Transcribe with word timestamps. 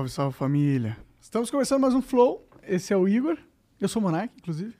Salve, 0.00 0.10
salve 0.10 0.36
família. 0.36 0.96
Estamos 1.20 1.50
começando 1.50 1.82
mais 1.82 1.92
um 1.92 2.00
Flow. 2.00 2.48
Esse 2.62 2.90
é 2.92 2.96
o 2.96 3.06
Igor. 3.06 3.36
Eu 3.78 3.86
sou 3.86 4.00
o 4.00 4.04
Monark, 4.04 4.32
inclusive. 4.38 4.74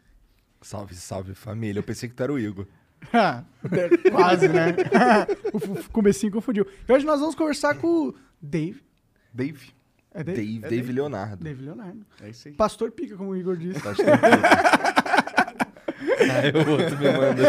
Salve, 0.63 0.95
salve 0.95 1.35
família. 1.35 1.79
Eu 1.81 1.83
pensei 1.83 2.09
que 2.09 2.15
tu 2.15 2.23
era 2.23 2.33
o 2.33 2.39
Igor. 2.39 2.67
Quase, 4.11 4.49
né? 4.49 4.77
o 5.53 5.91
comecinho 5.91 6.33
confundiu. 6.33 6.67
E 6.89 6.93
hoje 6.93 7.05
nós 7.05 7.21
vamos 7.21 7.35
conversar 7.35 7.75
com 7.75 8.09
o 8.09 8.15
Dave. 8.41 8.83
Dave. 9.33 9.73
É 10.13 10.25
Dave? 10.25 10.41
Dave, 10.41 10.65
É 10.65 10.69
Dave 10.71 10.93
Leonardo. 10.93 11.45
Dave 11.45 11.63
Leonardo. 11.63 12.07
É 12.23 12.31
isso 12.31 12.49
aí. 12.49 12.55
Pastor 12.55 12.91
Pica, 12.91 13.17
como 13.17 13.31
o 13.31 13.37
Igor 13.37 13.57
disse. 13.59 13.81
Aí 16.21 16.53
o 16.53 16.71
outro 16.71 16.99
me 16.99 17.13
manda. 17.13 17.43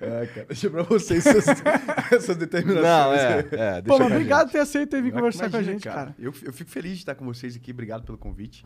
É, 0.00 0.26
cara, 0.34 0.46
deixa 0.46 0.70
pra 0.70 0.82
vocês 0.82 1.26
essas, 1.26 1.62
essas 2.12 2.36
determinações. 2.36 2.84
Não, 2.84 3.14
é. 3.14 3.38
é 3.38 3.42
deixa 3.82 3.82
Pô, 3.84 3.98
mas 3.98 4.12
obrigado 4.12 4.46
por 4.46 4.52
ter 4.52 4.60
aceito 4.60 4.96
e 4.96 5.02
vir 5.02 5.12
conversar 5.12 5.50
com 5.50 5.56
a 5.56 5.60
Imagina, 5.60 5.72
gente, 5.72 5.84
cara. 5.84 6.14
Eu, 6.18 6.32
eu 6.42 6.52
fico 6.52 6.70
feliz 6.70 6.92
de 6.92 6.98
estar 6.98 7.14
com 7.14 7.24
vocês 7.24 7.56
aqui. 7.56 7.70
Obrigado 7.70 8.04
pelo 8.04 8.18
convite. 8.18 8.64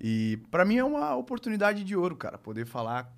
E 0.00 0.38
pra 0.50 0.64
mim 0.64 0.78
é 0.78 0.84
uma 0.84 1.14
oportunidade 1.14 1.84
de 1.84 1.94
ouro, 1.94 2.16
cara, 2.16 2.38
poder 2.38 2.66
falar 2.66 3.12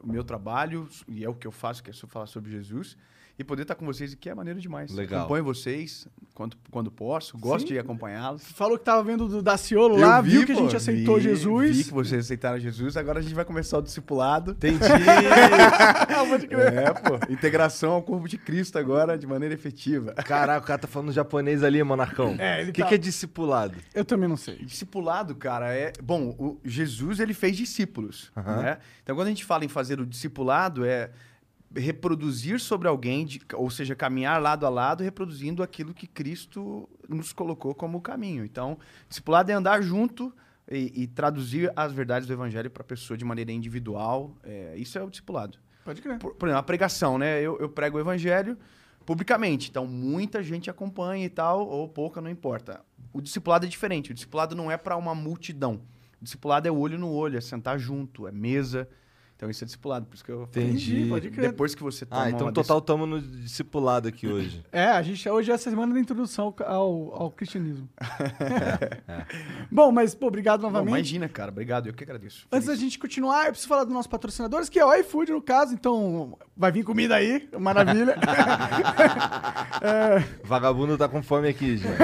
o 0.00 0.10
meu 0.10 0.24
trabalho, 0.24 0.88
e 1.06 1.22
é 1.22 1.28
o 1.28 1.34
que 1.34 1.46
eu 1.46 1.52
faço, 1.52 1.82
que 1.82 1.90
é 1.90 1.92
só 1.92 2.06
falar 2.06 2.26
sobre 2.26 2.50
Jesus. 2.50 2.96
E 3.36 3.42
poder 3.42 3.62
estar 3.62 3.74
com 3.74 3.84
vocês 3.84 4.12
aqui 4.12 4.30
é 4.30 4.34
maneiro 4.34 4.60
demais. 4.60 4.92
Legal. 4.92 5.20
Acompanho 5.22 5.42
vocês 5.44 6.06
quando, 6.34 6.56
quando 6.70 6.88
posso, 6.88 7.36
gosto 7.36 7.66
Sim. 7.66 7.74
de 7.74 7.78
acompanhá-los. 7.80 8.44
Falou 8.52 8.78
que 8.78 8.84
tava 8.84 9.02
vendo 9.02 9.26
do 9.26 9.42
Daciolo 9.42 9.96
lá, 9.96 10.20
vi, 10.20 10.30
viu 10.30 10.46
que 10.46 10.52
a 10.52 10.54
gente 10.54 10.76
aceitou 10.76 11.16
vi- 11.16 11.22
Jesus. 11.22 11.76
Vi 11.78 11.84
que 11.84 11.92
vocês 11.92 12.24
aceitaram 12.26 12.60
Jesus. 12.60 12.96
Agora 12.96 13.18
a 13.18 13.22
gente 13.22 13.34
vai 13.34 13.44
começar 13.44 13.78
o 13.78 13.82
discipulado. 13.82 14.52
Entendi. 14.52 14.78
Pode 16.28 16.46
crer. 16.46 16.72
É, 16.74 16.92
pô. 16.92 17.16
Integração 17.32 17.92
ao 17.92 18.02
corpo 18.02 18.28
de 18.28 18.38
Cristo 18.38 18.78
agora 18.78 19.18
de 19.18 19.26
maneira 19.26 19.54
efetiva. 19.54 20.12
Caraca, 20.14 20.62
o 20.64 20.66
cara 20.66 20.78
tá 20.78 20.88
falando 20.88 21.12
japonês 21.12 21.62
ali, 21.62 21.82
Monarcão. 21.82 22.36
É, 22.38 22.60
ele 22.60 22.70
O 22.70 22.72
que, 22.72 22.82
tá- 22.82 22.88
que 22.88 22.94
é 22.94 22.98
discipulado? 22.98 23.74
Eu 23.94 24.04
também 24.04 24.28
não 24.28 24.36
sei. 24.36 24.56
Discipulado, 24.56 25.34
cara, 25.34 25.74
é. 25.74 25.92
Bom, 26.02 26.34
o 26.38 26.58
Jesus 26.64 27.20
ele 27.20 27.34
fez 27.34 27.56
discípulos. 27.56 28.30
Né? 28.36 28.78
Então, 29.02 29.14
quando 29.16 29.26
a 29.26 29.30
gente 29.30 29.44
fala 29.44 29.64
em 29.64 29.68
fazer 29.68 30.00
o 30.00 30.06
discipulado, 30.06 30.84
é 30.84 31.10
reproduzir 31.74 32.60
sobre 32.60 32.88
alguém, 32.88 33.24
de- 33.24 33.40
ou 33.54 33.70
seja, 33.70 33.94
caminhar 33.94 34.40
lado 34.40 34.64
a 34.64 34.68
lado, 34.68 35.02
reproduzindo 35.02 35.62
aquilo 35.62 35.92
que 35.92 36.06
Cristo 36.06 36.88
nos 37.08 37.32
colocou 37.32 37.74
como 37.74 38.00
caminho. 38.00 38.44
Então, 38.44 38.78
discipulado 39.08 39.50
é 39.50 39.54
andar 39.54 39.82
junto 39.82 40.32
e, 40.70 41.02
e 41.02 41.06
traduzir 41.06 41.72
as 41.76 41.92
verdades 41.92 42.26
do 42.26 42.32
Evangelho 42.32 42.70
para 42.70 42.82
a 42.82 42.86
pessoa 42.86 43.16
de 43.16 43.24
maneira 43.24 43.52
individual. 43.52 44.36
É, 44.42 44.74
isso 44.76 44.98
é 44.98 45.02
o 45.02 45.10
discipulado. 45.10 45.58
Pode 45.84 46.00
crer. 46.00 46.18
Por, 46.18 46.34
por 46.34 46.46
exemplo, 46.48 46.60
a 46.60 46.62
pregação, 46.62 47.18
né? 47.18 47.40
Eu, 47.40 47.58
eu 47.58 47.68
prego 47.68 47.98
o 47.98 48.00
evangelho 48.00 48.56
publicamente, 49.04 49.68
então 49.68 49.86
muita 49.86 50.42
gente 50.42 50.70
acompanha 50.70 51.26
e 51.26 51.28
tal, 51.28 51.68
ou 51.68 51.86
pouca, 51.86 52.22
não 52.22 52.30
importa. 52.30 52.80
O 53.12 53.20
discipulado 53.20 53.66
é 53.66 53.68
diferente. 53.68 54.10
O 54.10 54.14
discipulado 54.14 54.56
não 54.56 54.70
é 54.70 54.78
para 54.78 54.96
uma 54.96 55.14
multidão. 55.14 55.82
O 56.20 56.24
discipulado 56.24 56.66
é 56.66 56.70
olho 56.72 56.98
no 56.98 57.10
olho, 57.10 57.36
é 57.36 57.40
sentar 57.42 57.78
junto, 57.78 58.26
é 58.26 58.32
mesa. 58.32 58.88
Então 59.36 59.50
isso 59.50 59.64
é 59.64 59.66
discipulado, 59.66 60.06
por 60.06 60.14
isso 60.14 60.24
que 60.24 60.30
eu 60.30 60.46
falei. 60.46 60.68
Entendi. 60.68 61.06
pode 61.08 61.30
crer. 61.30 61.50
Depois 61.50 61.74
que 61.74 61.82
você 61.82 62.06
toma 62.06 62.22
Ah, 62.22 62.30
então 62.30 62.52
total 62.52 62.80
tamo 62.80 63.04
no 63.04 63.20
discipulado 63.20 64.06
aqui 64.08 64.26
hoje. 64.32 64.64
É, 64.70 64.86
a 64.86 65.02
gente 65.02 65.28
hoje 65.28 65.50
é 65.50 65.54
a 65.54 65.58
semana 65.58 65.92
da 65.92 66.00
introdução 66.00 66.54
ao, 66.64 67.12
ao 67.22 67.30
cristianismo. 67.30 67.88
Bom, 69.70 69.90
mas, 69.90 70.14
pô, 70.14 70.28
obrigado 70.28 70.60
Bom, 70.60 70.68
novamente. 70.68 70.94
imagina, 70.94 71.28
cara. 71.28 71.50
Obrigado, 71.50 71.88
eu 71.88 71.92
que 71.94 72.04
agradeço. 72.04 72.46
Antes 72.50 72.68
da 72.68 72.76
gente 72.76 72.98
continuar, 72.98 73.46
eu 73.46 73.50
preciso 73.50 73.68
falar 73.68 73.84
dos 73.84 73.92
nossos 73.92 74.06
patrocinadores, 74.06 74.68
que 74.68 74.78
é 74.78 74.84
o 74.84 74.94
iFood, 74.94 75.32
no 75.32 75.42
caso, 75.42 75.74
então 75.74 76.38
vai 76.56 76.70
vir 76.70 76.84
comida 76.84 77.16
aí, 77.16 77.48
maravilha. 77.58 78.16
Vagabundo 80.44 80.96
tá 80.96 81.08
com 81.08 81.22
fome 81.22 81.48
aqui, 81.48 81.76
gente. 81.76 81.96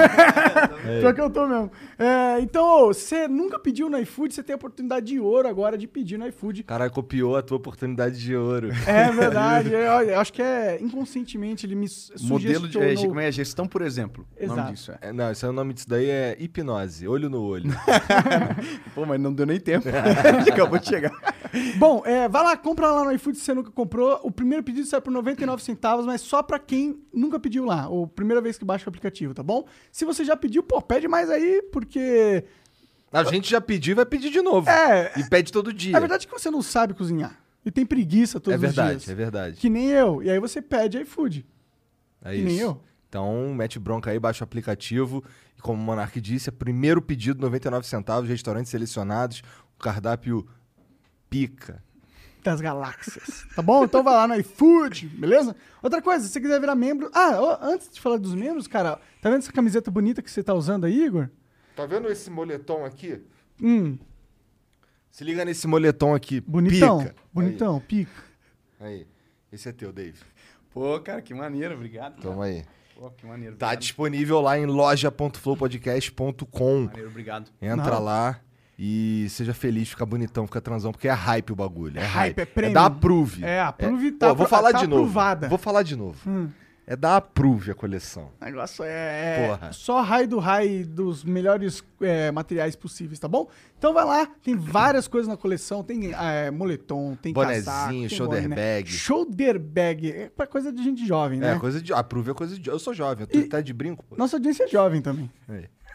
Pior 0.99 1.13
que 1.13 1.21
eu 1.21 1.29
tô 1.29 1.47
mesmo. 1.47 1.71
É, 1.97 2.39
então, 2.41 2.87
você 2.87 3.27
nunca 3.27 3.57
pediu 3.59 3.89
no 3.89 3.97
iFood, 3.99 4.33
você 4.33 4.43
tem 4.43 4.53
a 4.53 4.57
oportunidade 4.57 5.05
de 5.07 5.19
ouro 5.19 5.47
agora 5.47 5.77
de 5.77 5.87
pedir 5.87 6.17
no 6.17 6.27
iFood. 6.27 6.63
Caralho, 6.63 6.91
copiou 6.91 7.30
a 7.35 7.41
tua 7.41 7.57
oportunidade 7.57 8.19
de 8.19 8.35
ouro. 8.35 8.69
É 8.85 9.09
verdade, 9.11 9.73
é, 9.73 9.89
olha, 9.89 10.11
eu 10.11 10.19
acho 10.19 10.33
que 10.33 10.41
é 10.41 10.79
inconscientemente 10.81 11.65
ele 11.65 11.75
me 11.75 11.87
Modelo 12.21 12.67
de 12.67 12.77
é, 12.77 12.95
como 12.95 13.19
é, 13.19 13.31
gestão 13.31 13.67
por 13.67 13.81
exemplo. 13.81 14.25
O 14.39 14.43
Exato. 14.43 14.59
nome 14.59 14.73
disso 14.73 14.91
é. 14.91 14.97
É, 15.01 15.13
não, 15.13 15.31
isso 15.31 15.45
aí, 15.45 15.49
o 15.49 15.53
nome 15.53 15.73
disso 15.73 15.89
daí 15.89 16.09
é 16.09 16.35
hipnose, 16.39 17.07
olho 17.07 17.29
no 17.29 17.41
olho. 17.41 17.71
Pô, 18.93 19.05
mas 19.05 19.19
não 19.19 19.33
deu 19.33 19.45
nem 19.45 19.59
tempo. 19.59 19.87
Acabou 20.51 20.79
de 20.79 20.87
chegar. 20.87 21.11
Bom, 21.77 22.01
é, 22.05 22.29
vai 22.29 22.43
lá, 22.43 22.57
compra 22.57 22.91
lá 22.91 23.03
no 23.03 23.11
iFood 23.11 23.37
se 23.37 23.43
você 23.43 23.53
nunca 23.53 23.71
comprou. 23.71 24.19
O 24.23 24.31
primeiro 24.31 24.63
pedido 24.63 24.87
sai 24.87 25.01
por 25.01 25.11
99 25.11 25.61
centavos, 25.63 26.05
mas 26.05 26.21
só 26.21 26.41
pra 26.41 26.57
quem 26.59 27.01
nunca 27.13 27.39
pediu 27.39 27.65
lá, 27.65 27.89
ou 27.89 28.07
primeira 28.07 28.41
vez 28.41 28.57
que 28.57 28.65
baixa 28.65 28.85
o 28.85 28.89
aplicativo, 28.89 29.33
tá 29.33 29.43
bom? 29.43 29.65
Se 29.91 30.05
você 30.05 30.23
já 30.23 30.35
pediu, 30.35 30.63
pô, 30.63 30.81
pede 30.81 31.07
mais 31.07 31.29
aí, 31.29 31.61
porque 31.71 32.45
A 33.11 33.23
gente 33.23 33.49
já 33.49 33.59
pediu 33.59 33.91
e 33.91 33.95
vai 33.95 34.05
pedir 34.05 34.29
de 34.31 34.41
novo. 34.41 34.69
É. 34.69 35.11
E 35.17 35.23
pede 35.29 35.51
todo 35.51 35.73
dia. 35.73 35.95
é 35.95 35.99
verdade 35.99 36.25
que 36.27 36.31
você 36.33 36.49
não 36.49 36.61
sabe 36.61 36.93
cozinhar 36.93 37.37
e 37.65 37.69
tem 37.69 37.85
preguiça 37.85 38.39
todos 38.39 38.55
É 38.55 38.57
verdade, 38.57 38.97
os 38.97 39.03
dias. 39.03 39.09
é 39.11 39.15
verdade. 39.15 39.57
Que 39.57 39.69
nem 39.69 39.89
eu. 39.89 40.23
E 40.23 40.29
aí 40.29 40.39
você 40.39 40.61
pede 40.61 40.97
iFood. 41.01 41.45
É 42.23 42.31
que 42.31 42.35
isso. 42.37 42.45
nem 42.45 42.57
eu. 42.59 42.81
Então, 43.09 43.53
mete 43.53 43.77
bronca 43.77 44.09
aí, 44.11 44.17
baixa 44.19 44.43
o 44.43 44.45
aplicativo. 44.45 45.23
E 45.57 45.61
como 45.61 45.81
o 45.81 45.83
Monark 45.85 46.19
disse, 46.21 46.47
é 46.49 46.51
primeiro 46.51 47.01
pedido, 47.01 47.41
99 47.41 47.85
centavos, 47.85 48.29
restaurantes 48.29 48.71
selecionados, 48.71 49.43
o 49.77 49.79
cardápio 49.83 50.47
pica. 51.29 51.83
das 52.43 52.61
galáxias. 52.61 53.45
Tá 53.53 53.61
bom? 53.61 53.83
Então 53.83 54.01
vai 54.01 54.13
lá 54.13 54.27
no 54.29 54.35
iFood, 54.39 55.07
beleza? 55.07 55.53
Outra 55.83 56.01
coisa, 56.01 56.25
se 56.25 56.31
você 56.31 56.39
quiser 56.39 56.59
virar 56.59 56.73
membro. 56.75 57.11
Ah, 57.13 57.59
antes 57.61 57.89
de 57.91 57.99
falar 57.99 58.17
dos 58.17 58.33
membros, 58.33 58.65
cara, 58.65 58.97
tá 59.21 59.29
vendo 59.29 59.39
essa 59.39 59.51
camiseta 59.51 59.91
bonita 59.91 60.21
que 60.21 60.31
você 60.31 60.41
tá 60.41 60.53
usando 60.53 60.85
aí, 60.85 61.03
Igor? 61.05 61.29
Tá 61.75 61.85
vendo 61.85 62.07
esse 62.09 62.29
moletom 62.29 62.85
aqui? 62.85 63.21
Hum, 63.61 63.97
Se 65.09 65.23
liga 65.23 65.43
nesse 65.45 65.67
moletom 65.67 66.13
aqui. 66.15 66.41
bonitão. 66.41 66.99
Pica. 66.99 67.15
Bonitão, 67.33 67.79
pica. 67.79 68.11
Aí. 68.79 68.87
aí. 68.93 69.07
Esse 69.51 69.69
é 69.69 69.71
teu, 69.71 69.91
Dave. 69.91 70.19
Pô, 70.73 70.99
cara, 70.99 71.21
que 71.21 71.33
maneiro, 71.33 71.73
obrigado. 71.75 72.11
cara. 72.15 72.21
Toma 72.21 72.45
aí. 72.45 72.63
Pô, 72.95 73.09
que 73.11 73.25
maneiro. 73.25 73.55
Tá 73.55 73.67
obrigado. 73.67 73.81
disponível 73.81 74.41
lá 74.41 74.57
em 74.57 74.65
loja.flowpodcast.com. 74.65 76.81
Maneiro, 76.85 77.09
obrigado. 77.09 77.51
Entra 77.61 77.95
Não. 77.95 78.03
lá 78.03 78.39
e 78.79 79.27
seja 79.29 79.53
feliz, 79.53 79.89
fica 79.89 80.05
bonitão, 80.05 80.45
fica 80.47 80.61
transão, 80.61 80.91
porque 80.91 81.07
é 81.07 81.11
hype 81.11 81.51
o 81.51 81.55
bagulho. 81.55 81.99
É, 81.99 82.03
É 82.03 82.05
hype. 82.05 82.37
hype, 82.37 82.39
é 82.39 82.41
É 82.41 82.45
premium. 82.45 82.73
da 82.73 82.85
Approve. 82.85 83.43
É, 83.43 83.59
a 83.59 83.67
Approve 83.69 84.07
É- 84.07 84.11
tá 84.11 84.31
Ó, 84.31 84.35
vou 84.35 84.47
falar 84.47 84.71
tá 84.71 84.79
de 84.79 84.87
novo. 84.87 85.01
aprovada. 85.03 85.49
Vou 85.49 85.57
falar 85.57 85.83
de 85.83 85.95
novo. 85.95 86.17
Hum. 86.29 86.49
É 86.91 86.95
da 86.97 87.15
Approve 87.15 87.71
a 87.71 87.73
coleção. 87.73 88.29
O 88.41 88.43
negócio 88.43 88.83
é, 88.83 88.89
é 88.89 89.47
Porra. 89.47 89.71
só 89.71 90.01
high 90.01 90.27
do 90.27 90.39
high 90.39 90.83
dos 90.83 91.23
melhores 91.23 91.81
é, 92.01 92.29
materiais 92.31 92.75
possíveis, 92.75 93.17
tá 93.17 93.29
bom? 93.29 93.47
Então 93.77 93.93
vai 93.93 94.03
lá, 94.03 94.25
tem 94.43 94.57
várias 94.57 95.07
coisas 95.07 95.29
na 95.29 95.37
coleção, 95.37 95.85
tem 95.85 96.11
é, 96.13 96.51
moletom, 96.51 97.15
tem 97.15 97.31
Bonezinho, 97.31 97.63
casaco, 97.65 98.09
shoulder 98.09 98.41
boné. 98.41 98.55
bag. 98.57 98.89
Shoulder 98.89 99.57
bag, 99.57 100.11
é 100.11 100.29
pra 100.35 100.45
coisa 100.45 100.69
de 100.69 100.83
gente 100.83 101.07
jovem, 101.07 101.39
né? 101.39 101.53
É, 101.53 101.59
coisa 101.59 101.81
de. 101.81 101.93
Approve 101.93 102.31
é 102.31 102.33
coisa 102.33 102.59
de. 102.59 102.69
Eu 102.69 102.77
sou 102.77 102.93
jovem, 102.93 103.23
eu 103.23 103.27
tô 103.27 103.39
E- 103.39 103.43
até 103.45 103.61
de 103.61 103.71
brinco, 103.71 104.03
pô. 104.03 104.17
Nossa 104.17 104.35
audiência 104.35 104.65
é 104.65 104.67
jovem 104.67 105.01
também. 105.01 105.31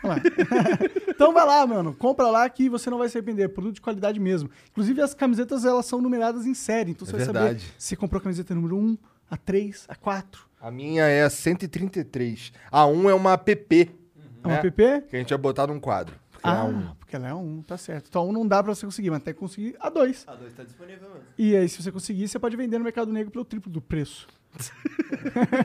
Lá. 0.03 0.17
então 1.09 1.31
vai 1.35 1.45
lá, 1.45 1.67
mano. 1.67 1.93
Compra 1.93 2.29
lá 2.29 2.49
que 2.49 2.71
você 2.71 2.89
não 2.89 2.97
vai 2.97 3.11
se 3.11 3.19
arrepender. 3.19 3.43
É 3.45 3.49
produto 3.49 3.75
de 3.75 3.81
qualidade 3.83 4.19
mesmo. 4.19 4.49
Inclusive, 4.71 5.03
as 5.03 5.13
camisetas 5.13 5.67
elas 5.67 5.85
são 5.85 6.01
numeradas 6.01 6.47
em 6.47 6.55
série. 6.55 6.93
Então 6.93 7.07
É 7.07 7.11
você 7.11 7.17
vai 7.17 7.25
verdade. 7.27 7.61
saber 7.61 7.75
se 7.77 7.89
você 7.89 7.97
comprou 7.97 8.19
a 8.19 8.23
camiseta 8.23 8.55
número 8.55 8.79
1, 8.79 8.97
a 9.31 9.37
3, 9.37 9.85
a 9.89 9.95
4. 9.95 10.47
A 10.61 10.71
minha 10.71 11.05
é 11.05 11.23
a 11.25 11.31
133. 11.31 12.53
A 12.71 12.87
1 12.87 13.11
é 13.11 13.15
uma 13.15 13.33
app. 13.35 13.91
É 14.43 14.47
uma 14.47 14.57
É. 14.57 14.63
PP? 14.63 15.03
Que 15.09 15.17
a 15.17 15.19
gente 15.19 15.31
ia 15.31 15.39
botar 15.39 15.67
num 15.67 15.79
quadro. 15.81 16.15
Porque 16.31 16.47
é 16.49 16.51
Ah, 16.51 16.65
um. 16.65 16.95
porque 16.99 17.17
ela 17.17 17.29
é 17.29 17.35
um, 17.35 17.63
tá 17.63 17.77
certo. 17.79 18.07
Então 18.09 18.23
a 18.23 18.25
um 18.27 18.33
não 18.33 18.47
dá 18.47 18.63
pra 18.63 18.75
você 18.75 18.85
conseguir, 18.87 19.11
mas 19.11 19.23
tem 19.23 19.33
que 19.35 19.41
conseguir 19.41 19.75
a 19.81 19.89
dois. 19.89 20.25
A 20.27 20.35
2 20.35 20.53
tá 20.53 20.63
disponível 20.65 21.09
mesmo. 21.09 21.25
E 21.39 21.57
aí, 21.57 21.69
se 21.69 21.83
você 21.83 21.91
conseguir, 21.93 22.29
você 22.29 22.39
pode 22.39 22.57
vender 22.57 22.79
no 22.79 22.85
mercado 22.85 23.13
negro 23.13 23.31
pelo 23.31 23.45
triplo 23.45 23.71
do 23.73 23.81
preço. 23.81 24.27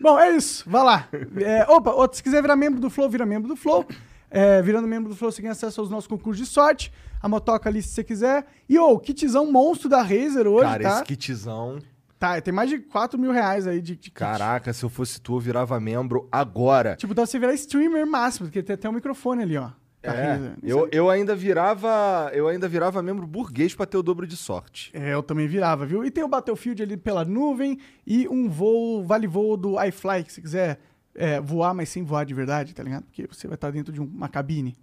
Bom, 0.00 0.18
é 0.18 0.30
isso. 0.36 0.68
Vai 0.68 0.82
lá. 0.84 1.08
É, 1.44 1.64
opa, 1.70 1.90
outro, 1.92 2.16
se 2.16 2.22
quiser 2.22 2.42
virar 2.42 2.56
membro 2.56 2.80
do 2.80 2.90
Flow, 2.90 3.08
vira 3.08 3.24
membro 3.24 3.48
do 3.48 3.56
Flow. 3.56 3.86
É, 4.30 4.62
virando 4.62 4.88
membro 4.88 5.10
do 5.10 5.16
Flow, 5.16 5.30
você 5.30 5.42
ganha 5.42 5.52
acesso 5.52 5.80
aos 5.80 5.90
nossos 5.90 6.06
concursos 6.08 6.46
de 6.46 6.50
sorte. 6.52 6.92
A 7.20 7.28
motoca 7.28 7.68
ali, 7.68 7.82
se 7.82 7.88
você 7.90 8.02
quiser. 8.02 8.46
E, 8.68 8.78
ô, 8.78 8.92
o 8.92 8.98
kitzão 8.98 9.50
monstro 9.52 9.88
da 9.88 10.00
Razer 10.02 10.46
hoje, 10.46 10.64
Cara, 10.70 10.82
tá? 10.82 10.94
esse 10.96 11.04
kitzão. 11.04 11.78
Tá, 12.22 12.40
tem 12.40 12.54
mais 12.54 12.70
de 12.70 12.78
4 12.78 13.18
mil 13.18 13.32
reais 13.32 13.66
aí 13.66 13.82
de, 13.82 13.96
de. 13.96 14.08
Caraca, 14.12 14.72
se 14.72 14.84
eu 14.84 14.88
fosse 14.88 15.20
tu, 15.20 15.34
eu 15.34 15.40
virava 15.40 15.80
membro 15.80 16.28
agora. 16.30 16.94
Tipo, 16.94 17.14
dá 17.14 17.22
pra 17.22 17.26
você 17.26 17.36
virar 17.36 17.52
streamer 17.54 18.06
máximo, 18.06 18.46
porque 18.46 18.62
tem 18.62 18.74
até 18.74 18.88
um 18.88 18.92
microfone 18.92 19.42
ali, 19.42 19.56
ó. 19.56 19.70
da 20.00 20.14
É, 20.14 20.26
Razer. 20.34 20.52
eu, 20.62 20.88
eu 20.92 21.10
ainda 21.10 21.34
virava. 21.34 22.30
Eu 22.32 22.46
ainda 22.46 22.68
virava 22.68 23.02
membro 23.02 23.26
burguês 23.26 23.74
pra 23.74 23.86
ter 23.86 23.96
o 23.96 24.04
dobro 24.04 24.24
de 24.24 24.36
sorte. 24.36 24.92
É, 24.94 25.12
eu 25.14 25.20
também 25.20 25.48
virava, 25.48 25.84
viu? 25.84 26.04
E 26.04 26.12
tem 26.12 26.22
o 26.22 26.28
Battlefield 26.28 26.80
ali 26.84 26.96
pela 26.96 27.24
nuvem 27.24 27.76
e 28.06 28.28
um 28.28 28.48
voo, 28.48 29.02
vale 29.04 29.26
voo 29.26 29.56
do 29.56 29.82
iFly, 29.82 30.22
que 30.22 30.32
se 30.32 30.40
quiser 30.40 30.78
é, 31.16 31.40
voar, 31.40 31.74
mas 31.74 31.88
sem 31.88 32.04
voar 32.04 32.24
de 32.24 32.34
verdade, 32.34 32.72
tá 32.72 32.84
ligado? 32.84 33.02
Porque 33.02 33.26
você 33.28 33.48
vai 33.48 33.56
estar 33.56 33.72
dentro 33.72 33.92
de 33.92 34.00
um- 34.00 34.04
uma 34.06 34.28
cabine. 34.28 34.78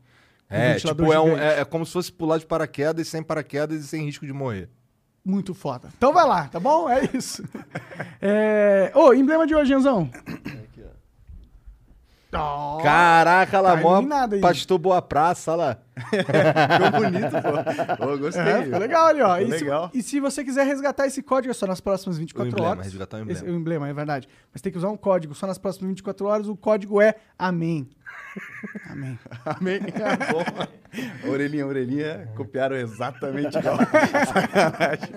um 0.51 0.56
É, 0.56 0.75
tipo, 0.75 1.13
é, 1.13 1.19
um- 1.21 1.38
é- 1.38 1.62
é 1.62 1.63
como 1.63 1.85
se 1.85 1.94
fosse 1.94 2.12
pular 2.12 2.38
de 2.38 2.45
paraquedas, 2.45 3.07
sem 3.07 3.24
paraquedas 3.24 3.81
e 3.85 3.88
sem 3.88 4.03
risco 4.03 4.25
de 4.25 4.33
morrer. 4.33 4.68
Muito 5.24 5.54
foda. 5.54 5.89
Então 5.98 6.13
vai 6.13 6.25
lá, 6.25 6.48
tá 6.48 6.60
bom? 6.60 6.89
É 6.89 7.10
isso. 7.13 7.44
É... 8.21 8.92
Ô, 8.95 9.13
emblema 9.13 9.45
de 9.45 9.56
hoje, 9.56 9.69
Janzão. 9.69 10.10
Ó, 12.31 12.77
Caraca, 12.83 13.60
lá, 13.60 13.75
tá 13.75 13.81
mó 13.81 14.01
pastor 14.39 14.77
Boa 14.77 15.01
Praça, 15.01 15.51
olha 15.51 15.57
lá. 15.66 15.77
Ficou 15.98 17.01
bonito, 17.01 17.98
pô. 17.98 18.06
Ô, 18.06 18.18
gostei. 18.19 18.44
É, 18.44 18.63
ficou 18.63 18.80
legal 18.80 19.07
ali, 19.07 19.21
ó. 19.21 19.38
E 19.39 19.45
se, 19.45 19.63
legal. 19.63 19.89
e 19.95 20.04
se 20.04 20.19
você 20.19 20.44
quiser 20.44 20.63
resgatar 20.66 21.07
esse 21.07 21.24
código, 21.24 21.50
é 21.50 21.54
só 21.56 21.66
nas 21.66 21.81
próximas 21.81 22.19
24 22.19 22.48
O 22.48 22.51
emblema, 22.54 22.69
horas. 22.69 22.86
resgatar 22.86 23.18
o 23.18 23.31
Esse, 23.31 23.42
emblema. 23.42 23.57
o 23.57 23.60
emblema, 23.60 23.89
é 23.89 23.94
verdade. 23.94 24.27
Mas 24.54 24.62
tem 24.62 24.71
que 24.71 24.77
usar 24.77 24.89
um 24.89 24.98
código 24.98 25.33
só 25.33 25.48
nas 25.48 25.57
próximas 25.57 25.89
24 25.89 26.27
horas. 26.27 26.48
O 26.48 26.56
código 26.56 27.01
é 27.01 27.16
Amém. 28.90 29.20
Amém. 29.46 29.80
Amém. 29.80 29.80
Bom. 30.31 31.30
Orelhinha, 31.30 31.66
orelhinha, 31.68 32.30
copiaram 32.36 32.76
exatamente 32.76 33.56
igual. 33.58 33.78
Sacanagem. 33.78 35.10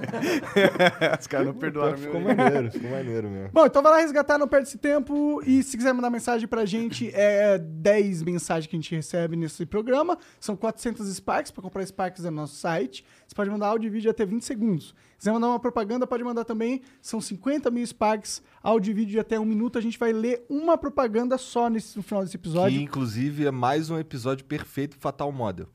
Os 1.19 1.27
caras 1.27 1.47
não 1.47 1.55
perdoaram 1.55 1.99
meu 1.99 1.99
Ficou 1.99 2.21
orelhinha. 2.21 2.45
maneiro, 2.45 2.71
ficou 2.73 2.91
maneiro 2.91 3.31
mesmo. 3.31 3.51
Bom, 3.53 3.67
então 3.67 3.83
vai 3.83 3.93
lá 3.93 3.99
resgatar, 3.99 4.39
não 4.39 4.49
perde 4.49 4.69
esse 4.69 4.79
tempo. 4.79 5.43
E 5.47 5.63
se 5.63 5.77
quiser 5.77 5.93
mandar 5.93 6.11
mensagem 6.11 6.47
pra 6.47 6.65
gente, 6.65 7.11
é 7.15 7.59
10 7.59 8.23
mensagens 8.23 8.67
que 8.67 8.77
a 8.77 8.79
gente 8.79 8.95
recebe 8.95 9.37
nesse 9.37 9.65
programa. 9.67 10.19
São 10.39 10.57
400 10.57 11.07
Sparks. 11.15 11.51
Pra 11.51 11.63
comprar 11.63 11.85
Sparks 11.87 12.25
é 12.25 12.31
no 12.31 12.37
nosso 12.37 12.57
site. 12.57 13.05
Você 13.27 13.35
pode 13.35 13.51
mandar 13.51 13.69
áudio 13.69 13.87
e 13.87 13.91
vídeo 13.91 14.11
até 14.11 14.25
20 14.27 14.45
segundos. 14.45 14.95
Se 15.23 15.27
quiser 15.27 15.35
mandar 15.35 15.51
uma 15.51 15.61
propaganda, 15.61 16.05
pode 16.05 16.25
mandar 16.25 16.45
também. 16.45 16.83
São 17.01 17.21
50 17.21 17.71
mil 17.71 17.87
Sparks, 17.87 18.43
áudio 18.61 18.91
e 18.91 18.95
vídeo 18.95 19.13
de 19.13 19.21
até 19.21 19.39
um 19.39 19.45
minuto. 19.45 19.79
A 19.79 19.81
gente 19.81 19.97
vai 19.97 20.13
ler 20.13 20.45
uma 20.49 20.77
propaganda 20.77 21.39
só 21.39 21.71
nesse, 21.71 21.97
no 21.97 22.03
final 22.03 22.25
desse 22.25 22.35
episódio. 22.35 22.77
Que, 22.77 22.85
inclusive, 22.85 23.47
é 23.47 23.53
mais 23.53 23.89
um 23.89 23.97
episódio 23.97 24.45
perfeito 24.45 24.97
pro 24.97 25.03
Fatal 25.03 25.31
Model. 25.31 25.69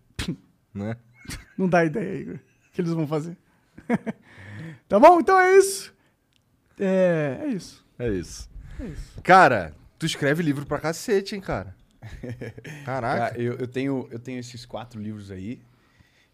né? 0.74 0.98
Não 1.58 1.70
dá 1.70 1.86
ideia, 1.86 2.20
Igor. 2.20 2.36
O 2.36 2.72
que 2.74 2.82
eles 2.82 2.92
vão 2.92 3.08
fazer? 3.08 3.38
tá 4.86 5.00
bom? 5.00 5.18
Então 5.22 5.40
é 5.40 5.58
isso. 5.58 5.96
É, 6.78 7.40
é 7.44 7.48
isso. 7.48 7.86
É 7.98 8.10
isso. 8.10 8.50
É 8.82 8.86
isso. 8.86 9.22
Cara, 9.24 9.74
tu 9.98 10.06
escreve 10.06 10.44
livro 10.44 10.66
pra 10.66 10.78
cacete, 10.78 11.36
hein, 11.36 11.42
cara? 11.42 11.74
Caraca. 12.84 13.30
Cara, 13.30 13.42
eu, 13.42 13.54
eu 13.54 13.68
tenho, 13.70 14.10
eu 14.12 14.20
tenho 14.20 14.40
esses 14.40 14.66
quatro 14.66 15.02
livros 15.02 15.32
aí. 15.32 15.62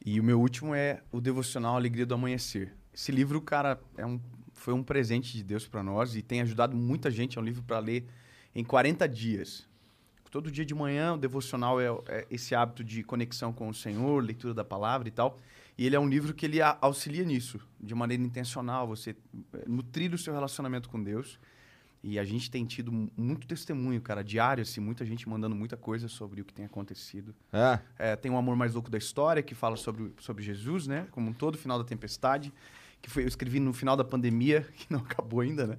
E 0.03 0.19
o 0.19 0.23
meu 0.23 0.41
último 0.41 0.73
é 0.73 1.03
o 1.11 1.21
Devocional 1.21 1.75
Alegria 1.75 2.07
do 2.07 2.15
Amanhecer. 2.15 2.73
Esse 2.93 3.11
livro, 3.11 3.41
cara, 3.41 3.79
é 3.97 4.05
um, 4.05 4.19
foi 4.53 4.73
um 4.73 4.83
presente 4.83 5.33
de 5.33 5.43
Deus 5.43 5.67
pra 5.67 5.81
nós 5.83 6.15
e 6.15 6.21
tem 6.21 6.41
ajudado 6.41 6.75
muita 6.75 7.09
gente. 7.09 7.37
É 7.37 7.41
um 7.41 7.43
livro 7.43 7.63
para 7.63 7.79
ler 7.79 8.05
em 8.53 8.63
40 8.63 9.07
dias. 9.07 9.67
Todo 10.29 10.49
dia 10.51 10.65
de 10.65 10.73
manhã, 10.73 11.13
o 11.13 11.17
devocional 11.17 11.79
é, 11.79 11.87
é 12.07 12.27
esse 12.29 12.55
hábito 12.55 12.83
de 12.83 13.03
conexão 13.03 13.53
com 13.53 13.69
o 13.69 13.73
Senhor, 13.73 14.23
leitura 14.23 14.53
da 14.53 14.63
palavra 14.63 15.07
e 15.07 15.11
tal. 15.11 15.39
E 15.77 15.85
ele 15.85 15.95
é 15.95 15.99
um 15.99 16.07
livro 16.07 16.33
que 16.33 16.45
ele 16.45 16.59
auxilia 16.81 17.23
nisso, 17.23 17.59
de 17.79 17.93
maneira 17.95 18.21
intencional, 18.21 18.87
você 18.87 19.15
eh, 19.53 19.63
nutrir 19.67 20.13
o 20.13 20.17
seu 20.17 20.33
relacionamento 20.33 20.89
com 20.89 21.01
Deus. 21.03 21.39
E 22.03 22.19
a 22.19 22.23
gente 22.23 22.51
tem 22.51 22.65
tido 22.65 22.91
mu- 22.91 23.11
muito 23.15 23.47
testemunho, 23.47 24.01
cara, 24.01 24.23
diário, 24.23 24.61
assim, 24.61 24.81
muita 24.81 25.05
gente 25.05 25.27
mandando 25.29 25.55
muita 25.55 25.77
coisa 25.77 26.07
sobre 26.07 26.41
o 26.41 26.45
que 26.45 26.53
tem 26.53 26.65
acontecido. 26.65 27.33
É. 27.51 27.79
É, 27.97 28.15
tem 28.15 28.31
o 28.31 28.37
Amor 28.37 28.55
Mais 28.55 28.73
Louco 28.73 28.89
da 28.89 28.97
História, 28.97 29.41
que 29.41 29.55
fala 29.55 29.77
sobre, 29.77 30.11
sobre 30.19 30.43
Jesus, 30.43 30.85
né? 30.85 31.07
Como 31.11 31.29
um 31.29 31.33
todo, 31.33 31.57
final 31.57 31.77
da 31.77 31.85
tempestade. 31.85 32.51
Que 33.03 33.09
foi, 33.09 33.23
eu 33.23 33.27
escrevi 33.27 33.59
no 33.59 33.73
final 33.73 33.97
da 33.97 34.03
pandemia, 34.03 34.65
que 34.75 34.87
não 34.89 34.99
acabou 34.99 35.41
ainda, 35.41 35.67
né? 35.67 35.75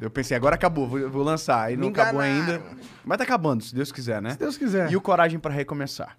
Eu 0.00 0.10
pensei, 0.10 0.36
agora 0.36 0.54
acabou, 0.54 0.86
vou, 0.86 1.10
vou 1.10 1.22
lançar. 1.24 1.64
Aí 1.64 1.76
não 1.76 1.88
acabou 1.88 2.20
ainda. 2.20 2.62
Mas 3.04 3.18
tá 3.18 3.24
acabando, 3.24 3.64
se 3.64 3.74
Deus 3.74 3.92
quiser, 3.92 4.22
né? 4.22 4.30
Se 4.30 4.38
Deus 4.38 4.56
quiser. 4.56 4.90
E 4.90 4.96
o 4.96 5.00
Coragem 5.00 5.40
para 5.40 5.52
Recomeçar. 5.52 6.16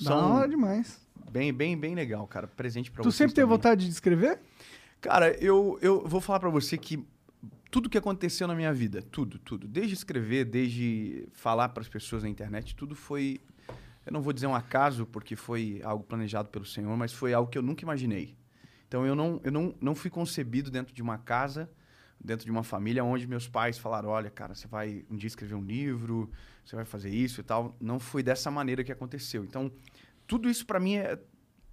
Da 0.00 0.16
hora 0.16 0.48
demais. 0.48 1.00
bem, 1.30 1.52
bem, 1.52 1.76
bem 1.76 1.94
legal, 1.96 2.26
cara. 2.28 2.46
Presente 2.46 2.90
pra 2.90 3.02
Tu 3.02 3.10
vocês 3.10 3.16
sempre 3.16 3.34
teve 3.34 3.46
vontade 3.46 3.84
de 3.84 3.90
escrever? 3.90 4.38
Cara, 5.00 5.36
eu, 5.42 5.78
eu 5.82 6.06
vou 6.06 6.20
falar 6.20 6.38
pra 6.38 6.48
você 6.48 6.78
que 6.78 7.04
tudo 7.70 7.88
que 7.88 7.96
aconteceu 7.96 8.46
na 8.48 8.54
minha 8.54 8.72
vida, 8.72 9.00
tudo, 9.00 9.38
tudo, 9.38 9.66
desde 9.68 9.94
escrever, 9.94 10.44
desde 10.44 11.28
falar 11.32 11.68
pras 11.70 11.88
pessoas 11.88 12.22
na 12.22 12.28
internet, 12.28 12.74
tudo 12.74 12.94
foi, 12.94 13.40
eu 14.04 14.12
não 14.12 14.20
vou 14.20 14.32
dizer 14.32 14.46
um 14.46 14.54
acaso, 14.54 15.06
porque 15.06 15.36
foi 15.36 15.80
algo 15.84 16.02
planejado 16.04 16.48
pelo 16.48 16.64
Senhor, 16.64 16.94
mas 16.96 17.12
foi 17.12 17.32
algo 17.32 17.50
que 17.50 17.56
eu 17.56 17.62
nunca 17.62 17.84
imaginei. 17.84 18.36
Então 18.90 19.06
eu 19.06 19.14
não, 19.14 19.40
eu 19.44 19.52
não, 19.52 19.72
não 19.80 19.94
fui 19.94 20.10
concebido 20.10 20.68
dentro 20.68 20.92
de 20.92 21.00
uma 21.00 21.16
casa, 21.16 21.70
dentro 22.20 22.44
de 22.44 22.50
uma 22.50 22.64
família 22.64 23.04
onde 23.04 23.24
meus 23.24 23.46
pais 23.46 23.78
falaram, 23.78 24.08
olha, 24.08 24.28
cara, 24.28 24.52
você 24.52 24.66
vai 24.66 25.04
um 25.08 25.16
dia 25.16 25.28
escrever 25.28 25.54
um 25.54 25.62
livro, 25.62 26.28
você 26.64 26.74
vai 26.74 26.84
fazer 26.84 27.08
isso 27.08 27.40
e 27.40 27.44
tal. 27.44 27.76
Não 27.80 28.00
foi 28.00 28.20
dessa 28.20 28.50
maneira 28.50 28.82
que 28.82 28.90
aconteceu. 28.90 29.44
Então, 29.44 29.70
tudo 30.26 30.50
isso 30.50 30.66
pra 30.66 30.80
mim 30.80 30.96
é 30.96 31.16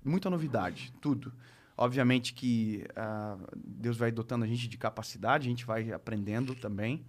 muita 0.06 0.30
novidade, 0.30 0.94
tudo. 1.02 1.34
Obviamente 1.75 2.36
que 2.36 2.86
ah, 2.96 3.36
Deus 3.56 3.98
vai 3.98 4.12
dotando 4.12 4.46
a 4.46 4.48
gente 4.48 4.68
de 4.68 4.78
capacidade, 4.78 5.48
a 5.48 5.50
gente 5.50 5.66
vai 5.66 5.92
aprendendo 5.92 6.54
também. 6.54 7.04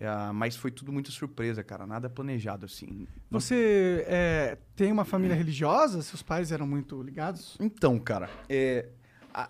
Ah, 0.00 0.32
mas 0.34 0.54
foi 0.54 0.70
tudo 0.70 0.92
muito 0.92 1.10
surpresa, 1.10 1.64
cara. 1.64 1.86
Nada 1.86 2.10
planejado, 2.10 2.66
assim. 2.66 3.06
Você 3.30 4.04
é, 4.06 4.58
tem 4.74 4.92
uma 4.92 5.06
família 5.06 5.34
religiosa? 5.34 6.02
Seus 6.02 6.22
pais 6.22 6.52
eram 6.52 6.66
muito 6.66 7.02
ligados? 7.02 7.56
Então, 7.58 7.98
cara, 7.98 8.28
é, 8.48 8.90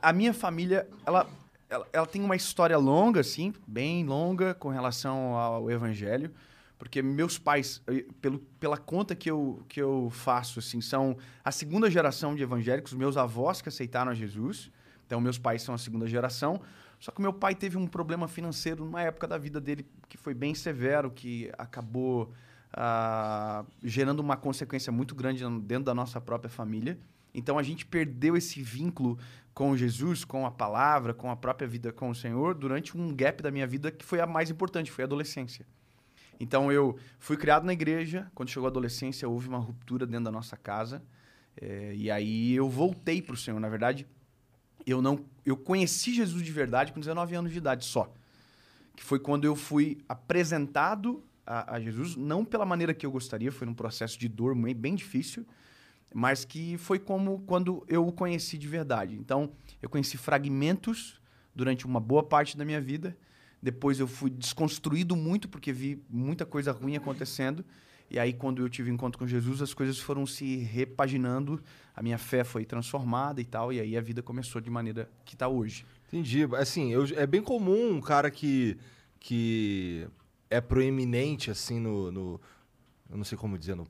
a, 0.03 0.13
minha 0.13 0.35
família, 0.35 0.89
ela, 1.07 1.29
ela, 1.71 1.87
ela 1.93 2.07
tem 2.07 2.21
uma 2.21 2.35
história 2.35 2.77
longa, 2.77 3.21
assim, 3.21 3.55
bem 3.67 4.05
longa, 4.05 4.53
com 4.55 4.69
relação 4.69 5.37
ao 5.37 5.71
evangelho. 5.71 6.33
Porque 6.77 7.01
meus 7.01 7.39
pais, 7.39 7.81
eh, 7.87 8.05
pelo, 8.21 8.41
pela 8.61 8.77
conta 8.77 9.15
que 9.15 9.31
eu, 9.31 9.63
que 9.69 9.81
eu 9.81 10.11
faço, 10.11 10.59
assim, 10.59 10.81
são 10.81 11.17
a 11.45 11.53
segunda 11.53 11.89
geração 11.89 12.35
de 12.35 12.43
evangélicos, 12.43 12.93
meus 12.93 13.17
avós 13.17 13.63
que 13.63 13.69
aceitaram 13.69 14.11
a 14.11 14.15
Jesus. 14.15 14.71
Então, 15.07 15.21
meus 15.21 15.39
pais 15.39 15.63
são 15.63 15.75
a 15.75 15.79
segunda 15.79 16.07
geração. 16.07 16.61
Só 16.99 17.13
que 17.13 17.23
meu 17.23 17.33
pai 17.33 17.55
teve 17.55 17.77
um 17.79 17.87
problema 17.87 18.27
financeiro 18.27 18.85
numa 18.85 19.03
época 19.03 19.29
da 19.29 19.39
vida 19.39 19.61
dele 19.61 19.87
que 20.09 20.17
foi 20.17 20.35
bem 20.35 20.55
severo, 20.55 21.11
que 21.11 21.51
acabou 21.57 22.33
ah, 22.73 23.65
gerando 23.85 24.21
uma 24.21 24.37
consequência 24.37 24.93
muito 24.93 25.15
grande 25.15 25.45
dentro 25.61 25.85
da 25.85 25.95
nossa 25.95 26.21
própria 26.21 26.51
família. 26.51 26.99
Então 27.37 27.59
a 27.59 27.63
gente 27.63 27.85
perdeu 27.85 28.37
esse 28.37 28.63
vínculo 28.63 29.19
com 29.57 29.75
Jesus, 29.75 30.23
com 30.23 30.45
a 30.45 30.51
palavra, 30.51 31.15
com 31.15 31.31
a 31.31 31.35
própria 31.35 31.67
vida 31.67 31.91
com 31.91 32.11
o 32.11 32.15
Senhor 32.15 32.55
durante 32.55 32.95
um 32.95 33.17
gap 33.17 33.43
da 33.43 33.51
minha 33.51 33.67
vida 33.67 33.91
que 33.91 34.05
foi 34.05 34.21
a 34.21 34.27
mais 34.27 34.51
importante, 34.51 34.93
foi 34.93 35.03
a 35.03 35.07
adolescência. 35.07 35.67
Então 36.39 36.71
eu 36.71 36.99
fui 37.19 37.39
criado 37.39 37.65
na 37.65 37.73
igreja, 37.73 38.31
quando 38.35 38.51
chegou 38.51 38.67
a 38.67 38.71
adolescência 38.71 39.27
houve 39.27 39.49
uma 39.49 39.57
ruptura 39.57 40.05
dentro 40.05 40.27
da 40.27 40.31
nossa 40.31 40.59
casa, 40.59 41.03
eh, 41.59 41.95
e 41.97 42.11
aí 42.11 42.55
eu 42.55 42.69
voltei 42.69 43.23
para 43.23 43.33
o 43.33 43.37
Senhor. 43.37 43.59
Na 43.59 43.71
verdade, 43.71 44.07
eu 44.87 45.01
não 45.01 45.25
eu 45.43 45.57
conheci 45.57 46.13
Jesus 46.13 46.43
de 46.43 46.53
verdade 46.53 46.93
com 46.93 47.01
19 47.01 47.35
anos 47.35 47.51
de 47.51 47.57
idade 47.57 47.87
só. 47.87 48.13
Que 48.95 49.03
foi 49.03 49.19
quando 49.19 49.47
eu 49.47 49.57
fui 49.57 49.97
apresentado 50.07 51.25
a, 51.47 51.77
a 51.77 51.81
Jesus, 51.81 52.15
não 52.15 52.45
pela 52.45 52.67
maneira 52.67 52.93
que 52.93 53.07
eu 53.07 53.11
gostaria, 53.11 53.51
foi 53.51 53.67
num 53.67 53.73
processo 53.73 54.19
de 54.19 54.29
dor 54.29 54.55
bem 54.75 54.95
difícil, 54.95 55.47
mas 56.19 56.47
que 56.47 56.79
foi 56.79 56.99
como 56.99 57.41
quando 57.41 57.85
eu 57.87 58.07
o 58.07 58.11
conheci 58.11 58.57
de 58.57 58.67
verdade. 58.67 59.15
Então, 59.17 59.51
eu 59.83 59.89
conheci 59.91 60.17
fragmentos 60.17 61.21
durante 61.55 61.85
uma 61.85 62.01
boa 62.01 62.23
parte 62.23 62.57
da 62.57 62.65
minha 62.65 62.81
vida. 62.81 63.15
Depois 63.63 64.01
eu 64.01 64.09
fui 64.09 64.31
desconstruído 64.31 65.15
muito 65.15 65.47
porque 65.47 65.75
vi 65.75 66.03
muita 66.09 66.47
coisa 66.47 66.73
ruim 66.73 66.97
acontecendo. 66.97 67.63
E 68.11 68.19
aí, 68.19 68.33
quando 68.33 68.63
eu 68.63 68.69
tive 68.71 68.91
encontro 68.91 69.19
com 69.19 69.27
Jesus, 69.27 69.61
as 69.61 69.75
coisas 69.75 69.99
foram 69.99 70.25
se 70.25 70.57
repaginando, 70.57 71.63
a 71.95 72.03
minha 72.03 72.17
fé 72.17 72.45
foi 72.45 72.65
transformada 72.65 73.39
e 73.39 73.45
tal, 73.45 73.71
e 73.71 73.79
aí 73.79 73.95
a 73.95 74.01
vida 74.01 74.23
começou 74.23 74.59
de 74.63 74.71
maneira 74.71 75.11
que 75.23 75.35
está 75.35 75.49
hoje. 75.49 75.85
Entendi. 76.09 76.45
Assim, 76.57 76.91
eu- 76.93 77.05
é 77.15 77.27
bem 77.27 77.43
comum 77.43 77.91
um 77.91 78.01
cara 78.01 78.31
que, 78.31 78.79
que 79.21 80.09
é 80.49 80.63
proeminente, 80.63 81.51
assim, 81.51 81.79
no, 81.79 82.11
no, 82.11 82.41
eu 83.11 83.19
não 83.19 83.25
sei 83.25 83.37
como 83.37 83.59
dizer, 83.59 83.75
no 83.75 83.87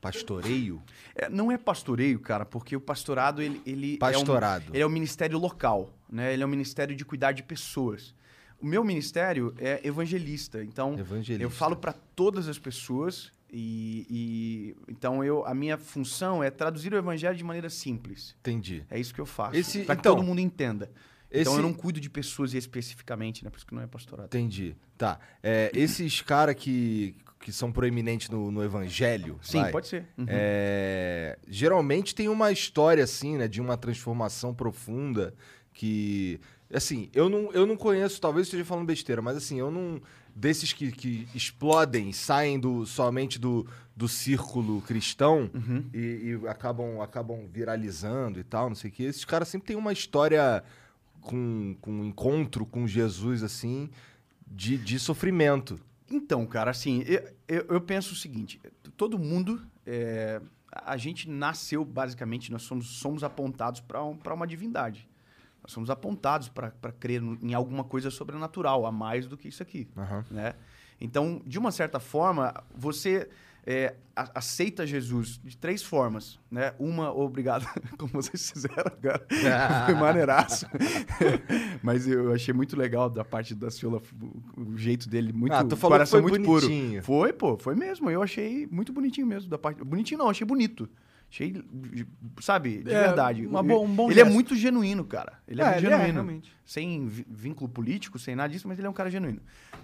pastoreio? 0.00 0.82
É, 1.14 1.28
não 1.28 1.50
é 1.50 1.58
pastoreio, 1.58 2.18
cara, 2.20 2.44
porque 2.44 2.76
o 2.76 2.80
pastorado, 2.80 3.42
ele, 3.42 3.60
ele 3.66 3.96
Pastorado. 3.98 4.64
É 4.66 4.70
um, 4.70 4.74
ele 4.74 4.82
é 4.82 4.86
um 4.86 4.90
ministério 4.90 5.38
local, 5.38 5.92
né? 6.10 6.32
Ele 6.32 6.42
é 6.42 6.46
um 6.46 6.48
ministério 6.50 6.94
de 6.94 7.04
cuidar 7.04 7.32
de 7.32 7.42
pessoas. 7.42 8.14
O 8.60 8.66
meu 8.66 8.82
ministério 8.82 9.54
é 9.58 9.80
evangelista, 9.86 10.62
então 10.64 10.98
Evangelista. 10.98 11.42
eu 11.42 11.50
falo 11.50 11.76
para 11.76 11.92
todas 11.92 12.48
as 12.48 12.58
pessoas 12.58 13.30
e, 13.52 14.06
e- 14.08 14.76
então 14.90 15.22
eu 15.22 15.44
a 15.46 15.54
minha 15.54 15.76
função 15.76 16.42
é 16.42 16.50
traduzir 16.50 16.92
o 16.92 16.96
evangelho 16.96 17.36
de 17.36 17.44
maneira 17.44 17.68
simples. 17.68 18.34
Entendi. 18.40 18.82
É 18.90 18.98
isso 18.98 19.12
que 19.14 19.20
eu 19.20 19.26
faço, 19.26 19.56
Esse- 19.56 19.84
que 19.84 19.92
então, 19.92 20.14
todo 20.16 20.22
mundo 20.22 20.40
entenda. 20.40 20.90
Então 21.30 21.52
esse- 21.52 21.60
eu 21.60 21.62
não 21.62 21.74
cuido 21.74 22.00
de 22.00 22.08
pessoas 22.08 22.54
especificamente, 22.54 23.44
né? 23.44 23.50
Por 23.50 23.56
isso 23.58 23.66
que 23.66 23.74
não 23.74 23.82
é 23.82 23.86
pastorado. 23.86 24.26
Entendi. 24.26 24.74
Tá. 24.96 25.18
É, 25.42 25.70
esses 25.74 26.22
caras 26.22 26.54
que, 26.54 27.14
que 27.40 27.52
são 27.52 27.70
proeminentes 27.70 28.28
no, 28.28 28.50
no 28.50 28.62
evangelho. 28.62 29.38
Sim, 29.42 29.60
vai, 29.60 29.72
pode 29.72 29.88
ser. 29.88 30.06
Uhum. 30.16 30.26
é, 30.28 31.38
geralmente 31.46 32.14
tem 32.14 32.28
uma 32.28 32.50
história 32.50 33.04
assim, 33.04 33.36
né, 33.36 33.46
de 33.48 33.60
uma 33.60 33.76
transformação 33.76 34.54
profunda 34.54 35.34
que 35.72 36.40
assim, 36.72 37.08
eu 37.14 37.28
não, 37.28 37.52
eu 37.52 37.66
não 37.66 37.76
conheço, 37.76 38.20
talvez 38.20 38.46
esteja 38.46 38.64
falando 38.64 38.86
besteira, 38.86 39.22
mas 39.22 39.36
assim, 39.36 39.58
eu 39.58 39.70
não 39.70 40.00
desses 40.34 40.72
que, 40.72 40.92
que 40.92 41.26
explodem, 41.34 42.12
saem 42.12 42.58
do 42.58 42.84
somente 42.84 43.38
do, 43.38 43.66
do 43.96 44.06
círculo 44.08 44.82
cristão 44.82 45.50
Uhum. 45.54 45.84
e, 45.94 46.38
e 46.42 46.48
acabam 46.48 47.00
acabam 47.00 47.46
viralizando 47.50 48.38
e 48.38 48.44
tal, 48.44 48.68
não 48.68 48.76
sei 48.76 48.90
o 48.90 48.92
que. 48.92 49.04
Esses 49.04 49.24
caras 49.24 49.48
sempre 49.48 49.68
têm 49.68 49.76
uma 49.76 49.92
história 49.92 50.62
com, 51.20 51.76
com 51.80 51.90
um 51.90 52.04
encontro 52.04 52.66
com 52.66 52.86
Jesus 52.86 53.42
assim 53.42 53.88
de, 54.46 54.76
de 54.76 54.98
sofrimento. 54.98 55.80
Então, 56.10 56.46
cara, 56.46 56.70
assim, 56.70 57.02
eu, 57.06 57.34
eu, 57.48 57.66
eu 57.68 57.80
penso 57.80 58.12
o 58.12 58.16
seguinte: 58.16 58.60
todo 58.96 59.18
mundo. 59.18 59.64
é, 59.86 60.40
a 60.84 60.96
gente 60.96 61.28
nasceu, 61.28 61.84
basicamente, 61.84 62.52
nós 62.52 62.62
somos, 62.62 62.86
somos 62.86 63.24
apontados 63.24 63.80
para 63.80 64.02
um, 64.04 64.16
pra 64.16 64.34
uma 64.34 64.46
divindade. 64.46 65.08
Nós 65.62 65.72
somos 65.72 65.90
apontados 65.90 66.48
para 66.48 66.70
crer 66.92 67.22
em 67.42 67.54
alguma 67.54 67.82
coisa 67.82 68.10
sobrenatural, 68.10 68.86
a 68.86 68.92
mais 68.92 69.26
do 69.26 69.36
que 69.36 69.48
isso 69.48 69.62
aqui. 69.62 69.88
Aham. 69.96 70.24
Né? 70.30 70.54
Então, 71.00 71.42
de 71.44 71.58
uma 71.58 71.72
certa 71.72 71.98
forma, 71.98 72.54
você 72.74 73.28
é, 73.66 73.96
aceita 74.14 74.86
Jesus 74.86 75.40
de 75.42 75.56
três 75.56 75.82
formas. 75.82 76.38
Né? 76.50 76.72
Uma, 76.78 77.12
obrigado, 77.12 77.66
como 77.98 78.12
vocês 78.12 78.50
fizeram 78.50 78.84
agora. 78.86 79.26
Foi 79.86 79.94
maneiraço. 79.94 80.66
Mas 81.82 82.06
eu 82.06 82.32
achei 82.32 82.54
muito 82.54 82.76
legal 82.76 83.10
da 83.10 83.24
parte 83.24 83.54
da 83.54 83.70
Ciola, 83.70 84.00
o, 84.56 84.76
jeito 84.76 85.08
dele, 85.08 85.32
muito 85.32 85.52
Ah, 85.52 85.64
tu 85.64 85.76
falou 85.76 85.94
coração 85.96 86.22
muito 86.22 86.40
bonitinho. 86.42 87.02
puro. 87.02 87.02
Foi, 87.04 87.32
pô, 87.32 87.56
foi 87.58 87.74
mesmo. 87.74 88.08
Eu 88.10 88.22
achei 88.22 88.66
muito 88.70 88.92
bonitinho 88.92 89.26
mesmo 89.26 89.50
da 89.50 89.58
parte. 89.58 89.82
Bonitinho 89.82 90.18
não, 90.18 90.30
achei 90.30 90.46
bonito. 90.46 90.88
Achei, 91.28 91.60
sabe, 92.40 92.84
de 92.84 92.90
É, 92.92 93.02
verdade. 93.08 93.44
uma 93.48 93.60
bo- 93.60 93.82
um 93.82 93.92
bom 93.92 94.08
ele 94.08 94.20
é 94.20 94.22
gesto. 94.22 94.32
muito 94.32 94.54
genuíno, 94.54 95.04
cara. 95.04 95.40
Ele 95.48 95.60
é, 95.60 95.64
É, 95.64 95.68
muito 95.72 95.78
ele 95.80 95.86
é, 95.88 95.90
genuíno. 95.98 96.12
realmente. 96.14 96.52
sem 96.64 97.04
vínculo 97.08 97.68
político, 97.68 98.16
sem 98.16 98.36
nada 98.36 98.48
disso, 98.52 98.68
mas 98.68 98.78
ele 98.78 98.86
é 98.86 98.90
um 98.90 98.94
cara 98.94 99.10
genuíno. 99.10 99.40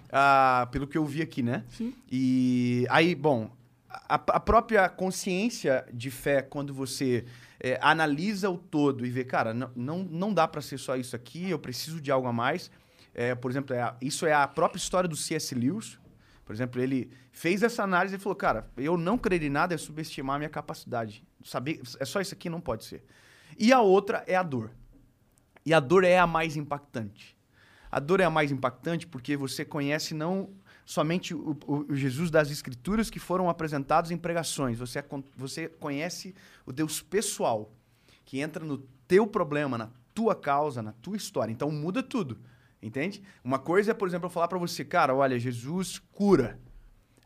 Ah, 0.09 0.69
pelo 0.71 0.87
que 0.87 0.97
eu 0.97 1.05
vi 1.05 1.21
aqui, 1.21 1.43
né? 1.43 1.65
Sim. 1.67 1.93
E 2.09 2.87
aí, 2.89 3.13
bom, 3.13 3.51
a, 3.93 4.15
a 4.15 4.39
própria 4.39 4.89
consciência 4.89 5.85
de 5.93 6.09
fé, 6.09 6.41
quando 6.41 6.73
você 6.73 7.25
é, 7.59 7.77
analisa 7.81 8.49
o 8.49 8.57
todo 8.57 9.05
e 9.05 9.09
vê, 9.09 9.23
cara, 9.23 9.53
não, 9.53 9.71
não, 9.75 10.03
não 10.03 10.33
dá 10.33 10.47
pra 10.47 10.61
ser 10.61 10.77
só 10.77 10.95
isso 10.95 11.15
aqui, 11.15 11.49
eu 11.49 11.59
preciso 11.59 12.01
de 12.01 12.11
algo 12.11 12.27
a 12.27 12.33
mais. 12.33 12.71
É, 13.13 13.35
por 13.35 13.51
exemplo, 13.51 13.75
é 13.75 13.95
isso 14.01 14.25
é 14.25 14.33
a 14.33 14.47
própria 14.47 14.79
história 14.79 15.07
do 15.07 15.15
C.S. 15.15 15.53
Lewis. 15.53 15.99
Por 16.43 16.53
exemplo, 16.53 16.81
ele 16.81 17.11
fez 17.31 17.63
essa 17.63 17.83
análise 17.83 18.15
e 18.15 18.19
falou, 18.19 18.35
cara, 18.35 18.69
eu 18.75 18.97
não 18.97 19.17
crer 19.17 19.41
em 19.43 19.49
nada 19.49 19.73
é 19.73 19.77
subestimar 19.77 20.35
a 20.35 20.39
minha 20.39 20.49
capacidade. 20.49 21.23
Saber, 21.43 21.81
é 21.99 22.05
só 22.05 22.19
isso 22.19 22.33
aqui, 22.33 22.49
não 22.49 22.59
pode 22.59 22.83
ser. 22.83 23.05
E 23.57 23.71
a 23.71 23.79
outra 23.79 24.23
é 24.27 24.35
a 24.35 24.43
dor. 24.43 24.71
E 25.65 25.73
a 25.73 25.79
dor 25.79 26.03
é 26.03 26.17
a 26.17 26.27
mais 26.27 26.57
impactante. 26.57 27.37
A 27.89 27.99
dor 27.99 28.19
é 28.19 28.25
a 28.25 28.29
mais 28.29 28.51
impactante 28.51 29.07
porque 29.07 29.37
você 29.37 29.63
conhece 29.63 30.13
não 30.13 30.49
somente 30.85 31.33
o, 31.33 31.57
o- 31.65 31.95
Jesus 31.95 32.29
das 32.31 32.49
Escrituras 32.51 33.09
que 33.09 33.19
foram 33.19 33.49
apresentados 33.49 34.11
em 34.11 34.17
pregações, 34.17 34.77
você, 34.77 34.99
é 34.99 35.05
você 35.35 35.67
conhece 35.67 36.33
o 36.65 36.71
Deus 36.71 37.01
pessoal, 37.01 37.71
que 38.25 38.39
entra 38.39 38.63
no 38.65 38.77
teu 39.07 39.27
problema, 39.27 39.77
na 39.77 39.89
tua 40.13 40.35
causa, 40.35 40.81
na 40.81 40.91
tua 40.93 41.17
história. 41.17 41.51
Então 41.51 41.69
muda 41.71 42.01
tudo, 42.03 42.39
entende? 42.81 43.21
Uma 43.43 43.59
coisa 43.59 43.91
é, 43.91 43.93
por 43.93 44.07
exemplo, 44.07 44.27
eu 44.27 44.31
falar 44.31 44.47
para 44.47 44.57
você, 44.57 44.83
cara, 44.85 45.13
olha, 45.15 45.39
Jesus 45.39 45.99
cura. 46.11 46.59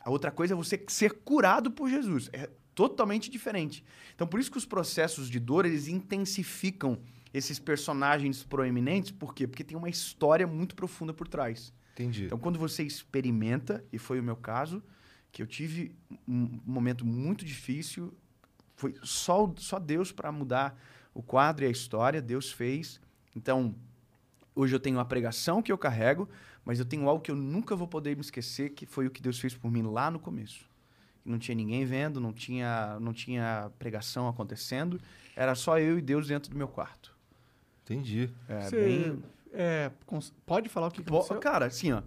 A 0.04 0.10
outra 0.10 0.32
coisa 0.32 0.54
é 0.54 0.58
você 0.58 0.82
ser 0.88 1.12
curado 1.16 1.70
por 1.70 1.90
Jesus. 1.90 2.30
É 2.32 2.50
totalmente 2.74 3.30
diferente. 3.30 3.84
Então, 4.16 4.26
por 4.26 4.40
isso 4.40 4.50
que 4.52 4.58
os 4.58 4.66
processos 4.66 5.30
de 5.30 5.40
dor, 5.40 5.66
eles 5.66 5.88
intensificam 5.88 6.98
esses 7.34 7.60
personagens 7.60 8.44
proeminentes. 8.44 9.12
Por 9.12 9.34
quê? 9.34 9.46
Porque 9.48 9.64
tem 9.64 9.78
uma 9.78 9.90
história 9.90 10.48
muito 10.48 10.76
profunda 10.76 11.14
por 11.14 11.28
trás. 11.28 11.74
Entendi. 11.98 12.26
Então, 12.26 12.38
quando 12.38 12.60
você 12.60 12.84
experimenta, 12.84 13.84
e 13.92 13.98
foi 13.98 14.20
o 14.20 14.24
meu 14.24 14.36
caso, 14.36 14.84
que 15.32 15.42
eu 15.42 15.48
tive 15.48 15.96
um 16.28 16.60
momento 16.64 17.04
muito 17.04 17.44
difícil, 17.44 18.14
foi 18.76 18.96
só, 19.02 19.52
só 19.58 19.80
Deus 19.80 20.12
para 20.12 20.32
mudar 20.32 20.80
o 21.12 21.24
quadro 21.24 21.66
e 21.66 21.68
a 21.68 21.72
história, 21.72 22.22
Deus 22.22 22.52
fez. 22.52 23.02
Então, 23.36 23.74
hoje 24.56 24.76
eu 24.76 24.80
tenho 24.80 25.00
a 25.00 25.06
pregação 25.06 25.60
que 25.64 25.72
eu 25.72 25.78
carrego, 25.78 26.30
mas 26.64 26.78
eu 26.78 26.86
tenho 26.86 27.10
algo 27.10 27.24
que 27.24 27.32
eu 27.32 27.36
nunca 27.36 27.76
vou 27.76 27.88
poder 27.88 28.16
me 28.16 28.22
esquecer, 28.22 28.70
que 28.70 28.86
foi 28.86 29.08
o 29.08 29.12
que 29.12 29.22
Deus 29.22 29.40
fez 29.40 29.56
por 29.56 29.72
mim 29.72 29.82
lá 29.82 30.12
no 30.12 30.20
começo. 30.20 30.70
Não 31.26 31.40
tinha 31.40 31.56
ninguém 31.56 31.84
vendo, 31.84 32.22
não 32.22 32.32
tinha, 32.32 33.00
não 33.00 33.12
tinha 33.12 33.72
pregação 33.80 34.28
acontecendo, 34.28 35.02
era 35.36 35.56
só 35.56 35.80
eu 35.80 35.98
e 35.98 36.02
Deus 36.02 36.28
dentro 36.28 36.52
do 36.52 36.58
meu 36.58 36.68
quarto. 36.68 37.18
Entendi. 37.84 38.30
É, 38.48 38.62
Você 38.62 38.76
bem, 38.76 39.24
é, 39.54 39.92
pode 40.46 40.70
falar 40.70 40.88
o 40.88 40.92
que, 40.92 41.02
que 41.02 41.10
aconteceu? 41.10 41.38
cara, 41.40 41.66
assim, 41.66 41.92
ó. 41.94 42.02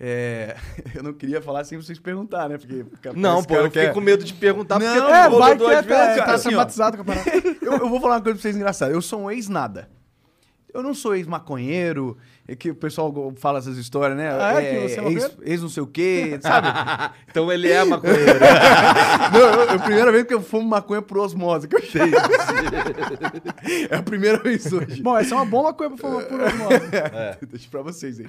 é, 0.00 0.56
eu 0.94 1.02
não 1.02 1.12
queria 1.12 1.40
falar 1.40 1.64
sem 1.64 1.76
vocês 1.80 1.98
perguntar, 1.98 2.48
né? 2.48 2.58
Porque. 2.58 2.84
porque 2.84 3.10
Não, 3.14 3.42
pô, 3.42 3.54
eu 3.56 3.64
fiquei 3.64 3.86
quer- 3.86 3.92
com 3.94 4.00
medo 4.00 4.24
de 4.24 4.34
perguntar 4.34 4.78
Não, 4.78 4.86
porque 4.94 5.12
É, 5.12 5.28
vai 5.28 5.56
que 5.56 5.64
é, 5.64 5.82
vezes, 5.82 5.86
tá, 5.88 6.14
cara, 6.16 6.24
tá 6.24 6.34
assim, 6.34 6.48
ó. 6.48 6.50
traumatizado 6.50 6.96
com 6.96 7.02
a 7.02 7.06
parada. 7.06 7.30
eu, 7.62 7.72
eu 7.72 7.88
vou 7.88 8.00
falar 8.00 8.16
uma 8.16 8.22
coisa 8.22 8.34
pra 8.36 8.42
vocês 8.42 8.56
engraçada. 8.56 8.92
Eu 8.92 9.02
sou 9.02 9.22
um 9.22 9.30
ex-nada. 9.30 9.88
Eu 10.74 10.82
não 10.82 10.94
sou 10.94 11.14
ex-maconheiro, 11.14 12.16
é 12.48 12.56
que 12.56 12.70
o 12.70 12.74
pessoal 12.74 13.32
fala 13.36 13.58
essas 13.58 13.76
histórias, 13.76 14.16
né? 14.16 14.30
Ah, 14.32 14.62
é? 14.62 14.74
Que 14.74 14.88
você 14.88 15.00
é 15.00 15.12
ex, 15.12 15.36
ex 15.42 15.62
não 15.62 15.68
sei 15.68 15.82
o 15.82 15.86
quê, 15.86 16.38
sabe? 16.40 16.68
Então 17.28 17.50
ele 17.50 17.70
é 17.70 17.84
maconheiro. 17.84 18.38
não, 19.32 19.40
eu, 19.40 19.70
é 19.70 19.74
a 19.74 19.78
primeira 19.78 20.12
vez 20.12 20.24
que 20.24 20.34
eu 20.34 20.42
fumo 20.42 20.68
maconha 20.68 21.00
por 21.00 21.18
osmose, 21.18 21.66
que 21.66 21.76
eu 21.76 21.78
achei. 21.78 22.02
é 23.90 23.96
a 23.96 24.02
primeira 24.02 24.38
vez 24.38 24.70
hoje. 24.70 25.02
Bom, 25.02 25.16
essa 25.16 25.34
é 25.34 25.36
uma 25.36 25.46
bomba 25.46 25.72
coisa 25.72 25.94
pra 25.94 26.10
falar 26.10 26.24
por 26.24 26.40
osmose. 26.40 27.46
Deixa 27.50 27.68
pra 27.70 27.82
vocês 27.82 28.20
aí. 28.20 28.26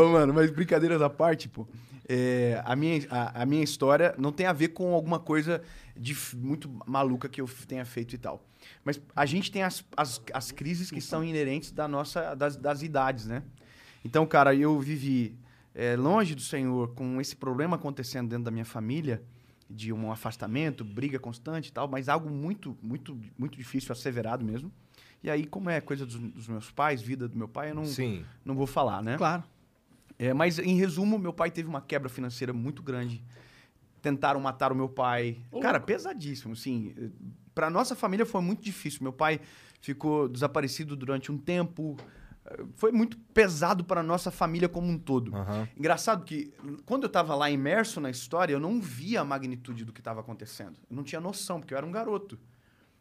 Ô, 0.00 0.08
mano, 0.08 0.32
mas 0.32 0.50
brincadeiras 0.50 1.02
à 1.02 1.10
parte, 1.10 1.48
pô. 1.48 1.66
é, 2.08 2.60
a, 2.64 2.76
minha, 2.76 3.00
a, 3.10 3.42
a 3.42 3.46
minha 3.46 3.62
história 3.62 4.14
não 4.18 4.30
tem 4.30 4.46
a 4.46 4.52
ver 4.52 4.68
com 4.68 4.94
alguma 4.94 5.18
coisa 5.18 5.62
de 5.96 6.16
muito 6.34 6.70
maluca 6.86 7.28
que 7.28 7.40
eu 7.40 7.48
tenha 7.66 7.84
feito 7.84 8.14
e 8.14 8.18
tal. 8.18 8.42
Mas 8.84 9.00
a 9.16 9.24
gente 9.24 9.50
tem 9.50 9.62
as, 9.62 9.84
as, 9.96 10.20
as 10.32 10.52
crises 10.52 10.90
que 10.90 11.00
são 11.00 11.24
inerentes 11.24 11.72
da 11.72 11.88
nossa, 11.88 12.34
das, 12.34 12.56
das 12.56 12.82
idades, 12.82 13.26
né? 13.26 13.42
Então, 14.04 14.26
cara, 14.26 14.54
eu 14.54 14.78
vivi 14.78 15.38
é, 15.74 15.96
longe 15.96 16.34
do 16.34 16.42
Senhor 16.42 16.94
com 16.94 17.20
esse 17.20 17.34
problema 17.34 17.76
acontecendo 17.76 18.28
dentro 18.28 18.44
da 18.44 18.50
minha 18.50 18.64
família, 18.64 19.22
de 19.68 19.92
um 19.92 20.12
afastamento, 20.12 20.84
briga 20.84 21.18
constante 21.18 21.68
e 21.68 21.72
tal, 21.72 21.88
mas 21.88 22.08
algo 22.08 22.28
muito, 22.28 22.76
muito, 22.82 23.18
muito 23.38 23.56
difícil, 23.56 23.90
asseverado 23.92 24.44
mesmo. 24.44 24.70
E 25.22 25.30
aí, 25.30 25.46
como 25.46 25.70
é 25.70 25.80
coisa 25.80 26.04
dos, 26.04 26.16
dos 26.16 26.46
meus 26.46 26.70
pais, 26.70 27.00
vida 27.00 27.26
do 27.26 27.36
meu 27.36 27.48
pai, 27.48 27.70
eu 27.70 27.74
não, 27.74 27.86
Sim. 27.86 28.22
não 28.44 28.54
vou 28.54 28.66
falar, 28.66 29.02
né? 29.02 29.16
Claro. 29.16 29.42
É, 30.18 30.34
mas, 30.34 30.58
em 30.58 30.76
resumo, 30.76 31.18
meu 31.18 31.32
pai 31.32 31.50
teve 31.50 31.66
uma 31.66 31.80
quebra 31.80 32.10
financeira 32.10 32.52
muito 32.52 32.82
grande. 32.82 33.24
Tentaram 34.02 34.38
matar 34.38 34.70
o 34.70 34.74
meu 34.74 34.88
pai. 34.88 35.38
Cara, 35.62 35.80
pesadíssimo, 35.80 36.52
assim. 36.52 36.94
Pra 37.54 37.70
nossa 37.70 37.94
família 37.94 38.26
foi 38.26 38.40
muito 38.40 38.62
difícil. 38.62 39.02
Meu 39.02 39.12
pai 39.12 39.40
ficou 39.80 40.28
desaparecido 40.28 40.96
durante 40.96 41.30
um 41.30 41.38
tempo. 41.38 41.96
Foi 42.74 42.92
muito 42.92 43.16
pesado 43.32 43.84
para 43.84 44.02
nossa 44.02 44.30
família 44.30 44.68
como 44.68 44.88
um 44.88 44.98
todo. 44.98 45.34
Aham. 45.34 45.68
Engraçado 45.76 46.24
que, 46.24 46.52
quando 46.84 47.04
eu 47.04 47.06
estava 47.06 47.34
lá 47.34 47.50
imerso 47.50 48.00
na 48.00 48.10
história, 48.10 48.52
eu 48.52 48.60
não 48.60 48.80
via 48.80 49.22
a 49.22 49.24
magnitude 49.24 49.84
do 49.84 49.92
que 49.92 50.00
estava 50.00 50.20
acontecendo. 50.20 50.78
Eu 50.90 50.96
não 50.96 51.02
tinha 51.02 51.20
noção, 51.20 51.60
porque 51.60 51.72
eu 51.72 51.78
era 51.78 51.86
um 51.86 51.92
garoto. 51.92 52.38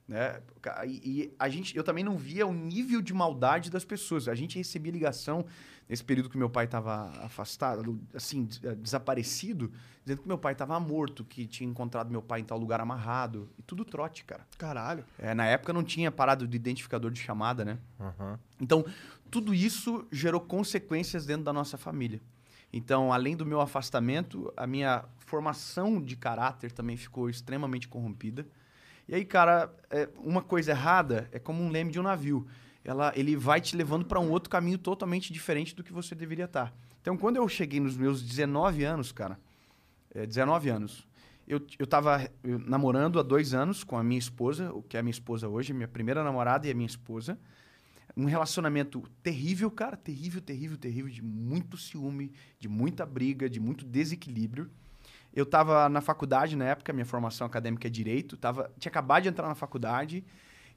Né? 0.08 0.42
E, 0.86 0.90
e 0.90 1.34
a 1.40 1.48
gente, 1.48 1.76
eu 1.76 1.84
também 1.84 2.04
não 2.04 2.18
via 2.18 2.46
o 2.46 2.54
nível 2.54 3.02
de 3.02 3.14
maldade 3.14 3.70
das 3.70 3.86
pessoas. 3.86 4.28
A 4.28 4.36
gente 4.36 4.58
recebia 4.58 4.92
ligação 4.92 5.46
nesse 5.88 6.04
período 6.04 6.30
que 6.30 6.38
meu 6.38 6.50
pai 6.50 6.66
estava 6.66 7.10
afastado, 7.24 8.00
assim, 8.14 8.48
eh, 8.64 8.76
desaparecido, 8.76 9.72
dizendo 10.04 10.22
que 10.22 10.28
meu 10.28 10.38
pai 10.38 10.54
estava 10.54 10.80
morto, 10.80 11.24
que 11.24 11.46
tinha 11.46 11.70
encontrado 11.70 12.10
meu 12.10 12.22
pai 12.22 12.42
em 12.42 12.44
tal 12.44 12.58
lugar 12.58 12.82
amarrado. 12.82 13.50
E 13.58 13.62
tudo 13.62 13.86
trote, 13.86 14.24
cara. 14.26 14.46
Caralho. 14.58 15.06
É, 15.18 15.34
na 15.34 15.46
época 15.46 15.72
não 15.72 15.84
tinha 15.84 16.12
parado 16.12 16.48
de 16.48 16.56
identificador 16.56 17.12
de 17.12 17.20
chamada, 17.20 17.64
né? 17.64 17.80
Aham. 18.00 18.40
Então, 18.60 18.86
tudo 19.30 19.54
isso 19.54 20.06
gerou 20.12 20.42
consequências 20.42 21.26
dentro 21.26 21.44
da 21.44 21.54
nossa 21.54 21.78
família. 21.78 22.22
Então, 22.72 23.14
além 23.14 23.36
do 23.38 23.46
meu 23.46 23.62
afastamento, 23.62 24.52
a 24.58 24.66
minha 24.66 25.06
formação 25.20 26.02
de 26.02 26.16
caráter 26.16 26.72
também 26.72 26.98
ficou 26.98 27.30
extremamente 27.30 27.88
corrompida. 27.88 28.48
E 29.08 29.16
aí, 29.16 29.26
cara, 29.26 29.74
é, 29.90 30.10
uma 30.18 30.42
coisa 30.42 30.72
errada 30.72 31.30
é 31.32 31.40
como 31.40 31.64
um 31.64 31.70
leme 31.70 31.92
de 31.92 32.00
um 32.00 32.04
navio. 32.04 32.48
Ela, 32.84 33.14
ele 33.16 33.36
vai 33.36 33.62
te 33.62 33.76
levando 33.76 34.06
para 34.06 34.20
um 34.20 34.30
outro 34.30 34.50
caminho 34.50 34.78
totalmente 34.78 35.32
diferente 35.32 35.76
do 35.76 35.84
que 35.84 35.94
você 35.94 36.14
deveria 36.14 36.46
estar. 36.46 36.74
Então, 37.02 37.18
quando 37.18 37.38
eu 37.38 37.48
cheguei 37.48 37.80
nos 37.80 37.98
meus 37.98 38.22
19 38.22 38.84
anos, 38.84 39.12
cara, 39.12 39.40
é, 40.14 40.26
19 40.26 40.70
anos, 40.70 41.08
eu, 41.48 41.62
eu 41.78 41.86
tava 41.86 42.30
namorando 42.44 43.20
há 43.20 43.24
dois 43.24 43.54
anos 43.54 43.84
com 43.84 43.98
a 43.98 44.04
minha 44.04 44.20
esposa, 44.20 44.72
o 44.72 44.82
que 44.82 44.96
é 44.96 45.00
a 45.00 45.04
minha 45.04 45.12
esposa 45.12 45.48
hoje, 45.48 45.74
minha 45.74 45.88
primeira 45.88 46.24
namorada 46.24 46.68
e 46.68 46.72
a 46.72 46.74
minha 46.74 46.88
esposa. 46.88 47.38
Um 48.16 48.26
relacionamento 48.26 49.02
terrível, 49.22 49.70
cara, 49.72 49.98
terrível, 49.98 50.40
terrível, 50.42 50.78
terrível, 50.78 51.12
de 51.12 51.22
muito 51.22 51.78
ciúme, 51.78 52.32
de 52.60 52.70
muita 52.70 53.06
briga, 53.06 53.50
de 53.50 53.60
muito 53.60 53.84
desequilíbrio. 53.84 54.70
Eu 55.34 55.44
estava 55.44 55.90
na 55.90 56.00
faculdade 56.02 56.56
na 56.56 56.66
época, 56.66 56.94
minha 56.94 57.06
formação 57.06 57.48
acadêmica 57.48 57.88
é 57.88 57.90
direito, 57.90 58.38
tava, 58.38 58.72
tinha 58.78 58.90
acabado 58.90 59.24
de 59.24 59.30
entrar 59.30 59.48
na 59.48 59.56
faculdade 59.56 60.24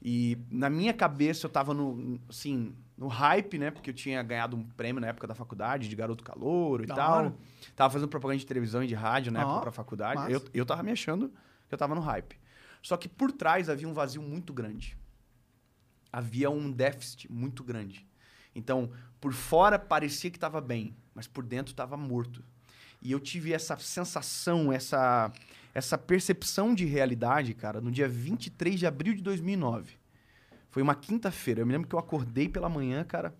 e 0.01 0.37
na 0.49 0.69
minha 0.69 0.93
cabeça 0.93 1.45
eu 1.45 1.47
estava 1.47 1.73
no, 1.73 2.19
assim, 2.27 2.75
no 2.97 3.07
hype, 3.07 3.57
né? 3.59 3.69
Porque 3.71 3.89
eu 3.91 3.93
tinha 3.93 4.21
ganhado 4.23 4.55
um 4.57 4.63
prêmio 4.63 4.99
na 4.99 5.07
época 5.07 5.27
da 5.27 5.35
faculdade 5.35 5.87
de 5.87 5.95
garoto 5.95 6.23
calouro 6.23 6.83
e 6.83 6.87
Da 6.87 6.95
tal. 6.95 7.17
hora. 7.17 7.35
Tava 7.75 7.93
fazendo 7.93 8.09
propaganda 8.09 8.39
de 8.39 8.45
televisão 8.45 8.83
e 8.83 8.87
de 8.87 8.95
rádio 8.95 9.31
na 9.31 9.39
Ó, 9.39 9.43
época 9.43 9.61
pra 9.61 9.71
faculdade. 9.71 10.15
massa. 10.21 10.31
Eu, 10.31 10.41
eu 10.53 10.65
tava 10.65 10.81
me 10.81 10.91
achando 10.91 11.29
que 11.67 11.73
eu 11.73 11.77
tava 11.77 11.93
no 11.93 12.01
hype. 12.01 12.35
Só 12.81 12.95
que 12.97 13.07
por 13.09 13.31
trás 13.31 13.69
havia 13.69 13.87
um 13.87 13.93
vazio 13.93 14.21
muito 14.21 14.53
grande. 14.53 14.97
Havia 16.11 16.49
um 16.49 16.71
déficit 16.71 17.31
muito 17.31 17.63
grande. 17.63 18.07
Então, 18.55 18.91
por 19.19 19.33
fora 19.33 19.77
parecia 19.77 20.31
que 20.31 20.37
estava 20.37 20.59
bem, 20.61 20.95
mas 21.13 21.27
por 21.27 21.43
dentro 21.43 21.73
estava 21.73 21.95
morto. 21.97 22.43
E 23.01 23.11
eu 23.11 23.19
tive 23.19 23.53
essa 23.53 23.77
sensação, 23.77 24.71
essa, 24.71 25.31
essa 25.73 25.97
percepção 25.97 26.73
de 26.73 26.85
realidade, 26.85 27.53
cara, 27.53 27.79
no 27.79 27.91
dia 27.91 28.07
23 28.07 28.79
de 28.79 28.85
abril 28.87 29.13
de 29.13 29.21
2009. 29.21 29.93
Foi 30.69 30.81
uma 30.81 30.95
quinta-feira. 30.95 31.61
Eu 31.61 31.65
me 31.65 31.71
lembro 31.73 31.87
que 31.87 31.95
eu 31.95 31.99
acordei 31.99 32.49
pela 32.49 32.69
manhã, 32.69 33.03
cara, 33.03 33.33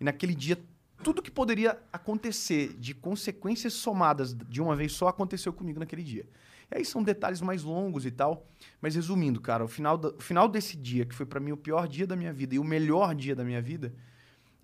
e 0.00 0.04
naquele 0.04 0.34
dia 0.34 0.58
tudo 1.02 1.20
que 1.20 1.30
poderia 1.30 1.78
acontecer 1.92 2.74
de 2.78 2.94
consequências 2.94 3.74
somadas 3.74 4.34
de 4.34 4.62
uma 4.62 4.74
vez 4.74 4.92
só 4.92 5.08
aconteceu 5.08 5.52
comigo 5.52 5.78
naquele 5.78 6.02
dia. 6.02 6.26
E 6.70 6.78
aí 6.78 6.84
são 6.84 7.02
detalhes 7.02 7.40
mais 7.42 7.62
longos 7.62 8.06
e 8.06 8.10
tal, 8.10 8.46
mas 8.80 8.94
resumindo, 8.94 9.40
cara, 9.40 9.64
o 9.64 9.68
final, 9.68 9.98
da- 9.98 10.08
o 10.10 10.20
final 10.20 10.48
desse 10.48 10.76
dia, 10.76 11.04
que 11.04 11.14
foi 11.14 11.26
pra 11.26 11.38
mim 11.40 11.52
o 11.52 11.56
pior 11.56 11.86
dia 11.86 12.06
da 12.06 12.16
minha 12.16 12.32
vida 12.32 12.54
e 12.54 12.58
o 12.58 12.64
melhor 12.64 13.14
dia 13.14 13.34
da 13.34 13.44
minha 13.44 13.60
vida, 13.60 13.92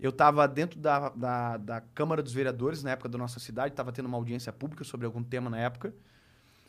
eu 0.01 0.11
tava 0.11 0.49
dentro 0.49 0.81
da, 0.81 1.11
da, 1.11 1.57
da 1.57 1.81
Câmara 1.81 2.23
dos 2.23 2.33
Vereadores, 2.33 2.83
na 2.83 2.91
época 2.91 3.09
da 3.09 3.19
nossa 3.19 3.39
cidade, 3.39 3.75
tava 3.75 3.93
tendo 3.93 4.07
uma 4.07 4.17
audiência 4.17 4.53
pública 4.53 4.83
sobre 4.83 5.07
algum 5.07 5.23
tema 5.23 5.51
na 5.51 5.59
época, 5.59 5.95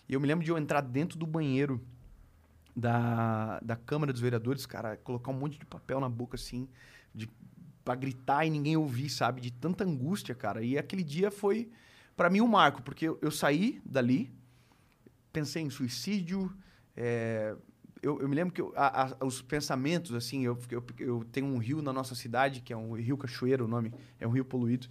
e 0.08 0.14
eu 0.14 0.20
me 0.20 0.28
lembro 0.28 0.44
de 0.44 0.52
eu 0.52 0.58
entrar 0.58 0.82
dentro 0.82 1.18
do 1.18 1.26
banheiro 1.26 1.82
da, 2.76 3.60
da 3.62 3.76
Câmara 3.76 4.12
dos 4.12 4.22
Vereadores, 4.22 4.66
cara, 4.66 4.98
colocar 4.98 5.32
um 5.32 5.36
monte 5.36 5.58
de 5.58 5.66
papel 5.66 6.00
na 6.00 6.10
boca, 6.10 6.36
assim, 6.36 6.68
de, 7.16 7.30
gritar 7.98 8.46
e 8.46 8.50
ninguém 8.50 8.78
ouvir, 8.78 9.10
sabe? 9.10 9.42
De 9.42 9.52
tanta 9.52 9.84
angústia, 9.84 10.34
cara. 10.36 10.64
E 10.64 10.78
aquele 10.78 11.04
dia 11.04 11.32
foi, 11.32 11.70
pra 12.16 12.30
mim, 12.30 12.42
um 12.42 12.48
marco, 12.48 12.82
porque 12.82 13.08
eu, 13.08 13.20
eu 13.22 13.32
saí 13.32 13.82
dali, 13.86 14.32
pensei 15.32 15.64
em 15.64 15.70
suicídio, 15.70 16.54
é, 16.96 17.56
eu, 18.02 18.20
eu 18.20 18.28
me 18.28 18.36
lembro 18.36 18.54
que 18.54 18.62
eu- 18.62 18.74
a- 18.76 19.14
a- 19.20 19.26
os 19.26 19.42
pensamentos, 19.42 20.14
assim, 20.14 20.44
eu, 20.44 20.58
eu, 20.70 20.84
eu 21.00 21.26
tenho 21.32 21.46
um 21.48 21.58
rio 21.58 21.82
na 21.82 21.94
nossa 21.94 22.16
cidade, 22.16 22.62
que 22.62 22.74
é 22.74 22.78
um 22.78 22.94
rio 22.94 23.18
Cachoeiro, 23.18 23.66
o 23.66 23.68
nome, 23.68 23.94
é 24.20 24.28
um 24.28 24.32
rio 24.32 24.44
poluído, 24.44 24.88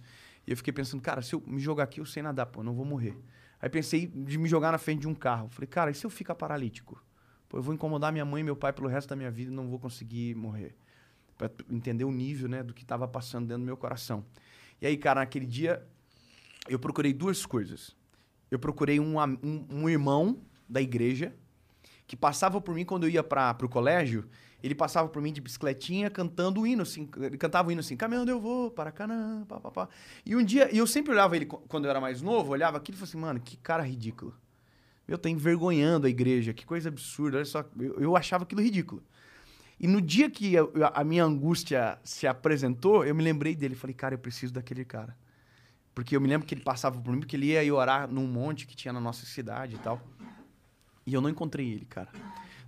e 0.47 0.51
eu 0.51 0.57
fiquei 0.57 0.71
pensando, 0.73 1.01
cara, 1.01 1.21
se 1.21 1.33
eu 1.35 1.43
me 1.45 1.59
jogar 1.59 1.83
aqui, 1.83 1.99
eu 1.99 2.05
sei 2.05 2.23
nadar, 2.23 2.45
pô, 2.45 2.61
eu 2.61 2.63
não 2.63 2.73
vou 2.73 2.85
morrer. 2.85 3.15
Aí 3.61 3.69
pensei 3.69 4.07
de 4.07 4.37
me 4.37 4.47
jogar 4.49 4.71
na 4.71 4.77
frente 4.77 5.01
de 5.01 5.07
um 5.07 5.13
carro. 5.13 5.49
Falei, 5.49 5.67
cara, 5.67 5.91
e 5.91 5.93
se 5.93 6.03
eu 6.05 6.09
ficar 6.09 6.33
paralítico? 6.33 6.99
Pô, 7.47 7.57
eu 7.57 7.61
vou 7.61 7.73
incomodar 7.75 8.11
minha 8.11 8.25
mãe 8.25 8.41
e 8.41 8.43
meu 8.43 8.55
pai 8.55 8.73
pelo 8.73 8.87
resto 8.87 9.09
da 9.09 9.15
minha 9.15 9.29
vida 9.29 9.51
e 9.51 9.53
não 9.53 9.67
vou 9.69 9.77
conseguir 9.77 10.33
morrer. 10.35 10.75
Pra 11.37 11.51
entender 11.69 12.03
o 12.03 12.11
nível, 12.11 12.47
né, 12.49 12.63
do 12.63 12.73
que 12.73 12.81
estava 12.81 13.07
passando 13.07 13.45
dentro 13.47 13.61
do 13.61 13.65
meu 13.65 13.77
coração. 13.77 14.25
E 14.81 14.87
aí, 14.87 14.97
cara, 14.97 15.19
naquele 15.19 15.45
dia, 15.45 15.85
eu 16.67 16.79
procurei 16.79 17.13
duas 17.13 17.45
coisas. 17.45 17.95
Eu 18.49 18.57
procurei 18.57 18.99
um, 18.99 19.19
um, 19.19 19.65
um 19.69 19.89
irmão 19.89 20.39
da 20.67 20.81
igreja 20.81 21.33
que 22.11 22.15
passava 22.17 22.59
por 22.59 22.75
mim 22.75 22.83
quando 22.83 23.05
eu 23.05 23.09
ia 23.09 23.23
para 23.23 23.55
o 23.63 23.69
colégio. 23.69 24.27
Ele 24.61 24.75
passava 24.75 25.07
por 25.07 25.21
mim 25.21 25.31
de 25.31 25.39
bicicletinha 25.39 26.09
cantando 26.09 26.59
o 26.59 26.67
hino, 26.67 26.81
assim. 26.81 27.09
Ele 27.15 27.37
cantava 27.37 27.69
o 27.69 27.71
hino 27.71 27.79
assim, 27.79 27.95
caminhando 27.95 28.29
eu 28.29 28.37
vou 28.37 28.69
para 28.69 28.91
Canaã. 28.91 29.47
E 30.25 30.35
um 30.35 30.43
dia, 30.43 30.67
eu 30.75 30.85
sempre 30.85 31.13
olhava 31.13 31.37
ele 31.37 31.45
quando 31.45 31.85
eu 31.85 31.89
era 31.89 32.01
mais 32.01 32.21
novo, 32.21 32.51
olhava 32.51 32.75
aquilo 32.75 32.97
e 32.97 32.99
falava 32.99 33.09
assim, 33.09 33.17
mano, 33.17 33.39
que 33.39 33.55
cara 33.55 33.81
ridículo. 33.81 34.35
Eu 35.07 35.17
tô 35.17 35.29
envergonhando 35.29 36.05
a 36.05 36.09
igreja, 36.09 36.53
que 36.53 36.65
coisa 36.65 36.89
absurda. 36.89 37.37
Olha 37.37 37.45
só, 37.45 37.63
eu, 37.79 37.97
eu 37.97 38.17
achava 38.17 38.43
aquilo 38.43 38.61
ridículo. 38.61 39.01
E 39.79 39.87
no 39.87 40.01
dia 40.01 40.29
que 40.29 40.53
eu- 40.53 40.69
a 40.93 41.05
minha 41.05 41.23
angústia 41.23 41.97
se 42.03 42.27
apresentou, 42.27 43.05
eu 43.05 43.15
me 43.15 43.23
lembrei 43.23 43.55
dele. 43.55 43.73
Falei, 43.73 43.93
cara, 43.93 44.15
eu 44.15 44.19
preciso 44.19 44.51
daquele 44.51 44.83
cara. 44.83 45.15
Porque 45.95 46.13
eu 46.13 46.19
me 46.19 46.27
lembro 46.27 46.45
que 46.45 46.55
ele 46.55 46.61
passava 46.61 46.99
por 46.99 47.13
mim, 47.13 47.21
porque 47.21 47.37
ele 47.37 47.45
ia 47.45 47.73
orar 47.73 48.05
num 48.11 48.27
monte 48.27 48.67
que 48.67 48.75
tinha 48.75 48.91
na 48.91 48.99
nossa 48.99 49.25
cidade 49.25 49.75
e 49.75 49.79
tal. 49.79 50.01
E 51.05 51.13
eu 51.13 51.21
não 51.21 51.29
encontrei 51.29 51.71
ele, 51.71 51.85
cara. 51.85 52.09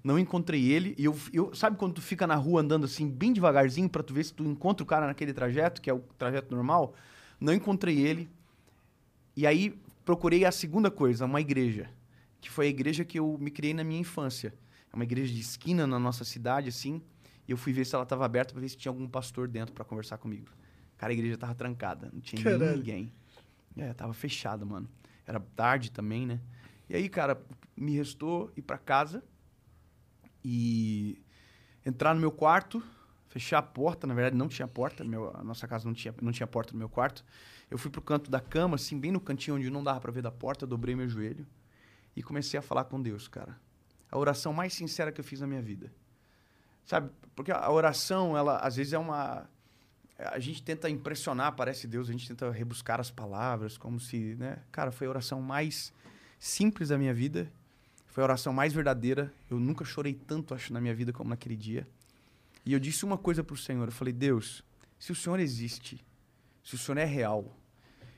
Não 0.04 0.20
encontrei 0.20 0.72
ele. 0.72 0.96
E 0.98 1.06
eu, 1.06 1.18
eu 1.32 1.56
sabe 1.56 1.78
quando 1.78 1.94
tu 1.94 2.02
fica 2.02 2.28
na 2.28 2.36
rua 2.36 2.62
andando 2.62 2.86
assim, 2.86 3.10
bem 3.10 3.32
devagarzinho, 3.32 3.90
pra 3.90 4.04
tu 4.04 4.14
ver 4.14 4.24
se 4.26 4.34
tu 4.34 4.44
encontra 4.44 4.84
o 4.84 4.88
cara 4.88 5.08
naquele 5.08 5.34
trajeto, 5.34 5.82
que 5.82 5.90
é 5.90 5.94
o 5.94 6.00
trajeto 6.18 6.54
normal? 6.54 6.94
Não 7.40 7.54
encontrei 7.54 8.00
ele. 8.00 8.30
E 9.36 9.48
aí 9.48 9.80
procurei 10.04 10.46
a 10.46 10.52
segunda 10.52 10.92
coisa, 10.92 11.26
uma 11.26 11.40
igreja. 11.40 11.90
Que 12.42 12.50
foi 12.50 12.68
a 12.68 12.70
igreja 12.70 13.06
que 13.06 13.18
eu 13.18 13.38
me 13.40 13.50
criei 13.50 13.74
na 13.74 13.84
minha 13.84 14.02
infância. 14.02 14.54
É 14.92 14.96
uma 14.96 15.06
igreja 15.06 15.34
de 15.34 15.40
esquina 15.40 15.88
na 15.88 15.98
nossa 15.98 16.26
cidade, 16.26 16.68
assim. 16.70 17.02
E 17.48 17.52
eu 17.52 17.58
fui 17.58 17.72
ver 17.72 17.86
se 17.86 17.96
ela 17.96 18.04
estava 18.04 18.26
aberta 18.26 18.54
pra 18.54 18.62
ver 18.62 18.70
se 18.70 18.78
tinha 18.78 18.90
algum 18.90 19.08
pastor 19.08 19.48
dentro 19.48 19.74
pra 19.74 19.86
conversar 19.86 20.18
comigo. 20.18 20.50
Cara, 20.98 21.12
a 21.12 21.14
igreja 21.14 21.38
tava 21.38 21.56
trancada. 21.56 22.10
Não 22.14 22.22
tinha 22.22 22.42
Caralho. 22.44 22.78
ninguém. 22.78 23.12
É, 23.76 23.94
tava 23.94 24.14
fechada, 24.14 24.66
mano. 24.66 24.88
Era 25.26 25.40
tarde 25.40 25.92
também, 25.92 26.26
né? 26.26 26.40
E 26.94 26.96
aí, 26.96 27.10
cara, 27.10 27.44
me 27.76 27.98
restou 27.98 28.52
ir 28.56 28.62
pra 28.62 28.78
casa 28.78 29.24
e 30.46 31.20
entrar 31.84 32.14
no 32.14 32.22
meu 32.22 32.32
quarto, 32.32 32.84
fechar 33.30 33.58
a 33.58 33.64
porta. 33.64 34.06
Na 34.06 34.14
verdade, 34.14 34.36
não 34.36 34.48
tinha 34.48 34.68
porta. 34.68 35.04
Meu, 35.04 35.36
a 35.36 35.44
nossa 35.44 35.68
casa 35.68 35.86
não 35.86 35.94
tinha, 35.96 36.14
não 36.22 36.32
tinha 36.32 36.46
porta 36.46 36.72
no 36.72 36.78
meu 36.78 36.88
quarto. 36.88 37.26
Eu 37.72 37.80
fui 37.80 37.90
pro 37.90 38.00
canto 38.00 38.30
da 38.30 38.40
cama, 38.40 38.76
assim, 38.76 39.00
bem 39.00 39.12
no 39.12 39.20
cantinho 39.20 39.58
onde 39.58 39.72
não 39.72 39.84
dava 39.84 40.00
pra 40.00 40.12
ver 40.12 40.22
da 40.22 40.32
porta. 40.32 40.68
Dobrei 40.68 40.96
meu 40.96 41.10
joelho 41.10 41.48
e 42.16 42.22
comecei 42.22 42.60
a 42.60 42.62
falar 42.62 42.84
com 42.84 43.02
Deus, 43.02 43.28
cara. 43.28 43.60
A 44.12 44.20
oração 44.20 44.54
mais 44.54 44.76
sincera 44.76 45.12
que 45.12 45.20
eu 45.20 45.26
fiz 45.26 45.42
na 45.42 45.48
minha 45.48 45.64
vida. 45.64 45.92
Sabe? 46.86 47.10
Porque 47.36 47.52
a 47.52 47.72
oração, 47.72 48.38
ela 48.38 48.58
às 48.60 48.76
vezes 48.76 48.94
é 48.94 49.00
uma. 49.00 49.50
A 50.20 50.38
gente 50.38 50.62
tenta 50.62 50.88
impressionar, 50.92 51.56
parece 51.56 51.88
Deus, 51.88 52.08
a 52.08 52.12
gente 52.12 52.28
tenta 52.28 52.52
rebuscar 52.52 53.00
as 53.00 53.10
palavras, 53.10 53.80
como 53.80 54.00
se, 54.00 54.36
né? 54.36 54.60
Cara, 54.72 54.92
foi 54.92 55.08
a 55.08 55.10
oração 55.10 55.42
mais 55.42 55.92
simples 56.44 56.90
da 56.90 56.98
minha 56.98 57.14
vida. 57.14 57.50
Foi 58.08 58.22
a 58.22 58.26
oração 58.26 58.52
mais 58.52 58.74
verdadeira. 58.74 59.34
Eu 59.50 59.58
nunca 59.58 59.86
chorei 59.86 60.14
tanto, 60.14 60.54
acho, 60.54 60.74
na 60.74 60.82
minha 60.82 60.94
vida 60.94 61.14
como 61.14 61.30
naquele 61.30 61.56
dia. 61.56 61.88
E 62.66 62.74
eu 62.74 62.80
disse 62.82 63.06
uma 63.06 63.18
coisa 63.18 63.42
pro 63.42 63.56
Senhor. 63.56 63.88
Eu 63.88 63.94
falei, 63.94 64.14
Deus, 64.14 64.62
se 65.00 65.14
o 65.14 65.16
Senhor 65.16 65.40
existe, 65.40 66.04
se 66.62 66.76
o 66.76 66.78
Senhor 66.78 66.98
é 66.98 67.06
real, 67.06 67.58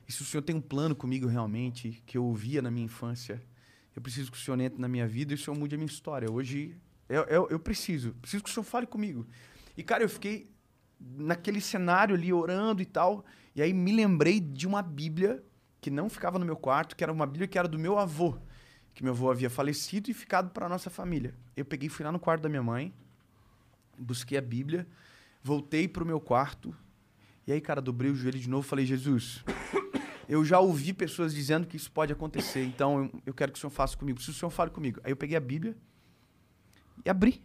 e 0.08 0.12
se 0.12 0.24
o 0.24 0.26
Senhor 0.26 0.42
tem 0.42 0.56
um 0.56 0.62
plano 0.62 0.96
comigo 0.96 1.28
realmente, 1.28 2.02
que 2.04 2.18
eu 2.18 2.26
ouvia 2.26 2.64
na 2.64 2.72
minha 2.72 2.86
infância, 2.86 3.40
eu 3.96 4.02
preciso 4.02 4.32
que 4.32 4.38
o 4.38 4.42
Senhor 4.42 4.60
entre 4.60 4.82
na 4.82 4.88
minha 4.88 5.08
vida 5.08 5.34
e 5.34 5.36
o 5.36 5.38
Senhor 5.38 5.56
mude 5.56 5.76
a 5.76 5.78
minha 5.78 5.86
história. 5.86 6.30
Hoje, 6.30 6.76
eu, 7.08 7.24
eu, 7.26 7.48
eu 7.52 7.60
preciso. 7.60 8.14
Preciso 8.22 8.44
que 8.44 8.50
o 8.50 8.54
Senhor 8.54 8.64
fale 8.64 8.88
comigo. 8.88 9.28
E, 9.78 9.84
cara, 9.84 10.04
eu 10.04 10.10
fiquei 10.10 10.50
naquele 11.00 11.62
cenário 11.62 12.16
ali, 12.16 12.34
orando 12.34 12.82
e 12.82 12.86
tal. 12.86 13.24
E 13.56 13.62
aí 13.62 13.72
me 13.72 13.92
lembrei 13.92 14.40
de 14.40 14.66
uma 14.66 14.82
Bíblia 14.82 15.44
que 15.86 15.92
não 15.92 16.10
ficava 16.10 16.40
no 16.40 16.46
meu 16.48 16.58
quarto, 16.58 16.96
que 16.96 17.04
era 17.04 17.14
uma 17.14 17.28
Bíblia 17.28 17.48
que 17.48 17.60
era 17.60 17.68
do 17.68 17.78
meu 17.78 18.00
avô. 18.00 18.40
Que 18.96 19.04
meu 19.04 19.14
avô 19.14 19.30
havia 19.30 19.52
falecido 19.52 20.10
e 20.10 20.16
ficado 20.16 20.50
para 20.50 20.68
nossa 20.68 20.90
família. 20.90 21.36
Eu 21.56 21.64
peguei, 21.64 21.90
fui 21.90 22.04
lá 22.04 22.12
no 22.12 22.20
quarto 22.20 22.42
da 22.42 22.50
minha 22.50 22.64
mãe, 22.64 22.92
busquei 23.96 24.36
a 24.36 24.42
Bíblia, 24.42 24.88
voltei 25.44 25.88
pro 25.88 26.04
meu 26.04 26.20
quarto. 26.20 26.76
E 27.46 27.52
aí, 27.52 27.62
cara, 27.62 27.84
dobrei 27.84 28.10
o 28.10 28.16
joelho 28.16 28.40
de 28.40 28.50
novo 28.50 28.66
e 28.66 28.68
falei, 28.68 28.84
Jesus, 28.84 29.44
eu 30.28 30.44
já 30.44 30.60
ouvi 30.60 30.92
pessoas 30.92 31.36
dizendo 31.36 31.68
que 31.68 31.78
isso 31.78 31.92
pode 31.92 32.12
acontecer, 32.12 32.66
então 32.66 33.04
eu, 33.04 33.22
eu 33.28 33.34
quero 33.36 33.52
que 33.52 33.60
o 33.60 33.62
Senhor 33.62 33.70
faça 33.70 33.96
comigo. 33.96 34.18
Que 34.20 34.28
o 34.28 34.34
Senhor 34.34 34.50
fale 34.50 34.72
comigo. 34.72 35.00
Aí 35.04 35.12
eu 35.12 35.16
peguei 35.16 35.38
a 35.38 35.40
Bíblia 35.40 35.78
e 37.06 37.10
abri. 37.12 37.44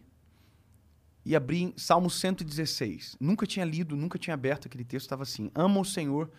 E 1.23 1.35
abri 1.35 1.61
em 1.61 1.73
Salmo 1.77 2.09
116. 2.09 3.17
Nunca 3.19 3.45
tinha 3.45 3.65
lido, 3.65 3.95
nunca 3.95 4.17
tinha 4.17 4.33
aberto 4.33 4.65
aquele 4.65 4.83
texto, 4.83 5.05
estava 5.05 5.21
assim: 5.21 5.51
Amo 5.53 5.81
o 5.81 5.85
Senhor, 5.85 6.31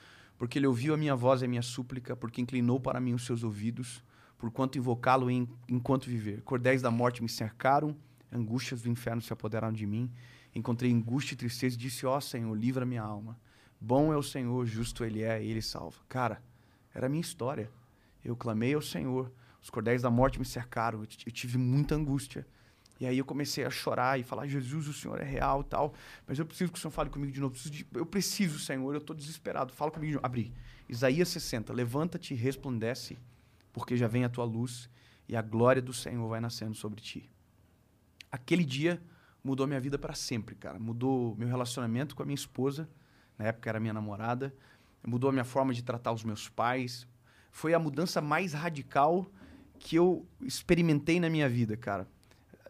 porque 0.43 0.59
ele 0.59 0.67
ouviu 0.67 0.93
a 0.93 0.97
minha 0.97 1.15
voz 1.15 1.41
e 1.41 1.45
a 1.45 1.49
minha 1.49 1.63
súplica, 1.63 2.17
porque 2.17 2.41
inclinou 2.41 2.81
para 2.81 2.99
mim 2.99 3.15
os 3.15 3.25
seus 3.25 3.45
ouvidos, 3.45 4.03
por 4.37 4.51
quanto 4.51 4.77
invocá-lo 4.77 5.31
enquanto 5.69 6.11
viver. 6.11 6.43
Cordéis 6.43 6.83
da 6.83 6.91
morte 6.91 7.23
me 7.23 7.29
cercaram, 7.29 7.97
angústias 8.33 8.83
do 8.83 8.89
inferno 8.89 9.23
se 9.23 9.33
apoderaram 9.33 9.73
de 9.73 9.87
mim. 9.87 10.11
Encontrei 10.53 10.91
angústia 10.93 11.35
e 11.35 11.37
tristeza 11.37 11.77
e 11.77 11.79
disse: 11.79 12.05
Ó 12.05 12.19
Senhor, 12.19 12.53
livra 12.59 12.85
minha 12.85 13.05
alma. 13.05 13.39
Bom 13.81 14.13
é 14.13 14.17
o 14.17 14.23
Senhor, 14.23 14.67
justo 14.67 15.05
ele 15.05 15.23
é, 15.23 15.41
ele 15.41 15.63
salva. 15.63 15.99
Cara, 16.09 16.43
Era 16.93 17.07
a 17.07 17.09
minha 17.09 17.21
história. 17.21 17.71
Eu 18.25 18.35
clamei 18.35 18.75
ao 18.75 18.83
Senhor. 18.83 19.31
Os 19.63 19.71
cordéis 19.71 20.03
da 20.03 20.11
morte 20.11 20.41
me 20.41 20.45
cercaram. 20.45 20.99
Eu, 20.99 21.09
eu 21.25 21.31
tive 21.31 21.57
muita 21.57 21.95
angústia. 21.95 22.45
E 23.01 23.07
aí 23.07 23.19
eu 23.19 23.25
comecei 23.25 23.65
a 23.65 23.71
chorar 23.71 24.19
e 24.19 24.23
falar: 24.23 24.47
Jesus, 24.47 24.89
o 24.89 24.93
Senhor 24.93 25.21
é 25.21 25.25
real 25.25 25.65
tal. 25.65 25.95
Mas 26.27 26.39
eu 26.39 26.47
preciso 26.47 26.71
que 26.73 26.79
o 26.79 26.81
Senhor 26.81 26.93
fale 26.93 27.11
comigo 27.11 27.33
de 27.33 27.41
novo. 27.41 27.57
Eu 27.95 28.07
preciso, 28.07 28.59
Senhor. 28.59 28.93
Eu 28.93 28.99
estou 28.99 29.15
desesperado. 29.15 29.73
Fala 29.73 29.91
comigo 29.91 30.11
de 30.11 30.15
novo. 30.15 30.27
Abri. 30.27 30.53
Isaías 30.89 31.29
60. 31.29 31.73
Levanta-te 31.73 32.35
e 32.35 32.37
resplandece, 32.37 33.19
porque 33.73 33.97
já 33.97 34.07
vem 34.07 34.25
a 34.25 34.29
tua 34.29 34.45
luz 34.45 34.89
e 35.29 35.37
a 35.37 35.43
glória 35.43 35.81
do 35.81 35.93
Senhor 35.93 36.29
vai 36.29 36.41
nascendo 36.41 36.75
sobre 36.75 37.01
ti. 37.01 37.31
Aquele 38.31 38.65
dia 38.65 39.03
mudou 39.43 39.67
minha 39.67 39.81
vida 39.81 39.99
para 39.99 40.15
sempre, 40.15 40.55
cara. 40.55 40.79
Mudou 40.79 41.35
meu 41.37 41.49
relacionamento 41.49 42.15
com 42.15 42.23
a 42.23 42.27
minha 42.27 42.35
esposa, 42.35 42.89
na 43.39 43.47
época 43.47 43.69
era 43.69 43.81
minha 43.81 43.93
namorada, 43.93 44.55
mudou 45.07 45.31
a 45.31 45.33
minha 45.33 45.45
forma 45.45 45.75
de 45.75 45.83
tratar 45.83 46.13
os 46.13 46.23
meus 46.23 46.49
pais. 46.49 47.07
Foi 47.51 47.75
a 47.75 47.79
mudança 47.79 48.21
mais 48.21 48.53
radical 48.53 49.31
que 49.79 49.97
eu 49.97 50.27
experimentei 50.41 51.19
na 51.19 51.29
minha 51.29 51.49
vida, 51.49 51.77
cara. 51.77 52.07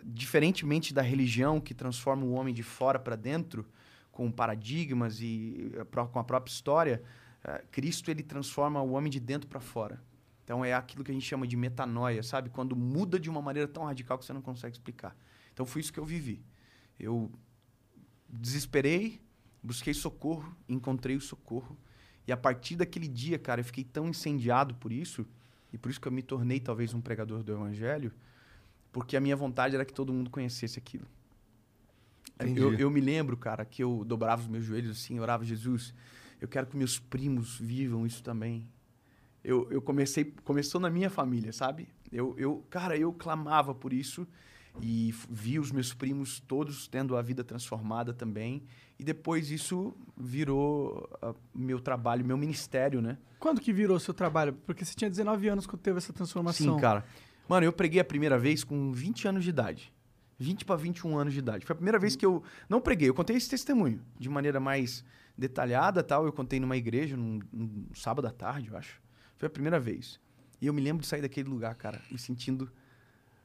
Diferentemente 0.04 0.92
da 0.92 1.02
religião 1.02 1.60
que 1.60 1.74
transforma 1.74 2.24
o 2.24 2.32
homem 2.32 2.52
de 2.52 2.62
fora 2.62 2.98
para 2.98 3.16
dentro, 3.16 3.66
com 4.10 4.30
paradigmas 4.30 5.20
e 5.20 5.72
pró- 5.90 6.06
com 6.06 6.18
a 6.18 6.24
própria 6.24 6.52
história, 6.52 7.02
eh, 7.44 7.64
Cristo 7.70 8.10
ele 8.10 8.22
transforma 8.22 8.82
o 8.82 8.92
homem 8.92 9.10
de 9.10 9.20
dentro 9.20 9.48
para 9.48 9.60
fora. 9.60 10.02
Então 10.44 10.64
é 10.64 10.74
aquilo 10.74 11.04
que 11.04 11.10
a 11.10 11.14
gente 11.14 11.26
chama 11.26 11.46
de 11.46 11.56
metanoia, 11.56 12.22
sabe? 12.22 12.50
Quando 12.50 12.74
muda 12.76 13.18
de 13.18 13.30
uma 13.30 13.40
maneira 13.40 13.68
tão 13.68 13.84
radical 13.84 14.18
que 14.18 14.24
você 14.24 14.32
não 14.32 14.42
consegue 14.42 14.76
explicar. 14.76 15.16
Então 15.52 15.64
foi 15.64 15.80
isso 15.80 15.92
que 15.92 16.00
eu 16.00 16.04
vivi. 16.04 16.44
Eu 16.98 17.30
desesperei, 18.28 19.20
busquei 19.62 19.94
socorro, 19.94 20.54
encontrei 20.68 21.16
o 21.16 21.20
socorro. 21.20 21.78
E 22.26 22.32
a 22.32 22.36
partir 22.36 22.76
daquele 22.76 23.08
dia, 23.08 23.38
cara, 23.38 23.60
eu 23.60 23.64
fiquei 23.64 23.84
tão 23.84 24.08
incendiado 24.08 24.74
por 24.74 24.92
isso, 24.92 25.26
e 25.72 25.78
por 25.78 25.90
isso 25.90 26.00
que 26.00 26.08
eu 26.08 26.12
me 26.12 26.22
tornei 26.22 26.60
talvez 26.60 26.92
um 26.92 27.00
pregador 27.00 27.42
do 27.42 27.52
evangelho, 27.52 28.12
porque 28.92 29.16
a 29.16 29.20
minha 29.20 29.34
vontade 29.34 29.74
era 29.74 29.84
que 29.84 29.92
todo 29.92 30.12
mundo 30.12 30.30
conhecesse 30.30 30.78
aquilo. 30.78 31.06
Entendi. 32.40 32.60
Eu, 32.60 32.74
eu 32.74 32.90
me 32.90 33.00
lembro, 33.00 33.36
cara, 33.36 33.64
que 33.64 33.82
eu 33.82 34.04
dobrava 34.04 34.42
os 34.42 34.48
meus 34.48 34.64
joelhos 34.64 34.98
assim, 34.98 35.18
orava, 35.18 35.44
Jesus, 35.44 35.94
eu 36.40 36.48
quero 36.48 36.66
que 36.66 36.76
meus 36.76 36.98
primos 36.98 37.58
vivam 37.58 38.06
isso 38.06 38.22
também. 38.22 38.68
Eu, 39.42 39.66
eu 39.70 39.80
comecei, 39.80 40.24
começou 40.44 40.80
na 40.80 40.90
minha 40.90 41.10
família, 41.10 41.52
sabe? 41.52 41.88
Eu, 42.12 42.34
eu, 42.38 42.64
cara, 42.70 42.96
eu 42.96 43.12
clamava 43.12 43.74
por 43.74 43.92
isso 43.92 44.26
e 44.80 45.12
vi 45.28 45.58
os 45.58 45.70
meus 45.70 45.92
primos 45.92 46.40
todos 46.40 46.86
tendo 46.86 47.16
a 47.16 47.22
vida 47.22 47.42
transformada 47.42 48.12
também. 48.12 48.62
E 48.98 49.04
depois 49.04 49.50
isso 49.50 49.94
virou 50.16 51.08
ah, 51.20 51.34
meu 51.54 51.80
trabalho, 51.80 52.24
meu 52.24 52.36
ministério, 52.36 53.00
né? 53.00 53.18
Quando 53.38 53.60
que 53.60 53.72
virou 53.72 53.98
seu 53.98 54.14
trabalho? 54.14 54.52
Porque 54.64 54.84
você 54.84 54.94
tinha 54.94 55.10
19 55.10 55.48
anos 55.48 55.66
quando 55.66 55.80
teve 55.80 55.98
essa 55.98 56.12
transformação. 56.12 56.74
Sim, 56.74 56.80
cara. 56.80 57.04
Mano, 57.52 57.66
eu 57.66 57.72
preguei 57.74 58.00
a 58.00 58.04
primeira 58.04 58.38
vez 58.38 58.64
com 58.64 58.92
20 58.92 59.28
anos 59.28 59.44
de 59.44 59.50
idade. 59.50 59.92
20 60.38 60.64
para 60.64 60.74
21 60.74 61.18
anos 61.18 61.34
de 61.34 61.38
idade. 61.38 61.66
Foi 61.66 61.74
a 61.74 61.76
primeira 61.76 61.98
vez 61.98 62.16
que 62.16 62.24
eu 62.24 62.42
não 62.66 62.80
preguei, 62.80 63.10
eu 63.10 63.14
contei 63.14 63.36
esse 63.36 63.50
testemunho 63.50 64.02
de 64.18 64.26
maneira 64.30 64.58
mais 64.58 65.04
detalhada, 65.36 66.02
tal. 66.02 66.24
Eu 66.24 66.32
contei 66.32 66.58
numa 66.58 66.78
igreja 66.78 67.14
num, 67.14 67.40
num 67.52 67.88
sábado 67.94 68.26
à 68.26 68.30
tarde, 68.30 68.70
eu 68.70 68.76
acho. 68.78 69.02
Foi 69.36 69.48
a 69.48 69.50
primeira 69.50 69.78
vez. 69.78 70.18
E 70.62 70.66
eu 70.66 70.72
me 70.72 70.80
lembro 70.80 71.02
de 71.02 71.06
sair 71.06 71.20
daquele 71.20 71.46
lugar, 71.50 71.74
cara, 71.74 72.00
me 72.10 72.16
sentindo 72.16 72.72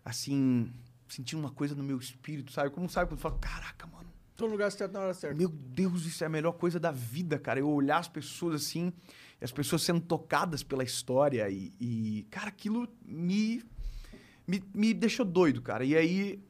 assim, 0.05 0.71
sentindo 1.09 1.39
uma 1.41 1.51
coisa 1.51 1.75
no 1.75 1.83
meu 1.83 1.97
espírito, 1.97 2.53
sabe? 2.53 2.69
Como 2.69 2.89
sabe 2.89 3.11
quando 3.11 3.19
fala, 3.19 3.37
caraca, 3.39 3.87
mano, 3.87 4.07
Tô 4.37 4.45
no 4.45 4.53
lugar 4.53 4.71
certo 4.71 4.93
na 4.93 5.01
hora 5.01 5.13
certa. 5.13 5.35
meu 5.35 5.49
Deus, 5.49 6.05
isso 6.05 6.23
é 6.23 6.27
a 6.27 6.29
melhor 6.29 6.53
coisa 6.53 6.79
da 6.79 6.91
vida, 6.91 7.37
cara. 7.37 7.59
Eu 7.59 7.67
olhar 7.67 7.97
as 7.97 8.07
pessoas 8.07 8.55
assim, 8.55 8.93
as 9.41 9.51
pessoas 9.51 9.81
sendo 9.81 9.99
tocadas 9.99 10.63
pela 10.63 10.85
história 10.85 11.49
e, 11.49 11.73
e, 11.77 12.25
cara, 12.29 12.47
aquilo 12.47 12.87
me, 13.03 13.61
me, 14.47 14.63
me 14.73 14.93
deixou 14.93 15.25
doido, 15.25 15.61
cara. 15.61 15.83
E 15.83 15.95
aí, 15.95 16.41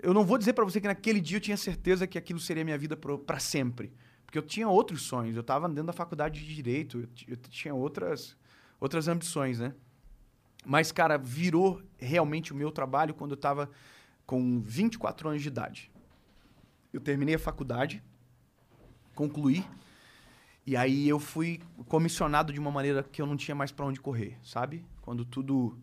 eu 0.00 0.14
não 0.14 0.24
vou 0.24 0.38
dizer 0.38 0.52
pra 0.52 0.64
você 0.64 0.80
que 0.80 0.86
naquele 0.86 1.20
dia 1.20 1.38
eu 1.38 1.40
tinha 1.40 1.56
certeza 1.56 2.06
que 2.06 2.16
aquilo 2.16 2.38
seria 2.38 2.64
minha 2.64 2.78
vida 2.78 2.96
pra 2.96 3.38
sempre. 3.38 3.92
Porque 4.24 4.38
eu 4.38 4.42
tinha 4.42 4.68
outros 4.68 5.02
sonhos. 5.02 5.36
Eu 5.36 5.42
tava 5.42 5.68
dentro 5.68 5.84
da 5.84 5.92
faculdade 5.92 6.38
de 6.40 6.54
Direito, 6.54 7.00
eu, 7.00 7.08
eu 7.28 7.36
tinha 7.36 7.74
outras, 7.74 8.36
outras 8.80 9.08
ambições, 9.08 9.58
né? 9.58 9.74
Mas, 10.64 10.92
cara, 10.92 11.18
virou 11.18 11.82
realmente 11.98 12.52
o 12.52 12.56
meu 12.56 12.70
trabalho 12.70 13.12
quando 13.12 13.32
eu 13.32 13.36
tava 13.36 13.70
com 14.24 14.60
24 14.60 15.28
anos 15.28 15.42
de 15.42 15.48
idade. 15.48 15.90
Eu 16.92 17.00
terminei 17.00 17.34
a 17.34 17.38
faculdade, 17.38 18.02
concluí, 19.14 19.64
e 20.66 20.76
aí 20.76 21.06
eu 21.06 21.20
fui 21.20 21.60
comissionado 21.88 22.52
de 22.52 22.58
uma 22.58 22.70
maneira 22.70 23.02
que 23.02 23.20
eu 23.20 23.26
não 23.26 23.36
tinha 23.36 23.54
mais 23.54 23.70
para 23.70 23.84
onde 23.84 24.00
correr, 24.00 24.38
sabe? 24.42 24.84
Quando 25.02 25.24
tudo 25.24 25.76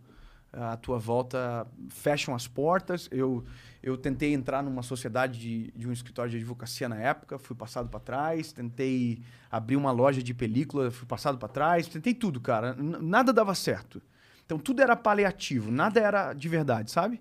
à 0.54 0.76
tua 0.78 0.98
volta 1.00 1.66
fecham 1.90 2.36
as 2.36 2.48
portas, 2.48 3.08
eu 3.12 3.44
eu 3.84 3.98
tentei 3.98 4.32
entrar 4.34 4.62
numa 4.62 4.84
sociedade 4.84 5.40
de, 5.40 5.72
de 5.72 5.88
um 5.88 5.92
escritório 5.92 6.30
de 6.30 6.38
advocacia 6.38 6.88
na 6.88 6.98
época, 6.98 7.40
fui 7.40 7.56
passado 7.56 7.90
para 7.90 8.00
trás, 8.00 8.52
tentei 8.52 9.24
abrir 9.50 9.76
uma 9.76 9.92
loja 9.92 10.22
de 10.22 10.34
película, 10.36 10.92
fui 10.92 11.08
passado 11.08 11.40
para 11.40 11.48
trás, 11.50 11.88
tentei 11.88 12.14
tudo, 12.14 12.40
cara, 12.40 12.76
N- 12.78 13.00
nada 13.02 13.34
dava 13.34 13.56
certo. 13.56 14.00
Então 14.46 14.60
tudo 14.60 14.82
era 14.82 14.96
paliativo, 14.96 15.72
nada 15.72 16.00
era 16.00 16.34
de 16.34 16.48
verdade, 16.48 16.92
sabe? 16.92 17.20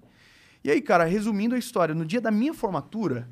E 0.63 0.71
aí, 0.71 0.83
cara, 0.83 1.05
resumindo 1.05 1.55
a 1.55 1.59
história, 1.59 1.95
no 1.95 2.05
dia 2.05 2.21
da 2.21 2.31
minha 2.31 2.53
formatura, 2.53 3.29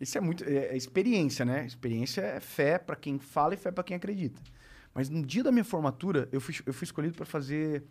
isso 0.00 0.18
é 0.18 0.20
muito. 0.20 0.44
É, 0.44 0.68
é 0.68 0.76
experiência, 0.76 1.44
né? 1.44 1.64
Experiência 1.66 2.20
é 2.20 2.40
fé 2.40 2.78
para 2.78 2.96
quem 2.96 3.18
fala 3.18 3.54
e 3.54 3.56
fé 3.56 3.70
para 3.70 3.84
quem 3.84 3.96
acredita. 3.96 4.40
Mas 4.94 5.08
no 5.08 5.24
dia 5.24 5.42
da 5.42 5.52
minha 5.52 5.64
formatura, 5.64 6.28
eu 6.32 6.40
fui, 6.40 6.54
eu 6.66 6.72
fui 6.72 6.84
escolhido 6.84 7.14
para 7.14 7.26
fazer 7.26 7.84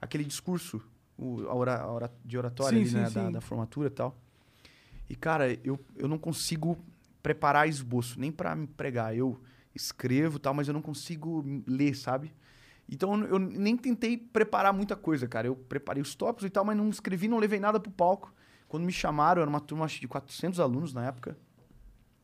aquele 0.00 0.24
discurso 0.24 0.82
o, 1.16 1.48
a 1.48 1.54
ora, 1.54 1.80
a 1.80 1.92
ora- 1.92 2.12
de 2.24 2.38
oratória 2.38 2.76
Sim, 2.78 2.82
ali, 2.82 2.90
sim, 2.90 2.96
né? 2.96 3.10
Da, 3.10 3.26
sim. 3.26 3.32
da 3.32 3.40
formatura 3.40 3.88
e 3.88 3.90
tal. 3.90 4.16
E, 5.10 5.16
cara, 5.16 5.52
eu, 5.64 5.78
eu 5.96 6.06
não 6.06 6.18
consigo 6.18 6.78
preparar 7.22 7.68
esboço, 7.68 8.20
nem 8.20 8.30
para 8.30 8.54
me 8.54 8.66
pregar. 8.66 9.16
Eu 9.16 9.40
escrevo 9.74 10.38
tal, 10.38 10.54
mas 10.54 10.68
eu 10.68 10.74
não 10.74 10.82
consigo 10.82 11.44
ler, 11.66 11.94
sabe? 11.96 12.32
Então 12.88 13.22
eu 13.24 13.38
nem 13.38 13.76
tentei 13.76 14.16
preparar 14.16 14.72
muita 14.72 14.96
coisa, 14.96 15.26
cara. 15.26 15.46
Eu 15.46 15.56
preparei 15.56 16.02
os 16.02 16.14
tópicos 16.14 16.46
e 16.46 16.50
tal, 16.50 16.64
mas 16.64 16.76
não 16.76 16.88
escrevi, 16.88 17.28
não 17.28 17.38
levei 17.38 17.60
nada 17.60 17.78
pro 17.78 17.90
palco. 17.90 18.32
Quando 18.66 18.84
me 18.84 18.92
chamaram, 18.92 19.40
era 19.42 19.48
uma 19.48 19.60
turma 19.60 19.84
acho, 19.84 20.00
de 20.00 20.08
400 20.08 20.60
alunos 20.60 20.92
na 20.92 21.06
época. 21.06 21.36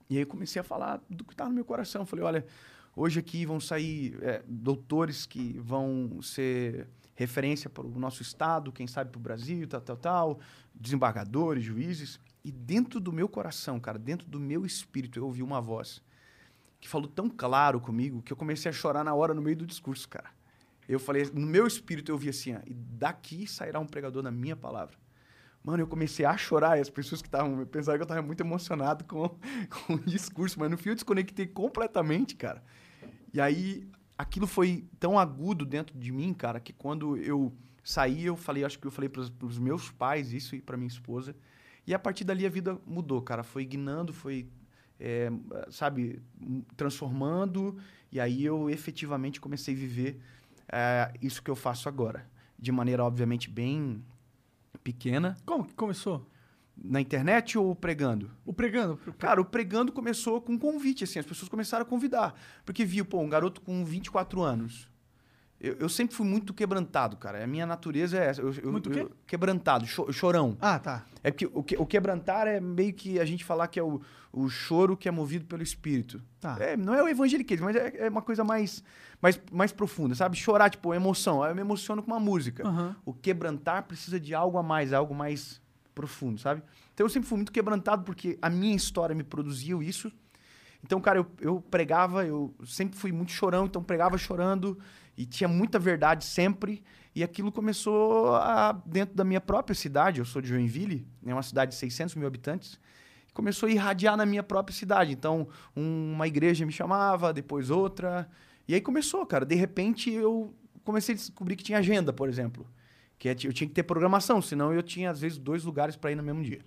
E 0.08 0.16
aí 0.16 0.22
eu 0.22 0.26
comecei 0.26 0.60
a 0.60 0.62
falar 0.62 1.02
do 1.08 1.24
que 1.24 1.32
estava 1.32 1.48
no 1.48 1.54
meu 1.54 1.64
coração. 1.64 2.06
Falei, 2.06 2.24
olha, 2.24 2.46
hoje 2.94 3.18
aqui 3.18 3.44
vão 3.44 3.58
sair 3.60 4.18
é, 4.22 4.42
doutores 4.46 5.26
que 5.26 5.58
vão 5.58 6.20
ser 6.22 6.88
referência 7.14 7.70
para 7.70 7.86
o 7.86 7.98
nosso 7.98 8.22
estado, 8.22 8.72
quem 8.72 8.86
sabe 8.86 9.10
para 9.10 9.18
o 9.18 9.22
Brasil, 9.22 9.66
tal, 9.68 9.80
tal, 9.80 9.96
tal, 9.96 10.40
desembargadores, 10.74 11.64
juízes. 11.64 12.20
E 12.44 12.50
dentro 12.50 13.00
do 13.00 13.12
meu 13.12 13.28
coração, 13.28 13.78
cara, 13.80 13.98
dentro 13.98 14.28
do 14.28 14.40
meu 14.40 14.66
espírito, 14.66 15.18
eu 15.18 15.24
ouvi 15.24 15.42
uma 15.42 15.60
voz 15.60 16.02
que 16.80 16.88
falou 16.88 17.08
tão 17.08 17.30
claro 17.30 17.80
comigo 17.80 18.20
que 18.20 18.30
eu 18.30 18.36
comecei 18.36 18.68
a 18.68 18.72
chorar 18.72 19.02
na 19.02 19.14
hora, 19.14 19.32
no 19.32 19.40
meio 19.40 19.56
do 19.56 19.66
discurso, 19.66 20.06
cara. 20.06 20.28
Eu 20.86 21.00
falei, 21.00 21.24
no 21.32 21.46
meu 21.46 21.66
espírito 21.66 22.10
eu 22.10 22.14
ouvi 22.14 22.28
assim, 22.28 22.54
ó, 22.54 22.58
e 22.66 22.74
daqui 22.74 23.46
sairá 23.46 23.80
um 23.80 23.86
pregador 23.86 24.22
na 24.22 24.30
minha 24.30 24.54
palavra. 24.54 24.94
Mano, 25.62 25.82
eu 25.82 25.86
comecei 25.86 26.26
a 26.26 26.36
chorar 26.36 26.76
e 26.76 26.82
as 26.82 26.90
pessoas 26.90 27.22
que 27.22 27.28
estavam 27.28 27.64
pensaram 27.64 27.96
que 27.96 28.02
eu 28.02 28.04
estava 28.04 28.20
muito 28.20 28.42
emocionado 28.42 29.02
com, 29.04 29.30
com 29.86 29.94
o 29.94 29.98
discurso, 30.00 30.60
mas 30.60 30.70
no 30.70 30.76
fim 30.76 30.90
eu 30.90 30.94
desconectei 30.94 31.46
completamente, 31.46 32.36
cara. 32.36 32.62
E 33.32 33.40
aí 33.40 33.88
aquilo 34.16 34.46
foi 34.46 34.84
tão 34.98 35.18
agudo 35.18 35.64
dentro 35.64 35.98
de 35.98 36.12
mim, 36.12 36.32
cara, 36.32 36.60
que 36.60 36.72
quando 36.72 37.16
eu 37.16 37.52
saí, 37.82 38.24
eu 38.24 38.36
falei, 38.36 38.64
acho 38.64 38.78
que 38.78 38.86
eu 38.86 38.90
falei 38.90 39.08
para 39.08 39.20
os 39.20 39.58
meus 39.58 39.90
pais 39.90 40.32
isso 40.32 40.56
e 40.56 40.60
para 40.60 40.76
minha 40.76 40.88
esposa. 40.88 41.36
E 41.86 41.92
a 41.92 41.98
partir 41.98 42.24
dali 42.24 42.46
a 42.46 42.48
vida 42.48 42.78
mudou, 42.86 43.20
cara. 43.20 43.42
Foi 43.42 43.64
guinando, 43.64 44.12
foi, 44.12 44.48
é, 44.98 45.30
sabe, 45.70 46.22
transformando. 46.76 47.76
E 48.10 48.18
aí 48.18 48.44
eu 48.44 48.70
efetivamente 48.70 49.40
comecei 49.40 49.74
a 49.74 49.76
viver 49.76 50.18
é, 50.72 51.12
isso 51.20 51.42
que 51.42 51.50
eu 51.50 51.56
faço 51.56 51.88
agora. 51.88 52.26
De 52.58 52.72
maneira, 52.72 53.04
obviamente, 53.04 53.50
bem 53.50 54.02
pequena. 54.82 55.36
Como 55.44 55.64
que 55.66 55.74
começou? 55.74 56.26
Na 56.76 57.00
internet 57.00 57.56
ou 57.56 57.74
pregando? 57.74 58.30
O 58.44 58.52
pregando? 58.52 58.96
Cara, 59.18 59.40
o 59.40 59.44
pregando 59.44 59.92
começou 59.92 60.40
com 60.40 60.52
um 60.54 60.58
convite, 60.58 61.04
assim. 61.04 61.18
As 61.18 61.26
pessoas 61.26 61.48
começaram 61.48 61.82
a 61.82 61.86
convidar. 61.88 62.34
Porque 62.64 62.84
viu, 62.84 63.04
pô, 63.04 63.20
um 63.20 63.28
garoto 63.28 63.60
com 63.60 63.84
24 63.84 64.42
anos. 64.42 64.88
Eu, 65.60 65.74
eu 65.78 65.88
sempre 65.88 66.14
fui 66.16 66.26
muito 66.26 66.52
quebrantado, 66.52 67.16
cara. 67.16 67.42
A 67.42 67.46
minha 67.46 67.64
natureza 67.64 68.18
é 68.18 68.26
essa. 68.26 68.40
Eu, 68.42 68.52
eu- 68.54 68.72
Muito 68.72 68.92
eu- 68.92 69.10
quebrantado, 69.26 69.86
cho- 69.86 70.12
chorão. 70.12 70.58
Ah, 70.60 70.78
tá. 70.78 71.06
É 71.22 71.30
que 71.30 71.46
o, 71.46 71.62
que 71.62 71.76
o 71.76 71.86
quebrantar 71.86 72.46
é 72.48 72.60
meio 72.60 72.92
que 72.92 73.18
a 73.20 73.24
gente 73.24 73.44
falar 73.44 73.68
que 73.68 73.78
é 73.78 73.82
o, 73.82 74.00
o 74.32 74.48
choro 74.48 74.96
que 74.96 75.08
é 75.08 75.12
movido 75.12 75.46
pelo 75.46 75.62
espírito. 75.62 76.20
Tá. 76.40 76.56
É, 76.60 76.76
não 76.76 76.92
é 76.92 77.02
o 77.02 77.08
evangeliquismo, 77.08 77.64
mas 77.66 77.76
é, 77.76 77.94
é 77.98 78.08
uma 78.10 78.20
coisa 78.20 78.42
mais, 78.44 78.82
mais, 79.22 79.40
mais 79.50 79.72
profunda, 79.72 80.14
sabe? 80.14 80.36
Chorar, 80.36 80.68
tipo, 80.68 80.92
emoção. 80.92 81.42
Aí 81.42 81.52
Eu 81.52 81.54
me 81.54 81.60
emociono 81.62 82.02
com 82.02 82.10
uma 82.10 82.20
música. 82.20 82.66
Aham. 82.66 82.96
O 83.06 83.14
quebrantar 83.14 83.84
precisa 83.84 84.18
de 84.20 84.34
algo 84.34 84.58
a 84.58 84.62
mais, 84.62 84.92
algo 84.92 85.14
mais 85.14 85.62
profundo, 85.94 86.40
sabe? 86.40 86.62
Então 86.92 87.04
eu 87.06 87.10
sempre 87.10 87.28
fui 87.28 87.36
muito 87.36 87.52
quebrantado 87.52 88.02
porque 88.04 88.38
a 88.42 88.50
minha 88.50 88.74
história 88.74 89.14
me 89.14 89.22
produziu 89.24 89.82
isso. 89.82 90.10
Então, 90.82 91.00
cara, 91.00 91.18
eu, 91.18 91.26
eu 91.40 91.60
pregava, 91.60 92.26
eu 92.26 92.54
sempre 92.66 92.98
fui 92.98 93.10
muito 93.10 93.32
chorão, 93.32 93.64
então 93.66 93.82
pregava 93.82 94.18
chorando 94.18 94.78
e 95.16 95.24
tinha 95.24 95.48
muita 95.48 95.78
verdade 95.78 96.24
sempre. 96.24 96.82
E 97.14 97.22
aquilo 97.22 97.50
começou 97.50 98.34
a, 98.34 98.72
dentro 98.84 99.14
da 99.14 99.24
minha 99.24 99.40
própria 99.40 99.74
cidade, 99.74 100.18
eu 100.18 100.24
sou 100.26 100.42
de 100.42 100.48
Joinville, 100.48 101.06
é 101.24 101.32
uma 101.32 101.42
cidade 101.42 101.70
de 101.70 101.76
600 101.78 102.16
mil 102.16 102.26
habitantes, 102.26 102.78
começou 103.32 103.68
a 103.68 103.72
irradiar 103.72 104.16
na 104.16 104.26
minha 104.26 104.42
própria 104.42 104.76
cidade. 104.76 105.12
Então, 105.12 105.48
um- 105.76 106.12
uma 106.12 106.26
igreja 106.28 106.66
me 106.66 106.72
chamava, 106.72 107.32
depois 107.32 107.70
outra. 107.70 108.28
E 108.68 108.74
aí 108.74 108.80
começou, 108.80 109.24
cara. 109.24 109.44
De 109.46 109.54
repente, 109.54 110.10
eu 110.10 110.54
comecei 110.84 111.14
a 111.14 111.16
descobrir 111.16 111.56
que 111.56 111.64
tinha 111.64 111.78
agenda, 111.78 112.12
por 112.12 112.28
exemplo. 112.28 112.66
Que 113.34 113.46
eu 113.48 113.52
tinha 113.52 113.66
que 113.66 113.72
ter 113.74 113.82
programação, 113.84 114.42
senão 114.42 114.72
eu 114.72 114.82
tinha, 114.82 115.10
às 115.10 115.20
vezes, 115.20 115.38
dois 115.38 115.64
lugares 115.64 115.96
para 115.96 116.12
ir 116.12 116.14
no 116.14 116.22
mesmo 116.22 116.42
dia. 116.42 116.60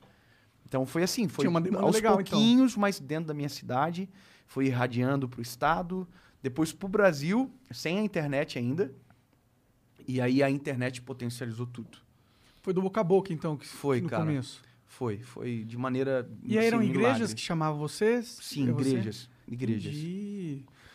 Então, 0.66 0.86
foi 0.86 1.04
assim. 1.04 1.28
Foi 1.28 1.44
Tinha 1.44 1.50
uma 1.50 1.62
demanda 1.62 1.86
aos 1.86 1.96
legal, 1.96 2.20
então. 2.20 2.38
pouquinhos, 2.38 2.76
mas 2.76 3.00
dentro 3.00 3.28
da 3.28 3.34
minha 3.34 3.50
cidade. 3.50 4.10
Foi 4.48 4.66
irradiando 4.68 5.28
para 5.28 5.40
o 5.40 5.42
estado, 5.42 6.08
depois 6.42 6.72
para 6.72 6.86
o 6.86 6.90
Brasil, 6.90 7.52
sem 7.70 8.00
a 8.00 8.02
internet 8.02 8.58
ainda. 8.58 8.94
E 10.08 10.22
aí 10.22 10.42
a 10.42 10.50
internet 10.50 11.02
potencializou 11.02 11.68
tudo. 11.68 11.98
Foi 12.62 12.74
do 12.74 12.82
boca 12.82 13.02
a 13.02 13.04
boca, 13.04 13.32
então, 13.34 13.56
que 13.58 13.66
Foi, 13.68 14.02
no 14.02 14.10
cara. 14.10 14.24
começo. 14.26 14.62
Foi, 14.86 15.20
foi 15.20 15.64
de 15.66 15.78
maneira. 15.78 16.30
E 16.44 16.58
aí 16.58 16.66
eram 16.66 16.80
assim, 16.80 16.88
igrejas 16.90 17.14
milagre. 17.18 17.36
que 17.36 17.42
chamavam 17.42 17.78
vocês? 17.78 18.26
Sim, 18.42 18.70
É 18.70 18.72
você? 18.72 18.90
igrejas. 18.90 19.30
Igrejas. 19.48 19.94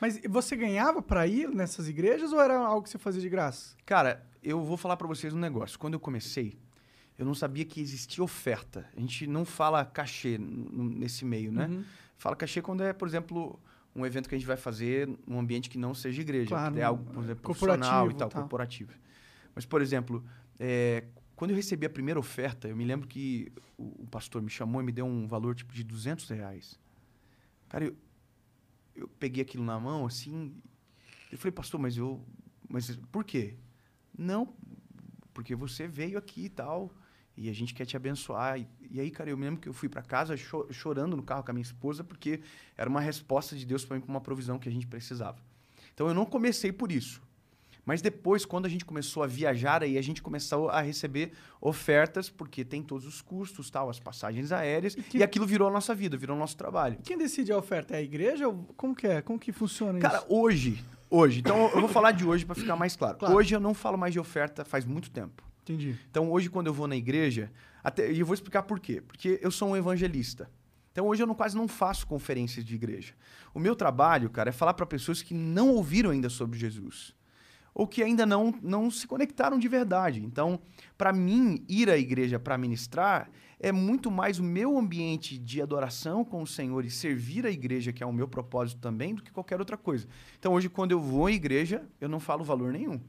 Mas 0.00 0.20
você 0.28 0.56
ganhava 0.56 1.00
pra 1.00 1.26
ir 1.26 1.48
nessas 1.48 1.88
igrejas 1.88 2.32
ou 2.32 2.40
era 2.40 2.58
algo 2.58 2.82
que 2.82 2.90
você 2.90 2.98
fazia 2.98 3.20
de 3.20 3.28
graça? 3.28 3.76
Cara, 3.86 4.26
eu 4.42 4.62
vou 4.62 4.76
falar 4.76 4.96
pra 4.96 5.06
vocês 5.06 5.32
um 5.32 5.38
negócio. 5.38 5.78
Quando 5.78 5.94
eu 5.94 6.00
comecei, 6.00 6.58
eu 7.16 7.24
não 7.24 7.34
sabia 7.34 7.64
que 7.64 7.80
existia 7.80 8.22
oferta. 8.22 8.88
A 8.96 9.00
gente 9.00 9.26
não 9.26 9.44
fala 9.44 9.84
cachê 9.84 10.38
nesse 10.38 11.24
meio, 11.24 11.52
né? 11.52 11.66
Uhum. 11.66 11.84
Fala 12.16 12.34
cachê 12.34 12.60
quando 12.60 12.82
é, 12.82 12.92
por 12.92 13.06
exemplo, 13.06 13.60
um 13.94 14.04
evento 14.04 14.28
que 14.28 14.34
a 14.34 14.38
gente 14.38 14.46
vai 14.46 14.56
fazer 14.56 15.08
num 15.26 15.38
ambiente 15.38 15.70
que 15.70 15.78
não 15.78 15.94
seja 15.94 16.20
igreja. 16.20 16.48
Claro, 16.48 16.74
que 16.74 16.80
é 16.80 16.84
algo, 16.84 17.04
por 17.04 17.22
exemplo, 17.22 17.42
profissional 17.42 18.10
e 18.10 18.14
tal, 18.14 18.28
tal. 18.28 18.42
corporativo. 18.42 18.92
Mas, 19.54 19.66
por 19.66 19.82
exemplo, 19.82 20.24
é, 20.58 21.04
quando 21.36 21.50
eu 21.50 21.56
recebi 21.56 21.86
a 21.86 21.90
primeira 21.90 22.18
oferta, 22.18 22.68
eu 22.68 22.76
me 22.76 22.84
lembro 22.84 23.06
que 23.06 23.52
o, 23.76 24.02
o 24.02 24.06
pastor 24.06 24.40
me 24.40 24.50
chamou 24.50 24.80
e 24.80 24.84
me 24.84 24.92
deu 24.92 25.04
um 25.04 25.26
valor 25.26 25.54
tipo 25.54 25.72
de 25.74 25.84
200 25.84 26.28
reais. 26.30 26.78
Cara, 27.68 27.84
eu, 27.84 27.96
eu 28.94 29.08
peguei 29.08 29.42
aquilo 29.42 29.64
na 29.64 29.78
mão, 29.78 30.06
assim, 30.06 30.54
eu 31.30 31.38
falei, 31.38 31.52
pastor, 31.52 31.80
mas 31.80 31.96
eu... 31.96 32.20
Mas 32.68 32.94
por 33.10 33.24
quê? 33.24 33.56
Não, 34.16 34.54
porque 35.34 35.54
você 35.54 35.86
veio 35.86 36.18
aqui 36.18 36.44
e 36.44 36.48
tal, 36.48 36.90
e 37.36 37.48
a 37.48 37.52
gente 37.52 37.74
quer 37.74 37.84
te 37.86 37.96
abençoar. 37.96 38.58
E, 38.58 38.66
e 38.90 39.00
aí, 39.00 39.10
cara, 39.10 39.30
eu 39.30 39.36
me 39.36 39.44
lembro 39.44 39.60
que 39.60 39.68
eu 39.68 39.72
fui 39.72 39.88
para 39.88 40.02
casa 40.02 40.36
cho- 40.36 40.66
chorando 40.70 41.16
no 41.16 41.22
carro 41.22 41.42
com 41.42 41.50
a 41.50 41.54
minha 41.54 41.62
esposa, 41.62 42.04
porque 42.04 42.40
era 42.76 42.88
uma 42.88 43.00
resposta 43.00 43.56
de 43.56 43.64
Deus 43.66 43.84
para 43.84 43.96
mim, 43.96 44.02
pra 44.02 44.10
uma 44.10 44.20
provisão 44.20 44.58
que 44.58 44.68
a 44.68 44.72
gente 44.72 44.86
precisava. 44.86 45.38
Então 45.94 46.08
eu 46.08 46.14
não 46.14 46.24
comecei 46.24 46.72
por 46.72 46.90
isso. 46.92 47.22
Mas 47.84 48.00
depois, 48.00 48.44
quando 48.44 48.66
a 48.66 48.68
gente 48.68 48.84
começou 48.84 49.22
a 49.22 49.26
viajar, 49.26 49.82
aí 49.82 49.98
a 49.98 50.02
gente 50.02 50.22
começou 50.22 50.68
a 50.70 50.80
receber 50.80 51.32
ofertas, 51.60 52.30
porque 52.30 52.64
tem 52.64 52.82
todos 52.82 53.06
os 53.06 53.20
custos, 53.20 53.70
tal, 53.70 53.90
as 53.90 53.98
passagens 53.98 54.52
aéreas, 54.52 54.94
e, 54.94 55.02
que- 55.02 55.22
aquilo 55.22 55.46
virou 55.46 55.68
a 55.68 55.70
nossa 55.70 55.94
vida, 55.94 56.16
virou 56.16 56.36
o 56.36 56.38
nosso 56.38 56.56
trabalho. 56.56 56.98
Quem 57.02 57.18
decide 57.18 57.50
a 57.52 57.56
oferta? 57.58 57.94
É 57.94 57.98
a 57.98 58.02
igreja? 58.02 58.46
Ou 58.48 58.54
como 58.76 58.94
que 58.94 59.06
é? 59.06 59.20
Como 59.20 59.38
que 59.38 59.50
funciona 59.52 59.98
Cara, 59.98 60.18
isso? 60.18 60.26
hoje, 60.28 60.84
hoje, 61.10 61.40
então 61.40 61.70
eu 61.70 61.80
vou 61.80 61.88
falar 61.88 62.12
de 62.12 62.24
hoje 62.24 62.44
para 62.46 62.54
ficar 62.54 62.76
mais 62.76 62.94
claro. 62.94 63.18
Claro. 63.18 63.34
Hoje 63.34 63.54
eu 63.54 63.60
não 63.60 63.74
falo 63.74 63.98
mais 63.98 64.12
de 64.12 64.20
oferta 64.20 64.64
faz 64.64 64.84
muito 64.84 65.10
tempo. 65.10 65.42
Entendi. 65.62 65.96
Então, 66.10 66.30
hoje, 66.30 66.50
quando 66.50 66.66
eu 66.66 66.74
vou 66.74 66.88
na 66.88 66.96
igreja, 66.96 67.50
até, 67.84 68.10
e 68.10 68.18
eu 68.20 68.26
vou 68.26 68.34
explicar 68.34 68.64
por 68.64 68.80
quê. 68.80 69.00
Porque 69.00 69.38
eu 69.40 69.50
sou 69.50 69.68
um 69.70 69.76
evangelista. 69.76 70.50
Então, 70.90 71.06
hoje 71.06 71.22
eu 71.22 71.26
não, 71.26 71.34
quase 71.36 71.56
não 71.56 71.66
faço 71.68 72.06
conferências 72.06 72.64
de 72.64 72.74
igreja. 72.74 73.14
O 73.54 73.60
meu 73.60 73.74
trabalho, 73.76 74.28
cara, 74.28 74.50
é 74.50 74.52
falar 74.52 74.74
para 74.74 74.84
pessoas 74.86 75.22
que 75.22 75.32
não 75.34 75.70
ouviram 75.70 76.10
ainda 76.10 76.28
sobre 76.28 76.58
Jesus. 76.58 77.14
Ou 77.74 77.86
que 77.86 78.02
ainda 78.02 78.26
não, 78.26 78.54
não 78.62 78.90
se 78.90 79.06
conectaram 79.06 79.58
de 79.58 79.66
verdade. 79.68 80.22
Então, 80.22 80.60
para 80.98 81.12
mim, 81.12 81.64
ir 81.68 81.88
à 81.88 81.96
igreja 81.96 82.38
para 82.38 82.58
ministrar 82.58 83.30
é 83.58 83.70
muito 83.70 84.10
mais 84.10 84.38
o 84.40 84.42
meu 84.42 84.76
ambiente 84.76 85.38
de 85.38 85.62
adoração 85.62 86.24
com 86.24 86.42
o 86.42 86.46
Senhor 86.46 86.84
e 86.84 86.90
servir 86.90 87.46
a 87.46 87.50
igreja, 87.50 87.92
que 87.92 88.02
é 88.02 88.06
o 88.06 88.12
meu 88.12 88.26
propósito 88.26 88.80
também, 88.80 89.14
do 89.14 89.22
que 89.22 89.30
qualquer 89.30 89.60
outra 89.60 89.76
coisa. 89.76 90.06
Então, 90.38 90.52
hoje, 90.52 90.68
quando 90.68 90.90
eu 90.90 91.00
vou 91.00 91.26
à 91.26 91.32
igreja, 91.32 91.84
eu 92.00 92.08
não 92.08 92.18
falo 92.18 92.42
valor 92.44 92.72
nenhum. 92.72 93.00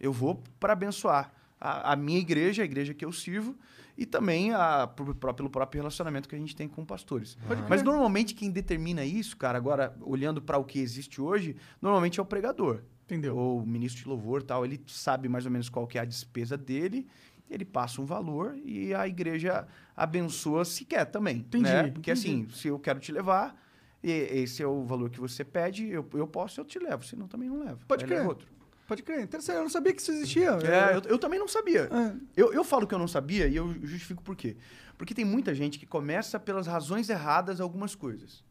Eu 0.00 0.12
vou 0.12 0.42
para 0.58 0.72
abençoar 0.72 1.32
a, 1.60 1.92
a 1.92 1.96
minha 1.96 2.18
igreja, 2.18 2.62
a 2.62 2.64
igreja 2.64 2.92
que 2.92 3.04
eu 3.04 3.12
sirvo, 3.12 3.56
e 3.96 4.04
também 4.04 4.52
a, 4.52 4.88
pro- 4.88 5.14
pelo 5.14 5.48
próprio 5.48 5.80
relacionamento 5.80 6.28
que 6.28 6.34
a 6.34 6.38
gente 6.38 6.56
tem 6.56 6.66
com 6.66 6.84
pastores. 6.84 7.38
Mas 7.68 7.82
normalmente 7.84 8.34
quem 8.34 8.50
determina 8.50 9.04
isso, 9.04 9.36
cara, 9.36 9.56
agora 9.56 9.96
olhando 10.00 10.42
para 10.42 10.58
o 10.58 10.64
que 10.64 10.80
existe 10.80 11.20
hoje, 11.20 11.54
normalmente 11.80 12.18
é 12.18 12.22
o 12.22 12.26
pregador. 12.26 12.82
Entendeu? 13.12 13.36
Ou 13.36 13.60
o 13.60 13.66
ministro 13.66 14.02
de 14.02 14.08
louvor 14.08 14.42
tal, 14.42 14.64
ele 14.64 14.82
sabe 14.86 15.28
mais 15.28 15.44
ou 15.44 15.50
menos 15.50 15.68
qual 15.68 15.86
que 15.86 15.98
é 15.98 16.00
a 16.00 16.04
despesa 16.04 16.56
dele, 16.56 17.06
ele 17.50 17.64
passa 17.64 18.00
um 18.00 18.06
valor 18.06 18.56
e 18.64 18.94
a 18.94 19.06
igreja 19.06 19.66
abençoa 19.94 20.64
se 20.64 20.84
quer 20.86 21.04
também. 21.04 21.38
Entendi, 21.38 21.64
né? 21.64 21.90
Porque 21.90 22.10
entendi. 22.10 22.28
assim, 22.28 22.48
se 22.50 22.68
eu 22.68 22.78
quero 22.78 22.98
te 22.98 23.12
levar, 23.12 23.54
e 24.02 24.10
esse 24.10 24.62
é 24.62 24.66
o 24.66 24.84
valor 24.84 25.10
que 25.10 25.20
você 25.20 25.44
pede, 25.44 25.86
eu, 25.86 26.08
eu 26.14 26.26
posso, 26.26 26.60
eu 26.60 26.64
te 26.64 26.78
levo, 26.78 27.04
senão 27.04 27.28
também 27.28 27.50
não 27.50 27.60
levo. 27.60 27.84
Pode 27.86 28.04
Aí 28.04 28.08
crer. 28.08 28.18
leva 28.18 28.30
outro. 28.30 28.48
Pode 28.88 29.02
crer. 29.02 29.20
Interessante. 29.20 29.56
Eu 29.56 29.62
não 29.62 29.70
sabia 29.70 29.92
que 29.92 30.00
isso 30.00 30.10
existia. 30.10 30.50
É, 30.50 30.96
eu, 30.96 31.02
eu 31.10 31.18
também 31.18 31.38
não 31.38 31.46
sabia. 31.46 31.82
É. 31.82 32.14
Eu, 32.36 32.52
eu 32.52 32.64
falo 32.64 32.86
que 32.86 32.94
eu 32.94 32.98
não 32.98 33.08
sabia 33.08 33.46
e 33.46 33.56
eu 33.56 33.72
justifico 33.82 34.22
por 34.22 34.34
quê. 34.34 34.56
Porque 34.98 35.14
tem 35.14 35.24
muita 35.24 35.54
gente 35.54 35.78
que 35.78 35.86
começa 35.86 36.40
pelas 36.40 36.66
razões 36.66 37.08
erradas 37.08 37.60
algumas 37.60 37.94
coisas. 37.94 38.44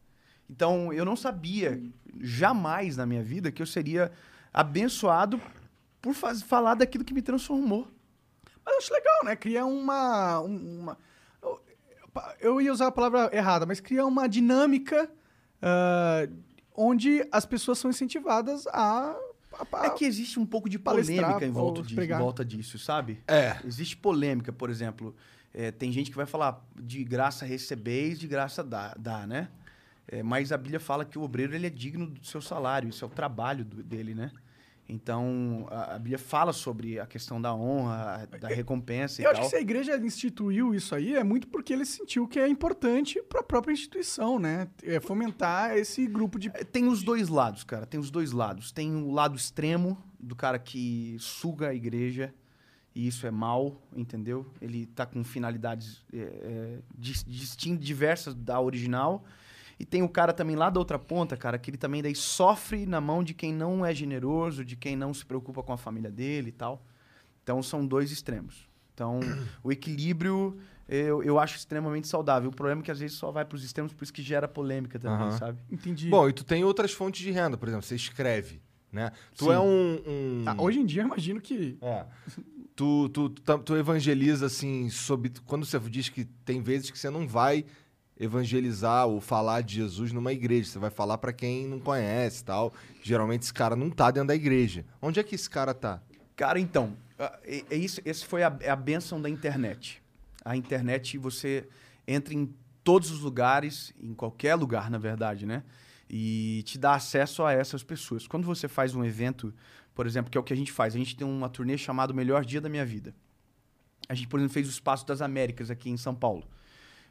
Então, 0.48 0.92
eu 0.92 1.04
não 1.04 1.16
sabia 1.16 1.82
jamais 2.20 2.96
na 2.96 3.06
minha 3.06 3.22
vida 3.22 3.50
que 3.50 3.62
eu 3.62 3.66
seria 3.66 4.12
abençoado 4.52 5.40
por 6.00 6.14
faz- 6.14 6.42
falar 6.42 6.74
daquilo 6.74 7.04
que 7.04 7.14
me 7.14 7.22
transformou. 7.22 7.88
Mas 8.64 8.74
eu 8.74 8.78
acho 8.78 8.92
legal, 8.92 9.24
né? 9.24 9.36
Cria 9.36 9.64
uma. 9.64 10.40
um- 10.40 10.80
uma 10.80 10.98
eu, 11.42 11.60
eu 12.40 12.60
ia 12.60 12.72
usar 12.72 12.88
a 12.88 12.92
palavra 12.92 13.30
errada, 13.32 13.64
mas 13.66 13.80
cria 13.80 14.04
uma 14.06 14.28
dinâmica 14.28 15.10
ah, 15.60 16.28
onde 16.74 17.26
as 17.32 17.44
pessoas 17.46 17.78
são 17.78 17.90
incentivadas 17.90 18.66
a. 18.68 19.16
É 19.82 19.90
que 19.90 20.04
existe 20.06 20.40
um 20.40 20.46
pouco 20.46 20.66
de 20.68 20.78
polêmica 20.78 21.44
em 21.44 21.50
volta, 21.50 21.82
disso, 21.82 22.00
em 22.00 22.08
volta 22.18 22.44
disso, 22.44 22.78
sabe? 22.78 23.22
É. 23.28 23.58
Existe 23.66 23.96
polêmica, 23.96 24.50
por 24.52 24.70
exemplo. 24.70 25.14
é, 25.52 25.70
tem 25.70 25.92
gente 25.92 26.10
que 26.10 26.16
vai 26.16 26.24
falar 26.24 26.64
de 26.74 27.04
graça 27.04 27.44
recebeis, 27.44 28.18
de 28.18 28.26
graça 28.26 28.64
dá, 28.64 28.94
dá 28.98 29.26
né? 29.26 29.50
É, 30.08 30.22
mas 30.22 30.52
a 30.52 30.56
Bíblia 30.58 30.80
fala 30.80 31.04
que 31.04 31.18
o 31.18 31.22
obreiro 31.22 31.54
ele 31.54 31.66
é 31.66 31.70
digno 31.70 32.06
do 32.06 32.24
seu 32.26 32.40
salário, 32.42 32.88
isso 32.88 33.04
é 33.04 33.08
o 33.08 33.10
trabalho 33.10 33.64
do- 33.64 33.82
dele, 33.82 34.14
né? 34.14 34.30
Então, 34.88 35.66
a, 35.70 35.94
a 35.94 35.98
Bíblia 35.98 36.18
fala 36.18 36.52
sobre 36.52 36.98
a 36.98 37.06
questão 37.06 37.40
da 37.40 37.54
honra, 37.54 38.28
da 38.40 38.48
recompensa 38.48 39.22
e 39.22 39.24
eu 39.24 39.30
acho 39.30 39.40
que 39.42 39.48
se 39.50 39.56
a 39.56 39.60
igreja 39.60 39.96
instituiu 39.96 40.74
isso 40.74 40.94
aí, 40.94 41.14
é 41.14 41.22
muito 41.24 41.46
porque 41.48 41.72
ele 41.72 41.84
sentiu 41.86 42.26
que 42.26 42.38
é 42.38 42.48
importante 42.48 43.22
para 43.22 43.40
a 43.40 43.44
própria 43.44 43.72
instituição, 43.72 44.38
né? 44.38 44.68
É 44.82 45.00
fomentar 45.00 45.76
esse 45.76 46.06
grupo 46.06 46.38
de. 46.38 46.48
É, 46.48 46.64
Tem 46.64 46.86
os 46.88 47.02
dois 47.02 47.28
lados, 47.28 47.62
cara. 47.64 47.86
Tem 47.86 47.98
os 47.98 48.10
dois 48.10 48.32
lados. 48.32 48.72
Tem 48.72 48.94
o 48.94 49.10
lado 49.12 49.36
extremo 49.36 49.96
do 50.18 50.34
cara 50.36 50.58
que 50.58 51.16
suga 51.20 51.68
a 51.68 51.74
igreja 51.74 52.34
e 52.94 53.06
isso 53.06 53.26
é 53.26 53.30
mal, 53.30 53.80
entendeu? 53.96 54.44
Ele 54.60 54.84
tá 54.86 55.06
com 55.06 55.24
finalidades 55.24 56.04
é, 56.12 56.18
é, 56.18 56.78
dis- 56.98 57.24
distin- 57.24 57.76
diversas 57.76 58.34
da 58.34 58.60
original. 58.60 59.24
E 59.82 59.84
tem 59.84 60.00
o 60.00 60.08
cara 60.08 60.32
também 60.32 60.54
lá 60.54 60.70
da 60.70 60.78
outra 60.78 60.96
ponta, 60.96 61.36
cara, 61.36 61.58
que 61.58 61.68
ele 61.68 61.76
também 61.76 62.00
daí 62.00 62.14
sofre 62.14 62.86
na 62.86 63.00
mão 63.00 63.24
de 63.24 63.34
quem 63.34 63.52
não 63.52 63.84
é 63.84 63.92
generoso, 63.92 64.64
de 64.64 64.76
quem 64.76 64.94
não 64.94 65.12
se 65.12 65.26
preocupa 65.26 65.60
com 65.60 65.72
a 65.72 65.76
família 65.76 66.08
dele 66.08 66.50
e 66.50 66.52
tal. 66.52 66.86
Então 67.42 67.60
são 67.64 67.84
dois 67.84 68.12
extremos. 68.12 68.68
Então 68.94 69.18
o 69.60 69.72
equilíbrio 69.72 70.56
eu, 70.88 71.20
eu 71.24 71.36
acho 71.36 71.56
extremamente 71.56 72.06
saudável. 72.06 72.48
O 72.48 72.54
problema 72.54 72.80
é 72.80 72.84
que 72.84 72.92
às 72.92 73.00
vezes 73.00 73.16
só 73.16 73.32
vai 73.32 73.44
para 73.44 73.56
os 73.56 73.64
extremos, 73.64 73.92
por 73.92 74.04
isso 74.04 74.12
que 74.12 74.22
gera 74.22 74.46
polêmica 74.46 75.00
também, 75.00 75.26
Aham. 75.26 75.38
sabe? 75.38 75.58
Entendi. 75.68 76.08
Bom, 76.08 76.28
e 76.28 76.32
tu 76.32 76.44
tem 76.44 76.62
outras 76.62 76.92
fontes 76.92 77.20
de 77.20 77.32
renda, 77.32 77.58
por 77.58 77.66
exemplo, 77.66 77.84
você 77.84 77.96
escreve, 77.96 78.62
né? 78.92 79.10
Tu 79.36 79.46
Sim. 79.46 79.50
é 79.52 79.58
um... 79.58 80.00
um- 80.06 80.44
Ah, 80.46 80.54
hoje 80.58 80.78
em 80.78 80.86
dia, 80.86 81.02
imagino 81.02 81.40
que. 81.40 81.76
É. 81.82 82.06
Tu, 82.76 83.08
tu, 83.08 83.30
tu, 83.30 83.58
tu 83.58 83.76
evangeliza, 83.76 84.46
assim, 84.46 84.88
sobre... 84.90 85.32
Quando 85.44 85.66
você 85.66 85.78
diz 85.80 86.08
que 86.08 86.24
tem 86.24 86.62
vezes 86.62 86.88
que 86.88 86.98
você 86.98 87.10
não 87.10 87.26
vai 87.26 87.64
evangelizar 88.22 89.06
ou 89.06 89.20
falar 89.20 89.62
de 89.62 89.74
Jesus 89.74 90.12
numa 90.12 90.32
igreja, 90.32 90.70
você 90.70 90.78
vai 90.78 90.90
falar 90.90 91.18
pra 91.18 91.32
quem 91.32 91.66
não 91.66 91.80
conhece 91.80 92.44
tal. 92.44 92.72
Geralmente 93.02 93.42
esse 93.42 93.52
cara 93.52 93.74
não 93.74 93.90
tá 93.90 94.10
dentro 94.10 94.28
da 94.28 94.34
igreja. 94.34 94.84
Onde 95.00 95.18
é 95.18 95.22
que 95.22 95.34
esse 95.34 95.50
cara 95.50 95.74
tá? 95.74 96.00
Cara, 96.36 96.58
então, 96.60 96.96
é 97.44 97.76
isso, 97.76 98.00
esse 98.04 98.24
foi 98.24 98.42
a, 98.42 98.56
é 98.60 98.70
a 98.70 98.76
benção 98.76 99.20
da 99.20 99.28
internet. 99.28 100.00
A 100.44 100.56
internet, 100.56 101.18
você 101.18 101.68
entra 102.06 102.32
em 102.32 102.52
todos 102.84 103.10
os 103.10 103.20
lugares, 103.20 103.92
em 104.00 104.14
qualquer 104.14 104.54
lugar, 104.54 104.90
na 104.90 104.98
verdade, 104.98 105.44
né? 105.44 105.64
E 106.08 106.62
te 106.64 106.78
dá 106.78 106.94
acesso 106.94 107.42
a 107.44 107.52
essas 107.52 107.82
pessoas. 107.82 108.26
Quando 108.26 108.44
você 108.44 108.68
faz 108.68 108.94
um 108.94 109.04
evento, 109.04 109.52
por 109.94 110.06
exemplo, 110.06 110.30
que 110.30 110.38
é 110.38 110.40
o 110.40 110.44
que 110.44 110.52
a 110.52 110.56
gente 110.56 110.70
faz, 110.70 110.94
a 110.94 110.98
gente 110.98 111.16
tem 111.16 111.26
uma 111.26 111.48
turnê 111.48 111.76
chamada 111.76 112.12
Melhor 112.12 112.44
Dia 112.44 112.60
da 112.60 112.68
Minha 112.68 112.84
Vida. 112.84 113.14
A 114.08 114.14
gente, 114.14 114.28
por 114.28 114.38
exemplo, 114.38 114.52
fez 114.52 114.66
o 114.66 114.70
Espaço 114.70 115.06
das 115.06 115.22
Américas 115.22 115.70
aqui 115.70 115.90
em 115.90 115.96
São 115.96 116.14
Paulo. 116.14 116.44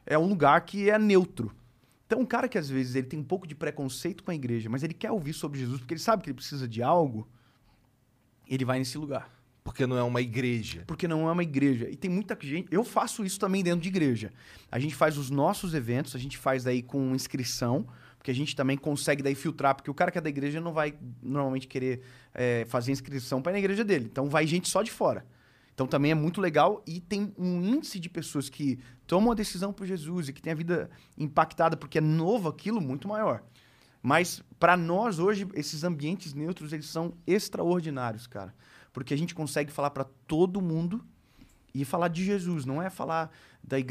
É 0.05 0.17
um 0.17 0.27
lugar 0.27 0.61
que 0.61 0.89
é 0.89 0.97
neutro. 0.97 1.51
Então, 2.05 2.19
um 2.19 2.25
cara 2.25 2.49
que 2.49 2.57
às 2.57 2.69
vezes 2.69 2.95
ele 2.95 3.07
tem 3.07 3.19
um 3.19 3.23
pouco 3.23 3.47
de 3.47 3.55
preconceito 3.55 4.23
com 4.23 4.31
a 4.31 4.35
igreja, 4.35 4.69
mas 4.69 4.83
ele 4.83 4.93
quer 4.93 5.11
ouvir 5.11 5.33
sobre 5.33 5.59
Jesus 5.59 5.79
porque 5.79 5.93
ele 5.93 6.01
sabe 6.01 6.23
que 6.23 6.29
ele 6.29 6.35
precisa 6.35 6.67
de 6.67 6.83
algo, 6.83 7.27
ele 8.47 8.65
vai 8.65 8.79
nesse 8.79 8.97
lugar. 8.97 9.31
Porque 9.63 9.85
não 9.85 9.95
é 9.95 10.03
uma 10.03 10.21
igreja. 10.21 10.83
Porque 10.87 11.07
não 11.07 11.29
é 11.29 11.31
uma 11.31 11.43
igreja. 11.43 11.87
E 11.89 11.95
tem 11.95 12.09
muita 12.09 12.37
gente. 12.41 12.67
Eu 12.71 12.83
faço 12.83 13.23
isso 13.23 13.39
também 13.39 13.63
dentro 13.63 13.79
de 13.81 13.89
igreja. 13.89 14.33
A 14.71 14.79
gente 14.79 14.95
faz 14.95 15.17
os 15.17 15.29
nossos 15.29 15.73
eventos, 15.73 16.15
a 16.15 16.19
gente 16.19 16.37
faz 16.37 16.63
daí 16.63 16.81
com 16.81 17.15
inscrição, 17.15 17.87
porque 18.17 18.31
a 18.31 18.35
gente 18.35 18.55
também 18.55 18.75
consegue 18.75 19.21
daí 19.21 19.35
filtrar, 19.35 19.75
porque 19.75 19.89
o 19.89 19.93
cara 19.93 20.11
que 20.11 20.17
é 20.17 20.21
da 20.21 20.29
igreja 20.29 20.59
não 20.59 20.73
vai 20.73 20.95
normalmente 21.21 21.67
querer 21.67 22.01
é, 22.33 22.65
fazer 22.67 22.91
inscrição 22.91 23.41
para 23.41 23.51
ir 23.51 23.53
na 23.53 23.59
igreja 23.59 23.83
dele. 23.83 24.09
Então 24.11 24.27
vai 24.29 24.47
gente 24.47 24.67
só 24.67 24.81
de 24.81 24.91
fora. 24.91 25.25
Então 25.73 25.87
também 25.87 26.11
é 26.11 26.15
muito 26.15 26.41
legal 26.41 26.83
e 26.85 26.99
tem 26.99 27.33
um 27.37 27.63
índice 27.63 27.99
de 27.99 28.09
pessoas 28.09 28.49
que 28.49 28.79
tomam 29.11 29.33
a 29.33 29.35
decisão 29.35 29.73
por 29.73 29.85
Jesus 29.85 30.29
e 30.29 30.33
que 30.33 30.41
tem 30.41 30.53
a 30.53 30.55
vida 30.55 30.89
impactada 31.17 31.75
porque 31.75 31.97
é 31.97 32.01
novo 32.01 32.47
aquilo 32.47 32.79
muito 32.79 33.09
maior. 33.09 33.43
Mas 34.01 34.41
para 34.57 34.77
nós 34.77 35.19
hoje 35.19 35.45
esses 35.53 35.83
ambientes 35.83 36.33
neutros 36.33 36.71
eles 36.71 36.85
são 36.85 37.11
extraordinários, 37.27 38.25
cara, 38.25 38.55
porque 38.93 39.13
a 39.13 39.17
gente 39.17 39.35
consegue 39.35 39.69
falar 39.69 39.89
para 39.89 40.05
todo 40.05 40.61
mundo 40.61 41.03
e 41.75 41.83
falar 41.83 42.07
de 42.07 42.23
Jesus, 42.23 42.63
não 42.63 42.81
é 42.81 42.89
falar 42.89 43.29
da 43.61 43.79
igreja. 43.79 43.90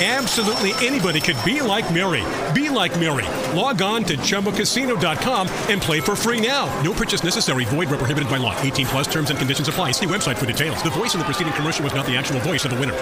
Absolutely 0.00 0.70
anybody 0.86 1.20
could 1.20 1.36
be 1.44 1.60
like 1.60 1.92
Mary. 1.92 2.24
Be 2.54 2.70
like 2.70 2.96
Mary. 3.00 3.26
Log 3.52 3.82
on 3.82 4.04
to 4.04 4.16
ChumbaCasino.com 4.16 5.48
and 5.68 5.82
play 5.82 5.98
for 5.98 6.14
free 6.14 6.40
now. 6.40 6.66
No 6.84 6.92
purchase 6.92 7.24
necessary. 7.24 7.64
Void 7.64 7.88
where 7.90 7.98
prohibited 7.98 8.30
by 8.30 8.36
law. 8.36 8.56
18 8.60 8.86
plus 8.86 9.08
terms 9.08 9.30
and 9.30 9.38
conditions 9.40 9.66
apply. 9.66 9.90
See 9.90 10.06
website 10.06 10.36
for 10.36 10.46
details. 10.46 10.80
The 10.84 10.90
voice 10.90 11.14
in 11.14 11.18
the 11.18 11.24
preceding 11.24 11.52
commercial 11.54 11.82
was 11.82 11.94
not 11.94 12.06
the 12.06 12.16
actual 12.16 12.38
voice 12.40 12.64
of 12.64 12.70
the 12.70 12.78
winner. 12.78 12.94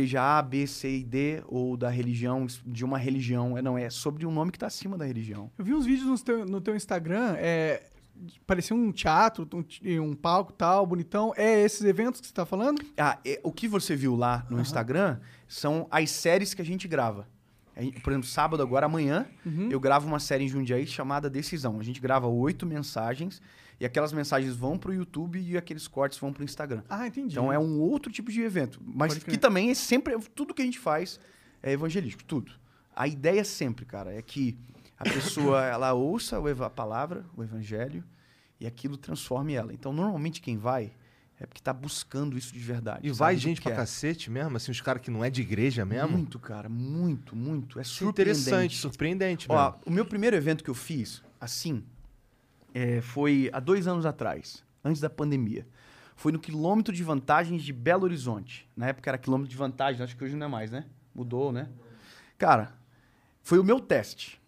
igreja 0.00 0.38
A, 0.38 0.42
B, 0.42 0.66
C 0.66 0.98
e 0.98 1.04
D, 1.04 1.42
ou 1.46 1.76
da 1.76 1.90
religião, 1.90 2.46
de 2.64 2.84
uma 2.84 2.98
religião. 2.98 3.58
É, 3.58 3.62
não, 3.62 3.76
é 3.76 3.90
sobre 3.90 4.24
um 4.24 4.32
nome 4.32 4.50
que 4.50 4.56
está 4.56 4.66
acima 4.66 4.96
da 4.96 5.04
religião. 5.04 5.50
Eu 5.58 5.64
vi 5.64 5.74
uns 5.74 5.84
vídeos 5.84 6.08
no 6.08 6.18
teu, 6.18 6.46
no 6.46 6.60
teu 6.60 6.74
Instagram, 6.74 7.34
é, 7.36 7.82
parecia 8.46 8.74
um 8.76 8.90
teatro, 8.92 9.48
um, 9.52 10.02
um 10.02 10.14
palco 10.14 10.52
tal, 10.52 10.86
bonitão. 10.86 11.32
É 11.36 11.60
esses 11.62 11.82
eventos 11.84 12.20
que 12.20 12.26
você 12.26 12.32
tá 12.34 12.44
falando? 12.46 12.82
Ah, 12.96 13.18
é, 13.24 13.40
o 13.42 13.52
que 13.52 13.66
você 13.68 13.94
viu 13.96 14.16
lá 14.16 14.46
no 14.50 14.60
Instagram 14.60 15.18
são 15.48 15.86
as 15.90 16.10
séries 16.10 16.54
que 16.54 16.62
a 16.62 16.64
gente 16.64 16.86
grava. 16.88 17.26
A 17.76 17.82
gente- 17.82 18.00
por 18.00 18.10
exemplo, 18.12 18.28
sábado 18.28 18.62
agora, 18.62 18.86
amanhã, 18.86 19.26
eu 19.70 19.80
gravo 19.80 20.06
uma 20.06 20.18
série 20.18 20.44
em 20.44 20.48
Jundiaí 20.48 20.86
chamada 20.86 21.30
Decisão. 21.30 21.78
A 21.80 21.82
gente 21.82 22.00
grava 22.00 22.26
oito 22.26 22.66
mensagens 22.66 23.40
e 23.78 23.86
aquelas 23.86 24.12
mensagens 24.12 24.54
vão 24.54 24.76
pro 24.76 24.92
YouTube 24.92 25.40
e 25.40 25.56
aqueles 25.56 25.88
cortes 25.88 26.18
vão 26.18 26.32
pro 26.32 26.44
Instagram. 26.44 26.82
Ah, 26.90 27.06
entendi. 27.06 27.32
Então 27.34 27.50
é 27.52 27.58
um 27.58 27.80
outro 27.80 28.12
tipo 28.12 28.30
de 28.30 28.42
evento. 28.42 28.80
Mas 28.84 29.16
que 29.24 29.38
também 29.38 29.70
é 29.70 29.74
sempre. 29.74 30.18
Tudo 30.34 30.52
que 30.52 30.60
a 30.60 30.64
gente 30.64 30.78
faz 30.78 31.18
é 31.62 31.72
evangelístico, 31.72 32.24
tudo. 32.24 32.52
A 32.94 33.06
ideia 33.08 33.44
sempre, 33.44 33.86
cara, 33.86 34.12
é 34.12 34.20
que 34.20 34.58
a 35.00 35.04
pessoa 35.04 35.64
ela 35.64 35.94
ouça 35.94 36.36
a 36.36 36.70
palavra, 36.70 37.24
o 37.34 37.42
evangelho, 37.42 38.04
e 38.60 38.66
aquilo 38.66 38.98
transforme 38.98 39.54
ela. 39.54 39.72
Então, 39.72 39.94
normalmente 39.94 40.42
quem 40.42 40.58
vai 40.58 40.92
é 41.38 41.46
porque 41.46 41.62
tá 41.62 41.72
buscando 41.72 42.36
isso 42.36 42.52
de 42.52 42.58
verdade. 42.58 43.08
E 43.08 43.10
vai 43.10 43.34
gente 43.34 43.62
pra 43.62 43.74
cacete 43.74 44.30
mesmo? 44.30 44.58
Assim, 44.58 44.70
os 44.70 44.80
caras 44.82 45.00
que 45.00 45.10
não 45.10 45.24
é 45.24 45.30
de 45.30 45.40
igreja 45.40 45.86
mesmo? 45.86 46.10
Muito, 46.10 46.38
cara, 46.38 46.68
muito, 46.68 47.34
muito. 47.34 47.80
É 47.80 47.84
surpreendente. 47.84 48.40
interessante, 48.40 48.76
surpreendente 48.76 49.46
Ó, 49.48 49.70
mesmo. 49.70 49.80
o 49.86 49.90
meu 49.90 50.04
primeiro 50.04 50.36
evento 50.36 50.62
que 50.62 50.68
eu 50.68 50.74
fiz, 50.74 51.22
assim, 51.40 51.82
é, 52.74 53.00
foi 53.00 53.48
há 53.54 53.58
dois 53.58 53.86
anos 53.86 54.04
atrás, 54.04 54.62
antes 54.84 55.00
da 55.00 55.08
pandemia. 55.08 55.66
Foi 56.14 56.30
no 56.30 56.38
quilômetro 56.38 56.94
de 56.94 57.02
vantagens 57.02 57.62
de 57.62 57.72
Belo 57.72 58.04
Horizonte. 58.04 58.68
Na 58.76 58.88
época 58.88 59.08
era 59.08 59.16
quilômetro 59.16 59.50
de 59.50 59.56
vantagem, 59.56 60.02
acho 60.02 60.14
que 60.14 60.22
hoje 60.22 60.36
não 60.36 60.46
é 60.46 60.50
mais, 60.50 60.70
né? 60.70 60.84
Mudou, 61.14 61.50
né? 61.50 61.70
Cara, 62.36 62.74
foi 63.42 63.58
o 63.58 63.64
meu 63.64 63.80
teste. 63.80 64.39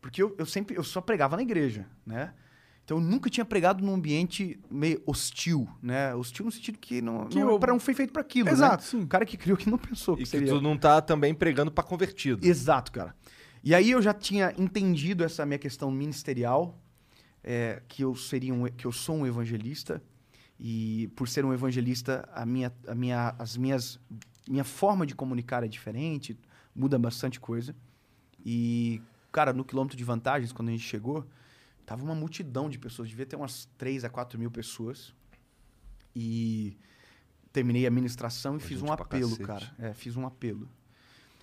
Porque 0.00 0.22
eu, 0.22 0.34
eu 0.38 0.46
sempre, 0.46 0.76
eu 0.76 0.84
só 0.84 1.00
pregava 1.00 1.36
na 1.36 1.42
igreja, 1.42 1.86
né? 2.06 2.32
Então 2.84 2.96
eu 2.98 3.02
nunca 3.02 3.28
tinha 3.28 3.44
pregado 3.44 3.84
num 3.84 3.92
ambiente 3.94 4.58
meio 4.70 5.02
hostil, 5.04 5.68
né? 5.82 6.14
Hostil 6.14 6.46
no 6.46 6.50
sentido 6.52 6.78
que 6.78 7.02
não, 7.02 7.26
Que 7.26 7.38
não, 7.40 7.54
o- 7.54 7.58
pra- 7.60 7.72
não 7.72 7.78
foi 7.80 7.92
feito 7.92 8.12
para 8.12 8.22
aquilo, 8.22 8.48
Exato, 8.48 8.82
né? 8.82 8.88
sim. 8.90 9.02
O 9.02 9.06
cara 9.06 9.26
que 9.26 9.36
criou 9.36 9.58
que 9.58 9.68
não 9.68 9.76
pensou 9.76 10.16
que 10.16 10.22
E 10.22 10.24
que 10.24 10.30
seria... 10.30 10.48
tu 10.48 10.60
não 10.62 10.76
tá 10.78 11.02
também 11.02 11.34
pregando 11.34 11.70
pra 11.70 11.84
convertido. 11.84 12.46
Exato, 12.46 12.90
cara. 12.92 13.14
E 13.62 13.74
aí 13.74 13.90
eu 13.90 14.00
já 14.00 14.14
tinha 14.14 14.54
entendido 14.56 15.22
essa 15.24 15.44
minha 15.44 15.58
questão 15.58 15.90
ministerial, 15.90 16.80
é, 17.44 17.82
que 17.88 18.02
eu 18.04 18.14
seria 18.14 18.54
um, 18.54 18.64
que 18.66 18.86
eu 18.86 18.92
sou 18.92 19.16
um 19.16 19.26
evangelista 19.26 20.02
e 20.58 21.08
por 21.14 21.28
ser 21.28 21.44
um 21.44 21.52
evangelista 21.52 22.26
a 22.32 22.46
minha, 22.46 22.72
a 22.86 22.94
minha, 22.94 23.34
as 23.38 23.56
minhas, 23.56 24.00
minha 24.48 24.64
forma 24.64 25.04
de 25.04 25.14
comunicar 25.14 25.62
é 25.62 25.68
diferente, 25.68 26.38
muda 26.74 26.98
bastante 26.98 27.38
coisa. 27.38 27.74
E 28.44 29.02
cara, 29.38 29.52
no 29.52 29.64
quilômetro 29.64 29.96
de 29.96 30.02
vantagens 30.02 30.50
quando 30.50 30.70
a 30.70 30.72
gente 30.72 30.82
chegou, 30.82 31.24
tava 31.86 32.02
uma 32.02 32.14
multidão 32.14 32.68
de 32.68 32.76
pessoas, 32.76 33.08
devia 33.08 33.24
ter 33.24 33.36
umas 33.36 33.68
3 33.78 34.04
a 34.04 34.10
4 34.10 34.36
mil 34.36 34.50
pessoas. 34.50 35.14
E 36.12 36.76
terminei 37.52 37.86
a 37.86 37.90
ministração 37.90 38.56
e 38.56 38.58
Pô, 38.58 38.66
fiz 38.66 38.82
um 38.82 38.92
apelo, 38.92 39.38
cara. 39.38 39.72
É, 39.78 39.94
fiz 39.94 40.16
um 40.16 40.26
apelo. 40.26 40.68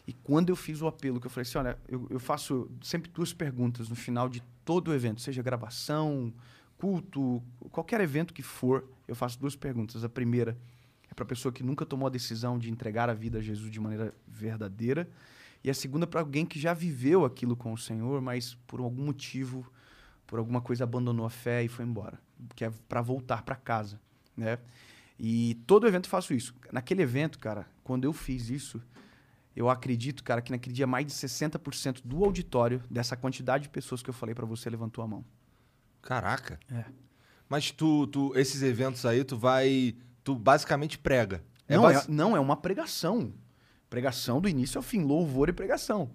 E 0.05 0.11
quando 0.11 0.49
eu 0.49 0.57
fiz 0.57 0.81
o 0.81 0.87
apelo, 0.87 1.21
que 1.21 1.27
eu 1.27 1.31
falei 1.31 1.47
assim, 1.47 1.57
olha, 1.57 1.79
eu, 1.87 2.05
eu 2.09 2.19
faço 2.19 2.69
sempre 2.81 3.09
duas 3.09 3.31
perguntas 3.31 3.87
no 3.87 3.95
final 3.95 4.27
de 4.27 4.43
todo 4.65 4.89
o 4.89 4.93
evento, 4.93 5.21
seja 5.21 5.41
gravação, 5.41 6.33
culto, 6.77 7.41
qualquer 7.71 8.01
evento 8.01 8.33
que 8.33 8.43
for, 8.43 8.85
eu 9.07 9.15
faço 9.15 9.39
duas 9.39 9.55
perguntas. 9.55 10.03
A 10.03 10.09
primeira 10.09 10.57
é 11.09 11.13
para 11.13 11.23
a 11.23 11.27
pessoa 11.27 11.49
que 11.49 11.63
nunca 11.63 11.85
tomou 11.85 12.07
a 12.07 12.11
decisão 12.11 12.59
de 12.59 12.69
entregar 12.69 13.09
a 13.09 13.13
vida 13.13 13.37
a 13.37 13.41
Jesus 13.41 13.71
de 13.71 13.79
maneira 13.79 14.13
verdadeira. 14.27 15.09
E 15.65 15.69
a 15.71 15.73
segunda 15.73 16.05
para 16.05 16.19
alguém 16.21 16.45
que 16.45 16.59
já 16.59 16.75
viveu 16.75 17.25
aquilo 17.25 17.55
com 17.55 17.73
o 17.73 17.77
Senhor, 17.77 18.21
mas 18.21 18.53
por 18.67 18.79
algum 18.79 19.03
motivo, 19.03 19.65
por 20.27 20.37
alguma 20.37 20.61
coisa 20.61 20.83
abandonou 20.83 21.25
a 21.25 21.29
fé 21.31 21.63
e 21.63 21.67
foi 21.67 21.83
embora, 21.83 22.19
que 22.55 22.63
é 22.63 22.71
para 22.87 23.01
voltar 23.01 23.41
para 23.41 23.55
casa, 23.55 23.99
né? 24.37 24.59
E 25.19 25.55
todo 25.65 25.87
evento 25.87 26.05
eu 26.05 26.11
faço 26.11 26.35
isso. 26.35 26.53
Naquele 26.71 27.01
evento, 27.01 27.39
cara, 27.39 27.65
quando 27.83 28.03
eu 28.03 28.13
fiz 28.13 28.49
isso, 28.49 28.79
eu 29.55 29.67
acredito, 29.67 30.23
cara, 30.23 30.39
que 30.39 30.51
naquele 30.51 30.75
dia 30.75 30.85
mais 30.85 31.03
de 31.07 31.13
60% 31.13 32.01
do 32.05 32.23
auditório, 32.23 32.83
dessa 32.87 33.17
quantidade 33.17 33.63
de 33.63 33.69
pessoas 33.69 34.03
que 34.03 34.09
eu 34.11 34.13
falei 34.13 34.35
pra 34.35 34.45
você, 34.45 34.69
levantou 34.69 35.03
a 35.03 35.07
mão. 35.07 35.25
Caraca. 35.99 36.59
É. 36.71 36.85
Mas 37.49 37.71
tu, 37.71 38.05
tu, 38.05 38.37
esses 38.37 38.61
eventos 38.61 39.03
aí, 39.03 39.23
tu 39.23 39.35
vai. 39.35 39.95
Tu 40.23 40.35
basicamente 40.35 40.99
prega. 40.99 41.43
É 41.67 41.75
não, 41.75 41.83
basi- 41.83 42.07
é, 42.07 42.11
não, 42.11 42.37
é 42.37 42.39
uma 42.39 42.55
pregação. 42.55 43.33
Pregação 43.95 44.41
do 44.41 44.49
início 44.49 44.77
ao 44.77 44.81
fim, 44.83 45.01
louvor 45.03 45.47
e 45.47 45.53
pregação. 45.53 46.09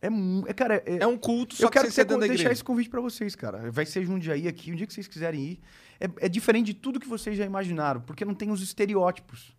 É, 0.00 0.06
é 0.46 0.52
cara, 0.52 0.76
é, 0.86 0.98
É 1.00 1.06
um 1.06 1.16
culto, 1.18 1.56
só 1.56 1.64
eu 1.64 1.68
quero 1.70 1.88
que 1.88 1.94
ter- 1.94 2.04
dentro 2.04 2.20
da 2.20 2.26
deixar 2.28 2.52
esse 2.52 2.62
convite 2.62 2.88
pra 2.88 3.00
vocês, 3.00 3.34
cara. 3.34 3.72
Vai 3.72 3.84
ser 3.84 4.04
Jundiaí 4.04 4.46
aqui, 4.46 4.70
um 4.70 4.76
dia 4.76 4.86
que 4.86 4.94
vocês 4.94 5.08
quiserem 5.08 5.40
ir. 5.42 5.60
É, 5.98 6.26
é 6.26 6.28
diferente 6.28 6.66
de 6.66 6.74
tudo 6.74 7.00
que 7.00 7.08
vocês 7.08 7.36
já 7.36 7.44
imaginaram, 7.44 8.00
porque 8.02 8.24
não 8.24 8.34
tem 8.34 8.52
os 8.52 8.62
estereótipos. 8.62 9.56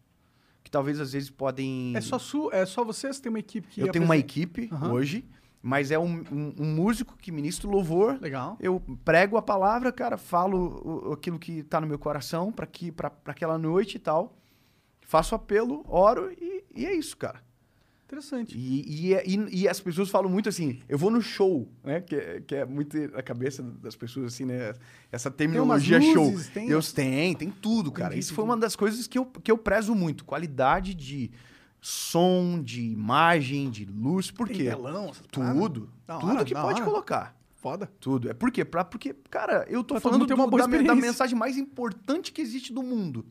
Que 0.63 0.71
talvez 0.71 1.01
às 1.01 1.11
vezes 1.11 1.29
podem. 1.29 1.93
É 1.97 1.99
só, 2.01 2.17
su, 2.17 2.49
é 2.53 2.65
só 2.65 2.83
você? 2.85 3.11
Você 3.11 3.21
tem 3.21 3.29
uma 3.29 3.39
equipe 3.39 3.67
que 3.67 3.81
Eu 3.81 3.91
tenho 3.91 4.05
uma 4.05 4.15
apresenta? 4.15 4.31
equipe 4.39 4.69
Aham. 4.71 4.93
hoje, 4.93 5.25
mas 5.61 5.91
é 5.91 5.99
um, 5.99 6.23
um- 6.31 6.53
um 6.59 6.65
músico 6.75 7.17
que 7.17 7.29
ministra 7.31 7.67
o 7.67 7.71
louvor. 7.71 8.17
Legal. 8.21 8.57
Eu 8.61 8.81
prego 9.03 9.35
a 9.35 9.41
palavra, 9.41 9.91
cara, 9.91 10.17
falo 10.17 11.09
o- 11.09 11.11
aquilo 11.13 11.37
que 11.37 11.61
tá 11.63 11.81
no 11.81 11.87
meu 11.87 11.99
coração 11.99 12.51
para 12.53 12.65
que 12.65 12.89
para 12.91 13.11
aquela 13.25 13.57
noite 13.57 13.95
e 13.95 13.99
tal. 13.99 14.37
Faço 15.01 15.35
apelo, 15.35 15.83
oro 15.87 16.31
e, 16.31 16.63
e 16.73 16.85
é 16.85 16.93
isso, 16.95 17.15
cara. 17.17 17.43
Interessante. 18.05 18.55
E, 18.57 19.07
e, 19.07 19.13
é- 19.15 19.23
e- 19.27 19.61
e 19.63 19.67
as 19.67 19.79
pessoas 19.79 20.09
falam 20.09 20.29
muito 20.29 20.47
assim, 20.47 20.79
eu 20.87 20.97
vou 20.97 21.09
no 21.09 21.21
show, 21.21 21.67
né? 21.83 22.01
Que, 22.01 22.15
é- 22.15 22.41
que 22.45 22.55
é 22.55 22.65
muito 22.65 22.95
a 23.15 23.21
cabeça 23.23 23.63
das 23.63 23.95
pessoas, 23.95 24.33
assim, 24.33 24.45
né? 24.45 24.73
Essa 25.11 25.31
terminologia 25.31 25.99
show. 25.99 26.29
luzes, 26.29 26.49
tem- 26.49 26.67
Deus 26.67 26.93
tem, 26.93 27.33
tem 27.35 27.49
tudo, 27.49 27.91
cara. 27.91 28.15
Isso 28.15 28.33
foi 28.33 28.43
uma 28.43 28.55
das 28.55 28.75
coisas 28.75 29.07
que 29.07 29.17
eu, 29.17 29.25
que 29.25 29.51
eu 29.51 29.57
prezo 29.57 29.95
muito. 29.95 30.23
Qualidade 30.23 30.93
de 30.93 31.31
som, 31.81 32.61
de 32.63 32.81
imagem, 32.83 33.69
de 33.69 33.85
luz. 33.85 34.31
Por 34.31 34.47
Tem 34.47 34.57
telão? 34.57 35.11
Tudo. 35.31 35.89
Da 36.07 36.17
tudo 36.19 36.31
hora, 36.35 36.45
que 36.45 36.53
pode 36.53 36.81
hora. 36.81 36.85
colocar. 36.85 37.35
Foda. 37.55 37.89
Tudo. 37.99 38.29
É 38.29 38.33
por 38.33 38.51
quê? 38.51 38.63
Pra, 38.63 38.83
porque, 38.85 39.15
cara, 39.31 39.65
eu 39.67 39.83
tô 39.83 39.95
Pra 39.95 40.01
falando 40.01 40.25
do- 40.27 40.35
da, 40.57 40.67
da 40.67 40.95
mensagem 40.95 41.35
mais 41.37 41.57
importante 41.57 42.31
que 42.31 42.39
existe 42.41 42.71
do 42.71 42.83
mundo. 42.83 43.25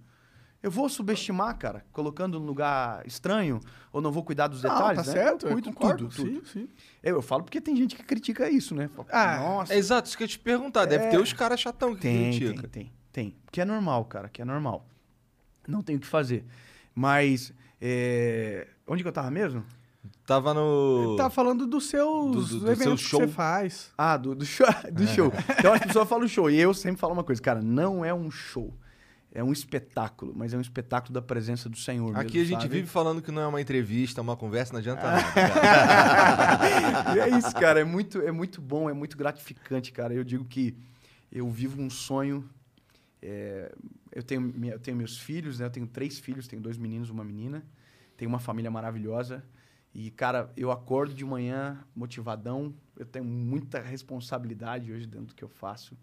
Eu 0.65 0.71
vou 0.71 0.89
subestimar, 0.89 1.59
cara, 1.59 1.85
colocando 1.93 2.41
num 2.41 2.47
lugar 2.47 3.07
estranho, 3.07 3.61
ou 3.93 4.01
não 4.01 4.11
vou 4.11 4.25
cuidar 4.25 4.47
dos 4.49 4.63
detalhes, 4.63 5.05
tá 5.05 5.07
né? 5.07 5.13
certo, 5.13 5.45
Eu 5.45 5.51
eu 5.51 5.53
cuido 5.57 5.69
concordo. 5.73 6.09
tudo, 6.09 6.15
tudo. 6.33 6.47
Sim, 6.49 6.61
sim. 6.63 6.69
Eu, 7.03 7.17
eu 7.17 7.23
falo 7.23 7.45
porque 7.45 7.61
tem 7.61 7.77
gente 7.77 7.95
que 7.95 8.03
critica 8.03 8.49
isso, 8.49 8.75
né? 8.75 8.89
Fala, 8.89 9.07
Ah, 9.13 9.37
Nossa, 9.41 9.75
É 9.75 9.77
exato, 9.77 10.09
isso 10.09 10.17
que 10.17 10.23
eu 10.23 10.27
ia 10.27 10.29
te 10.31 10.39
perguntar. 10.39 10.87
Deve 10.87 11.09
ter 11.11 11.21
os 11.21 11.35
caras 11.35 11.61
chatão 11.61 11.95
que 11.95 12.01
tem, 12.01 12.31
tem, 12.31 12.39
critica. 12.41 12.69
tem, 12.69 12.93
tem. 13.13 13.37
Que 13.53 13.61
é 13.61 13.65
normal, 13.67 14.07
cara, 14.07 14.29
que 14.31 14.41
é 14.41 14.45
normal. 14.47 14.87
Não 15.69 15.83
tem 15.83 15.97
o 15.97 16.01
que 16.01 16.07
fazer. 16.07 16.47
Mas, 16.95 17.53
é, 17.79 18.67
onde 18.89 19.03
que 19.03 19.09
eu 19.09 19.13
tava 19.13 19.31
mesmo? 19.31 19.63
Tava 20.27 20.55
no. 20.55 21.09
Ele 21.11 21.17
tá 21.19 21.29
falando 21.29 21.67
dos 21.67 21.87
seus 21.91 22.33
Do- 22.33 22.45
do- 22.47 22.61
do 22.61 22.71
eventos 22.73 22.83
seu 22.85 22.97
que 22.97 23.03
show. 23.03 23.21
você 23.21 23.29
faz. 23.29 23.93
Ah, 23.99 24.17
do, 24.17 24.35
do 24.35 24.47
show. 24.47 24.67
Do 24.91 25.07
show. 25.07 25.31
Então 25.59 25.75
as 25.75 25.81
pessoas 25.81 26.09
falam 26.09 26.27
show. 26.27 26.51
E 26.51 26.59
eu 26.59 26.73
sempre 26.73 26.99
falo 26.99 27.13
uma 27.13 27.25
coisa, 27.25 27.43
cara, 27.43 27.61
não 27.61 28.03
é 28.03 28.15
um 28.15 28.31
show. 28.31 28.73
É 29.35 29.43
um 29.43 29.53
espetáculo, 29.53 30.33
mas 30.35 30.55
é 30.55 30.57
um 30.57 30.61
espetáculo 30.61 31.13
da 31.13 31.21
presença 31.21 31.69
do 31.69 31.77
Senhor. 31.77 32.17
Aqui 32.17 32.39
mesmo, 32.39 32.41
a 32.41 32.45
gente 32.45 32.63
sabe? 32.63 32.77
vive 32.77 32.87
falando 32.87 33.21
que 33.21 33.33
não 33.33 33.43
é 33.43 33.47
uma 33.49 33.61
entrevista, 33.61 34.21
é 34.21 34.23
uma 34.23 34.37
conversa, 34.37 34.73
não 34.73 34.79
adianta 34.79 35.03
nada. 35.03 35.25
E 37.17 37.19
é 37.19 37.29
isso, 37.37 37.53
cara. 37.57 37.81
É 37.81 37.85
muito, 37.85 38.21
é 38.21 38.31
muito 38.31 38.63
bom, 38.63 38.89
é 38.89 38.93
muito 38.93 39.17
gratificante, 39.17 39.91
cara. 39.91 40.15
Eu 40.15 40.23
digo 40.23 40.45
que 40.45 40.77
eu 41.33 41.51
vivo 41.51 41.83
um 41.83 41.91
sonho. 41.91 42.49
é, 43.21 43.75
eu, 44.13 44.23
tenho, 44.23 44.55
eu 44.67 44.79
tenho 44.79 44.97
meus 44.97 45.19
filhos, 45.19 45.59
né? 45.59 45.67
Eu 45.67 45.71
tenho 45.71 45.87
três 45.89 46.17
filhos, 46.21 46.47
tenho 46.47 46.63
dois 46.63 46.79
meninos, 46.79 47.11
uma 47.11 47.25
menina. 47.25 47.67
Tenho 48.17 48.29
uma 48.29 48.39
família 48.39 48.71
maravilhosa. 48.71 49.45
E, 49.93 50.13
cara, 50.13 50.53
eu 50.57 50.71
acordo 50.71 51.13
de 51.13 51.25
manhã 51.25 51.85
motivadão. 51.95 52.73
Eu 52.97 53.05
tenho 53.05 53.25
muita 53.25 53.81
responsabilidade 53.81 54.93
hoje 54.93 55.07
dentro 55.07 55.27
do 55.27 55.35
que 55.35 55.43
eu 55.43 55.49
faço. 55.49 55.97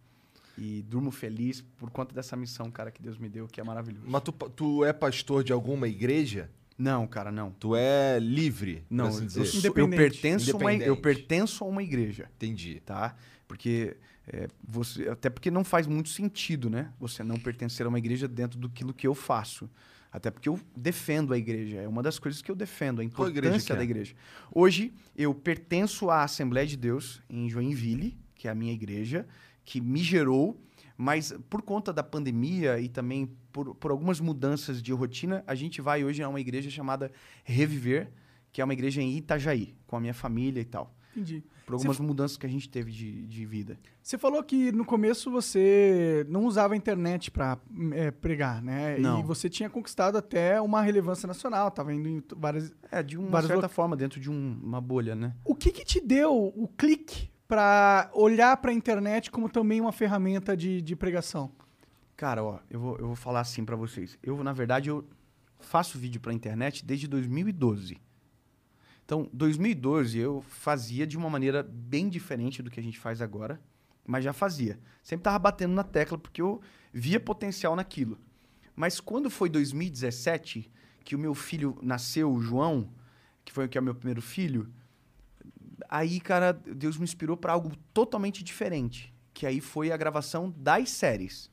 E 0.58 0.82
durmo 0.84 1.12
feliz 1.12 1.62
por 1.62 1.89
conta 1.89 2.14
dessa 2.14 2.36
missão, 2.36 2.70
cara, 2.70 2.91
que 2.91 3.02
Deus 3.02 3.18
me 3.18 3.30
deu, 3.30 3.47
que 3.47 3.60
é 3.60 3.64
maravilhoso. 3.64 4.06
Mas 4.08 4.22
tu, 4.22 4.32
tu 4.32 4.86
é 4.86 4.93
pastor 4.93 5.43
de 5.43 5.54
alguma 5.54 5.88
igreja? 5.88 6.49
Não, 6.78 7.06
cara, 7.06 7.32
não. 7.32 7.52
Tu 7.52 7.76
é 7.76 8.20
livre? 8.20 8.84
Não, 8.89 9.08
assim 9.08 9.28
eu, 9.36 9.43
eu 9.43 9.54
Independente. 9.54 9.97
pertenço 9.97 10.56
a 10.56 10.60
uma, 10.60 10.74
eu 10.74 10.97
pertenço 10.97 11.64
a 11.64 11.68
uma 11.68 11.84
igreja. 11.84 12.30
Entendi. 12.36 12.82
tá? 12.86 13.16
Porque 13.47 13.97
é, 14.28 14.47
você, 14.68 15.08
até 15.10 15.30
porque 15.30 15.52
não 15.52 15.64
faz 15.64 15.86
muito 15.86 16.10
sentido, 16.10 16.70
né? 16.70 16.91
Você 16.99 17.24
não 17.24 17.38
pertencer 17.38 17.86
a 17.86 17.89
uma 17.89 17.99
igreja 17.99 18.28
dentro 18.28 18.60
do 18.60 18.70
que 18.70 18.84
que 18.93 19.08
eu 19.08 19.14
faço. 19.14 19.70
Até 20.12 20.30
porque 20.30 20.49
eu 20.49 20.60
defendo 20.76 21.34
a 21.34 21.38
igreja. 21.38 21.78
É 21.78 21.88
uma 21.88 22.04
das 22.04 22.20
coisas 22.20 22.41
que 22.41 22.52
eu 22.52 22.56
defendo, 22.56 22.99
a 22.99 23.04
igreja 23.04 23.14
importância 23.14 23.68
que 23.68 23.74
é? 23.74 23.76
da 23.76 23.84
igreja. 23.84 24.16
Hoje, 24.52 24.93
eu 25.16 25.34
pertenço 25.34 26.10
à 26.10 26.24
Assembleia 26.24 26.68
de 26.68 26.76
Deus 26.76 27.22
em 27.30 27.49
Joinville, 27.49 28.18
que 28.36 28.47
é 28.47 28.52
a 28.52 28.56
minha 28.56 28.74
igreja, 28.74 29.26
que 29.66 29.80
me 29.82 29.99
gerou, 29.99 30.59
mas 30.97 31.34
por 31.49 31.62
conta 31.62 31.91
da 31.91 32.03
pandemia 32.03 32.80
e 32.80 32.88
também 32.89 33.30
por, 33.51 33.74
por 33.76 33.91
algumas 33.91 34.20
mudanças 34.20 34.82
de 34.82 34.91
rotina, 34.93 35.43
a 35.47 35.55
gente 35.55 35.82
vai 35.82 36.03
hoje 36.03 36.22
a 36.22 36.30
uma 36.30 36.39
igreja 36.39 36.70
chamada 36.70 37.12
Reviver, 37.43 38.12
que 38.51 38.62
é 38.62 38.64
uma 38.64 38.74
igreja 38.74 39.01
em 39.01 39.18
Itajaí, 39.18 39.76
com 39.88 39.95
a 39.95 39.99
minha 39.99 40.14
família 40.14 40.62
e 40.62 40.66
tal. 40.66 40.95
Entendi. 41.12 41.43
Por 41.66 41.74
algumas 41.74 41.99
mudanças 41.99 42.38
que 42.38 42.45
a 42.45 42.49
gente 42.49 42.70
teve 42.70 42.91
de, 42.91 43.26
de 43.28 43.45
vida. 43.45 43.78
Você 44.01 44.18
falou 44.18 44.41
que 44.43 44.72
no 44.72 44.86
começo 44.86 45.30
você 45.32 46.26
não 46.30 46.45
usava 46.45 46.74
a 46.74 46.78
internet 46.78 47.30
pra 47.32 47.57
é, 47.93 48.12
pregar, 48.12 48.62
né? 48.62 48.97
E 48.97 49.01
Não. 49.01 49.24
você 49.24 49.49
tinha 49.49 49.70
conquistado 49.70 50.18
até 50.18 50.59
uma 50.62 50.82
relevância 50.82 51.28
nacional, 51.28 51.70
tava 51.72 51.93
indo 51.93 52.07
em 52.09 52.24
várias... 52.36 52.74
É, 52.91 53.01
de 53.03 53.18
uma 53.18 53.41
certa 53.41 53.68
lo- 53.68 53.70
forma, 53.70 53.95
dentro 53.97 54.20
de 54.20 54.30
um- 54.30 54.59
uma 54.64 54.80
bolha, 54.82 55.16
né? 55.16 55.34
O 55.45 55.55
que 55.55 55.72
que 55.72 55.84
te 55.86 55.99
deu 55.99 56.34
o 56.55 56.68
clique 56.78 57.30
pra 57.52 58.10
olhar 58.14 58.56
pra 58.56 58.72
internet 58.72 59.30
como 59.30 59.49
também 59.49 59.82
uma 59.82 59.91
ferramenta 59.91 60.56
de, 60.56 60.82
de 60.82 60.95
pregação? 60.95 61.52
Cara, 62.16 62.41
ó, 62.41 62.60
eu 62.70 62.80
vou, 62.80 62.97
eu 62.97 63.08
vou 63.08 63.16
falar 63.18 63.41
assim 63.41 63.66
pra 63.66 63.76
vocês. 63.76 64.18
Eu, 64.24 64.41
na 64.41 64.54
verdade, 64.54 64.89
eu 64.89 65.06
faço 65.60 65.99
vídeo 65.99 66.22
pra 66.22 66.32
internet 66.32 66.86
desde 66.86 67.10
2012. 67.10 67.99
Então, 69.04 69.30
2012 69.34 70.18
eu 70.18 70.41
fazia 70.47 71.06
de 71.06 71.18
uma 71.18 71.30
maneira 71.30 71.62
bem 71.62 72.08
diferente 72.08 72.64
do 72.64 72.72
que 72.72 72.80
a 72.80 72.84
gente 72.84 72.97
faz 72.97 73.22
agora, 73.22 73.60
mas 74.08 74.24
já 74.24 74.32
fazia. 74.32 74.80
Sempre 75.04 75.24
tava 75.24 75.38
batendo 75.38 75.74
na 75.74 75.84
tecla 75.84 76.18
porque 76.18 76.41
eu 76.41 76.62
via 76.93 77.20
potencial 77.20 77.76
naquilo. 77.76 78.18
Mas 78.74 79.02
quando 79.02 79.30
foi 79.30 79.49
2017 79.49 80.72
que 81.04 81.18
o 81.18 81.20
meu 81.20 81.36
filho 81.36 81.78
nasceu, 81.82 82.32
o 82.32 82.39
João, 82.39 82.93
que 83.43 83.52
foi 83.52 83.68
que 83.68 83.78
é 83.78 83.82
o 83.82 83.84
meu 83.84 83.93
primeiro 83.93 84.22
filho, 84.22 84.72
aí, 85.89 86.19
cara, 86.19 86.53
Deus 86.53 86.97
me 86.97 87.03
inspirou 87.03 87.38
para 87.38 87.53
algo 87.53 87.75
totalmente 87.93 88.43
diferente, 88.43 89.13
que 89.34 89.45
aí 89.45 89.61
foi 89.61 89.91
a 89.91 89.97
gravação 89.97 90.53
das 90.55 90.89
séries, 90.89 91.49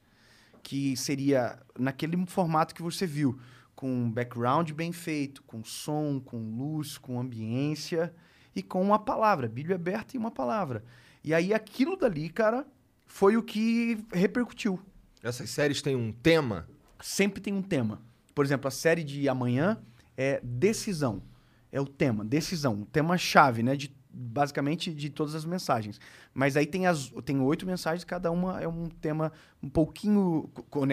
que 0.63 0.97
seria 0.97 1.59
naquele 1.79 2.17
formato 2.27 2.75
que 2.75 2.83
você 2.83 3.07
viu, 3.07 3.39
com 3.75 3.91
um 3.91 4.11
background 4.11 4.73
bem 4.73 4.93
feito, 4.93 5.43
com 5.45 5.63
som, 5.63 6.21
com 6.21 6.37
luz, 6.57 6.99
com 6.99 7.21
ambiência 7.21 8.13
e 8.55 8.63
com 8.63 8.83
uma 8.83 8.99
palavra, 8.99 9.49
Bíblia 9.49 9.77
aberta 9.77 10.17
e 10.17 10.19
uma 10.19 10.31
palavra. 10.31 10.85
E 11.23 11.33
aí 11.33 11.55
aquilo 11.55 11.97
dali, 11.97 12.29
cara, 12.29 12.67
foi 13.07 13.37
o 13.37 13.43
que 13.43 14.05
repercutiu. 14.13 14.81
Essas 15.23 15.51
séries 15.51 15.81
têm 15.81 15.97
um 15.97 16.13
tema? 16.13 16.69
Sempre 17.01 17.41
tem 17.41 17.55
um 17.55 17.63
tema. 17.63 18.03
Por 18.35 18.45
exemplo, 18.45 18.69
a 18.69 18.71
série 18.71 19.03
de 19.03 19.29
amanhã 19.29 19.81
é 20.17 20.41
decisão. 20.43 21.23
É 21.71 21.81
o 21.81 21.87
tema, 21.87 22.25
decisão, 22.25 22.83
o 22.83 22.87
tema-chave, 22.87 23.63
né? 23.63 23.77
De, 23.77 23.95
basicamente 24.19 24.93
de 24.93 25.09
todas 25.09 25.35
as 25.35 25.45
mensagens. 25.45 26.01
Mas 26.35 26.57
aí 26.57 26.67
tem, 26.67 26.87
as, 26.87 27.11
tem 27.25 27.41
oito 27.41 27.65
mensagens, 27.65 28.03
cada 28.03 28.31
uma 28.33 28.61
é 28.61 28.67
um 28.67 28.89
tema 28.89 29.33
um 29.63 29.69
pouquinho, 29.69 30.51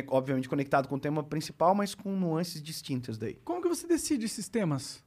obviamente, 0.07 0.47
conectado 0.47 0.87
com 0.87 0.95
o 0.95 0.99
tema 0.99 1.23
principal, 1.23 1.73
mas 1.73 1.95
com 1.95 2.15
nuances 2.15 2.61
distintas 2.61 3.17
daí. 3.17 3.35
Como 3.43 3.61
que 3.61 3.67
você 3.67 3.87
decide 3.87 4.25
esses 4.25 4.47
temas? 4.47 5.03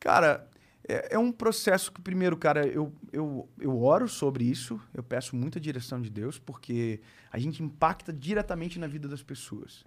Cara, 0.00 0.48
é, 0.88 1.14
é 1.14 1.18
um 1.18 1.30
processo 1.30 1.92
que, 1.92 2.00
primeiro, 2.00 2.36
cara, 2.36 2.66
eu, 2.66 2.92
eu, 3.12 3.48
eu 3.60 3.80
oro 3.80 4.08
sobre 4.08 4.44
isso, 4.44 4.80
eu 4.92 5.02
peço 5.02 5.36
muita 5.36 5.60
direção 5.60 6.00
de 6.00 6.10
Deus, 6.10 6.38
porque 6.38 7.00
a 7.30 7.38
gente 7.38 7.62
impacta 7.62 8.12
diretamente 8.12 8.78
na 8.78 8.88
vida 8.88 9.08
das 9.08 9.22
pessoas. 9.22 9.84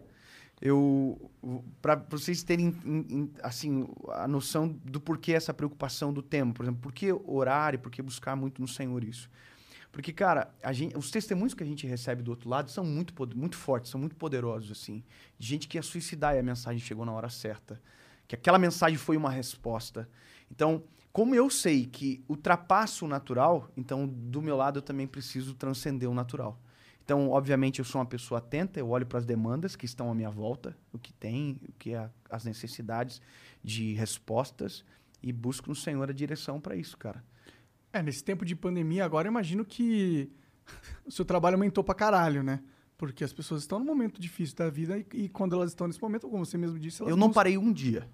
Eu, 0.62 1.32
para 1.82 1.96
vocês 2.10 2.44
terem 2.44 2.76
em- 2.86 3.06
em- 3.10 3.32
assim 3.42 3.88
a 4.10 4.28
noção 4.28 4.68
do 4.84 5.00
porquê 5.00 5.34
essa 5.34 5.54
preocupação 5.54 6.12
do 6.12 6.22
tema, 6.22 6.54
por 6.54 6.64
exemplo, 6.64 6.82
por 6.82 6.92
que 6.92 7.12
orar 7.12 7.74
e 7.74 7.78
por 7.78 7.90
que 7.90 8.02
buscar 8.02 8.36
muito 8.36 8.62
no 8.62 8.68
Senhor 8.68 9.04
isso? 9.04 9.30
Porque, 9.92 10.14
cara, 10.14 10.54
gente, 10.72 10.96
os 10.98 11.10
testemunhos 11.10 11.54
que 11.54 11.64
a 11.64 11.66
gente 11.66 11.88
recebe 11.88 12.22
do 12.22 12.30
outro 12.30 12.50
lado 12.50 12.70
são 12.70 12.84
muito, 12.84 13.14
muito 13.36 13.56
fortes, 13.56 13.90
são 13.90 14.00
muito 14.00 14.16
poderosos, 14.16 14.72
assim. 14.72 15.04
De 15.38 15.48
gente 15.48 15.68
que 15.68 15.78
ia 15.78 15.82
suicidar 15.82 16.36
e 16.36 16.40
a 16.40 16.44
mensagem 16.44 16.80
chegou 16.80 17.06
na 17.06 17.12
hora 17.12 17.30
certa. 17.30 17.82
Que 18.28 18.36
aquela 18.36 18.60
mensagem 18.60 18.98
foi 18.98 19.18
uma 19.18 19.32
resposta. 19.32 20.08
Então, 20.52 20.84
como 21.12 21.34
eu 21.34 21.50
sei 21.50 21.88
que 21.88 22.24
ultrapassa 22.30 23.04
o 23.04 23.08
natural, 23.08 23.72
então, 23.76 24.08
do 24.08 24.42
meu 24.42 24.56
lado, 24.56 24.78
eu 24.78 24.84
também 24.84 25.08
preciso 25.08 25.56
transcender 25.56 26.08
o 26.08 26.14
natural. 26.14 26.60
Então, 27.10 27.32
obviamente, 27.32 27.80
eu 27.80 27.86
sou 27.86 28.00
uma 28.00 28.06
pessoa 28.06 28.38
atenta, 28.38 28.80
eu 28.80 28.88
olho 28.88 29.04
para 29.04 29.18
as 29.18 29.26
demandas 29.26 29.76
que 29.76 29.84
estão 29.84 30.12
à 30.12 30.14
minha 30.14 30.30
volta, 30.30 30.78
o 30.94 31.00
que 31.00 31.12
tem, 31.12 31.60
o 31.68 31.72
que 31.72 31.96
é 31.96 32.08
as 32.30 32.46
necessidades 32.46 33.20
de 33.64 33.96
respostas, 33.96 34.86
e 35.20 35.34
busco 35.34 35.70
no 35.70 35.76
Senhor 35.76 36.08
a 36.08 36.14
direção 36.14 36.62
para 36.62 36.76
isso, 36.76 36.96
cara. 37.00 37.26
É, 37.92 38.04
nesse 38.04 38.24
tempo 38.24 38.46
de 38.46 38.56
pandemia 38.56 39.04
agora, 39.04 39.28
eu 39.28 39.32
imagino 39.32 39.66
que 39.66 40.32
o 41.04 41.12
seu 41.12 41.26
trabalho 41.26 41.56
aumentou 41.56 41.84
pra 41.84 41.96
caralho, 41.96 42.44
né? 42.44 42.62
Porque 42.96 43.24
as 43.24 43.34
pessoas 43.34 43.62
estão 43.62 43.80
num 43.80 43.86
momento 43.86 44.22
difícil 44.22 44.56
da 44.56 44.70
vida 44.70 44.96
e, 44.96 45.08
e 45.14 45.30
quando 45.30 45.56
elas 45.56 45.72
estão 45.72 45.88
nesse 45.88 46.00
momento, 46.00 46.30
como 46.30 46.46
você 46.46 46.60
mesmo 46.60 46.78
disse, 46.78 47.02
elas 47.02 47.10
Eu 47.10 47.18
não 47.18 47.34
parei 47.34 47.58
um 47.58 47.74
dia. 47.74 48.08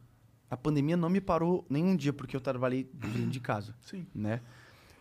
A 0.50 0.56
pandemia 0.56 0.96
não 0.96 1.10
me 1.10 1.20
parou 1.20 1.66
nenhum 1.70 1.98
dia, 1.98 2.14
porque 2.14 2.34
eu 2.34 2.40
trabalhei 2.40 2.90
dentro 2.94 3.28
de 3.28 3.42
casa. 3.42 3.76
Sim. 3.82 4.08
Né? 4.16 4.40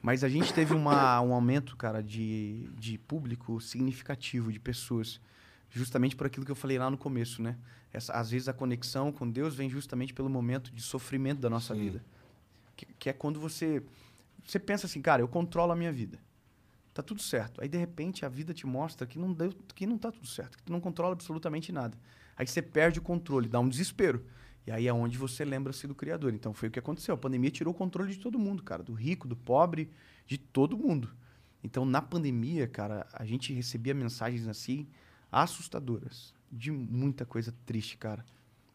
Mas 0.05 0.22
a 0.22 0.28
gente 0.28 0.52
teve 0.52 0.74
uma, 0.74 1.18
um 1.22 1.32
aumento, 1.32 1.74
cara, 1.78 2.02
de, 2.02 2.68
de 2.78 2.98
público 2.98 3.59
significativo, 3.59 4.52
de 4.52 4.61
pessoas. 4.61 5.18
Justamente 5.70 6.14
por 6.14 6.26
aquilo 6.26 6.44
que 6.44 6.52
eu 6.52 6.55
falei 6.55 6.78
lá 6.78 6.90
no 6.90 6.98
começo, 6.98 7.40
né? 7.40 7.57
Essa, 7.90 8.12
às 8.12 8.30
vezes 8.30 8.46
a 8.46 8.52
conexão 8.52 9.11
com 9.11 9.26
Deus 9.26 9.55
vem 9.55 9.70
justamente 9.70 10.12
pelo 10.12 10.28
momento 10.28 10.70
de 10.70 10.82
sofrimento 10.82 11.40
da 11.40 11.48
nossa 11.48 11.74
vida. 11.74 12.05
Que, 12.76 12.84
que 12.84 13.09
é 13.09 13.14
quando 13.14 13.40
você, 13.40 13.82
você 14.44 14.59
pensa 14.59 14.84
assim, 14.84 15.00
cara, 15.00 15.22
eu 15.22 15.26
controlo 15.26 15.72
a 15.72 15.76
minha 15.76 15.90
vida. 15.90 16.18
Tá 16.92 17.02
tudo 17.02 17.22
certo. 17.22 17.62
Aí, 17.62 17.68
de 17.68 17.78
repente, 17.78 18.26
a 18.26 18.28
vida 18.28 18.52
te 18.52 18.66
mostra 18.66 19.07
que 19.07 19.18
não, 19.18 19.32
deu, 19.32 19.55
que 19.74 19.86
não 19.86 19.96
tá 19.96 20.12
tudo 20.12 20.26
certo, 20.26 20.59
que 20.59 20.64
tu 20.64 20.70
não 20.70 20.82
controla 20.82 21.14
absolutamente 21.14 21.72
nada. 21.72 21.96
Aí 22.36 22.46
você 22.46 22.61
perde 22.61 22.98
o 22.98 23.02
controle, 23.02 23.48
dá 23.48 23.59
um 23.59 23.70
desespero. 23.70 24.22
E 24.66 24.70
aí 24.70 24.86
é 24.86 24.92
onde 24.92 25.18
você 25.18 25.44
lembra-se 25.44 25.86
do 25.86 25.94
Criador. 25.94 26.32
Então 26.32 26.54
foi 26.54 26.68
o 26.68 26.72
que 26.72 26.78
aconteceu. 26.78 27.14
A 27.14 27.18
pandemia 27.18 27.50
tirou 27.50 27.74
o 27.74 27.76
controle 27.76 28.12
de 28.12 28.18
todo 28.18 28.38
mundo, 28.38 28.62
cara. 28.62 28.82
Do 28.82 28.94
rico, 28.94 29.28
do 29.28 29.36
pobre, 29.36 29.90
de 30.26 30.38
todo 30.38 30.76
mundo. 30.76 31.10
Então, 31.64 31.86
na 31.86 32.02
pandemia, 32.02 32.68
cara, 32.68 33.06
a 33.10 33.24
gente 33.24 33.52
recebia 33.52 33.94
mensagens 33.94 34.46
assim 34.46 34.86
assustadoras. 35.32 36.34
De 36.52 36.70
muita 36.70 37.24
coisa 37.24 37.54
triste, 37.64 37.96
cara. 37.96 38.24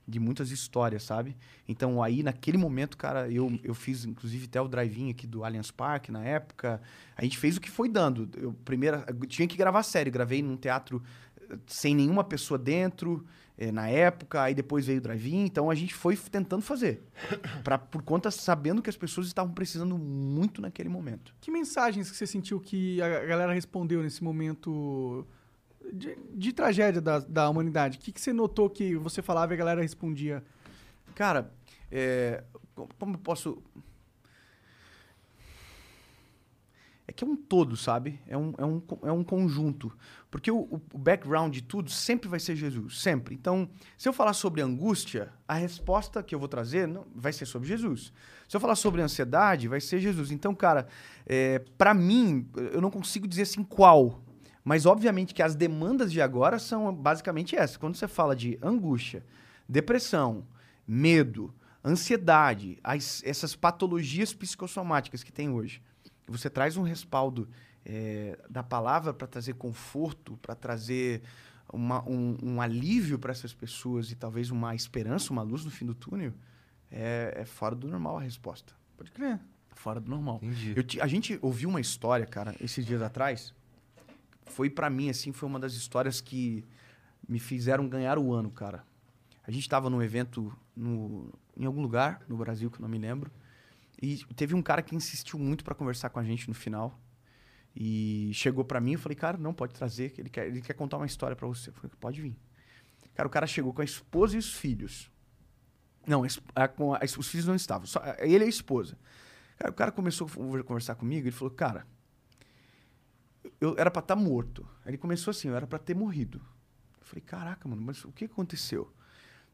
De 0.08 0.20
muitas 0.20 0.50
histórias, 0.50 1.04
sabe? 1.04 1.38
Então, 1.68 2.02
aí, 2.02 2.24
naquele 2.24 2.58
momento, 2.58 2.98
cara, 2.98 3.32
eu, 3.32 3.60
eu 3.64 3.76
fiz, 3.76 4.06
inclusive, 4.06 4.46
até 4.46 4.60
o 4.60 4.68
drive-in 4.68 5.12
aqui 5.12 5.28
do 5.28 5.44
Allianz 5.44 5.70
Parque, 5.70 6.12
na 6.12 6.24
época. 6.24 6.82
A 7.16 7.24
gente 7.24 7.38
fez 7.38 7.58
o 7.58 7.62
que 7.62 7.70
foi 7.70 7.88
dando. 7.88 8.28
Eu, 8.36 8.54
primeiro, 8.66 9.04
eu 9.08 9.28
tinha 9.28 9.48
que 9.48 9.56
gravar 9.56 9.84
sério. 9.84 10.12
Gravei 10.12 10.42
num 10.42 10.58
teatro 10.58 11.02
eh, 11.48 11.58
sem 11.68 11.94
nenhuma 11.94 12.24
pessoa 12.24 12.58
dentro, 12.58 13.24
é, 13.62 13.74
na 13.74 13.90
época, 13.90 14.42
aí 14.42 14.56
depois 14.56 14.86
veio 14.86 15.00
o 15.00 15.02
drive-in, 15.02 15.44
então 15.44 15.70
a 15.70 15.76
gente 15.76 15.94
foi 15.94 16.16
tentando 16.16 16.62
fazer. 16.62 17.04
Pra, 17.62 17.78
por 17.78 18.02
conta, 18.02 18.32
sabendo 18.32 18.82
que 18.82 18.90
as 18.90 18.96
pessoas 18.96 19.28
estavam 19.28 19.54
precisando 19.54 19.98
muito 19.98 20.62
naquele 20.62 20.88
momento. 20.88 21.36
Que 21.42 21.52
mensagens 21.52 22.10
que 22.10 22.16
você 22.16 22.26
sentiu 22.26 22.62
que 22.62 23.02
a 23.02 23.26
galera 23.26 23.52
respondeu 23.54 24.02
nesse 24.02 24.24
momento 24.24 25.28
de, 25.92 26.18
de 26.34 26.54
tragédia 26.54 27.02
da, 27.02 27.20
da 27.20 27.50
humanidade? 27.50 27.98
O 27.98 28.02
que, 28.02 28.14
que 28.14 28.22
você 28.22 28.32
notou 28.32 28.70
que 28.70 28.96
você 28.96 29.22
falava 29.22 29.52
e 29.52 29.56
a 29.56 29.58
galera 29.58 29.82
respondia? 29.82 30.42
Cara, 31.14 31.52
é, 31.92 32.42
como 32.98 33.16
eu 33.16 33.20
posso. 33.20 33.62
É 37.06 37.12
que 37.12 37.26
é 37.26 37.28
um 37.28 37.36
todo, 37.36 37.76
sabe? 37.76 38.22
É 38.26 38.38
um, 38.38 38.54
é 38.58 38.66
um, 38.66 38.82
é 39.04 39.12
um 39.12 39.24
conjunto. 39.24 39.92
Porque 40.32 40.52
o, 40.52 40.60
o- 40.60 40.98
background 40.98 41.52
de 41.54 41.64
tudo 41.64 41.90
sempre 41.90 42.30
vai 42.30 42.40
ser 42.40 42.56
Jesus, 42.56 43.02
sempre. 43.02 43.34
Então, 43.34 43.68
se 43.98 44.08
eu 44.08 44.14
falar 44.14 44.34
sobre 44.34 44.62
angústia, 44.62 45.34
a 45.48 45.56
resposta 45.56 46.22
que 46.22 46.36
eu 46.36 46.40
vou 46.40 46.48
trazer 46.48 46.88
não, 46.88 47.06
vai 47.16 47.34
ser 47.34 47.46
sobre 47.48 47.68
Jesus. 47.68 48.14
Se 48.48 48.56
eu 48.56 48.60
falar 48.62 48.76
sobre 48.76 49.02
ansiedade, 49.02 49.68
vai 49.68 49.82
ser 49.82 50.00
Jesus. 50.00 50.30
Então, 50.32 50.54
cara, 50.54 50.88
é, 51.26 51.60
para 51.78 51.94
mim, 51.94 52.48
eu 52.72 52.80
não 52.80 52.92
consigo 52.92 53.28
dizer 53.28 53.44
assim 53.44 53.64
qual. 53.64 54.22
Mas, 54.64 54.86
obviamente, 54.86 55.34
que 55.34 55.42
as 55.42 55.56
demandas 55.56 56.12
de 56.12 56.22
agora 56.22 56.60
são 56.60 56.94
basicamente 56.94 57.56
essas. 57.56 57.78
Quando 57.78 57.96
você 57.96 58.08
fala 58.08 58.36
de 58.36 58.60
angústia, 58.62 59.26
depressão, 59.68 60.46
medo, 60.88 61.52
ansiedade, 61.84 62.78
as- 62.84 63.24
essas 63.26 63.56
patologias 63.56 64.34
psicossomáticas 64.34 65.24
que 65.24 65.32
tem 65.32 65.50
hoje, 65.50 65.82
você 66.28 66.50
traz 66.50 66.78
um 66.78 66.84
respaldo 66.84 67.50
é, 67.92 68.38
da 68.48 68.62
palavra 68.62 69.12
para 69.12 69.26
trazer 69.26 69.54
conforto, 69.56 70.38
para 70.44 70.54
trazer 70.54 71.24
uma- 71.74 72.08
um, 72.08 72.38
um 72.44 72.62
alívio 72.62 73.18
para 73.18 73.32
essas 73.32 73.52
pessoas 73.52 74.12
e 74.12 74.16
talvez 74.16 74.52
uma 74.52 74.76
esperança, 74.76 75.34
uma 75.34 75.42
luz 75.42 75.66
no 75.66 75.72
fim 75.72 75.88
do 75.88 75.96
túnel, 75.96 76.32
é, 76.92 77.34
é 77.38 77.46
fora 77.46 77.74
do 77.76 77.88
normal 77.88 78.18
a 78.18 78.22
resposta. 78.22 78.74
Pode 78.96 79.12
crer. 79.12 79.40
Fora 79.74 80.00
do 80.00 80.08
normal. 80.10 80.40
Entendi. 80.44 80.74
Eu 80.76 80.84
ti- 80.84 81.02
a 81.02 81.08
gente 81.08 81.40
ouviu 81.42 81.68
uma 81.70 81.82
história, 81.82 82.26
cara, 82.28 82.56
esses 82.62 82.86
dias 82.86 83.02
atrás. 83.02 83.54
Foi 84.46 84.70
pra 84.70 84.88
mim, 84.90 85.10
assim, 85.10 85.32
foi 85.32 85.48
uma 85.50 85.60
das 85.60 85.74
histórias 85.74 86.22
que 86.22 86.64
me 87.28 87.40
fizeram 87.40 87.88
ganhar 87.88 88.20
o 88.20 88.34
ano, 88.34 88.52
cara. 88.52 88.84
A 89.48 89.52
gente 89.52 89.68
tava 89.68 89.90
num 89.90 90.02
evento 90.02 90.54
no, 90.76 91.32
em 91.58 91.66
algum 91.66 91.82
lugar 91.82 92.22
no 92.28 92.38
Brasil, 92.38 92.70
que 92.70 92.78
eu 92.78 92.82
não 92.84 92.90
me 92.90 92.98
lembro. 93.00 93.32
E 94.02 94.18
teve 94.36 94.54
um 94.54 94.62
cara 94.62 94.82
que 94.84 94.96
insistiu 94.96 95.40
muito 95.40 95.64
pra 95.64 95.74
conversar 95.74 96.10
com 96.10 96.20
a 96.20 96.24
gente 96.24 96.48
no 96.48 96.54
final. 96.54 97.00
E 97.76 98.32
chegou 98.34 98.66
pra 98.66 98.80
mim 98.82 98.94
e 98.94 98.98
falei, 98.98 99.16
cara, 99.16 99.38
não, 99.38 99.54
pode 99.54 99.74
trazer, 99.74 100.14
ele 100.18 100.30
quer, 100.30 100.48
ele 100.48 100.62
quer 100.62 100.74
contar 100.74 100.98
uma 100.98 101.06
história 101.06 101.36
pra 101.36 101.48
você. 101.48 101.70
Eu 101.70 101.74
falei, 101.74 101.92
pode 102.00 102.22
vir. 102.22 102.36
Cara, 103.14 103.28
o 103.28 103.32
cara 103.32 103.46
chegou 103.48 103.74
com 103.74 103.82
a 103.82 103.86
esposa 103.86 104.36
e 104.36 104.40
os 104.40 104.54
filhos. 104.54 105.12
Não, 106.08 106.24
a 106.56 106.68
com 106.68 106.94
a- 106.94 107.00
os 107.18 107.28
filhos 107.28 107.46
não 107.46 107.56
estavam, 107.56 107.86
só 107.86 108.02
ele 108.20 108.44
e 108.44 108.48
a 108.48 108.50
esposa. 108.50 108.98
Cara, 109.58 109.72
o 109.72 109.74
cara 109.74 109.92
começou 109.92 110.26
a 110.28 110.30
conver- 110.30 110.64
conversar 110.64 110.96
comigo, 110.96 111.28
ele 111.28 111.36
falou, 111.36 111.54
cara, 111.54 111.86
eu 113.60 113.76
era 113.78 113.92
pra 113.92 114.00
estar 114.02 114.16
morto. 114.16 114.66
Aí 114.84 114.92
ele 114.92 114.98
começou 114.98 115.32
assim, 115.32 115.50
eu 115.50 115.56
era 115.56 115.68
pra 115.68 115.78
ter 115.80 115.96
morrido. 115.96 116.40
Eu 117.00 117.06
falei, 117.06 117.22
caraca, 117.22 117.68
mano, 117.68 117.82
mas 117.82 118.04
o 118.06 118.12
que 118.12 118.26
aconteceu? 118.26 118.92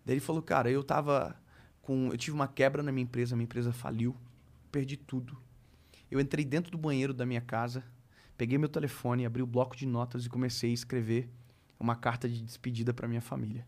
Daí 0.05 0.15
ele 0.15 0.21
falou, 0.21 0.41
cara, 0.41 0.69
eu 0.69 0.83
tava 0.83 1.35
com. 1.81 2.09
Eu 2.11 2.17
tive 2.17 2.35
uma 2.35 2.47
quebra 2.47 2.83
na 2.83 2.91
minha 2.91 3.03
empresa, 3.03 3.35
minha 3.35 3.45
empresa 3.45 3.73
faliu, 3.73 4.15
perdi 4.71 4.97
tudo. 4.97 5.37
Eu 6.09 6.19
entrei 6.19 6.45
dentro 6.45 6.71
do 6.71 6.77
banheiro 6.77 7.13
da 7.13 7.25
minha 7.25 7.41
casa, 7.41 7.83
peguei 8.37 8.57
meu 8.57 8.69
telefone, 8.69 9.25
abri 9.25 9.41
o 9.41 9.47
bloco 9.47 9.75
de 9.75 9.85
notas 9.85 10.25
e 10.25 10.29
comecei 10.29 10.71
a 10.71 10.73
escrever 10.73 11.29
uma 11.79 11.95
carta 11.95 12.27
de 12.27 12.41
despedida 12.41 12.93
pra 12.93 13.07
minha 13.07 13.21
família. 13.21 13.65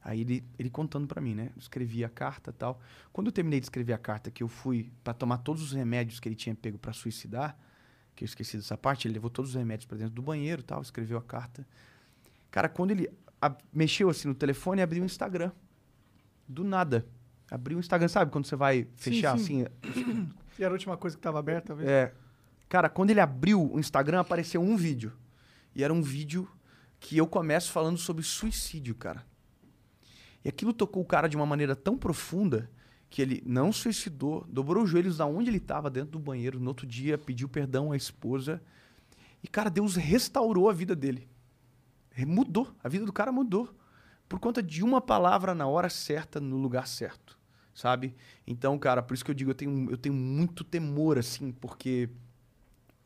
Aí 0.00 0.20
ele, 0.20 0.44
ele 0.58 0.70
contando 0.70 1.06
pra 1.06 1.20
mim, 1.20 1.34
né? 1.34 1.50
Eu 1.54 1.58
escrevi 1.58 2.04
a 2.04 2.08
carta 2.08 2.52
tal. 2.52 2.80
Quando 3.12 3.26
eu 3.26 3.32
terminei 3.32 3.60
de 3.60 3.66
escrever 3.66 3.92
a 3.92 3.98
carta, 3.98 4.30
que 4.30 4.42
eu 4.42 4.48
fui 4.48 4.90
pra 5.02 5.12
tomar 5.12 5.38
todos 5.38 5.62
os 5.62 5.72
remédios 5.72 6.20
que 6.20 6.28
ele 6.28 6.36
tinha 6.36 6.54
pego 6.54 6.78
pra 6.78 6.92
suicidar, 6.92 7.58
que 8.14 8.24
eu 8.24 8.26
esqueci 8.26 8.56
dessa 8.56 8.76
parte, 8.76 9.06
ele 9.06 9.14
levou 9.14 9.28
todos 9.28 9.50
os 9.50 9.56
remédios 9.56 9.86
pra 9.86 9.98
dentro 9.98 10.14
do 10.14 10.22
banheiro 10.22 10.62
tal, 10.62 10.80
escreveu 10.80 11.18
a 11.18 11.22
carta. 11.22 11.66
Cara, 12.50 12.68
quando 12.68 12.92
ele 12.92 13.10
mexeu 13.72 14.08
assim 14.08 14.28
no 14.28 14.34
telefone, 14.34 14.80
abriu 14.80 15.02
o 15.02 15.06
Instagram. 15.06 15.52
Do 16.46 16.64
nada. 16.64 17.06
Abriu 17.50 17.76
o 17.76 17.80
Instagram, 17.80 18.08
sabe? 18.08 18.30
Quando 18.30 18.46
você 18.46 18.56
vai 18.56 18.86
fechar 18.96 19.38
sim. 19.38 19.64
assim. 19.64 20.28
E 20.58 20.64
era 20.64 20.72
a 20.72 20.74
última 20.74 20.96
coisa 20.96 21.16
que 21.16 21.22
tava 21.22 21.38
aberta, 21.38 21.68
talvez? 21.68 21.88
É. 21.88 22.12
Cara, 22.68 22.88
quando 22.88 23.10
ele 23.10 23.20
abriu 23.20 23.72
o 23.72 23.80
Instagram, 23.80 24.20
apareceu 24.20 24.60
um 24.60 24.76
vídeo. 24.76 25.12
E 25.74 25.82
era 25.82 25.92
um 25.92 26.02
vídeo 26.02 26.48
que 27.00 27.16
eu 27.16 27.26
começo 27.26 27.70
falando 27.72 27.96
sobre 27.96 28.22
suicídio, 28.22 28.94
cara. 28.94 29.24
E 30.44 30.48
aquilo 30.48 30.72
tocou 30.72 31.02
o 31.02 31.06
cara 31.06 31.28
de 31.28 31.36
uma 31.36 31.46
maneira 31.46 31.74
tão 31.74 31.96
profunda 31.96 32.70
que 33.10 33.22
ele 33.22 33.42
não 33.46 33.72
suicidou, 33.72 34.46
dobrou 34.48 34.84
os 34.84 34.90
joelhos 34.90 35.16
da 35.16 35.26
onde 35.26 35.48
ele 35.48 35.56
estava, 35.56 35.88
dentro 35.88 36.10
do 36.10 36.18
banheiro. 36.18 36.60
No 36.60 36.68
outro 36.68 36.86
dia, 36.86 37.16
pediu 37.16 37.48
perdão 37.48 37.92
à 37.92 37.96
esposa. 37.96 38.62
E, 39.42 39.48
cara, 39.48 39.70
Deus 39.70 39.96
restaurou 39.96 40.68
a 40.68 40.72
vida 40.72 40.94
dele. 40.94 41.28
Mudou. 42.26 42.74
A 42.82 42.88
vida 42.88 43.06
do 43.06 43.12
cara 43.12 43.32
mudou. 43.32 43.74
Por 44.28 44.38
conta 44.38 44.62
de 44.62 44.82
uma 44.82 45.00
palavra 45.00 45.54
na 45.54 45.66
hora 45.66 45.88
certa, 45.88 46.38
no 46.40 46.58
lugar 46.58 46.86
certo. 46.86 47.38
Sabe? 47.72 48.14
Então, 48.46 48.78
cara, 48.78 49.02
por 49.02 49.14
isso 49.14 49.24
que 49.24 49.30
eu 49.30 49.34
digo, 49.34 49.52
eu 49.52 49.54
tenho, 49.54 49.90
eu 49.90 49.96
tenho 49.96 50.14
muito 50.14 50.64
temor, 50.64 51.16
assim, 51.16 51.52
porque 51.52 52.10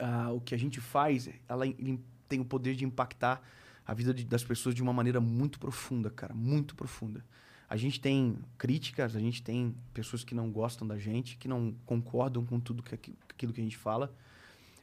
ah, 0.02 0.30
o 0.32 0.40
que 0.40 0.54
a 0.54 0.58
gente 0.58 0.80
faz, 0.80 1.28
ela 1.48 1.66
em- 1.66 2.00
tem 2.28 2.40
o 2.40 2.44
poder 2.44 2.74
de 2.74 2.84
impactar 2.84 3.40
a 3.86 3.94
vida 3.94 4.12
de- 4.12 4.24
das 4.24 4.42
pessoas 4.44 4.74
de 4.74 4.82
uma 4.82 4.92
maneira 4.92 5.20
muito 5.20 5.58
profunda, 5.58 6.10
cara, 6.10 6.34
muito 6.34 6.74
profunda. 6.74 7.24
A 7.68 7.76
gente 7.76 8.00
tem 8.00 8.36
críticas, 8.58 9.16
a 9.16 9.20
gente 9.20 9.42
tem 9.42 9.74
pessoas 9.94 10.22
que 10.24 10.34
não 10.34 10.50
gostam 10.50 10.86
da 10.86 10.98
gente, 10.98 11.36
que 11.38 11.48
não 11.48 11.74
concordam 11.86 12.44
com 12.44 12.60
tudo 12.60 12.82
que, 12.82 12.94
aqui- 12.94 13.14
aquilo 13.28 13.52
que 13.52 13.60
a 13.60 13.64
gente 13.64 13.76
fala. 13.78 14.14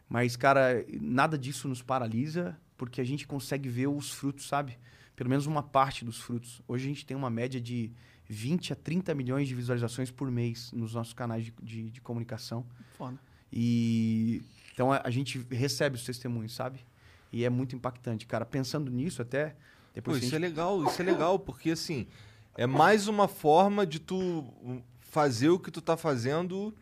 Mas, 0.07 0.35
cara, 0.35 0.83
nada 0.99 1.37
disso 1.37 1.67
nos 1.67 1.81
paralisa, 1.83 2.57
porque 2.77 2.99
a 2.99 3.03
gente 3.03 3.27
consegue 3.27 3.69
ver 3.69 3.87
os 3.87 4.11
frutos, 4.11 4.47
sabe? 4.47 4.77
Pelo 5.15 5.29
menos 5.29 5.45
uma 5.45 5.61
parte 5.61 6.03
dos 6.03 6.17
frutos. 6.19 6.61
Hoje 6.67 6.85
a 6.85 6.87
gente 6.87 7.05
tem 7.05 7.15
uma 7.15 7.29
média 7.29 7.61
de 7.61 7.91
20 8.27 8.73
a 8.73 8.75
30 8.75 9.13
milhões 9.13 9.47
de 9.47 9.53
visualizações 9.53 10.09
por 10.09 10.31
mês 10.31 10.71
nos 10.71 10.93
nossos 10.93 11.13
canais 11.13 11.45
de, 11.45 11.53
de- 11.61 11.89
de 11.91 12.01
comunicação. 12.01 12.65
Foda. 12.97 13.19
E 13.51 14.41
então 14.79 14.93
a, 14.93 15.01
a 15.03 15.09
gente 15.09 15.45
recebe 15.51 15.97
os 15.97 16.05
testemunhos, 16.05 16.55
sabe? 16.55 16.79
E 17.33 17.43
é 17.43 17.49
muito 17.49 17.75
impactante, 17.75 18.25
cara. 18.25 18.45
Pensando 18.45 18.89
nisso, 18.89 19.21
até 19.21 19.47
Pô, 19.49 19.55
depois 19.93 20.19
que 20.19 20.23
a 20.23 20.27
isso 20.27 20.35
é 20.37 20.39
gente- 20.39 20.47
legal, 20.49 20.83
isso 20.85 21.01
é 21.01 21.05
legal, 21.05 21.37
porque 21.37 21.71
assim, 21.71 22.07
é 22.55 22.65
mais 22.65 23.09
uma 23.09 23.27
forma 23.27 23.85
de 23.85 23.99
tu 23.99 24.15
um, 24.63 24.81
fazer 25.01 25.49
o 25.49 25.59
que 25.59 25.69
tu 25.69 25.81
tá 25.81 25.97
fazendo 25.97 26.73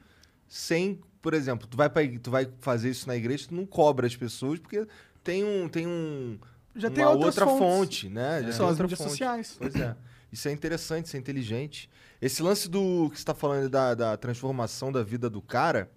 sem, 0.48 1.02
por 1.24 1.34
exemplo, 1.34 1.66
tu 1.68 1.76
vai, 1.76 1.90
pra, 1.90 2.04
tu 2.22 2.30
vai 2.30 2.48
fazer 2.60 2.92
isso 2.92 3.08
na 3.08 3.16
igreja, 3.16 3.48
tu 3.48 3.56
não 3.56 3.66
cobra 3.66 4.06
as 4.06 4.16
pessoas, 4.16 4.60
porque 4.60 4.86
tem 5.24 5.44
um. 5.44 5.68
Tem 5.68 5.88
um 5.88 6.38
Já 6.76 6.90
uma 6.90 6.94
tem 6.96 7.04
outra 7.04 7.46
fontes. 7.48 7.58
fonte, 7.58 8.10
né? 8.10 8.44
Já 8.44 8.52
São 8.52 8.58
tem 8.58 8.66
as 8.66 8.80
outra 8.80 8.84
mídias 8.84 9.00
fonte. 9.00 9.10
sociais. 9.10 9.56
Pois 9.58 9.76
é. 9.76 9.96
Isso 10.32 10.48
é 10.48 10.52
interessante, 10.52 11.08
isso 11.08 11.16
é 11.16 11.20
inteligente. 11.20 11.90
Esse 12.22 12.44
lance 12.44 12.70
do 12.70 13.10
que 13.10 13.18
você 13.18 13.26
tá 13.26 13.34
falando 13.34 13.68
da, 13.70 13.96
da 13.96 14.16
transformação 14.18 14.92
da 14.92 15.02
vida 15.02 15.30
do 15.32 15.42
cara 15.42 15.90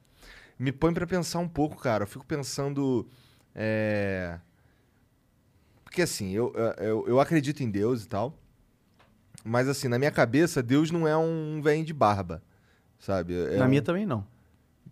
me 0.60 0.70
põe 0.72 0.92
pra 0.92 1.06
pensar 1.06 1.38
um 1.40 1.48
pouco, 1.48 1.76
cara. 1.76 2.04
Eu 2.04 2.08
fico 2.08 2.24
pensando. 2.26 3.08
é, 3.54 4.38
Porque 5.84 6.02
assim, 6.02 6.30
eu, 6.32 6.52
eu, 6.78 7.04
eu 7.08 7.20
acredito 7.20 7.62
em 7.62 7.70
Deus 7.70 8.04
e 8.04 8.08
tal. 8.08 8.36
Mas 9.42 9.68
assim, 9.68 9.88
na 9.88 9.98
minha 9.98 10.10
cabeça, 10.10 10.62
Deus 10.62 10.90
não 10.90 11.08
é 11.08 11.16
um 11.16 11.60
velho 11.62 11.84
de 11.84 11.92
barba. 11.94 12.42
Sabe? 12.98 13.34
É 13.34 13.56
Na 13.56 13.64
um- 13.64 13.68
minha 13.68 13.80
também 13.82 14.04
não. 14.04 14.26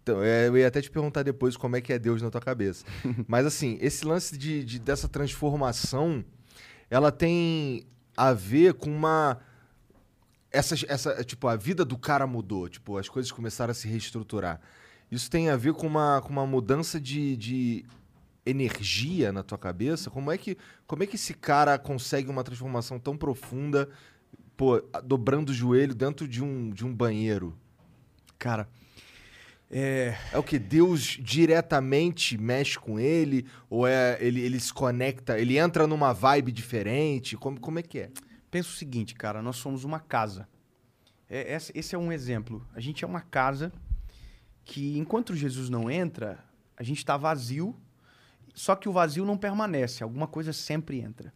então, 0.03 0.23
é, 0.23 0.49
eu 0.49 0.57
ia 0.57 0.66
até 0.66 0.81
te 0.81 0.91
perguntar 0.91 1.23
depois 1.23 1.57
como 1.57 1.77
é 1.77 1.81
que 1.83 1.93
é 1.93 1.99
Deus 1.99 2.23
na 2.23 2.31
tua 2.31 2.41
cabeça. 2.41 2.85
Mas 3.29 3.45
assim, 3.45 3.77
esse 3.83 4.07
lance 4.07 4.37
de, 4.39 4.64
de- 4.64 4.79
dessa 4.79 5.07
transformação, 5.07 6.25
ela 6.89 7.12
tem 7.12 7.85
a 8.16 8.33
ver 8.33 8.73
com 8.75 8.89
uma. 8.91 9.39
Essa, 10.51 10.75
essa, 10.89 11.23
tipo, 11.23 11.47
a 11.47 11.57
vida 11.57 11.85
do 11.85 11.99
cara 11.99 12.27
mudou. 12.27 12.71
Tipo, 12.71 12.97
as 12.97 13.07
coisas 13.09 13.31
começaram 13.31 13.71
a 13.71 13.75
se 13.75 13.87
reestruturar. 13.87 14.59
Isso 15.11 15.31
tem 15.31 15.49
a 15.49 15.57
ver 15.57 15.73
com 15.73 15.87
uma, 15.87 16.21
com 16.21 16.31
uma 16.31 16.47
mudança 16.47 17.01
de, 17.01 17.37
de 17.37 17.85
energia 18.45 19.33
na 19.33 19.43
tua 19.43 19.59
cabeça? 19.59 20.11
Como 20.11 20.31
é, 20.31 20.39
que, 20.39 20.57
como 20.87 21.03
é 21.03 21.07
que 21.07 21.17
esse 21.17 21.35
cara 21.35 21.79
consegue 21.79 22.29
uma 22.29 22.45
transformação 22.45 22.99
tão 22.99 23.17
profunda, 23.17 23.89
pô, 24.57 24.83
dobrando 25.05 25.51
o 25.51 25.55
joelho 25.55 25.95
dentro 25.95 26.29
de 26.29 26.43
um, 26.43 26.71
de 26.71 26.85
um 26.85 26.95
banheiro? 26.95 27.57
Cara, 28.39 28.69
é, 29.71 30.17
É 30.33 30.39
o 30.39 30.43
que 30.43 30.59
Deus 30.59 31.19
diretamente 31.21 32.39
mexe 32.39 32.79
com 32.79 32.99
ele 32.99 33.47
ou 33.69 33.87
é 33.87 34.17
ele, 34.21 34.41
ele 34.41 34.59
se 34.59 34.73
conecta, 34.73 35.39
ele 35.39 35.59
entra 35.59 35.87
numa 35.87 36.13
vibe 36.13 36.51
diferente? 36.53 37.37
Como, 37.37 37.61
como 37.61 37.79
é 37.79 37.83
que 37.83 37.99
é? 38.01 38.11
pensa 38.51 38.71
o 38.71 38.73
seguinte, 38.73 39.15
cara, 39.15 39.43
nós 39.43 39.57
somos 39.57 39.85
uma 39.85 40.01
casa. 40.01 40.49
É, 41.29 41.55
esse 41.75 41.95
é 41.95 41.99
um 41.99 42.11
exemplo. 42.11 42.67
A 42.75 42.81
gente 42.81 43.05
é 43.05 43.07
uma 43.07 43.21
casa 43.21 43.73
que, 44.69 44.99
enquanto 44.99 45.35
Jesus 45.35 45.71
não 45.71 45.91
entra, 45.91 46.39
a 46.77 46.83
gente 46.83 46.99
está 46.99 47.16
vazio, 47.16 47.75
só 48.55 48.77
que 48.77 48.87
o 48.87 48.93
vazio 48.93 49.25
não 49.25 49.37
permanece, 49.39 50.03
alguma 50.03 50.27
coisa 50.27 50.53
sempre 50.53 51.01
entra. 51.01 51.33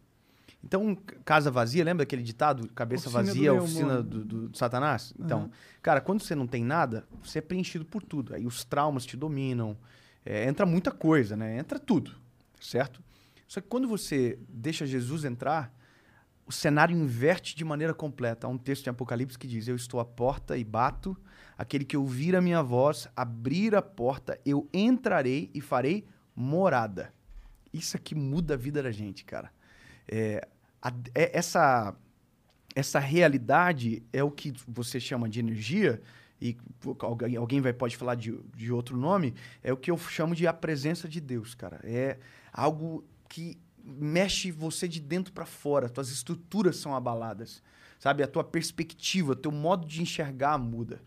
Então, 0.63 0.95
casa 1.25 1.49
vazia, 1.49 1.83
lembra 1.83 2.03
aquele 2.03 2.21
ditado? 2.21 2.69
Cabeça 2.69 3.09
Oficina 3.09 3.23
do 3.23 3.27
vazia, 3.27 3.51
leão 3.51 3.63
oficina 3.65 4.03
do, 4.03 4.23
do- 4.23 4.47
do 4.49 4.57
Satanás? 4.57 5.13
Então, 5.19 5.49
cara, 5.81 5.99
quando 5.99 6.21
você 6.21 6.35
não 6.35 6.45
tem 6.45 6.63
nada, 6.63 7.05
você 7.23 7.39
é 7.39 7.41
preenchido 7.41 7.83
por 7.83 8.03
tudo. 8.03 8.35
Aí 8.35 8.45
os 8.45 8.63
traumas 8.63 9.03
te 9.05 9.17
dominam, 9.17 9.75
é, 10.23 10.47
entra 10.47 10.63
muita 10.65 10.91
coisa, 10.91 11.35
né? 11.35 11.57
Entra 11.57 11.79
tudo, 11.79 12.15
certo? 12.61 13.01
Só 13.47 13.59
que 13.59 13.67
quando 13.67 13.87
você 13.87 14.37
deixa 14.47 14.85
Jesus 14.85 15.25
entrar, 15.25 15.73
o 16.45 16.51
cenário 16.51 16.95
inverte 16.95 17.55
de 17.55 17.65
maneira 17.65 17.93
completa. 17.95 18.45
Há 18.45 18.49
um 18.49 18.57
texto 18.59 18.85
em 18.87 18.89
Apocalipse 18.91 19.37
que 19.39 19.47
diz: 19.47 19.67
Eu 19.67 19.75
estou 19.75 19.99
à 19.99 20.05
porta 20.05 20.55
e 20.57 20.63
bato. 20.63 21.17
Aquele 21.57 21.85
que 21.85 21.95
ouvir 21.97 22.35
a 22.35 22.41
minha 22.41 22.61
voz, 22.61 23.07
abrir 23.15 23.75
a 23.75 23.81
porta, 23.81 24.39
eu 24.45 24.67
entrarei 24.73 25.49
e 25.53 25.61
farei 25.61 26.05
morada. 26.35 27.13
Isso 27.71 27.95
aqui 27.97 28.15
muda 28.15 28.53
a 28.53 28.57
vida 28.57 28.81
da 28.81 28.91
gente, 28.91 29.23
cara. 29.25 29.51
É, 30.07 30.47
a- 30.81 30.93
é- 31.13 31.37
essa, 31.37 31.95
essa 32.75 32.99
realidade 32.99 34.03
é 34.11 34.23
o 34.23 34.31
que 34.31 34.53
você 34.67 34.99
chama 34.99 35.29
de 35.29 35.39
energia, 35.39 36.01
e 36.41 36.57
alguém, 36.99 37.37
alguém 37.37 37.61
vai, 37.61 37.71
pode 37.71 37.95
falar 37.95 38.15
de, 38.15 38.37
de 38.55 38.71
outro 38.71 38.97
nome, 38.97 39.33
é 39.63 39.71
o 39.71 39.77
que 39.77 39.89
eu 39.89 39.97
chamo 39.97 40.35
de 40.35 40.45
a 40.45 40.51
presença 40.53 41.07
de 41.07 41.21
Deus, 41.21 41.55
cara. 41.55 41.79
É 41.83 42.17
algo 42.51 43.05
que 43.29 43.57
mexe 43.83 44.51
você 44.51 44.87
de 44.87 44.99
dentro 44.99 45.33
para 45.33 45.45
fora, 45.45 45.89
tuas 45.89 46.09
estruturas 46.09 46.77
são 46.77 46.95
abaladas, 46.95 47.63
sabe? 47.99 48.23
A 48.23 48.27
tua 48.27 48.43
perspectiva, 48.43 49.35
teu 49.35 49.51
modo 49.51 49.87
de 49.87 50.01
enxergar 50.01 50.57
muda. 50.57 51.01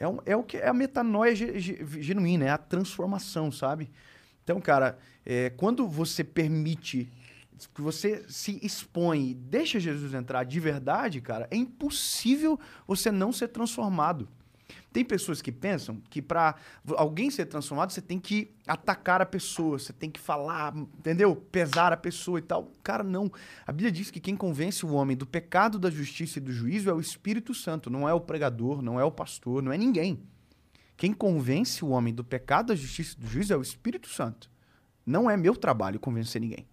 É, 0.00 0.08
um- 0.08 0.18
é 0.24 0.34
o 0.34 0.42
que 0.42 0.56
é 0.56 0.66
a 0.66 0.72
metanoia 0.72 1.34
ge- 1.36 1.58
ge- 1.60 1.78
genuína, 2.00 2.46
é 2.46 2.50
a 2.50 2.56
transformação, 2.58 3.52
sabe? 3.52 3.90
Então, 4.42 4.58
cara, 4.60 4.98
é, 5.26 5.50
quando 5.50 5.86
você 5.86 6.24
permite 6.24 7.06
que 7.74 7.82
você 7.82 8.24
se 8.26 8.58
expõe 8.64 9.34
deixa 9.34 9.78
Jesus 9.78 10.14
entrar 10.14 10.44
de 10.44 10.58
verdade, 10.58 11.20
cara, 11.20 11.46
é 11.50 11.56
impossível 11.56 12.58
você 12.86 13.12
não 13.12 13.30
ser 13.30 13.48
transformado. 13.48 14.26
Tem 14.92 15.04
pessoas 15.04 15.40
que 15.40 15.52
pensam 15.52 16.00
que 16.08 16.20
para 16.20 16.54
alguém 16.96 17.30
ser 17.30 17.46
transformado, 17.46 17.92
você 17.92 18.00
tem 18.00 18.18
que 18.18 18.50
atacar 18.66 19.20
a 19.20 19.26
pessoa, 19.26 19.78
você 19.78 19.92
tem 19.92 20.10
que 20.10 20.20
falar, 20.20 20.76
entendeu? 20.76 21.36
Pesar 21.36 21.92
a 21.92 21.96
pessoa 21.96 22.38
e 22.38 22.42
tal. 22.42 22.70
Cara, 22.82 23.04
não. 23.04 23.30
A 23.66 23.72
Bíblia 23.72 23.92
diz 23.92 24.10
que 24.10 24.20
quem 24.20 24.36
convence 24.36 24.84
o 24.84 24.92
homem 24.92 25.16
do 25.16 25.26
pecado, 25.26 25.78
da 25.78 25.90
justiça 25.90 26.38
e 26.38 26.42
do 26.42 26.52
juízo 26.52 26.90
é 26.90 26.92
o 26.92 27.00
Espírito 27.00 27.54
Santo, 27.54 27.90
não 27.90 28.08
é 28.08 28.14
o 28.14 28.20
pregador, 28.20 28.82
não 28.82 28.98
é 28.98 29.04
o 29.04 29.10
pastor, 29.10 29.62
não 29.62 29.72
é 29.72 29.78
ninguém. 29.78 30.22
Quem 30.96 31.12
convence 31.12 31.84
o 31.84 31.88
homem 31.88 32.12
do 32.12 32.22
pecado, 32.22 32.68
da 32.68 32.74
justiça 32.74 33.16
e 33.16 33.22
do 33.22 33.26
juízo 33.26 33.54
é 33.54 33.56
o 33.56 33.62
Espírito 33.62 34.08
Santo. 34.08 34.50
Não 35.06 35.30
é 35.30 35.36
meu 35.36 35.56
trabalho 35.56 35.98
convencer 35.98 36.40
ninguém. 36.40 36.66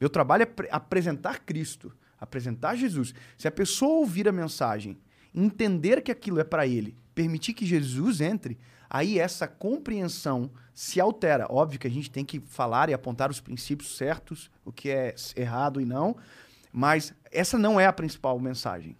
Meu 0.00 0.08
trabalho 0.08 0.42
é 0.42 0.46
pre- 0.46 0.68
apresentar 0.70 1.40
Cristo, 1.40 1.92
apresentar 2.20 2.76
Jesus. 2.76 3.12
Se 3.36 3.48
a 3.48 3.50
pessoa 3.50 3.98
ouvir 3.98 4.28
a 4.28 4.32
mensagem, 4.32 4.96
entender 5.34 6.02
que 6.02 6.12
aquilo 6.12 6.38
é 6.38 6.44
para 6.44 6.66
ele, 6.66 6.96
permitir 7.14 7.54
que 7.54 7.64
Jesus 7.66 8.20
entre, 8.20 8.58
aí 8.88 9.18
essa 9.18 9.46
compreensão 9.46 10.50
se 10.74 11.00
altera. 11.00 11.46
Óbvio 11.48 11.78
que 11.78 11.86
a 11.86 11.90
gente 11.90 12.10
tem 12.10 12.24
que 12.24 12.40
falar 12.40 12.88
e 12.88 12.94
apontar 12.94 13.30
os 13.30 13.40
princípios 13.40 13.96
certos, 13.96 14.50
o 14.64 14.72
que 14.72 14.90
é 14.90 15.14
errado 15.36 15.80
e 15.80 15.84
não, 15.84 16.16
mas 16.72 17.14
essa 17.30 17.56
não 17.58 17.78
é 17.78 17.86
a 17.86 17.92
principal 17.92 18.38
mensagem. 18.38 18.96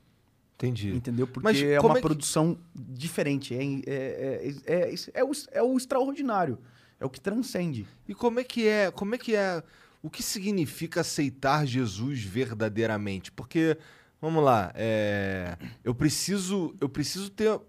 Entendi. 0.56 0.94
Entendeu? 0.94 1.26
Porque 1.26 1.44
Mas 1.44 1.60
é 1.60 1.80
uma 1.80 1.92
é 1.92 1.94
que- 1.96 2.00
produção 2.00 2.56
diferente. 2.74 3.54
É, 3.54 3.64
é, 3.64 4.54
é, 4.66 4.90
é, 4.90 4.94
é 5.14 5.24
o, 5.24 5.32
é 5.50 5.62
o 5.62 5.76
extraordinário. 5.76 6.58
É 7.00 7.04
o 7.04 7.10
que 7.10 7.20
transcende. 7.20 7.86
E 8.08 8.14
como 8.14 8.38
é 8.38 8.44
que 8.44 8.66
é, 8.68 8.90
como 8.90 9.14
é 9.16 9.18
que 9.18 9.34
é, 9.34 9.62
o 10.00 10.08
que 10.08 10.22
significa 10.22 11.00
aceitar 11.00 11.66
Jesus 11.66 12.22
verdadeiramente? 12.22 13.32
Porque, 13.32 13.76
vamos 14.20 14.44
lá, 14.44 14.72
é, 14.76 15.58
eu 15.82 15.92
preciso, 15.94 16.74
eu 16.80 16.88
preciso 16.88 17.30
ter, 17.30 17.60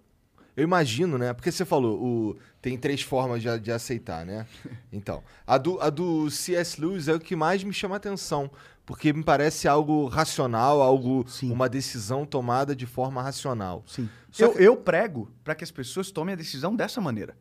eu 0.55 0.63
imagino, 0.63 1.17
né? 1.17 1.33
Porque 1.33 1.51
você 1.51 1.65
falou, 1.65 2.01
o, 2.01 2.37
tem 2.61 2.77
três 2.77 3.01
formas 3.01 3.41
de, 3.41 3.59
de 3.59 3.71
aceitar, 3.71 4.25
né? 4.25 4.45
Então, 4.91 5.23
a 5.45 5.57
do, 5.57 5.79
a 5.81 5.89
do 5.89 6.29
C.S. 6.31 6.79
Lewis 6.79 7.07
é 7.07 7.13
o 7.13 7.19
que 7.19 7.35
mais 7.35 7.63
me 7.63 7.73
chama 7.73 7.95
atenção, 7.97 8.49
porque 8.85 9.11
me 9.11 9.23
parece 9.23 9.67
algo 9.67 10.07
racional, 10.07 10.81
algo, 10.81 11.25
uma 11.43 11.67
decisão 11.67 12.25
tomada 12.25 12.75
de 12.75 12.85
forma 12.85 13.21
racional. 13.21 13.83
Sim. 13.85 14.09
Só 14.31 14.45
Eu, 14.45 14.51
que- 14.53 14.63
eu 14.63 14.77
prego 14.77 15.29
para 15.43 15.53
que 15.55 15.63
as 15.63 15.71
pessoas 15.71 16.11
tomem 16.11 16.33
a 16.33 16.37
decisão 16.37 16.75
dessa 16.75 17.01
maneira. 17.01 17.35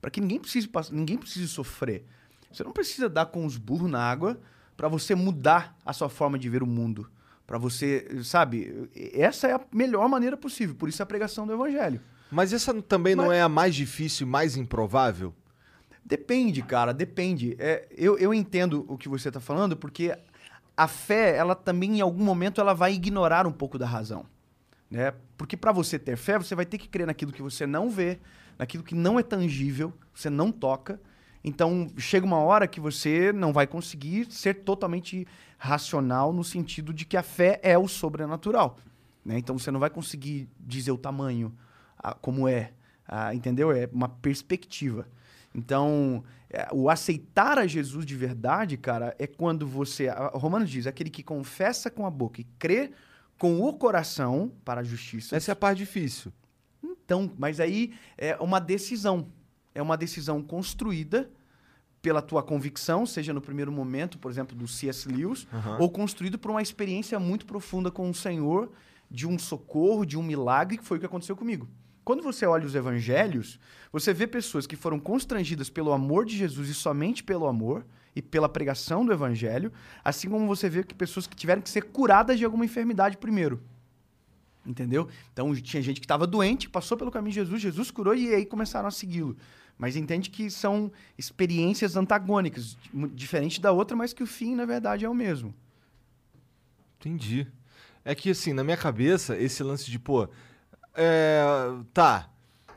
Para 0.00 0.10
que 0.10 0.20
ninguém 0.20 0.38
precise, 0.40 0.68
ninguém 0.92 1.18
precise 1.18 1.48
sofrer. 1.48 2.04
Você 2.52 2.62
não 2.64 2.72
precisa 2.72 3.08
dar 3.08 3.26
com 3.26 3.44
os 3.44 3.56
burros 3.56 3.90
na 3.90 4.00
água 4.02 4.38
para 4.76 4.88
você 4.88 5.14
mudar 5.14 5.76
a 5.84 5.92
sua 5.92 6.08
forma 6.08 6.38
de 6.38 6.48
ver 6.48 6.62
o 6.62 6.66
mundo. 6.66 7.10
Para 7.46 7.58
você, 7.58 8.06
sabe? 8.24 8.88
Essa 9.12 9.48
é 9.48 9.52
a 9.52 9.60
melhor 9.72 10.08
maneira 10.08 10.36
possível. 10.36 10.74
Por 10.74 10.88
isso 10.88 11.02
a 11.02 11.06
pregação 11.06 11.46
do 11.46 11.52
evangelho. 11.52 12.00
Mas 12.30 12.52
essa 12.52 12.72
também 12.82 13.14
não 13.14 13.26
Mas- 13.26 13.36
é 13.38 13.42
a 13.42 13.48
mais 13.48 13.74
difícil 13.74 14.26
e 14.26 14.30
mais 14.30 14.56
improvável? 14.56 15.34
Depende, 16.04 16.62
cara, 16.62 16.92
depende. 16.92 17.56
É, 17.58 17.86
eu, 17.96 18.18
eu 18.18 18.32
entendo 18.32 18.84
o 18.88 18.96
que 18.96 19.08
você 19.08 19.28
está 19.28 19.40
falando, 19.40 19.76
porque 19.76 20.16
a 20.76 20.88
fé, 20.88 21.36
ela 21.36 21.54
também, 21.54 21.98
em 21.98 22.00
algum 22.00 22.24
momento, 22.24 22.60
ela 22.60 22.72
vai 22.72 22.94
ignorar 22.94 23.46
um 23.46 23.52
pouco 23.52 23.78
da 23.78 23.86
razão. 23.86 24.24
Né? 24.90 25.12
Porque 25.36 25.56
para 25.56 25.72
você 25.72 25.98
ter 25.98 26.16
fé, 26.16 26.38
você 26.38 26.54
vai 26.54 26.64
ter 26.66 26.78
que 26.78 26.88
crer 26.88 27.06
naquilo 27.06 27.32
que 27.32 27.42
você 27.42 27.66
não 27.66 27.90
vê, 27.90 28.18
naquilo 28.58 28.82
que 28.82 28.94
não 28.94 29.18
é 29.18 29.22
tangível, 29.22 29.92
você 30.12 30.28
não 30.28 30.50
toca. 30.50 31.00
Então, 31.44 31.88
chega 31.96 32.26
uma 32.26 32.38
hora 32.38 32.66
que 32.66 32.80
você 32.80 33.32
não 33.32 33.52
vai 33.52 33.66
conseguir 33.66 34.30
ser 34.30 34.54
totalmente 34.54 35.26
racional 35.58 36.32
no 36.32 36.42
sentido 36.42 36.92
de 36.92 37.04
que 37.04 37.16
a 37.16 37.22
fé 37.22 37.60
é 37.62 37.78
o 37.78 37.86
sobrenatural. 37.86 38.78
Né? 39.24 39.38
Então, 39.38 39.58
você 39.58 39.70
não 39.70 39.80
vai 39.80 39.90
conseguir 39.90 40.48
dizer 40.58 40.90
o 40.92 40.98
tamanho, 40.98 41.54
como 42.20 42.48
é, 42.48 42.72
entendeu? 43.34 43.70
É 43.72 43.88
uma 43.92 44.08
perspectiva. 44.08 45.06
Então, 45.54 46.22
é, 46.48 46.68
o 46.72 46.88
aceitar 46.88 47.58
a 47.58 47.66
Jesus 47.66 48.06
de 48.06 48.14
verdade, 48.16 48.76
cara, 48.76 49.14
é 49.18 49.26
quando 49.26 49.66
você. 49.66 50.08
a- 50.08 50.28
Romanos 50.34 50.70
diz: 50.70 50.86
aquele 50.86 51.10
que 51.10 51.22
confessa 51.22 51.90
com 51.90 52.06
a 52.06 52.10
boca 52.10 52.40
e 52.40 52.44
crê 52.58 52.92
com 53.38 53.60
o 53.60 53.72
coração 53.72 54.52
para 54.64 54.80
a 54.80 54.84
justiça. 54.84 55.34
Essa 55.36 55.50
é 55.50 55.54
a 55.54 55.56
parte 55.56 55.78
difícil. 55.78 56.32
Então, 56.82 57.30
mas 57.36 57.58
aí 57.58 57.92
é 58.16 58.36
uma 58.36 58.60
decisão. 58.60 59.26
É 59.74 59.82
uma 59.82 59.96
decisão 59.96 60.42
construída 60.42 61.28
pela 62.02 62.22
tua 62.22 62.42
convicção, 62.42 63.04
seja 63.04 63.32
no 63.32 63.40
primeiro 63.40 63.70
momento, 63.70 64.18
por 64.18 64.30
exemplo, 64.30 64.56
do 64.56 64.66
C.S. 64.66 65.06
Lewis, 65.08 65.46
ou 65.78 65.90
construído 65.90 66.38
por 66.38 66.50
uma 66.50 66.62
experiência 66.62 67.18
muito 67.20 67.44
profunda 67.44 67.90
com 67.90 68.08
o 68.08 68.14
Senhor, 68.14 68.70
de 69.10 69.26
um 69.26 69.38
socorro, 69.38 70.06
de 70.06 70.16
um 70.16 70.22
milagre, 70.22 70.78
que 70.78 70.84
foi 70.84 70.96
o 70.96 71.00
que 71.00 71.06
aconteceu 71.06 71.36
comigo. 71.36 71.68
Quando 72.04 72.22
você 72.22 72.46
olha 72.46 72.66
os 72.66 72.74
evangelhos, 72.74 73.58
você 73.92 74.12
vê 74.12 74.26
pessoas 74.26 74.66
que 74.66 74.76
foram 74.76 74.98
constrangidas 74.98 75.68
pelo 75.68 75.92
amor 75.92 76.24
de 76.24 76.36
Jesus 76.36 76.68
e 76.68 76.74
somente 76.74 77.22
pelo 77.22 77.46
amor 77.46 77.84
e 78.14 78.22
pela 78.22 78.48
pregação 78.48 79.04
do 79.04 79.12
evangelho, 79.12 79.72
assim 80.04 80.28
como 80.28 80.46
você 80.46 80.68
vê 80.68 80.82
que 80.82 80.94
pessoas 80.94 81.26
que 81.26 81.36
tiveram 81.36 81.62
que 81.62 81.70
ser 81.70 81.82
curadas 81.82 82.38
de 82.38 82.44
alguma 82.44 82.64
enfermidade 82.64 83.16
primeiro. 83.16 83.60
Entendeu? 84.64 85.08
Então 85.32 85.54
tinha 85.56 85.82
gente 85.82 86.00
que 86.00 86.04
estava 86.04 86.26
doente, 86.26 86.68
passou 86.68 86.96
pelo 86.96 87.10
caminho 87.10 87.32
de 87.32 87.40
Jesus, 87.40 87.62
Jesus 87.62 87.90
curou 87.90 88.14
e 88.14 88.34
aí 88.34 88.44
começaram 88.44 88.88
a 88.88 88.90
segui-lo. 88.90 89.36
Mas 89.78 89.96
entende 89.96 90.28
que 90.28 90.50
são 90.50 90.92
experiências 91.16 91.96
antagônicas, 91.96 92.76
diferente 93.14 93.60
da 93.60 93.72
outra, 93.72 93.96
mas 93.96 94.12
que 94.12 94.22
o 94.22 94.26
fim, 94.26 94.54
na 94.54 94.66
verdade, 94.66 95.06
é 95.06 95.08
o 95.08 95.14
mesmo. 95.14 95.54
Entendi. 96.98 97.46
É 98.04 98.14
que, 98.14 98.30
assim, 98.30 98.52
na 98.52 98.62
minha 98.62 98.76
cabeça, 98.76 99.38
esse 99.38 99.62
lance 99.62 99.90
de, 99.90 99.98
pô. 99.98 100.28
É, 100.94 101.42
tá. 101.92 102.28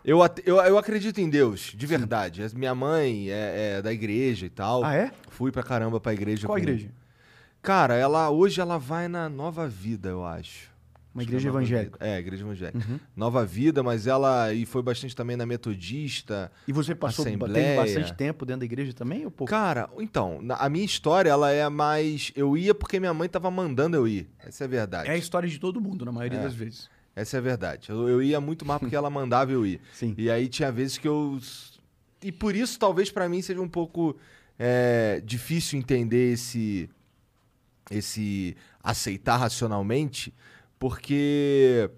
Eu, 0.05 0.19
eu, 0.45 0.57
eu 0.57 0.77
acredito 0.77 1.19
em 1.21 1.29
Deus, 1.29 1.71
de 1.75 1.85
verdade. 1.87 2.41
Minha 2.55 2.75
mãe 2.75 3.29
é, 3.29 3.75
é 3.77 3.81
da 3.81 3.93
igreja 3.93 4.45
e 4.45 4.49
tal. 4.49 4.83
Ah, 4.83 4.93
é? 4.95 5.11
Fui 5.29 5.51
pra 5.51 5.63
caramba 5.63 5.99
pra 5.99 6.13
igreja. 6.13 6.45
Qual 6.45 6.57
com- 6.57 6.61
igreja? 6.63 6.89
Cara, 7.61 7.95
ela 7.95 8.29
hoje 8.29 8.59
ela 8.59 8.77
vai 8.77 9.07
na 9.07 9.29
Nova 9.29 9.67
Vida, 9.67 10.09
eu 10.09 10.25
acho. 10.25 10.73
Uma 11.15 11.21
Acho 11.21 11.27
que 11.29 11.35
igreja 11.35 11.47
é 11.47 11.51
Nova 11.51 11.59
evangélica. 11.63 11.97
Vida. 11.99 12.11
É, 12.11 12.19
igreja 12.19 12.43
evangélica. 12.43 12.99
Nova 13.15 13.45
Vida, 13.45 13.81
mas 13.83 14.05
ela. 14.07 14.51
E 14.51 14.65
foi 14.65 14.81
bastante 14.81 15.15
também 15.15 15.37
na 15.37 15.45
Metodista. 15.45 16.51
E 16.67 16.73
você 16.73 16.93
passou 16.95 17.23
teve 17.23 17.37
Assembleia. 17.37 17.75
bastante 17.81 18.13
tempo 18.15 18.45
dentro 18.45 18.61
da 18.61 18.65
igreja 18.65 18.91
também 18.93 19.23
ou 19.23 19.31
pouco? 19.31 19.49
Cara, 19.49 19.89
então, 19.99 20.41
na- 20.41 20.55
a 20.55 20.67
minha 20.67 20.83
história, 20.83 21.29
ela 21.29 21.51
é 21.51 21.69
mais. 21.69 22.31
Eu 22.35 22.57
ia 22.57 22.73
porque 22.75 22.99
minha 22.99 23.13
mãe 23.13 23.29
tava 23.29 23.49
mandando 23.51 23.95
eu 23.95 24.07
ir. 24.07 24.27
Essa 24.39 24.63
é 24.63 24.65
a 24.65 24.69
verdade. 24.69 25.07
É 25.09 25.13
a 25.13 25.17
história 25.17 25.47
de 25.47 25.59
todo 25.59 25.79
mundo, 25.79 26.03
na 26.03 26.11
maioria 26.11 26.39
É. 26.39 26.43
das 26.43 26.53
vezes. 26.55 26.89
Essa 27.15 27.37
é 27.37 27.39
a 27.39 27.41
verdade. 27.41 27.89
Eu, 27.89 28.09
eu 28.09 28.23
ia 28.23 28.41
muito 28.41 28.65
mais 28.65 28.79
porque 28.79 28.95
ela 28.95 29.09
mandava 29.11 29.51
eu 29.51 29.65
ir. 29.65 29.79
Sim. 29.93 30.15
E 30.17 30.29
aí 30.29 30.47
tinha 30.47 30.71
vezes 30.71 30.97
que 30.97 31.07
eu. 31.07 31.39
E 32.21 32.31
por 32.31 32.55
isso, 32.55 32.79
talvez 32.79 33.11
pra 33.11 33.29
mim 33.29 33.41
seja 33.41 33.61
um 33.61 33.69
pouco 33.69 34.15
é, 34.57 35.21
difícil 35.23 35.77
entender 35.77 36.33
esse. 36.33 36.89
Esse 37.91 38.55
aceitar 38.81 39.37
racionalmente, 39.37 40.33
porque. 40.79 41.89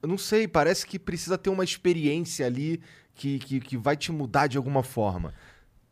Eu 0.00 0.08
não 0.08 0.18
sei, 0.18 0.46
parece 0.46 0.86
que 0.86 0.96
precisa 0.96 1.36
ter 1.36 1.50
uma 1.50 1.64
experiência 1.64 2.46
ali 2.46 2.80
que, 3.16 3.40
que, 3.40 3.58
que 3.58 3.76
vai 3.76 3.96
te 3.96 4.12
mudar 4.12 4.46
de 4.46 4.56
alguma 4.56 4.84
forma. 4.84 5.34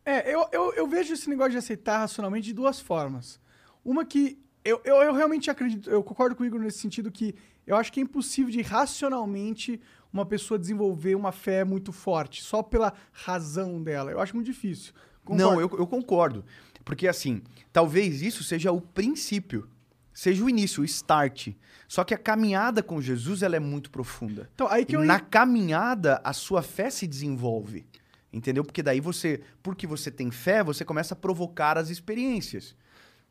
É, 0.05 0.32
eu, 0.32 0.47
eu, 0.53 0.72
eu 0.74 0.86
vejo 0.86 1.12
esse 1.12 1.28
negócio 1.28 1.51
de 1.51 1.59
aceitar 1.59 1.99
racionalmente 1.99 2.47
de 2.47 2.53
duas 2.55 2.78
formas. 2.78 3.40
Uma 3.84 4.05
que 4.05 4.38
eu, 4.64 4.80
eu, 4.84 4.97
eu 5.03 5.12
realmente 5.12 5.51
acredito, 5.51 5.90
eu 5.90 6.03
concordo 6.03 6.36
comigo 6.36 6.57
nesse 6.59 6.78
sentido 6.78 7.11
que 7.11 7.34
eu 7.66 7.76
acho 7.76 7.92
que 7.92 8.00
é 8.00 8.02
impossível 8.02 8.50
de 8.50 8.62
racionalmente 8.62 9.80
uma 10.12 10.24
pessoa 10.24 10.58
desenvolver 10.58 11.14
uma 11.14 11.32
fé 11.32 11.64
muito 11.64 11.92
forte, 11.92 12.42
só 12.42 12.62
pela 12.62 12.92
razão 13.12 13.82
dela. 13.82 14.10
Eu 14.10 14.20
acho 14.20 14.34
muito 14.34 14.46
difícil. 14.46 14.92
Não, 15.28 15.50
Concordo. 15.56 15.60
eu, 15.60 15.78
eu 15.80 15.86
concordo. 15.86 16.44
Porque, 16.84 17.08
assim, 17.08 17.42
talvez 17.72 18.22
isso 18.22 18.44
seja 18.44 18.70
o 18.70 18.80
princípio. 18.80 19.68
seja 20.14 20.42
o 20.44 20.48
início, 20.48 20.82
o 20.82 20.84
start. 20.84 21.48
Só 21.88 22.02
que 22.04 22.14
a 22.14 22.18
caminhada 22.18 22.82
com 22.82 23.00
Jesus 23.02 23.42
ela 23.42 23.56
é 23.56 23.60
muito 23.60 23.90
profunda. 23.90 24.48
Então, 24.54 24.66
aí 24.68 24.84
que 24.84 24.96
eu 24.96 25.04
na 25.04 25.20
caminhada, 25.20 26.20
a 26.24 26.32
sua 26.32 26.62
fé 26.62 26.88
se 26.88 27.06
desenvolve. 27.06 27.84
Entendeu? 28.32 28.64
Porque 28.64 28.82
daí 28.82 29.00
você, 29.00 29.40
porque 29.62 29.86
você 29.86 30.10
tem 30.10 30.30
fé, 30.30 30.62
você 30.62 30.84
começa 30.84 31.14
a 31.14 31.16
provocar 31.16 31.76
as 31.76 31.90
experiências. 31.90 32.74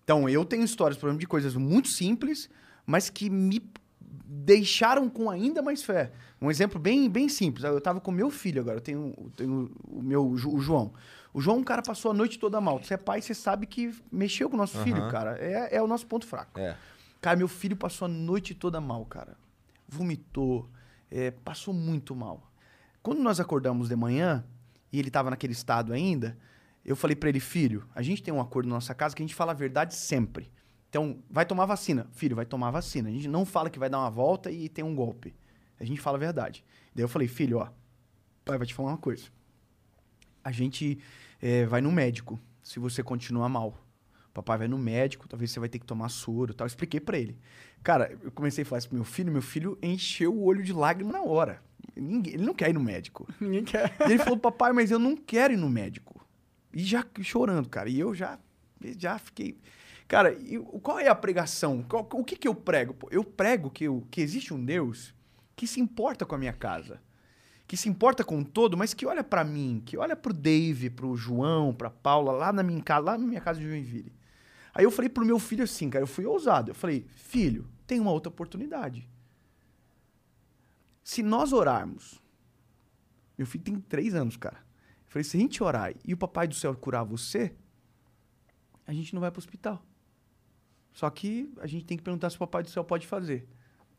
Então, 0.04 0.28
eu 0.30 0.44
tenho 0.46 0.64
histórias, 0.64 0.98
por 0.98 1.08
exemplo, 1.08 1.20
de 1.22 1.28
coisas 1.28 1.56
muito 1.56 1.88
simples, 1.88 2.50
mas 2.86 3.10
que 3.10 3.30
me 3.30 3.60
deixaram 4.26 5.10
com 5.10 5.30
ainda 5.30 5.62
mais 5.62 5.84
fé. 5.84 6.12
Um 6.42 6.52
exemplo 6.52 6.80
bem, 6.80 7.10
bem 7.10 7.28
simples. 7.28 7.64
Eu 7.64 7.82
tava 7.82 8.00
com 8.00 8.12
meu 8.12 8.30
filho 8.30 8.62
agora, 8.62 8.78
eu 8.78 8.82
tenho, 8.82 9.14
eu 9.18 9.32
tenho 9.36 9.72
o 9.88 10.02
meu 10.02 10.28
o 10.28 10.38
João. 10.60 10.94
O 11.34 11.42
João, 11.42 11.58
um 11.58 11.64
cara 11.64 11.82
passou 11.82 12.12
a 12.12 12.14
noite 12.14 12.40
toda 12.40 12.62
mal. 12.62 12.82
Você 12.82 12.94
é 12.94 12.98
pai, 12.98 13.22
você 13.22 13.34
sabe 13.34 13.66
que 13.66 13.94
mexeu 14.12 14.50
com 14.50 14.56
o 14.56 14.58
nosso 14.58 14.82
filho, 14.84 15.10
cara. 15.10 15.38
É, 15.38 15.76
é 15.76 15.82
o 15.82 15.88
nosso 15.88 16.08
ponto 16.08 16.26
fraco. 16.26 16.60
É. 16.60 16.78
Cara, 17.20 17.36
meu 17.36 17.48
filho 17.48 17.76
passou 17.76 18.06
a 18.06 18.10
noite 18.10 18.54
toda 18.54 18.80
mal, 18.80 19.06
cara. 19.06 19.36
Vomitou, 19.88 20.70
é, 21.12 21.32
passou 21.32 21.74
muito 21.74 22.16
mal. 22.16 22.52
Quando 23.04 23.22
nós 23.22 23.40
acordamos 23.40 23.90
de 23.90 23.96
manhã, 23.96 24.46
e 24.92 25.00
ele 25.00 25.12
tava 25.12 25.30
naquele 25.30 25.52
estado 25.54 25.92
ainda, 25.92 26.38
eu 26.86 26.96
falei 26.96 27.16
pra 27.16 27.28
ele, 27.28 27.40
filho, 27.40 27.86
a 27.94 28.02
gente 28.02 28.24
tem 28.24 28.34
um 28.34 28.40
acordo 28.40 28.70
na 28.70 28.76
nossa 28.76 28.94
casa 28.94 29.16
que 29.16 29.22
a 29.22 29.26
gente 29.26 29.36
fala 29.36 29.52
a 29.52 29.56
verdade 29.56 29.94
sempre. 29.94 30.50
Então, 30.96 31.22
vai 31.30 31.46
tomar 31.46 31.66
vacina. 31.66 32.08
Filho, 32.14 32.38
vai 32.38 32.46
tomar 32.46 32.72
vacina. 32.72 33.10
A 33.10 33.12
gente 33.12 33.28
não 33.28 33.46
fala 33.46 33.70
que 33.70 33.78
vai 33.78 33.90
dar 33.90 34.00
uma 34.00 34.10
volta 34.10 34.50
e 34.50 34.70
tem 34.70 34.82
um 34.82 34.96
golpe. 34.96 35.36
A 35.78 35.84
gente 35.84 36.00
fala 36.00 36.16
a 36.16 36.20
verdade. 36.22 36.64
Daí 36.96 37.04
eu 37.04 37.10
falei, 37.10 37.28
filho, 37.28 37.58
ó, 37.58 37.68
pai 38.46 38.58
vai 38.58 38.66
te 38.66 38.74
falar 38.74 38.92
uma 38.92 38.98
coisa. 38.98 39.26
A 40.42 40.54
gente 40.54 40.98
é, 41.42 41.66
vai 41.66 41.82
no 41.82 41.92
médico 41.92 42.40
se 42.64 42.80
você 42.80 43.04
continuar 43.04 43.50
mal. 43.50 43.78
Papai 44.34 44.58
vai 44.58 44.68
no 44.70 44.78
médico, 44.78 45.28
talvez 45.28 45.52
você 45.52 45.60
vai 45.60 45.68
ter 45.68 45.80
que 45.80 45.86
tomar 45.86 46.08
soro 46.08 46.54
e 46.54 46.56
tal. 46.56 46.64
Eu 46.64 46.68
expliquei 46.70 47.02
pra 47.02 47.18
ele. 47.20 47.38
Cara, 47.84 48.18
eu 48.24 48.32
comecei 48.32 48.62
a 48.64 48.66
falar 48.66 48.80
isso 48.80 48.88
pro 48.88 48.96
meu 48.96 49.04
filho, 49.04 49.34
meu 49.34 49.42
filho 49.42 49.78
encheu 49.84 50.34
o 50.34 50.46
olho 50.46 50.64
de 50.64 50.72
lágrima 50.72 51.12
na 51.12 51.22
hora. 51.24 51.62
Ninguém- 51.94 52.36
ele 52.36 52.46
não 52.46 52.54
quer 52.54 52.70
ir 52.70 52.74
no 52.74 52.80
médico. 52.80 53.28
Ninguém 53.42 53.66
quer. 53.66 53.94
E 54.00 54.14
ele 54.14 54.20
falou, 54.20 54.38
papai, 54.40 54.72
mas 54.72 54.92
eu 54.92 55.00
não 55.00 55.18
quero 55.18 55.54
ir 55.54 55.58
no 55.58 55.70
médico. 55.70 56.26
E 56.74 56.82
já 56.82 57.06
chorando, 57.22 57.68
cara. 57.68 57.90
E 57.90 58.00
eu 58.00 58.16
já, 58.16 58.40
já 58.98 59.20
fiquei. 59.20 59.58
Cara, 60.08 60.36
qual 60.84 61.00
é 61.00 61.08
a 61.08 61.16
pregação? 61.16 61.86
O 62.14 62.24
que, 62.24 62.36
que 62.36 62.48
eu 62.48 62.54
prego? 62.54 62.96
Eu 63.10 63.24
prego 63.24 63.70
que, 63.72 63.86
eu- 63.86 64.06
que 64.12 64.22
existe 64.22 64.54
um 64.54 64.64
Deus 64.64 65.14
que 65.56 65.66
se 65.66 65.80
importa 65.80 66.26
com 66.26 66.36
a 66.36 66.38
minha 66.38 66.54
casa. 66.54 67.02
Que 67.68 67.76
se 67.76 67.90
importa 67.90 68.24
com 68.24 68.44
todo, 68.44 68.78
mas 68.78 68.94
que 68.94 69.08
olha 69.08 69.24
pra 69.24 69.44
mim, 69.44 69.82
que 69.84 69.98
olha 69.98 70.16
pro 70.16 70.32
Dave, 70.32 70.92
pro 70.92 71.16
João, 71.16 71.74
pra 71.74 71.90
Paula, 71.90 72.32
lá 72.32 72.54
na 72.54 72.62
minha 72.62 72.82
casa, 72.84 73.06
lá 73.06 73.18
na 73.18 73.26
minha 73.26 73.42
casa 73.42 73.60
de 73.60 73.68
Joinville. 73.68 74.14
Aí 74.74 74.84
eu 74.84 74.92
falei 74.92 75.10
pro 75.10 75.26
meu 75.26 75.40
filho 75.40 75.64
assim, 75.64 75.90
cara, 75.90 76.04
eu 76.04 76.08
fui 76.08 76.26
ousado. 76.26 76.70
Eu 76.70 76.76
falei, 76.76 77.08
filho, 77.16 77.68
tem 77.88 78.00
uma 78.00 78.12
outra 78.12 78.30
oportunidade. 78.30 79.10
Se 81.04 81.24
nós 81.24 81.54
orarmos, 81.54 82.22
meu 83.38 83.48
filho 83.48 83.64
tem 83.64 83.80
três 83.80 84.14
anos, 84.14 84.38
cara. 84.38 84.58
Eu 84.58 85.12
falei, 85.12 85.24
se 85.24 85.36
a 85.38 85.40
gente 85.40 85.64
orar 85.64 85.94
e 86.06 86.14
o 86.14 86.18
papai 86.18 86.48
do 86.48 86.54
céu 86.54 86.76
curar 86.76 87.04
você, 87.04 87.56
a 88.86 88.94
gente 88.94 89.14
não 89.14 89.22
vai 89.22 89.32
pro 89.32 89.40
hospital. 89.40 89.84
Só 90.96 91.10
que 91.10 91.52
a 91.60 91.68
gente 91.68 91.84
tem 91.84 91.98
que 91.98 92.04
perguntar 92.04 92.30
se 92.30 92.38
o 92.38 92.40
papai 92.40 92.64
do 92.64 92.70
céu 92.70 92.82
pode 92.82 93.06
fazer. 93.06 93.46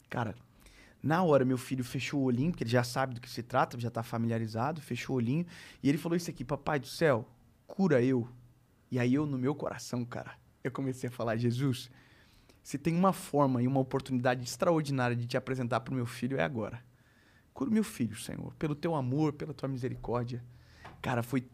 Cara, 0.08 0.34
na 1.02 1.22
hora 1.22 1.44
meu 1.44 1.58
filho 1.58 1.84
fechou 1.84 2.22
o 2.22 2.24
olhinho, 2.24 2.50
porque 2.50 2.64
ele 2.64 2.70
já 2.70 2.82
sabe 2.82 3.14
do 3.14 3.20
que 3.20 3.28
se 3.28 3.42
trata, 3.42 3.78
já 3.78 3.90
tá 3.90 4.02
familiarizado, 4.02 4.80
fechou 4.80 5.14
o 5.14 5.18
olhinho, 5.18 5.44
e 5.82 5.90
ele 5.90 5.98
falou 5.98 6.16
isso 6.16 6.30
aqui, 6.30 6.42
papai 6.42 6.80
do 6.80 6.86
céu, 6.86 7.28
cura 7.66 8.02
eu. 8.02 8.26
E 8.90 8.98
aí 8.98 9.12
eu, 9.12 9.26
no 9.26 9.36
meu 9.36 9.54
coração, 9.54 10.06
cara, 10.06 10.38
eu 10.64 10.72
comecei 10.72 11.10
a 11.10 11.12
falar, 11.12 11.36
Jesus, 11.36 11.90
se 12.62 12.78
tem 12.78 12.94
uma 12.94 13.12
forma 13.12 13.62
e 13.62 13.66
uma 13.66 13.80
oportunidade 13.80 14.42
extraordinária 14.42 15.14
de 15.14 15.26
te 15.26 15.36
apresentar 15.36 15.80
pro 15.80 15.94
meu 15.94 16.06
filho, 16.06 16.38
é 16.38 16.42
agora. 16.42 16.82
Cura 17.52 17.68
o 17.68 17.74
meu 17.74 17.84
filho, 17.84 18.16
Senhor, 18.16 18.54
pelo 18.54 18.74
teu 18.74 18.94
amor, 18.94 19.34
pela 19.34 19.52
tua 19.52 19.68
misericórdia. 19.68 20.42
Cara, 21.02 21.22
foi. 21.22 21.46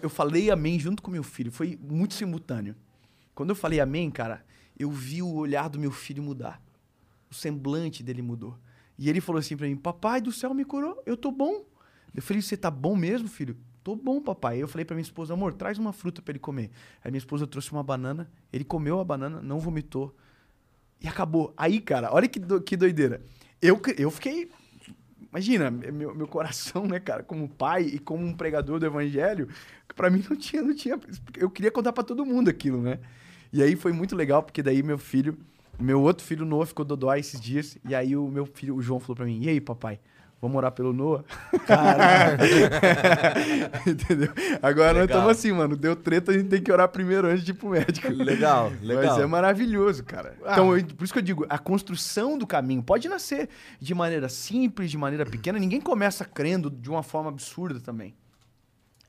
Eu 0.00 0.08
falei 0.08 0.52
amém 0.52 0.78
junto 0.78 1.02
com 1.02 1.10
meu 1.10 1.24
filho, 1.24 1.50
foi 1.50 1.76
muito 1.82 2.14
simultâneo. 2.14 2.76
Quando 3.36 3.50
eu 3.50 3.54
falei 3.54 3.78
amém, 3.78 4.10
cara, 4.10 4.44
eu 4.76 4.90
vi 4.90 5.22
o 5.22 5.32
olhar 5.32 5.68
do 5.68 5.78
meu 5.78 5.92
filho 5.92 6.22
mudar. 6.22 6.60
O 7.30 7.34
semblante 7.34 8.02
dele 8.02 8.22
mudou. 8.22 8.58
E 8.98 9.08
ele 9.08 9.20
falou 9.20 9.38
assim 9.38 9.56
pra 9.56 9.68
mim: 9.68 9.76
Papai 9.76 10.20
do 10.20 10.32
céu 10.32 10.52
me 10.54 10.64
curou, 10.64 11.00
eu 11.06 11.16
tô 11.16 11.30
bom. 11.30 11.64
Eu 12.14 12.22
falei: 12.22 12.40
Você 12.42 12.56
tá 12.56 12.70
bom 12.70 12.96
mesmo, 12.96 13.28
filho? 13.28 13.56
Tô 13.84 13.94
bom, 13.94 14.20
papai. 14.20 14.60
Eu 14.60 14.66
falei 14.66 14.84
pra 14.84 14.96
minha 14.96 15.02
esposa: 15.04 15.34
Amor, 15.34 15.52
traz 15.54 15.78
uma 15.78 15.92
fruta 15.92 16.20
pra 16.22 16.32
ele 16.32 16.38
comer. 16.38 16.70
Aí 17.04 17.10
minha 17.12 17.18
esposa 17.18 17.46
trouxe 17.46 17.70
uma 17.72 17.82
banana, 17.82 18.28
ele 18.52 18.64
comeu 18.64 18.98
a 18.98 19.04
banana, 19.04 19.40
não 19.42 19.60
vomitou. 19.60 20.16
E 21.00 21.06
acabou. 21.06 21.52
Aí, 21.56 21.78
cara, 21.78 22.12
olha 22.12 22.26
que, 22.26 22.40
do- 22.40 22.60
que 22.62 22.74
doideira. 22.76 23.22
Eu, 23.60 23.80
eu 23.98 24.10
fiquei. 24.10 24.50
Imagina, 25.30 25.70
meu, 25.70 26.14
meu 26.14 26.26
coração, 26.26 26.86
né, 26.86 26.98
cara, 26.98 27.22
como 27.22 27.46
pai 27.48 27.82
e 27.82 27.98
como 27.98 28.24
um 28.24 28.32
pregador 28.34 28.78
do 28.80 28.86
evangelho, 28.86 29.48
pra 29.94 30.08
mim 30.08 30.24
não 30.30 30.36
tinha, 30.36 30.62
não 30.62 30.74
tinha. 30.74 30.98
Eu 31.36 31.50
queria 31.50 31.70
contar 31.70 31.92
pra 31.92 32.02
todo 32.02 32.24
mundo 32.24 32.48
aquilo, 32.48 32.80
né? 32.80 32.98
E 33.56 33.62
aí 33.62 33.74
foi 33.74 33.90
muito 33.90 34.14
legal, 34.14 34.42
porque 34.42 34.62
daí 34.62 34.82
meu 34.82 34.98
filho, 34.98 35.34
meu 35.80 36.02
outro 36.02 36.22
filho 36.24 36.44
Noah 36.44 36.66
ficou 36.66 36.84
dodói 36.84 37.20
esses 37.20 37.40
dias, 37.40 37.78
e 37.88 37.94
aí 37.94 38.14
o 38.14 38.28
meu 38.28 38.44
filho, 38.44 38.76
o 38.76 38.82
João, 38.82 39.00
falou 39.00 39.16
pra 39.16 39.24
mim: 39.24 39.40
E 39.42 39.48
aí, 39.48 39.60
papai? 39.60 39.98
Vamos 40.42 40.58
orar 40.58 40.70
pelo 40.72 40.92
Noah? 40.92 41.24
Entendeu? 43.86 44.28
Agora 44.62 44.92
nós 44.92 45.02
Legal. 45.02 45.06
estamos 45.06 45.30
assim, 45.30 45.52
mano. 45.52 45.76
Deu 45.76 45.96
treta, 45.96 46.32
a 46.32 46.34
gente 46.34 46.48
tem 46.48 46.62
que 46.62 46.70
orar 46.70 46.88
primeiro 46.88 47.26
antes 47.28 47.42
de 47.42 47.52
ir 47.52 47.54
pro 47.54 47.70
médico. 47.70 48.08
Legal, 48.12 48.70
legal. 48.82 49.04
Mas 49.14 49.18
é 49.18 49.26
maravilhoso, 49.26 50.04
cara. 50.04 50.34
Então, 50.40 50.76
eu- 50.76 50.84
por 50.84 51.04
isso 51.04 51.12
que 51.12 51.18
eu 51.18 51.22
digo, 51.22 51.46
a 51.48 51.58
construção 51.58 52.36
do 52.36 52.46
caminho 52.46 52.82
pode 52.82 53.08
nascer 53.08 53.48
de 53.80 53.94
maneira 53.94 54.28
simples, 54.28 54.90
de 54.90 54.98
maneira 54.98 55.24
pequena. 55.24 55.58
Ninguém 55.58 55.80
começa 55.80 56.24
crendo 56.24 56.70
de 56.70 56.90
uma 56.90 57.02
forma 57.02 57.30
absurda 57.30 57.80
também. 57.80 58.14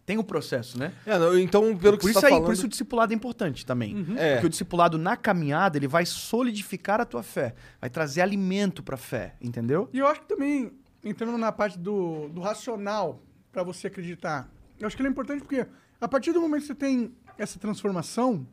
Tem 0.08 0.18
o 0.18 0.24
processo, 0.24 0.80
né? 0.80 0.94
É, 1.06 1.20
não, 1.20 1.38
então, 1.38 1.78
pelo 1.78 1.98
que 1.98 2.04
por 2.04 2.08
você 2.08 2.12
isso 2.12 2.22
tá 2.22 2.28
aí, 2.28 2.32
falando... 2.32 2.46
por 2.46 2.54
isso 2.54 2.66
o 2.66 2.70
discipulado 2.70 3.12
é 3.12 3.16
importante 3.16 3.66
também. 3.66 4.06
É. 4.18 4.36
Porque 4.36 4.48
o 4.48 4.50
discipulado 4.50 4.98
na 4.98 5.18
caminhada, 5.18 5.78
ele 5.78 5.86
vai 5.88 6.06
solidificar 6.06 7.02
a 7.02 7.06
tua 7.06 7.22
fé, 7.22 7.54
vai 7.82 7.90
trazer 7.90 8.22
alimento 8.22 8.82
pra 8.82 8.96
fé, 8.96 9.36
entendeu? 9.42 9.90
E 9.92 10.00
eu 10.00 10.08
acho 10.08 10.22
que 10.22 10.28
também, 10.30 10.72
entrando 11.04 11.38
na 11.38 11.52
parte 11.52 11.78
do, 11.78 12.30
do 12.30 12.40
racional, 12.40 13.22
pra 13.52 13.64
você 13.64 13.88
acreditar, 13.88 14.50
eu 14.80 14.88
acho 14.88 14.96
que 14.96 15.02
ele 15.02 15.10
é 15.10 15.12
importante 15.12 15.42
porque 15.42 15.68
a 16.00 16.08
partir 16.08 16.32
do 16.32 16.40
momento 16.40 16.62
que 16.62 16.68
você 16.68 16.76
tem 16.76 17.12
essa 17.38 17.60
transformação, 17.60 18.48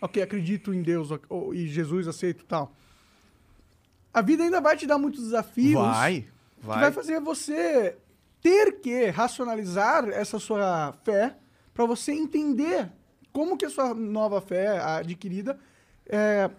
ok, 0.00 0.20
acredito 0.20 0.74
em 0.74 0.82
Deus 0.82 1.10
ou- 1.28 1.54
e 1.54 1.68
Jesus, 1.68 2.08
aceito 2.08 2.42
e 2.42 2.46
tal, 2.46 2.74
a 4.12 4.20
vida 4.20 4.42
ainda 4.42 4.60
vai 4.60 4.76
te 4.76 4.88
dar 4.88 4.98
muitos 4.98 5.22
desafios 5.22 5.74
Vai, 5.80 6.22
que 6.22 6.66
vai. 6.66 6.80
vai 6.80 6.90
fazer 6.90 7.20
você 7.20 7.96
ter 8.40 8.80
que 8.80 9.06
racionalizar 9.06 10.08
essa 10.08 10.38
sua 10.38 10.94
fé 11.04 11.36
pra 11.74 11.84
você 11.84 12.12
entender 12.12 12.90
como 13.32 13.56
que 13.56 13.64
a 13.64 13.70
sua 13.70 13.94
nova 13.94 14.40
fé 14.40 14.78
adquirida 14.78 15.58
é, 16.06 16.50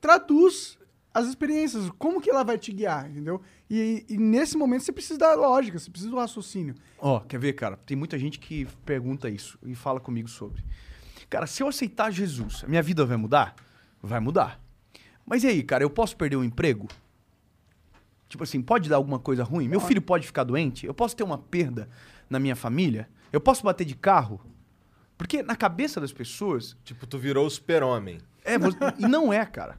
traduz 0.00 0.78
as 1.14 1.26
experiências, 1.26 1.90
como 1.98 2.20
que 2.20 2.30
ela 2.30 2.42
vai 2.42 2.56
te 2.56 2.72
guiar, 2.72 3.10
entendeu? 3.10 3.40
E, 3.68 4.04
e 4.08 4.16
nesse 4.16 4.56
momento 4.56 4.82
você 4.82 4.92
precisa 4.92 5.18
da 5.18 5.34
lógica, 5.34 5.78
você 5.78 5.90
precisa 5.90 6.10
do 6.10 6.16
raciocínio. 6.16 6.74
Ó, 6.98 7.20
quer 7.20 7.38
ver, 7.38 7.52
cara? 7.52 7.76
Tem 7.76 7.96
muita 7.96 8.18
gente 8.18 8.38
que 8.38 8.66
pergunta 8.84 9.28
isso 9.28 9.58
e 9.62 9.74
fala 9.74 10.00
comigo 10.00 10.28
sobre. 10.28 10.64
Cara, 11.28 11.46
se 11.46 11.62
eu 11.62 11.68
aceitar 11.68 12.10
Jesus, 12.10 12.62
a 12.64 12.68
minha 12.68 12.82
vida 12.82 13.04
vai 13.04 13.16
mudar? 13.16 13.54
Vai 14.02 14.20
mudar. 14.20 14.60
Mas 15.24 15.44
e 15.44 15.48
aí, 15.48 15.62
cara, 15.62 15.84
eu 15.84 15.90
posso 15.90 16.16
perder 16.16 16.36
o 16.36 16.44
emprego? 16.44 16.88
Tipo 18.32 18.44
assim, 18.44 18.62
pode 18.62 18.88
dar 18.88 18.96
alguma 18.96 19.18
coisa 19.18 19.44
ruim? 19.44 19.68
Meu 19.68 19.78
filho 19.78 20.00
pode 20.00 20.26
ficar 20.26 20.42
doente? 20.42 20.86
Eu 20.86 20.94
posso 20.94 21.14
ter 21.14 21.22
uma 21.22 21.36
perda 21.36 21.86
na 22.30 22.38
minha 22.38 22.56
família? 22.56 23.06
Eu 23.30 23.42
posso 23.42 23.62
bater 23.62 23.84
de 23.84 23.94
carro? 23.94 24.40
Porque 25.18 25.42
na 25.42 25.54
cabeça 25.54 26.00
das 26.00 26.12
pessoas, 26.14 26.74
Tipo, 26.82 27.06
tu 27.06 27.18
virou 27.18 27.48
super-homem. 27.50 28.16
é, 28.42 28.54
e 28.98 29.06
não 29.06 29.30
é, 29.30 29.44
cara. 29.44 29.78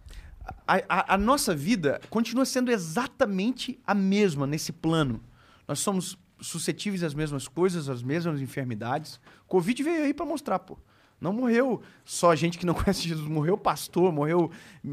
A, 0.67 0.75
a- 0.87 1.13
a 1.15 1.17
nossa 1.17 1.55
vida 1.55 1.99
continua 2.11 2.45
sendo 2.45 2.71
exatamente 2.71 3.79
a 3.87 3.95
mesma 3.95 4.45
nesse 4.45 4.71
plano. 4.71 5.19
Nós 5.67 5.79
somos 5.79 6.15
suscetíveis 6.39 7.01
às 7.01 7.15
mesmas 7.15 7.47
coisas, 7.47 7.89
às 7.89 8.03
mesmas 8.03 8.39
enfermidades. 8.39 9.19
Covid 9.47 9.81
veio 9.81 10.03
aí 10.03 10.13
pra 10.13 10.27
mostrar, 10.27 10.59
pô. 10.59 10.77
Não 11.19 11.33
morreu 11.33 11.81
só 12.05 12.35
gente 12.35 12.59
que 12.59 12.67
não 12.67 12.73
conhece 12.75 13.07
Jesus, 13.07 13.27
morreu 13.27 13.57
pastor, 13.57 14.11
morreu 14.13 14.51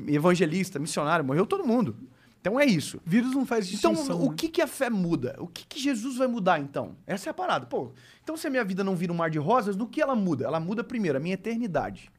evangelista, 0.09 0.79
missionário, 0.79 1.25
morreu 1.27 1.45
todo 1.45 1.63
mundo. 1.67 1.95
Então 2.41 2.59
é 2.59 2.64
isso. 2.64 3.01
Vírus 3.05 3.34
não 3.34 3.45
faz 3.45 3.70
Então, 3.72 3.93
distinção. 3.93 4.22
o 4.22 4.30
né? 4.30 4.34
que, 4.36 4.49
que 4.49 4.62
a 4.62 4.66
fé 4.66 4.88
muda? 4.88 5.36
O 5.38 5.47
que, 5.47 5.66
que 5.66 5.78
Jesus 5.78 6.16
vai 6.16 6.26
mudar, 6.26 6.59
então? 6.59 6.97
Essa 7.07 7.28
é 7.28 7.32
a 7.32 7.34
parada. 7.34 7.66
Pô, 7.66 7.93
então 8.22 8.36
se 8.36 8.47
a 8.47 8.51
minha 8.51 8.64
vida 8.64 8.82
não 8.82 8.97
vira 8.97 9.12
um 9.12 9.16
mar 9.16 9.28
de 9.30 9.38
rosas, 9.38 9.76
no 9.76 9.86
que 9.86 10.01
ela 10.01 10.14
muda? 10.14 10.47
Ela 10.47 10.59
muda 10.59 10.82
primeiro 10.82 11.18
a 11.18 11.20
minha 11.20 11.34
eternidade. 11.34 12.11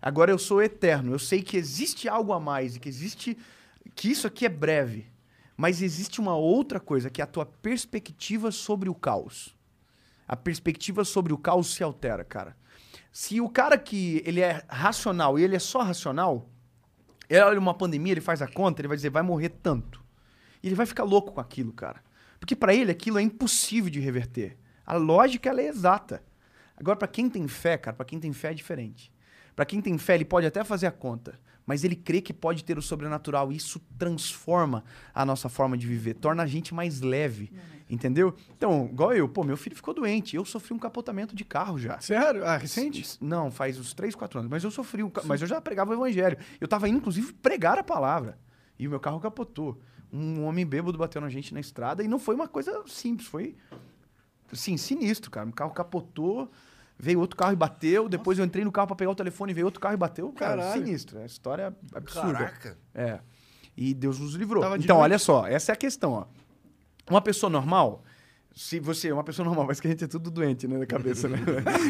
Agora 0.00 0.30
eu 0.30 0.38
sou 0.38 0.62
eterno. 0.62 1.12
Eu 1.12 1.18
sei 1.18 1.42
que 1.42 1.56
existe 1.56 2.06
algo 2.08 2.32
a 2.34 2.40
mais 2.40 2.76
e 2.76 2.80
que 2.80 2.88
existe. 2.88 3.38
que 3.94 4.10
isso 4.10 4.26
aqui 4.26 4.44
é 4.44 4.50
breve. 4.50 5.06
Mas 5.56 5.80
existe 5.80 6.20
uma 6.20 6.36
outra 6.36 6.78
coisa, 6.78 7.08
que 7.08 7.20
é 7.22 7.24
a 7.24 7.28
tua 7.28 7.46
perspectiva 7.46 8.50
sobre 8.50 8.90
o 8.90 8.94
caos. 8.94 9.56
A 10.28 10.36
perspectiva 10.36 11.04
sobre 11.04 11.32
o 11.32 11.38
caos 11.38 11.72
se 11.74 11.82
altera, 11.82 12.24
cara. 12.24 12.56
Se 13.12 13.40
o 13.40 13.48
cara 13.48 13.78
que 13.78 14.20
ele 14.26 14.40
é 14.40 14.62
racional 14.68 15.38
e 15.38 15.44
ele 15.44 15.54
é 15.54 15.60
só 15.60 15.80
racional, 15.82 16.50
Ele 17.28 17.40
olha 17.40 17.58
uma 17.58 17.74
pandemia, 17.74 18.12
ele 18.12 18.20
faz 18.20 18.42
a 18.42 18.48
conta, 18.48 18.80
ele 18.80 18.88
vai 18.88 18.96
dizer, 18.96 19.10
vai 19.10 19.22
morrer 19.22 19.48
tanto. 19.48 20.02
E 20.62 20.68
ele 20.68 20.74
vai 20.74 20.86
ficar 20.86 21.04
louco 21.04 21.32
com 21.32 21.40
aquilo, 21.40 21.72
cara. 21.72 22.02
Porque 22.38 22.56
pra 22.56 22.74
ele 22.74 22.90
aquilo 22.90 23.18
é 23.18 23.22
impossível 23.22 23.90
de 23.90 24.00
reverter. 24.00 24.56
A 24.84 24.94
lógica 24.94 25.48
ela 25.48 25.60
é 25.60 25.66
exata. 25.66 26.22
Agora 26.76 26.96
pra 26.96 27.08
quem 27.08 27.28
tem 27.28 27.46
fé, 27.48 27.78
cara, 27.78 27.96
pra 27.96 28.04
quem 28.04 28.18
tem 28.18 28.32
fé 28.32 28.50
é 28.50 28.54
diferente. 28.54 29.12
Pra 29.54 29.64
quem 29.64 29.80
tem 29.80 29.96
fé, 29.96 30.16
ele 30.16 30.24
pode 30.24 30.46
até 30.46 30.64
fazer 30.64 30.86
a 30.86 30.92
conta, 30.92 31.38
mas 31.66 31.84
ele 31.84 31.96
crê 31.96 32.20
que 32.20 32.32
pode 32.32 32.64
ter 32.64 32.76
o 32.78 32.82
sobrenatural. 32.82 33.50
E 33.52 33.56
isso 33.56 33.80
transforma 33.98 34.84
a 35.14 35.24
nossa 35.24 35.48
forma 35.48 35.76
de 35.76 35.86
viver, 35.86 36.14
torna 36.14 36.42
a 36.42 36.46
gente 36.46 36.74
mais 36.74 37.00
leve, 37.00 37.50
entendeu? 37.88 38.34
Então, 38.56 38.88
igual 38.92 39.12
eu, 39.14 39.28
pô, 39.28 39.42
meu 39.44 39.56
filho 39.56 39.74
ficou 39.76 39.92
doente, 39.94 40.36
eu 40.36 40.44
sofri 40.44 40.74
um 40.74 40.78
capotamento 40.78 41.34
de 41.34 41.44
carro 41.44 41.78
já. 41.78 41.98
Sério? 42.00 42.44
Ah, 42.44 42.56
recente? 42.56 43.00
S- 43.02 43.18
Não, 43.20 43.50
faz 43.50 43.78
uns 43.78 43.92
3, 43.94 44.14
4 44.14 44.38
anos. 44.40 44.50
Mas 44.50 44.62
eu 44.64 44.70
sofri 44.70 45.02
um. 45.02 45.10
Mas 45.24 45.40
eu 45.40 45.46
já 45.46 45.60
pregava 45.60 45.90
o 45.90 45.94
evangelho. 45.94 46.36
Eu 46.60 46.68
tava 46.68 46.88
indo, 46.88 46.98
inclusive, 46.98 47.32
pregar 47.34 47.78
a 47.78 47.82
palavra. 47.84 48.38
E 48.78 48.86
o 48.86 48.90
meu 48.90 49.00
carro 49.00 49.20
capotou. 49.20 49.80
Um 50.12 50.44
homem 50.44 50.64
bêbado 50.64 50.96
bateu 50.98 51.20
na 51.20 51.28
gente 51.28 51.52
na 51.52 51.60
estrada 51.60 52.02
e 52.02 52.08
não 52.08 52.18
foi 52.18 52.34
uma 52.34 52.46
coisa 52.46 52.82
simples, 52.86 53.26
foi. 53.28 53.56
Assim, 54.52 54.76
sinistro, 54.76 55.30
cara. 55.30 55.48
O 55.48 55.52
carro 55.52 55.72
capotou, 55.72 56.50
veio 56.98 57.20
outro 57.20 57.36
carro 57.36 57.52
e 57.52 57.56
bateu. 57.56 58.08
Depois 58.08 58.38
eu 58.38 58.44
entrei 58.44 58.64
no 58.64 58.72
carro 58.72 58.88
pra 58.88 58.96
pegar 58.96 59.10
o 59.10 59.14
telefone, 59.14 59.52
veio 59.52 59.66
outro 59.66 59.80
carro 59.80 59.94
e 59.94 59.98
bateu. 59.98 60.32
Cara, 60.32 60.62
Caralho. 60.62 60.84
sinistro. 60.84 61.18
É 61.18 61.26
história 61.26 61.74
absurda. 61.92 62.32
Caraca. 62.32 62.78
É. 62.94 63.18
E 63.76 63.92
Deus 63.92 64.18
nos 64.18 64.34
livrou. 64.34 64.62
Tava 64.62 64.78
então, 64.78 64.98
olha 64.98 65.18
só, 65.18 65.46
essa 65.46 65.72
é 65.72 65.74
a 65.74 65.76
questão, 65.76 66.12
ó. 66.12 66.26
Uma 67.10 67.20
pessoa 67.20 67.50
normal, 67.50 68.02
se 68.54 68.78
você, 68.78 69.10
uma 69.12 69.24
pessoa 69.24 69.44
normal, 69.44 69.66
mas 69.68 69.80
que 69.80 69.86
a 69.88 69.90
gente 69.90 70.04
é 70.04 70.06
tudo 70.06 70.30
doente, 70.30 70.68
né, 70.68 70.78
na 70.78 70.86
cabeça, 70.86 71.28
né? 71.28 71.38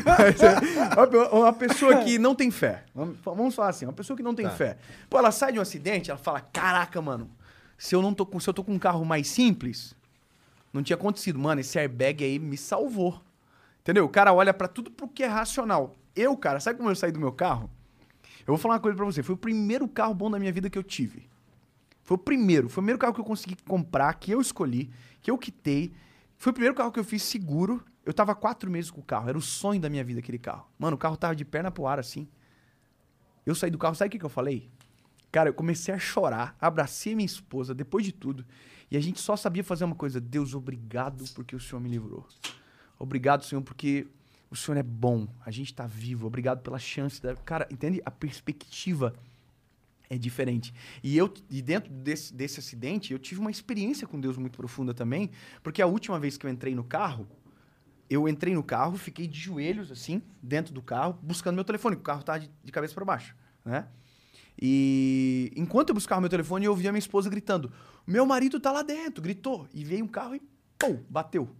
Mas, 0.04 0.42
é, 0.42 1.30
uma, 1.30 1.52
pessoa 1.52 2.02
que 2.02 2.18
não 2.18 2.34
tem 2.34 2.50
fé. 2.50 2.84
Vamos, 2.94 3.54
falar 3.54 3.68
assim, 3.68 3.84
uma 3.84 3.92
pessoa 3.92 4.16
que 4.16 4.22
não 4.22 4.34
tem 4.34 4.48
fé. 4.50 4.78
Pô, 5.08 5.18
ela 5.18 5.30
sai 5.30 5.52
de 5.52 5.58
um 5.58 5.62
acidente, 5.62 6.10
ela 6.10 6.18
fala: 6.18 6.40
"Caraca, 6.40 7.00
mano, 7.02 7.30
se 7.76 7.94
eu 7.94 8.00
não 8.00 8.14
tô 8.14 8.24
com, 8.24 8.40
se 8.40 8.48
eu 8.48 8.54
tô 8.54 8.64
com 8.64 8.72
um 8.72 8.78
carro 8.78 9.04
mais 9.04 9.28
simples, 9.28 9.94
não 10.72 10.82
tinha 10.82 10.96
acontecido, 10.96 11.38
mano, 11.38 11.60
esse 11.60 11.78
airbag 11.78 12.24
aí 12.24 12.38
me 12.38 12.56
salvou". 12.56 13.20
Entendeu? 13.84 14.06
O 14.06 14.08
cara 14.08 14.32
olha 14.32 14.54
pra 14.54 14.66
tudo 14.66 14.90
pro 14.90 15.06
que 15.06 15.22
é 15.22 15.26
racional. 15.26 15.94
Eu, 16.16 16.34
cara, 16.38 16.58
sabe 16.58 16.78
como 16.78 16.88
eu 16.88 16.96
saí 16.96 17.12
do 17.12 17.20
meu 17.20 17.30
carro? 17.30 17.70
Eu 18.40 18.46
vou 18.46 18.56
falar 18.56 18.76
uma 18.76 18.80
coisa 18.80 18.96
pra 18.96 19.04
você. 19.04 19.22
Foi 19.22 19.34
o 19.34 19.38
primeiro 19.38 19.86
carro 19.86 20.14
bom 20.14 20.30
da 20.30 20.38
minha 20.38 20.50
vida 20.50 20.70
que 20.70 20.78
eu 20.78 20.82
tive. 20.82 21.28
Foi 22.02 22.14
o 22.14 22.18
primeiro. 22.18 22.70
Foi 22.70 22.80
o 22.80 22.82
primeiro 22.82 22.98
carro 22.98 23.12
que 23.12 23.20
eu 23.20 23.24
consegui 23.26 23.56
comprar, 23.68 24.14
que 24.14 24.30
eu 24.30 24.40
escolhi, 24.40 24.90
que 25.20 25.30
eu 25.30 25.36
quitei. 25.36 25.92
Foi 26.38 26.50
o 26.50 26.54
primeiro 26.54 26.74
carro 26.74 26.90
que 26.90 26.98
eu 26.98 27.04
fiz 27.04 27.22
seguro. 27.22 27.84
Eu 28.06 28.14
tava 28.14 28.34
quatro 28.34 28.70
meses 28.70 28.90
com 28.90 29.02
o 29.02 29.04
carro. 29.04 29.28
Era 29.28 29.36
o 29.36 29.42
sonho 29.42 29.78
da 29.78 29.90
minha 29.90 30.02
vida 30.02 30.20
aquele 30.20 30.38
carro. 30.38 30.66
Mano, 30.78 30.94
o 30.94 30.98
carro 30.98 31.18
tava 31.18 31.36
de 31.36 31.44
perna 31.44 31.70
pro 31.70 31.86
ar 31.86 31.98
assim. 31.98 32.26
Eu 33.44 33.54
saí 33.54 33.70
do 33.70 33.76
carro, 33.76 33.94
sabe 33.94 34.08
o 34.08 34.12
que, 34.12 34.18
que 34.18 34.24
eu 34.24 34.30
falei? 34.30 34.70
Cara, 35.30 35.50
eu 35.50 35.54
comecei 35.54 35.92
a 35.92 35.98
chorar, 35.98 36.56
abracei 36.58 37.14
minha 37.14 37.26
esposa, 37.26 37.74
depois 37.74 38.02
de 38.06 38.12
tudo. 38.12 38.46
E 38.90 38.96
a 38.96 39.00
gente 39.00 39.20
só 39.20 39.36
sabia 39.36 39.62
fazer 39.62 39.84
uma 39.84 39.94
coisa. 39.94 40.18
Deus, 40.22 40.54
obrigado 40.54 41.24
porque 41.34 41.54
o 41.54 41.60
Senhor 41.60 41.80
me 41.80 41.90
livrou. 41.90 42.26
Obrigado, 42.98 43.44
Senhor, 43.44 43.62
porque 43.62 44.06
o 44.50 44.56
Senhor 44.56 44.76
é 44.76 44.82
bom. 44.82 45.26
A 45.44 45.50
gente 45.50 45.74
tá 45.74 45.86
vivo. 45.86 46.26
Obrigado 46.26 46.62
pela 46.62 46.78
chance. 46.78 47.20
Da... 47.20 47.34
Cara, 47.36 47.66
entende? 47.70 48.00
A 48.04 48.10
perspectiva 48.10 49.14
é 50.08 50.16
diferente. 50.16 50.72
E 51.02 51.16
eu, 51.16 51.32
e 51.50 51.60
dentro 51.60 51.92
desse, 51.92 52.32
desse 52.32 52.60
acidente, 52.60 53.12
eu 53.12 53.18
tive 53.18 53.40
uma 53.40 53.50
experiência 53.50 54.06
com 54.06 54.20
Deus 54.20 54.36
muito 54.36 54.56
profunda 54.56 54.94
também, 54.94 55.30
porque 55.62 55.82
a 55.82 55.86
última 55.86 56.18
vez 56.18 56.36
que 56.36 56.46
eu 56.46 56.50
entrei 56.50 56.74
no 56.74 56.84
carro, 56.84 57.26
eu 58.08 58.28
entrei 58.28 58.54
no 58.54 58.62
carro, 58.62 58.96
fiquei 58.96 59.26
de 59.26 59.38
joelhos, 59.38 59.90
assim, 59.90 60.22
dentro 60.42 60.72
do 60.72 60.82
carro, 60.82 61.18
buscando 61.22 61.54
meu 61.54 61.64
telefone, 61.64 61.96
o 61.96 62.00
carro 62.00 62.22
tava 62.22 62.40
de, 62.40 62.50
de 62.62 62.70
cabeça 62.70 62.94
para 62.94 63.04
baixo, 63.04 63.34
né? 63.64 63.88
E 64.60 65.52
enquanto 65.56 65.88
eu 65.88 65.94
buscava 65.94 66.20
meu 66.20 66.30
telefone, 66.30 66.64
eu 66.64 66.70
ouvia 66.70 66.92
minha 66.92 66.98
esposa 66.98 67.28
gritando: 67.28 67.72
Meu 68.06 68.24
marido 68.24 68.60
tá 68.60 68.70
lá 68.70 68.82
dentro, 68.82 69.20
gritou. 69.20 69.66
E 69.74 69.82
veio 69.84 70.04
um 70.04 70.08
carro 70.08 70.36
e, 70.36 70.42
pum, 70.78 71.02
bateu. 71.10 71.50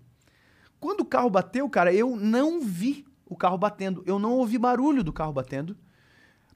Quando 0.85 1.01
o 1.01 1.05
carro 1.07 1.31
bateu, 1.31 1.67
cara, 1.71 1.95
eu 1.95 2.15
não 2.15 2.61
vi 2.61 3.07
o 3.25 3.35
carro 3.35 3.57
batendo. 3.57 4.03
Eu 4.05 4.19
não 4.19 4.33
ouvi 4.33 4.59
barulho 4.59 5.03
do 5.03 5.15
carro 5.15 5.33
batendo. 5.33 5.75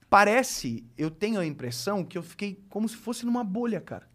Parece, 0.07 0.85
eu 0.95 1.09
tenho 1.09 1.39
a 1.39 1.45
impressão 1.47 2.03
que 2.05 2.15
eu 2.15 2.21
fiquei 2.21 2.63
como 2.69 2.87
se 2.87 2.95
fosse 2.95 3.25
numa 3.25 3.43
bolha, 3.43 3.81
cara. 3.81 4.07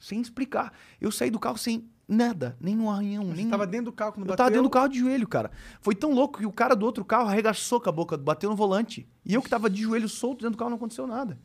Sem 0.00 0.20
explicar. 0.20 0.72
Eu 1.00 1.12
saí 1.12 1.30
do 1.30 1.38
carro 1.38 1.56
sem 1.58 1.88
nada, 2.08 2.56
nem 2.60 2.76
um 2.76 2.90
arranhão, 2.90 3.26
Você 3.26 3.36
nem. 3.36 3.48
tava 3.48 3.68
dentro 3.68 3.84
do 3.86 3.92
carro 3.92 4.14
quando 4.14 4.22
Eu 4.24 4.30
bateu? 4.30 4.36
tava 4.36 4.50
dentro 4.50 4.64
do 4.64 4.70
carro 4.70 4.88
de 4.88 4.98
joelho, 4.98 5.28
cara. 5.28 5.52
Foi 5.80 5.94
tão 5.94 6.12
louco 6.12 6.40
que 6.40 6.46
o 6.46 6.50
cara 6.52 6.74
do 6.74 6.84
outro 6.84 7.04
carro 7.04 7.28
arregaçou 7.28 7.80
com 7.80 7.88
a 7.88 7.92
boca, 7.92 8.16
bateu 8.16 8.50
no 8.50 8.56
volante. 8.56 9.08
E 9.24 9.32
eu 9.32 9.40
que 9.40 9.48
tava 9.48 9.70
de 9.70 9.80
joelho 9.80 10.08
solto 10.08 10.38
dentro 10.40 10.56
do 10.56 10.58
carro 10.58 10.70
não 10.70 10.76
aconteceu 10.76 11.06
nada. 11.06 11.38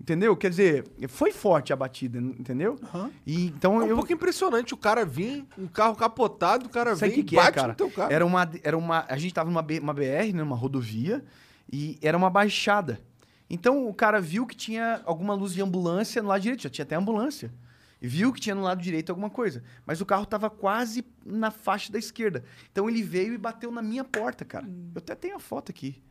Entendeu? 0.00 0.34
Quer 0.34 0.48
dizer, 0.48 0.84
foi 1.08 1.30
forte 1.30 1.74
a 1.74 1.76
batida, 1.76 2.18
entendeu? 2.18 2.78
E 3.26 3.46
então 3.48 3.82
É 3.82 3.84
um 3.84 3.88
eu 3.88 3.96
pouco 3.96 4.10
impressionante 4.12 4.72
o 4.72 4.76
cara 4.76 5.04
vir, 5.04 5.44
um 5.58 5.66
carro 5.66 5.94
capotado, 5.94 6.64
o 6.66 6.68
cara 6.70 6.96
Sabe 6.96 7.12
vem 7.12 7.14
que, 7.16 7.20
e 7.20 7.24
que 7.24 7.36
é, 7.38 7.42
bate 7.42 7.54
cara? 7.56 7.68
no 7.68 7.74
teu 7.74 7.90
carro. 7.90 8.10
Era 8.10 8.24
uma, 8.24 8.50
era 8.62 8.78
uma. 8.78 9.04
A 9.08 9.18
gente 9.18 9.34
tava 9.34 9.50
numa 9.50 9.60
B- 9.60 9.78
uma 9.78 9.92
BR, 9.92 10.32
né, 10.34 10.42
uma 10.42 10.56
rodovia, 10.56 11.22
e 11.70 11.98
era 12.00 12.16
uma 12.16 12.30
baixada. 12.30 12.98
Então 13.48 13.86
o 13.86 13.92
cara 13.92 14.20
viu 14.22 14.46
que 14.46 14.56
tinha 14.56 15.02
alguma 15.04 15.34
luz 15.34 15.52
de 15.52 15.60
ambulância 15.60 16.22
no 16.22 16.28
lado 16.28 16.40
direito, 16.40 16.62
já 16.62 16.70
tinha 16.70 16.84
até 16.84 16.96
ambulância. 16.96 17.52
E 18.00 18.08
viu 18.08 18.32
que 18.32 18.40
tinha 18.40 18.54
no 18.54 18.62
lado 18.62 18.80
direito 18.80 19.10
alguma 19.10 19.28
coisa. 19.28 19.62
Mas 19.84 20.00
o 20.00 20.06
carro 20.06 20.24
tava 20.24 20.48
quase 20.48 21.04
na 21.26 21.50
faixa 21.50 21.92
da 21.92 21.98
esquerda. 21.98 22.42
Então 22.72 22.88
ele 22.88 23.02
veio 23.02 23.34
e 23.34 23.38
bateu 23.38 23.70
na 23.70 23.82
minha 23.82 24.02
porta, 24.02 24.42
cara. 24.46 24.66
Eu 24.94 24.98
até 24.98 25.14
tenho 25.14 25.36
a 25.36 25.38
foto 25.38 25.70
aqui. 25.70 26.02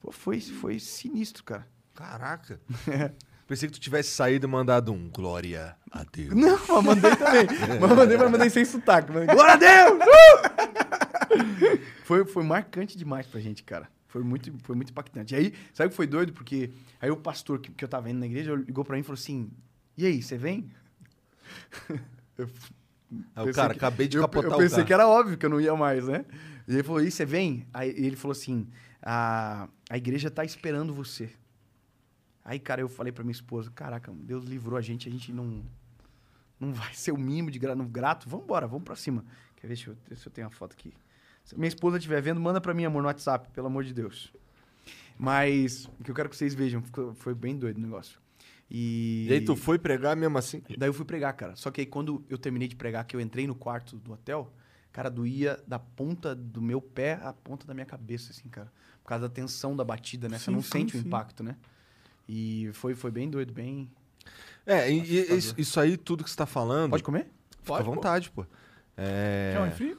Pô, 0.00 0.12
foi, 0.12 0.40
foi 0.40 0.78
sinistro, 0.78 1.42
cara. 1.42 1.66
Caraca. 1.92 2.60
Pensei 3.52 3.68
que 3.68 3.74
tu 3.74 3.80
tivesse 3.82 4.08
saído 4.08 4.46
e 4.46 4.48
mandado 4.48 4.94
um 4.94 5.10
glória 5.10 5.76
a 5.90 6.02
Deus. 6.04 6.34
Não, 6.34 6.58
eu 6.68 6.82
mandei 6.82 7.14
também. 7.14 7.44
Mas 7.78 7.90
mandei, 7.90 8.16
mas 8.16 8.30
mandei 8.30 8.48
sem 8.48 8.64
sotaque. 8.64 9.12
Mandei, 9.12 9.26
Glória 9.34 9.52
a 9.52 9.56
Deus! 9.56 10.00
Uh! 10.00 11.78
foi, 12.02 12.24
foi 12.24 12.42
marcante 12.44 12.96
demais 12.96 13.26
pra 13.26 13.38
gente, 13.42 13.62
cara. 13.62 13.90
Foi 14.08 14.22
muito, 14.22 14.50
foi 14.62 14.74
muito 14.74 14.88
impactante. 14.88 15.34
E 15.34 15.36
aí, 15.36 15.54
sabe 15.74 15.88
o 15.88 15.90
que 15.90 15.96
foi 15.96 16.06
doido? 16.06 16.32
Porque 16.32 16.70
aí 16.98 17.10
o 17.10 17.16
pastor 17.18 17.58
que, 17.58 17.70
que 17.70 17.84
eu 17.84 17.88
tava 17.88 18.08
indo 18.08 18.20
na 18.20 18.26
igreja 18.26 18.54
ligou 18.54 18.86
pra 18.86 18.94
mim 18.96 19.00
e 19.00 19.04
falou 19.04 19.18
assim: 19.20 19.50
E 19.98 20.06
aí, 20.06 20.22
você 20.22 20.38
vem? 20.38 20.70
Eu 22.38 22.46
o 22.46 23.44
pensei 23.44 23.52
cara, 23.52 23.74
que- 23.74 23.78
acabei 23.80 24.08
de 24.08 24.16
eu, 24.16 24.22
capotar 24.22 24.50
eu 24.52 24.56
pensei 24.56 24.76
carro. 24.76 24.86
que 24.86 24.92
era 24.94 25.06
óbvio 25.06 25.36
que 25.36 25.44
eu 25.44 25.50
não 25.50 25.60
ia 25.60 25.76
mais, 25.76 26.06
né? 26.06 26.24
E 26.66 26.72
ele 26.72 26.82
falou: 26.82 27.02
E 27.02 27.10
você 27.10 27.26
vem? 27.26 27.66
Aí 27.74 27.90
ele 27.90 28.16
falou 28.16 28.32
assim: 28.32 28.66
a, 29.02 29.68
a 29.90 29.96
igreja 29.98 30.30
tá 30.30 30.42
esperando 30.42 30.94
você. 30.94 31.28
Aí, 32.44 32.58
cara, 32.58 32.80
eu 32.80 32.88
falei 32.88 33.12
pra 33.12 33.22
minha 33.24 33.32
esposa: 33.32 33.70
Caraca, 33.70 34.12
Deus 34.12 34.44
livrou 34.44 34.76
a 34.76 34.80
gente, 34.80 35.08
a 35.08 35.12
gente 35.12 35.32
não. 35.32 35.62
Não 36.58 36.72
vai 36.72 36.92
ser 36.94 37.12
o 37.12 37.18
mínimo 37.18 37.50
de 37.50 37.58
gra- 37.58 37.74
grato. 37.74 38.28
Vamos 38.28 38.44
embora, 38.44 38.66
vamos 38.66 38.84
pra 38.84 38.96
cima. 38.96 39.24
Quer 39.56 39.66
ver 39.68 39.76
se 39.76 39.86
eu, 39.88 39.96
se 40.16 40.26
eu 40.26 40.32
tenho 40.32 40.46
a 40.46 40.50
foto 40.50 40.72
aqui? 40.72 40.92
Se 41.44 41.56
minha 41.56 41.68
esposa 41.68 41.96
estiver 41.98 42.20
vendo, 42.22 42.40
manda 42.40 42.60
pra 42.60 42.72
mim, 42.74 42.84
amor, 42.84 43.02
no 43.02 43.08
WhatsApp, 43.08 43.50
pelo 43.52 43.66
amor 43.66 43.84
de 43.84 43.92
Deus. 43.92 44.32
Mas 45.18 45.86
o 46.00 46.04
que 46.04 46.10
eu 46.10 46.14
quero 46.14 46.28
que 46.28 46.36
vocês 46.36 46.54
vejam, 46.54 46.82
ficou- 46.82 47.14
foi 47.14 47.34
bem 47.34 47.56
doido 47.56 47.78
o 47.78 47.80
negócio. 47.80 48.20
E, 48.70 49.26
E 49.28 49.32
aí 49.34 49.40
tu 49.44 49.54
foi 49.54 49.78
pregar 49.78 50.16
mesmo 50.16 50.38
assim? 50.38 50.62
Daí 50.78 50.88
eu 50.88 50.94
fui 50.94 51.04
pregar, 51.04 51.32
cara. 51.34 51.54
Só 51.56 51.70
que 51.70 51.80
aí 51.82 51.86
quando 51.86 52.24
eu 52.28 52.38
terminei 52.38 52.66
de 52.68 52.74
pregar, 52.76 53.04
que 53.04 53.14
eu 53.14 53.20
entrei 53.20 53.46
no 53.46 53.54
quarto 53.54 53.96
do 53.98 54.12
hotel, 54.12 54.52
cara, 54.90 55.10
doía 55.10 55.62
da 55.66 55.78
ponta 55.78 56.34
do 56.34 56.62
meu 56.62 56.80
pé 56.80 57.14
à 57.22 57.32
ponta 57.32 57.66
da 57.66 57.74
minha 57.74 57.84
cabeça, 57.86 58.32
assim, 58.32 58.48
cara. 58.48 58.72
Por 59.02 59.08
causa 59.08 59.28
da 59.28 59.34
tensão 59.34 59.76
da 59.76 59.84
batida, 59.84 60.28
né? 60.28 60.38
Você 60.38 60.46
Sim, 60.46 60.52
não 60.52 60.62
sim, 60.62 60.70
sente 60.70 60.96
o 60.96 61.00
sim. 61.00 61.06
impacto, 61.06 61.42
né? 61.42 61.56
E 62.28 62.70
foi, 62.74 62.94
foi 62.94 63.10
bem 63.10 63.28
doido, 63.28 63.52
bem... 63.52 63.90
É, 64.64 64.88
e, 64.90 65.00
e 65.00 65.36
isso, 65.36 65.54
isso 65.58 65.80
aí, 65.80 65.96
tudo 65.96 66.22
que 66.22 66.30
você 66.30 66.36
tá 66.36 66.46
falando. 66.46 66.90
Pode 66.90 67.02
comer? 67.02 67.26
Fica 67.62 67.78
à 67.78 67.82
vontade, 67.82 68.30
pô. 68.30 68.46
É... 68.96 69.52
Quer 69.54 69.60
um 69.62 69.70
frio? 69.72 69.98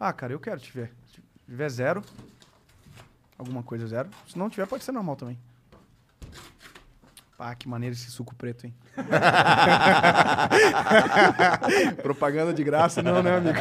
Ah, 0.00 0.12
cara, 0.12 0.32
eu 0.32 0.40
quero 0.40 0.58
tiver. 0.60 0.90
Se 1.06 1.20
tiver 1.46 1.68
zero, 1.68 2.02
alguma 3.38 3.62
coisa 3.62 3.86
zero. 3.86 4.08
Se 4.26 4.38
não 4.38 4.48
tiver, 4.48 4.66
pode 4.66 4.82
ser 4.84 4.92
normal 4.92 5.16
também. 5.16 5.38
Ah, 7.38 7.54
que 7.56 7.68
maneiro 7.68 7.92
esse 7.94 8.08
suco 8.10 8.34
preto, 8.36 8.66
hein? 8.66 8.74
Propaganda 12.02 12.52
de 12.54 12.62
graça, 12.62 13.02
não, 13.02 13.22
né, 13.22 13.36
amigo? 13.36 13.58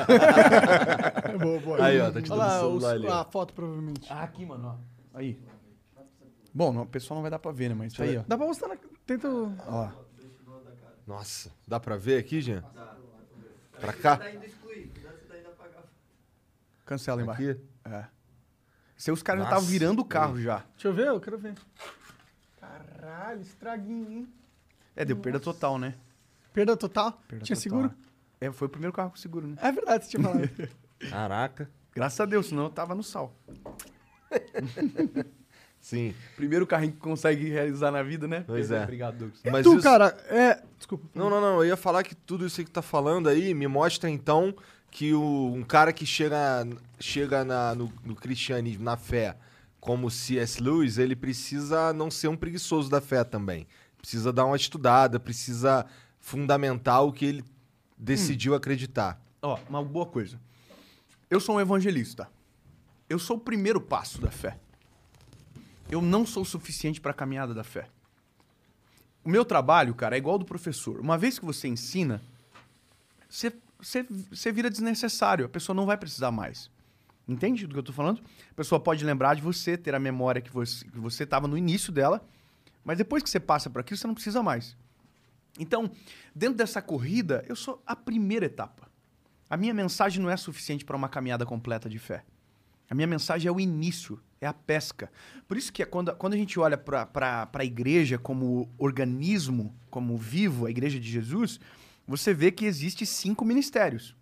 É 1.24 1.38
boa, 1.38 1.60
boa. 1.60 1.84
Aí, 1.84 2.00
ó, 2.00 2.12
tá 2.12 2.22
te 2.22 2.30
dando 2.30 2.40
Olha 2.40 2.48
lá, 2.48 2.60
celular 2.60 2.78
os- 2.78 2.86
ali, 2.86 3.08
a 3.08 3.24
foto, 3.26 3.54
provavelmente. 3.54 4.08
Ah, 4.12 4.24
aqui, 4.24 4.46
mano, 4.46 4.80
ó. 5.14 5.18
Aí. 5.18 5.40
Bom, 6.54 6.74
não, 6.74 6.82
o 6.84 6.88
pessoal 6.88 7.16
não 7.16 7.22
vai 7.22 7.32
dar 7.32 7.40
pra 7.40 7.52
ver, 7.52 7.70
né? 7.70 7.76
Mas 7.76 7.94
isso 7.94 8.04
aí, 8.04 8.18
ó. 8.18 8.24
Dá 8.28 8.38
pra 8.38 8.46
mostrar 8.46 8.68
na... 8.68 8.78
Tenta... 9.06 9.28
ó. 9.68 9.90
Nossa, 11.08 11.52
dá 11.68 11.80
pra 11.80 11.98
ver 11.98 12.20
aqui, 12.20 12.42
Jean? 12.42 12.64
Pra 13.80 13.94
cá? 13.94 14.20
Cancela 16.86 17.22
embaixo. 17.22 17.52
Aqui? 17.52 17.62
É. 17.86 18.06
Se 18.96 19.12
os 19.12 19.24
caras 19.24 19.44
já 19.44 19.50
Nossa. 19.50 19.58
estavam 19.62 19.72
virando 19.72 20.02
o 20.02 20.06
carro 20.06 20.40
já. 20.40 20.64
Deixa 20.74 20.88
eu 20.90 20.94
ver, 20.94 21.08
eu 21.08 21.20
quero 21.20 21.38
ver. 21.38 21.56
Caralho, 22.60 23.42
estraguinho, 23.42 24.12
hein? 24.12 24.34
É, 24.96 25.04
deu 25.04 25.18
perda 25.18 25.40
total, 25.40 25.80
né? 25.80 25.96
Perda 26.54 26.78
total? 26.78 27.14
Perda 27.28 27.46
Tinha 27.46 27.56
total. 27.56 27.62
seguro? 27.62 27.94
É, 28.40 28.52
foi 28.52 28.68
o 28.68 28.70
primeiro 28.70 28.94
carro 28.94 29.10
com 29.10 29.16
seguro, 29.16 29.48
né? 29.48 29.56
É 29.60 29.72
verdade, 29.72 30.06
você 30.06 30.12
tinha 30.12 30.24
falado. 30.24 30.50
Caraca. 31.10 31.70
Graças 31.96 32.20
a 32.20 32.26
Deus, 32.26 32.48
senão 32.48 32.66
eu 32.66 32.70
tava 32.70 32.94
no 32.94 33.02
sal. 33.04 33.34
Sim. 35.82 36.14
Primeiro 36.36 36.66
carrinho 36.68 36.94
que 36.94 37.00
consegue 37.00 37.50
realizar 37.50 37.92
na 37.92 38.04
vida, 38.04 38.28
né? 38.28 38.44
Pois 38.46 38.70
é. 38.70 38.84
Obrigado, 38.84 39.18
Douglas. 39.18 39.42
Mas 39.52 39.64
tu, 39.64 39.74
isso- 39.74 39.82
cara, 39.84 40.10
é. 40.30 40.62
Desculpa. 40.78 41.08
Não, 41.14 41.30
não, 41.30 41.42
não. 41.42 41.56
Eu 41.58 41.66
ia 41.66 41.76
falar 41.78 42.04
que 42.04 42.14
tudo 42.16 42.46
isso 42.46 42.64
que 42.64 42.70
tá 42.70 42.82
falando 42.84 43.28
aí 43.28 43.54
me 43.54 43.68
mostra 43.68 44.10
então 44.10 44.56
que 44.92 45.14
o, 45.14 45.54
um 45.56 45.64
cara 45.64 45.92
que 45.92 46.06
chega, 46.06 46.68
chega 47.00 47.44
na- 47.44 47.74
no, 47.74 47.92
no 48.06 48.16
cristianismo, 48.16 48.84
na 48.84 48.96
fé, 48.96 49.36
como 49.80 50.12
C.S. 50.12 50.62
Lewis, 50.62 50.98
ele 51.00 51.16
precisa 51.16 51.92
não 51.94 52.12
ser 52.12 52.28
um 52.28 52.38
preguiçoso 52.38 52.90
da 52.90 53.02
fé 53.02 53.24
também. 53.24 53.66
Precisa 53.98 54.32
dar 54.32 54.46
uma 54.46 54.56
estudada, 54.56 55.20
precisa 55.20 55.86
fundamentar 56.20 57.04
o 57.04 57.12
que 57.12 57.26
ele 57.26 57.44
decidiu 57.98 58.54
acreditar. 58.54 59.20
Ó, 59.42 59.58
uma 59.68 59.84
boa 59.84 60.06
coisa. 60.06 60.40
Eu 61.30 61.40
sou 61.40 61.56
um 61.56 61.60
evangelista. 61.62 62.28
Eu 63.10 63.18
sou 63.18 63.38
o 63.38 63.40
primeiro 63.40 63.82
passo 63.82 64.22
da 64.22 64.30
fé. 64.30 64.58
Eu 65.92 66.02
não 66.02 66.26
sou 66.26 66.46
suficiente 66.46 67.02
para 67.02 67.12
a 67.12 67.14
caminhada 67.14 67.54
da 67.54 67.64
fé. 67.64 67.90
O 69.24 69.30
meu 69.30 69.44
trabalho, 69.44 69.94
cara, 69.94 70.16
é 70.16 70.18
igual 70.18 70.34
ao 70.34 70.40
do 70.40 70.46
professor. 70.46 71.00
Uma 71.00 71.18
vez 71.18 71.38
que 71.38 71.46
você 71.46 71.68
ensina, 71.68 72.22
você, 73.30 73.54
você, 73.78 74.04
você 74.04 74.52
vira 74.52 74.70
desnecessário. 74.70 75.46
A 75.46 75.50
pessoa 75.50 75.76
não 75.76 75.86
vai 75.86 75.98
precisar 75.98 76.32
mais. 76.32 76.72
Entende 77.28 77.68
do 77.68 77.74
que 77.74 77.80
eu 77.80 77.84
tô 77.84 77.94
falando? 77.94 78.22
A 78.50 78.54
pessoa 78.54 78.80
pode 78.80 79.06
lembrar 79.06 79.36
de 79.36 79.42
você, 79.42 79.78
ter 79.78 79.94
a 79.94 80.00
memória 80.00 80.42
que 80.42 80.52
você 80.52 80.86
que 80.86 80.98
você 80.98 81.24
estava 81.24 81.48
no 81.48 81.58
início 81.58 81.92
dela, 81.92 82.26
mas 82.84 82.98
depois 82.98 83.22
que 83.22 83.30
você 83.30 83.40
passa 83.40 83.70
por 83.70 83.80
aquilo, 83.80 83.98
você 83.98 84.08
não 84.08 84.14
precisa 84.14 84.42
mais. 84.42 84.76
Então, 85.60 85.92
dentro 86.34 86.56
dessa 86.56 86.82
corrida, 86.82 87.44
eu 87.48 87.56
sou 87.56 87.82
a 87.86 87.96
primeira 87.96 88.46
etapa. 88.46 88.90
A 89.50 89.58
minha 89.58 89.74
mensagem 89.74 90.22
não 90.22 90.30
é 90.30 90.38
suficiente 90.38 90.86
para 90.86 90.96
uma 90.96 91.10
caminhada 91.10 91.46
completa 91.46 91.90
de 91.90 92.00
fé. 92.00 92.24
A 92.90 92.96
minha 92.96 93.08
mensagem 93.08 93.48
é 93.48 93.52
o 93.52 93.60
início, 93.60 94.20
é 94.42 94.48
a 94.48 94.54
pesca. 94.54 95.12
Por 95.48 95.56
isso 95.56 95.72
que 95.72 95.84
é 95.84 95.86
quando, 95.86 96.14
quando 96.16 96.34
a 96.34 96.38
gente 96.38 96.60
olha 96.60 96.76
para 96.78 97.48
a 97.54 97.64
igreja 97.64 98.18
como 98.18 98.68
organismo, 98.78 99.74
como 99.92 100.18
vivo, 100.18 100.66
a 100.66 100.72
igreja 100.72 101.00
de 101.00 101.10
Jesus, 101.10 101.60
você 102.08 102.34
vê 102.34 102.52
que 102.52 102.66
existe 102.66 103.06
cinco 103.06 103.46
ministérios. 103.46 104.16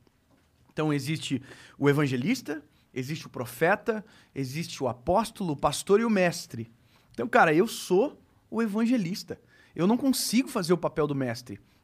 Então 0.73 0.93
existe 0.93 1.41
o 1.77 1.89
evangelista, 1.89 2.61
existe 2.93 3.27
o 3.27 3.29
profeta, 3.29 4.05
existe 4.35 4.83
o 4.83 4.89
apóstolo, 4.89 5.53
o 5.53 5.57
pastor 5.57 6.01
e 6.01 6.05
o 6.05 6.09
mestre. 6.09 6.69
Então, 7.11 7.27
cara, 7.27 7.53
eu 7.53 7.67
sou 7.67 8.21
o 8.51 8.61
evangelista. 8.61 9.39
Eu 9.73 9.87
não 9.87 9.95
consigo 9.95 10.49
fazer 10.49 10.73
o 10.73 10.77
papel 10.77 11.07
do 11.07 11.15
mestre. 11.15 11.59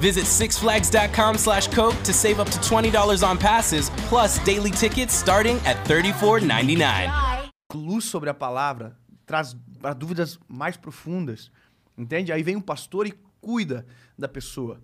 Visit 0.00 0.24
sixflags.com 0.24 1.36
slash 1.36 1.68
Coke 1.68 1.96
to 2.04 2.12
save 2.12 2.40
up 2.40 2.50
to 2.50 2.58
$20 2.58 3.22
on 3.22 3.36
passes, 3.36 3.90
plus 4.08 4.38
daily 4.44 4.70
tickets 4.70 5.12
starting 5.14 5.56
at 5.66 5.76
$34.99. 5.86 7.50
luz 7.74 8.04
sobre 8.04 8.30
a 8.30 8.34
palavra, 8.34 8.96
traz 9.26 9.54
para 9.80 9.92
dúvidas 9.92 10.38
mais 10.48 10.76
profundas. 10.76 11.50
Entende? 11.96 12.32
Aí 12.32 12.42
vem 12.42 12.56
o 12.56 12.62
pastor 12.62 13.06
e 13.06 13.14
cuida 13.40 13.86
da 14.18 14.26
pessoa. 14.26 14.80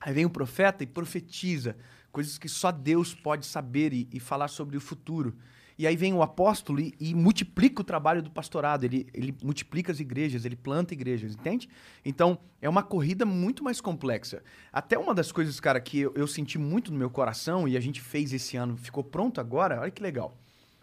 Aí 0.00 0.12
vem 0.12 0.26
o 0.26 0.30
profeta 0.30 0.84
e 0.84 0.86
profetiza 0.86 1.76
coisas 2.12 2.36
que 2.36 2.48
só 2.48 2.70
Deus 2.70 3.14
pode 3.14 3.46
saber 3.46 3.92
e, 3.92 4.08
e 4.12 4.20
falar 4.20 4.48
sobre 4.48 4.76
o 4.76 4.80
futuro. 4.80 5.34
E 5.78 5.86
aí 5.86 5.96
vem 5.96 6.12
o 6.12 6.22
apóstolo 6.22 6.80
e, 6.80 6.94
e 7.00 7.14
multiplica 7.14 7.80
o 7.80 7.84
trabalho 7.84 8.22
do 8.22 8.30
pastorado. 8.30 8.84
Ele, 8.84 9.06
ele 9.12 9.34
multiplica 9.42 9.90
as 9.90 10.00
igrejas, 10.00 10.44
ele 10.44 10.56
planta 10.56 10.94
igrejas, 10.94 11.34
entende? 11.34 11.68
Então, 12.04 12.38
é 12.60 12.68
uma 12.68 12.82
corrida 12.82 13.24
muito 13.24 13.64
mais 13.64 13.80
complexa. 13.80 14.42
Até 14.72 14.98
uma 14.98 15.14
das 15.14 15.32
coisas, 15.32 15.58
cara, 15.58 15.80
que 15.80 16.00
eu, 16.00 16.12
eu 16.14 16.26
senti 16.26 16.58
muito 16.58 16.92
no 16.92 16.98
meu 16.98 17.10
coração 17.10 17.66
e 17.66 17.76
a 17.76 17.80
gente 17.80 18.00
fez 18.00 18.32
esse 18.32 18.56
ano, 18.56 18.76
ficou 18.76 19.02
pronto 19.02 19.40
agora, 19.40 19.80
olha 19.80 19.90
que 19.90 20.02
legal. 20.02 20.36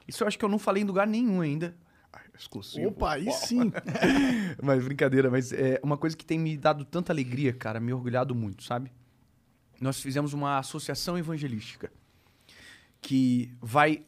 Isso 0.07 0.23
eu 0.23 0.27
acho 0.27 0.39
que 0.39 0.43
eu 0.43 0.49
não 0.49 0.59
falei 0.59 0.83
em 0.83 0.85
lugar 0.85 1.05
nenhum 1.05 1.41
ainda. 1.41 1.75
Ah, 2.11 2.21
Exclusivo. 2.37 2.87
Opa, 2.87 3.13
aí 3.13 3.25
Uau. 3.25 3.37
sim. 3.37 3.71
mas 4.61 4.83
brincadeira, 4.83 5.29
mas 5.29 5.53
é 5.53 5.79
uma 5.83 5.97
coisa 5.97 6.17
que 6.17 6.25
tem 6.25 6.39
me 6.39 6.57
dado 6.57 6.83
tanta 6.83 7.13
alegria, 7.13 7.53
cara, 7.53 7.79
me 7.79 7.93
orgulhado 7.93 8.33
muito, 8.33 8.63
sabe? 8.63 8.91
Nós 9.79 10.01
fizemos 10.01 10.33
uma 10.33 10.57
associação 10.57 11.17
evangelística 11.17 11.91
que 13.01 13.51
vai 13.61 14.03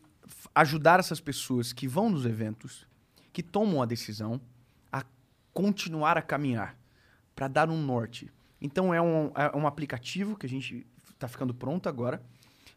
ajudar 0.54 0.99
essas 0.99 1.20
pessoas 1.20 1.72
que 1.74 1.88
vão 1.88 2.10
nos 2.10 2.26
eventos, 2.26 2.86
que 3.32 3.41
tomam 3.41 3.82
a 3.82 3.86
decisão, 3.86 4.39
a 4.91 5.04
continuar 5.54 6.18
a 6.18 6.22
caminhar, 6.22 6.78
para 7.36 7.47
dar 7.47 7.70
um 7.70 7.82
norte. 7.82 8.32
Então 8.62 8.93
é 8.93 9.02
um, 9.02 9.32
é 9.36 9.56
um 9.56 9.66
aplicativo 9.66 10.38
que 10.38 10.45
a 10.45 10.49
gente 10.49 10.86
está 11.10 11.28
ficando 11.28 11.54
pronto 11.54 11.88
agora, 11.88 12.22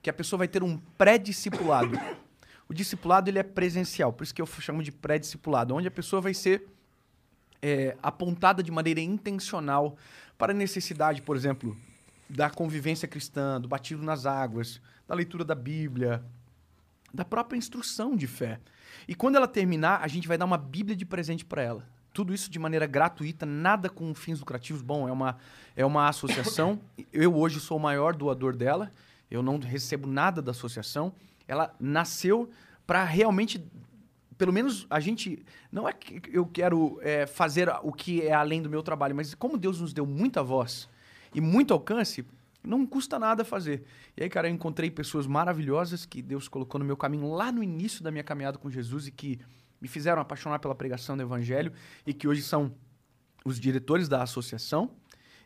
que 0.02 0.08
a 0.08 0.12
pessoa 0.12 0.38
vai 0.38 0.48
ter 0.48 0.62
um 0.62 0.78
pré-discipulado. 0.98 1.98
O 2.66 2.72
discipulado 2.72 3.28
ele 3.28 3.38
é 3.38 3.42
presencial, 3.42 4.10
por 4.10 4.24
isso 4.24 4.34
que 4.34 4.40
eu 4.40 4.46
chamo 4.46 4.82
de 4.82 4.90
pré-discipulado, 4.90 5.74
onde 5.74 5.86
a 5.86 5.90
pessoa 5.90 6.22
vai 6.22 6.32
ser 6.32 6.66
é, 7.60 7.94
apontada 8.02 8.62
de 8.62 8.70
maneira 8.70 9.00
intencional 9.00 9.98
para 10.38 10.52
a 10.52 10.56
necessidade, 10.56 11.20
por 11.20 11.36
exemplo, 11.36 11.76
da 12.28 12.48
convivência 12.48 13.06
cristã, 13.06 13.60
do 13.60 13.68
batismo 13.68 14.02
nas 14.02 14.24
águas, 14.24 14.80
da 15.06 15.14
leitura 15.14 15.44
da 15.44 15.54
Bíblia, 15.54 16.24
da 17.14 17.24
própria 17.24 17.56
instrução 17.56 18.16
de 18.16 18.26
fé. 18.26 18.58
E 19.06 19.14
quando 19.14 19.36
ela 19.36 19.46
terminar, 19.46 20.00
a 20.02 20.08
gente 20.08 20.26
vai 20.26 20.36
dar 20.36 20.44
uma 20.44 20.58
Bíblia 20.58 20.96
de 20.96 21.06
presente 21.06 21.44
para 21.44 21.62
ela. 21.62 21.88
Tudo 22.12 22.34
isso 22.34 22.50
de 22.50 22.58
maneira 22.58 22.86
gratuita, 22.86 23.46
nada 23.46 23.88
com 23.88 24.12
fins 24.14 24.40
lucrativos. 24.40 24.82
Bom, 24.82 25.08
é 25.08 25.12
uma, 25.12 25.36
é 25.76 25.86
uma 25.86 26.08
associação. 26.08 26.80
Eu 27.12 27.36
hoje 27.36 27.60
sou 27.60 27.76
o 27.76 27.80
maior 27.80 28.14
doador 28.14 28.56
dela. 28.56 28.90
Eu 29.30 29.42
não 29.42 29.58
recebo 29.58 30.08
nada 30.08 30.42
da 30.42 30.50
associação. 30.50 31.12
Ela 31.46 31.74
nasceu 31.78 32.50
para 32.86 33.04
realmente 33.04 33.64
pelo 34.36 34.52
menos 34.52 34.86
a 34.90 34.98
gente. 34.98 35.44
Não 35.70 35.88
é 35.88 35.92
que 35.92 36.20
eu 36.32 36.44
quero 36.44 36.98
é, 37.02 37.24
fazer 37.26 37.68
o 37.82 37.92
que 37.92 38.22
é 38.22 38.32
além 38.32 38.60
do 38.60 38.68
meu 38.68 38.82
trabalho, 38.82 39.14
mas 39.14 39.34
como 39.34 39.56
Deus 39.56 39.80
nos 39.80 39.92
deu 39.92 40.04
muita 40.04 40.42
voz 40.42 40.88
e 41.32 41.40
muito 41.40 41.72
alcance, 41.72 42.24
não 42.64 42.86
custa 42.86 43.18
nada 43.18 43.44
fazer. 43.44 43.84
E 44.16 44.22
aí, 44.22 44.28
cara, 44.28 44.48
eu 44.48 44.54
encontrei 44.54 44.90
pessoas 44.90 45.26
maravilhosas 45.26 46.06
que 46.06 46.22
Deus 46.22 46.48
colocou 46.48 46.78
no 46.78 46.84
meu 46.84 46.96
caminho 46.96 47.32
lá 47.32 47.52
no 47.52 47.62
início 47.62 48.02
da 48.02 48.10
minha 48.10 48.24
caminhada 48.24 48.58
com 48.58 48.70
Jesus 48.70 49.06
e 49.06 49.10
que 49.10 49.38
me 49.80 49.88
fizeram 49.88 50.20
apaixonar 50.20 50.58
pela 50.58 50.74
pregação 50.74 51.16
do 51.16 51.22
Evangelho 51.22 51.72
e 52.06 52.14
que 52.14 52.26
hoje 52.26 52.42
são 52.42 52.74
os 53.44 53.60
diretores 53.60 54.08
da 54.08 54.22
associação 54.22 54.90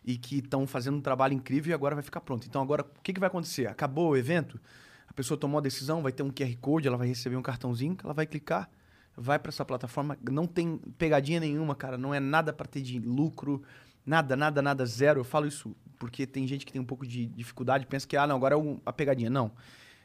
e 0.05 0.17
que 0.17 0.39
estão 0.39 0.67
fazendo 0.67 0.97
um 0.97 1.01
trabalho 1.01 1.35
incrível 1.35 1.71
e 1.71 1.75
agora 1.75 1.95
vai 1.95 2.05
ficar 2.05 2.21
pronto. 2.21 2.47
Então, 2.47 2.63
agora, 2.63 2.83
o 2.83 3.03
que, 3.03 3.13
que 3.13 3.21
vai 3.21 3.27
acontecer? 3.27 3.67
Acabou 3.67 4.11
o 4.11 4.17
evento, 4.17 4.61
a 5.09 5.13
pessoa 5.13 5.37
tomou 5.37 5.59
a 5.59 5.61
decisão, 5.61 6.03
vai 6.03 6.13
ter 6.13 6.23
um 6.23 6.31
QR 6.31 6.57
Code, 6.61 6.87
ela 6.87 6.97
vai 6.97 7.09
receber 7.09 7.37
um 7.37 7.43
cartãozinho, 7.43 7.97
ela 8.03 8.15
vai 8.15 8.27
clicar, 8.27 8.71
vai 9.17 9.39
para 9.39 9.51
essa 9.51 9.65
plataforma. 9.65 10.17
Não 10.31 10.47
tem 10.47 10.79
pegadinha 10.97 11.41
nenhuma, 11.41 11.75
cara. 11.75 11.99
Não 11.99 12.15
é 12.15 12.21
nada 12.21 12.53
para 12.53 12.67
ter 12.67 12.81
de 12.81 13.01
lucro, 13.01 13.63
nada, 14.07 14.37
nada, 14.37 14.63
nada, 14.63 14.87
zero. 14.87 15.21
Eu 15.21 15.25
falo 15.25 15.47
isso 15.47 15.75
porque 15.99 16.27
tem 16.27 16.47
gente 16.47 16.65
que 16.65 16.73
tem 16.73 16.81
um 16.81 16.85
pouco 16.85 17.07
de 17.07 17.27
dificuldade, 17.27 17.87
pensa 17.87 18.07
que, 18.07 18.17
ah, 18.17 18.27
não, 18.27 18.37
agora 18.37 18.55
é 18.55 18.59
um- 18.59 18.81
a 18.87 18.93
pegadinha. 18.93 19.31
Não. 19.31 19.53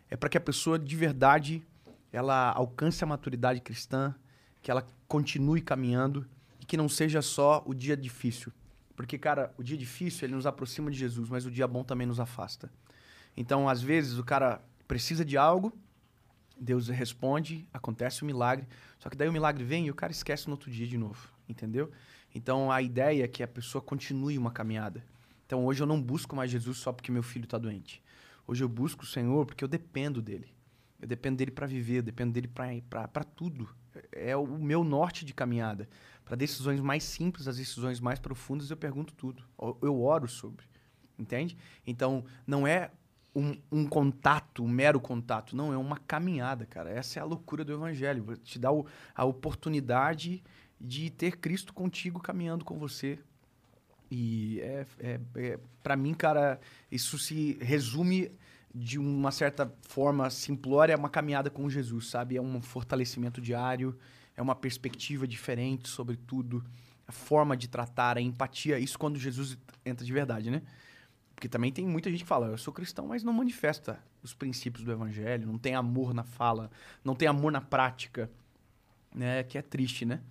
É 0.10 0.16
para 0.16 0.30
que 0.30 0.38
a 0.38 0.42
pessoa 0.42 0.78
de 0.78 0.96
verdade 0.96 1.64
ela 2.12 2.52
alcance 2.52 3.04
a 3.04 3.08
maturidade 3.08 3.60
cristã, 3.60 4.14
que 4.62 4.70
ela 4.70 4.86
continue 5.08 5.62
caminhando 5.62 6.28
e 6.60 6.66
que 6.66 6.78
não 6.78 6.88
seja 6.88 7.22
só 7.22 7.64
o 7.66 7.74
dia 7.74 7.98
difícil. 7.98 8.52
Porque, 8.96 9.18
cara, 9.18 9.52
o 9.58 9.64
dia 9.64 9.76
difícil 9.76 10.28
ele 10.28 10.36
nos 10.36 10.46
aproxima 10.46 10.92
de 10.92 10.98
Jesus, 10.98 11.30
mas 11.30 11.46
o 11.46 11.52
dia 11.52 11.68
bom 11.68 11.84
também 11.84 12.06
nos 12.06 12.20
afasta. 12.20 12.72
Então, 13.36 13.68
às 13.68 13.82
vezes, 13.82 14.18
o 14.20 14.24
cara 14.24 14.62
precisa 14.88 15.26
de 15.26 15.36
algo, 15.38 15.74
Deus 16.56 16.88
responde, 16.88 17.68
acontece 17.74 18.22
o 18.22 18.26
milagre, 18.26 18.68
só 19.00 19.10
que 19.10 19.18
daí 19.18 19.28
o 19.28 19.34
milagre 19.34 19.64
vem 19.64 19.88
e 19.88 19.92
o 19.92 19.96
cara 19.96 20.12
esquece 20.12 20.46
no 20.48 20.54
outro 20.54 20.70
dia 20.70 20.86
de 20.86 20.98
novo, 20.98 21.28
entendeu? 21.50 21.92
Então, 22.34 22.72
a 22.72 22.82
ideia 22.82 23.24
é 23.24 23.28
que 23.28 23.42
a 23.42 23.48
pessoa 23.48 23.82
continue 23.82 24.38
uma 24.38 24.52
caminhada. 24.52 25.04
Então, 25.54 25.68
hoje 25.68 25.84
eu 25.84 25.86
não 25.86 26.02
busco 26.02 26.36
mais 26.36 26.50
Jesus 26.50 26.78
só 26.80 26.92
porque 26.92 27.12
meu 27.12 27.22
filho 27.22 27.44
está 27.44 27.60
doente. 27.60 28.02
Hoje 28.48 28.64
eu 28.64 28.68
busco 28.68 29.04
o 29.04 29.06
Senhor 29.06 29.46
porque 29.46 29.64
eu 29.64 29.68
dependo 29.68 30.20
dele. 30.20 30.52
Eu 31.00 31.08
dependo 31.08 31.38
dele 31.38 31.52
para 31.52 31.68
viver, 31.68 31.98
eu 31.98 32.02
dependo 32.02 32.34
dele 32.34 32.48
para 32.48 33.24
tudo. 33.24 33.70
É 34.12 34.36
o 34.36 34.48
meu 34.48 34.84
norte 34.84 35.24
de 35.24 35.32
caminhada. 35.32 35.88
Para 36.26 36.36
decisões 36.36 36.80
mais 36.82 37.04
simples, 37.04 37.48
as 37.48 37.58
decisões 37.58 38.00
mais 38.00 38.18
profundas, 38.18 38.72
eu 38.72 38.78
pergunto 38.78 39.14
tudo. 39.14 39.44
Eu- 39.62 39.78
Eu 39.84 40.02
oro 40.02 40.28
sobre. 40.28 40.66
Entende? 41.20 41.56
Então, 41.86 42.26
não 42.48 42.66
é 42.66 42.90
um, 43.36 43.56
um 43.72 43.86
contato, 43.86 44.64
um 44.64 44.68
mero 44.68 45.00
contato. 45.00 45.56
Não, 45.56 45.72
é 45.72 45.78
uma 45.78 45.98
caminhada, 45.98 46.66
cara. 46.66 46.90
Essa 46.90 47.20
é 47.20 47.22
a 47.22 47.26
loucura 47.26 47.64
do 47.64 47.74
evangelho. 47.74 48.26
Te 48.38 48.58
dá 48.58 48.72
o- 48.72 48.88
a 49.14 49.24
oportunidade 49.24 50.44
de 50.82 51.12
ter 51.12 51.38
Cristo 51.38 51.76
contigo, 51.76 52.20
caminhando 52.20 52.66
com 52.66 52.80
você. 52.80 53.20
E 54.16 54.62
é, 54.62 54.86
é, 55.00 55.20
é, 55.38 55.60
para 55.82 55.96
mim, 55.96 56.14
cara, 56.14 56.60
isso 56.92 57.18
se 57.18 57.58
resume 57.60 58.32
de 58.72 59.00
uma 59.00 59.32
certa 59.32 59.74
forma 59.90 60.30
simplória 60.30 60.96
uma 60.96 61.10
caminhada 61.10 61.50
com 61.50 61.68
Jesus, 61.68 62.12
sabe? 62.12 62.38
É 62.38 62.42
um 62.42 62.62
fortalecimento 62.62 63.42
diário, 63.42 63.98
é 64.38 64.42
uma 64.42 64.54
perspectiva 64.54 65.28
diferente 65.28 65.90
sobre 65.90 66.16
tudo, 66.16 66.64
a 67.08 67.12
forma 67.12 67.58
de 67.58 67.68
tratar, 67.68 68.20
a 68.20 68.22
empatia, 68.22 68.78
isso 68.78 69.00
quando 69.00 69.18
Jesus 69.18 69.58
entra 69.84 70.06
de 70.06 70.14
verdade, 70.14 70.52
né? 70.52 70.62
Porque 71.34 71.50
também 71.50 71.72
tem 71.72 71.88
muita 71.88 72.12
gente 72.12 72.22
que 72.22 72.30
fala, 72.30 72.50
eu 72.50 72.58
sou 72.60 72.72
cristão, 72.72 73.08
mas 73.08 73.24
não 73.24 73.34
manifesta 73.34 73.98
os 74.22 74.36
princípios 74.36 74.86
do 74.86 74.92
evangelho, 74.92 75.48
não 75.48 75.58
tem 75.58 75.74
amor 75.74 76.14
na 76.14 76.24
fala, 76.24 76.70
não 77.04 77.16
tem 77.16 77.28
amor 77.28 77.52
na 77.52 77.62
prática, 77.62 78.30
né? 79.12 79.42
Que 79.42 79.58
é 79.58 79.64
triste, 79.64 80.06
né? 80.06 80.22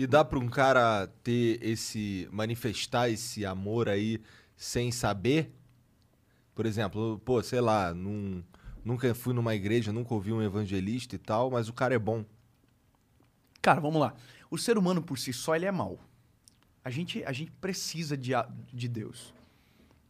E 0.00 0.06
dá 0.06 0.24
pra 0.24 0.38
um 0.38 0.48
cara 0.48 1.08
ter 1.22 1.62
esse. 1.62 2.26
manifestar 2.32 3.10
esse 3.10 3.44
amor 3.44 3.86
aí 3.86 4.18
sem 4.56 4.90
saber? 4.90 5.54
Por 6.54 6.64
exemplo, 6.64 7.20
pô, 7.22 7.42
sei 7.42 7.60
lá, 7.60 7.92
num, 7.92 8.42
nunca 8.82 9.14
fui 9.14 9.34
numa 9.34 9.54
igreja, 9.54 9.92
nunca 9.92 10.14
ouvi 10.14 10.32
um 10.32 10.40
evangelista 10.40 11.16
e 11.16 11.18
tal, 11.18 11.50
mas 11.50 11.68
o 11.68 11.74
cara 11.74 11.94
é 11.94 11.98
bom. 11.98 12.24
Cara, 13.60 13.78
vamos 13.78 14.00
lá. 14.00 14.14
O 14.50 14.56
ser 14.56 14.78
humano 14.78 15.02
por 15.02 15.18
si 15.18 15.34
só, 15.34 15.54
ele 15.54 15.66
é 15.66 15.70
mau. 15.70 15.98
A 16.82 16.88
gente, 16.88 17.22
a 17.24 17.32
gente 17.32 17.50
precisa 17.60 18.16
de, 18.16 18.32
de 18.72 18.88
Deus. 18.88 19.34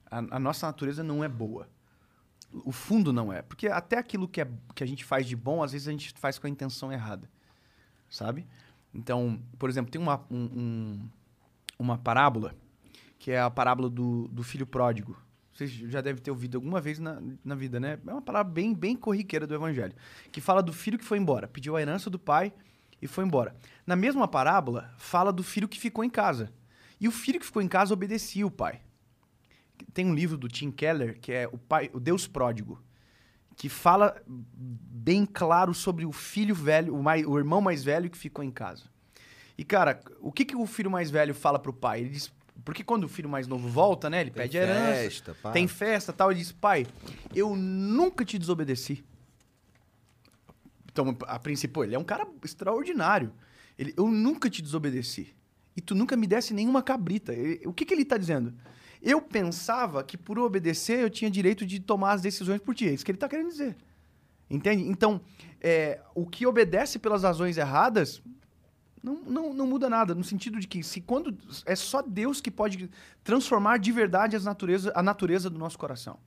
A, 0.08 0.18
a 0.18 0.38
nossa 0.38 0.68
natureza 0.68 1.02
não 1.02 1.24
é 1.24 1.28
boa. 1.28 1.68
O 2.64 2.70
fundo 2.70 3.12
não 3.12 3.32
é. 3.32 3.42
Porque 3.42 3.66
até 3.66 3.98
aquilo 3.98 4.28
que, 4.28 4.40
é, 4.40 4.48
que 4.72 4.84
a 4.84 4.86
gente 4.86 5.04
faz 5.04 5.26
de 5.26 5.34
bom, 5.34 5.64
às 5.64 5.72
vezes 5.72 5.88
a 5.88 5.90
gente 5.90 6.14
faz 6.16 6.38
com 6.38 6.46
a 6.46 6.50
intenção 6.50 6.92
errada. 6.92 7.28
Sabe? 8.08 8.46
Então, 8.94 9.40
por 9.58 9.68
exemplo, 9.70 9.90
tem 9.90 10.00
uma, 10.00 10.24
um- 10.30 10.44
um- 10.60 11.08
uma 11.78 11.96
parábola, 11.98 12.54
que 13.18 13.30
é 13.30 13.40
a 13.40 13.50
parábola 13.50 13.88
do, 13.88 14.28
do 14.28 14.42
filho 14.42 14.66
pródigo. 14.66 15.16
Vocês 15.52 15.70
já 15.70 16.00
devem 16.00 16.22
ter 16.22 16.30
ouvido 16.30 16.56
alguma 16.56 16.80
vez 16.80 16.98
na, 16.98 17.20
na 17.44 17.54
vida, 17.54 17.78
né? 17.78 17.98
É 18.06 18.12
uma 18.12 18.22
parábola 18.22 18.54
bem, 18.54 18.74
bem 18.74 18.96
corriqueira 18.96 19.46
do 19.46 19.54
evangelho. 19.54 19.94
Que 20.32 20.40
fala 20.40 20.62
do 20.62 20.72
filho 20.72 20.98
que 20.98 21.04
foi 21.04 21.18
embora, 21.18 21.46
pediu 21.46 21.76
a 21.76 21.82
herança 21.82 22.08
do 22.08 22.18
pai 22.18 22.52
e 23.00 23.06
foi 23.06 23.24
embora. 23.24 23.54
Na 23.86 23.94
mesma 23.96 24.26
parábola, 24.26 24.92
fala 24.96 25.32
do 25.32 25.42
filho 25.42 25.68
que 25.68 25.78
ficou 25.78 26.02
em 26.02 26.10
casa. 26.10 26.52
E 27.00 27.06
o 27.08 27.10
filho 27.12 27.38
que 27.40 27.46
ficou 27.46 27.60
em 27.62 27.68
casa 27.68 27.92
obedecia 27.92 28.46
o 28.46 28.50
pai. 28.50 28.80
Tem 29.92 30.06
um 30.06 30.14
livro 30.14 30.36
do 30.36 30.48
Tim 30.48 30.70
Keller, 30.70 31.18
que 31.20 31.32
é 31.32 31.48
o, 31.48 31.56
pai, 31.58 31.90
o 31.92 32.00
Deus 32.00 32.26
Pródigo, 32.26 32.80
que 33.56 33.68
fala 33.68 34.16
bem 34.26 35.26
claro 35.26 35.74
sobre 35.74 36.06
o 36.06 36.12
filho 36.12 36.54
velho, 36.54 36.94
o, 36.94 37.02
mai- 37.02 37.24
o 37.24 37.36
irmão 37.38 37.60
mais 37.60 37.84
velho 37.84 38.08
que 38.10 38.16
ficou 38.16 38.42
em 38.44 38.50
casa. 38.50 38.84
E, 39.58 39.64
cara, 39.64 40.00
o 40.20 40.32
que, 40.32 40.44
que 40.44 40.56
o 40.56 40.66
filho 40.66 40.90
mais 40.90 41.10
velho 41.10 41.34
fala 41.34 41.58
pro 41.58 41.72
pai? 41.72 42.00
Ele 42.00 42.10
diz. 42.10 42.32
Porque 42.64 42.84
quando 42.84 43.04
o 43.04 43.08
filho 43.08 43.28
mais 43.28 43.46
novo 43.46 43.68
volta, 43.68 44.08
né? 44.10 44.20
Ele 44.22 44.30
Tem 44.30 44.42
pede 44.42 44.56
herança. 44.58 44.92
festa, 44.94 45.36
pá. 45.42 45.50
Tem 45.52 45.66
festa 45.68 46.12
tal. 46.12 46.30
Ele 46.30 46.40
diz: 46.40 46.52
Pai, 46.52 46.86
eu 47.34 47.54
nunca 47.56 48.24
te 48.24 48.38
desobedeci. 48.38 49.04
Então, 50.92 51.16
a 51.26 51.38
princípio, 51.38 51.84
ele 51.84 51.94
é 51.94 51.98
um 51.98 52.04
cara 52.04 52.26
extraordinário. 52.44 53.32
Ele, 53.78 53.94
eu 53.96 54.08
nunca 54.08 54.50
te 54.50 54.60
desobedeci. 54.60 55.34
E 55.76 55.80
tu 55.80 55.94
nunca 55.94 56.16
me 56.16 56.26
desse 56.26 56.52
nenhuma 56.52 56.82
cabrita. 56.82 57.32
Ele- 57.32 57.66
o 57.66 57.72
que, 57.72 57.84
que 57.84 57.94
ele 57.94 58.02
está 58.02 58.16
dizendo? 58.16 58.52
Eu 59.02 59.22
pensava 59.22 60.04
que 60.04 60.16
por 60.16 60.38
obedecer 60.38 60.98
eu 61.00 61.10
tinha 61.10 61.30
direito 61.30 61.64
de 61.64 61.80
tomar 61.80 62.12
as 62.12 62.22
decisões 62.22 62.60
por 62.60 62.74
ti. 62.74 62.88
É 62.88 62.92
isso 62.92 63.04
que 63.04 63.10
ele 63.10 63.16
está 63.16 63.28
querendo 63.28 63.48
dizer. 63.48 63.76
Entende? 64.48 64.82
Então, 64.88 65.20
é, 65.60 66.00
o 66.14 66.26
que 66.26 66.46
obedece 66.46 66.98
pelas 66.98 67.22
razões 67.22 67.56
erradas 67.56 68.22
não, 69.02 69.22
não, 69.22 69.54
não 69.54 69.66
muda 69.66 69.88
nada. 69.88 70.14
No 70.14 70.24
sentido 70.24 70.58
de 70.60 70.66
que 70.66 70.82
se 70.82 71.00
quando 71.00 71.36
é 71.64 71.74
só 71.74 72.02
Deus 72.02 72.40
que 72.40 72.50
pode 72.50 72.90
transformar 73.24 73.78
de 73.78 73.90
verdade 73.92 74.36
as 74.36 74.44
natureza, 74.44 74.92
a 74.94 75.02
natureza 75.02 75.48
do 75.48 75.58
nosso 75.58 75.78
coração. 75.78 76.18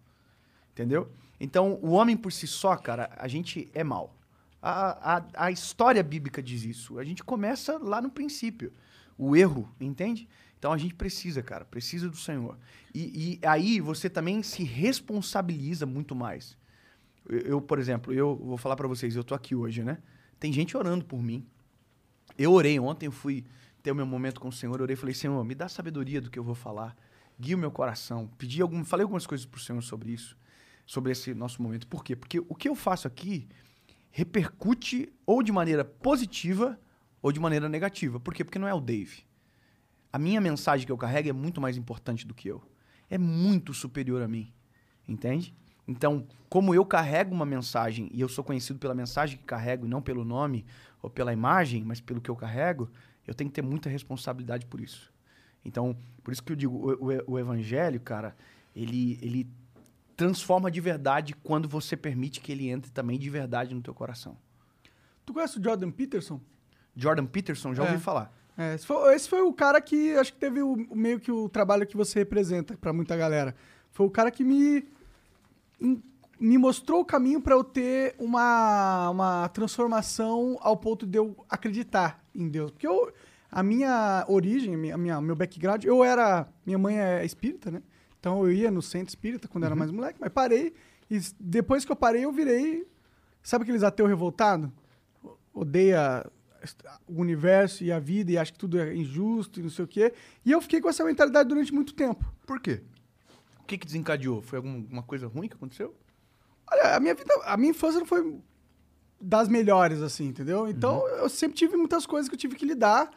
Entendeu? 0.72 1.12
Então, 1.40 1.78
o 1.82 1.92
homem 1.92 2.18
por 2.18 2.32
si 2.32 2.48
só, 2.48 2.76
cara, 2.76 3.12
a 3.18 3.28
gente 3.28 3.70
é 3.74 3.84
mal. 3.84 4.16
A, 4.62 5.18
a, 5.18 5.46
a 5.46 5.52
história 5.52 6.02
bíblica 6.02 6.42
diz 6.42 6.64
isso. 6.64 6.98
A 6.98 7.04
gente 7.04 7.24
começa 7.24 7.78
lá 7.78 8.02
no 8.02 8.10
princípio. 8.10 8.72
O 9.18 9.36
erro, 9.36 9.70
entende? 9.80 10.28
Então 10.64 10.72
a 10.72 10.78
gente 10.78 10.94
precisa, 10.94 11.44
cara, 11.44 11.66
precisa 11.66 12.08
do 12.08 12.16
Senhor. 12.16 12.58
E, 12.96 13.40
e 13.42 13.46
aí 13.46 13.82
você 13.82 14.10
também 14.10 14.42
se 14.42 14.64
responsabiliza 14.64 15.86
muito 15.86 16.16
mais. 16.16 16.58
Eu, 17.28 17.40
eu, 17.40 17.62
por 17.62 17.80
exemplo, 17.80 18.14
eu 18.14 18.34
vou 18.34 18.56
falar 18.56 18.78
pra 18.78 18.88
vocês, 18.88 19.14
eu 19.14 19.26
tô 19.26 19.36
aqui 19.36 19.54
hoje, 19.54 19.84
né? 19.84 19.98
Tem 20.40 20.54
gente 20.54 20.78
orando 20.78 21.04
por 21.04 21.22
mim. 21.22 21.46
Eu 22.38 22.54
orei 22.54 22.80
ontem, 22.80 23.08
eu 23.08 23.12
fui 23.12 23.44
ter 23.82 23.92
o 23.92 23.96
meu 23.96 24.06
momento 24.06 24.40
com 24.40 24.48
o 24.48 24.54
Senhor, 24.54 24.82
orei 24.82 24.94
e 24.94 24.96
falei, 24.96 25.14
Senhor, 25.14 25.44
me 25.44 25.54
dá 25.54 25.68
sabedoria 25.68 26.22
do 26.22 26.32
que 26.32 26.40
eu 26.40 26.46
vou 26.46 26.56
falar. 26.56 26.96
Guia 27.38 27.58
o 27.58 27.60
meu 27.60 27.70
coração. 27.70 28.32
Pedi 28.38 28.62
algum, 28.62 28.86
falei 28.86 29.04
algumas 29.04 29.28
coisas 29.28 29.46
pro 29.46 29.60
Senhor 29.60 29.82
sobre 29.82 30.14
isso, 30.14 30.38
sobre 30.86 31.12
esse 31.12 31.34
nosso 31.34 31.62
momento. 31.62 31.86
Por 31.88 32.06
quê? 32.06 32.16
Porque 32.16 32.40
o 32.40 32.56
que 32.56 32.70
eu 32.70 32.76
faço 32.76 33.06
aqui 33.06 33.50
repercute 34.12 35.12
ou 35.26 35.44
de 35.44 35.52
maneira 35.52 35.84
positiva 35.84 36.80
ou 37.22 37.34
de 37.34 37.40
maneira 37.42 37.68
negativa. 37.68 38.18
Por 38.18 38.34
quê? 38.34 38.46
Porque 38.46 38.60
não 38.60 38.68
é 38.70 38.74
o 38.74 38.80
Dave. 38.80 39.26
A 40.14 40.20
minha 40.20 40.40
mensagem 40.40 40.86
que 40.86 40.92
eu 40.92 40.98
carrego 40.98 41.28
é 41.30 41.34
muito 41.34 41.60
mais 41.60 41.76
importante 41.76 42.26
do 42.28 42.34
que 42.36 42.48
eu. 42.48 42.62
É 43.10 43.18
muito 43.18 43.74
superior 43.74 44.22
a 44.22 44.28
mim. 44.28 44.54
Entende? 45.08 45.54
Então, 45.88 46.26
como 46.48 46.74
eu 46.74 46.86
carrego 46.86 47.34
uma 47.34 47.46
mensagem 47.46 48.10
e 48.14 48.22
eu 48.22 48.30
sou 48.30 48.44
conhecido 48.44 48.80
pela 48.80 48.94
mensagem 48.94 49.38
que 49.38 49.44
carrego 49.44 49.86
e 49.86 49.90
não 49.90 50.02
pelo 50.02 50.24
nome 50.24 50.66
ou 51.02 51.10
pela 51.10 51.34
imagem, 51.34 51.84
mas 51.84 52.00
pelo 52.00 52.22
que 52.22 52.30
eu 52.30 52.36
carrego, 52.36 52.90
eu 53.28 53.34
tenho 53.34 53.50
que 53.50 53.56
ter 53.56 53.62
muita 53.64 53.90
responsabilidade 53.90 54.66
por 54.68 54.80
isso. 54.80 55.12
Então, 55.66 55.98
por 56.24 56.32
isso 56.32 56.44
que 56.44 56.52
eu 56.52 56.56
digo, 56.56 56.76
o, 56.78 56.94
o- 57.12 57.32
o 57.34 57.40
evangelho, 57.40 58.00
cara, 58.00 58.36
ele, 58.76 59.18
ele 59.22 59.50
transforma 60.16 60.70
de 60.70 60.80
verdade 60.80 61.34
quando 61.34 61.68
você 61.68 61.98
permite 61.98 62.40
que 62.40 62.52
ele 62.52 62.70
entre 62.70 62.92
também 62.92 63.18
de 63.20 63.30
verdade 63.30 63.74
no 63.74 63.82
teu 63.82 63.94
coração. 63.94 64.38
Tu 65.26 65.34
conhece 65.34 65.60
o 65.60 65.64
Jordan 65.64 65.90
Peterson? 65.92 66.40
Jordan 66.96 67.26
Peterson, 67.26 67.74
já 67.74 67.84
ouvi 67.84 67.96
É. 67.96 68.00
falar. 68.00 68.32
É, 68.58 68.76
esse, 68.76 68.86
foi, 68.86 69.16
esse 69.16 69.28
foi 69.28 69.42
o 69.42 69.52
cara 69.52 69.82
que 69.82 70.16
acho 70.16 70.34
que 70.34 70.40
teve 70.40 70.62
o, 70.62 70.76
meio 70.94 71.20
que 71.20 71.32
o 71.32 71.50
trabalho 71.50 71.88
que 71.88 71.98
você 71.98 72.20
representa 72.20 72.78
pra 72.78 72.94
muita 72.94 73.16
galera. 73.16 73.56
Foi 73.92 74.06
o 74.06 74.12
cara 74.12 74.30
que 74.30 74.44
me 74.44 74.86
me 76.40 76.58
mostrou 76.58 77.00
o 77.00 77.06
caminho 77.06 77.40
pra 77.40 77.56
eu 77.56 77.64
ter 77.64 78.16
uma, 78.20 79.10
uma 79.10 79.48
transformação 79.50 80.58
ao 80.62 80.76
ponto 80.76 81.06
de 81.06 81.18
eu 81.18 81.36
acreditar 81.50 82.22
em 82.36 82.50
Deus. 82.50 82.72
Porque 82.72 82.86
eu, 82.86 83.14
a 83.50 83.64
minha 83.64 84.26
origem, 84.28 84.76
minha, 84.76 84.98
minha, 84.98 85.22
meu 85.22 85.36
background, 85.36 85.86
eu 85.86 86.04
era. 86.04 86.48
Minha 86.66 86.78
mãe 86.78 87.00
é 87.00 87.24
espírita, 87.24 87.72
né? 87.72 87.82
Então 88.20 88.44
eu 88.44 88.52
ia 88.52 88.70
no 88.70 88.82
centro 88.82 89.10
espírita 89.10 89.48
quando 89.48 89.66
era 89.66 89.76
mais 89.76 89.90
moleque, 89.90 90.20
mas 90.20 90.32
parei. 90.32 90.74
E 91.10 91.20
depois 91.40 91.86
que 91.86 91.92
eu 91.92 91.96
parei, 91.96 92.26
eu 92.26 92.32
virei. 92.32 92.86
Sabe 93.42 93.64
aqueles 93.64 93.84
ateus 93.84 94.10
revoltados? 94.10 94.70
Odeia 95.54 96.26
o 97.08 97.22
universo 97.22 97.84
e 97.84 97.92
a 97.92 98.00
vida 98.00 98.32
e 98.32 98.38
acha 98.38 98.52
que 98.52 98.58
tudo 98.58 98.80
é 98.80 98.96
injusto 98.96 99.60
e 99.60 99.64
não 99.64 99.70
sei 99.70 99.86
o 99.86 99.88
quê. 99.88 100.14
E 100.46 100.52
eu 100.52 100.62
fiquei 100.62 100.80
com 100.82 100.90
essa 100.90 101.04
mentalidade 101.04 101.48
durante 101.50 101.74
muito 101.74 101.94
tempo. 101.94 102.24
Por 102.46 102.60
quê? 102.60 102.82
O 103.62 103.66
que, 103.66 103.78
que 103.78 103.86
desencadeou? 103.86 104.42
Foi 104.42 104.58
algum- 104.58 104.76
alguma 104.76 105.04
coisa 105.04 105.28
ruim 105.28 105.48
que 105.48 105.56
aconteceu? 105.56 105.96
Olha, 106.72 106.96
a 106.96 107.00
minha 107.00 107.14
vida, 107.16 107.34
a 107.46 107.56
minha 107.58 107.72
infância 107.72 108.00
não 108.00 108.06
foi 108.06 108.38
das 109.26 109.48
melhores, 109.48 110.02
assim, 110.02 110.26
entendeu? 110.28 110.68
Então 110.68 111.08
eu 111.08 111.30
sempre 111.30 111.56
tive 111.58 111.78
muitas 111.78 112.06
coisas 112.06 112.28
que 112.28 112.36
eu 112.36 112.40
tive 112.40 112.56
que 112.58 112.66
lidar 112.66 113.10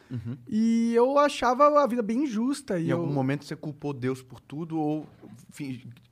e 0.47 0.93
eu 0.95 1.17
achava 1.19 1.83
a 1.83 1.85
vida 1.87 2.01
bem 2.01 2.23
injusta. 2.23 2.79
E 2.79 2.85
Em 2.85 2.89
eu, 2.91 2.99
algum 2.99 3.11
momento 3.11 3.43
você 3.43 3.57
culpou 3.57 3.91
Deus 3.93 4.21
por 4.23 4.39
tudo 4.39 4.79
ou 4.79 5.05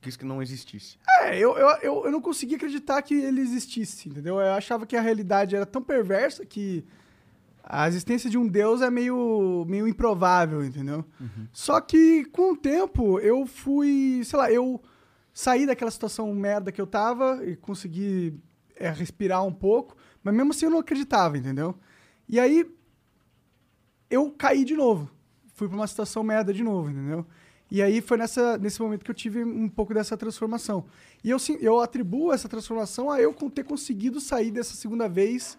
quis 0.02 0.16
que 0.16 0.24
não 0.24 0.42
existisse? 0.42 0.98
É, 1.22 1.38
eu, 1.38 1.56
eu, 1.56 1.68
eu, 1.80 2.04
eu 2.06 2.12
não 2.12 2.20
conseguia 2.20 2.56
acreditar 2.58 3.00
que 3.00 3.14
ele 3.14 3.40
existisse, 3.40 4.08
entendeu? 4.08 4.38
Eu 4.38 4.52
achava 4.52 4.84
que 4.84 4.96
a 4.96 5.00
realidade 5.00 5.56
era 5.56 5.64
tão 5.64 5.80
perversa 5.82 6.44
que 6.44 6.84
a 7.68 7.88
existência 7.88 8.30
de 8.30 8.38
um 8.38 8.46
Deus 8.46 8.80
é 8.80 8.88
meio, 8.88 9.64
meio 9.66 9.88
improvável, 9.88 10.64
entendeu? 10.64 11.04
Só 11.52 11.80
que 11.80 12.24
com 12.26 12.52
o 12.52 12.56
tempo 12.56 13.18
eu 13.18 13.44
fui, 13.44 14.22
sei 14.24 14.38
lá, 14.38 14.50
eu 14.52 14.80
saí 15.34 15.66
daquela 15.66 15.90
situação 15.90 16.32
merda 16.32 16.70
que 16.70 16.80
eu 16.80 16.86
tava 16.86 17.44
e 17.44 17.56
consegui 17.56 18.38
é, 18.76 18.88
respirar 18.88 19.44
um 19.44 19.52
pouco, 19.52 19.96
mas 20.22 20.32
mesmo 20.32 20.52
assim 20.52 20.66
eu 20.66 20.70
não 20.70 20.78
acreditava, 20.78 21.36
entendeu? 21.36 21.74
E 22.28 22.38
aí 22.38 22.70
eu 24.08 24.30
caí 24.30 24.64
de 24.64 24.76
novo. 24.76 25.10
Fui 25.52 25.66
pra 25.66 25.76
uma 25.76 25.86
situação 25.88 26.22
merda 26.22 26.52
de 26.52 26.62
novo, 26.62 26.88
entendeu? 26.88 27.26
E 27.68 27.82
aí 27.82 28.00
foi 28.00 28.16
nessa, 28.16 28.56
nesse 28.58 28.80
momento 28.80 29.04
que 29.04 29.10
eu 29.10 29.14
tive 29.14 29.42
um 29.42 29.68
pouco 29.68 29.92
dessa 29.92 30.16
transformação. 30.16 30.84
E 31.24 31.30
eu, 31.30 31.38
eu 31.60 31.80
atribuo 31.80 32.32
essa 32.32 32.48
transformação 32.48 33.10
a 33.10 33.20
eu 33.20 33.34
ter 33.50 33.64
conseguido 33.64 34.20
sair 34.20 34.52
dessa 34.52 34.74
segunda 34.74 35.08
vez 35.08 35.58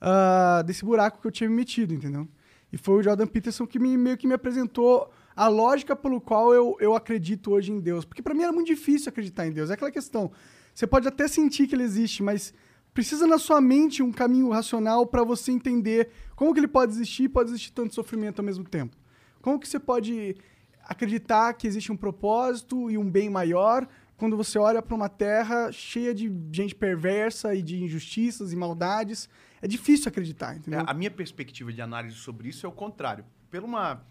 ah, 0.00 0.62
desse 0.66 0.84
buraco 0.84 1.20
que 1.20 1.26
eu 1.26 1.32
tinha 1.32 1.48
me 1.48 1.56
metido, 1.56 1.94
entendeu? 1.94 2.28
E 2.72 2.76
foi 2.76 3.00
o 3.00 3.02
Jordan 3.02 3.26
Peterson 3.26 3.66
que 3.66 3.78
me, 3.78 3.96
meio 3.96 4.16
que 4.16 4.26
me 4.26 4.34
apresentou 4.34 5.10
a 5.34 5.48
lógica 5.48 5.94
pelo 5.94 6.20
qual 6.20 6.52
eu, 6.52 6.76
eu 6.80 6.94
acredito 6.94 7.52
hoje 7.52 7.70
em 7.70 7.80
Deus. 7.80 8.04
Porque 8.04 8.22
pra 8.22 8.34
mim 8.34 8.42
era 8.42 8.52
muito 8.52 8.66
difícil 8.66 9.08
acreditar 9.08 9.46
em 9.46 9.52
Deus. 9.52 9.70
É 9.70 9.74
aquela 9.74 9.90
questão. 9.90 10.30
Você 10.74 10.86
pode 10.86 11.06
até 11.06 11.28
sentir 11.28 11.66
que 11.66 11.74
ele 11.74 11.84
existe, 11.84 12.22
mas 12.22 12.52
precisa 12.92 13.26
na 13.26 13.38
sua 13.38 13.60
mente 13.60 14.02
um 14.02 14.10
caminho 14.10 14.48
racional 14.50 15.06
para 15.06 15.22
você 15.22 15.52
entender 15.52 16.10
como 16.34 16.52
que 16.52 16.60
ele 16.60 16.68
pode 16.68 16.92
existir 16.92 17.24
e 17.24 17.28
pode 17.28 17.50
existir 17.50 17.72
tanto 17.72 17.94
sofrimento 17.94 18.40
ao 18.40 18.44
mesmo 18.44 18.64
tempo. 18.64 18.96
Como 19.42 19.60
que 19.60 19.68
você 19.68 19.78
pode 19.78 20.36
acreditar 20.82 21.52
que 21.54 21.66
existe 21.66 21.92
um 21.92 21.96
propósito 21.96 22.90
e 22.90 22.96
um 22.96 23.08
bem 23.08 23.28
maior 23.28 23.86
quando 24.16 24.36
você 24.36 24.58
olha 24.58 24.80
para 24.80 24.94
uma 24.94 25.08
terra 25.08 25.70
cheia 25.70 26.14
de 26.14 26.32
gente 26.50 26.74
perversa 26.74 27.54
e 27.54 27.62
de 27.62 27.82
injustiças 27.82 28.52
e 28.52 28.56
maldades. 28.56 29.28
É 29.62 29.66
difícil 29.66 30.08
acreditar, 30.08 30.54
É, 30.54 30.58
entendeu? 30.58 30.84
a 30.86 30.94
minha 30.94 31.10
perspectiva 31.10 31.72
de 31.72 31.80
análise 31.80 32.16
sobre 32.16 32.48
isso 32.48 32.66
é 32.66 32.68
o 32.68 32.72
contrário. 32.72 33.24
Por 33.50 33.62
uma, 33.64 34.04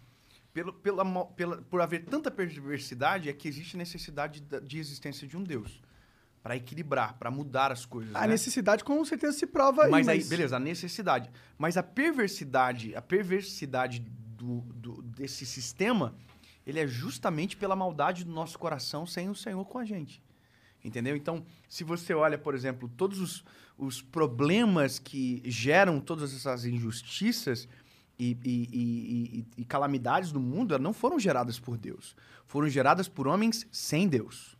pela, 0.52 0.72
pela, 0.72 1.62
por 1.62 1.80
haver 1.80 2.04
tanta 2.04 2.30
perversidade, 2.30 3.28
é 3.28 3.32
que 3.32 3.46
existe 3.46 3.76
necessidade 3.76 4.40
da- 4.42 4.58
de 4.60 4.78
existência 4.78 5.26
de 5.26 5.36
um 5.36 5.42
Deus. 5.44 5.80
Para 6.42 6.56
equilibrar, 6.56 7.14
para 7.18 7.28
mudar 7.30 7.72
as 7.72 7.84
coisas. 7.84 8.14
A 8.14 8.20
né? 8.22 8.28
necessidade 8.28 8.84
com 8.84 9.04
certeza 9.04 9.36
se 9.36 9.46
prova 9.48 9.84
aí, 9.86 9.90
mas 9.90 10.06
mas, 10.06 10.22
aí, 10.24 10.28
beleza, 10.28 10.56
a 10.56 10.60
necessidade. 10.60 11.28
Mas 11.58 11.76
a 11.76 11.82
perversidade, 11.82 12.94
a 12.94 13.02
perversidade 13.02 14.00
do, 14.00 14.60
do- 14.60 15.02
desse 15.02 15.44
sistema, 15.44 16.14
ele 16.66 16.78
é 16.80 16.86
justamente 16.86 17.56
pela 17.56 17.74
maldade 17.74 18.24
do 18.24 18.30
nosso 18.32 18.58
coração 18.58 19.04
sem 19.06 19.28
o 19.28 19.34
Senhor 19.34 19.64
com 19.64 19.78
a 19.78 19.84
gente. 19.84 20.22
Entendeu? 20.84 21.16
Então, 21.16 21.44
se 21.68 21.82
você 21.82 22.14
olha, 22.14 22.38
por 22.38 22.54
exemplo, 22.54 22.88
todos 22.96 23.18
os, 23.20 23.44
os 23.78 24.00
problemas 24.00 24.98
que 24.98 25.42
geram 25.44 26.00
todas 26.00 26.34
essas 26.34 26.64
injustiças 26.64 27.68
e, 28.18 28.36
e- 28.44 28.68
e- 28.72 29.44
e- 29.58 29.64
calamidades 29.64 30.32
no 30.32 30.40
mundo, 30.40 30.78
não 30.78 30.92
foram 30.94 31.18
geradas 31.18 31.58
por 31.58 31.76
Deus. 31.76 32.16
Foram 32.46 32.68
geradas 32.68 33.08
por 33.08 33.26
homens 33.28 33.66
sem 33.70 34.08
Deus. 34.08 34.56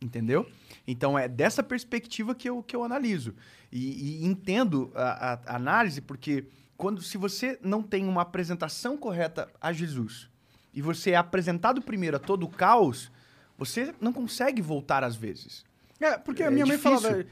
Entendeu? 0.00 0.48
Então 0.86 1.18
é 1.18 1.26
dessa 1.28 1.62
perspectiva 1.62 2.34
que 2.34 2.48
eu, 2.48 2.62
que 2.62 2.74
eu 2.76 2.84
analiso. 2.84 3.34
E, 3.70 4.24
entendo 4.24 4.90
a, 4.94 5.32
a- 5.34 5.40
a 5.46 5.56
análise, 5.56 6.00
porque 6.00 6.46
quando 6.76 7.02
se 7.02 7.18
você 7.18 7.58
não 7.62 7.82
tem 7.82 8.06
uma 8.06 8.22
apresentação 8.22 8.96
correta 8.96 9.50
a 9.60 9.72
Jesus 9.72 10.30
e 10.72 10.80
você 10.80 11.10
é 11.10 11.16
apresentado 11.16 11.82
primeiro 11.82 12.16
a 12.16 12.20
todo 12.20 12.44
o 12.44 12.48
caos, 12.48 13.10
você 13.58 13.92
não 14.00 14.12
consegue 14.12 14.62
voltar 14.62 15.02
às 15.02 15.16
vezes. 15.16 15.64
É, 15.98 16.16
porque 16.16 16.44
a 16.44 16.46
É 16.46 16.50
minha 16.50 16.64
mãe 16.64 16.76
difícil. 16.76 17.00
falava 17.00 17.26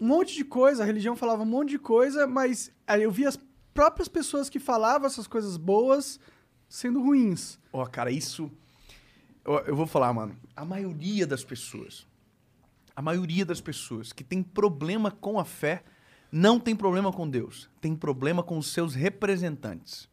um 0.00 0.06
monte 0.06 0.34
de 0.34 0.44
coisa, 0.44 0.82
a 0.82 0.86
religião 0.86 1.14
falava 1.14 1.42
um 1.42 1.46
monte 1.46 1.70
de 1.70 1.78
coisa, 1.78 2.26
mas 2.26 2.72
aí 2.86 3.02
eu 3.02 3.10
via 3.10 3.28
as 3.28 3.38
próprias 3.74 4.08
pessoas 4.08 4.48
que 4.48 4.58
falavam 4.58 5.06
essas 5.06 5.26
coisas 5.26 5.56
boas 5.56 6.18
sendo 6.68 7.02
ruins. 7.02 7.58
Ó, 7.72 7.84
cara, 7.84 8.10
isso. 8.10 8.50
Eu, 9.44 9.58
eu 9.60 9.76
vou 9.76 9.86
falar, 9.86 10.12
mano. 10.12 10.34
A 10.56 10.64
maioria 10.64 11.26
das 11.26 11.44
pessoas, 11.44 12.06
a 12.96 13.02
maioria 13.02 13.44
das 13.44 13.60
pessoas 13.60 14.12
que 14.12 14.24
tem 14.24 14.42
problema 14.42 15.10
com 15.10 15.38
a 15.38 15.44
fé, 15.44 15.84
não 16.32 16.58
tem 16.58 16.74
problema 16.74 17.12
com 17.12 17.28
Deus. 17.28 17.68
Tem 17.80 17.94
problema 17.94 18.42
com 18.42 18.56
os 18.56 18.72
seus 18.72 18.94
representantes. 18.94 20.08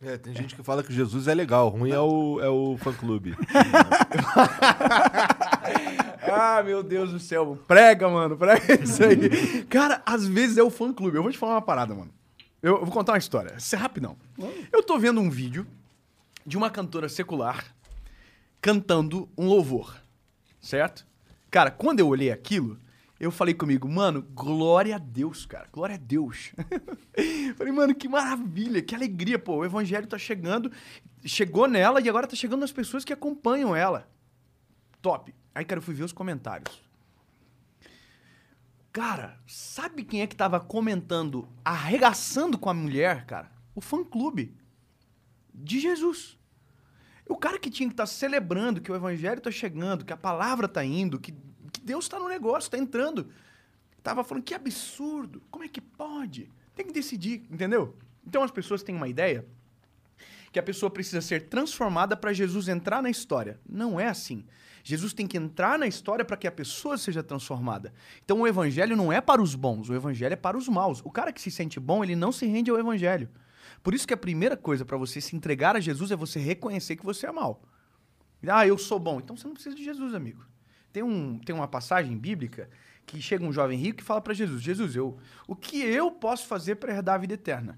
É, 0.00 0.18
tem 0.18 0.34
gente 0.34 0.54
que 0.54 0.62
fala 0.62 0.82
que 0.82 0.92
Jesus 0.92 1.28
é 1.28 1.34
legal, 1.34 1.68
ruim 1.68 1.90
é 1.90 1.98
o, 1.98 2.40
é 2.40 2.48
o 2.48 2.76
fã-clube. 2.78 3.34
Ah, 6.30 6.62
meu 6.62 6.82
Deus 6.82 7.10
do 7.10 7.18
céu. 7.18 7.58
Prega, 7.66 8.08
mano. 8.08 8.36
Prega 8.36 8.74
isso 8.82 9.02
aí. 9.02 9.64
Cara, 9.64 10.02
às 10.04 10.26
vezes 10.26 10.56
é 10.56 10.62
o 10.62 10.70
fã-clube. 10.70 11.16
Eu 11.16 11.22
vou 11.22 11.32
te 11.32 11.38
falar 11.38 11.54
uma 11.54 11.62
parada, 11.62 11.94
mano. 11.94 12.12
Eu, 12.62 12.80
vou 12.80 12.90
contar 12.90 13.12
uma 13.12 13.18
história. 13.18 13.54
Isso 13.56 13.74
é 13.74 13.78
rapidão. 13.78 14.16
Eu 14.72 14.82
tô 14.82 14.98
vendo 14.98 15.20
um 15.20 15.28
vídeo 15.28 15.66
de 16.46 16.56
uma 16.56 16.70
cantora 16.70 17.08
secular 17.08 17.64
cantando 18.60 19.28
um 19.36 19.46
louvor. 19.46 19.94
Certo? 20.60 21.06
Cara, 21.50 21.70
quando 21.70 22.00
eu 22.00 22.08
olhei 22.08 22.32
aquilo, 22.32 22.78
eu 23.20 23.30
falei 23.30 23.54
comigo, 23.54 23.88
mano, 23.88 24.22
glória 24.34 24.96
a 24.96 24.98
Deus, 24.98 25.46
cara. 25.46 25.68
Glória 25.70 25.94
a 25.94 25.98
Deus. 25.98 26.52
falei, 27.56 27.72
mano, 27.72 27.94
que 27.94 28.08
maravilha, 28.08 28.82
que 28.82 28.94
alegria, 28.94 29.38
pô. 29.38 29.56
O 29.56 29.64
evangelho 29.64 30.06
tá 30.06 30.18
chegando, 30.18 30.72
chegou 31.24 31.68
nela 31.68 32.00
e 32.00 32.08
agora 32.08 32.26
tá 32.26 32.34
chegando 32.34 32.60
nas 32.60 32.72
pessoas 32.72 33.04
que 33.04 33.12
acompanham 33.12 33.76
ela. 33.76 34.08
Top. 35.02 35.34
Aí, 35.54 35.64
cara, 35.64 35.78
eu 35.78 35.82
fui 35.82 35.94
ver 35.94 36.04
os 36.04 36.12
comentários. 36.12 36.82
Cara, 38.92 39.38
sabe 39.46 40.04
quem 40.04 40.22
é 40.22 40.26
que 40.26 40.36
tava 40.36 40.60
comentando, 40.60 41.48
arregaçando 41.64 42.58
com 42.58 42.70
a 42.70 42.74
mulher, 42.74 43.26
cara? 43.26 43.50
O 43.74 43.80
fã-clube 43.80 44.56
de 45.52 45.80
Jesus. 45.80 46.38
O 47.28 47.36
cara 47.36 47.58
que 47.58 47.70
tinha 47.70 47.88
que 47.88 47.92
estar 47.92 48.06
celebrando 48.06 48.80
que 48.80 48.92
o 48.92 48.94
evangelho 48.94 49.40
tá 49.40 49.50
chegando, 49.50 50.04
que 50.04 50.12
a 50.12 50.16
palavra 50.16 50.68
tá 50.68 50.84
indo, 50.84 51.18
que, 51.18 51.32
que 51.72 51.80
Deus 51.80 52.08
tá 52.08 52.18
no 52.18 52.28
negócio, 52.28 52.70
tá 52.70 52.78
entrando. 52.78 53.28
Tava 54.02 54.22
falando, 54.22 54.44
que 54.44 54.54
absurdo, 54.54 55.42
como 55.50 55.64
é 55.64 55.68
que 55.68 55.80
pode? 55.80 56.50
Tem 56.74 56.86
que 56.86 56.92
decidir, 56.92 57.46
entendeu? 57.50 57.96
Então 58.26 58.42
as 58.42 58.50
pessoas 58.50 58.82
têm 58.82 58.94
uma 58.94 59.08
ideia 59.08 59.46
que 60.54 60.58
a 60.60 60.62
pessoa 60.62 60.88
precisa 60.88 61.20
ser 61.20 61.48
transformada 61.48 62.16
para 62.16 62.32
Jesus 62.32 62.68
entrar 62.68 63.02
na 63.02 63.10
história. 63.10 63.58
Não 63.68 63.98
é 63.98 64.06
assim. 64.06 64.44
Jesus 64.84 65.12
tem 65.12 65.26
que 65.26 65.36
entrar 65.36 65.76
na 65.76 65.88
história 65.88 66.24
para 66.24 66.36
que 66.36 66.46
a 66.46 66.52
pessoa 66.52 66.96
seja 66.96 67.24
transformada. 67.24 67.92
Então 68.24 68.40
o 68.40 68.46
evangelho 68.46 68.96
não 68.96 69.12
é 69.12 69.20
para 69.20 69.42
os 69.42 69.56
bons, 69.56 69.88
o 69.90 69.94
evangelho 69.94 70.32
é 70.32 70.36
para 70.36 70.56
os 70.56 70.68
maus. 70.68 71.02
O 71.04 71.10
cara 71.10 71.32
que 71.32 71.42
se 71.42 71.50
sente 71.50 71.80
bom, 71.80 72.04
ele 72.04 72.14
não 72.14 72.30
se 72.30 72.46
rende 72.46 72.70
ao 72.70 72.78
evangelho. 72.78 73.28
Por 73.82 73.94
isso 73.94 74.06
que 74.06 74.14
a 74.14 74.16
primeira 74.16 74.56
coisa 74.56 74.84
para 74.84 74.96
você 74.96 75.20
se 75.20 75.34
entregar 75.34 75.74
a 75.74 75.80
Jesus 75.80 76.12
é 76.12 76.16
você 76.16 76.38
reconhecer 76.38 76.94
que 76.94 77.04
você 77.04 77.26
é 77.26 77.32
mal. 77.32 77.60
Ah, 78.46 78.64
eu 78.64 78.78
sou 78.78 79.00
bom. 79.00 79.18
Então 79.18 79.36
você 79.36 79.48
não 79.48 79.54
precisa 79.54 79.74
de 79.74 79.82
Jesus, 79.82 80.14
amigo. 80.14 80.46
Tem, 80.92 81.02
um, 81.02 81.36
tem 81.40 81.52
uma 81.52 81.66
passagem 81.66 82.16
bíblica 82.16 82.70
que 83.04 83.20
chega 83.20 83.44
um 83.44 83.52
jovem 83.52 83.76
rico 83.76 84.02
e 84.02 84.04
fala 84.04 84.20
para 84.20 84.32
Jesus: 84.32 84.62
Jesus, 84.62 84.94
eu, 84.94 85.18
o 85.48 85.56
que 85.56 85.82
eu 85.82 86.12
posso 86.12 86.46
fazer 86.46 86.76
para 86.76 86.94
herdar 86.94 87.16
a 87.16 87.18
vida 87.18 87.34
eterna? 87.34 87.76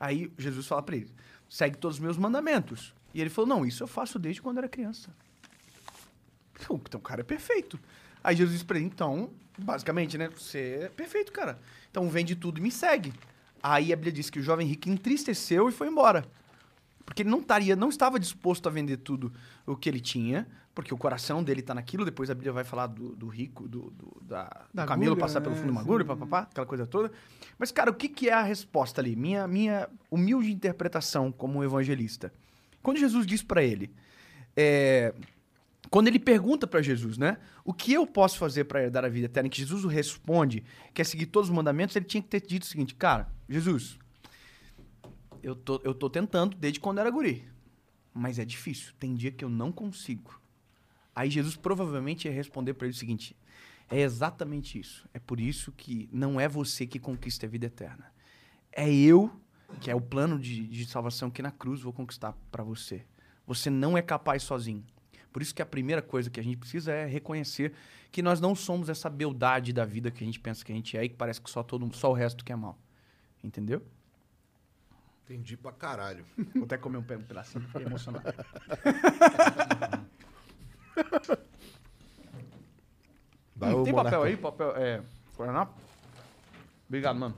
Aí 0.00 0.32
Jesus 0.36 0.66
fala 0.66 0.82
para 0.82 0.96
ele: 0.96 1.14
segue 1.52 1.76
todos 1.76 1.98
os 1.98 2.00
meus 2.00 2.16
mandamentos. 2.16 2.94
E 3.12 3.20
ele 3.20 3.28
falou: 3.28 3.46
não, 3.46 3.66
isso 3.66 3.82
eu 3.82 3.86
faço 3.86 4.18
desde 4.18 4.40
quando 4.40 4.56
era 4.56 4.68
criança. 4.68 5.14
Então, 6.64 6.80
o 6.94 7.02
cara 7.02 7.20
é 7.20 7.24
perfeito. 7.24 7.78
Aí 8.24 8.34
Jesus 8.34 8.54
disse 8.54 8.64
pra 8.64 8.78
ele: 8.78 8.86
então, 8.86 9.30
basicamente, 9.58 10.16
né? 10.16 10.30
Você 10.30 10.84
é 10.84 10.88
perfeito, 10.88 11.30
cara. 11.30 11.60
Então 11.90 12.08
vende 12.08 12.34
tudo 12.34 12.58
e 12.58 12.62
me 12.62 12.70
segue. 12.70 13.12
Aí 13.62 13.92
a 13.92 13.96
Bíblia 13.96 14.12
diz 14.12 14.30
que 14.30 14.38
o 14.38 14.42
jovem 14.42 14.66
rico 14.66 14.88
entristeceu 14.88 15.68
e 15.68 15.72
foi 15.72 15.88
embora. 15.88 16.24
Porque 17.04 17.22
ele 17.22 17.28
não, 17.30 17.40
estaria, 17.40 17.76
não 17.76 17.90
estava 17.90 18.18
disposto 18.18 18.68
a 18.68 18.70
vender 18.70 18.98
tudo 18.98 19.32
o 19.66 19.76
que 19.76 19.88
ele 19.88 20.00
tinha, 20.00 20.48
porque 20.74 20.92
o 20.94 20.96
coração 20.96 21.42
dele 21.42 21.60
está 21.60 21.74
naquilo. 21.74 22.04
Depois 22.04 22.30
a 22.30 22.34
Bíblia 22.34 22.52
vai 22.52 22.64
falar 22.64 22.86
do, 22.86 23.14
do 23.14 23.26
rico, 23.28 23.68
do, 23.68 23.90
do- 23.90 24.22
da, 24.22 24.44
Da 24.72 24.84
do 24.84 24.88
camelo 24.88 25.12
agulha, 25.12 25.20
passar 25.26 25.40
pelo 25.40 25.54
é, 25.54 25.58
fundo 25.58 25.66
de 25.66 25.72
uma 25.72 25.80
agulha, 25.80 26.04
papapá, 26.04 26.40
aquela 26.40 26.66
coisa 26.66 26.86
toda. 26.86 27.12
Mas, 27.58 27.70
cara, 27.70 27.90
o 27.90 27.94
que, 27.94 28.08
que 28.08 28.28
é 28.28 28.32
a 28.32 28.42
resposta 28.42 29.00
ali? 29.00 29.14
Minha, 29.14 29.46
minha 29.46 29.88
humilde 30.10 30.50
interpretação 30.52 31.30
como 31.30 31.58
um 31.58 31.64
evangelista. 31.64 32.32
Quando 32.82 32.98
Jesus 32.98 33.26
diz 33.26 33.42
para 33.42 33.62
ele, 33.62 33.92
é, 34.56 35.14
quando 35.90 36.08
ele 36.08 36.18
pergunta 36.18 36.66
para 36.66 36.80
Jesus, 36.82 37.18
né? 37.18 37.36
O 37.64 37.72
que 37.72 37.92
eu 37.92 38.06
posso 38.06 38.38
fazer 38.38 38.64
para 38.64 38.82
herdar 38.82 39.04
a 39.04 39.08
vida 39.08 39.26
eterna? 39.26 39.48
Que 39.48 39.58
Jesus 39.58 39.84
o 39.84 39.88
responde, 39.88 40.64
quer 40.94 41.04
seguir 41.04 41.26
todos 41.26 41.48
os 41.50 41.54
mandamentos, 41.54 41.94
ele 41.94 42.06
tinha 42.06 42.22
que 42.22 42.28
ter 42.28 42.40
dito 42.40 42.62
o 42.62 42.66
seguinte, 42.66 42.94
cara, 42.94 43.28
Jesus, 43.48 43.98
eu 45.42 45.54
tô, 45.54 45.80
eu 45.84 45.94
tô 45.94 46.08
tentando 46.08 46.56
desde 46.56 46.80
quando 46.80 46.98
era 46.98 47.10
guri, 47.10 47.46
mas 48.14 48.38
é 48.38 48.44
difícil, 48.44 48.92
tem 48.98 49.14
dia 49.14 49.30
que 49.30 49.44
eu 49.44 49.48
não 49.48 49.70
consigo. 49.70 50.40
Aí 51.14 51.30
Jesus 51.30 51.56
provavelmente 51.56 52.26
ia 52.26 52.32
responder 52.32 52.74
para 52.74 52.86
ele 52.86 52.94
o 52.94 52.98
seguinte, 52.98 53.36
é 53.90 54.00
exatamente 54.00 54.78
isso, 54.78 55.08
é 55.12 55.18
por 55.18 55.38
isso 55.38 55.70
que 55.72 56.08
não 56.12 56.40
é 56.40 56.48
você 56.48 56.86
que 56.86 56.98
conquista 56.98 57.46
a 57.46 57.48
vida 57.48 57.66
eterna, 57.66 58.10
é 58.72 58.90
eu, 58.90 59.30
que 59.80 59.90
é 59.90 59.94
o 59.94 60.00
plano 60.00 60.38
de, 60.38 60.66
de 60.66 60.86
salvação 60.86 61.30
que 61.30 61.42
na 61.42 61.50
cruz 61.50 61.82
vou 61.82 61.92
conquistar 61.92 62.34
para 62.50 62.62
você. 62.62 63.04
Você 63.46 63.68
não 63.68 63.98
é 63.98 64.02
capaz 64.02 64.42
sozinho. 64.42 64.84
Por 65.32 65.42
isso 65.42 65.54
que 65.54 65.62
a 65.62 65.66
primeira 65.66 66.02
coisa 66.02 66.30
que 66.30 66.38
a 66.38 66.42
gente 66.42 66.58
precisa 66.58 66.92
é 66.92 67.06
reconhecer 67.06 67.72
que 68.10 68.22
nós 68.22 68.40
não 68.40 68.54
somos 68.54 68.88
essa 68.88 69.08
beldade 69.08 69.72
da 69.72 69.84
vida 69.84 70.10
que 70.10 70.22
a 70.22 70.26
gente 70.26 70.38
pensa 70.38 70.64
que 70.64 70.70
a 70.70 70.74
gente 70.74 70.96
é 70.96 71.04
e 71.04 71.08
que 71.08 71.16
parece 71.16 71.40
que 71.40 71.50
só 71.50 71.62
todo 71.62 71.90
só 71.96 72.10
o 72.10 72.14
resto 72.14 72.44
que 72.44 72.52
é 72.52 72.56
mal. 72.56 72.78
Entendeu? 73.42 73.82
Entendi 75.24 75.56
pra 75.56 75.72
caralho. 75.72 76.26
Vou 76.54 76.64
até 76.64 76.76
comer 76.76 76.98
um 76.98 77.00
um 77.00 77.22
pedacinho, 77.22 77.64
fiquei 77.64 77.86
emocionado. 77.86 78.24
Vai, 83.54 83.74
Hum, 83.74 83.84
tem 83.84 83.92
Monarca. 83.92 84.10
papel 84.16 84.22
aí? 84.22 84.36
Papel, 84.36 84.72
é... 84.76 85.00
Guaraná? 85.36 85.68
Obrigado, 86.88 87.18
mano. 87.18 87.34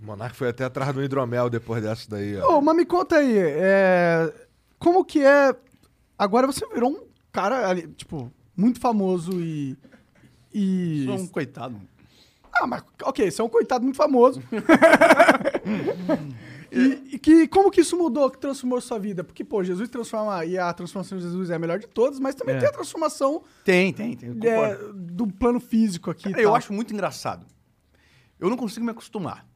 O 0.00 0.04
Monark 0.06 0.34
foi 0.34 0.48
até 0.48 0.64
atrás 0.64 0.92
do 0.94 1.02
hidromel 1.02 1.50
depois 1.50 1.82
dessa 1.82 2.08
daí, 2.10 2.36
ó. 2.38 2.58
Ô, 2.58 2.62
mas 2.62 2.76
me 2.76 2.84
conta 2.84 3.16
aí, 3.16 3.36
é, 3.38 4.32
como 4.78 5.04
que 5.04 5.24
é... 5.24 5.54
Agora 6.18 6.46
você 6.46 6.66
virou 6.68 6.90
um 6.90 7.06
cara, 7.30 7.68
ali, 7.68 7.86
tipo, 7.88 8.32
muito 8.56 8.80
famoso 8.80 9.32
e... 9.40 9.76
e... 10.52 11.04
Sou 11.06 11.14
um 11.16 11.26
coitado. 11.28 11.80
Ah, 12.52 12.66
mas 12.66 12.82
ok, 13.02 13.30
você 13.30 13.40
é 13.40 13.44
um 13.44 13.48
coitado 13.48 13.84
muito 13.84 13.96
famoso. 13.96 14.42
e, 16.72 17.14
e 17.14 17.18
que, 17.18 17.46
como 17.48 17.70
que 17.70 17.80
isso 17.82 17.96
mudou, 17.96 18.30
que 18.30 18.38
transformou 18.38 18.80
sua 18.80 18.98
vida? 18.98 19.22
Porque, 19.22 19.44
pô, 19.44 19.62
Jesus 19.62 19.88
transforma, 19.88 20.44
e 20.44 20.56
a 20.58 20.72
transformação 20.72 21.18
de 21.18 21.24
Jesus 21.24 21.50
é 21.50 21.54
a 21.54 21.58
melhor 21.58 21.78
de 21.78 21.86
todas, 21.86 22.18
mas 22.18 22.34
também 22.34 22.56
É. 22.56 22.58
tem 22.58 22.68
a 22.68 22.72
transformação 22.72 23.42
Tem, 23.64 23.92
tem, 23.92 24.16
tem. 24.16 24.30
é, 24.48 24.78
do 24.94 25.26
plano 25.26 25.60
físico 25.60 26.10
aqui. 26.10 26.24
Cara, 26.30 26.40
eu 26.40 26.48
tal. 26.48 26.56
acho 26.56 26.72
muito 26.72 26.92
engraçado. 26.92 27.46
Eu 28.40 28.48
não 28.50 28.56
consigo 28.56 28.84
me 28.84 28.90
acostumar. 28.90 29.46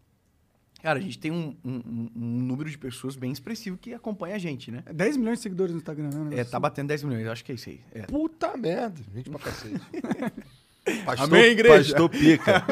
Cara, 0.83 0.99
a 1.01 1.03
gente 1.03 1.19
tem 1.19 1.33
um, 1.33 1.57
um- 1.65 1.71
um- 1.75 2.11
um 2.15 2.43
número 2.43 2.71
de 2.71 2.79
pessoas 2.79 3.17
bem 3.17 3.33
expressivo 3.33 3.77
que 3.77 3.93
acompanha 3.93 4.37
a 4.37 4.39
gente, 4.39 4.71
né? 4.71 4.85
10 4.95 5.17
milhões 5.17 5.39
de 5.39 5.43
seguidores 5.43 5.73
no 5.73 5.79
Instagram, 5.79 6.11
né? 6.11 6.39
É, 6.39 6.45
tá 6.45 6.61
batendo 6.61 6.87
10 6.89 7.03
milhões, 7.03 7.25
eu 7.27 7.33
acho 7.33 7.45
que 7.45 7.51
é 7.51 7.55
isso 7.57 7.71
aí. 7.71 7.81
É. 7.93 8.03
Puta 8.03 8.57
merda. 8.57 9.01
Gente 9.13 9.29
pra 9.31 9.41
cacete. 9.41 9.81
Pastor, 11.05 11.27
Amém, 11.27 11.45
igreja? 11.47 11.93
Pastor 11.93 12.09
pica. 12.09 12.65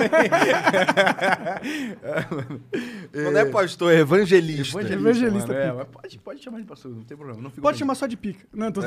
Não 3.12 3.38
é 3.38 3.44
pastor, 3.46 3.92
é 3.92 3.98
evangelista. 3.98 4.80
Evangelista 4.80 5.48
mano, 5.48 5.60
é, 5.60 5.64
pica. 5.66 5.74
mas 5.74 5.88
pode, 5.88 6.18
pode 6.18 6.42
chamar 6.42 6.60
de 6.60 6.66
pastor, 6.66 6.92
não 6.92 7.02
tem 7.02 7.16
problema. 7.16 7.42
Não 7.42 7.50
fico 7.50 7.62
Pode 7.62 7.76
chamar 7.78 7.96
só 7.96 8.06
de 8.06 8.16
pica. 8.16 8.46
Não, 8.52 8.70
tô 8.70 8.82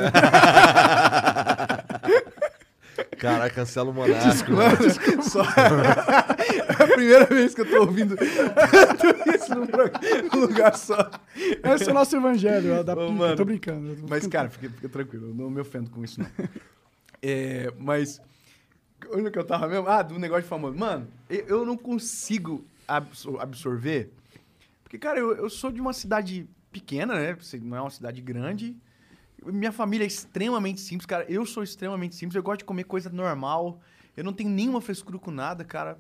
Caralho, 3.18 3.54
cancela 3.54 3.90
o 3.90 3.94
monarca. 3.94 4.52
Mano, 4.52 4.78
só... 5.24 5.44
é 5.44 6.84
a 6.84 6.88
primeira 6.88 7.26
vez 7.26 7.54
que 7.54 7.62
eu 7.62 7.70
tô 7.70 7.82
ouvindo 7.82 8.16
tanto 8.16 9.08
isso 9.36 9.54
num 9.56 10.40
lugar 10.40 10.76
só. 10.76 11.12
Esse 11.36 11.90
é 11.90 11.92
o 11.92 11.94
nosso 11.94 12.16
evangelho, 12.16 12.80
ó, 12.80 12.84
da 12.84 12.96
pica. 12.96 13.12
mano. 13.12 13.36
Tô 13.36 13.46
brincando. 13.46 13.96
tô 13.96 14.02
Mas, 14.08 14.22
brincando. 14.22 14.30
cara, 14.30 14.50
fica, 14.50 14.70
fica 14.70 14.90
tranquilo, 14.90 15.28
eu 15.30 15.34
não 15.34 15.50
me 15.50 15.60
ofendo 15.62 15.90
com 15.90 16.04
isso, 16.04 16.20
não. 16.20 16.28
É, 17.22 17.72
mas, 17.80 18.22
onde 19.12 19.32
que 19.32 19.40
eu 19.40 19.46
tava 19.46 19.68
mesmo? 19.68 19.88
Ah, 19.88 20.02
do 20.02 20.18
negócio 20.20 20.44
de 20.44 20.50
famoso. 20.50 20.78
Mano, 20.78 21.08
eu, 21.30 21.46
eu 21.48 21.66
não 21.66 21.78
consigo 21.78 22.66
absor- 22.88 23.40
absorver, 23.40 24.12
porque, 24.84 24.98
cara, 24.98 25.20
eu, 25.20 25.36
eu 25.36 25.50
sou 25.50 25.72
de 25.72 25.82
uma 25.82 25.94
cidade 25.94 26.48
pequena, 26.72 27.16
né? 27.16 27.38
Não 27.62 27.78
é 27.78 27.82
uma 27.82 27.90
cidade 27.90 28.22
grande. 28.22 28.76
Minha 29.46 29.72
família 29.72 30.04
é 30.04 30.08
extremamente 30.08 30.82
simples, 30.82 31.06
cara. 31.06 31.26
Eu 31.30 31.46
sou 31.46 31.64
extremamente 31.64 32.16
simples, 32.16 32.36
eu 32.36 32.44
gosto 32.44 32.60
de 32.60 32.66
comer 32.66 32.86
coisa 32.86 33.10
normal. 33.10 33.80
Eu 34.16 34.24
não 34.24 34.34
tenho 34.34 34.50
nenhuma 34.50 34.82
frescura 34.82 35.20
com 35.20 35.30
nada, 35.30 35.64
cara. 35.64 35.98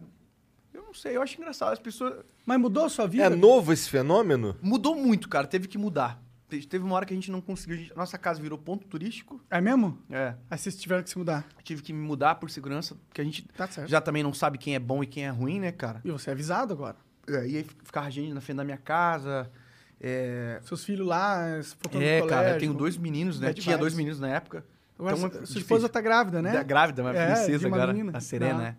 Eu 0.73 0.81
não 0.81 0.93
sei, 0.93 1.15
eu 1.15 1.21
acho 1.21 1.37
engraçado. 1.37 1.73
As 1.73 1.79
pessoas... 1.79 2.25
Mas 2.45 2.59
mudou 2.59 2.85
a 2.85 2.89
sua 2.89 3.07
vida? 3.07 3.25
É 3.25 3.29
novo 3.29 3.71
esse 3.71 3.89
fenômeno? 3.89 4.55
Mudou 4.61 4.95
muito, 4.95 5.29
cara. 5.29 5.45
Teve 5.45 5.67
que 5.67 5.77
mudar. 5.77 6.21
Te- 6.49 6.65
Teve 6.67 6.83
uma 6.85 6.95
hora 6.95 7.05
que 7.05 7.13
a 7.13 7.15
gente 7.15 7.29
não 7.31 7.41
conseguiu. 7.41 7.75
a 7.75 7.79
gente- 7.79 7.95
Nossa 7.95 8.17
casa 8.17 8.41
virou 8.41 8.57
ponto 8.57 8.87
turístico. 8.87 9.41
É 9.49 9.59
mesmo? 9.59 9.97
É. 10.09 10.33
Aí 10.49 10.57
vocês 10.57 10.75
tiveram 10.77 11.03
que 11.03 11.09
se 11.09 11.17
mudar. 11.17 11.45
Tive 11.63 11.81
que 11.81 11.91
me 11.91 11.99
mudar 12.05 12.35
por 12.35 12.49
segurança, 12.49 12.95
porque 13.07 13.19
a 13.21 13.23
gente 13.23 13.45
Tá 13.55 13.67
certo. 13.67 13.89
já 13.89 13.99
também 13.99 14.23
não 14.23 14.33
sabe 14.33 14.57
quem 14.57 14.73
é 14.75 14.79
bom 14.79 15.03
e 15.03 15.07
quem 15.07 15.25
é 15.25 15.29
ruim, 15.29 15.59
né, 15.59 15.71
cara? 15.71 15.99
E 16.05 16.11
você 16.11 16.29
é 16.29 16.33
avisado 16.33 16.73
agora. 16.73 16.95
É, 17.27 17.45
e 17.47 17.57
aí 17.57 17.65
ficava 17.83 18.09
gente 18.09 18.33
na 18.33 18.39
frente 18.41 18.57
da 18.57 18.63
minha 18.63 18.77
casa. 18.77 19.51
É, 19.99 20.59
Seus 20.63 20.83
filhos 20.85 21.05
lá, 21.07 21.59
faltando 21.81 22.03
é 22.05 22.21
no 22.21 22.27
cara, 22.27 22.41
eu 22.41 22.45
colégio. 22.45 22.59
tenho 22.59 22.73
dois 22.73 22.97
meninos, 22.97 23.39
né? 23.39 23.47
Bad 23.47 23.61
Tinha 23.61 23.77
dois 23.77 23.93
meninos 23.93 24.19
na 24.19 24.29
época. 24.29 24.63
Agora, 24.97 25.17
Então, 25.17 25.29
sua- 25.31 25.41
é 25.41 25.45
sua 25.45 25.59
esposa 25.59 25.81
difícil. 25.81 25.89
tá 25.89 26.01
grávida, 26.01 26.41
né? 26.41 26.51
Da- 26.53 26.63
grávida, 26.63 27.01
uma 27.03 27.15
É, 27.15 27.25
princesa 27.33 27.67
uma 27.67 27.75
agora. 27.77 27.93
menina. 27.93 28.17
A 28.17 28.21
Serena, 28.21 28.53
Não. 28.53 28.59
né? 28.61 28.75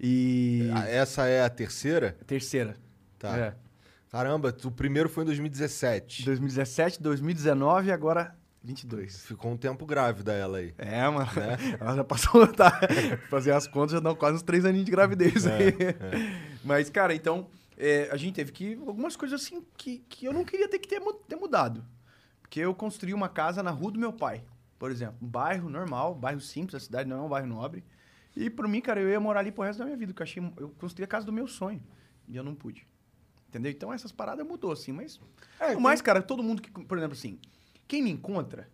E. 0.00 0.70
Ah, 0.74 0.88
Essa 0.88 1.26
é 1.26 1.42
a 1.44 1.48
terceira? 1.48 2.16
Terceira. 2.26 2.76
Tá. 3.18 3.36
É. 3.36 3.54
Caramba, 4.10 4.54
o 4.64 4.70
primeiro 4.70 5.08
foi 5.08 5.24
em 5.24 5.26
2017. 5.26 6.24
2017, 6.24 7.02
2019 7.02 7.88
e 7.88 7.92
agora 7.92 8.36
22. 8.66 9.24
Ficou 9.26 9.52
um 9.52 9.56
tempo 9.56 9.86
grávida 9.86 10.32
ela 10.32 10.58
aí. 10.58 10.74
É, 10.76 11.08
mano. 11.08 11.30
Né? 11.36 11.56
Ela 11.80 11.96
já 11.96 12.04
passou, 12.04 12.46
tá? 12.52 12.80
Fazer 13.30 13.52
as 13.52 13.68
contas 13.68 13.92
já 13.92 14.00
dão 14.00 14.14
quase 14.14 14.36
uns 14.36 14.42
três 14.42 14.64
aninhos 14.64 14.84
de 14.84 14.90
gravidez 14.90 15.46
É, 15.46 15.56
aí. 15.56 15.74
Mas, 16.64 16.90
cara, 16.90 17.14
então, 17.14 17.46
é, 17.78 18.08
a 18.10 18.16
gente 18.16 18.34
teve 18.34 18.50
que. 18.50 18.74
Algumas 18.86 19.14
coisas 19.14 19.40
assim 19.40 19.64
que, 19.76 19.98
que 20.08 20.26
eu 20.26 20.32
não 20.32 20.44
queria 20.44 20.68
ter 20.68 20.80
que 20.80 20.88
ter, 20.88 21.00
ter 21.28 21.36
mudado. 21.36 21.84
Porque 22.40 22.58
eu 22.58 22.74
construí 22.74 23.14
uma 23.14 23.28
casa 23.28 23.62
na 23.62 23.70
rua 23.70 23.92
do 23.92 24.00
meu 24.00 24.12
pai, 24.12 24.42
por 24.78 24.90
exemplo. 24.90 25.16
Um 25.22 25.28
bairro 25.28 25.68
normal, 25.68 26.14
bairro 26.14 26.40
simples, 26.40 26.74
a 26.74 26.84
cidade 26.84 27.08
não 27.08 27.18
é 27.18 27.22
um 27.22 27.28
bairro 27.28 27.46
nobre. 27.46 27.84
E 28.36 28.50
por 28.50 28.66
mim, 28.66 28.80
cara, 28.80 29.00
eu 29.00 29.08
ia 29.08 29.20
morar 29.20 29.40
ali 29.40 29.52
pro 29.52 29.62
resto 29.62 29.78
da 29.78 29.84
minha 29.84 29.96
vida, 29.96 30.12
porque 30.12 30.22
eu 30.22 30.24
achei. 30.24 30.52
Eu 30.56 30.74
construí 30.78 31.04
a 31.04 31.08
casa 31.08 31.24
do 31.24 31.32
meu 31.32 31.46
sonho. 31.46 31.82
E 32.28 32.36
eu 32.36 32.42
não 32.42 32.54
pude. 32.54 32.84
Entendeu? 33.56 33.72
Então 33.72 33.92
essas 33.92 34.12
paradas 34.12 34.46
mudou, 34.46 34.72
assim, 34.72 34.92
mas. 34.92 35.18
É, 35.58 35.74
o 35.74 35.80
mais, 35.80 36.02
cara, 36.02 36.20
todo 36.20 36.42
mundo 36.42 36.60
que. 36.60 36.70
Por 36.70 36.98
exemplo, 36.98 37.16
assim, 37.16 37.38
quem 37.88 38.02
me 38.02 38.10
encontra, 38.10 38.68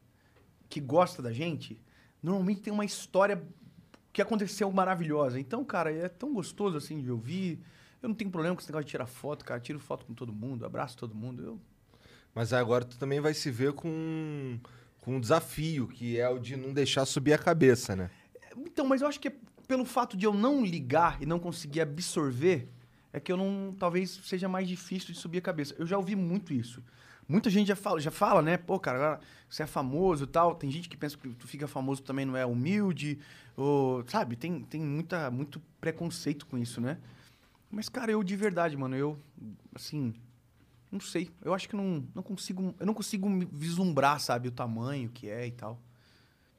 que 0.69 0.81
gosta 0.81 1.23
da 1.23 1.33
gente, 1.33 1.81
normalmente 2.23 2.63
tem 2.63 2.73
uma 2.73 2.85
história 2.85 3.43
que 4.13 4.21
aconteceu 4.21 4.71
maravilhosa. 4.73 5.39
Então, 5.39 5.65
cara, 5.65 5.93
é 5.93 6.09
tão 6.09 6.35
gostoso 6.35 6.77
assim 6.77 7.01
de 7.01 7.11
ouvir. 7.11 7.61
Eu 8.03 8.09
não 8.09 8.17
tenho 8.17 8.31
problema 8.31 8.57
com 8.57 8.61
esse 8.61 8.69
negócio 8.69 8.87
de 8.87 8.91
tirar 8.91 9.07
foto, 9.07 9.45
cara. 9.45 9.61
Tiro 9.61 9.79
foto 9.79 10.05
com 10.05 10.13
todo 10.13 10.33
mundo, 10.33 10.67
abraço 10.67 10.97
todo 10.97 11.15
mundo. 11.15 11.43
Eu... 11.43 11.61
Mas 12.35 12.53
agora 12.53 12.85
tu 12.85 12.99
também 12.99 13.21
vai 13.21 13.33
se 13.33 13.51
ver 13.51 13.73
com, 13.73 14.59
com 15.01 15.17
um 15.17 15.21
desafio, 15.21 15.87
que 15.87 16.19
é 16.19 16.29
o 16.29 16.39
de 16.39 16.57
não 16.57 16.73
deixar 16.73 17.05
subir 17.05 17.33
a 17.33 17.39
cabeça, 17.39 17.95
né? 17.95 18.11
Então, 18.57 18.85
mas 18.85 19.01
eu 19.01 19.09
acho 19.09 19.21
que 19.21 19.29
é 19.29 19.35
pelo 19.69 19.85
fato 19.85 20.17
de 20.17 20.27
eu 20.27 20.35
não 20.35 20.65
ligar 20.65 21.23
e 21.23 21.27
não 21.27 21.39
conseguir 21.39 21.81
absorver, 21.81 22.69
é 23.13 23.21
que 23.21 23.31
eu 23.31 23.37
não. 23.37 23.75
Talvez 23.79 24.11
seja 24.25 24.49
mais 24.49 24.67
difícil 24.67 25.13
de 25.13 25.21
subir 25.21 25.39
a 25.39 25.43
cabeça. 25.43 25.75
Eu 25.79 25.87
já 25.87 25.97
ouvi 25.97 26.17
muito 26.17 26.53
isso. 26.53 26.83
Muita 27.29 27.49
gente 27.49 27.69
já 27.69 27.77
fala, 27.77 28.01
já 28.01 28.11
fala, 28.11 28.43
né? 28.43 28.57
Pô, 28.57 28.79
cara, 28.79 28.99
agora 28.99 29.21
você 29.49 29.63
é 29.63 29.67
famoso 29.67 30.25
e 30.25 30.27
tal. 30.27 30.55
Tem 30.55 30.71
gente 30.71 30.89
que 30.89 30.97
pensa 30.97 31.17
que 31.17 31.29
tu 31.31 31.47
fica 31.47 31.69
famoso 31.69 32.03
também 32.03 32.25
não 32.25 32.37
é 32.37 32.45
humilde. 32.45 33.19
Ou, 33.57 34.05
sabe, 34.09 34.35
tem, 34.37 34.61
tem 34.65 34.81
muita, 34.81 35.31
muito 35.31 35.61
preconceito 35.81 36.47
com 36.47 36.59
isso, 36.59 36.81
né? 36.81 36.99
Mas, 37.71 37.89
cara, 37.89 38.11
eu 38.11 38.23
de 38.23 38.37
verdade, 38.37 38.77
mano, 38.77 38.97
eu, 38.97 39.19
assim, 39.75 40.13
não 40.91 41.01
sei. 41.01 41.31
Eu 41.43 41.55
acho 41.55 41.69
que 41.69 41.77
não, 41.77 42.07
não 42.15 42.23
consigo. 42.23 42.75
Eu 42.79 42.87
não 42.87 42.95
consigo 42.95 43.29
me 43.29 43.47
vislumbrar, 43.51 44.21
sabe, 44.21 44.49
o 44.49 44.53
tamanho 44.53 45.09
que 45.09 45.29
é 45.29 45.47
e 45.47 45.53
tal. 45.53 45.81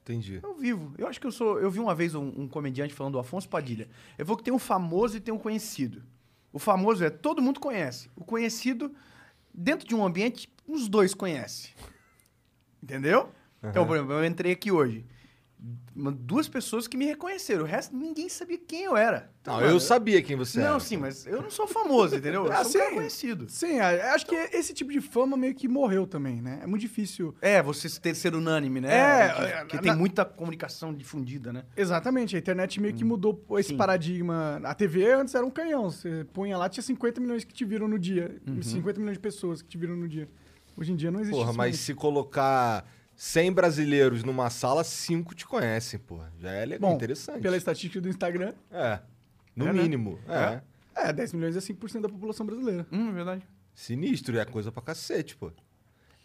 Entendi. 0.02 0.40
Eu 0.42 0.54
vivo. 0.54 0.94
Eu 0.98 1.06
acho 1.06 1.20
que 1.20 1.26
eu 1.26 1.32
sou. 1.32 1.58
Eu 1.60 1.70
vi 1.70 1.78
uma 1.78 1.94
vez 1.94 2.14
um, 2.14 2.32
um 2.36 2.48
comediante 2.48 2.92
falando 2.92 3.14
do 3.14 3.18
Afonso 3.18 3.48
Padilha. 3.48 3.88
Eu 4.18 4.26
vou 4.26 4.36
que 4.36 4.42
tem 4.42 4.52
um 4.52 4.58
famoso 4.58 5.16
e 5.16 5.20
tem 5.20 5.32
um 5.32 5.38
conhecido. 5.38 6.02
O 6.54 6.58
famoso 6.60 7.04
é 7.04 7.10
todo 7.10 7.42
mundo 7.42 7.58
conhece. 7.58 8.08
O 8.14 8.24
conhecido, 8.24 8.94
dentro 9.52 9.88
de 9.88 9.92
um 9.92 10.06
ambiente, 10.06 10.48
os 10.68 10.88
dois 10.88 11.12
conhecem. 11.12 11.72
Entendeu? 12.80 13.28
Então, 13.60 13.84
por 13.84 13.96
exemplo, 13.96 14.12
eu 14.12 14.24
entrei 14.24 14.52
aqui 14.52 14.70
hoje. 14.70 15.04
Duas 15.96 16.48
pessoas 16.48 16.88
que 16.88 16.96
me 16.96 17.04
reconheceram. 17.06 17.62
O 17.62 17.66
resto, 17.66 17.96
ninguém 17.96 18.28
sabia 18.28 18.58
quem 18.58 18.82
eu 18.82 18.96
era. 18.96 19.30
Então, 19.40 19.54
Não, 19.54 19.60
mano, 19.62 19.72
eu 19.74 19.78
sabia 19.80 20.20
quem 20.20 20.34
você 20.36 20.58
Não, 20.58 20.70
era. 20.72 20.80
sim, 20.80 20.96
mas 20.96 21.24
eu 21.26 21.40
não 21.40 21.50
sou 21.50 21.66
famoso, 21.68 22.16
entendeu? 22.16 22.46
Eu 22.46 22.52
Ah, 22.52 22.64
sou 22.64 22.80
sim. 22.82 22.94
conhecido. 22.94 23.48
Sim, 23.48 23.78
a- 23.78 24.12
acho 24.14 24.26
que 24.26 24.34
esse 24.34 24.74
tipo 24.74 24.90
de 24.90 25.00
fama 25.00 25.36
meio 25.36 25.54
que 25.54 25.68
morreu 25.68 26.06
também, 26.06 26.42
né? 26.42 26.58
É 26.62 26.66
muito 26.66 26.80
difícil. 26.82 27.34
É, 27.40 27.62
você 27.62 27.88
ter, 28.00 28.14
ser 28.16 28.34
unânime, 28.34 28.80
né? 28.80 28.88
É, 28.92 29.28
Que- 29.34 29.42
é, 29.42 29.56
Porque 29.60 29.76
na- 29.76 29.82
tem 29.82 29.94
muita 29.96 30.24
comunicação 30.24 30.92
difundida, 30.92 31.52
né? 31.52 31.64
Exatamente, 31.76 32.34
a 32.34 32.38
internet 32.40 32.80
meio 32.80 32.92
que 32.94 33.04
mudou 33.04 33.40
esse 33.58 33.68
Sim. 33.70 33.76
paradigma. 33.76 34.60
A 34.64 34.74
TV 34.74 35.12
antes 35.12 35.34
era 35.34 35.46
um 35.46 35.50
canhão. 35.50 35.90
Você 35.90 36.26
punha 36.32 36.58
lá, 36.58 36.68
tinha 36.68 36.82
50 36.82 37.20
milhões 37.20 37.44
que 37.44 37.54
te 37.54 37.64
viram 37.64 37.86
no 37.86 37.98
dia. 37.98 38.36
Uhum. 38.46 38.60
50 38.60 38.98
milhões 38.98 39.16
de 39.16 39.20
pessoas 39.20 39.62
que 39.62 39.68
te 39.68 39.78
viram 39.78 39.94
no 39.96 40.08
dia. 40.08 40.28
Hoje 40.76 40.90
em 40.92 40.96
dia 40.96 41.10
não 41.10 41.20
existe 41.20 41.36
Porra, 41.36 41.52
mas 41.52 41.56
mais. 41.56 41.78
se 41.78 41.94
colocar 41.94 42.84
100 43.16 43.52
brasileiros 43.52 44.22
numa 44.24 44.50
sala, 44.50 44.82
5 44.84 45.34
te 45.34 45.46
conhecem, 45.46 45.98
porra. 45.98 46.32
Já 46.38 46.50
é 46.52 46.64
legal, 46.66 46.90
Bom, 46.90 46.96
interessante. 46.96 47.40
pela 47.40 47.56
estatística 47.56 48.00
do 48.00 48.08
Instagram, 48.08 48.52
É. 48.70 49.00
No 49.54 49.68
É, 49.68 49.72
né? 49.72 49.82
mínimo. 49.82 50.18
É. 50.28 50.60
é, 51.08 51.12
10 51.12 51.32
milhões 51.34 51.56
é 51.56 51.60
5% 51.60 52.00
da 52.00 52.08
população 52.08 52.44
brasileira. 52.44 52.86
Hum, 52.90 53.10
é 53.10 53.12
verdade. 53.12 53.46
Sinistro, 53.74 54.36
é 54.38 54.44
coisa 54.44 54.72
pra 54.72 54.82
cacete, 54.82 55.36
pô. 55.36 55.52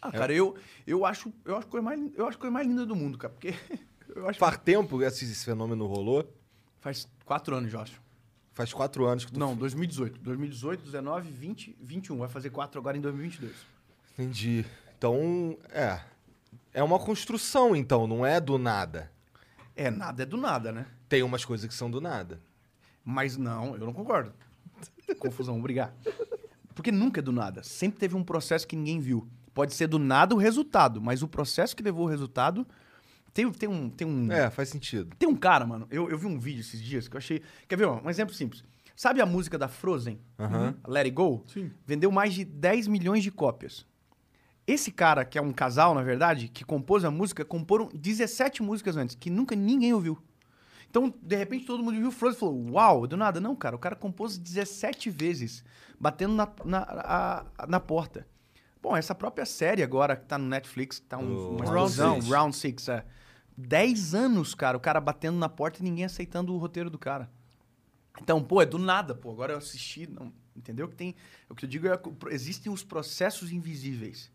Ah, 0.02 0.10
cara, 0.10 0.32
eu, 0.32 0.56
eu 0.86 1.04
acho, 1.04 1.32
eu 1.44 1.56
acho 1.56 1.66
a 1.66 1.70
coisa 1.70 1.84
mais, 1.84 2.00
eu 2.16 2.26
acho 2.26 2.38
coisa 2.38 2.52
mais 2.52 2.66
linda 2.66 2.86
do 2.86 2.96
mundo, 2.96 3.18
cara, 3.18 3.32
porque 3.34 3.54
eu 4.16 4.28
acho 4.28 4.38
Faz 4.38 4.56
tempo 4.58 4.98
que 4.98 5.04
esse 5.04 5.24
esse 5.24 5.44
fenômeno 5.44 5.86
rolou? 5.86 6.28
faz 6.80 7.06
quatro 7.24 7.54
anos, 7.54 7.72
eu 7.72 7.80
acho. 7.80 8.00
Faz 8.52 8.72
quatro 8.72 9.04
anos 9.06 9.24
que 9.24 9.32
tu... 9.32 9.38
Não, 9.38 9.54
2018. 9.54 10.18
2018, 10.20 10.82
19, 10.82 11.30
20, 11.30 11.76
21. 11.80 12.18
Vai 12.18 12.28
fazer 12.28 12.50
quatro 12.50 12.80
agora 12.80 12.96
em 12.96 13.00
2022. 13.00 13.54
Entendi. 14.14 14.64
Então, 14.98 15.56
é. 15.70 16.00
É 16.72 16.82
uma 16.82 16.98
construção, 16.98 17.74
então, 17.74 18.06
não 18.06 18.24
é 18.24 18.40
do 18.40 18.58
nada. 18.58 19.10
É, 19.74 19.90
nada 19.90 20.22
é 20.22 20.26
do 20.26 20.36
nada, 20.36 20.70
né? 20.70 20.86
Tem 21.08 21.22
umas 21.22 21.44
coisas 21.44 21.66
que 21.66 21.74
são 21.74 21.90
do 21.90 22.00
nada. 22.00 22.40
Mas 23.04 23.36
não, 23.36 23.74
eu 23.74 23.86
não 23.86 23.92
concordo. 23.92 24.32
Confusão, 25.18 25.58
obrigado. 25.58 25.92
Porque 26.74 26.92
nunca 26.92 27.20
é 27.20 27.22
do 27.22 27.32
nada. 27.32 27.62
Sempre 27.62 27.98
teve 27.98 28.14
um 28.14 28.22
processo 28.22 28.66
que 28.66 28.76
ninguém 28.76 29.00
viu. 29.00 29.28
Pode 29.52 29.74
ser 29.74 29.86
do 29.88 29.98
nada 29.98 30.34
o 30.34 30.38
resultado, 30.38 31.00
mas 31.00 31.22
o 31.22 31.28
processo 31.28 31.74
que 31.74 31.82
levou 31.82 32.06
o 32.06 32.08
resultado. 32.08 32.66
Tem, 33.32 33.50
tem 33.50 33.68
um. 33.68 33.90
Tem 33.90 34.06
um 34.06 34.30
É, 34.30 34.50
faz 34.50 34.68
sentido. 34.68 35.14
Tem 35.18 35.28
um 35.28 35.36
cara, 35.36 35.66
mano. 35.66 35.86
Eu, 35.90 36.08
eu 36.08 36.18
vi 36.18 36.26
um 36.26 36.38
vídeo 36.38 36.60
esses 36.60 36.80
dias 36.80 37.08
que 37.08 37.16
eu 37.16 37.18
achei. 37.18 37.42
Quer 37.68 37.76
ver, 37.76 37.86
ó, 37.86 38.00
um 38.04 38.10
exemplo 38.10 38.34
simples. 38.34 38.64
Sabe 38.94 39.20
a 39.20 39.26
música 39.26 39.56
da 39.56 39.66
Frozen? 39.66 40.20
Aham. 40.38 40.74
Let 40.86 41.06
It 41.06 41.10
Go? 41.12 41.44
Sim. 41.48 41.70
Vendeu 41.86 42.12
mais 42.12 42.34
de 42.34 42.44
10 42.44 42.86
milhões 42.86 43.22
de 43.22 43.30
cópias. 43.30 43.86
Esse 44.70 44.92
cara, 44.92 45.24
que 45.24 45.36
é 45.38 45.42
um 45.42 45.52
casal, 45.52 45.94
na 45.94 46.02
verdade, 46.02 46.48
que 46.48 46.64
compôs 46.64 47.04
a 47.04 47.10
música, 47.10 47.44
comporam 47.44 47.88
17 47.92 48.62
músicas 48.62 48.96
antes, 48.96 49.16
que 49.16 49.28
nunca 49.30 49.56
ninguém 49.56 49.92
ouviu. 49.92 50.16
Então, 50.88 51.12
de 51.22 51.36
repente, 51.36 51.64
todo 51.66 51.82
mundo 51.82 51.98
viu 51.98 52.10
Frozen 52.12 52.36
e 52.36 52.40
falou: 52.40 52.70
Uau, 52.72 53.06
do 53.06 53.16
nada. 53.16 53.40
Não, 53.40 53.56
cara, 53.56 53.74
o 53.76 53.78
cara 53.78 53.96
compôs 53.96 54.36
17 54.38 55.08
vezes, 55.10 55.64
batendo 55.98 56.34
na, 56.34 56.48
na, 56.64 56.78
a- 57.58 57.66
na 57.68 57.80
porta. 57.80 58.26
Bom, 58.82 58.96
essa 58.96 59.14
própria 59.14 59.44
série 59.44 59.82
agora, 59.82 60.16
que 60.16 60.24
tá 60.26 60.38
no 60.38 60.46
Netflix, 60.46 60.98
que 60.98 61.06
tá 61.06 61.18
um, 61.18 61.32
O 61.34 61.48
uma 61.56 61.64
Round 61.64 61.90
explosão, 61.90 62.14
Six. 62.20 62.28
Round 62.32 62.56
Six, 62.56 62.88
é. 62.88 63.04
10 63.56 64.14
anos, 64.14 64.54
cara, 64.54 64.76
o 64.76 64.80
cara 64.80 65.00
batendo 65.00 65.36
na 65.38 65.48
porta 65.48 65.80
e 65.80 65.82
ninguém 65.82 66.04
aceitando 66.06 66.54
o 66.54 66.58
roteiro 66.58 66.88
do 66.88 66.98
cara. 66.98 67.30
Então, 68.22 68.42
pô, 68.42 68.62
é 68.62 68.66
do 68.66 68.78
nada, 68.78 69.14
pô. 69.14 69.30
Agora 69.30 69.52
eu 69.52 69.58
assisti, 69.58 70.06
não, 70.08 70.32
Entendeu? 70.56 70.88
Que 70.88 70.94
tem, 70.96 71.14
o 71.48 71.54
que 71.54 71.64
eu 71.64 71.68
digo 71.68 71.86
é 71.88 71.96
que 71.96 72.10
existem 72.30 72.70
os 72.72 72.82
processos 72.82 73.50
invisíveis 73.52 74.30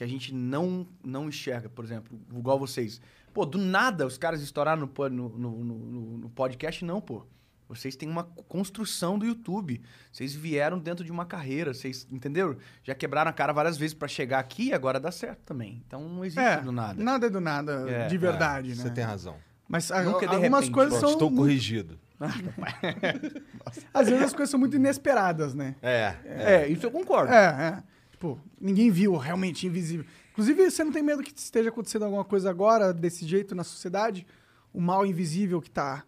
que 0.00 0.04
a 0.04 0.06
gente 0.06 0.32
não 0.32 0.86
não 1.04 1.28
enxerga. 1.28 1.68
Por 1.68 1.84
exemplo, 1.84 2.18
igual 2.34 2.58
vocês. 2.58 3.02
Pô, 3.34 3.44
do 3.44 3.58
nada 3.58 4.06
os 4.06 4.16
caras 4.16 4.40
estouraram 4.40 4.80
no, 4.86 5.08
no, 5.10 5.28
no, 5.28 5.50
no- 5.64 6.18
no 6.20 6.30
podcast, 6.30 6.82
não, 6.86 7.02
pô. 7.02 7.26
Vocês 7.68 7.94
têm 7.96 8.08
uma 8.08 8.24
construção 8.24 9.18
do 9.18 9.26
YouTube. 9.26 9.82
Vocês 10.10 10.34
vieram 10.34 10.78
dentro 10.78 11.04
de 11.04 11.12
uma 11.12 11.26
carreira, 11.26 11.74
vocês 11.74 12.06
entenderam? 12.10 12.56
Já 12.82 12.94
quebraram 12.94 13.28
a 13.30 13.32
cara 13.34 13.52
várias 13.52 13.76
vezes 13.76 13.92
pra 13.92 14.08
chegar 14.08 14.38
aqui 14.38 14.68
e 14.68 14.72
agora 14.72 14.98
dá 14.98 15.12
certo 15.12 15.40
também. 15.44 15.82
Então 15.86 16.08
não 16.08 16.24
existe 16.24 16.40
É, 16.42 16.62
do 16.62 16.72
nada. 16.72 17.04
nada 17.04 17.26
é 17.26 17.30
do 17.30 17.40
nada, 17.40 17.72
É, 17.90 18.06
de 18.06 18.16
verdade, 18.16 18.72
é, 18.72 18.74
né? 18.76 18.82
Você 18.82 18.88
tem 18.90 19.04
razão. 19.04 19.36
Mas 19.68 19.92
a- 19.92 20.02
Nunca 20.02 20.20
de 20.26 20.34
algumas 20.34 20.60
repente. 20.60 20.72
coisas 20.72 20.92
Pronto, 20.98 21.02
são. 21.02 21.12
estou 21.12 21.28
muito- 21.30 21.42
corrigido. 21.42 22.00
Às 23.92 24.08
vezes 24.08 24.24
as 24.24 24.32
coisas 24.32 24.50
são 24.50 24.58
muito 24.60 24.76
inesperadas, 24.76 25.54
né? 25.54 25.76
É. 25.82 26.14
É, 26.24 26.68
isso 26.68 26.86
eu 26.86 26.90
concordo. 26.90 27.32
É, 27.32 27.44
é. 27.86 27.99
Tipo, 28.20 28.38
ninguém 28.60 28.90
viu 28.90 29.16
realmente 29.16 29.66
invisível. 29.66 30.04
Inclusive, 30.32 30.70
você 30.70 30.84
não 30.84 30.92
tem 30.92 31.02
medo 31.02 31.22
que 31.22 31.32
esteja 31.34 31.70
acontecendo 31.70 32.04
alguma 32.04 32.22
coisa 32.22 32.50
agora 32.50 32.92
desse 32.92 33.26
jeito 33.26 33.54
na 33.54 33.64
sociedade? 33.64 34.26
O 34.74 34.78
mal 34.78 35.06
invisível 35.06 35.58
que 35.62 35.70
tá 35.70 36.04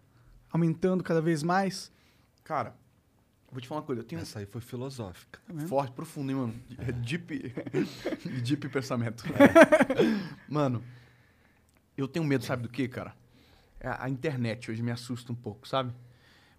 aumentando 0.51 1.03
cada 1.03 1.19
vez 1.19 1.41
mais? 1.41 1.91
Cara, 2.43 2.75
vou 3.51 3.59
te 3.59 3.67
falar 3.67 3.81
uma 3.81 3.87
coisa. 3.87 4.03
Eu 4.03 4.05
tenho 4.05 4.21
Essa 4.21 4.37
aí 4.37 4.45
foi 4.45 4.61
filosófica. 4.61 5.39
um 5.51 5.67
forte, 5.67 5.91
profundo, 5.93 6.29
hein, 6.31 6.35
mano? 6.37 6.55
É 6.77 6.91
Deep, 6.91 7.51
deep 8.45 8.69
pensamento. 8.69 9.23
Mano, 10.47 10.83
eu 11.97 12.07
tenho 12.07 12.23
medo, 12.23 12.45
sabe 12.45 12.61
do 12.61 12.69
que, 12.69 12.87
cara? 12.87 13.15
É 13.79 13.89
A 13.99 14.07
internet 14.07 14.69
hoje 14.69 14.83
me 14.83 14.91
assusta 14.91 15.31
um 15.31 15.35
pouco, 15.35 15.67
sabe? 15.67 15.91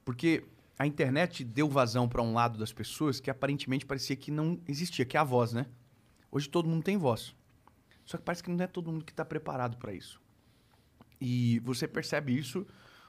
Porque 0.05 0.43
a 0.79 0.87
internet 0.87 1.45
deu 1.45 1.69
vazão 1.69 2.09
pra 2.09 2.23
um 2.23 2.33
lado 2.33 2.59
das 2.59 2.73
pessoas 2.73 3.21
que 3.21 3.31
aparentemente 3.31 3.87
parecia 3.87 4.17
que 4.17 4.31
não 4.31 4.61
existia, 4.67 5.05
que 5.05 5.17
é 5.17 5.21
a 5.21 5.25
voz, 5.25 5.53
né? 5.53 5.67
Hoje 6.31 6.49
todo 6.49 6.69
mundo 6.69 6.83
tem 6.83 6.97
voz. 6.97 7.35
Só 8.05 8.19
que 8.19 8.25
parece 8.25 8.43
que 8.43 8.51
não 8.51 8.63
é 8.63 8.67
todo 8.67 8.91
mundo 8.91 9.05
que 9.05 9.15
tá 9.15 9.25
preparado 9.25 9.77
pra 9.77 9.93
isso. 9.93 10.21
E 11.21 11.61
você 11.61 11.87
percebe 11.87 12.37
isso 12.37 12.67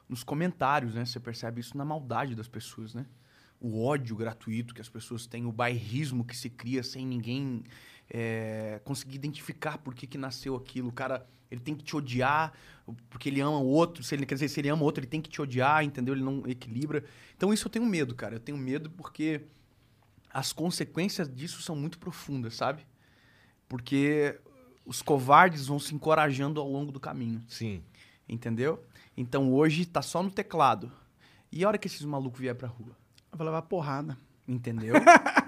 nos 0.08 0.24
comentários, 0.24 0.94
né? 0.94 1.06
Você 1.06 1.20
percebe 1.20 1.60
isso 1.60 1.76
na 1.78 1.84
maldade 1.84 2.36
das 2.36 2.48
pessoas, 2.48 2.94
né? 2.94 3.06
O 3.60 3.84
ódio 3.84 4.16
gratuito 4.16 4.74
que 4.74 4.82
as 4.82 4.90
pessoas 4.90 5.26
têm, 5.26 5.46
o 5.46 5.52
bairrismo 5.52 6.24
que 6.24 6.38
se 6.38 6.50
cria 6.50 6.84
sem 6.84 7.06
ninguém 7.06 7.64
é, 8.10 8.80
conseguir 8.84 9.16
identificar 9.16 9.80
por 9.80 9.96
que, 9.96 10.06
que 10.06 10.18
nasceu 10.18 10.56
aquilo. 10.56 10.90
O 10.90 10.94
cara, 10.94 11.28
ele 11.50 11.62
tem 11.62 11.76
que 11.76 11.84
te 11.84 11.96
odiar 11.96 12.54
porque 13.10 13.30
ele 13.30 13.42
ama 13.42 13.60
o 13.60 13.68
outro. 13.68 14.04
Se 14.04 14.14
ele, 14.16 14.26
quer 14.26 14.36
dizer, 14.36 14.48
se 14.48 14.60
ele 14.60 14.70
ama 14.70 14.82
o 14.82 14.86
outro, 14.86 15.02
ele 15.02 15.10
tem 15.10 15.22
que 15.22 15.30
te 15.30 15.42
odiar, 15.42 15.84
entendeu? 15.84 16.14
Ele 16.14 16.24
não 16.24 16.44
equilibra. 16.48 17.04
Então 17.36 17.54
isso 17.54 17.68
eu 17.68 17.72
tenho 17.72 17.86
medo, 17.86 18.14
cara. 18.14 18.36
Eu 18.36 18.40
tenho 18.40 18.58
medo 18.58 18.90
porque 18.92 19.42
as 20.32 20.54
consequências 20.54 21.34
disso 21.34 21.62
são 21.62 21.76
muito 21.76 21.98
profundas, 21.98 22.56
sabe? 22.56 22.86
Porque 23.68 24.40
os 24.86 25.02
covardes 25.02 25.68
vão 25.68 25.80
se 25.80 25.96
encorajando 25.96 26.60
ao 26.60 26.70
longo 26.70 26.92
do 26.92 27.00
caminho. 27.00 27.44
Sim. 27.48 27.84
Entendeu? 28.28 28.84
Então 29.18 29.52
hoje 29.54 29.86
tá 29.86 30.02
só 30.02 30.22
no 30.22 30.30
teclado. 30.30 30.92
E 31.52 31.64
a 31.64 31.68
hora 31.68 31.78
que 31.78 31.88
esses 31.88 32.04
malucos 32.04 32.40
vier 32.40 32.56
pra 32.56 32.68
rua? 32.68 32.96
Vai 33.32 33.46
levar 33.46 33.64
porrada. 33.64 34.18
Entendeu? 34.48 34.94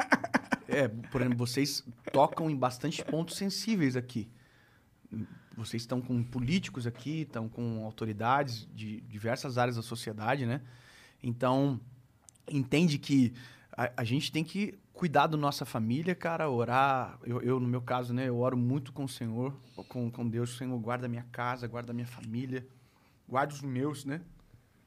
é, 0.67 0.87
por 0.87 1.21
exemplo, 1.21 1.37
vocês 1.37 1.83
tocam 2.11 2.49
em 2.49 2.55
bastante 2.55 3.03
pontos 3.03 3.37
sensíveis 3.37 3.95
aqui. 3.95 4.27
Vocês 5.57 5.81
estão 5.81 5.99
com 5.99 6.23
políticos 6.23 6.85
aqui, 6.85 7.21
estão 7.21 7.49
com 7.49 7.83
autoridades 7.83 8.67
de 8.75 9.01
diversas 9.01 9.57
áreas 9.57 9.75
da 9.75 9.81
sociedade, 9.81 10.45
né? 10.45 10.61
Então, 11.21 11.81
entende 12.47 12.99
que 12.99 13.33
a, 13.75 13.91
a 13.97 14.03
gente 14.03 14.31
tem 14.31 14.43
que 14.43 14.77
cuidar 14.93 15.25
da 15.25 15.35
nossa 15.35 15.65
família, 15.65 16.13
cara, 16.13 16.47
orar. 16.47 17.17
Eu, 17.23 17.41
eu, 17.41 17.59
no 17.59 17.67
meu 17.67 17.81
caso, 17.81 18.13
né, 18.13 18.27
eu 18.27 18.37
oro 18.37 18.55
muito 18.55 18.93
com 18.93 19.05
o 19.05 19.09
Senhor, 19.09 19.51
com, 19.87 20.11
com 20.11 20.27
Deus. 20.29 20.55
Senhor, 20.57 20.77
guarda 20.79 21.07
minha 21.07 21.25
casa, 21.31 21.67
guarda 21.67 21.91
minha 21.91 22.07
família, 22.07 22.67
guarda 23.27 23.51
os 23.51 23.61
meus, 23.61 24.05
né? 24.05 24.21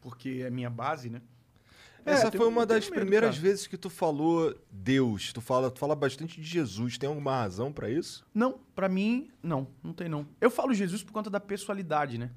Porque 0.00 0.42
é 0.46 0.50
minha 0.50 0.70
base, 0.70 1.10
né? 1.10 1.20
Essa 2.04 2.26
eu 2.26 2.30
tenho- 2.30 2.42
foi 2.44 2.52
uma 2.52 2.64
das 2.66 2.84
medo, 2.88 3.00
primeiras 3.00 3.36
cara. 3.36 3.42
vezes 3.42 3.66
que 3.66 3.76
tu 3.76 3.90
falou 3.90 4.54
Deus. 4.70 5.32
Tu 5.32 5.40
fala, 5.40 5.70
tu 5.70 5.78
fala 5.78 5.94
bastante 5.94 6.40
de 6.40 6.46
Jesus. 6.46 6.96
Tem 6.98 7.08
alguma 7.08 7.36
razão 7.36 7.72
pra 7.72 7.90
isso? 7.90 8.26
Não, 8.34 8.58
pra 8.74 8.88
mim, 8.88 9.30
não, 9.42 9.68
não 9.82 9.92
tem 9.92 10.08
não. 10.08 10.26
Eu 10.40 10.50
falo 10.50 10.72
Jesus 10.74 11.02
por 11.02 11.12
conta 11.12 11.28
da 11.30 11.40
pessoalidade, 11.40 12.18
né? 12.18 12.30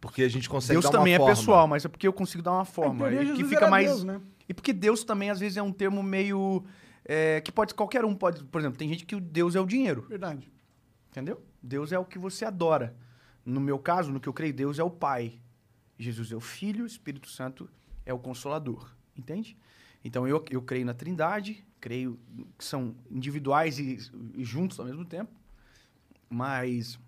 Porque 0.00 0.22
a 0.22 0.28
gente 0.28 0.48
consegue 0.48 0.74
Deus 0.80 0.84
dar 0.84 0.90
uma 0.90 0.98
também 0.98 1.16
forma. 1.16 1.32
é 1.32 1.34
pessoal, 1.36 1.68
mas 1.68 1.84
é 1.84 1.88
porque 1.88 2.08
eu 2.08 2.12
consigo 2.12 2.42
dar 2.42 2.52
uma 2.52 2.64
forma. 2.64 3.08
teoria, 3.08 3.22
e 3.32 3.36
que 3.36 3.44
fica 3.44 3.68
mais. 3.68 3.86
Deus, 3.88 4.04
né? 4.04 4.20
E 4.48 4.52
porque 4.54 4.72
Deus 4.72 5.04
também, 5.04 5.30
às 5.30 5.38
vezes, 5.38 5.56
é 5.56 5.62
um 5.62 5.72
termo 5.72 6.02
meio. 6.02 6.64
é, 7.04 7.40
que 7.40 7.50
pode. 7.52 7.74
Qualquer 7.74 8.04
um 8.04 8.14
pode. 8.14 8.42
Por 8.44 8.60
exemplo, 8.60 8.78
tem 8.78 8.88
gente 8.88 9.04
que 9.04 9.14
o 9.16 9.20
Deus 9.20 9.54
é 9.54 9.60
o 9.60 9.66
dinheiro. 9.66 10.02
Verdade. 10.08 10.50
Entendeu? 11.10 11.40
Deus 11.62 11.92
é 11.92 11.98
o 11.98 12.04
que 12.04 12.18
você 12.18 12.44
adora. 12.44 12.96
No 13.44 13.60
meu 13.60 13.78
caso, 13.78 14.10
no 14.12 14.18
que 14.20 14.28
eu 14.28 14.32
creio, 14.32 14.52
Deus 14.54 14.78
é 14.78 14.82
o 14.84 14.90
Pai. 14.90 15.34
Jesus 15.98 16.32
é 16.32 16.36
o 16.36 16.40
Filho, 16.40 16.84
Espírito 16.86 17.28
Santo 17.28 17.68
é 18.04 18.12
o 18.12 18.18
Consolador. 18.18 18.90
Entende? 19.16 19.56
Então 20.04 20.26
eu, 20.26 20.44
eu 20.50 20.62
creio 20.62 20.84
na 20.84 20.94
Trindade, 20.94 21.64
creio 21.80 22.18
que 22.58 22.64
são 22.64 22.94
individuais 23.10 23.78
e, 23.78 23.98
e 24.34 24.44
juntos 24.44 24.78
ao 24.80 24.86
mesmo 24.86 25.04
tempo. 25.04 25.30
Mas 26.28 26.98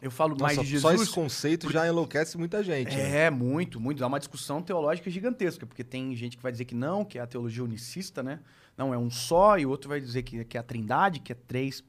eu 0.00 0.10
falo 0.10 0.36
mais 0.38 0.56
Nossa, 0.56 0.66
de 0.66 0.72
Jesus. 0.72 0.82
só 0.82 1.02
esse 1.02 1.12
conceito 1.12 1.70
já 1.70 1.86
enlouquece 1.88 2.38
muita 2.38 2.62
gente. 2.62 2.94
né? 2.94 3.24
É, 3.24 3.30
muito, 3.30 3.80
muito. 3.80 3.98
Dá 3.98 4.06
uma 4.06 4.18
discussão 4.18 4.62
teológica 4.62 5.10
gigantesca, 5.10 5.66
porque 5.66 5.82
tem 5.82 6.14
gente 6.14 6.36
que 6.36 6.42
vai 6.42 6.52
dizer 6.52 6.66
que 6.66 6.74
não, 6.74 7.04
que 7.04 7.18
é 7.18 7.22
a 7.22 7.26
teologia 7.26 7.64
unicista, 7.64 8.22
né? 8.22 8.40
Não, 8.76 8.94
é 8.94 8.98
um 8.98 9.10
só, 9.10 9.58
e 9.58 9.66
o 9.66 9.70
outro 9.70 9.88
vai 9.88 10.00
dizer 10.00 10.22
que, 10.22 10.44
que 10.44 10.56
é 10.56 10.60
a 10.60 10.62
trindade, 10.62 11.18
que 11.18 11.32
é 11.32 11.34
três 11.34 11.82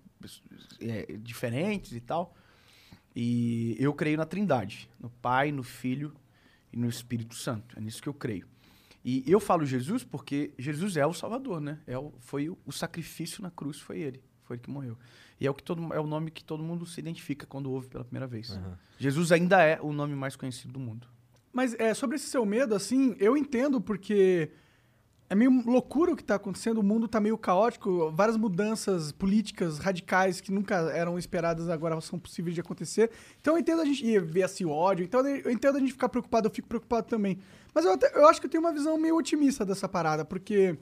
é, 0.82 1.18
diferentes 1.20 1.92
e 1.92 2.00
tal. 2.00 2.34
E 3.16 3.76
eu 3.80 3.94
creio 3.94 4.18
na 4.18 4.26
trindade, 4.26 4.90
no 5.00 5.10
Pai, 5.10 5.52
no 5.52 5.62
Filho 5.62 6.14
e 6.72 6.78
no 6.78 6.88
Espírito 6.88 7.36
Santo. 7.36 7.78
É 7.78 7.82
nisso 7.82 8.02
que 8.02 8.10
eu 8.10 8.14
creio. 8.14 8.48
E 9.04 9.24
eu 9.26 9.40
falo 9.40 9.66
Jesus 9.66 10.04
porque 10.04 10.54
Jesus 10.58 10.98
é 10.98 11.06
o 11.06 11.14
Salvador, 11.14 11.62
né? 11.62 11.80
É 11.88 11.98
o, 11.98 12.14
foi 12.20 12.50
o, 12.50 12.58
o 12.66 12.72
sacrifício 12.72 13.42
na 13.42 13.50
cruz, 13.50 13.80
foi 13.80 14.00
ele. 14.00 14.22
Foi 14.44 14.56
ele 14.56 14.64
que 14.64 14.70
morreu. 14.70 14.98
E 15.40 15.48
é 15.48 15.50
o, 15.50 15.54
que 15.54 15.64
todo, 15.64 15.94
é 15.94 16.00
o 16.00 16.08
nome 16.08 16.32
que 16.32 16.44
todo 16.44 16.62
mundo 16.62 16.86
se 16.86 17.00
identifica 17.00 17.46
quando 17.46 17.72
ouve 17.72 17.88
pela 17.88 18.04
primeira 18.04 18.28
vez. 18.28 18.60
Jesus 18.98 19.32
ainda 19.32 19.64
é 19.64 19.80
o 19.82 19.94
nome 19.94 20.16
mais 20.16 20.36
conhecido 20.36 20.74
do 20.74 20.80
mundo. 20.80 21.08
Mas 21.54 21.74
é, 21.76 21.94
sobre 21.94 22.18
esse 22.18 22.28
seu 22.28 22.46
medo, 22.46 22.76
assim, 22.76 23.16
eu 23.20 23.38
entendo 23.38 23.80
porque 23.80 24.52
é 25.30 25.36
meio 25.36 25.52
loucura 25.66 26.12
o 26.12 26.16
que 26.16 26.24
tá 26.24 26.36
acontecendo, 26.36 26.80
o 26.80 26.84
mundo 26.84 27.08
tá 27.08 27.20
meio 27.20 27.38
caótico, 27.38 28.12
várias 28.12 28.36
mudanças 28.36 29.12
políticas 29.12 29.78
radicais 29.78 30.42
que 30.42 30.52
nunca 30.52 30.76
eram 30.92 31.20
esperadas 31.20 31.70
agora 31.70 32.02
são 32.02 32.18
possíveis 32.18 32.56
de 32.56 32.62
acontecer. 32.62 33.12
Então 33.40 33.54
eu 33.54 33.60
entendo 33.60 33.82
a 33.82 33.86
gente 33.86 34.04
e 34.06 34.20
ver 34.20 34.42
esse 34.46 34.66
ódio, 34.66 35.04
então 35.06 35.26
eu 35.28 35.52
entendo 35.52 35.76
a 35.78 35.80
gente 35.80 35.92
ficar 35.92 36.10
preocupado, 36.10 36.48
eu 36.48 36.52
fico 36.52 36.68
preocupado 36.68 37.08
também. 37.08 37.38
Mas 37.74 37.86
eu, 37.86 37.94
até- 37.94 38.12
eu 38.16 38.28
acho 38.28 38.40
que 38.40 38.48
eu 38.48 38.50
tenho 38.52 38.64
uma 38.64 38.74
visão 38.74 38.98
meio 38.98 39.16
otimista 39.16 39.64
dessa 39.64 39.88
parada, 39.88 40.26
porque, 40.26 40.76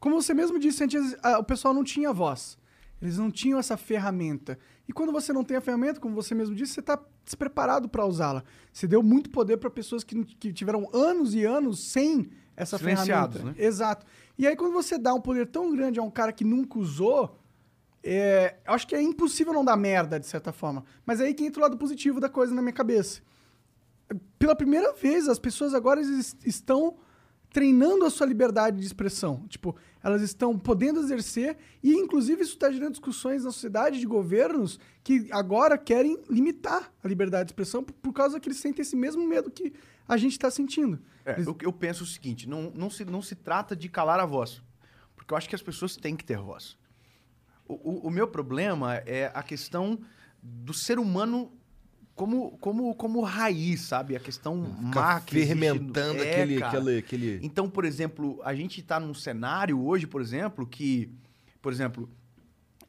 como 0.00 0.20
você 0.20 0.34
mesmo 0.34 0.58
disse 0.58 0.82
antes, 0.82 1.16
a- 1.22 1.38
o 1.38 1.44
pessoal 1.44 1.72
não 1.72 1.84
tinha 1.84 2.12
voz. 2.12 2.58
Eles 3.00 3.16
não 3.16 3.30
tinham 3.30 3.58
essa 3.58 3.76
ferramenta. 3.76 4.58
E 4.86 4.92
quando 4.92 5.10
você 5.12 5.32
não 5.32 5.42
tem 5.44 5.56
a 5.56 5.60
ferramenta, 5.60 6.00
como 6.00 6.14
você 6.14 6.34
mesmo 6.34 6.54
disse, 6.54 6.74
você 6.74 6.80
está 6.80 6.98
despreparado 7.24 7.88
para 7.88 8.04
usá-la. 8.04 8.42
Você 8.72 8.86
deu 8.86 9.02
muito 9.02 9.30
poder 9.30 9.56
para 9.56 9.70
pessoas 9.70 10.02
que, 10.04 10.22
que 10.24 10.52
tiveram 10.52 10.86
anos 10.92 11.34
e 11.34 11.44
anos 11.44 11.78
sem 11.78 12.28
essa 12.60 12.76
ferramenta. 12.78 13.38
né? 13.44 13.54
Exato. 13.58 14.06
E 14.38 14.46
aí, 14.46 14.54
quando 14.56 14.72
você 14.72 14.96
dá 14.98 15.12
um 15.14 15.20
poder 15.20 15.46
tão 15.46 15.70
grande 15.74 15.98
a 15.98 16.02
um 16.02 16.10
cara 16.10 16.32
que 16.32 16.44
nunca 16.44 16.78
usou, 16.78 17.38
é, 18.02 18.56
acho 18.66 18.86
que 18.86 18.94
é 18.94 19.02
impossível 19.02 19.52
não 19.52 19.64
dar 19.64 19.76
merda, 19.76 20.18
de 20.18 20.26
certa 20.26 20.52
forma. 20.52 20.84
Mas 21.04 21.20
é 21.20 21.24
aí 21.24 21.34
que 21.34 21.44
entra 21.44 21.60
o 21.60 21.62
lado 21.62 21.76
positivo 21.76 22.18
da 22.20 22.28
coisa 22.28 22.54
na 22.54 22.62
minha 22.62 22.72
cabeça. 22.72 23.20
Pela 24.38 24.56
primeira 24.56 24.92
vez, 24.94 25.28
as 25.28 25.38
pessoas 25.38 25.72
agora 25.74 26.00
es- 26.00 26.36
estão 26.44 26.96
treinando 27.52 28.04
a 28.04 28.10
sua 28.10 28.26
liberdade 28.26 28.78
de 28.80 28.86
expressão. 28.86 29.44
Tipo, 29.48 29.74
elas 30.02 30.22
estão 30.22 30.56
podendo 30.58 31.00
exercer 31.00 31.56
e, 31.82 31.92
inclusive, 31.94 32.42
isso 32.42 32.52
está 32.54 32.70
gerando 32.70 32.92
discussões 32.92 33.44
na 33.44 33.50
sociedade 33.52 33.98
de 34.00 34.06
governos 34.06 34.78
que 35.02 35.28
agora 35.32 35.76
querem 35.76 36.16
limitar 36.28 36.92
a 37.02 37.08
liberdade 37.08 37.46
de 37.46 37.50
expressão 37.52 37.82
por, 37.84 37.92
por 37.94 38.12
causa 38.12 38.38
que 38.40 38.48
eles 38.48 38.58
sentem 38.58 38.82
esse 38.82 38.96
mesmo 38.96 39.26
medo 39.26 39.50
que 39.50 39.72
a 40.12 40.16
gente 40.16 40.32
está 40.32 40.50
sentindo. 40.50 41.00
É, 41.24 41.40
eu, 41.40 41.56
eu 41.62 41.72
penso 41.72 42.04
o 42.04 42.06
seguinte: 42.06 42.48
não, 42.48 42.70
não, 42.74 42.90
se, 42.90 43.04
não 43.04 43.22
se 43.22 43.34
trata 43.34 43.74
de 43.76 43.88
calar 43.88 44.18
a 44.20 44.26
voz. 44.26 44.62
Porque 45.14 45.32
eu 45.32 45.36
acho 45.38 45.48
que 45.48 45.54
as 45.54 45.62
pessoas 45.62 45.96
têm 45.96 46.16
que 46.16 46.24
ter 46.24 46.38
voz. 46.38 46.76
O, 47.66 47.74
o- 47.74 48.06
o 48.08 48.10
meu 48.10 48.26
problema 48.26 48.96
é 49.06 49.30
a 49.34 49.42
questão 49.42 50.00
do 50.42 50.72
ser 50.74 50.98
humano 50.98 51.52
como, 52.14 52.58
como, 52.58 52.94
como 52.94 53.20
raiz, 53.22 53.82
sabe? 53.82 54.16
A 54.16 54.20
questão 54.20 54.64
Ficar 54.64 55.00
má 55.14 55.20
que 55.20 55.36
existe 55.38 55.56
fermentando 55.58 56.22
É, 56.22 56.30
aquele, 56.30 56.58
cara. 56.58 56.78
aquele, 56.78 56.98
aquele... 56.98 57.40
Então, 57.42 57.68
por 57.70 57.84
exemplo, 57.84 58.40
a 58.44 58.54
gente 58.54 58.80
está 58.80 58.98
num 58.98 59.14
cenário 59.14 59.80
hoje, 59.82 60.06
por 60.06 60.20
exemplo, 60.20 60.66
que, 60.66 61.10
por 61.62 61.72
exemplo, 61.72 62.10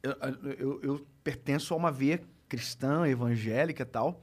eu, 0.02 0.12
eu- 0.58 0.80
eu 0.82 1.06
pertenço 1.22 1.72
a 1.72 1.76
uma 1.76 1.92
veia 1.92 2.20
cristã, 2.48 3.06
evangélica 3.06 3.82
e 3.84 3.86
tal, 3.86 4.22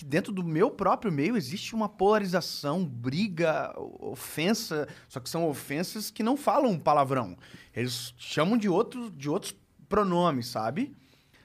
que 0.00 0.04
dentro 0.06 0.32
do 0.32 0.42
meu 0.42 0.70
próprio 0.70 1.12
meio 1.12 1.36
existe 1.36 1.74
uma 1.74 1.86
polarização, 1.86 2.82
briga, 2.86 3.70
ofensa, 3.76 4.88
só 5.06 5.20
que 5.20 5.28
são 5.28 5.46
ofensas 5.46 6.10
que 6.10 6.22
não 6.22 6.38
falam 6.38 6.78
palavrão. 6.78 7.36
Eles 7.76 8.14
chamam 8.16 8.56
de 8.56 8.66
outros, 8.66 9.12
de 9.14 9.28
outros 9.28 9.54
pronomes, 9.90 10.46
sabe? 10.46 10.96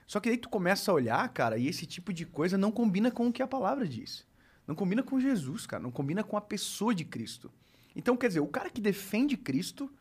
Só 0.07 0.22
que 0.22 0.30
aí 0.30 0.38
tu 0.38 0.48
começa 0.48 0.90
a 0.90 0.94
olhar, 0.94 1.27
cara, 1.34 1.57
e 1.57 1.68
esse 1.68 1.86
tipo 1.86 2.14
de 2.14 2.26
coisa 2.26 2.57
não 2.57 2.72
combina 2.72 3.11
com 3.11 3.27
o 3.27 3.34
que 3.34 3.44
a 3.44 3.48
palavra 3.48 3.86
diz. 3.86 4.26
Não 4.65 4.73
combina 4.73 5.03
com 5.03 5.19
Jesus, 5.19 5.68
cara, 5.68 5.84
não 5.84 5.91
combina 5.91 6.23
com 6.23 6.38
a 6.38 6.41
pessoa 6.41 6.95
de 6.95 7.03
Cristo. 7.03 7.52
Então, 7.94 8.15
quer 8.15 8.30
dizer, 8.30 8.40
o 8.40 8.48
cara 8.48 8.69
que 8.69 8.80
defende 8.80 9.36
Cristo 9.36 9.91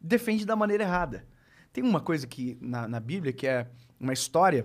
defende 0.00 0.46
da 0.46 0.54
maneira 0.54 0.84
errada. 0.84 1.26
Tem 1.72 1.82
uma 1.82 2.00
coisa 2.00 2.24
que 2.24 2.56
na, 2.60 2.86
na 2.86 3.00
Bíblia 3.00 3.32
que 3.32 3.48
é 3.48 3.68
uma 3.98 4.12
história 4.12 4.64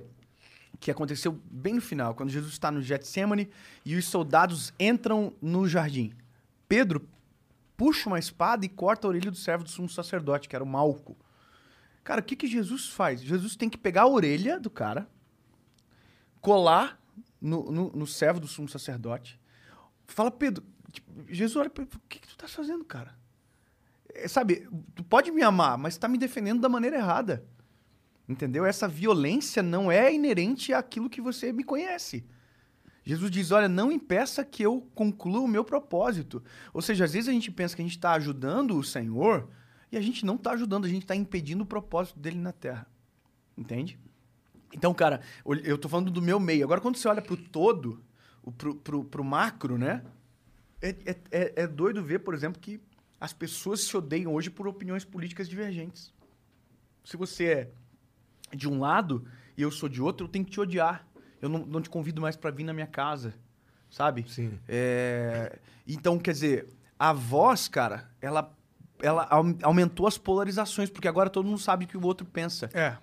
que 0.81 0.89
aconteceu 0.89 1.39
bem 1.45 1.75
no 1.75 1.81
final, 1.81 2.15
quando 2.15 2.31
Jesus 2.31 2.53
está 2.53 2.71
no 2.71 2.81
Getsemane 2.81 3.47
e 3.85 3.95
os 3.95 4.05
soldados 4.05 4.73
entram 4.79 5.31
no 5.39 5.67
jardim. 5.67 6.11
Pedro 6.67 7.07
puxa 7.77 8.09
uma 8.09 8.17
espada 8.17 8.65
e 8.65 8.69
corta 8.69 9.05
a 9.05 9.09
orelha 9.09 9.29
do 9.29 9.37
servo 9.37 9.63
do 9.63 9.69
sumo 9.69 9.87
sacerdote, 9.87 10.49
que 10.49 10.55
era 10.55 10.63
o 10.63 10.67
Malco. 10.67 11.15
Cara, 12.03 12.19
o 12.19 12.23
que, 12.23 12.35
que 12.35 12.47
Jesus 12.47 12.89
faz? 12.89 13.21
Jesus 13.21 13.55
tem 13.55 13.69
que 13.69 13.77
pegar 13.77 14.01
a 14.01 14.07
orelha 14.07 14.59
do 14.59 14.71
cara, 14.71 15.07
colar 16.41 16.99
no, 17.39 17.71
no, 17.71 17.91
no 17.91 18.07
servo 18.07 18.39
do 18.39 18.47
sumo 18.47 18.67
sacerdote. 18.67 19.39
Fala, 20.07 20.31
Pedro, 20.31 20.65
tipo, 20.91 21.11
Jesus 21.29 21.55
olha 21.55 21.69
o 21.69 21.99
que, 22.09 22.19
que 22.19 22.27
tu 22.27 22.35
tá 22.35 22.47
fazendo, 22.47 22.83
cara? 22.83 23.15
É, 24.15 24.27
sabe, 24.27 24.67
tu 24.95 25.03
pode 25.03 25.29
me 25.29 25.43
amar, 25.43 25.77
mas 25.77 25.95
tá 25.95 26.07
me 26.07 26.17
defendendo 26.17 26.59
da 26.59 26.67
maneira 26.67 26.97
errada. 26.97 27.45
Entendeu? 28.31 28.65
Essa 28.65 28.87
violência 28.87 29.61
não 29.61 29.91
é 29.91 30.13
inerente 30.13 30.73
àquilo 30.73 31.09
que 31.09 31.19
você 31.19 31.51
me 31.51 31.65
conhece. 31.65 32.23
Jesus 33.03 33.29
diz: 33.29 33.51
olha, 33.51 33.67
não 33.67 33.91
impeça 33.91 34.45
que 34.45 34.63
eu 34.63 34.87
conclua 34.95 35.41
o 35.41 35.47
meu 35.47 35.65
propósito. 35.65 36.41
Ou 36.73 36.81
seja, 36.81 37.03
às 37.03 37.11
vezes 37.11 37.27
a 37.27 37.33
gente 37.33 37.51
pensa 37.51 37.75
que 37.75 37.81
a 37.81 37.85
gente 37.85 37.97
está 37.97 38.13
ajudando 38.13 38.77
o 38.77 38.83
Senhor 38.83 39.49
e 39.91 39.97
a 39.97 40.01
gente 40.01 40.25
não 40.25 40.35
está 40.35 40.51
ajudando, 40.51 40.85
a 40.85 40.87
gente 40.87 41.01
está 41.01 41.13
impedindo 41.13 41.63
o 41.63 41.65
propósito 41.67 42.17
dele 42.17 42.37
na 42.37 42.53
terra. 42.53 42.87
Entende? 43.57 43.99
Então, 44.73 44.93
cara, 44.93 45.19
eu 45.65 45.77
tô 45.77 45.89
falando 45.89 46.09
do 46.09 46.21
meu 46.21 46.39
meio. 46.39 46.63
Agora, 46.63 46.79
quando 46.79 46.95
você 46.95 47.09
olha 47.09 47.21
todo, 47.21 48.01
o- 48.41 48.51
pro, 48.53 48.75
pro, 48.75 49.03
pro 49.03 49.23
macro, 49.25 49.77
né? 49.77 50.05
É, 50.81 50.89
é, 51.05 51.17
é, 51.31 51.53
é 51.63 51.67
doido 51.67 52.01
ver, 52.01 52.19
por 52.19 52.33
exemplo, 52.33 52.61
que 52.61 52.79
as 53.19 53.33
pessoas 53.33 53.81
se 53.81 53.97
odeiam 53.97 54.33
hoje 54.33 54.49
por 54.49 54.69
opiniões 54.69 55.03
políticas 55.03 55.49
divergentes. 55.49 56.13
Se 57.03 57.17
você 57.17 57.45
é 57.45 57.71
de 58.55 58.67
um 58.69 58.79
lado 58.79 59.25
e 59.57 59.61
eu 59.61 59.71
sou 59.71 59.87
de 59.89 60.01
outro, 60.01 60.25
eu 60.25 60.29
tenho 60.29 60.45
que 60.45 60.51
te 60.51 60.59
odiar. 60.59 61.05
Eu 61.41 61.49
não, 61.49 61.65
não 61.65 61.81
te 61.81 61.89
convido 61.89 62.21
mais 62.21 62.35
pra 62.35 62.51
vir 62.51 62.63
na 62.63 62.73
minha 62.73 62.85
casa, 62.87 63.33
sabe? 63.89 64.25
Sim. 64.27 64.59
É, 64.67 65.57
então, 65.87 66.19
quer 66.19 66.31
dizer, 66.33 66.67
a 66.99 67.11
voz, 67.13 67.67
cara, 67.67 68.09
ela, 68.21 68.55
ela 69.01 69.25
au- 69.29 69.55
aumentou 69.63 70.05
as 70.07 70.17
polarizações, 70.17 70.89
porque 70.89 71.07
agora 71.07 71.29
todo 71.29 71.45
mundo 71.47 71.57
sabe 71.59 71.85
o 71.85 71.87
que 71.87 71.97
o 71.97 72.05
outro 72.05 72.25
pensa. 72.25 72.69
É. 72.73 72.97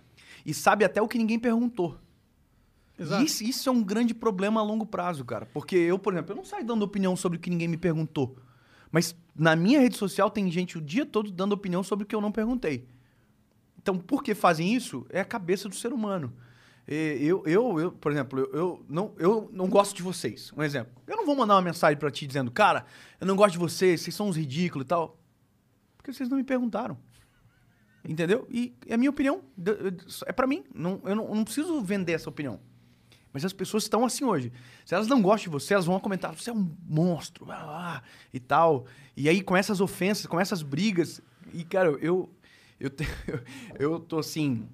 E 0.46 0.54
sabe 0.54 0.84
até 0.84 1.02
o 1.02 1.08
que 1.08 1.18
ninguém 1.18 1.38
perguntou. 1.38 1.98
Exato. 2.98 3.24
Isso, 3.24 3.44
isso 3.44 3.68
é 3.68 3.72
um 3.72 3.82
grande 3.82 4.12
problema 4.14 4.60
a 4.60 4.62
longo 4.64 4.86
prazo, 4.86 5.24
cara. 5.24 5.46
Porque 5.46 5.76
eu, 5.76 5.98
por 5.98 6.12
exemplo, 6.12 6.32
eu 6.32 6.36
não 6.36 6.44
saio 6.44 6.64
dando 6.64 6.82
opinião 6.82 7.14
sobre 7.16 7.38
o 7.38 7.40
que 7.40 7.50
ninguém 7.50 7.68
me 7.68 7.76
perguntou. 7.76 8.36
Mas 8.90 9.14
na 9.36 9.54
minha 9.54 9.80
rede 9.80 9.96
social 9.96 10.30
tem 10.30 10.50
gente 10.50 10.78
o 10.78 10.80
dia 10.80 11.04
todo 11.04 11.30
dando 11.30 11.52
opinião 11.52 11.82
sobre 11.82 12.04
o 12.04 12.06
que 12.06 12.14
eu 12.14 12.20
não 12.20 12.32
perguntei. 12.32 12.86
Então, 13.88 13.98
por 13.98 14.22
que 14.22 14.34
fazem 14.34 14.74
isso? 14.74 15.06
É 15.08 15.18
a 15.18 15.24
cabeça 15.24 15.66
do 15.66 15.74
ser 15.74 15.94
humano. 15.94 16.30
Eu, 16.86 17.42
eu, 17.46 17.80
eu 17.80 17.90
por 17.90 18.12
exemplo, 18.12 18.40
eu, 18.52 18.84
não, 18.86 19.14
eu 19.16 19.48
não 19.50 19.66
gosto 19.66 19.96
de 19.96 20.02
vocês. 20.02 20.52
Um 20.54 20.62
exemplo. 20.62 20.92
Eu 21.06 21.16
não 21.16 21.24
vou 21.24 21.34
mandar 21.34 21.54
uma 21.54 21.62
mensagem 21.62 21.96
pra 21.98 22.10
ti 22.10 22.26
dizendo, 22.26 22.50
cara, 22.50 22.84
eu 23.18 23.26
não 23.26 23.34
gosto 23.34 23.52
de 23.52 23.58
vocês, 23.58 24.02
vocês 24.02 24.14
são 24.14 24.28
uns 24.28 24.36
ridículos 24.36 24.84
e 24.84 24.88
tal. 24.88 25.18
Porque 25.96 26.12
vocês 26.12 26.28
não 26.28 26.36
me 26.36 26.44
perguntaram. 26.44 26.98
Entendeu? 28.06 28.46
E 28.50 28.76
é 28.86 28.92
a 28.92 28.98
minha 28.98 29.08
opinião. 29.08 29.42
É 30.26 30.32
pra 30.32 30.46
mim. 30.46 30.64
Não, 30.74 31.00
eu, 31.06 31.16
não, 31.16 31.28
eu 31.28 31.34
não 31.34 31.44
preciso 31.44 31.80
vender 31.80 32.12
essa 32.12 32.28
opinião. 32.28 32.60
Mas 33.32 33.42
as 33.42 33.54
pessoas 33.54 33.84
estão 33.84 34.04
assim 34.04 34.24
hoje. 34.24 34.52
Se 34.84 34.94
elas 34.94 35.08
não 35.08 35.22
gostam 35.22 35.44
de 35.44 35.48
você, 35.48 35.72
elas 35.72 35.86
vão 35.86 35.98
comentar: 35.98 36.34
você 36.34 36.50
é 36.50 36.52
um 36.52 36.76
monstro, 36.86 37.46
blá, 37.46 37.64
blá, 37.64 38.02
e 38.34 38.38
tal. 38.38 38.84
E 39.16 39.30
aí 39.30 39.40
começam 39.40 39.72
as 39.72 39.80
ofensas, 39.80 40.26
começam 40.26 40.54
as 40.54 40.62
brigas. 40.62 41.22
E, 41.54 41.64
cara, 41.64 41.88
eu. 42.02 42.28
Eu, 42.78 42.90
te- 42.90 43.06
eu 43.78 43.98
tô 44.00 44.18
assim. 44.18 44.68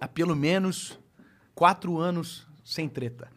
Há 0.00 0.06
pelo 0.06 0.36
menos 0.36 0.98
quatro 1.54 1.98
anos 1.98 2.46
sem 2.64 2.88
treta. 2.88 3.28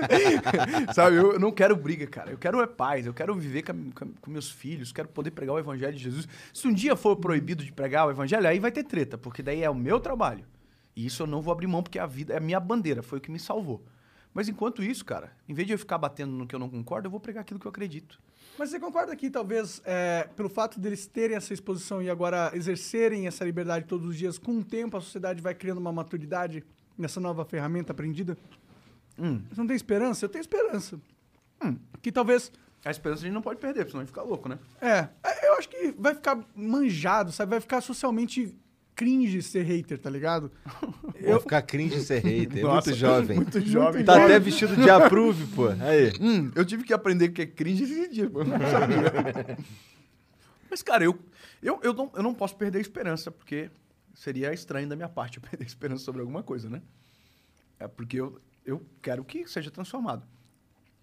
Sabe? 0.94 1.16
Eu, 1.16 1.38
não 1.38 1.52
quero 1.52 1.76
briga, 1.76 2.06
cara. 2.06 2.30
Eu 2.30 2.38
quero 2.38 2.60
é 2.60 2.66
paz. 2.66 3.04
Eu 3.06 3.12
quero 3.14 3.34
viver 3.34 3.62
com, 3.62 3.90
com 3.90 4.12
com 4.14 4.30
meus 4.30 4.50
filhos. 4.50 4.92
Quero 4.92 5.08
poder 5.08 5.32
pregar 5.32 5.54
o 5.54 5.58
evangelho 5.58 5.96
de 5.96 6.02
Jesus. 6.02 6.28
Se 6.54 6.66
um 6.68 6.72
dia 6.72 6.96
for 6.96 7.16
proibido 7.16 7.64
de 7.64 7.72
pregar 7.72 8.06
o 8.06 8.10
evangelho, 8.10 8.46
aí 8.46 8.58
vai 8.58 8.70
ter 8.72 8.84
treta, 8.84 9.18
porque 9.18 9.42
daí 9.42 9.62
é 9.62 9.70
o 9.70 9.74
meu 9.74 9.98
trabalho. 10.00 10.44
E 10.94 11.06
isso 11.06 11.22
eu 11.22 11.26
não 11.26 11.40
vou 11.42 11.52
abrir 11.52 11.66
mão, 11.66 11.82
porque 11.82 11.98
a 11.98 12.06
vida 12.06 12.34
é 12.34 12.36
a 12.38 12.40
minha 12.40 12.60
bandeira, 12.60 13.02
foi 13.02 13.18
o 13.18 13.20
que 13.20 13.30
me 13.30 13.38
salvou. 13.38 13.84
Mas 14.32 14.48
enquanto 14.48 14.82
isso, 14.82 15.04
cara, 15.04 15.32
em 15.48 15.54
vez 15.54 15.66
de 15.66 15.74
eu 15.74 15.78
ficar 15.78 15.98
batendo 15.98 16.32
no 16.32 16.46
que 16.46 16.54
eu 16.54 16.58
não 16.58 16.70
concordo, 16.70 17.06
eu 17.06 17.10
vou 17.10 17.20
pregar 17.20 17.40
aquilo 17.42 17.58
que 17.58 17.66
eu 17.66 17.70
acredito. 17.70 18.20
Mas 18.58 18.70
você 18.70 18.78
concorda 18.78 19.16
que 19.16 19.30
talvez 19.30 19.80
é, 19.84 20.28
pelo 20.36 20.48
fato 20.48 20.78
deles 20.78 21.06
terem 21.06 21.36
essa 21.36 21.54
exposição 21.54 22.02
e 22.02 22.10
agora 22.10 22.50
exercerem 22.54 23.26
essa 23.26 23.44
liberdade 23.44 23.86
todos 23.86 24.06
os 24.06 24.16
dias, 24.16 24.38
com 24.38 24.58
o 24.58 24.64
tempo 24.64 24.96
a 24.96 25.00
sociedade 25.00 25.40
vai 25.40 25.54
criando 25.54 25.78
uma 25.78 25.92
maturidade 25.92 26.62
nessa 26.98 27.20
nova 27.20 27.44
ferramenta 27.44 27.92
aprendida? 27.92 28.36
Hum. 29.18 29.42
Você 29.50 29.60
não 29.60 29.66
tem 29.66 29.76
esperança? 29.76 30.24
Eu 30.24 30.28
tenho 30.28 30.42
esperança. 30.42 31.00
Que 32.00 32.10
talvez. 32.10 32.50
A 32.84 32.90
esperança 32.90 33.22
a 33.22 33.24
gente 33.24 33.34
não 33.34 33.42
pode 33.42 33.60
perder, 33.60 33.80
porque 33.80 33.90
senão 33.90 34.00
a 34.00 34.04
gente 34.04 34.12
fica 34.12 34.22
louco, 34.22 34.48
né? 34.48 34.58
É, 34.80 35.08
é, 35.22 35.48
eu 35.48 35.54
acho 35.54 35.68
que 35.68 35.94
vai 35.98 36.14
ficar 36.14 36.42
manjado, 36.54 37.30
sabe? 37.30 37.50
Vai 37.50 37.60
ficar 37.60 37.82
socialmente 37.82 38.56
cringe 39.00 39.40
ser 39.40 39.62
hater, 39.62 39.98
tá 39.98 40.10
ligado? 40.10 40.52
Vou 41.24 41.40
ficar 41.40 41.62
cringe 41.62 42.02
ser 42.02 42.20
hater. 42.22 42.58
É 42.58 42.62
Nossa, 42.62 42.90
muito 42.90 43.00
jovem. 43.00 43.36
muito 43.36 43.60
jovem. 43.62 44.04
Tá 44.04 44.22
até 44.22 44.38
vestido 44.38 44.76
de 44.76 44.90
approve, 44.90 45.46
pô. 45.54 45.68
Aí. 45.68 46.12
Hum, 46.20 46.50
eu 46.54 46.66
tive 46.66 46.84
que 46.84 46.92
aprender 46.92 47.30
o 47.30 47.32
que 47.32 47.40
é 47.40 47.46
cringe 47.46 47.84
esse 47.84 48.08
dia, 48.10 48.28
pô. 48.28 48.40
Eu 48.40 48.44
não 48.44 48.58
sabia. 48.58 49.56
Mas, 50.68 50.82
cara, 50.82 51.02
eu, 51.02 51.18
eu, 51.62 51.80
eu, 51.82 51.94
não, 51.94 52.12
eu 52.14 52.22
não 52.22 52.34
posso 52.34 52.54
perder 52.56 52.76
a 52.76 52.80
esperança, 52.82 53.30
porque 53.30 53.70
seria 54.14 54.52
estranho 54.52 54.86
da 54.86 54.94
minha 54.94 55.08
parte 55.08 55.38
eu 55.38 55.42
perder 55.42 55.64
a 55.64 55.66
esperança 55.66 56.04
sobre 56.04 56.20
alguma 56.20 56.42
coisa, 56.42 56.68
né? 56.68 56.82
É 57.78 57.88
porque 57.88 58.20
eu, 58.20 58.38
eu 58.66 58.84
quero 59.00 59.24
que 59.24 59.48
seja 59.48 59.70
transformado. 59.70 60.26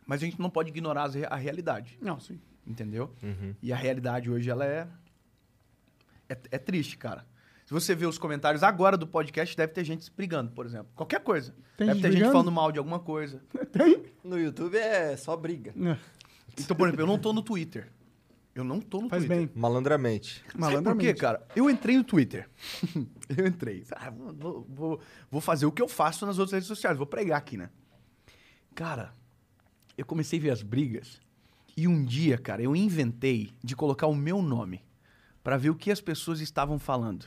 Mas 0.06 0.22
a 0.22 0.26
gente 0.26 0.40
não 0.40 0.52
pode 0.52 0.70
ignorar 0.70 1.10
a 1.32 1.36
realidade. 1.36 1.98
Não, 2.00 2.20
sim. 2.20 2.40
Entendeu? 2.66 3.12
Uhum. 3.24 3.56
E 3.60 3.74
a 3.74 3.76
realidade 3.76 4.30
hoje, 4.30 4.52
ela 4.52 4.64
é, 4.64 4.88
é. 6.30 6.38
É 6.52 6.58
triste, 6.60 6.96
cara. 6.96 7.26
Se 7.68 7.74
você 7.74 7.94
ver 7.94 8.06
os 8.06 8.18
comentários 8.18 8.64
agora 8.64 8.96
do 8.96 9.06
podcast, 9.06 9.56
deve 9.58 9.74
ter 9.74 9.84
gente 9.84 10.10
brigando, 10.16 10.52
por 10.52 10.66
exemplo. 10.66 10.88
Qualquer 10.96 11.20
coisa. 11.20 11.54
Tem 11.76 11.86
deve 11.88 11.94
gente 11.96 12.02
ter 12.02 12.08
gente 12.14 12.20
brigando? 12.20 12.32
falando 12.32 12.52
mal 12.54 12.72
de 12.72 12.80
alguma 12.80 12.98
coisa. 13.00 13.42
No 14.24 14.40
YouTube 14.40 14.78
é 14.78 15.16
só 15.18 15.36
briga. 15.38 15.74
Então, 16.58 16.76
por 16.78 16.88
exemplo, 16.88 17.04
eu 17.04 17.08
não 17.08 17.20
tô 17.20 17.32
no 17.34 17.42
Twitter. 17.42 17.90
Eu 18.56 18.64
não 18.64 18.80
tô 18.82 19.02
no 19.02 19.10
Faz 19.10 19.24
Twitter. 19.26 19.48
bem. 19.48 19.52
Malandramente. 19.56 20.36
Sabe 20.36 20.46
por 20.48 20.54
quê, 20.54 20.60
Malandramente. 20.62 21.14
cara? 21.22 21.48
Eu 21.56 21.70
entrei 21.70 21.96
no 21.98 22.04
Twitter. 22.06 22.50
eu 23.38 23.46
entrei. 23.46 23.86
Ah, 23.92 24.10
vou- 24.10 24.34
vou, 24.34 24.66
vou, 24.70 25.00
vou 25.30 25.42
fazer 25.42 25.66
o 25.66 25.72
que 25.74 25.82
eu 25.82 25.88
faço 25.90 26.26
nas 26.26 26.40
outras 26.40 26.54
redes 26.54 26.68
sociais. 26.68 26.98
Vou 26.98 27.06
pregar 27.06 27.38
aqui, 27.38 27.58
né? 27.58 27.70
Cara, 28.74 29.12
eu 29.98 30.06
comecei 30.06 30.40
a 30.40 30.42
ver 30.42 30.50
as 30.52 30.62
brigas. 30.64 31.20
E 31.76 31.86
um 31.88 32.04
dia, 32.04 32.38
cara, 32.38 32.62
eu 32.62 32.76
inventei 32.76 33.52
de 33.64 33.76
colocar 33.76 34.08
o 34.08 34.16
meu 34.16 34.42
nome 34.42 34.82
pra 35.44 35.58
ver 35.58 35.70
o 35.70 35.76
que 35.76 35.92
as 35.92 36.02
pessoas 36.02 36.40
estavam 36.42 36.80
falando. 36.80 37.26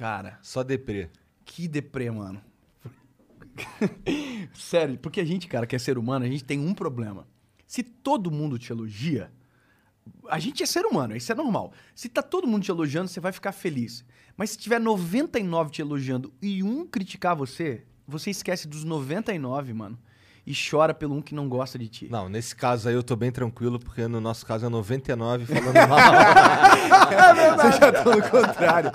Cara, 0.00 0.38
Só 0.40 0.62
deprê. 0.62 1.10
que 1.44 1.68
deprê, 1.68 2.10
mano. 2.10 2.40
Sério, 4.54 4.96
porque 4.96 5.20
a 5.20 5.24
gente, 5.26 5.46
cara, 5.46 5.66
que 5.66 5.76
é 5.76 5.78
ser 5.78 5.98
humano, 5.98 6.24
a 6.24 6.28
gente 6.28 6.42
tem 6.42 6.58
um 6.58 6.72
problema. 6.72 7.28
Se 7.66 7.82
todo 7.82 8.30
mundo 8.30 8.58
te 8.58 8.72
elogia, 8.72 9.30
a 10.30 10.38
gente 10.38 10.62
é 10.62 10.66
ser 10.66 10.86
humano, 10.86 11.14
isso 11.14 11.30
é 11.30 11.34
normal. 11.34 11.74
Se 11.94 12.08
tá 12.08 12.22
todo 12.22 12.48
mundo 12.48 12.62
te 12.62 12.70
elogiando, 12.70 13.08
você 13.08 13.20
vai 13.20 13.30
ficar 13.30 13.52
feliz. 13.52 14.02
Mas 14.38 14.52
se 14.52 14.56
tiver 14.56 14.80
99 14.80 15.70
te 15.70 15.82
elogiando 15.82 16.32
e 16.40 16.62
um 16.62 16.86
criticar 16.86 17.36
você, 17.36 17.84
você 18.08 18.30
esquece 18.30 18.66
dos 18.66 18.84
99, 18.84 19.74
mano, 19.74 19.98
e 20.46 20.52
chora 20.54 20.92
pelo 20.94 21.14
um 21.14 21.20
que 21.22 21.34
não 21.34 21.48
gosta 21.48 21.78
de 21.78 21.88
ti. 21.88 22.08
Não, 22.10 22.28
nesse 22.28 22.56
caso 22.56 22.88
aí 22.88 22.94
eu 22.94 23.02
tô 23.02 23.14
bem 23.14 23.30
tranquilo, 23.30 23.78
porque 23.78 24.06
no 24.08 24.20
nosso 24.20 24.44
caso 24.46 24.66
é 24.66 24.68
99 24.68 25.46
falando 25.46 25.74
mal. 25.88 26.00
Você 27.56 27.78
já 27.78 27.92
tá 27.92 28.04
no 28.04 28.22
contrário. 28.30 28.90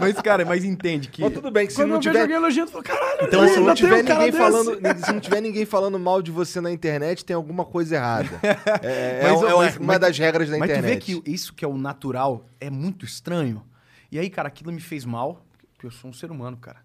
Mas, 0.00 0.20
cara, 0.20 0.44
mas 0.44 0.64
entende 0.64 1.08
que. 1.08 1.22
Mas 1.22 1.32
tudo 1.32 1.50
bem 1.50 1.66
que 1.66 1.72
se 1.72 1.78
Quando 1.78 1.88
não 1.88 1.96
eu 1.96 2.00
vejo 2.00 2.10
tiver. 2.12 2.22
alguém 2.22 2.36
elogiando, 2.36 2.68
eu 2.70 2.72
falo, 2.72 2.84
caralho, 2.84 3.26
Então, 3.26 3.48
se 3.48 3.60
não 3.60 3.70
um 3.70 3.74
tiver 3.74 4.04
cara 4.04 4.18
ninguém 4.18 4.30
desse. 4.30 4.38
falando, 4.38 5.04
se 5.06 5.12
não 5.12 5.20
tiver 5.20 5.40
ninguém 5.40 5.64
falando 5.66 5.98
mal 5.98 6.22
de 6.22 6.30
você 6.30 6.60
na 6.60 6.70
internet, 6.70 7.24
tem 7.24 7.34
alguma 7.34 7.64
coisa 7.64 7.96
errada. 7.96 8.28
É, 8.82 9.20
é 9.20 9.22
Mas, 9.30 9.40
uma, 9.40 9.54
ó, 9.54 9.58
mas- 9.58 9.76
uma 9.76 9.86
mas- 9.86 10.00
das 10.00 10.18
regras 10.18 10.48
da 10.50 10.58
mas 10.58 10.70
internet. 10.70 10.98
tu 11.00 11.06
vê 11.14 11.20
que 11.22 11.30
isso 11.30 11.52
que 11.54 11.64
é 11.64 11.68
o 11.68 11.76
natural 11.76 12.44
é 12.60 12.68
muito 12.70 13.04
estranho. 13.04 13.62
E 14.10 14.18
aí, 14.18 14.28
cara, 14.28 14.48
aquilo 14.48 14.72
me 14.72 14.80
fez 14.80 15.04
mal, 15.04 15.44
porque 15.72 15.86
eu 15.86 15.90
sou 15.90 16.10
um 16.10 16.12
ser 16.12 16.30
humano, 16.30 16.56
cara. 16.56 16.78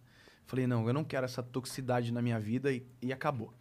Falei, 0.45 0.65
não, 0.67 0.87
eu 0.87 0.93
não 0.93 1.03
quero 1.03 1.25
essa 1.25 1.43
toxicidade 1.43 2.11
na 2.13 2.21
minha 2.21 2.39
vida 2.39 2.71
e, 2.71 2.83
e 3.01 3.11
acabou. 3.11 3.51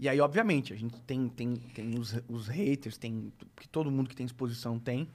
E 0.00 0.08
aí, 0.08 0.18
obviamente, 0.18 0.72
a 0.72 0.76
gente 0.76 0.98
tem, 1.02 1.28
tem, 1.28 1.56
tem 1.74 1.98
os, 1.98 2.18
os 2.26 2.48
haters, 2.48 2.96
tem 2.96 3.30
que 3.54 3.68
todo 3.68 3.90
mundo 3.90 4.08
que 4.08 4.16
tem 4.16 4.24
exposição 4.24 4.78
tem. 4.78 5.06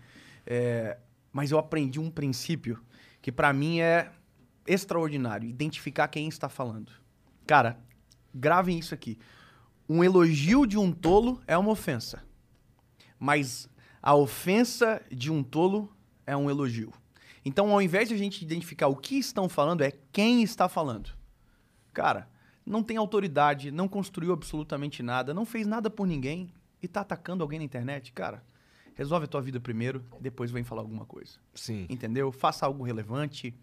É, 0.46 1.00
mas 1.34 1.50
eu 1.50 1.58
aprendi 1.58 2.00
um 2.00 2.12
princípio 2.12 2.80
que 3.20 3.32
pra 3.32 3.52
mim 3.52 3.80
é 3.80 4.12
extraordinário, 4.68 5.50
identificar 5.50 6.08
quem 6.08 6.28
está 6.28 6.48
falando. 6.48 6.92
Cara, 7.48 7.80
gravem 8.32 8.78
isso 8.78 8.94
aqui. 8.94 9.18
Um 9.90 10.04
elogio 10.04 10.68
de 10.68 10.78
um 10.78 10.92
tolo 10.92 11.42
é 11.48 11.58
uma 11.58 11.72
ofensa. 11.72 12.24
Mas 13.18 13.68
a 14.04 14.14
ofensa 14.14 15.02
de 15.12 15.32
um 15.32 15.42
tolo 15.42 15.92
é 16.28 16.38
um 16.38 16.48
elogio. 16.48 16.94
Então, 17.44 17.72
ao 17.72 17.82
invés 17.82 18.10
de 18.10 18.14
a 18.14 18.18
gente 18.18 18.44
identificar 18.44 18.88
o 18.88 18.96
que 18.96 19.18
estão 19.18 19.50
falando, 19.50 19.82
é 19.82 19.92
quem 20.12 20.44
está 20.44 20.70
falando. 20.70 21.10
Cara, 21.92 22.30
não 22.66 22.82
tem 22.82 22.98
autoridade, 22.98 23.72
não 23.72 23.88
construiu 23.88 24.34
absolutamente 24.34 25.04
nada, 25.04 25.34
não 25.34 25.46
fez 25.46 25.68
nada 25.68 25.90
por 25.90 26.08
ninguém 26.08 26.50
e 26.82 26.88
tá 26.88 27.02
atacando 27.02 27.44
alguém 27.44 27.60
na 27.60 27.66
internet, 27.66 28.12
cara. 28.12 28.44
Resolve 28.96 29.26
a 29.26 29.28
tua 29.28 29.42
vida 29.42 29.60
primeiro, 29.60 30.04
depois 30.20 30.50
vem 30.52 30.64
falar 30.64 30.82
alguma 30.82 31.06
coisa. 31.06 31.34
Sim. 31.54 31.86
Entendeu? 31.90 32.32
Faça 32.32 32.66
algo 32.66 32.84
relevante. 32.84 33.54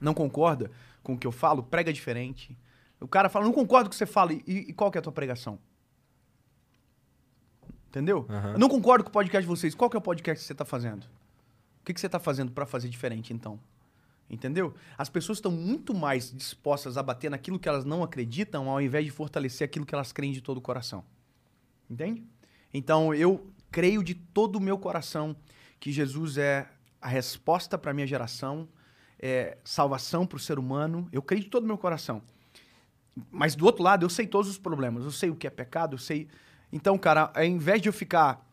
Não 0.00 0.12
concorda 0.12 0.70
com 1.02 1.14
o 1.14 1.18
que 1.18 1.26
eu 1.26 1.32
falo? 1.32 1.62
Prega 1.62 1.92
diferente. 1.92 2.56
O 3.00 3.06
cara 3.06 3.28
fala, 3.28 3.44
não 3.44 3.52
concordo 3.52 3.88
com 3.88 3.88
o 3.88 3.90
que 3.90 3.96
você 3.96 4.06
fala. 4.06 4.32
E, 4.32 4.42
e 4.46 4.72
qual 4.72 4.90
que 4.90 4.98
é 4.98 5.00
a 5.00 5.02
tua 5.02 5.12
pregação? 5.12 5.58
Entendeu? 7.88 8.26
Eu 8.52 8.58
não 8.58 8.68
concordo 8.68 9.04
com 9.04 9.10
o 9.10 9.12
podcast 9.12 9.42
de 9.42 9.48
vocês. 9.48 9.74
Qual 9.74 9.88
que 9.88 9.96
é 9.96 9.98
o 9.98 10.02
podcast 10.02 10.42
que 10.42 10.46
você 10.46 10.54
tá 10.54 10.64
fazendo? 10.64 11.04
O 11.80 11.84
que, 11.84 11.94
que 11.94 12.00
você 12.00 12.08
tá 12.08 12.18
fazendo 12.18 12.52
para 12.52 12.66
fazer 12.66 12.88
diferente, 12.88 13.32
então? 13.32 13.58
Entendeu? 14.30 14.74
As 14.96 15.08
pessoas 15.08 15.38
estão 15.38 15.50
muito 15.50 15.94
mais 15.94 16.30
dispostas 16.30 16.98
a 16.98 17.02
bater 17.02 17.30
naquilo 17.30 17.58
que 17.58 17.68
elas 17.68 17.84
não 17.84 18.02
acreditam, 18.02 18.68
ao 18.68 18.80
invés 18.80 19.04
de 19.04 19.10
fortalecer 19.10 19.64
aquilo 19.64 19.86
que 19.86 19.94
elas 19.94 20.12
creem 20.12 20.32
de 20.32 20.42
todo 20.42 20.58
o 20.58 20.60
coração. 20.60 21.02
Entende? 21.88 22.22
Então, 22.72 23.14
eu 23.14 23.50
creio 23.70 24.02
de 24.04 24.14
todo 24.14 24.56
o 24.56 24.60
meu 24.60 24.78
coração 24.78 25.34
que 25.80 25.90
Jesus 25.90 26.36
é 26.36 26.68
a 27.00 27.08
resposta 27.08 27.78
para 27.78 27.94
minha 27.94 28.06
geração, 28.06 28.68
é 29.18 29.56
salvação 29.64 30.26
para 30.26 30.36
o 30.36 30.40
ser 30.40 30.58
humano. 30.58 31.08
Eu 31.10 31.22
creio 31.22 31.44
de 31.44 31.48
todo 31.48 31.64
o 31.64 31.66
meu 31.66 31.78
coração. 31.78 32.22
Mas 33.30 33.54
do 33.54 33.64
outro 33.64 33.82
lado, 33.82 34.04
eu 34.04 34.10
sei 34.10 34.26
todos 34.26 34.50
os 34.50 34.58
problemas. 34.58 35.04
Eu 35.04 35.10
sei 35.10 35.30
o 35.30 35.36
que 35.36 35.46
é 35.46 35.50
pecado, 35.50 35.94
eu 35.94 35.98
sei. 35.98 36.28
Então, 36.72 36.98
cara, 36.98 37.32
ao 37.34 37.44
invés 37.44 37.80
de 37.80 37.88
eu 37.88 37.92
ficar 37.92 38.46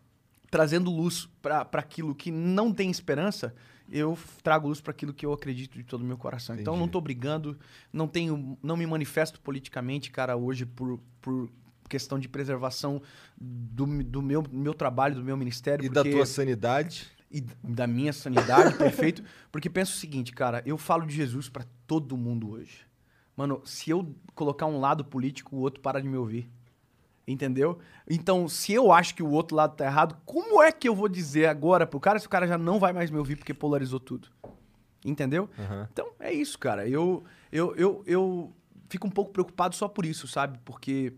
trazendo 0.50 0.90
luz 0.90 1.28
para 1.42 1.68
aquilo 1.74 2.16
que 2.16 2.32
não 2.32 2.74
tem 2.74 2.90
esperança, 2.90 3.54
eu 3.92 4.18
trago 4.44 4.68
luz 4.68 4.82
para 4.82 4.92
aquilo 4.92 5.14
que 5.14 5.26
eu 5.26 5.34
acredito 5.34 5.78
de 5.78 5.84
todo 5.84 6.02
o 6.02 6.06
meu 6.06 6.18
coração. 6.18 6.56
Então, 6.60 6.76
não 6.76 6.88
tô 6.88 7.00
brigando, 7.00 7.58
não 7.92 8.08
tenho, 8.08 8.58
não 8.62 8.76
me 8.78 8.86
manifesto 8.86 9.40
politicamente, 9.40 10.12
cara, 10.12 10.36
hoje 10.36 10.66
por, 10.66 11.00
por 11.22 11.50
questão 11.88 12.18
de 12.20 12.28
preservação 12.28 13.02
do, 13.40 13.86
do 14.04 14.22
meu, 14.22 14.44
meu 14.52 14.74
trabalho, 14.74 15.16
do 15.16 15.24
meu 15.24 15.38
ministério. 15.38 15.86
E 15.86 15.90
da 15.90 16.02
porque- 16.02 16.16
tua 16.16 16.26
sanidade? 16.26 17.08
e 17.32 17.42
da 17.64 17.86
minha 17.86 18.14
sanidade, 18.14 18.76
perfeito. 18.78 19.22
Porque 19.52 19.70
pensa 19.70 19.92
o 19.92 19.96
seguinte, 19.96 20.32
cara, 20.32 20.64
eu 20.66 20.78
falo 20.78 21.06
de 21.06 21.14
Jesus 21.14 21.50
pra 21.50 21.66
todo 21.86 22.16
mundo 22.16 22.50
hoje. 22.50 22.86
Mano, 23.36 23.62
se 23.66 23.90
eu 23.90 24.16
colocar 24.34 24.66
um 24.68 24.80
lado 24.80 25.04
político, 25.04 25.56
o 25.56 25.60
outro 25.60 25.82
para 25.82 26.02
de 26.02 26.08
me 26.08 26.16
ouvir. 26.16 26.50
Entendeu? 27.28 27.80
Então, 28.08 28.48
se 28.48 28.72
eu 28.72 28.92
acho 28.92 29.16
que 29.16 29.24
o 29.24 29.30
outro 29.32 29.58
lado 29.58 29.76
tá 29.76 29.86
errado, 29.86 30.16
como 30.26 30.62
é 30.62 30.72
que 30.72 30.88
eu 30.88 30.96
vou 30.96 31.10
dizer 31.10 31.48
agora 31.48 31.88
pro 31.88 32.00
cara 32.00 32.20
se 32.20 32.28
o 32.28 32.30
cara 32.30 32.48
já 32.48 32.58
não 32.58 32.80
vai 32.80 32.94
mais 32.94 33.10
me 33.10 33.18
ouvir 33.18 33.36
porque 33.36 33.54
polarizou 33.54 34.00
tudo? 34.00 34.28
Entendeu? 35.04 35.50
Então, 35.92 36.12
é 36.20 36.32
isso, 36.32 36.58
cara. 36.58 36.88
Eu, 36.88 37.24
eu, 37.52 37.76
eu, 37.76 38.04
eu 38.06 38.54
fico 38.90 39.08
um 39.08 39.12
pouco 39.12 39.32
preocupado 39.32 39.76
só 39.76 39.88
por 39.88 40.06
isso, 40.06 40.28
sabe? 40.28 40.60
Porque 40.64 41.14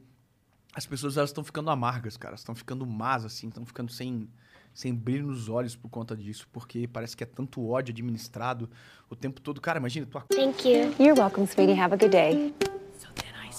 as 0.73 0.85
pessoas 0.85 1.17
elas 1.17 1.29
estão 1.29 1.43
ficando 1.43 1.69
amargas, 1.69 2.15
cara. 2.17 2.35
Estão 2.35 2.55
ficando 2.55 2.85
más, 2.85 3.25
assim, 3.25 3.47
estão 3.47 3.65
ficando 3.65 3.91
sem, 3.91 4.29
sem 4.73 4.93
brilho 4.93 5.27
nos 5.27 5.49
olhos 5.49 5.75
por 5.75 5.89
conta 5.89 6.15
disso. 6.15 6.47
Porque 6.51 6.87
parece 6.87 7.17
que 7.17 7.23
é 7.23 7.27
tanto 7.27 7.65
ódio 7.67 7.91
administrado 7.91 8.69
o 9.09 9.15
tempo 9.15 9.41
todo. 9.41 9.59
Cara, 9.59 9.79
imagina, 9.79 10.05
tua 10.05 10.21
Thank 10.21 10.67
you. 10.67 10.93
You're 10.99 11.19
welcome, 11.19 11.47
sweetie. 11.47 11.79
Have 11.79 11.93
a 11.93 11.97
good 11.97 12.11
day. 12.11 12.53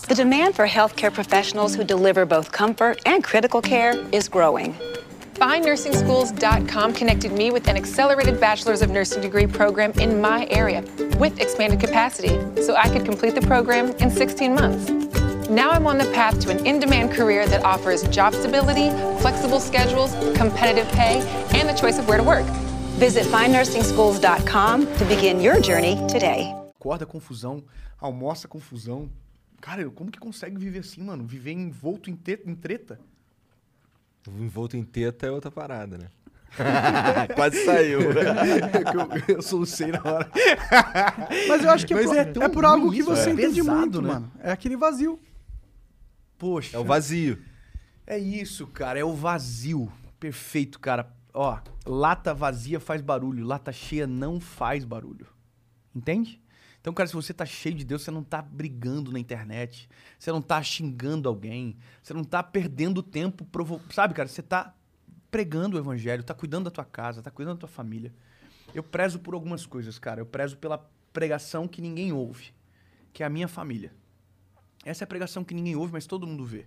The 0.07 0.15
demand 0.15 0.55
for 0.55 0.67
healthcare 0.67 1.13
professionals 1.13 1.75
who 1.75 1.85
deliver 1.85 2.25
both 2.25 2.51
comfort 2.51 3.01
and 3.05 3.23
critical 3.23 3.61
care 3.61 3.95
is 4.11 4.29
growing. 4.29 4.75
FindNursingSchools.com 5.35 6.95
connected 6.95 7.33
me 7.33 7.51
with 7.51 7.69
an 7.69 7.77
accelerated 7.77 8.41
Bachelor's 8.41 8.81
of 8.81 8.91
Nursing 8.91 9.21
degree 9.21 9.47
program 9.47 9.93
in 9.93 10.21
my 10.21 10.47
area 10.51 10.83
with 11.19 11.39
expanded 11.41 11.81
capacity, 11.81 12.39
so 12.63 12.75
I 12.75 12.89
could 12.89 13.05
complete 13.05 13.35
the 13.35 13.43
program 13.43 13.91
in 13.99 14.11
16 14.11 14.55
months. 14.55 14.89
Now 15.51 15.71
I'm 15.71 15.87
on 15.87 15.99
the 15.99 16.11
path 16.13 16.41
to 16.41 16.51
an 16.51 16.67
in 16.67 16.81
demand 16.81 17.13
career 17.13 17.47
that 17.47 17.63
offers 17.65 18.03
job 18.09 18.35
stability, 18.35 18.91
flexible 19.21 19.61
schedules, 19.61 20.13
competitive 20.37 20.89
pay, 20.93 21.21
and 21.55 21.69
the 21.69 21.75
choice 21.75 21.99
of 21.99 22.09
where 22.09 22.19
to 22.19 22.25
work. 22.25 22.47
Visit 22.99 23.27
FindNursingSchools.com 23.27 24.97
to 24.97 25.05
begin 25.05 25.41
your 25.41 25.61
journey 25.61 25.97
today. 26.09 26.55
acorda 26.81 27.05
confusão, 27.05 27.63
almoça 28.01 28.49
confusão. 28.49 29.11
Cara, 29.61 29.89
como 29.91 30.11
que 30.11 30.19
consegue 30.19 30.57
viver 30.57 30.81
assim, 30.81 31.03
mano? 31.03 31.25
Viver 31.27 31.53
envolto 31.53 32.11
em, 32.11 32.17
te- 32.17 32.43
em 32.47 32.55
treta? 32.55 33.01
Envolto 34.27 34.77
em 34.77 34.85
teta 34.85 35.27
é 35.27 35.31
outra 35.31 35.51
parada, 35.51 35.99
né? 35.99 36.11
Quase 37.35 37.65
saiu. 37.65 38.01
eu, 39.29 39.37
eu 39.37 39.43
solucei 39.43 39.89
na 39.89 40.03
hora. 40.03 40.31
Mas 41.47 41.63
eu 41.63 41.71
acho 41.71 41.87
que 41.87 41.93
é, 41.93 41.97
Mas 41.97 42.07
por, 42.07 42.17
é 42.17 42.45
é 42.45 42.49
por 42.49 42.65
algo 42.65 42.91
que 42.91 43.03
você 43.03 43.31
é 43.31 43.33
entende 43.33 43.61
pesado, 43.61 43.79
muito, 43.79 44.03
né? 44.03 44.09
mano. 44.15 44.33
É 44.41 44.51
aquele 44.53 44.77
vazio. 44.77 45.21
Poxa. 46.39 46.77
É 46.77 46.81
o 46.81 46.85
vazio. 46.85 47.39
É 48.07 48.19
isso, 48.19 48.67
cara. 48.67 48.99
É 48.99 49.05
o 49.05 49.15
vazio. 49.15 49.93
Perfeito, 50.19 50.79
cara. 50.81 51.13
Ó, 51.35 51.59
lata 51.87 52.33
vazia 52.35 52.81
faz 52.81 53.01
barulho, 53.03 53.47
lata 53.47 53.71
cheia 53.73 54.07
não 54.07 54.41
faz 54.41 54.85
barulho. 54.85 55.27
Entende? 55.95 56.41
Então, 56.81 56.93
cara, 56.93 57.09
se 57.09 57.15
você 57.15 57.35
tá 57.35 57.45
cheio 57.45 57.75
de 57.75 57.85
Deus, 57.85 58.03
você 58.03 58.11
não 58.11 58.23
tá 58.23 58.41
brigando 58.41 59.11
na 59.13 59.19
internet, 59.19 59.89
você 60.19 60.31
não 60.31 60.41
tá 60.41 60.63
xingando 60.63 61.29
alguém, 61.29 61.77
você 62.03 62.15
não 62.15 62.25
tá 62.25 62.43
perdendo 62.43 63.03
tempo, 63.03 63.45
provo... 63.45 63.81
sabe, 63.91 64.15
cara? 64.15 64.29
Você 64.29 64.43
tá 64.43 64.75
pregando 65.31 65.77
o 65.77 65.81
evangelho, 65.81 66.23
tá 66.23 66.35
cuidando 66.35 66.65
da 66.65 66.71
tua 66.71 66.85
casa, 66.85 67.23
tá 67.23 67.31
cuidando 67.31 67.57
da 67.57 67.61
tua 67.61 67.69
família. 67.69 68.13
Eu 68.75 68.83
prezo 68.83 69.19
por 69.19 69.35
algumas 69.35 69.67
coisas, 69.67 69.99
cara. 69.99 70.21
Eu 70.21 70.27
prezo 70.27 70.57
pela 70.57 70.79
pregação 71.13 71.67
que 71.67 71.83
ninguém 71.83 72.13
ouve, 72.13 72.53
que 73.13 73.23
é 73.23 73.27
a 73.27 73.31
minha 73.31 73.49
família. 73.49 73.93
Essa 74.85 75.03
é 75.03 75.07
a 75.07 75.09
pregação 75.09 75.45
que 75.45 75.55
ninguém 75.55 75.75
ouve, 75.77 75.93
mas 75.93 76.07
todo 76.07 76.27
mundo 76.27 76.45
vê. 76.45 76.67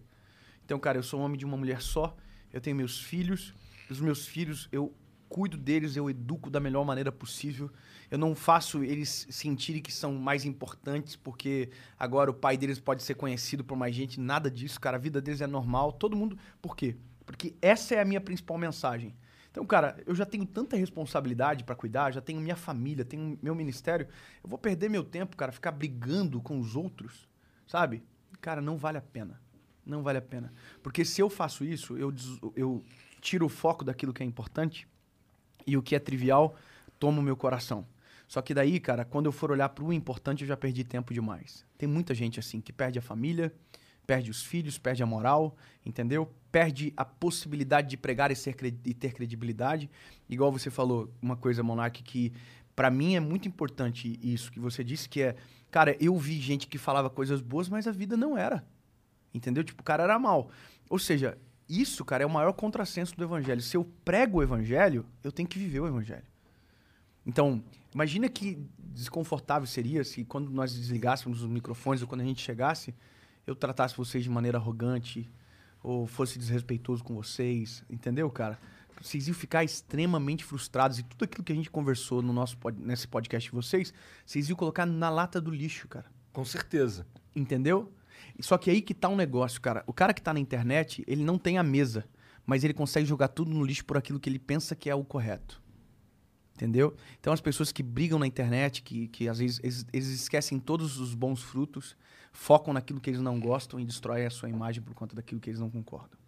Então, 0.66 0.80
cara, 0.80 0.98
eu 0.98 1.04
sou 1.04 1.20
um 1.20 1.24
homem 1.24 1.38
de 1.38 1.46
uma 1.46 1.58
mulher 1.58 1.82
só, 1.82 2.16
eu 2.52 2.60
tenho 2.60 2.76
meus 2.76 3.00
filhos, 3.00 3.54
os 3.90 4.00
meus 4.00 4.28
filhos, 4.28 4.68
eu 4.72 4.94
cuido 5.32 5.58
deles, 5.58 5.96
eu 5.96 6.10
educo 6.10 6.50
da 6.50 6.60
melhor 6.60 6.84
maneira 6.84 7.10
possível. 7.10 7.72
Eu 8.12 8.18
não 8.18 8.36
faço 8.36 8.84
eles 8.84 9.26
sentirem 9.30 9.82
que 9.82 9.92
são 9.92 10.14
mais 10.16 10.44
importantes 10.44 11.16
porque 11.16 11.70
agora 11.98 12.30
o 12.30 12.34
pai 12.34 12.58
deles 12.58 12.82
pode 12.82 13.02
ser 13.02 13.14
conhecido 13.16 13.64
por 13.64 13.78
mais 13.78 13.96
gente, 13.96 14.20
nada 14.20 14.52
disso, 14.52 14.80
cara. 14.80 14.98
A 14.98 15.00
vida 15.00 15.22
deles 15.22 15.40
é 15.40 15.48
normal, 15.48 15.94
todo 15.94 16.18
mundo. 16.18 16.38
Por 16.62 16.76
quê? 16.76 16.98
Porque 17.26 17.56
essa 17.62 17.96
é 17.96 18.02
a 18.02 18.06
minha 18.06 18.20
principal 18.20 18.58
mensagem. 18.58 19.16
Então, 19.50 19.66
cara, 19.66 19.98
eu 20.06 20.14
já 20.14 20.26
tenho 20.26 20.46
tanta 20.46 20.76
responsabilidade 20.76 21.64
pra 21.64 21.76
cuidar, 21.76 22.12
já 22.12 22.22
tenho 22.22 22.42
minha 22.42 22.56
família, 22.58 23.06
tenho 23.06 23.40
meu 23.42 23.56
ministério. 23.56 24.08
Eu 24.44 24.50
vou 24.50 24.60
perder 24.60 24.90
meu 24.90 25.04
tempo, 25.04 25.38
cara, 25.38 25.54
ficar 25.54 25.72
brigando 25.72 26.42
com 26.42 26.60
os 26.60 26.76
outros, 26.76 27.30
sabe? 27.66 28.04
Cara, 28.42 28.60
não 28.62 28.78
vale 28.78 28.98
a 28.98 29.02
pena. 29.02 29.40
Não 29.86 30.04
vale 30.04 30.18
a 30.18 30.22
pena. 30.22 30.54
Porque 30.84 31.06
se 31.06 31.22
eu 31.22 31.30
faço 31.30 31.64
isso, 31.64 31.98
eu, 31.98 32.14
eu 32.56 32.84
tiro 33.22 33.46
o 33.46 33.50
foco 33.50 33.86
daquilo 33.86 34.14
que 34.14 34.24
é 34.24 34.26
importante 34.26 34.88
e 35.66 35.78
o 35.78 35.82
que 35.82 35.96
é 35.96 36.00
trivial 36.00 36.56
toma 37.00 37.20
o 37.20 37.24
meu 37.24 37.36
coração. 37.36 37.86
Só 38.28 38.42
que 38.42 38.54
daí, 38.54 38.80
cara, 38.80 39.04
quando 39.04 39.26
eu 39.26 39.32
for 39.32 39.52
olhar 39.52 39.68
pro 39.70 39.92
importante, 39.92 40.44
eu 40.44 40.48
já 40.48 40.56
perdi 40.56 40.84
tempo 40.84 41.14
demais. 41.14 41.66
Tem 41.78 41.88
muita 41.88 42.16
gente 42.16 42.40
assim 42.40 42.62
que 42.62 42.72
perde 42.72 42.98
a 42.98 43.02
família, 43.02 43.54
perde 44.08 44.32
os 44.32 44.44
filhos, 44.44 44.78
perde 44.78 45.04
a 45.04 45.06
moral, 45.06 45.56
entendeu? 45.86 46.32
Perde 46.52 46.94
a 46.96 47.04
possibilidade 47.04 47.90
de 47.90 47.98
pregar 47.98 48.32
e, 48.32 48.36
ser 48.36 48.56
e 48.86 48.94
ter 48.94 49.14
credibilidade. 49.14 49.90
Igual 50.30 50.52
você 50.52 50.70
falou, 50.70 51.14
uma 51.22 51.36
coisa, 51.36 51.62
Monark, 51.62 52.02
que 52.04 52.32
pra 52.76 52.90
mim 52.90 53.16
é 53.16 53.20
muito 53.20 53.48
importante 53.48 54.20
isso 54.24 54.52
que 54.52 54.60
você 54.60 54.84
disse, 54.84 55.10
que 55.10 55.22
é, 55.22 55.36
cara, 55.70 55.96
eu 56.00 56.18
vi 56.18 56.40
gente 56.40 56.68
que 56.68 56.78
falava 56.78 57.10
coisas 57.10 57.42
boas, 57.42 57.68
mas 57.68 57.88
a 57.88 57.92
vida 57.92 58.16
não 58.16 58.38
era. 58.38 58.66
Entendeu? 59.34 59.64
Tipo, 59.64 59.82
o 59.82 59.86
cara 59.86 60.04
era 60.04 60.18
mal. 60.20 60.50
Ou 60.90 61.00
seja, 61.00 61.38
isso, 61.80 62.04
cara, 62.04 62.24
é 62.24 62.26
o 62.26 62.30
maior 62.30 62.52
contrassenso 62.54 63.16
do 63.16 63.24
evangelho. 63.24 63.62
Se 63.62 63.78
eu 63.78 63.86
prego 64.04 64.40
o 64.40 64.44
evangelho, 64.44 65.06
eu 65.24 65.32
tenho 65.32 65.48
que 65.48 65.58
viver 65.58 65.80
o 65.80 65.88
evangelho. 65.88 66.26
Então, 67.26 67.64
imagina 67.94 68.28
que 68.28 68.58
desconfortável 68.80 69.68
seria 69.68 70.04
se 70.04 70.26
quando 70.26 70.50
nós 70.50 70.74
desligássemos 70.74 71.42
os 71.42 71.50
microfones 71.50 72.02
ou 72.02 72.08
quando 72.08 72.22
a 72.22 72.26
gente 72.26 72.42
chegasse, 72.42 72.94
eu 73.46 73.56
tratasse 73.56 73.96
vocês 73.96 74.24
de 74.24 74.30
maneira 74.30 74.58
arrogante 74.58 75.30
ou 75.84 76.06
fosse 76.06 76.38
desrespeitoso 76.38 77.04
com 77.04 77.16
vocês, 77.16 77.84
entendeu, 77.90 78.30
cara? 78.30 78.60
Vocês 79.02 79.28
iam 79.28 79.34
ficar 79.34 79.64
extremamente 79.64 80.44
frustrados 80.44 81.00
e 81.00 81.04
tudo 81.04 81.24
aquilo 81.26 81.44
que 81.44 81.52
a 81.52 81.56
gente 81.56 81.72
conversou 81.72 82.22
no 82.22 82.32
nosso 82.32 82.56
pod- 82.58 82.80
nesse 82.80 83.08
podcast 83.08 83.50
de 83.50 83.56
vocês, 83.56 83.92
vocês 84.24 84.48
iam 84.48 84.56
colocar 84.56 84.86
na 84.86 85.10
lata 85.10 85.42
do 85.42 85.50
lixo, 85.50 85.88
cara. 85.88 86.06
Com 86.32 86.46
certeza. 86.46 87.08
Entendeu? 87.36 87.92
Só 88.40 88.58
que 88.58 88.70
aí 88.70 88.82
que 88.82 88.94
tá 88.94 89.10
um 89.10 89.16
negócio, 89.16 89.62
cara. 89.62 89.84
O 89.88 89.94
cara 89.94 90.14
que 90.14 90.22
tá 90.22 90.34
na 90.34 90.40
internet, 90.40 91.04
ele 91.08 91.24
não 91.24 91.38
tem 91.38 91.58
a 91.58 91.64
mesa, 91.64 92.06
mas 92.46 92.64
ele 92.64 92.74
consegue 92.74 93.06
jogar 93.06 93.30
tudo 93.30 93.52
no 93.52 93.64
lixo 93.64 93.86
por 93.86 93.98
aquilo 93.98 94.20
que 94.20 94.30
ele 94.30 94.40
pensa 94.40 94.76
que 94.76 94.90
é 94.90 94.96
o 94.96 95.04
correto. 95.04 95.62
Entendeu? 96.56 96.96
Então 97.20 97.34
as 97.34 97.42
pessoas 97.42 97.72
que 97.72 97.82
brigam 97.82 98.20
na 98.20 98.28
internet, 98.28 98.84
que, 98.84 99.08
que 99.08 99.28
às 99.28 99.40
vezes 99.40 99.60
eles, 99.64 99.86
eles 99.92 100.08
esquecem 100.10 100.60
todos 100.60 101.00
os 101.00 101.16
bons 101.16 101.42
frutos, 101.42 101.96
focam 102.32 102.74
naquilo 102.74 103.00
que 103.00 103.10
eles 103.10 103.22
não 103.22 103.40
gostam 103.40 103.80
e 103.80 103.86
destroem 103.86 104.26
a 104.26 104.30
sua 104.30 104.48
imagem 104.48 104.82
por 104.82 104.94
conta 104.94 105.16
daquilo 105.16 105.42
que 105.42 105.50
eles 105.50 105.60
não 105.60 105.70
concordam. 105.70 106.22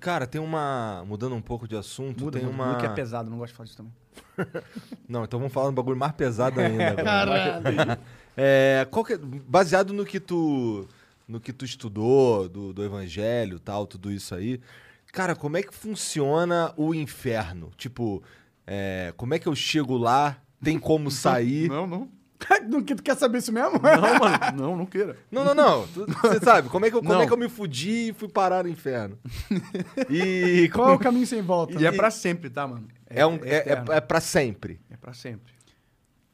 Cara, 0.00 0.26
tem 0.26 0.38
uma. 0.38 1.02
Mudando 1.06 1.34
um 1.34 1.40
pouco 1.40 1.66
de 1.66 1.74
assunto, 1.76 2.24
Muda, 2.24 2.38
tem 2.38 2.46
muda, 2.46 2.62
uma. 2.62 2.66
muda 2.72 2.80
que 2.80 2.86
é 2.86 2.90
pesado, 2.90 3.30
não 3.30 3.38
gosto 3.38 3.52
de 3.52 3.56
falar 3.56 3.66
isso 3.66 3.76
também. 3.76 3.92
Não, 5.08 5.24
então 5.24 5.38
vamos 5.38 5.52
falar 5.52 5.70
um 5.70 5.72
bagulho 5.72 5.96
mais 5.96 6.12
pesado 6.12 6.60
ainda. 6.60 6.94
Caralho. 7.02 7.98
É, 8.36 8.84
qual 8.90 9.04
que 9.04 9.12
é- 9.12 9.16
baseado 9.16 9.92
no 9.92 10.04
que 10.04 10.18
tu 10.18 10.88
no 11.26 11.40
que 11.40 11.52
tu 11.52 11.64
estudou 11.64 12.48
do, 12.48 12.72
do 12.72 12.84
evangelho, 12.84 13.58
tal, 13.58 13.86
tudo 13.86 14.10
isso 14.10 14.34
aí. 14.34 14.60
Cara, 15.12 15.34
como 15.34 15.56
é 15.56 15.62
que 15.62 15.74
funciona 15.74 16.72
o 16.76 16.94
inferno? 16.94 17.70
Tipo, 17.76 18.22
é, 18.66 19.12
como 19.16 19.34
é 19.34 19.38
que 19.38 19.46
eu 19.46 19.54
chego 19.54 19.96
lá? 19.96 20.38
Tem 20.62 20.78
como 20.78 21.10
sair? 21.10 21.68
Não, 21.68 21.86
não. 21.86 22.08
Tu 22.96 23.02
quer 23.02 23.16
saber 23.16 23.38
isso 23.38 23.52
mesmo? 23.52 23.80
Não, 23.80 24.18
mano, 24.18 24.38
não, 24.56 24.76
não 24.76 24.86
queira. 24.86 25.16
Não, 25.30 25.44
não, 25.44 25.54
não. 25.54 25.82
Você 25.86 26.40
sabe, 26.40 26.68
como 26.68 26.84
é, 26.84 26.90
que 26.90 26.96
eu, 26.96 27.00
como 27.00 27.12
Não. 27.12 27.22
é 27.22 27.26
que 27.26 27.32
eu 27.32 27.36
me 27.36 27.48
fudi 27.48 28.08
e 28.08 28.12
fui 28.12 28.28
parar 28.28 28.64
no 28.64 28.68
inferno? 28.70 29.18
E 30.10 30.68
Qual 30.72 30.90
é 30.90 30.92
o 30.94 30.98
caminho 30.98 31.26
sem 31.26 31.40
volta? 31.40 31.80
E 31.80 31.86
é 31.86 31.92
pra 31.92 32.10
sempre, 32.10 32.50
tá, 32.50 32.66
mano? 32.66 32.88
É, 33.06 33.24
um, 33.26 33.36
é, 33.36 33.56
é, 33.56 33.84
é 33.92 34.00
pra 34.00 34.20
sempre. 34.20 34.80
É 34.90 34.96
pra 34.96 35.12
sempre. 35.12 35.54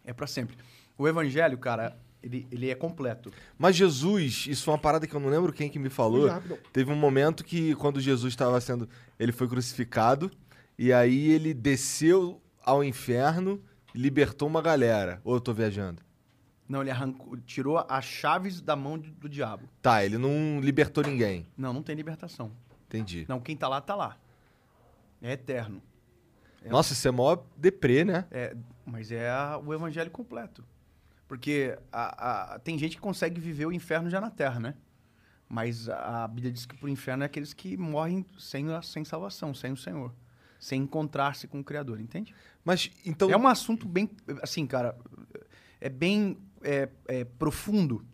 É 0.05 0.13
pra 0.13 0.27
sempre. 0.27 0.57
O 0.97 1.07
evangelho, 1.07 1.59
cara, 1.59 1.97
ele, 2.23 2.47
ele 2.51 2.71
é 2.71 2.75
completo. 2.75 3.33
Mas 3.59 3.77
Jesus, 3.77 4.47
isso 4.49 4.65
foi 4.65 4.75
uma 4.75 4.81
parada 4.81 5.07
que 5.07 5.15
eu 5.15 5.21
não 5.21 5.29
lembro 5.29 5.53
quem 5.53 5.69
que 5.71 5.79
me 5.79 5.89
falou. 5.91 6.29
Rápido. 6.29 6.59
Teve 6.73 6.91
um 6.93 6.97
momento 6.97 7.45
que 7.45 7.75
quando 7.77 8.01
Jesus 8.01 8.33
estava 8.33 8.61
sendo, 8.61 8.89
ele 9.19 9.33
foi 9.33 9.49
crucificado 9.49 10.31
e 10.79 10.93
aí 10.93 11.31
ele 11.31 11.53
desceu 11.55 12.41
ao 12.65 12.85
inferno, 12.85 13.61
e 13.95 13.99
libertou 13.99 14.47
uma 14.47 14.63
galera. 14.63 15.21
Ou 15.25 15.35
eu 15.35 15.41
tô 15.41 15.53
viajando? 15.53 16.01
Não, 16.69 16.83
ele 16.83 16.91
arrancou, 16.91 17.37
tirou 17.39 17.85
as 17.89 18.05
chaves 18.05 18.61
da 18.61 18.77
mão 18.77 18.97
de- 18.97 19.11
do 19.11 19.29
diabo. 19.29 19.69
Tá, 19.83 20.05
ele 20.05 20.17
não 20.19 20.61
libertou 20.61 21.03
ninguém. 21.03 21.45
Não, 21.57 21.73
não 21.73 21.83
tem 21.83 21.97
libertação. 21.97 22.53
Entendi. 22.87 23.25
Não, 23.29 23.41
quem 23.41 23.57
tá 23.57 23.67
lá, 23.67 23.81
tá 23.81 23.97
lá. 23.97 24.17
É 25.21 25.33
eterno. 25.33 25.83
É- 26.63 26.69
Nossa, 26.69 26.93
isso 26.93 27.09
é 27.09 27.11
mó 27.11 27.37
deprê, 27.57 28.05
né? 28.05 28.27
É, 28.31 28.55
mas 28.87 29.11
é 29.11 29.29
a- 29.29 29.59
o 29.65 29.75
evangelho 29.75 30.11
completo. 30.11 30.63
Porque 31.31 31.79
a- 31.93 32.55
a- 32.55 32.59
tem 32.59 32.77
gente 32.77 32.97
que 32.97 33.01
consegue 33.01 33.41
viver 33.41 33.65
o 33.65 33.71
inferno 33.73 34.11
já 34.11 34.21
na 34.21 34.31
terra, 34.31 34.59
né? 34.59 34.75
Mas 35.49 35.89
a, 35.89 36.27
Bíblia 36.27 36.51
diz 36.53 36.67
que 36.67 36.77
pro 36.77 36.89
inferno 36.89 37.23
é 37.23 37.27
aqueles 37.27 37.55
que 37.55 37.77
morrem 37.77 38.27
sem, 38.37 38.67
sem 38.83 39.05
salvação, 39.05 39.55
sem 39.55 39.71
o 39.71 39.77
Senhor. 39.77 40.13
Sem 40.59 40.83
encontrar-se 40.83 41.47
com 41.47 41.61
o 41.61 41.65
Criador, 41.65 42.01
entende? 42.01 42.35
Mas 42.65 42.91
então. 43.07 43.31
É 43.31 43.37
um 43.37 43.47
assunto 43.47 43.87
bem. 43.87 44.11
Assim, 44.43 44.67
cara. 44.67 44.99
É 45.81 45.89
bem 45.89 46.37
é, 46.65 46.89
é, 47.07 47.25
profundo 47.25 48.05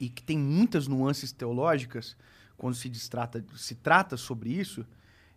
e 0.00 0.08
que 0.08 0.20
tem 0.20 0.36
muitas 0.36 0.88
nuances 0.88 1.30
teológicas 1.30 2.16
quando 2.56 2.74
se, 2.74 2.88
distrata, 2.88 3.44
se 3.54 3.76
trata 3.76 4.16
sobre 4.16 4.50
isso 4.50 4.84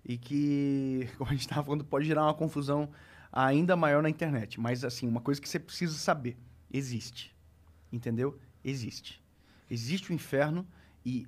e 0.03 0.17
que, 0.17 1.07
como 1.19 1.29
a 1.29 1.33
gente 1.33 1.41
estava 1.41 1.63
falando, 1.63 1.85
pode 1.85 2.07
gerar 2.07 2.23
uma 2.23 2.33
confusão 2.33 2.89
ainda 3.31 3.75
maior 3.75 4.01
na 4.01 4.09
internet. 4.09 4.59
Mas, 4.59 4.83
assim, 4.83 5.07
uma 5.07 5.21
coisa 5.21 5.39
que 5.39 5.47
você 5.47 5.59
precisa 5.59 5.95
saber: 5.95 6.35
existe. 6.71 7.33
Entendeu? 7.91 8.37
Existe. 8.63 9.21
Existe 9.69 10.11
o 10.11 10.13
inferno 10.13 10.65
e 11.05 11.25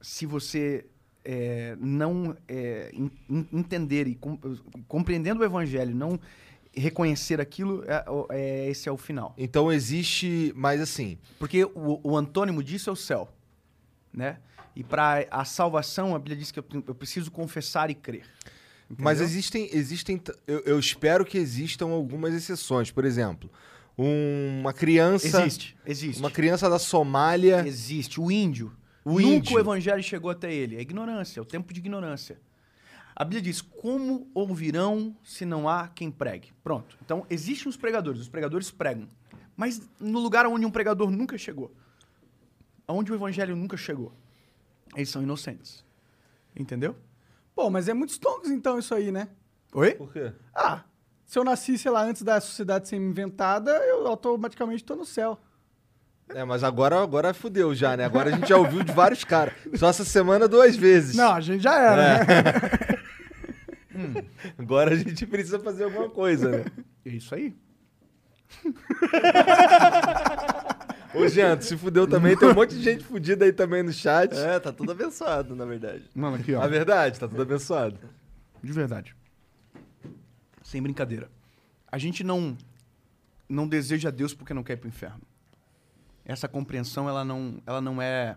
se 0.00 0.24
você 0.26 0.86
é, 1.24 1.76
não 1.80 2.36
é, 2.46 2.90
en- 2.94 3.10
en- 3.28 3.46
entender 3.52 4.06
e 4.06 4.14
com- 4.14 4.38
compreendendo 4.86 5.40
o 5.40 5.44
evangelho, 5.44 5.94
não 5.94 6.18
reconhecer 6.72 7.40
aquilo, 7.40 7.84
é, 7.86 8.04
é- 8.30 8.70
esse 8.70 8.88
é 8.88 8.92
o 8.92 8.96
final. 8.96 9.34
Então 9.36 9.70
existe, 9.72 10.52
mas 10.56 10.80
assim. 10.80 11.18
Porque 11.38 11.64
o, 11.64 12.00
o 12.02 12.16
antônimo 12.16 12.62
disso 12.62 12.88
é 12.88 12.92
o 12.92 12.96
céu, 12.96 13.30
né? 14.12 14.38
E 14.76 14.84
para 14.84 15.26
a 15.30 15.44
salvação, 15.44 16.14
a 16.14 16.18
Bíblia 16.18 16.36
diz 16.36 16.50
que 16.52 16.60
eu, 16.60 16.64
eu 16.86 16.94
preciso 16.94 17.30
confessar 17.30 17.90
e 17.90 17.94
crer. 17.94 18.24
Mas 18.88 19.18
Entendeu? 19.18 19.24
existem. 19.24 19.68
existem 19.72 20.18
t- 20.18 20.32
eu, 20.46 20.60
eu 20.60 20.78
espero 20.78 21.24
que 21.24 21.36
existam 21.36 21.88
algumas 21.88 22.32
exceções. 22.32 22.90
Por 22.90 23.04
exemplo, 23.04 23.50
um- 23.98 24.60
uma 24.60 24.72
criança. 24.72 25.26
Existe, 25.42 25.76
existe. 25.84 26.20
Uma 26.20 26.30
criança 26.30 26.68
da 26.70 26.78
Somália. 26.78 27.66
Existe. 27.66 28.20
O 28.20 28.30
índio. 28.30 28.72
O 29.04 29.18
Nunca 29.20 29.36
índio. 29.36 29.56
o 29.56 29.60
evangelho 29.60 30.02
chegou 30.02 30.30
até 30.30 30.52
ele. 30.52 30.76
É 30.76 30.80
ignorância, 30.80 31.40
é 31.40 31.42
o 31.42 31.44
tempo 31.44 31.72
de 31.72 31.80
ignorância. 31.80 32.40
A 33.16 33.24
Bíblia 33.24 33.42
diz: 33.42 33.60
Como 33.60 34.30
ouvirão 34.34 35.16
se 35.24 35.44
não 35.44 35.68
há 35.68 35.88
quem 35.88 36.10
pregue? 36.10 36.52
Pronto. 36.62 36.96
Então, 37.04 37.26
existem 37.28 37.68
os 37.68 37.76
pregadores. 37.76 38.20
Os 38.20 38.28
pregadores 38.28 38.70
pregam. 38.70 39.08
Mas 39.56 39.82
no 39.98 40.20
lugar 40.20 40.46
onde 40.46 40.64
um 40.64 40.70
pregador 40.70 41.10
nunca 41.10 41.36
chegou, 41.36 41.74
onde 42.86 43.10
o 43.10 43.14
evangelho 43.14 43.56
nunca 43.56 43.76
chegou, 43.76 44.12
eles 44.94 45.08
são 45.08 45.20
inocentes. 45.22 45.84
Entendeu? 46.56 46.94
Pô, 47.54 47.68
mas 47.70 47.88
é 47.88 47.94
muito 47.94 48.10
stonks 48.10 48.50
então 48.50 48.78
isso 48.78 48.94
aí, 48.94 49.10
né? 49.10 49.28
Oi? 49.72 49.94
Por 49.94 50.12
quê? 50.12 50.32
Ah, 50.54 50.84
se 51.28 51.38
eu 51.38 51.44
nasci, 51.44 51.76
sei 51.76 51.90
lá, 51.90 52.02
antes 52.04 52.22
da 52.22 52.40
sociedade 52.40 52.88
ser 52.88 52.96
inventada, 52.96 53.70
eu 53.70 54.06
automaticamente 54.06 54.82
tô 54.82 54.96
no 54.96 55.04
céu. 55.04 55.38
É, 56.30 56.42
mas 56.42 56.64
agora, 56.64 57.02
agora 57.02 57.34
fudeu 57.34 57.74
já, 57.74 57.94
né? 57.98 58.06
Agora 58.06 58.30
a 58.30 58.32
gente 58.32 58.48
já 58.48 58.56
ouviu 58.56 58.82
de 58.82 58.92
vários 58.92 59.24
caras. 59.24 59.52
Só 59.76 59.90
essa 59.90 60.06
semana 60.06 60.48
duas 60.48 60.74
vezes. 60.74 61.14
Não, 61.14 61.34
a 61.34 61.40
gente 61.42 61.62
já 61.62 61.78
era, 61.78 62.02
É. 62.02 62.24
né? 62.24 62.48
Agora 64.58 64.92
a 64.92 64.96
gente 64.96 65.26
precisa 65.26 65.58
fazer 65.58 65.84
alguma 65.84 66.08
coisa, 66.08 66.48
né? 66.50 66.64
É 67.04 67.10
isso 67.10 67.34
aí. 67.34 67.54
Ô, 71.14 71.26
Jean, 71.28 71.60
se 71.60 71.76
fudeu 71.76 72.06
também. 72.06 72.36
Tem 72.36 72.48
um 72.48 72.54
monte 72.54 72.74
de 72.76 72.82
gente 72.82 73.04
fudida 73.04 73.44
aí 73.44 73.52
também 73.52 73.82
no 73.82 73.92
chat. 73.92 74.32
É, 74.34 74.58
tá 74.60 74.72
tudo 74.72 74.92
abençoado, 74.92 75.54
na 75.56 75.64
verdade. 75.64 76.04
Mano, 76.14 76.36
aqui, 76.36 76.54
ó. 76.54 76.60
Na 76.60 76.66
verdade, 76.68 77.18
tá 77.18 77.26
tudo 77.28 77.42
abençoado. 77.42 77.98
De 78.62 78.72
verdade. 78.72 79.14
Sem 80.68 80.82
brincadeira. 80.82 81.30
A 81.90 81.96
gente 81.96 82.22
não 82.22 82.54
não 83.48 83.66
deseja 83.66 84.10
Deus 84.10 84.34
porque 84.34 84.52
não 84.52 84.62
quer 84.62 84.74
ir 84.74 84.76
pro 84.76 84.86
inferno. 84.86 85.22
Essa 86.26 86.46
compreensão, 86.46 87.08
ela 87.08 87.24
não, 87.24 87.62
ela 87.64 87.80
não 87.80 88.02
é 88.02 88.36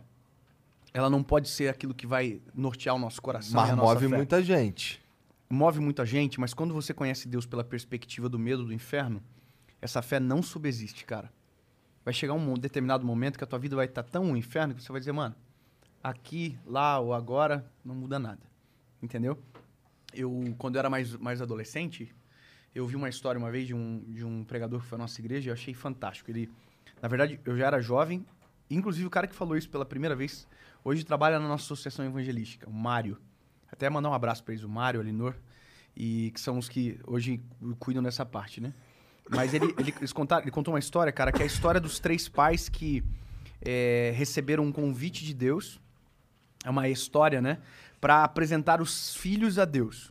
ela 0.94 1.10
não 1.10 1.22
pode 1.22 1.50
ser 1.50 1.68
aquilo 1.68 1.94
que 1.94 2.08
vai 2.08 2.42
nortear 2.56 2.96
o 2.96 3.00
nosso 3.00 3.22
coração 3.22 3.60
Mas 3.60 3.76
move 3.76 4.08
fé. 4.08 4.16
muita 4.16 4.42
gente. 4.42 5.02
Move 5.50 5.82
muita 5.82 6.06
gente, 6.06 6.40
mas 6.40 6.54
quando 6.54 6.74
você 6.74 6.94
conhece 6.94 7.28
Deus 7.28 7.46
pela 7.46 7.66
perspectiva 7.66 8.30
do 8.30 8.40
medo 8.40 8.64
do 8.64 8.72
inferno, 8.72 9.22
essa 9.82 10.02
fé 10.02 10.18
não 10.18 10.42
subexiste, 10.42 11.04
cara. 11.04 11.30
Vai 12.06 12.14
chegar 12.14 12.34
um 12.34 12.54
determinado 12.54 13.06
momento 13.06 13.38
que 13.38 13.44
a 13.44 13.48
tua 13.48 13.60
vida 13.60 13.76
vai 13.76 13.88
estar 13.88 14.04
tão 14.04 14.24
um 14.24 14.38
inferno 14.38 14.74
que 14.74 14.82
você 14.82 14.90
vai 14.90 15.02
dizer, 15.02 15.12
mano, 15.12 15.36
aqui, 16.02 16.58
lá 16.66 16.98
ou 16.98 17.14
agora 17.14 17.70
não 17.84 17.94
muda 17.94 18.18
nada. 18.18 18.42
Entendeu? 19.04 19.38
Eu, 20.14 20.56
quando 20.58 20.76
eu 20.76 20.80
era 20.80 20.90
mais, 20.90 21.14
mais 21.18 21.42
adolescente, 21.42 22.14
eu 22.74 22.86
vi 22.88 22.96
uma 22.96 23.10
história 23.10 23.38
uma 23.38 23.52
vez 23.52 23.68
de 23.68 23.74
um, 23.74 24.04
de 24.08 24.24
um 24.24 24.44
pregador 24.44 24.82
que 24.82 24.88
foi 24.88 24.98
à 24.98 25.00
nossa 25.00 25.20
igreja 25.20 25.48
e 25.48 25.50
eu 25.50 25.54
achei 25.54 25.74
fantástico. 25.74 26.32
Ele, 26.32 26.50
na 27.02 27.08
verdade, 27.08 27.40
eu 27.46 27.58
já 27.58 27.68
era 27.68 27.82
jovem, 27.82 28.26
inclusive 28.70 29.06
o 29.06 29.10
cara 29.10 29.28
que 29.28 29.36
falou 29.36 29.58
isso 29.58 29.70
pela 29.70 29.86
primeira 29.86 30.16
vez, 30.16 30.48
hoje 30.84 31.04
trabalha 31.04 31.40
na 31.40 31.48
nossa 31.48 31.66
associação 31.66 32.06
evangelística, 32.06 32.70
o 32.70 32.74
Mário. 32.74 33.18
Até 33.72 33.90
mandar 33.90 34.10
um 34.10 34.14
abraço 34.14 34.44
para 34.44 34.54
eles, 34.54 34.64
o 34.64 34.70
Mário, 34.70 35.00
a 35.00 35.04
Elinor, 35.04 35.34
e 35.96 36.32
que 36.34 36.40
são 36.40 36.58
os 36.58 36.68
que 36.70 37.00
hoje 37.06 37.42
cuidam 37.80 38.02
dessa 38.04 38.26
parte, 38.26 38.62
né? 38.62 38.74
Mas 39.30 39.54
ele, 39.54 39.74
ele, 39.78 39.94
eles 39.98 40.12
contaram- 40.12 40.44
ele 40.44 40.52
contou 40.52 40.74
uma 40.74 40.80
história, 40.80 41.12
cara, 41.12 41.32
que 41.32 41.42
é 41.42 41.44
a 41.44 41.48
história 41.48 41.80
dos 41.80 42.00
três 42.00 42.28
pais 42.28 42.68
que 42.68 43.04
é, 43.62 44.12
receberam 44.16 44.66
um 44.66 44.72
convite 44.72 45.24
de 45.24 45.34
Deus. 45.34 45.80
É 46.66 46.70
uma 46.70 46.90
história, 46.90 47.42
né? 47.42 47.60
Para 48.00 48.24
apresentar 48.24 48.82
os 48.82 49.16
filhos 49.16 49.58
a 49.58 49.66
Deus. 49.66 50.11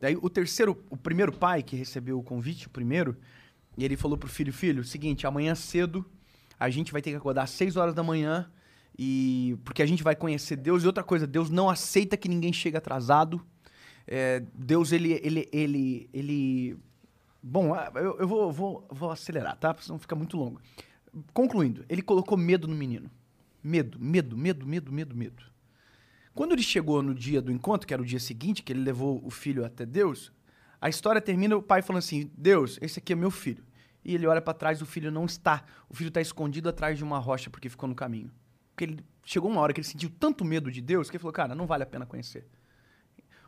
Daí 0.00 0.16
o 0.20 0.30
terceiro, 0.30 0.82
o 0.88 0.96
primeiro 0.96 1.30
pai 1.30 1.62
que 1.62 1.76
recebeu 1.76 2.18
o 2.18 2.22
convite, 2.22 2.66
o 2.66 2.70
primeiro, 2.70 3.16
e 3.76 3.84
ele 3.84 3.96
falou 3.96 4.16
pro 4.16 4.28
filho, 4.28 4.52
filho, 4.52 4.82
seguinte, 4.82 5.26
amanhã 5.26 5.54
cedo 5.54 6.04
a 6.58 6.68
gente 6.68 6.92
vai 6.92 7.00
ter 7.00 7.10
que 7.10 7.16
acordar 7.16 7.44
às 7.44 7.50
6 7.50 7.76
horas 7.76 7.94
da 7.94 8.02
manhã 8.02 8.50
e 8.98 9.56
porque 9.64 9.82
a 9.82 9.86
gente 9.86 10.02
vai 10.02 10.14
conhecer 10.14 10.56
Deus 10.56 10.82
e 10.82 10.86
outra 10.86 11.02
coisa, 11.02 11.26
Deus 11.26 11.48
não 11.48 11.70
aceita 11.70 12.16
que 12.16 12.28
ninguém 12.28 12.52
chegue 12.52 12.76
atrasado. 12.76 13.40
É, 14.06 14.42
Deus 14.54 14.92
ele 14.92 15.18
ele 15.22 15.48
ele 15.52 16.10
ele 16.12 16.78
Bom, 17.42 17.74
eu, 17.94 18.18
eu 18.18 18.28
vou, 18.28 18.52
vou, 18.52 18.86
vou 18.90 19.10
acelerar, 19.10 19.56
tá? 19.56 19.72
Pra 19.72 19.82
senão 19.82 19.98
fica 19.98 20.14
muito 20.14 20.36
longo. 20.36 20.60
Concluindo, 21.32 21.84
ele 21.88 22.02
colocou 22.02 22.36
medo 22.36 22.68
no 22.68 22.74
menino. 22.74 23.10
Medo, 23.62 23.98
medo, 23.98 24.36
medo, 24.36 24.66
medo, 24.66 24.92
medo, 24.92 25.16
medo. 25.16 25.42
Quando 26.34 26.52
ele 26.52 26.62
chegou 26.62 27.02
no 27.02 27.14
dia 27.14 27.42
do 27.42 27.50
encontro, 27.50 27.86
que 27.86 27.92
era 27.92 28.02
o 28.02 28.06
dia 28.06 28.20
seguinte, 28.20 28.62
que 28.62 28.72
ele 28.72 28.80
levou 28.80 29.20
o 29.24 29.30
filho 29.30 29.64
até 29.64 29.84
Deus, 29.84 30.32
a 30.80 30.88
história 30.88 31.20
termina 31.20 31.56
o 31.56 31.62
pai 31.62 31.82
falando 31.82 31.98
assim: 31.98 32.30
Deus, 32.36 32.78
esse 32.80 32.98
aqui 32.98 33.12
é 33.12 33.16
meu 33.16 33.30
filho. 33.30 33.64
E 34.04 34.14
ele 34.14 34.26
olha 34.26 34.40
pra 34.40 34.54
trás, 34.54 34.80
o 34.80 34.86
filho 34.86 35.10
não 35.10 35.26
está. 35.26 35.64
O 35.88 35.94
filho 35.94 36.08
está 36.08 36.20
escondido 36.20 36.68
atrás 36.68 36.96
de 36.96 37.04
uma 37.04 37.18
rocha 37.18 37.50
porque 37.50 37.68
ficou 37.68 37.88
no 37.88 37.94
caminho. 37.94 38.30
Porque 38.70 38.84
ele 38.84 39.04
chegou 39.24 39.50
uma 39.50 39.60
hora 39.60 39.72
que 39.74 39.80
ele 39.80 39.86
sentiu 39.86 40.10
tanto 40.18 40.44
medo 40.44 40.70
de 40.70 40.80
Deus 40.80 41.10
que 41.10 41.16
ele 41.16 41.20
falou, 41.20 41.32
cara, 41.32 41.54
não 41.54 41.66
vale 41.66 41.82
a 41.82 41.86
pena 41.86 42.06
conhecer. 42.06 42.46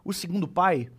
O 0.04 0.12
segundo 0.12 0.46
pai, 0.46 0.90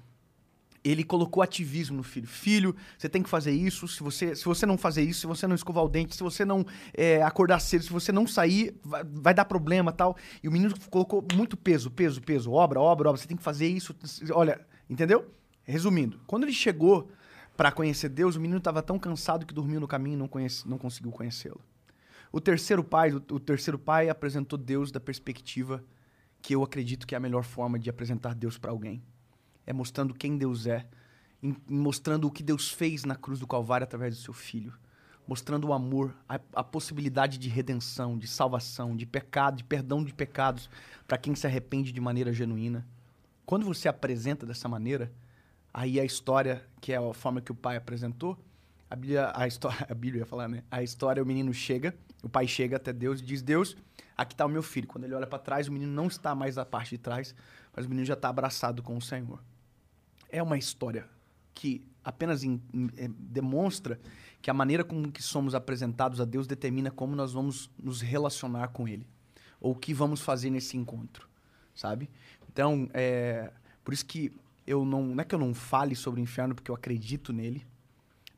ele 0.84 1.03
colocou 1.03 1.41
ativismo 1.41 1.97
no 1.97 2.03
filho. 2.03 2.27
Filho, 2.27 2.76
você 2.97 3.07
tem 3.07 3.23
que 3.23 3.30
fazer 3.30 3.51
isso. 3.51 3.88
Se 3.88 4.03
você, 4.03 4.35
se 4.35 4.43
você 4.43 4.65
não 4.65 4.77
fazer 4.77 5.01
isso, 5.01 5.22
se 5.22 5.27
você 5.27 5.47
não 5.47 5.55
escovar 5.55 5.84
o 5.84 5.89
dente, 5.89 6.15
se 6.15 6.22
você 6.22 6.43
não 6.43 6.65
é, 6.93 7.23
acordar 7.23 7.60
cedo, 7.60 7.84
se 7.84 7.91
você 7.91 8.11
não 8.11 8.27
sair, 8.27 8.76
vai, 8.84 9.03
vai, 9.03 9.34
dar 9.34 9.45
problema 9.45 9.91
tal. 9.91 10.18
E 10.43 10.47
o 10.47 10.51
menino 10.51 10.73
colocou 10.89 11.26
muito 11.34 11.55
peso, 11.55 11.89
peso, 11.89 12.22
peso. 12.22 12.51
Obra, 12.51 12.81
obra, 12.81 13.10
obra. 13.10 13.22
Você 13.22 13.27
tem 13.27 13.38
que 13.38 13.43
fazer 13.43 13.68
isso. 13.68 13.95
Olha, 14.31 14.60
entendeu? 14.89 15.31
Resumindo, 15.64 16.19
quando 16.27 16.43
ele 16.43 16.53
chegou 16.53 17.10
para 17.55 17.72
conhecer 17.72 18.10
Deus, 18.10 18.35
o 18.35 18.41
menino 18.41 18.57
estava 18.57 18.81
tão 18.81 18.99
cansado 18.99 19.45
que 19.45 19.53
dormiu 19.53 19.80
no 19.80 19.88
caminho 19.88 20.15
e 20.15 20.18
não, 20.18 20.27
conhece, 20.27 20.68
não 20.68 20.77
conseguiu 20.77 21.11
conhecê-lo. 21.11 21.61
O 22.31 22.41
terceiro 22.41 22.84
pai, 22.84 23.14
o, 23.14 23.18
o 23.31 23.39
terceiro 23.39 23.80
pai 23.80 24.10
apresentou 24.10 24.57
Deus 24.60 24.91
da 24.91 24.99
perspectiva 24.99 25.81
que 26.41 26.53
eu 26.53 26.61
acredito 26.61 27.07
que 27.07 27.15
é 27.15 27.18
a 27.18 27.22
melhor 27.22 27.43
forma 27.43 27.80
de 27.80 27.89
apresentar 27.89 28.35
Deus 28.35 28.57
para 28.57 28.72
alguém. 28.72 29.01
É 29.65 29.73
mostrando 29.73 30.14
quem 30.14 30.38
Deus 30.38 30.68
é, 30.68 30.85
em, 31.41 31.56
mostrando 31.68 32.27
o 32.27 32.31
que 32.31 32.44
Deus 32.44 32.69
fez 32.69 33.03
na 33.03 33.15
cruz 33.15 33.40
do 33.40 33.48
Calvário 33.48 33.84
através 33.84 34.15
do 34.15 34.22
seu 34.22 34.34
filho, 34.34 34.73
mostrando 35.27 35.68
o 35.68 35.73
amor, 35.73 36.15
a, 36.27 36.40
a 36.53 36.64
possibilidade 36.64 37.38
de 37.38 37.49
redenção, 37.49 38.18
de 38.18 38.27
salvação, 38.27 38.95
de 38.95 39.06
pecado, 39.06 39.57
de 39.57 39.64
perdão 39.64 40.03
de 40.03 40.14
pecados 40.14 40.69
para 41.07 41.18
quem 41.18 41.35
se 41.35 41.48
arrepende 41.48 41.91
de 41.91 42.02
maneira 42.02 42.31
genuína. 42.31 42.85
Quando 43.45 43.65
você 43.65 43.88
apresenta 43.88 44.45
dessa 44.45 44.69
maneira, 44.69 45.11
aí 45.73 45.99
a 45.99 46.06
história, 46.06 46.65
que 46.80 46.94
é 46.94 46.98
a 46.98 47.14
forma 47.14 47.41
que 47.41 47.52
o 47.52 47.56
pai 47.56 47.76
apresentou, 47.76 48.38
a 48.90 48.95
Bíblia, 48.95 49.31
a 49.34 49.48
história, 49.48 49.85
a 49.90 49.94
Bíblia 49.94 50.22
ia 50.22 50.26
falar, 50.26 50.48
né? 50.48 50.64
A 50.69 50.84
história, 50.84 51.22
o 51.22 51.26
menino 51.26 51.53
chega, 51.53 51.95
o 52.22 52.30
pai 52.30 52.48
chega 52.48 52.77
até 52.77 52.94
Deus 52.94 53.19
e 53.19 53.23
diz: 53.23 53.41
Deus, 53.41 53.76
aqui 54.15 54.34
está 54.34 54.45
o 54.45 54.49
meu 54.49 54.61
filho. 54.61 54.88
Quando 54.88 55.06
ele 55.06 55.15
olha 55.15 55.26
para 55.26 55.40
trás, 55.40 55.68
o 55.68 55.72
menino 55.72 55.91
não 55.91 56.07
está 56.07 56.35
mais 56.35 56.56
na 56.56 56.64
parte 56.64 56.91
de 56.91 56.99
trás, 56.99 57.34
mas 57.76 57.85
o 57.85 57.90
menino 57.90 58.06
já 58.06 58.14
está 58.14 58.30
abraçado 58.30 58.84
com 58.84 58.95
o 58.95 59.02
Senhor. 59.02 59.40
É 60.34 60.41
uma 60.41 60.57
história 60.57 61.07
que 61.53 61.85
apenas 62.03 62.43
é, 62.43 63.07
demonstra 63.18 63.99
que 64.41 64.49
a 64.49 64.53
maneira 64.53 64.84
como 64.84 65.11
que 65.11 65.22
somos 65.22 65.55
apresentados 65.55 66.19
a 66.19 66.26
Deus 66.26 66.47
determina 66.47 66.89
como 66.91 67.15
nós 67.15 67.31
vamos 67.31 67.69
nos 67.81 68.01
relacionar 68.01 68.69
com 68.69 68.88
Ele 68.88 69.07
ou 69.61 69.72
o 69.72 69.76
que 69.76 69.93
vamos 69.93 70.19
fazer 70.19 70.49
nesse 70.49 70.76
encontro, 70.76 71.30
sabe? 71.73 72.10
Então, 72.51 72.89
é 72.93 73.53
por 73.84 73.93
isso 73.93 74.05
que 74.05 74.34
eu 74.65 74.84
não, 74.84 75.03
não 75.03 75.22
é 75.22 75.23
que 75.23 75.35
eu 75.35 75.39
não 75.39 75.53
fale 75.53 75.95
sobre 75.95 76.19
o 76.19 76.23
inferno 76.23 76.55
porque 76.55 76.72
eu 76.72 76.76
acredito 76.76 77.31
nele, 77.31 77.65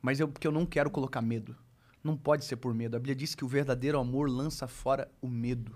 mas 0.00 0.20
eu, 0.20 0.28
porque 0.28 0.46
eu 0.46 0.52
não 0.52 0.64
quero 0.64 0.90
colocar 0.90 1.22
medo. 1.22 1.56
Não 2.04 2.16
pode 2.16 2.44
ser 2.44 2.56
por 2.56 2.72
medo. 2.72 2.96
A 2.96 3.00
Bíblia 3.00 3.16
diz 3.16 3.34
que 3.34 3.44
o 3.44 3.48
verdadeiro 3.48 3.98
amor 3.98 4.30
lança 4.30 4.68
fora 4.68 5.10
o 5.20 5.28
medo. 5.28 5.74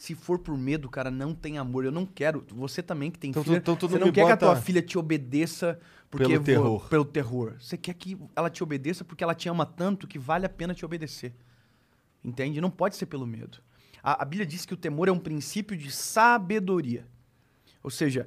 Se 0.00 0.14
for 0.14 0.38
por 0.38 0.56
medo, 0.56 0.88
cara, 0.88 1.10
não 1.10 1.34
tem 1.34 1.58
amor. 1.58 1.84
Eu 1.84 1.92
não 1.92 2.06
quero. 2.06 2.42
Você 2.54 2.82
também 2.82 3.10
que 3.10 3.18
tem 3.18 3.32
então, 3.32 3.44
filha, 3.44 3.58
então, 3.58 3.76
você 3.76 3.98
não, 3.98 4.10
quer 4.10 4.24
que 4.24 4.32
a 4.32 4.36
tua 4.36 4.56
filha 4.56 4.80
te 4.80 4.96
obedeça 4.96 5.78
porque 6.10 6.26
pelo 6.26 6.42
terror. 6.42 6.88
pelo 6.88 7.04
terror. 7.04 7.56
Você 7.60 7.76
quer 7.76 7.92
que 7.92 8.16
ela 8.34 8.48
te 8.48 8.62
obedeça 8.62 9.04
porque 9.04 9.22
ela 9.22 9.34
te 9.34 9.46
ama 9.46 9.66
tanto 9.66 10.08
que 10.08 10.18
vale 10.18 10.46
a 10.46 10.48
pena 10.48 10.72
te 10.72 10.86
obedecer. 10.86 11.34
Entende? 12.24 12.62
Não 12.62 12.70
pode 12.70 12.96
ser 12.96 13.04
pelo 13.04 13.26
medo. 13.26 13.58
A, 14.02 14.22
a 14.22 14.24
Bíblia 14.24 14.46
diz 14.46 14.64
que 14.64 14.72
o 14.72 14.76
temor 14.76 15.06
é 15.06 15.12
um 15.12 15.18
princípio 15.18 15.76
de 15.76 15.92
sabedoria. 15.92 17.06
Ou 17.82 17.90
seja, 17.90 18.26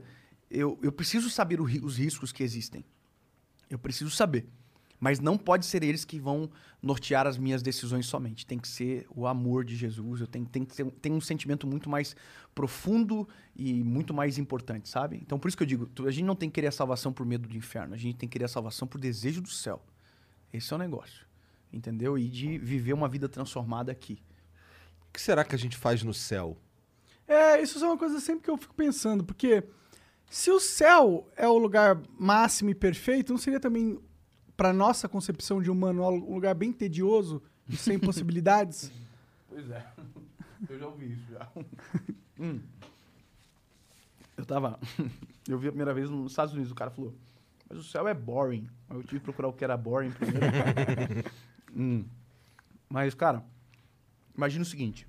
eu, 0.51 0.77
eu 0.83 0.91
preciso 0.91 1.27
saber 1.27 1.59
o, 1.59 1.63
os 1.63 1.97
riscos 1.97 2.31
que 2.31 2.43
existem. 2.43 2.85
Eu 3.67 3.79
preciso 3.79 4.11
saber. 4.11 4.45
Mas 5.03 5.19
não 5.19 5.37
pode 5.37 5.65
ser 5.65 5.83
eles 5.83 6.05
que 6.05 6.17
vão 6.17 6.49
nortear 6.81 7.27
as 7.27 7.37
minhas 7.37 7.61
decisões 7.61 8.05
somente. 8.05 8.45
Tem 8.45 8.57
que 8.57 8.69
ser 8.69 9.05
o 9.13 9.27
amor 9.27 9.65
de 9.65 9.75
Jesus. 9.75 10.21
Eu 10.21 10.27
tenho, 10.27 10.45
tenho 10.45 10.65
que 10.65 10.73
ter 10.73 10.89
tem 11.01 11.11
um 11.11 11.19
sentimento 11.19 11.67
muito 11.67 11.89
mais 11.89 12.15
profundo 12.55 13.27
e 13.53 13.83
muito 13.83 14.13
mais 14.13 14.37
importante, 14.37 14.87
sabe? 14.87 15.19
Então, 15.21 15.37
por 15.37 15.49
isso 15.49 15.57
que 15.57 15.63
eu 15.63 15.67
digo, 15.67 15.89
a 16.07 16.09
gente 16.09 16.23
não 16.23 16.37
tem 16.37 16.49
que 16.49 16.53
querer 16.53 16.67
a 16.67 16.71
salvação 16.71 17.11
por 17.11 17.25
medo 17.25 17.49
do 17.49 17.57
inferno. 17.57 17.93
A 17.93 17.97
gente 17.97 18.15
tem 18.15 18.29
que 18.29 18.31
querer 18.31 18.45
a 18.45 18.47
salvação 18.47 18.87
por 18.87 18.97
desejo 18.97 19.41
do 19.41 19.49
céu. 19.49 19.83
Esse 20.53 20.71
é 20.71 20.75
o 20.77 20.79
negócio. 20.79 21.27
Entendeu? 21.73 22.17
E 22.17 22.29
de 22.29 22.57
viver 22.57 22.93
uma 22.93 23.09
vida 23.09 23.27
transformada 23.27 23.91
aqui. 23.91 24.23
O 25.09 25.11
que 25.11 25.19
será 25.19 25.43
que 25.43 25.53
a 25.53 25.59
gente 25.59 25.75
faz 25.75 26.01
no 26.01 26.13
céu? 26.13 26.57
É, 27.27 27.61
isso 27.61 27.83
é 27.83 27.87
uma 27.87 27.97
coisa 27.97 28.21
sempre 28.21 28.45
que 28.45 28.49
eu 28.49 28.55
fico 28.55 28.73
pensando, 28.73 29.21
porque 29.21 29.65
se 30.29 30.49
o 30.49 30.61
céu 30.61 31.29
é 31.35 31.45
o 31.45 31.57
lugar 31.57 32.01
máximo 32.17 32.69
e 32.69 32.73
perfeito, 32.73 33.33
não 33.33 33.37
seria 33.37 33.59
também 33.59 33.99
para 34.63 34.71
nossa 34.71 35.09
concepção 35.09 35.61
de 35.61 35.69
humano, 35.69 36.07
um 36.07 36.35
lugar 36.35 36.55
bem 36.55 36.71
tedioso 36.71 37.43
e 37.67 37.75
sem 37.75 37.99
possibilidades. 37.99 38.89
Pois 39.49 39.69
é. 39.69 39.85
Eu 40.69 40.79
já 40.79 40.87
ouvi 40.87 41.11
isso 41.11 41.33
já. 41.33 41.51
hum. 42.39 42.61
Eu 44.37 44.45
tava. 44.45 44.79
Eu 45.45 45.59
vi 45.59 45.67
a 45.67 45.71
primeira 45.71 45.93
vez 45.93 46.09
nos 46.09 46.31
Estados 46.31 46.53
Unidos, 46.53 46.71
o 46.71 46.75
cara 46.75 46.89
falou, 46.89 47.13
mas 47.69 47.77
o 47.77 47.83
céu 47.83 48.07
é 48.07 48.13
boring. 48.13 48.65
Aí 48.89 48.95
eu 48.95 49.03
tive 49.03 49.19
que 49.19 49.25
procurar 49.25 49.49
o 49.49 49.53
que 49.53 49.65
era 49.65 49.75
boring 49.75 50.11
primeiro. 50.11 50.45
hum. 51.75 52.05
Mas, 52.87 53.13
cara, 53.13 53.43
imagina 54.33 54.63
o 54.63 54.65
seguinte. 54.65 55.05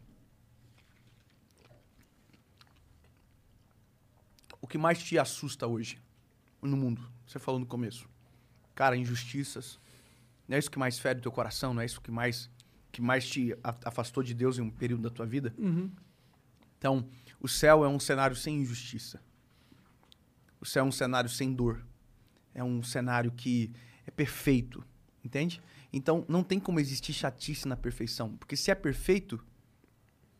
O 4.60 4.66
que 4.66 4.76
mais 4.76 5.00
te 5.00 5.16
assusta 5.16 5.64
hoje 5.68 6.00
no 6.60 6.76
mundo? 6.76 7.08
Você 7.24 7.38
falou 7.38 7.60
no 7.60 7.66
começo 7.66 8.12
cara, 8.74 8.96
injustiças. 8.96 9.78
Não 10.48 10.56
é 10.56 10.58
isso 10.58 10.70
que 10.70 10.78
mais 10.78 10.98
fere 10.98 11.18
o 11.18 11.22
teu 11.22 11.32
coração? 11.32 11.72
Não 11.72 11.82
é 11.82 11.86
isso 11.86 12.00
que 12.00 12.10
mais, 12.10 12.50
que 12.92 13.00
mais 13.00 13.28
te 13.28 13.56
afastou 13.84 14.22
de 14.22 14.34
Deus 14.34 14.58
em 14.58 14.62
um 14.62 14.70
período 14.70 15.02
da 15.02 15.10
tua 15.10 15.26
vida? 15.26 15.54
Uhum. 15.58 15.90
Então, 16.78 17.08
o 17.40 17.48
céu 17.48 17.84
é 17.84 17.88
um 17.88 17.98
cenário 17.98 18.36
sem 18.36 18.60
injustiça. 18.60 19.20
O 20.60 20.66
céu 20.66 20.84
é 20.84 20.88
um 20.88 20.92
cenário 20.92 21.30
sem 21.30 21.52
dor. 21.52 21.84
É 22.54 22.62
um 22.62 22.82
cenário 22.82 23.32
que 23.32 23.72
é 24.06 24.10
perfeito, 24.10 24.84
entende? 25.24 25.62
Então, 25.92 26.24
não 26.28 26.42
tem 26.42 26.60
como 26.60 26.78
existir 26.78 27.12
chatice 27.12 27.66
na 27.66 27.76
perfeição. 27.76 28.36
Porque 28.36 28.56
se 28.56 28.70
é 28.70 28.74
perfeito, 28.74 29.42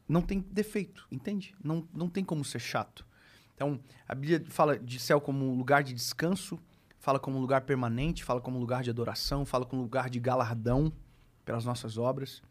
não 0.09 0.21
tem 0.21 0.41
defeito, 0.41 1.07
entende? 1.11 1.55
Não, 1.63 1.89
não 1.93 2.09
tem 2.09 2.25
como 2.25 2.45
ser 2.45 2.61
chato. 2.61 3.07
Então, 3.55 3.81
a 4.07 4.15
Bíblia 4.15 4.45
fala 4.49 4.79
de 4.79 4.99
céu 4.99 5.21
como 5.21 5.51
um 5.51 5.57
lugar 5.57 5.83
de 5.83 5.95
descanso, 5.95 6.59
fala 7.05 7.21
como 7.21 7.39
lugar 7.39 7.61
permanente, 7.61 8.25
fala 8.25 8.41
como 8.41 8.59
lugar 8.59 8.83
de 8.83 8.89
adoração, 8.89 9.45
fala 9.45 9.67
como 9.67 9.83
lugar 9.83 10.09
de 10.09 10.19
galardão 10.19 10.91
pelas 11.45 11.63
nossas 11.63 11.99
obras. 11.99 12.43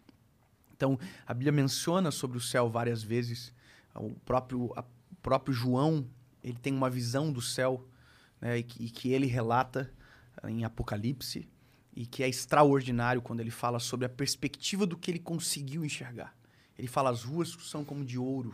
Então, 0.75 0.99
a 1.25 1.33
Bíblia 1.33 1.51
menciona 1.51 2.11
sobre 2.11 2.37
o 2.37 2.41
céu 2.41 2.69
várias 2.69 3.01
vezes. 3.01 3.51
O 3.95 4.11
próprio, 4.23 4.71
a, 4.75 4.81
o 4.81 5.15
próprio 5.23 5.55
João, 5.55 6.07
ele 6.43 6.59
tem 6.59 6.71
uma 6.71 6.87
visão 6.87 7.33
do 7.33 7.41
céu, 7.41 7.83
né, 8.39 8.59
e, 8.59 8.63
que, 8.63 8.85
e 8.85 8.89
que 8.91 9.11
ele 9.11 9.25
relata 9.25 9.91
em 10.47 10.63
Apocalipse, 10.63 11.49
e 11.95 12.05
que 12.05 12.21
é 12.21 12.29
extraordinário 12.29 13.23
quando 13.23 13.39
ele 13.39 13.49
fala 13.49 13.79
sobre 13.79 14.05
a 14.05 14.09
perspectiva 14.09 14.85
do 14.85 14.95
que 14.95 15.09
ele 15.09 15.19
conseguiu 15.19 15.83
enxergar. 15.83 16.31
Ele 16.77 16.87
fala 16.87 17.09
as 17.09 17.23
ruas 17.23 17.57
são 17.61 17.83
como 17.83 18.05
de 18.05 18.19
ouro, 18.19 18.53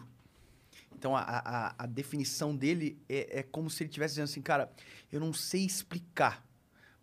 então 0.99 1.15
a, 1.15 1.21
a, 1.21 1.75
a 1.77 1.85
definição 1.85 2.53
dele 2.53 3.01
é, 3.07 3.39
é, 3.39 3.43
como 3.43 3.69
se 3.69 3.83
ele 3.83 3.89
estivesse 3.89 4.15
dizendo 4.15 4.25
assim, 4.25 4.41
cara, 4.41 4.69
eu 5.09 5.17
não 5.17 5.31
sei 5.31 5.65
explicar, 5.65 6.45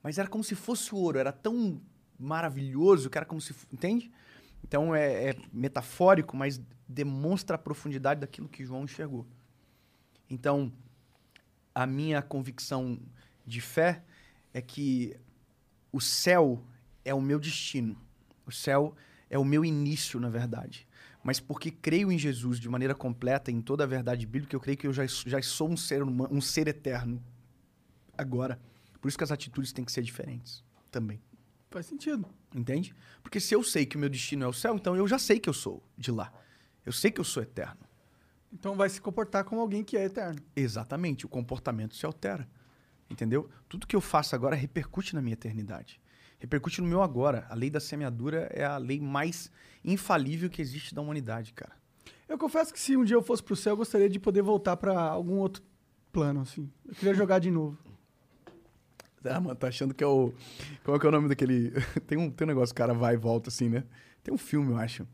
mas 0.02 0.18
era 0.18 0.28
como 0.28 0.44
se 0.44 0.54
fosse 0.54 0.94
ouro, 0.94 1.18
era 1.18 1.32
tão 1.32 1.80
maravilhoso 2.18 3.08
que 3.08 3.16
era 3.16 3.24
como 3.24 3.40
se. 3.40 3.54
Entende? 3.72 4.12
Então 4.62 4.94
é, 4.94 5.30
é 5.30 5.36
metafórico, 5.50 6.36
mas 6.36 6.60
demonstra 6.86 7.56
a 7.56 7.58
profundidade 7.58 8.20
daquilo 8.20 8.50
que 8.50 8.66
João 8.66 8.84
enxergou. 8.84 9.26
Então, 10.28 10.70
a 11.74 11.86
minha 11.86 12.20
convicção 12.20 13.00
de 13.46 13.62
fé 13.62 14.04
é 14.52 14.60
que 14.60 15.16
o 15.90 16.00
céu 16.02 16.62
é 17.02 17.14
o 17.14 17.20
meu 17.20 17.38
destino. 17.38 17.96
O 18.44 18.52
céu 18.52 18.94
é 19.30 19.38
o 19.38 19.44
meu 19.44 19.64
início, 19.64 20.20
na 20.20 20.28
verdade 20.28 20.85
mas 21.26 21.40
porque 21.40 21.72
creio 21.72 22.12
em 22.12 22.16
Jesus 22.16 22.60
de 22.60 22.68
maneira 22.68 22.94
completa, 22.94 23.50
em 23.50 23.60
toda 23.60 23.82
a 23.82 23.86
verdade 23.86 24.24
bíblica, 24.24 24.54
eu 24.54 24.60
creio 24.60 24.78
que 24.78 24.86
eu 24.86 24.92
já, 24.92 25.04
já 25.04 25.42
sou 25.42 25.68
um 25.68 25.76
ser, 25.76 26.00
um 26.04 26.40
ser 26.40 26.68
eterno 26.68 27.20
agora. 28.16 28.60
Por 29.00 29.08
isso 29.08 29.18
que 29.18 29.24
as 29.24 29.32
atitudes 29.32 29.72
têm 29.72 29.84
que 29.84 29.90
ser 29.90 30.02
diferentes 30.02 30.62
também. 30.88 31.20
Faz 31.68 31.86
sentido. 31.86 32.24
Entende? 32.54 32.94
Porque 33.24 33.40
se 33.40 33.52
eu 33.52 33.64
sei 33.64 33.84
que 33.84 33.96
o 33.96 33.98
meu 33.98 34.08
destino 34.08 34.44
é 34.44 34.46
o 34.46 34.52
céu, 34.52 34.76
então 34.76 34.94
eu 34.94 35.08
já 35.08 35.18
sei 35.18 35.40
que 35.40 35.48
eu 35.48 35.52
sou 35.52 35.82
de 35.98 36.12
lá. 36.12 36.32
Eu 36.84 36.92
sei 36.92 37.10
que 37.10 37.20
eu 37.20 37.24
sou 37.24 37.42
eterno. 37.42 37.80
Então 38.52 38.76
vai 38.76 38.88
se 38.88 39.00
comportar 39.00 39.42
como 39.42 39.60
alguém 39.60 39.82
que 39.82 39.96
é 39.96 40.04
eterno. 40.04 40.40
Exatamente. 40.54 41.26
O 41.26 41.28
comportamento 41.28 41.96
se 41.96 42.06
altera. 42.06 42.48
Entendeu? 43.10 43.50
Tudo 43.68 43.88
que 43.88 43.96
eu 43.96 44.00
faço 44.00 44.36
agora 44.36 44.54
repercute 44.54 45.12
na 45.12 45.20
minha 45.20 45.34
eternidade 45.34 46.00
repercute 46.38 46.80
no 46.80 46.88
meu 46.88 47.02
agora. 47.02 47.46
A 47.48 47.54
lei 47.54 47.70
da 47.70 47.80
semeadura 47.80 48.48
é 48.52 48.64
a 48.64 48.76
lei 48.78 49.00
mais 49.00 49.50
infalível 49.84 50.48
que 50.50 50.60
existe 50.62 50.94
da 50.94 51.00
humanidade, 51.02 51.52
cara. 51.52 51.72
Eu 52.28 52.36
confesso 52.38 52.72
que 52.72 52.80
se 52.80 52.96
um 52.96 53.04
dia 53.04 53.16
eu 53.16 53.22
fosse 53.22 53.42
pro 53.42 53.54
céu, 53.54 53.72
eu 53.72 53.76
gostaria 53.76 54.08
de 54.08 54.18
poder 54.18 54.42
voltar 54.42 54.76
para 54.76 54.98
algum 55.00 55.36
outro 55.36 55.62
plano, 56.12 56.40
assim. 56.40 56.68
Eu 56.86 56.94
queria 56.94 57.14
jogar 57.14 57.38
de 57.38 57.50
novo. 57.50 57.78
Ah, 59.24 59.40
mano, 59.40 59.56
tá 59.56 59.68
achando 59.68 59.92
que 59.92 60.04
é 60.04 60.06
o. 60.06 60.32
Como 60.84 60.96
é 60.96 61.00
que 61.00 61.06
é 61.06 61.08
o 61.08 61.12
nome 61.12 61.28
daquele. 61.28 61.72
tem, 62.06 62.16
um, 62.16 62.30
tem 62.30 62.44
um 62.44 62.48
negócio, 62.48 62.72
o 62.72 62.76
cara 62.76 62.94
vai 62.94 63.14
e 63.14 63.16
volta, 63.16 63.48
assim, 63.48 63.68
né? 63.68 63.82
Tem 64.22 64.32
um 64.32 64.38
filme, 64.38 64.72
eu 64.72 64.76
acho. 64.76 65.06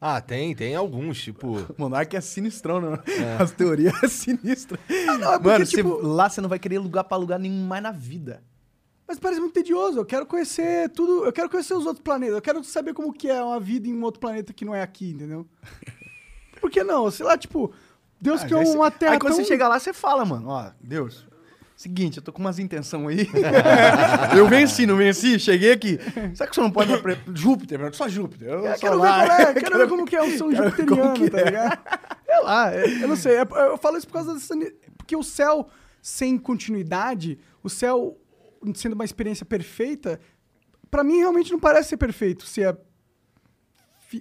Ah, 0.00 0.20
tem, 0.20 0.54
tem 0.54 0.74
alguns, 0.74 1.20
tipo. 1.20 1.56
Monark 1.78 2.14
é 2.14 2.20
sinistrão, 2.20 2.80
né? 2.80 2.98
As 3.40 3.50
teorias 3.52 3.94
é 4.04 4.08
sinistra. 4.08 4.78
não, 5.18 5.32
é 5.34 5.38
porque, 5.38 5.48
Mano, 5.48 5.64
tipo- 5.66 5.88
você- 5.96 6.06
lá 6.06 6.28
você 6.28 6.40
não 6.42 6.48
vai 6.48 6.58
querer 6.58 6.78
lugar 6.78 7.04
pra 7.04 7.16
lugar 7.16 7.38
nenhum 7.38 7.66
mais 7.66 7.82
na 7.82 7.90
vida. 7.90 8.42
Mas 9.08 9.18
parece 9.18 9.40
muito 9.40 9.54
tedioso. 9.54 9.98
Eu 9.98 10.04
quero 10.04 10.26
conhecer 10.26 10.90
tudo. 10.90 11.24
Eu 11.24 11.32
quero 11.32 11.48
conhecer 11.48 11.72
os 11.72 11.86
outros 11.86 12.02
planetas. 12.04 12.36
Eu 12.36 12.42
quero 12.42 12.62
saber 12.62 12.92
como 12.92 13.10
que 13.12 13.28
é 13.28 13.42
uma 13.42 13.58
vida 13.58 13.88
em 13.88 13.94
um 13.94 14.02
outro 14.04 14.20
planeta 14.20 14.52
que 14.52 14.66
não 14.66 14.74
é 14.74 14.82
aqui, 14.82 15.10
entendeu? 15.12 15.46
Por 16.60 16.70
que 16.70 16.84
não? 16.84 17.10
Sei 17.10 17.24
lá, 17.24 17.38
tipo, 17.38 17.72
Deus 18.20 18.42
Ah, 18.42 18.44
aí 18.44 18.66
cê- 18.66 18.76
uma 18.76 18.90
terra 18.90 19.12
Aí 19.12 19.18
quando 19.18 19.34
tão... 19.34 19.42
você 19.42 19.48
chega 19.48 19.66
lá, 19.66 19.78
você 19.78 19.92
fala, 19.94 20.24
mano, 20.26 20.48
ó, 20.50 20.70
Deus, 20.80 21.24
seguinte, 21.76 22.16
eu 22.18 22.22
tô 22.22 22.32
com 22.32 22.40
umas 22.40 22.58
intenção 22.58 23.06
aí. 23.08 23.28
eu 24.36 24.46
venci, 24.48 24.84
não 24.84 24.96
venci, 24.96 25.38
cheguei 25.38 25.72
aqui. 25.72 25.98
Será 26.34 26.48
que 26.50 26.54
você 26.54 26.60
não 26.60 26.70
pode 26.70 26.92
ir 26.92 27.00
pra 27.00 27.16
Júpiter? 27.32 27.94
Só 27.94 28.08
Júpiter. 28.08 28.48
Eu, 28.48 28.62
quero 28.78 29.00
ver, 29.00 29.06
lá. 29.08 29.26
qual 29.26 29.38
é, 29.40 29.54
quero 29.54 29.78
ver 29.78 29.88
como 29.88 30.04
que 30.04 30.16
é 30.16 30.20
ver 30.26 30.38
como 30.38 30.54
Jupiteriano, 30.54 31.14
que 31.14 31.30
tá 31.30 31.38
é. 31.40 31.44
ligado? 31.44 31.78
Sei 32.26 32.40
lá, 32.42 32.74
é- 32.74 33.02
eu 33.04 33.08
não 33.08 33.16
sei. 33.16 33.36
é- 33.36 33.46
Eu 33.70 33.78
falo 33.78 33.96
isso 33.96 34.06
por 34.06 34.14
causa 34.14 34.34
dessa... 34.34 34.54
Porque 34.98 35.16
o 35.16 35.22
céu 35.22 35.68
sem 36.02 36.36
continuidade, 36.36 37.38
o 37.62 37.70
céu 37.70 38.18
sendo 38.74 38.92
uma 38.94 39.04
experiência 39.04 39.44
perfeita, 39.46 40.20
pra 40.90 41.04
mim 41.04 41.18
realmente 41.18 41.50
não 41.52 41.60
parece 41.60 41.90
ser 41.90 41.96
perfeito. 41.96 42.44
Se 42.44 42.62
é... 42.62 42.76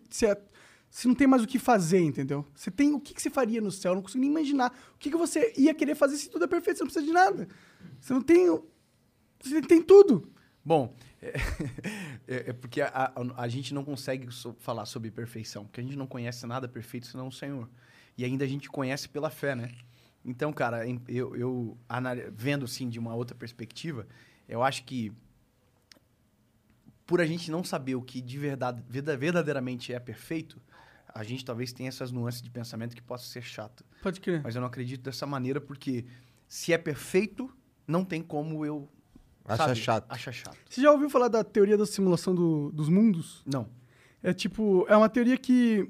Se 0.09 0.26
é 0.26 0.41
se 0.89 1.05
não 1.07 1.14
tem 1.14 1.27
mais 1.27 1.43
o 1.43 1.47
que 1.47 1.59
fazer, 1.59 1.99
entendeu? 1.99 2.45
Você 2.55 2.72
tem 2.72 2.93
o 2.93 2.99
que, 2.99 3.14
que 3.14 3.22
você 3.22 3.30
faria 3.30 3.59
no 3.61 3.69
céu? 3.69 3.91
Eu 3.91 3.95
não 3.97 4.01
consigo 4.01 4.22
nem 4.22 4.30
imaginar. 4.31 4.72
O 4.95 4.97
que, 4.97 5.11
que 5.11 5.18
você 5.18 5.53
ia 5.57 5.73
querer 5.73 5.95
fazer 5.95 6.18
se 6.18 6.30
tudo 6.30 6.45
é 6.45 6.47
perfeito? 6.47 6.77
Você 6.77 6.84
não 6.84 6.88
precisa 6.88 7.05
de 7.05 7.11
nada. 7.11 7.47
Você 7.99 8.14
não 8.14 8.22
tem. 8.22 8.47
Você 9.43 9.61
tem 9.61 9.81
tudo. 9.81 10.31
Bom, 10.64 10.95
é, 11.22 12.49
é- 12.49 12.53
porque 12.53 12.81
a, 12.81 12.88
a- 12.88 13.43
a 13.43 13.47
gente 13.47 13.73
não 13.73 13.84
consegue 13.84 14.31
so- 14.34 14.55
falar 14.59 14.85
sobre 14.85 15.11
perfeição, 15.11 15.65
porque 15.65 15.81
a 15.81 15.84
gente 15.84 15.97
não 15.97 16.07
conhece 16.07 16.45
nada 16.47 16.68
perfeito 16.68 17.05
senão 17.05 17.27
o 17.27 17.31
Senhor. 17.31 17.69
E 18.18 18.23
ainda 18.23 18.45
a 18.45 18.47
gente 18.47 18.69
conhece 18.69 19.07
pela 19.09 19.30
fé, 19.30 19.55
né? 19.55 19.72
Então, 20.26 20.51
cara, 20.51 20.84
eu, 21.07 21.35
eu 21.35 21.77
vendo 22.34 22.65
assim 22.65 22.89
de 22.89 22.97
uma 22.97 23.14
outra 23.14 23.35
perspectiva, 23.35 24.07
eu 24.47 24.63
acho 24.63 24.83
que 24.83 25.11
por 27.05 27.21
a 27.21 27.25
gente 27.25 27.49
não 27.49 27.63
saber 27.63 27.95
o 27.95 28.01
que 28.01 28.21
de 28.21 28.37
verdade, 28.37 28.83
verda- 28.89 29.15
verdadeiramente 29.15 29.93
é 29.93 29.99
perfeito, 29.99 30.61
a 31.13 31.23
gente 31.23 31.43
talvez 31.45 31.71
tenha 31.71 31.89
essas 31.89 32.11
nuances 32.11 32.41
de 32.41 32.49
pensamento 32.49 32.95
que 32.95 33.01
possa 33.01 33.25
ser 33.25 33.41
chato. 33.41 33.83
Pode 34.03 34.19
crer. 34.19 34.41
Mas 34.43 34.55
eu 34.55 34.61
não 34.61 34.67
acredito 34.67 35.01
dessa 35.01 35.25
maneira 35.25 35.59
porque 35.61 36.05
se 36.47 36.73
é 36.73 36.77
perfeito, 36.77 37.49
não 37.87 38.03
tem 38.03 38.21
como 38.21 38.65
eu 38.65 38.87
Acha 39.45 39.63
sabe, 39.63 39.75
chato. 39.79 40.05
Acha 40.09 40.31
chato. 40.33 40.57
Você 40.69 40.81
já 40.81 40.91
ouviu 40.91 41.09
falar 41.09 41.29
da 41.29 41.41
teoria 41.43 41.77
da 41.77 41.85
simulação 41.85 42.35
do- 42.35 42.69
dos 42.73 42.89
mundos? 42.89 43.41
Não. 43.45 43.69
É 44.21 44.33
tipo, 44.33 44.85
é 44.89 44.97
uma 44.97 45.07
teoria 45.07 45.37
que. 45.37 45.89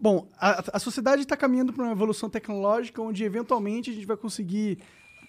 Bom, 0.00 0.28
a, 0.36 0.76
a 0.76 0.78
sociedade 0.80 1.22
está 1.22 1.36
caminhando 1.36 1.72
para 1.72 1.84
uma 1.84 1.92
evolução 1.92 2.28
tecnológica 2.28 3.00
onde 3.00 3.22
eventualmente 3.22 3.90
a 3.90 3.92
gente 3.94 4.06
vai 4.06 4.16
conseguir 4.16 4.78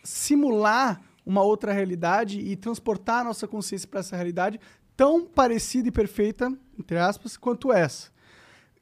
simular 0.03 0.99
uma 1.30 1.43
outra 1.43 1.72
realidade 1.72 2.39
e 2.39 2.56
transportar 2.56 3.22
a 3.22 3.23
nossa 3.23 3.47
consciência 3.47 3.88
para 3.88 3.99
essa 3.99 4.15
realidade 4.15 4.60
tão 4.97 5.23
parecida 5.23 5.88
e 5.88 5.91
perfeita, 5.91 6.51
entre 6.77 6.97
aspas, 6.97 7.38
quanto 7.38 7.72
essa. 7.72 8.10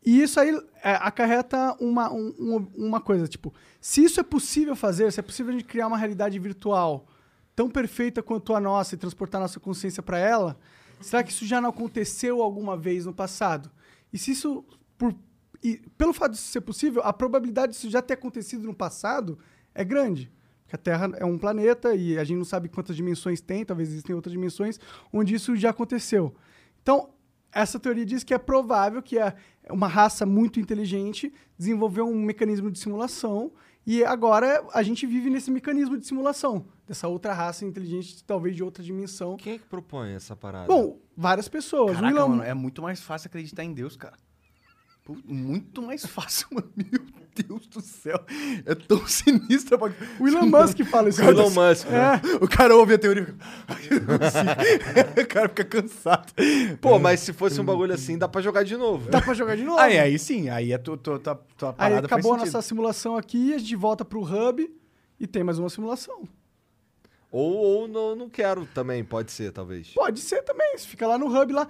E 0.05 0.21
isso 0.21 0.39
aí 0.39 0.57
é, 0.81 0.91
acarreta 0.93 1.75
uma, 1.81 2.09
um- 2.11 2.33
um- 2.39 2.71
uma 2.87 3.01
coisa, 3.01 3.27
tipo, 3.27 3.53
se 3.81 4.01
isso 4.01 4.17
é 4.21 4.23
possível 4.23 4.77
fazer, 4.77 5.11
se 5.11 5.19
é 5.19 5.23
possível 5.23 5.53
a 5.53 5.57
gente 5.57 5.67
criar 5.67 5.87
uma 5.87 5.97
realidade 5.97 6.39
virtual 6.39 7.05
tão 7.53 7.69
perfeita 7.69 8.23
quanto 8.23 8.55
a 8.55 8.61
nossa 8.61 8.95
e 8.95 8.97
transportar 8.97 9.41
nossa 9.41 9.59
consciência 9.59 10.01
para 10.01 10.17
ela, 10.17 10.57
será 11.01 11.21
que 11.23 11.31
isso 11.31 11.45
já 11.45 11.59
não 11.59 11.69
aconteceu 11.71 12.41
alguma 12.41 12.77
vez 12.77 13.05
no 13.05 13.13
passado? 13.13 13.69
E 14.13 14.17
se 14.17 14.31
isso, 14.31 14.63
por, 14.97 15.13
e 15.61 15.81
pelo 15.97 16.13
fato 16.13 16.31
disso 16.31 16.47
ser 16.47 16.61
possível, 16.61 17.01
a 17.03 17.11
probabilidade 17.11 17.73
disso 17.73 17.89
já 17.89 18.01
ter 18.01 18.13
acontecido 18.13 18.63
no 18.65 18.73
passado 18.73 19.37
é 19.75 19.83
grande. 19.83 20.31
Porque 20.67 20.75
a 20.75 20.77
Terra 20.77 21.09
é 21.15 21.23
um 21.23 21.37
planeta 21.37 21.95
e 21.95 22.17
a 22.19 22.25
gente 22.25 22.37
não 22.39 22.43
sabe 22.45 22.67
quantas 22.67 22.93
dimensões 22.93 23.39
tem, 23.39 23.63
talvez 23.63 23.87
existem 23.89 24.13
outras 24.13 24.33
dimensões 24.33 24.77
onde 25.13 25.33
isso 25.33 25.55
já 25.55 25.69
aconteceu. 25.69 26.35
Então, 26.83 27.09
essa 27.53 27.79
teoria 27.79 28.05
diz 28.05 28.21
que 28.21 28.33
é 28.33 28.37
provável 28.37 29.01
que 29.01 29.17
a- 29.17 29.33
uma 29.69 29.87
raça 29.87 30.25
muito 30.25 30.59
inteligente 30.59 31.33
desenvolveu 31.57 32.05
um 32.05 32.21
mecanismo 32.21 32.69
de 32.69 32.79
simulação 32.79 33.49
e 33.85 34.03
agora 34.03 34.61
a 34.73 34.83
gente 34.83 35.05
vive 35.07 35.29
nesse 35.29 35.49
mecanismo 35.49 35.97
de 35.97 36.05
simulação 36.05 36.65
dessa 36.85 37.07
outra 37.07 37.33
raça 37.33 37.63
inteligente, 37.63 38.21
talvez 38.25 38.53
de 38.53 38.61
outra 38.61 38.83
dimensão. 38.83 39.37
Quem 39.37 39.53
é 39.53 39.57
que 39.57 39.65
propõe 39.65 40.11
essa 40.11 40.35
parada? 40.35 40.67
Bom, 40.67 40.99
várias 41.15 41.47
pessoas. 41.47 41.95
Caraca, 41.95 42.13
Elon, 42.13 42.27
mano, 42.29 42.43
é 42.43 42.53
muito 42.53 42.81
mais 42.81 42.99
fácil 42.99 43.27
acreditar 43.29 43.63
em 43.63 43.73
Deus, 43.73 43.95
cara. 43.95 44.17
Muito 45.25 45.81
mais 45.81 46.05
fácil, 46.05 46.47
mano. 46.53 46.69
Meu 46.75 47.01
Deus 47.35 47.67
do 47.67 47.81
céu. 47.81 48.19
É 48.65 48.73
tão 48.73 49.05
sinistro. 49.07 49.77
Pra... 49.77 49.91
O 50.19 50.27
Elon 50.27 50.47
Musk 50.47 50.79
fala 50.85 51.09
isso. 51.09 51.21
O 51.21 51.25
Elon 51.25 51.49
Musk, 51.49 51.87
né? 51.87 52.21
É. 52.23 52.35
O 52.43 52.47
cara 52.47 52.75
ouve 52.75 52.95
a 52.95 52.97
teoria 52.97 53.23
e 53.23 53.25
fica... 53.25 53.37
"Ai, 53.67 53.87
eu 53.91 54.01
não 54.01 54.17
consigo." 54.19 55.21
o 55.21 55.27
cara 55.27 55.49
fica 55.49 55.65
cansado. 55.65 56.33
Pô, 56.81 56.97
mas 56.99 57.19
se 57.19 57.33
fosse 57.33 57.59
um 57.61 57.65
bagulho 57.65 57.93
assim, 57.93 58.17
dá 58.17 58.27
pra 58.27 58.41
jogar 58.41 58.63
de 58.63 58.75
novo. 58.75 59.09
Dá 59.09 59.21
pra 59.21 59.33
jogar 59.33 59.55
de 59.55 59.63
novo. 59.63 59.79
Aí, 59.79 59.99
aí 59.99 60.17
sim, 60.17 60.49
aí 60.49 60.73
a 60.73 60.79
tua, 60.79 60.97
tua, 60.97 61.19
tua, 61.19 61.35
tua 61.57 61.69
Aí 61.69 61.75
parada 61.75 62.07
acabou 62.07 62.33
a 62.33 62.37
nossa 62.37 62.61
simulação 62.61 63.15
aqui, 63.15 63.53
a 63.53 63.57
gente 63.57 63.75
volta 63.75 64.03
pro 64.03 64.21
hub 64.21 64.69
e 65.19 65.27
tem 65.27 65.43
mais 65.43 65.59
uma 65.59 65.69
simulação. 65.69 66.27
Ou, 67.31 67.55
ou 67.55 67.87
não, 67.87 68.15
não 68.15 68.29
quero 68.29 68.65
também, 68.73 69.03
pode 69.03 69.31
ser, 69.31 69.51
talvez. 69.51 69.89
Pode 69.89 70.19
ser 70.21 70.43
também, 70.43 70.77
você 70.77 70.87
fica 70.87 71.05
lá 71.05 71.17
no 71.17 71.27
hub 71.27 71.53
lá. 71.53 71.67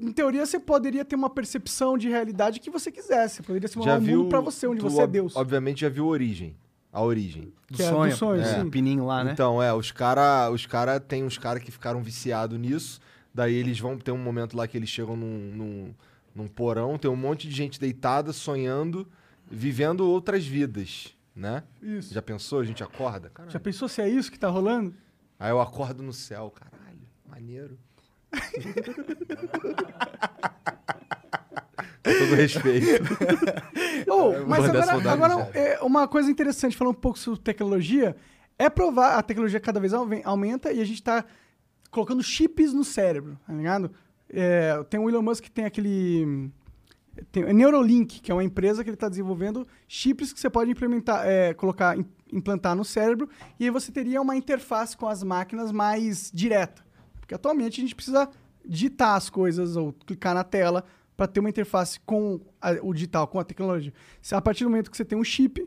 Em 0.00 0.12
teoria, 0.12 0.46
você 0.46 0.58
poderia 0.58 1.04
ter 1.04 1.14
uma 1.14 1.28
percepção 1.28 1.98
de 1.98 2.08
realidade 2.08 2.58
que 2.58 2.70
você 2.70 2.90
quisesse. 2.90 3.42
Poderia 3.42 3.68
simular 3.68 3.98
um 3.98 4.02
mundo 4.02 4.28
pra 4.28 4.40
você, 4.40 4.66
onde 4.66 4.80
você 4.80 5.02
é 5.02 5.06
Deus. 5.06 5.36
Obviamente 5.36 5.82
já 5.82 5.88
viu 5.88 6.06
Origem. 6.06 6.56
A 6.92 7.02
Origem. 7.02 7.52
Do 7.68 7.76
Que 7.76 7.82
é 7.82 7.86
do 7.86 7.94
sonho, 7.94 8.16
sonho, 8.16 8.40
é, 8.40 8.60
sim. 8.60 8.70
pininho 8.70 9.06
lá, 9.06 9.22
né? 9.22 9.32
Então, 9.32 9.62
é, 9.62 9.72
os 9.72 9.92
cara, 9.92 10.50
os 10.50 10.66
cara 10.66 10.98
tem 10.98 11.22
uns 11.22 11.38
caras 11.38 11.62
que 11.62 11.70
ficaram 11.70 12.02
viciados 12.02 12.58
nisso. 12.58 13.00
Daí 13.32 13.54
eles 13.54 13.78
vão 13.78 13.96
ter 13.96 14.10
um 14.10 14.18
momento 14.18 14.56
lá 14.56 14.66
que 14.66 14.76
eles 14.76 14.88
chegam 14.88 15.16
num, 15.16 15.38
num, 15.54 15.94
num 16.34 16.48
porão, 16.48 16.98
tem 16.98 17.08
um 17.10 17.14
monte 17.14 17.48
de 17.48 17.54
gente 17.54 17.78
deitada, 17.78 18.32
sonhando, 18.32 19.06
vivendo 19.48 20.00
outras 20.00 20.44
vidas, 20.44 21.14
né? 21.34 21.62
Isso. 21.80 22.12
Já 22.12 22.20
pensou? 22.20 22.58
A 22.58 22.64
gente 22.64 22.82
acorda? 22.82 23.30
Caralho. 23.30 23.52
Já 23.52 23.60
pensou 23.60 23.86
se 23.88 24.02
é 24.02 24.08
isso 24.08 24.32
que 24.32 24.38
tá 24.38 24.48
rolando? 24.48 24.92
Aí 25.38 25.50
eu 25.50 25.60
acordo 25.60 26.02
no 26.02 26.12
céu, 26.12 26.50
caralho, 26.50 26.98
maneiro. 27.28 27.78
Com 32.02 32.12
todo 32.18 32.34
respeito. 32.34 33.02
Oh, 34.08 34.46
mas 34.46 34.64
agora, 34.64 35.12
agora 35.12 35.50
é 35.54 35.78
uma 35.82 36.08
coisa 36.08 36.30
interessante, 36.30 36.76
falando 36.76 36.96
um 36.96 37.00
pouco 37.00 37.18
sobre 37.18 37.40
tecnologia, 37.40 38.16
é 38.58 38.70
provar, 38.70 39.16
a 39.18 39.22
tecnologia 39.22 39.60
cada 39.60 39.78
vez 39.78 39.92
aumen- 39.92 40.22
aumenta 40.24 40.72
e 40.72 40.80
a 40.80 40.84
gente 40.84 41.02
tá 41.02 41.24
colocando 41.90 42.22
chips 42.22 42.72
no 42.72 42.84
cérebro, 42.84 43.38
tá 43.46 43.52
ligado? 43.52 43.90
É, 44.32 44.82
tem 44.88 44.98
o 45.00 45.08
Elon 45.10 45.22
Musk 45.22 45.44
que 45.44 45.50
tem 45.50 45.64
aquele... 45.64 46.50
Tem 47.32 47.42
a 47.44 47.52
Neuralink, 47.52 48.20
que 48.20 48.30
é 48.30 48.34
uma 48.34 48.44
empresa 48.44 48.82
que 48.82 48.88
ele 48.88 48.94
está 48.94 49.08
desenvolvendo 49.08 49.66
chips 49.86 50.32
que 50.32 50.40
você 50.40 50.48
pode 50.48 50.70
implementar, 50.70 51.26
é, 51.26 51.52
colocar, 51.52 51.98
im- 51.98 52.06
implantar 52.32 52.74
no 52.74 52.84
cérebro 52.84 53.28
e 53.58 53.64
aí 53.64 53.70
você 53.70 53.92
teria 53.92 54.22
uma 54.22 54.36
interface 54.36 54.96
com 54.96 55.06
as 55.06 55.22
máquinas 55.22 55.70
mais 55.70 56.30
direta. 56.32 56.82
Porque 57.30 57.36
atualmente 57.36 57.80
a 57.80 57.82
gente 57.84 57.94
precisa 57.94 58.28
digitar 58.66 59.14
as 59.14 59.30
coisas 59.30 59.76
ou 59.76 59.92
clicar 59.92 60.34
na 60.34 60.42
tela 60.42 60.84
para 61.16 61.28
ter 61.28 61.38
uma 61.38 61.48
interface 61.48 62.00
com 62.00 62.40
a- 62.60 62.72
o 62.82 62.92
digital, 62.92 63.28
com 63.28 63.38
a 63.38 63.44
tecnologia. 63.44 63.92
Se 64.20 64.34
a 64.34 64.40
partir 64.40 64.64
do 64.64 64.70
momento 64.70 64.90
que 64.90 64.96
você 64.96 65.04
tem 65.04 65.16
um 65.16 65.22
chip, 65.22 65.64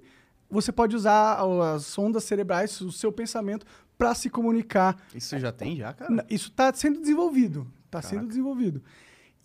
você 0.50 0.74
pode 0.74 0.94
usar 0.94 1.38
as 1.74 1.98
ondas 1.98 2.26
cerebrais, 2.26 2.82
o 2.82 2.92
seu 2.92 3.14
pensamento, 3.14 3.66
para 3.98 4.14
se 4.14 4.30
comunicar. 4.30 5.02
Isso 5.16 5.40
já 5.40 5.54
tem 5.54 5.78
já, 5.78 5.94
cara? 5.94 6.26
Isso 6.30 6.50
está 6.50 6.74
sendo 6.74 7.00
desenvolvido. 7.00 7.66
Está 7.86 8.02
sendo 8.02 8.28
desenvolvido. 8.28 8.84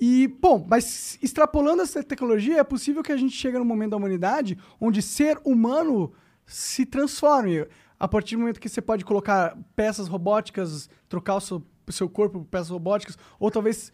E, 0.01 0.27
bom, 0.27 0.67
mas 0.69 1.17
extrapolando 1.23 1.83
essa 1.83 2.03
tecnologia, 2.03 2.59
é 2.59 2.65
possível 2.65 3.01
que 3.05 3.13
a 3.13 3.17
gente 3.17 3.37
chegue 3.37 3.57
num 3.59 3.65
momento 3.65 3.91
da 3.93 3.97
humanidade 3.97 4.59
onde 4.81 5.01
ser 5.03 5.39
humano 5.45 6.13
se 6.45 6.85
transforme. 6.85 7.65
A 8.01 8.09
partir 8.09 8.35
do 8.35 8.41
momento 8.41 8.59
que 8.59 8.69
você 8.69 8.81
pode 8.83 9.05
colocar 9.05 9.57
peças 9.77 10.09
robóticas, 10.09 10.89
trocar 11.09 11.37
o 11.37 11.41
seu, 11.41 11.63
seu 11.93 12.09
corpo 12.09 12.41
por 12.41 12.47
peças 12.47 12.71
robóticas, 12.71 13.17
ou 13.39 13.51
talvez 13.51 13.93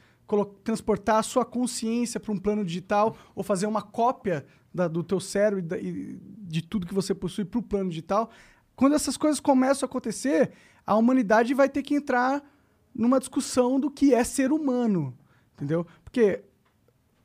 transportar 0.63 1.17
a 1.17 1.23
sua 1.23 1.45
consciência 1.45 2.19
para 2.19 2.33
um 2.33 2.39
plano 2.39 2.65
digital, 2.65 3.15
ou 3.35 3.43
fazer 3.43 3.67
uma 3.67 3.83
cópia 3.83 4.45
da- 4.73 4.89
do 4.89 5.03
teu 5.05 5.21
cérebro 5.21 5.59
e, 5.59 5.63
da- 5.63 5.79
e 5.79 6.19
de 6.39 6.63
tudo 6.63 6.87
que 6.87 6.95
você 6.95 7.15
possui 7.15 7.45
para 7.45 7.59
o 7.59 7.63
plano 7.63 7.91
digital. 7.91 8.31
Quando 8.75 8.95
essas 8.95 9.17
coisas 9.17 9.39
começam 9.39 9.87
a 9.87 9.89
acontecer, 9.89 10.51
a 10.87 10.97
humanidade 10.97 11.53
vai 11.55 11.69
ter 11.69 11.83
que 11.83 11.95
entrar 11.95 12.43
numa 12.95 13.19
discussão 13.21 13.79
do 13.79 13.91
que 13.91 14.15
é 14.15 14.25
ser 14.25 14.51
humano, 14.51 15.17
entendeu? 15.55 15.87
Porque 16.03 16.43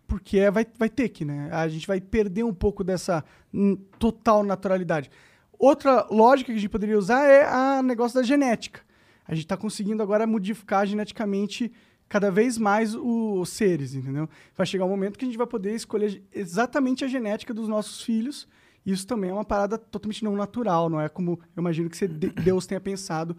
porque 0.07 0.39
é, 0.39 0.49
vai, 0.49 0.65
vai 0.77 0.89
ter 0.89 1.07
que, 1.09 1.23
né? 1.23 1.49
A 1.51 1.67
gente 1.67 1.85
vai 1.85 2.01
perder 2.01 2.43
um 2.43 2.53
pouco 2.53 2.83
dessa 2.83 3.23
hum, 3.53 3.75
total 3.99 4.43
naturalidade. 4.43 5.11
Outra 5.57 6.07
lógica 6.09 6.51
que 6.51 6.57
a 6.57 6.59
gente 6.59 6.69
poderia 6.69 6.97
usar 6.97 7.25
é 7.25 7.45
a 7.45 7.83
negócio 7.83 8.19
da 8.19 8.25
genética. 8.25 8.81
A 9.30 9.35
gente 9.35 9.45
está 9.45 9.56
conseguindo 9.56 10.01
agora 10.03 10.26
modificar 10.27 10.85
geneticamente 10.85 11.72
cada 12.10 12.31
vez 12.31 12.57
mais 12.57 12.95
os 12.95 13.47
seres, 13.49 13.93
entendeu? 13.93 14.27
Vai 14.57 14.65
chegar 14.65 14.84
um 14.85 14.89
momento 14.89 15.18
que 15.18 15.23
a 15.23 15.27
gente 15.27 15.38
vai 15.38 15.45
poder 15.47 15.73
escolher 15.76 16.23
exatamente 16.34 17.06
a 17.06 17.07
genética 17.07 17.53
dos 17.53 17.68
nossos 17.69 18.01
filhos. 18.01 18.47
E 18.84 18.91
isso 18.91 19.06
também 19.06 19.30
é 19.30 19.34
uma 19.34 19.45
parada 19.45 19.77
totalmente 19.77 20.23
não 20.23 20.35
natural, 20.35 20.89
não 20.89 20.99
é 20.99 21.07
como 21.07 21.39
eu 21.56 21.61
imagino 21.61 21.88
que 21.89 21.95
você- 21.95 22.07
de- 22.07 22.30
Deus 22.43 22.65
tenha 22.65 22.81
pensado 22.81 23.38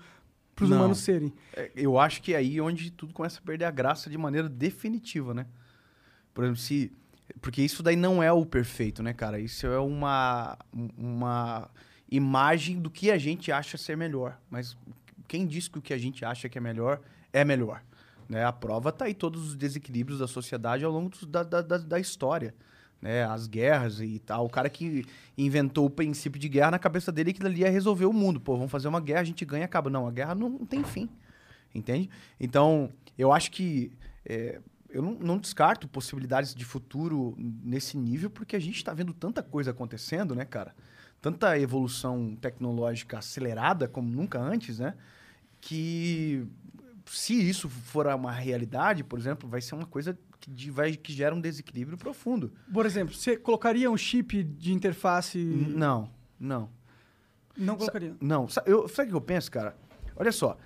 para 0.54 0.64
os 0.64 0.70
humanos 0.70 0.98
serem. 0.98 1.32
É, 1.54 1.70
Eu 1.74 1.98
acho 1.98 2.22
que 2.22 2.32
é 2.34 2.36
aí 2.36 2.60
onde 2.60 2.92
tudo 2.92 3.12
começa 3.12 3.40
a 3.40 3.42
perder 3.42 3.64
a 3.64 3.70
graça 3.72 4.08
de 4.08 4.16
maneira 4.16 4.48
definitiva, 4.48 5.34
né? 5.34 5.46
Por 6.32 6.44
exemplo, 6.44 6.60
se. 6.60 6.92
Porque 7.40 7.62
isso 7.62 7.82
daí 7.82 7.96
não 7.96 8.22
é 8.22 8.30
o 8.32 8.44
perfeito, 8.46 9.02
né, 9.02 9.12
cara? 9.12 9.40
Isso 9.40 9.66
é 9.66 9.78
uma, 9.78 10.56
uma 10.96 11.68
imagem 12.10 12.80
do 12.80 12.90
que 12.90 13.10
a 13.10 13.18
gente 13.18 13.50
acha 13.50 13.76
ser 13.78 13.96
melhor. 13.96 14.38
Mas 14.50 14.76
quem 15.30 15.46
diz 15.46 15.68
que 15.68 15.78
o 15.78 15.82
que 15.82 15.94
a 15.94 15.98
gente 15.98 16.24
acha 16.24 16.48
que 16.48 16.58
é 16.58 16.60
melhor 16.60 17.00
é 17.32 17.44
melhor? 17.44 17.84
Né? 18.28 18.44
A 18.44 18.52
prova 18.52 18.90
tá 18.90 19.04
aí 19.04 19.14
todos 19.14 19.46
os 19.46 19.56
desequilíbrios 19.56 20.18
da 20.18 20.26
sociedade 20.26 20.84
ao 20.84 20.90
longo 20.90 21.08
dos- 21.08 21.24
da, 21.24 21.44
da, 21.44 21.62
da, 21.62 22.00
história. 22.00 22.52
Né? 23.00 23.22
As 23.22 23.46
guerras 23.46 24.00
e 24.00 24.18
tal. 24.18 24.46
O 24.46 24.50
cara 24.50 24.68
que 24.68 25.06
inventou 25.38 25.86
o 25.86 25.90
princípio 25.90 26.40
de 26.40 26.48
guerra 26.48 26.72
na 26.72 26.80
cabeça 26.80 27.12
dele 27.12 27.32
que 27.32 27.46
ali 27.46 27.60
ia 27.60 27.70
resolver 27.70 28.06
o 28.06 28.12
mundo. 28.12 28.40
Pô, 28.40 28.56
vamos 28.56 28.72
fazer 28.72 28.88
uma 28.88 29.00
guerra, 29.00 29.20
a 29.20 29.24
gente 29.24 29.44
ganha 29.44 29.66
acaba. 29.66 29.88
Não, 29.88 30.04
a 30.04 30.10
guerra 30.10 30.34
não, 30.34 30.48
não 30.48 30.66
tem 30.66 30.82
fim. 30.82 31.08
Entende? 31.72 32.10
Então, 32.40 32.90
eu 33.16 33.32
acho 33.32 33.52
que. 33.52 33.92
é, 34.26 34.60
eu 34.88 35.00
não, 35.00 35.12
não 35.12 35.38
descarto 35.38 35.86
possibilidades 35.86 36.52
de 36.52 36.64
futuro 36.64 37.36
nesse 37.38 37.96
nível, 37.96 38.28
porque 38.28 38.56
a 38.56 38.58
gente 38.58 38.78
está 38.78 38.92
vendo 38.92 39.14
tanta 39.14 39.44
coisa 39.44 39.70
acontecendo, 39.70 40.34
né, 40.34 40.44
cara? 40.44 40.74
Tanta 41.22 41.56
evolução 41.56 42.34
tecnológica 42.34 43.18
acelerada 43.18 43.86
como 43.86 44.10
nunca 44.10 44.40
antes, 44.40 44.80
né? 44.80 44.94
Que 45.60 46.46
se 47.06 47.34
isso 47.34 47.68
for 47.68 48.06
uma 48.06 48.32
realidade, 48.32 49.02
por 49.04 49.18
exemplo, 49.18 49.48
vai 49.48 49.60
ser 49.60 49.74
uma 49.74 49.86
coisa 49.86 50.16
que, 50.40 50.50
de- 50.50 50.70
vai, 50.70 50.92
que 50.96 51.12
gera 51.12 51.34
um 51.34 51.40
desequilíbrio 51.40 51.98
profundo. 51.98 52.52
Por 52.72 52.86
exemplo, 52.86 53.14
você 53.14 53.36
colocaria 53.36 53.90
um 53.90 53.96
chip 53.96 54.42
de 54.42 54.72
interface. 54.72 55.38
Não, 55.38 56.10
não. 56.38 56.70
Não 57.56 57.76
colocaria. 57.76 58.16
Não, 58.20 58.48
sa- 58.48 58.62
eu, 58.66 58.88
sabe 58.88 59.08
o 59.08 59.10
que 59.12 59.16
eu 59.16 59.20
penso, 59.20 59.50
cara? 59.50 59.76
Olha 60.16 60.32
só. 60.32 60.56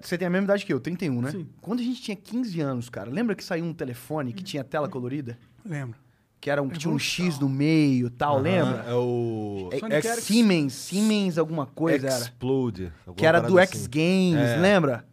Você 0.00 0.16
tem 0.16 0.26
a 0.26 0.30
mesma 0.30 0.44
idade 0.44 0.64
que 0.64 0.72
eu, 0.72 0.80
31, 0.80 1.20
né? 1.20 1.30
Sim. 1.32 1.48
Quando 1.60 1.80
a 1.80 1.82
gente 1.82 2.00
tinha 2.00 2.16
15 2.16 2.60
anos, 2.60 2.88
cara, 2.88 3.10
lembra 3.10 3.34
que 3.34 3.44
saiu 3.44 3.64
um 3.64 3.74
telefone 3.74 4.32
que 4.32 4.42
tinha 4.42 4.64
tela 4.64 4.88
colorida? 4.88 5.38
Lembro. 5.64 5.98
Que, 6.40 6.48
era 6.50 6.62
um, 6.62 6.68
que 6.70 6.78
tinha 6.78 6.92
um 6.92 6.98
X 6.98 7.38
no 7.38 7.48
meio 7.50 8.06
e 8.06 8.10
tal, 8.10 8.36
Aham, 8.36 8.42
lembra? 8.42 8.84
É 8.88 8.94
o. 8.94 9.68
É, 9.72 9.96
é. 9.96 10.00
Siemens, 10.16 10.72
Siemens 10.72 11.36
alguma 11.36 11.66
coisa 11.66 12.06
era. 12.06 12.16
Explode. 12.24 12.90
alguma 13.00 13.14
Que 13.16 13.26
era 13.26 13.40
do 13.40 13.52
parada 13.54 13.62
X 13.70 13.80
assim. 13.82 13.90
Games, 13.90 14.48
É. 14.48 14.56
lembra? 14.56 15.06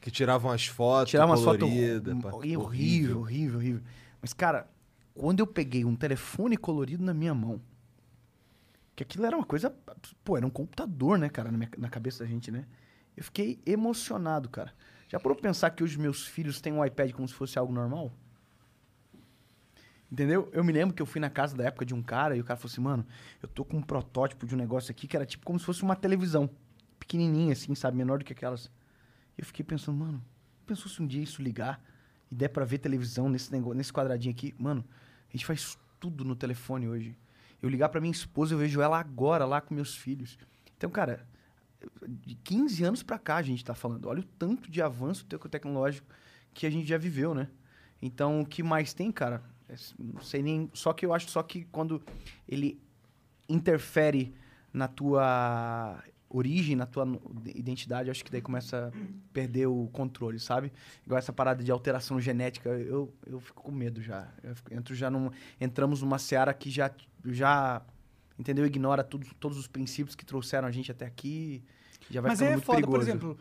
Que 0.00 0.10
tiravam 0.10 0.52
as 0.52 0.66
fotos 0.66 1.10
Tirava 1.10 1.32
umas 1.32 1.42
fotos 1.42 1.64
horrível, 1.68 2.60
horrível, 2.62 3.18
horrível, 3.20 3.58
horrível. 3.58 3.82
Mas, 4.22 4.32
cara, 4.32 4.68
quando 5.12 5.40
eu 5.40 5.46
peguei 5.48 5.84
um 5.84 5.96
telefone 5.96 6.56
colorido 6.56 7.04
na 7.04 7.12
minha 7.12 7.34
mão, 7.34 7.60
que 8.94 9.02
aquilo 9.02 9.26
era 9.26 9.36
uma 9.36 9.44
coisa. 9.44 9.74
Pô, 10.24 10.36
era 10.36 10.46
um 10.46 10.50
computador, 10.50 11.18
né, 11.18 11.28
cara, 11.28 11.50
na, 11.50 11.58
minha- 11.58 11.70
na 11.76 11.88
cabeça 11.88 12.22
da 12.24 12.30
gente, 12.30 12.50
né? 12.52 12.64
Eu 13.16 13.24
fiquei 13.24 13.58
emocionado, 13.66 14.48
cara. 14.48 14.72
Já 15.08 15.18
parou 15.18 15.34
pra 15.34 15.42
pensar 15.48 15.70
que 15.70 15.82
hoje 15.82 15.98
meus 15.98 16.24
filhos 16.26 16.60
têm 16.60 16.72
um 16.72 16.84
iPad 16.84 17.10
como 17.12 17.26
se 17.26 17.34
fosse 17.34 17.58
algo 17.58 17.72
normal? 17.72 18.12
Entendeu? 20.10 20.48
Eu 20.52 20.64
me 20.64 20.72
lembro 20.72 20.94
que 20.94 21.02
eu 21.02 21.06
fui 21.06 21.20
na 21.20 21.28
casa 21.28 21.54
da 21.54 21.64
época 21.64 21.84
de 21.84 21.94
um 21.94 22.02
cara 22.02 22.34
e 22.34 22.40
o 22.40 22.44
cara 22.44 22.56
falou 22.56 22.72
assim, 22.72 22.80
mano, 22.80 23.06
eu 23.42 23.48
tô 23.48 23.64
com 23.64 23.76
um 23.76 23.82
protótipo 23.82 24.46
de 24.46 24.54
um 24.54 24.58
negócio 24.58 24.90
aqui 24.90 25.06
que 25.06 25.14
era 25.14 25.26
tipo 25.26 25.44
como 25.44 25.58
se 25.58 25.64
fosse 25.66 25.82
uma 25.82 25.94
televisão. 25.94 26.48
Pequenininha, 26.98 27.52
assim, 27.52 27.74
sabe? 27.74 27.96
Menor 27.96 28.18
do 28.18 28.24
que 28.24 28.32
aquelas. 28.32 28.70
Eu 29.36 29.44
fiquei 29.44 29.64
pensando, 29.64 29.98
mano, 29.98 30.22
pensou 30.66 30.90
se 30.90 31.02
um 31.02 31.06
dia 31.06 31.22
isso 31.22 31.42
ligar 31.42 31.82
e 32.30 32.34
der 32.34 32.48
pra 32.48 32.64
ver 32.64 32.78
televisão 32.78 33.28
nesse, 33.28 33.52
negócio, 33.52 33.76
nesse 33.76 33.92
quadradinho 33.92 34.34
aqui? 34.34 34.54
Mano, 34.58 34.84
a 35.28 35.32
gente 35.36 35.44
faz 35.44 35.78
tudo 36.00 36.24
no 36.24 36.34
telefone 36.34 36.88
hoje. 36.88 37.16
Eu 37.60 37.68
ligar 37.68 37.88
pra 37.88 38.00
minha 38.00 38.12
esposa, 38.12 38.54
eu 38.54 38.58
vejo 38.58 38.80
ela 38.80 38.98
agora 38.98 39.44
lá 39.44 39.60
com 39.60 39.74
meus 39.74 39.94
filhos. 39.94 40.38
Então, 40.76 40.88
cara, 40.88 41.26
de 42.06 42.34
15 42.36 42.82
anos 42.84 43.02
pra 43.02 43.18
cá 43.18 43.36
a 43.36 43.42
gente 43.42 43.64
tá 43.64 43.74
falando. 43.74 44.06
Olha 44.06 44.20
o 44.20 44.24
tanto 44.24 44.70
de 44.70 44.80
avanço 44.80 45.26
tec- 45.26 45.48
tecnológico 45.48 46.06
que 46.54 46.66
a 46.66 46.70
gente 46.70 46.88
já 46.88 46.96
viveu, 46.96 47.34
né? 47.34 47.48
Então, 48.00 48.40
o 48.40 48.46
que 48.46 48.62
mais 48.62 48.94
tem, 48.94 49.10
cara? 49.12 49.42
É, 49.68 49.74
Não 49.98 50.20
sei 50.22 50.42
nem. 50.42 50.70
Só 50.72 50.92
que 50.92 51.04
eu 51.04 51.12
acho 51.12 51.28
só 51.30 51.42
que 51.42 51.64
quando 51.66 52.02
ele 52.48 52.80
interfere 53.48 54.34
na 54.72 54.88
tua 54.88 56.02
origem, 56.30 56.76
na 56.76 56.84
tua 56.84 57.06
identidade, 57.54 58.10
acho 58.10 58.22
que 58.24 58.30
daí 58.30 58.42
começa 58.42 58.88
a 58.94 59.32
perder 59.32 59.66
o 59.66 59.88
controle, 59.92 60.38
sabe? 60.38 60.70
Igual 61.06 61.18
essa 61.18 61.32
parada 61.32 61.64
de 61.64 61.70
alteração 61.72 62.20
genética, 62.20 62.68
eu, 62.68 63.14
eu 63.26 63.40
fico 63.40 63.62
com 63.62 63.72
medo 63.72 64.02
já. 64.02 64.28
Eu 64.42 64.54
fico- 64.54 64.74
entro 64.74 64.94
já 64.94 65.08
num, 65.10 65.30
entramos 65.58 66.02
numa 66.02 66.18
seara 66.18 66.52
que 66.52 66.68
já, 66.70 66.90
já 67.24 67.80
entendeu? 68.38 68.66
Ignora 68.66 69.02
tudo, 69.02 69.26
todos 69.40 69.56
os 69.56 69.66
princípios 69.66 70.14
que 70.14 70.24
trouxeram 70.24 70.68
a 70.68 70.70
gente 70.70 70.92
até 70.92 71.06
aqui. 71.06 71.64
Já 72.10 72.20
vai 72.20 72.30
Mas 72.30 72.42
é 72.42 72.50
muito 72.52 72.64
foda, 72.64 72.76
perigoso. 72.78 72.98
por 72.98 73.08
exemplo. 73.08 73.38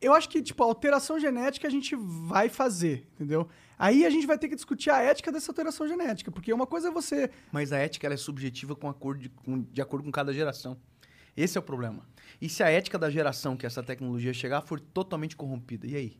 Eu 0.00 0.14
acho 0.14 0.28
que, 0.28 0.42
tipo, 0.42 0.62
a 0.62 0.66
alteração 0.66 1.20
genética 1.20 1.68
a 1.68 1.70
gente 1.70 1.94
vai 1.94 2.48
fazer, 2.48 3.06
entendeu? 3.14 3.48
Aí 3.78 4.04
a 4.04 4.10
gente 4.10 4.26
vai 4.26 4.38
ter 4.38 4.48
que 4.48 4.54
discutir 4.54 4.90
a 4.90 4.98
ética 5.00 5.30
dessa 5.30 5.50
alteração 5.50 5.86
genética, 5.86 6.30
porque 6.30 6.52
uma 6.52 6.66
coisa 6.66 6.88
é 6.88 6.90
você. 6.90 7.30
Mas 7.52 7.72
a 7.72 7.78
ética 7.78 8.06
ela 8.06 8.14
é 8.14 8.16
subjetiva 8.16 8.74
com 8.74 8.88
acordo 8.88 9.20
de, 9.20 9.28
com- 9.28 9.62
de 9.62 9.80
acordo 9.80 10.04
com 10.04 10.10
cada 10.10 10.32
geração. 10.32 10.76
Esse 11.36 11.56
é 11.56 11.60
o 11.60 11.62
problema. 11.62 12.04
E 12.40 12.48
se 12.48 12.62
a 12.62 12.68
ética 12.70 12.98
da 12.98 13.08
geração 13.10 13.56
que 13.56 13.64
essa 13.66 13.82
tecnologia 13.82 14.32
chegar 14.32 14.62
for 14.62 14.80
totalmente 14.80 15.36
corrompida? 15.36 15.86
E 15.86 15.94
aí? 15.94 16.18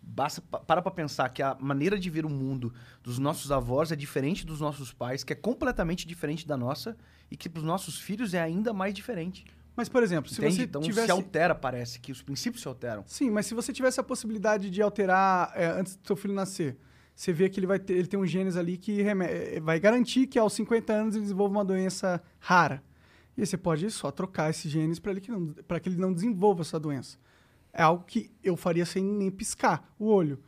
Basta, 0.00 0.40
pa- 0.40 0.58
para 0.60 0.82
pra 0.82 0.90
pensar 0.90 1.28
que 1.30 1.42
a 1.42 1.56
maneira 1.60 1.98
de 1.98 2.10
ver 2.10 2.24
o 2.26 2.30
mundo 2.30 2.72
dos 3.02 3.18
nossos 3.18 3.50
avós 3.52 3.92
é 3.92 3.96
diferente 3.96 4.44
dos 4.44 4.60
nossos 4.60 4.92
pais, 4.92 5.22
que 5.24 5.32
é 5.32 5.36
completamente 5.36 6.06
diferente 6.06 6.46
da 6.46 6.56
nossa, 6.56 6.96
e 7.30 7.36
que 7.36 7.48
para 7.48 7.60
os 7.60 7.64
nossos 7.64 7.98
filhos 7.98 8.34
é 8.34 8.40
ainda 8.40 8.72
mais 8.72 8.92
diferente. 8.92 9.44
Mas, 9.76 9.88
por 9.88 10.02
exemplo, 10.02 10.30
se 10.30 10.38
Entende? 10.40 10.56
você 10.56 10.62
então 10.64 10.82
tivesse. 10.82 11.06
se 11.06 11.12
altera, 11.12 11.54
parece, 11.54 11.98
que 11.98 12.12
os 12.12 12.22
princípios 12.22 12.62
se 12.62 12.68
alteram. 12.68 13.02
Sim, 13.06 13.30
mas 13.30 13.46
se 13.46 13.54
você 13.54 13.72
tivesse 13.72 13.98
a 13.98 14.02
possibilidade 14.02 14.68
de 14.70 14.82
alterar 14.82 15.50
é, 15.54 15.66
antes 15.66 15.96
do 15.96 16.06
seu 16.06 16.14
filho 16.16 16.34
nascer, 16.34 16.76
você 17.14 17.32
vê 17.32 17.48
que 17.48 17.58
ele 17.58 17.66
vai 17.66 17.78
ter, 17.78 17.94
ele 17.94 18.06
tem 18.06 18.18
um 18.20 18.26
genes 18.26 18.56
ali 18.56 18.76
que 18.76 19.00
reme- 19.02 19.26
eh, 19.26 19.60
vai 19.60 19.78
garantir 19.80 20.26
que 20.26 20.38
aos 20.38 20.52
50 20.52 20.92
anos 20.92 21.14
ele 21.14 21.22
desenvolva 21.22 21.54
uma 21.54 21.64
doença 21.64 22.22
rara. 22.38 22.82
E 23.36 23.40
aí 23.40 23.46
você 23.46 23.56
pode 23.56 23.90
só 23.90 24.10
trocar 24.10 24.50
esses 24.50 24.70
genes 24.70 24.98
para 24.98 25.12
ele 25.12 25.20
que 25.22 25.30
não, 25.30 25.48
para 25.66 25.80
que 25.80 25.88
ele 25.88 25.96
não 25.96 26.12
desenvolva 26.12 26.60
essa 26.62 26.78
doença. 26.78 27.16
É 27.72 27.82
algo 27.82 28.04
que 28.04 28.30
eu 28.44 28.56
faria 28.56 28.84
sem 28.84 29.02
nem 29.02 29.30
piscar 29.30 29.90
o 29.98 30.06
olho. 30.06 30.38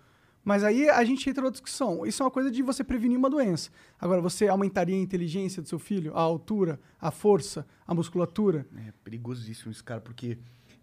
Mas 0.45 0.63
aí 0.63 0.91
a 0.91 1.03
gente 1.05 1.29
entra 1.29 1.43
na 1.43 1.51
discussão. 1.51 2.05
Isso 2.05 2.23
é 2.23 2.27
uma 2.27 2.31
coisa 2.31 2.51
de 2.51 2.63
você 2.63 2.85
prevenir 2.85 3.17
uma 3.17 3.31
doença. 3.31 3.71
Agora, 3.99 4.21
você 4.21 4.47
aumentaria 4.47 4.95
a 4.95 4.99
inteligência 4.99 5.63
do 5.63 5.69
seu 5.69 5.79
filho, 5.79 6.15
a 6.15 6.21
altura, 6.21 6.79
a 7.01 7.11
força, 7.11 7.67
a 7.87 7.95
musculatura? 7.95 8.67
É 8.87 8.93
perigosíssimo 9.03 9.73
isso, 9.73 9.83
cara, 9.83 10.01
porque, 10.03 10.37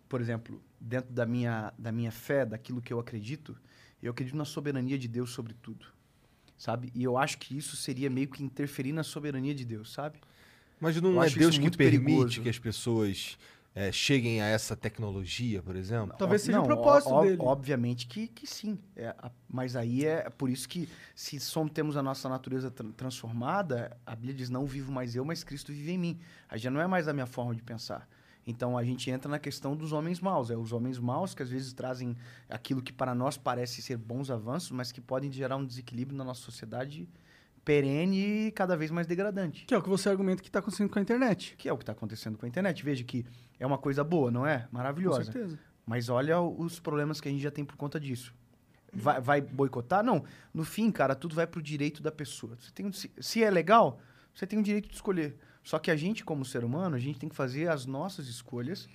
por 0.09 0.19
exemplo, 0.19 0.59
dentro 0.79 1.13
da 1.13 1.25
minha, 1.27 1.71
da 1.77 1.91
minha 1.91 2.11
fé, 2.11 2.43
daquilo 2.43 2.81
que 2.81 2.91
eu 2.91 2.99
acredito, 2.99 3.55
eu 4.01 4.09
acredito 4.11 4.35
na 4.35 4.45
soberania 4.45 4.97
de 4.97 5.07
Deus 5.07 5.29
sobre 5.29 5.53
tudo, 5.53 5.85
sabe? 6.57 6.91
E 6.95 7.03
eu 7.03 7.15
acho 7.15 7.38
que 7.38 7.55
isso 7.55 7.75
seria 7.75 8.09
meio 8.09 8.27
que 8.29 8.43
interferir 8.43 8.93
na 8.93 9.03
soberania 9.03 9.53
de 9.53 9.63
Deus, 9.63 9.93
sabe? 9.93 10.19
Mas 10.79 10.95
Eu 10.95 11.03
não 11.03 11.23
é 11.23 11.29
Deus 11.29 11.59
que 11.59 11.69
permite 11.69 11.77
perigoso. 11.77 12.41
que 12.41 12.49
as 12.49 12.57
pessoas 12.57 13.38
é, 13.73 13.91
cheguem 13.91 14.41
a 14.41 14.45
essa 14.48 14.76
tecnologia, 14.76 15.61
por 15.64 15.76
exemplo? 15.76 16.15
Talvez 16.18 16.41
seja 16.41 16.57
o 16.57 16.61
Não, 16.61 16.68
propósito 16.68 17.11
ó- 17.14 17.19
ó- 17.19 17.23
dele. 17.23 17.38
Obviamente 17.39 18.06
que, 18.07 18.27
que 18.27 18.45
sim. 18.45 18.77
É, 18.95 19.07
a- 19.10 19.31
mas 19.49 19.76
aí 19.76 20.06
é 20.06 20.30
por 20.30 20.49
isso 20.49 20.68
que, 20.68 20.89
se 21.15 21.39
somos, 21.39 21.72
temos 21.72 21.95
a 21.95 22.03
nossa 22.03 22.27
natureza 22.27 22.69
tran- 22.69 22.91
transformada, 22.91 23.98
a 24.06 24.14
Bíblia 24.15 24.34
diz: 24.35 24.49
não 24.49 24.65
vivo 24.65 24.91
mais 24.91 25.15
eu, 25.15 25.23
mas 25.23 25.43
Cristo 25.43 25.72
vive 25.72 25.91
em 25.91 25.98
mim. 25.98 26.19
Aí 26.49 26.60
já 26.60 26.69
não 26.69 26.81
é 26.81 26.88
mais 26.88 27.07
a 27.07 27.14
minha 27.14 27.26
forma 27.26 27.56
de 27.56 27.64
pensar. 27.64 28.07
Então 28.45 28.76
a 28.77 28.84
gente 28.84 29.10
entra 29.10 29.30
na 29.30 29.38
questão 29.39 29.76
dos 29.76 29.93
homens 29.93 30.19
maus. 30.19 30.49
É 30.49 30.57
os 30.57 30.73
homens 30.73 30.98
maus 30.99 31.34
que 31.35 31.43
às 31.43 31.49
vezes 31.49 31.72
trazem 31.73 32.18
aquilo 32.49 32.81
que 32.81 32.91
para 32.91 33.14
nós 33.15 33.38
parece 33.38 33.81
ser 33.84 33.98
bons 33.98 34.30
avanços, 34.31 34.72
mas 34.72 34.91
que 34.91 34.99
podem 34.99 35.31
gerar 35.31 35.56
um 35.57 35.65
desequilíbrio 35.65 36.18
na 36.18 36.23
nossa 36.23 36.41
sociedade 36.41 37.07
perene 37.64 38.48
e 38.48 38.52
cada 38.52 38.76
vez 38.76 38.89
mais 38.91 39.06
degradante. 39.07 39.65
Que 39.65 39.73
é 39.73 39.77
o 39.77 39.81
que 39.81 39.89
você 39.89 40.10
argumenta 40.10 40.41
que 40.41 40.49
está 40.49 40.60
acontecendo 40.60 40.89
com 40.89 40.98
a 40.98 41.02
internet. 41.02 41.56
Que 41.57 41.69
é 41.69 41.73
o 41.73 41.77
que 41.77 41.84
está 41.84 41.91
acontecendo 41.93 42.38
com 42.38 42.45
a 42.45 42.49
internet. 42.49 42.84
Veja 42.84 43.03
que 43.03 43.26
é 43.61 43.65
uma 43.65 43.77
coisa 43.77 44.03
boa, 44.03 44.31
não 44.31 44.45
é? 44.45 44.67
Maravilhosa. 44.71 45.19
Com 45.19 45.31
certeza. 45.31 45.59
Mas 45.85 46.09
olha 46.09 46.41
os 46.41 46.79
problemas 46.79 47.21
que 47.21 47.27
a 47.27 47.31
gente 47.31 47.43
já 47.43 47.51
tem 47.51 47.63
por 47.63 47.75
conta 47.75 47.99
disso. 47.99 48.33
Vai, 48.91 49.21
vai 49.21 49.39
boicotar? 49.39 50.03
Não. 50.03 50.23
No 50.51 50.65
fim, 50.65 50.91
cara, 50.91 51.13
tudo 51.13 51.35
vai 51.35 51.45
pro 51.45 51.61
direito 51.61 52.01
da 52.01 52.11
pessoa. 52.11 52.57
Você 52.59 52.71
tem, 52.71 52.91
se, 52.91 53.11
se 53.19 53.43
é 53.43 53.51
legal, 53.51 53.99
você 54.33 54.47
tem 54.47 54.57
o 54.57 54.63
direito 54.63 54.89
de 54.89 54.95
escolher. 54.95 55.38
Só 55.63 55.77
que 55.77 55.91
a 55.91 55.95
gente, 55.95 56.25
como 56.25 56.43
ser 56.43 56.63
humano, 56.63 56.95
a 56.95 56.99
gente 56.99 57.19
tem 57.19 57.29
que 57.29 57.35
fazer 57.35 57.69
as 57.69 57.85
nossas 57.85 58.27
escolhas 58.27 58.89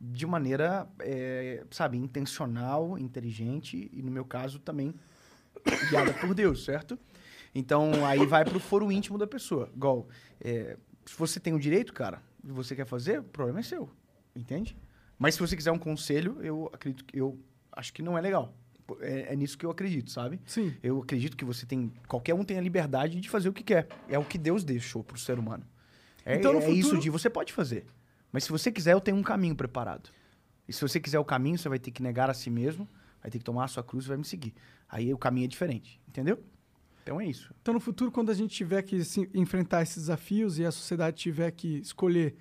de 0.00 0.26
maneira, 0.26 0.88
é, 1.00 1.62
sabe, 1.70 1.98
intencional, 1.98 2.98
inteligente 2.98 3.90
e, 3.92 4.02
no 4.02 4.10
meu 4.10 4.24
caso, 4.24 4.58
também 4.58 4.94
guiada 5.90 6.14
por 6.14 6.32
Deus, 6.32 6.64
certo? 6.64 6.98
Então, 7.54 8.04
aí 8.06 8.24
vai 8.24 8.46
pro 8.46 8.58
foro 8.58 8.90
íntimo 8.90 9.18
da 9.18 9.26
pessoa. 9.26 9.70
Igual, 9.74 10.08
é, 10.40 10.78
se 11.04 11.16
você 11.18 11.38
tem 11.38 11.52
o 11.52 11.58
direito, 11.58 11.92
cara, 11.92 12.22
e 12.42 12.50
você 12.50 12.74
quer 12.74 12.86
fazer, 12.86 13.20
o 13.20 13.24
problema 13.24 13.60
é 13.60 13.62
seu, 13.62 13.90
entende? 14.36 14.76
Mas 15.18 15.34
se 15.34 15.40
você 15.40 15.56
quiser 15.56 15.72
um 15.72 15.78
conselho, 15.78 16.38
eu 16.42 16.70
acredito 16.72 17.04
que 17.04 17.18
eu 17.18 17.38
acho 17.72 17.92
que 17.92 18.02
não 18.02 18.16
é 18.18 18.20
legal, 18.20 18.54
é, 19.00 19.32
é 19.32 19.36
nisso 19.36 19.56
que 19.58 19.64
eu 19.66 19.70
acredito, 19.70 20.10
sabe? 20.10 20.40
Sim. 20.46 20.74
Eu 20.82 21.00
acredito 21.02 21.36
que 21.36 21.44
você 21.44 21.64
tem. 21.66 21.92
Qualquer 22.06 22.34
um 22.34 22.44
tem 22.44 22.58
a 22.58 22.60
liberdade 22.60 23.18
de 23.20 23.28
fazer 23.28 23.48
o 23.48 23.52
que 23.52 23.62
quer. 23.64 23.88
É 24.08 24.18
o 24.18 24.24
que 24.24 24.38
Deus 24.38 24.62
deixou 24.62 25.02
pro 25.02 25.18
ser 25.18 25.38
humano. 25.38 25.64
É, 26.24 26.36
Então, 26.36 26.52
no 26.52 26.60
é 26.60 26.70
isso 26.70 26.82
futuro- 26.90 27.00
de 27.02 27.10
você 27.10 27.28
pode 27.30 27.52
fazer. 27.52 27.86
Mas 28.30 28.44
se 28.44 28.50
você 28.50 28.70
quiser, 28.70 28.92
eu 28.92 29.00
tenho 29.00 29.16
um 29.16 29.22
caminho 29.22 29.56
preparado. 29.56 30.10
E 30.68 30.72
se 30.72 30.80
você 30.82 31.00
quiser 31.00 31.18
o 31.18 31.24
caminho, 31.24 31.56
você 31.58 31.68
vai 31.68 31.78
ter 31.78 31.90
que 31.90 32.02
negar 32.02 32.28
a 32.28 32.34
si 32.34 32.50
mesmo, 32.50 32.86
vai 33.22 33.30
ter 33.30 33.38
que 33.38 33.44
tomar 33.44 33.64
a 33.64 33.68
sua 33.68 33.82
cruz 33.82 34.04
e 34.04 34.08
vai 34.08 34.16
me 34.16 34.24
seguir. 34.24 34.52
Aí 34.88 35.12
o 35.14 35.18
caminho 35.18 35.44
é 35.44 35.48
diferente, 35.48 36.00
entendeu? 36.08 36.42
Então 37.02 37.20
é 37.20 37.26
isso. 37.26 37.54
Então, 37.62 37.72
no 37.72 37.78
futuro, 37.80 38.10
quando 38.10 38.30
a 38.30 38.34
gente 38.34 38.54
tiver 38.54 38.82
que 38.82 39.02
se 39.04 39.30
enfrentar 39.32 39.82
esses 39.82 39.96
desafios 39.96 40.58
e 40.58 40.64
a 40.66 40.72
sociedade 40.72 41.16
tiver 41.16 41.50
que 41.52 41.78
escolher 41.78 42.36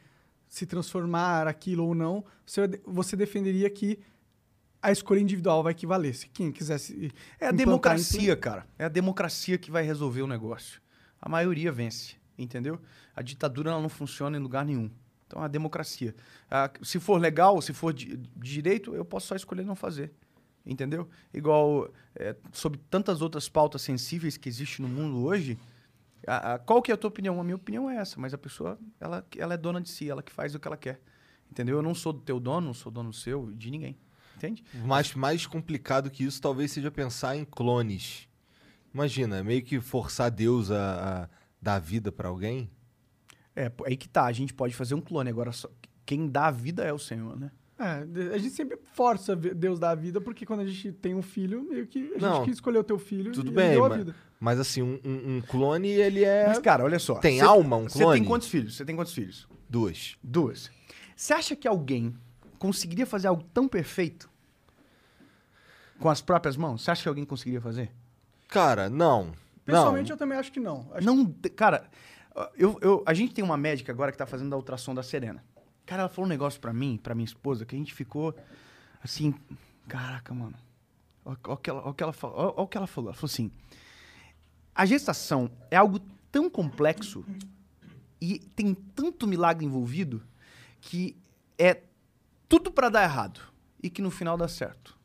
se 0.55 0.65
transformar 0.65 1.49
aquilo 1.49 1.85
ou 1.85 1.93
não, 1.93 2.23
você, 2.45 2.61
você 2.85 3.17
defenderia 3.17 3.69
que 3.69 3.99
a 4.81 4.89
escolha 4.89 5.19
individual 5.19 5.61
vai 5.61 5.73
equivaler. 5.73 6.15
Se 6.15 6.29
quem 6.29 6.49
quisesse. 6.49 7.11
É 7.37 7.47
a 7.47 7.51
democracia, 7.51 8.37
cara. 8.37 8.65
É 8.79 8.85
a 8.85 8.87
democracia 8.87 9.57
que 9.57 9.69
vai 9.69 9.83
resolver 9.83 10.21
o 10.21 10.27
negócio. 10.27 10.81
A 11.21 11.27
maioria 11.27 11.73
vence, 11.73 12.15
entendeu? 12.37 12.79
A 13.13 13.21
ditadura 13.21 13.71
não 13.71 13.89
funciona 13.89 14.37
em 14.37 14.39
lugar 14.39 14.63
nenhum. 14.63 14.89
Então, 15.27 15.43
a 15.43 15.49
democracia. 15.49 16.15
Ah, 16.49 16.71
se 16.81 17.01
for 17.01 17.19
legal, 17.19 17.61
se 17.61 17.73
for 17.73 17.91
de, 17.91 18.15
de 18.15 18.29
direito, 18.37 18.95
eu 18.95 19.03
posso 19.03 19.27
só 19.27 19.35
escolher 19.35 19.65
não 19.65 19.75
fazer. 19.75 20.13
Entendeu? 20.65 21.09
Igual 21.33 21.91
é, 22.15 22.33
sobre 22.53 22.79
tantas 22.89 23.21
outras 23.21 23.49
pautas 23.49 23.81
sensíveis 23.81 24.37
que 24.37 24.47
existem 24.47 24.85
no 24.85 24.89
mundo 24.89 25.21
hoje, 25.21 25.59
a- 26.27 26.53
a- 26.55 26.59
qual 26.59 26.81
que 26.81 26.91
é 26.91 26.93
a 26.93 26.97
tua 26.97 27.07
opinião? 27.09 27.39
A 27.39 27.43
minha 27.43 27.55
opinião 27.55 27.89
é 27.89 27.95
essa, 27.97 28.19
mas 28.19 28.33
a 28.33 28.37
pessoa, 28.37 28.77
ela, 28.99 29.25
ela 29.37 29.53
é 29.53 29.57
dona 29.57 29.79
de 29.81 29.89
si, 29.89 30.09
ela 30.09 30.23
que 30.23 30.31
faz 30.31 30.53
o 30.55 30.59
que 30.59 30.67
ela 30.67 30.77
quer. 30.77 31.01
Entendeu? 31.51 31.77
Eu 31.77 31.81
não 31.81 31.93
sou 31.95 32.11
do 32.13 32.21
teu 32.21 32.39
dono, 32.39 32.67
não 32.67 32.73
sou 32.73 32.91
dono 32.91 33.13
seu, 33.13 33.51
de 33.53 33.69
ninguém. 33.69 33.97
Entende? 34.35 34.63
Mas 34.85 35.13
mais 35.15 35.45
complicado 35.47 36.09
que 36.09 36.23
isso 36.23 36.41
talvez 36.41 36.71
seja 36.71 36.91
pensar 36.91 37.37
em 37.37 37.45
clones. 37.45 38.27
Imagina, 38.93 39.43
meio 39.43 39.61
que 39.63 39.79
forçar 39.79 40.29
Deus 40.31 40.71
a, 40.71 41.23
a 41.23 41.29
dar 41.61 41.79
vida 41.79 42.11
pra 42.11 42.29
alguém. 42.29 42.69
É, 43.55 43.71
aí 43.85 43.95
que 43.95 44.09
tá, 44.09 44.25
a 44.25 44.31
gente 44.31 44.53
pode 44.53 44.73
fazer 44.75 44.95
um 44.95 45.01
clone, 45.01 45.29
agora 45.29 45.51
só, 45.51 45.69
quem 46.05 46.27
dá 46.27 46.47
a 46.47 46.51
vida 46.51 46.83
é 46.83 46.91
o 46.91 46.99
Senhor, 46.99 47.37
né? 47.39 47.51
É, 47.77 48.33
a 48.33 48.37
gente 48.37 48.51
sempre 48.51 48.77
força 48.93 49.35
Deus 49.35 49.79
dar 49.79 49.91
a 49.91 49.95
vida, 49.95 50.21
porque 50.21 50.45
quando 50.45 50.61
a 50.61 50.65
gente 50.65 50.93
tem 50.93 51.13
um 51.13 51.21
filho, 51.21 51.61
meio 51.69 51.85
que 51.87 52.13
a 52.15 52.19
Não, 52.19 52.35
gente 52.35 52.45
que 52.45 52.51
escolheu 52.51 52.81
o 52.81 52.83
teu 52.85 52.97
filho 52.97 53.33
Tudo 53.33 53.51
e 53.51 53.53
bem, 53.53 53.71
deu 53.71 53.83
a 53.85 53.89
mas, 53.89 53.97
vida. 53.97 54.15
Mas 54.45 54.59
assim, 54.59 54.83
um, 54.83 54.99
um- 55.03 55.37
um 55.37 55.41
clone, 55.41 55.87
ele 55.89 56.23
é. 56.23 56.47
Mas, 56.47 56.59
cara, 56.59 56.83
olha 56.83 56.99
só. 56.99 57.15
Tem 57.15 57.39
cê- 57.39 57.43
alma 57.45 57.77
um 57.77 57.89
Você 57.89 57.97
clone? 57.99 58.19
tem 58.19 58.27
quantos 58.29 58.47
filhos? 58.47 58.75
Você 58.75 58.85
tem 58.85 58.95
quantos 58.95 59.11
filhos? 59.13 59.47
Duas. 59.67 60.15
Duas. 60.23 60.69
Você 61.15 61.33
acha 61.33 61.55
que 61.55 61.67
alguém 61.67 62.15
conseguiria 62.59 63.07
fazer 63.07 63.27
algo 63.27 63.43
tão 63.53 63.67
perfeito 63.67 64.29
com 65.99 66.09
as 66.09 66.21
próprias 66.21 66.55
mãos? 66.55 66.83
Você 66.83 66.91
acha 66.91 67.01
que 67.01 67.09
alguém 67.09 67.25
conseguiria 67.25 67.59
fazer? 67.59 67.91
Cara, 68.47 68.87
não. 68.87 69.33
Pessoalmente, 69.65 70.11
eu 70.11 70.17
também 70.17 70.37
acho 70.37 70.51
que 70.51 70.59
não. 70.59 70.87
Acho 70.93 71.05
Não, 71.07 71.25
cara, 71.55 71.89
eu, 72.55 72.77
eu- 72.81 73.03
a 73.05 73.13
gente 73.15 73.33
tem 73.33 73.43
uma 73.43 73.57
médica 73.57 73.91
agora 73.91 74.11
que 74.11 74.17
tá 74.17 74.27
fazendo 74.27 74.53
a 74.53 74.57
ultrassom 74.57 74.93
da 74.93 75.01
Serena. 75.01 75.43
Cara, 75.87 76.03
ela 76.03 76.09
falou 76.09 76.25
um 76.27 76.29
negócio 76.29 76.61
pra 76.61 76.71
mim, 76.71 76.99
pra 77.01 77.15
minha 77.15 77.25
esposa, 77.25 77.65
que 77.65 77.75
a 77.75 77.79
gente 77.79 77.93
ficou 77.93 78.35
assim, 79.03 79.33
caraca, 79.87 80.33
mano. 80.35 80.53
Olha 81.23 81.37
o 81.47 81.57
que 81.57 81.69
ela, 81.71 81.81
ó 81.83 81.89
o 81.89 81.93
que 81.95 82.03
ela 82.03 82.13
falou. 82.13 82.35
ó- 82.37 82.53
ó 82.57 82.63
o 82.63 82.67
que 82.67 82.77
ela 82.77 82.85
falou. 82.85 83.09
Ela 83.09 83.15
falou 83.17 83.31
assim: 83.31 83.51
a 84.75 84.85
gestação 84.85 85.49
é 85.71 85.77
algo 85.77 85.99
tão 86.31 86.49
complexo 86.49 87.25
e 88.21 88.39
tem 88.39 88.73
tanto 88.73 89.25
milagre 89.27 89.65
envolvido 89.65 90.21
que 90.81 91.15
é 91.57 91.81
tudo 92.49 92.69
pra 92.71 92.89
dar 92.89 93.03
errado 93.03 93.39
e 93.81 93.89
que 93.89 94.01
no 94.01 94.11
final 94.11 94.37
dá 94.37 94.47
certo. 94.47 94.95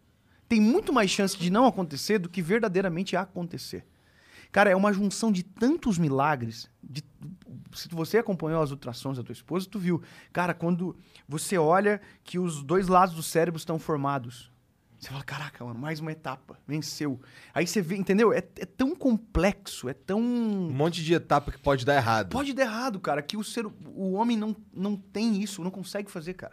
Tem 0.48 0.60
muito 0.60 0.92
mais 0.92 1.10
chance 1.10 1.38
de 1.38 1.48
não 1.50 1.66
acontecer 1.66 2.18
do 2.18 2.28
que 2.28 2.42
verdadeiramente 2.42 3.14
acontecer. 3.16 3.86
Cara, 4.50 4.68
é 4.70 4.74
uma 4.74 4.92
junção 4.92 5.30
de 5.30 5.42
tantos 5.44 5.96
milagres. 5.96 6.68
de- 6.82 7.04
se 7.72 7.88
você 7.90 8.18
acompanhou 8.18 8.60
as 8.60 8.72
ultrassons 8.72 9.16
da 9.16 9.22
tua 9.22 9.32
esposa, 9.32 9.68
tu 9.70 9.78
viu. 9.78 10.02
Cara, 10.32 10.52
quando 10.52 10.96
você 11.28 11.56
olha 11.56 12.00
que 12.24 12.36
os 12.36 12.64
dois 12.64 12.88
lados 12.88 13.14
do 13.14 13.22
cérebro 13.22 13.58
estão 13.58 13.78
formados, 13.78 14.49
você 15.00 15.08
fala, 15.08 15.24
caraca, 15.24 15.64
mano, 15.64 15.80
mais 15.80 15.98
uma 15.98 16.12
etapa, 16.12 16.58
venceu. 16.68 17.18
Aí 17.54 17.66
você 17.66 17.80
vê, 17.80 17.96
entendeu? 17.96 18.32
É, 18.32 18.38
é 18.38 18.66
tão 18.66 18.94
complexo, 18.94 19.88
é 19.88 19.94
tão... 19.94 20.20
Um 20.20 20.70
monte 20.70 21.02
de 21.02 21.14
etapa 21.14 21.50
que 21.50 21.58
pode 21.58 21.86
dar 21.86 21.94
errado. 21.96 22.28
Pode 22.30 22.52
dar 22.52 22.62
errado, 22.64 23.00
cara, 23.00 23.22
que 23.22 23.36
o 23.36 23.42
ser, 23.42 23.64
o 23.66 24.12
homem 24.12 24.36
não, 24.36 24.54
não 24.72 24.96
tem 24.96 25.40
isso, 25.42 25.64
não 25.64 25.70
consegue 25.70 26.10
fazer, 26.10 26.34
cara. 26.34 26.52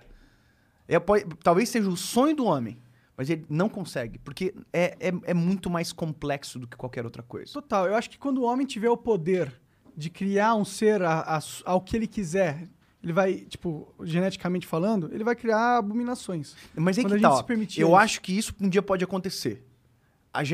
É, 0.88 0.98
pode- 0.98 1.26
talvez 1.44 1.68
seja 1.68 1.90
o 1.90 1.98
sonho 1.98 2.34
do 2.36 2.46
homem, 2.46 2.82
mas 3.18 3.30
ele 3.30 3.46
não 3.50 3.68
consegue, 3.68 4.18
porque 4.20 4.56
é, 4.72 4.96
é, 5.10 5.14
é 5.24 5.34
muito 5.34 5.70
mais 5.70 5.92
complexo 5.92 6.58
do 6.58 6.68
que 6.68 6.78
qualquer 6.78 7.04
outra 7.04 7.22
coisa. 7.24 7.52
Total. 7.52 7.86
Eu 7.88 7.96
acho 7.96 8.10
que 8.10 8.18
quando 8.18 8.38
o 8.38 8.44
homem 8.46 8.66
tiver 8.66 8.90
o 8.90 8.96
poder 8.96 9.52
de 9.96 10.10
criar 10.10 10.56
um 10.56 10.64
ser 10.64 11.02
a- 11.02 11.38
a- 11.38 11.40
ao 11.66 11.82
que 11.82 11.98
ele 11.98 12.08
quiser, 12.08 12.70
ele 13.04 13.14
vai, 13.14 13.36
tipo, 13.36 13.94
geneticamente 14.04 14.66
falando, 14.68 15.10
ele 15.14 15.24
vai 15.24 15.36
criar 15.36 15.78
abominações. 15.78 16.56
Mas 16.76 16.98
é 16.98 17.02
Quando 17.04 17.18
que 17.20 17.26
a 17.26 17.30
tá, 17.30 17.46
gente 17.56 17.80
eu 17.80 17.88
isso. 17.90 17.96
acho 17.96 18.22
que 18.22 18.38
isso 18.38 18.54
um 18.60 18.68
dia 18.70 18.82
pode 18.82 19.04
acontecer. 19.04 19.64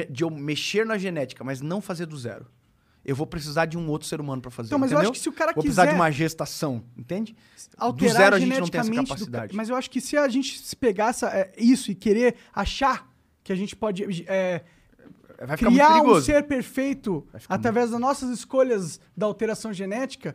De 0.09 0.23
eu 0.23 0.29
mexer 0.29 0.85
na 0.85 0.97
genética, 0.97 1.43
mas 1.43 1.59
não 1.61 1.81
fazer 1.81 2.05
do 2.05 2.17
zero. 2.17 2.45
Eu 3.03 3.17
vou 3.17 3.27
precisar 3.27 3.65
de 3.65 3.77
um 3.77 3.89
outro 3.89 4.07
ser 4.07 4.21
humano 4.21 4.41
pra 4.41 4.49
fazer, 4.49 4.67
Então, 4.67 4.79
mas 4.79 4.91
eu 4.91 4.95
entendeu? 4.97 5.11
acho 5.11 5.19
que 5.19 5.23
se 5.23 5.27
o 5.27 5.33
cara 5.33 5.51
Vou 5.51 5.61
precisar 5.61 5.83
de 5.83 5.89
quiser- 5.89 5.99
uma 5.99 6.09
gestação, 6.09 6.83
entende? 6.97 7.35
alterar 7.77 8.13
do 8.13 8.17
zero 8.17 8.35
a 8.37 8.39
gente 8.39 8.59
não 8.61 8.67
tem 8.67 8.79
essa 8.79 8.89
do 8.89 8.95
capacidade. 8.95 9.51
ca- 9.51 9.57
mas 9.57 9.67
eu 9.67 9.75
acho 9.75 9.89
que 9.89 9.99
se 9.99 10.15
a 10.15 10.25
gente 10.29 10.57
se 10.59 10.73
pegar 10.73 11.09
essa, 11.09 11.27
é, 11.29 11.51
isso 11.57 11.91
e 11.91 11.95
querer 11.95 12.35
achar 12.53 13.11
que 13.43 13.51
a 13.51 13.55
gente 13.57 13.75
pode 13.75 14.03
é, 14.25 14.63
Vai 15.45 15.57
ficar 15.57 15.69
muito 15.69 15.83
criar 15.85 16.01
um 16.01 16.21
ser 16.21 16.43
perfeito 16.47 17.27
através 17.49 17.91
das 17.91 17.99
nossas 17.99 18.29
escolhas 18.29 19.01
da 19.17 19.25
alteração 19.25 19.73
genética, 19.73 20.33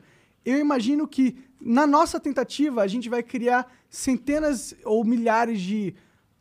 eu 0.51 0.59
imagino 0.59 1.07
que 1.07 1.37
na 1.61 1.87
nossa 1.87 2.21
tentativa 2.21 2.83
a 2.83 2.87
gente 2.87 3.09
vai 3.09 3.23
criar 3.23 3.71
centenas 3.89 4.75
ou 4.85 5.05
milhares 5.05 5.61
de 5.61 5.95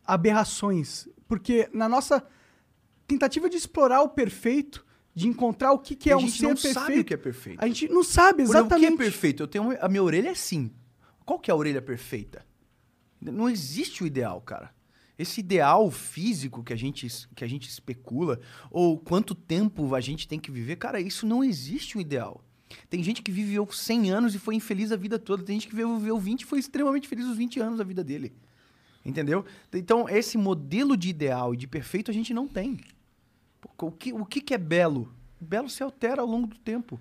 aberrações. 0.06 1.08
Porque 1.28 1.70
na 1.74 1.90
nossa 1.90 2.26
tentativa 3.08 3.50
de 3.50 3.58
explorar 3.58 4.02
o 4.02 4.10
perfeito, 4.10 4.86
de 5.14 5.28
encontrar 5.28 5.72
o 5.72 5.80
que, 5.80 5.96
que 5.96 6.10
é 6.10 6.14
a 6.14 6.18
um 6.18 6.22
gente 6.22 6.38
ser 6.38 6.44
não 6.44 6.50
perfeito. 6.52 6.74
sabe 6.74 7.00
o 7.00 7.06
que 7.06 7.14
é 7.14 7.18
perfeito. 7.18 7.64
A 7.64 7.68
gente 7.68 7.88
não 7.90 8.04
sabe 8.04 8.44
Por 8.44 8.52
exemplo, 8.52 8.60
exatamente. 8.60 8.94
O 8.94 8.98
que 8.98 9.04
é 9.04 9.06
perfeito? 9.06 9.44
Eu 9.44 9.48
tenho 9.48 9.78
a 9.84 9.90
minha 9.90 10.04
orelha 10.04 10.30
é 10.30 10.32
assim. 10.32 10.72
Qual 11.26 11.40
que 11.40 11.50
é 11.50 11.54
a 11.54 11.58
orelha 11.58 11.82
perfeita? 11.82 12.46
Não 13.20 13.50
existe 13.50 14.04
o 14.04 14.08
ideal, 14.08 14.40
cara. 14.42 14.74
Esse 15.18 15.40
ideal 15.40 15.90
físico 15.90 16.64
que 16.64 16.72
a 16.72 16.76
gente 16.76 17.08
que 17.36 17.44
a 17.44 17.48
gente 17.48 17.68
especula 17.68 18.40
ou 18.70 19.00
quanto 19.00 19.34
tempo 19.34 19.96
a 19.96 20.00
gente 20.00 20.28
tem 20.28 20.40
que 20.40 20.52
viver, 20.52 20.76
cara, 20.76 21.02
isso 21.02 21.26
não 21.26 21.44
existe 21.44 21.98
um 21.98 22.02
ideal. 22.02 22.46
Tem 22.89 23.02
gente 23.03 23.22
que 23.22 23.31
viveu 23.31 23.68
100 23.69 24.11
anos 24.11 24.35
e 24.35 24.39
foi 24.39 24.56
infeliz 24.56 24.91
a 24.91 24.95
vida 24.95 25.18
toda. 25.18 25.44
Tem 25.44 25.60
gente 25.60 25.69
que 25.69 25.76
viveu 25.76 26.18
20 26.19 26.41
e 26.41 26.45
foi 26.45 26.60
extremamente 26.60 27.07
feliz 27.07 27.26
os 27.26 27.38
20 27.38 27.60
anos 27.60 27.77
da 27.77 27.84
vida 27.84 28.03
dele. 28.03 28.34
Entendeu? 29.06 29.45
Então, 29.73 30.10
esse 30.10 30.38
modelo 30.38 30.98
de 30.98 31.10
ideal 31.10 31.53
e 31.53 31.57
de 31.57 31.68
perfeito 31.68 32.11
a 32.11 32.14
gente 32.14 32.34
não 32.34 32.48
tem. 32.48 32.80
O 33.80 33.91
que, 33.91 34.11
o 34.11 34.26
que 34.26 34.41
que 34.41 34.53
é 34.53 34.57
belo? 34.57 35.14
Belo 35.39 35.69
se 35.69 35.81
altera 35.81 36.22
ao 36.22 36.27
longo 36.27 36.48
do 36.48 36.57
tempo. 36.57 36.99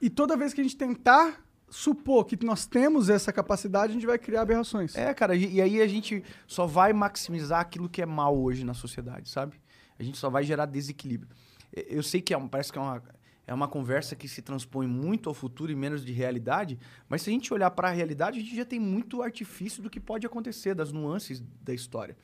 E 0.00 0.08
toda 0.08 0.36
vez 0.36 0.54
que 0.54 0.60
a 0.60 0.64
gente 0.64 0.76
tentar 0.76 1.44
supor 1.70 2.24
que 2.24 2.44
nós 2.44 2.66
temos 2.66 3.08
essa 3.08 3.32
capacidade, 3.32 3.90
a 3.90 3.94
gente 3.94 4.06
vai 4.06 4.18
criar 4.18 4.42
aberrações. 4.42 4.94
É, 4.94 5.12
cara, 5.12 5.34
e, 5.34 5.60
aí 5.60 5.82
a 5.82 5.86
gente 5.86 6.22
só 6.46 6.66
vai 6.66 6.92
maximizar 6.92 7.60
aquilo 7.60 7.88
que 7.88 8.00
é 8.00 8.06
mal 8.06 8.38
hoje 8.38 8.64
na 8.64 8.74
sociedade, 8.74 9.28
sabe? 9.28 9.60
A 9.98 10.02
gente 10.02 10.16
só 10.16 10.30
vai 10.30 10.44
gerar 10.44 10.66
desequilíbrio. 10.66 11.28
Eu 11.72 12.02
sei 12.02 12.20
que 12.22 12.32
é 12.32 12.38
parece 12.48 12.72
que 12.72 12.78
é 12.78 12.80
uma, 12.80 13.02
é 13.48 13.54
uma 13.54 13.66
conversa 13.66 14.14
que 14.14 14.28
se 14.28 14.42
transpõe 14.42 14.86
muito 14.86 15.26
ao 15.26 15.34
futuro 15.34 15.72
e 15.72 15.74
menos 15.74 16.04
de 16.04 16.12
realidade, 16.12 16.78
mas 17.08 17.22
se 17.22 17.30
a 17.30 17.32
gente 17.32 17.52
olhar 17.52 17.70
para 17.70 17.88
a 17.88 17.90
realidade, 17.90 18.38
a 18.38 18.42
gente 18.42 18.54
já 18.54 18.64
tem 18.64 18.78
muito 18.78 19.22
artifício 19.22 19.82
do 19.82 19.88
que 19.88 19.98
pode 19.98 20.26
acontecer, 20.26 20.74
das 20.74 20.92
nuances 20.92 21.42
da 21.62 21.72
história. 21.72 22.14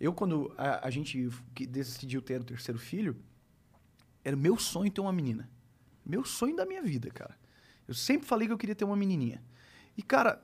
Eu, 0.00 0.12
quando 0.12 0.52
a, 0.58 0.88
a 0.88 0.90
gente 0.90 1.30
decidiu 1.68 2.20
ter 2.20 2.40
o 2.40 2.44
terceiro 2.44 2.76
filho, 2.76 3.16
era 4.24 4.34
meu 4.34 4.58
sonho 4.58 4.90
ter 4.90 5.00
uma 5.00 5.12
menina. 5.12 5.48
Meu 6.04 6.24
sonho 6.24 6.56
da 6.56 6.66
minha 6.66 6.82
vida, 6.82 7.08
cara. 7.08 7.38
Eu 7.86 7.94
sempre 7.94 8.26
falei 8.26 8.48
que 8.48 8.52
eu 8.52 8.58
queria 8.58 8.74
ter 8.74 8.84
uma 8.84 8.96
menininha. 8.96 9.40
E, 9.96 10.02
cara, 10.02 10.42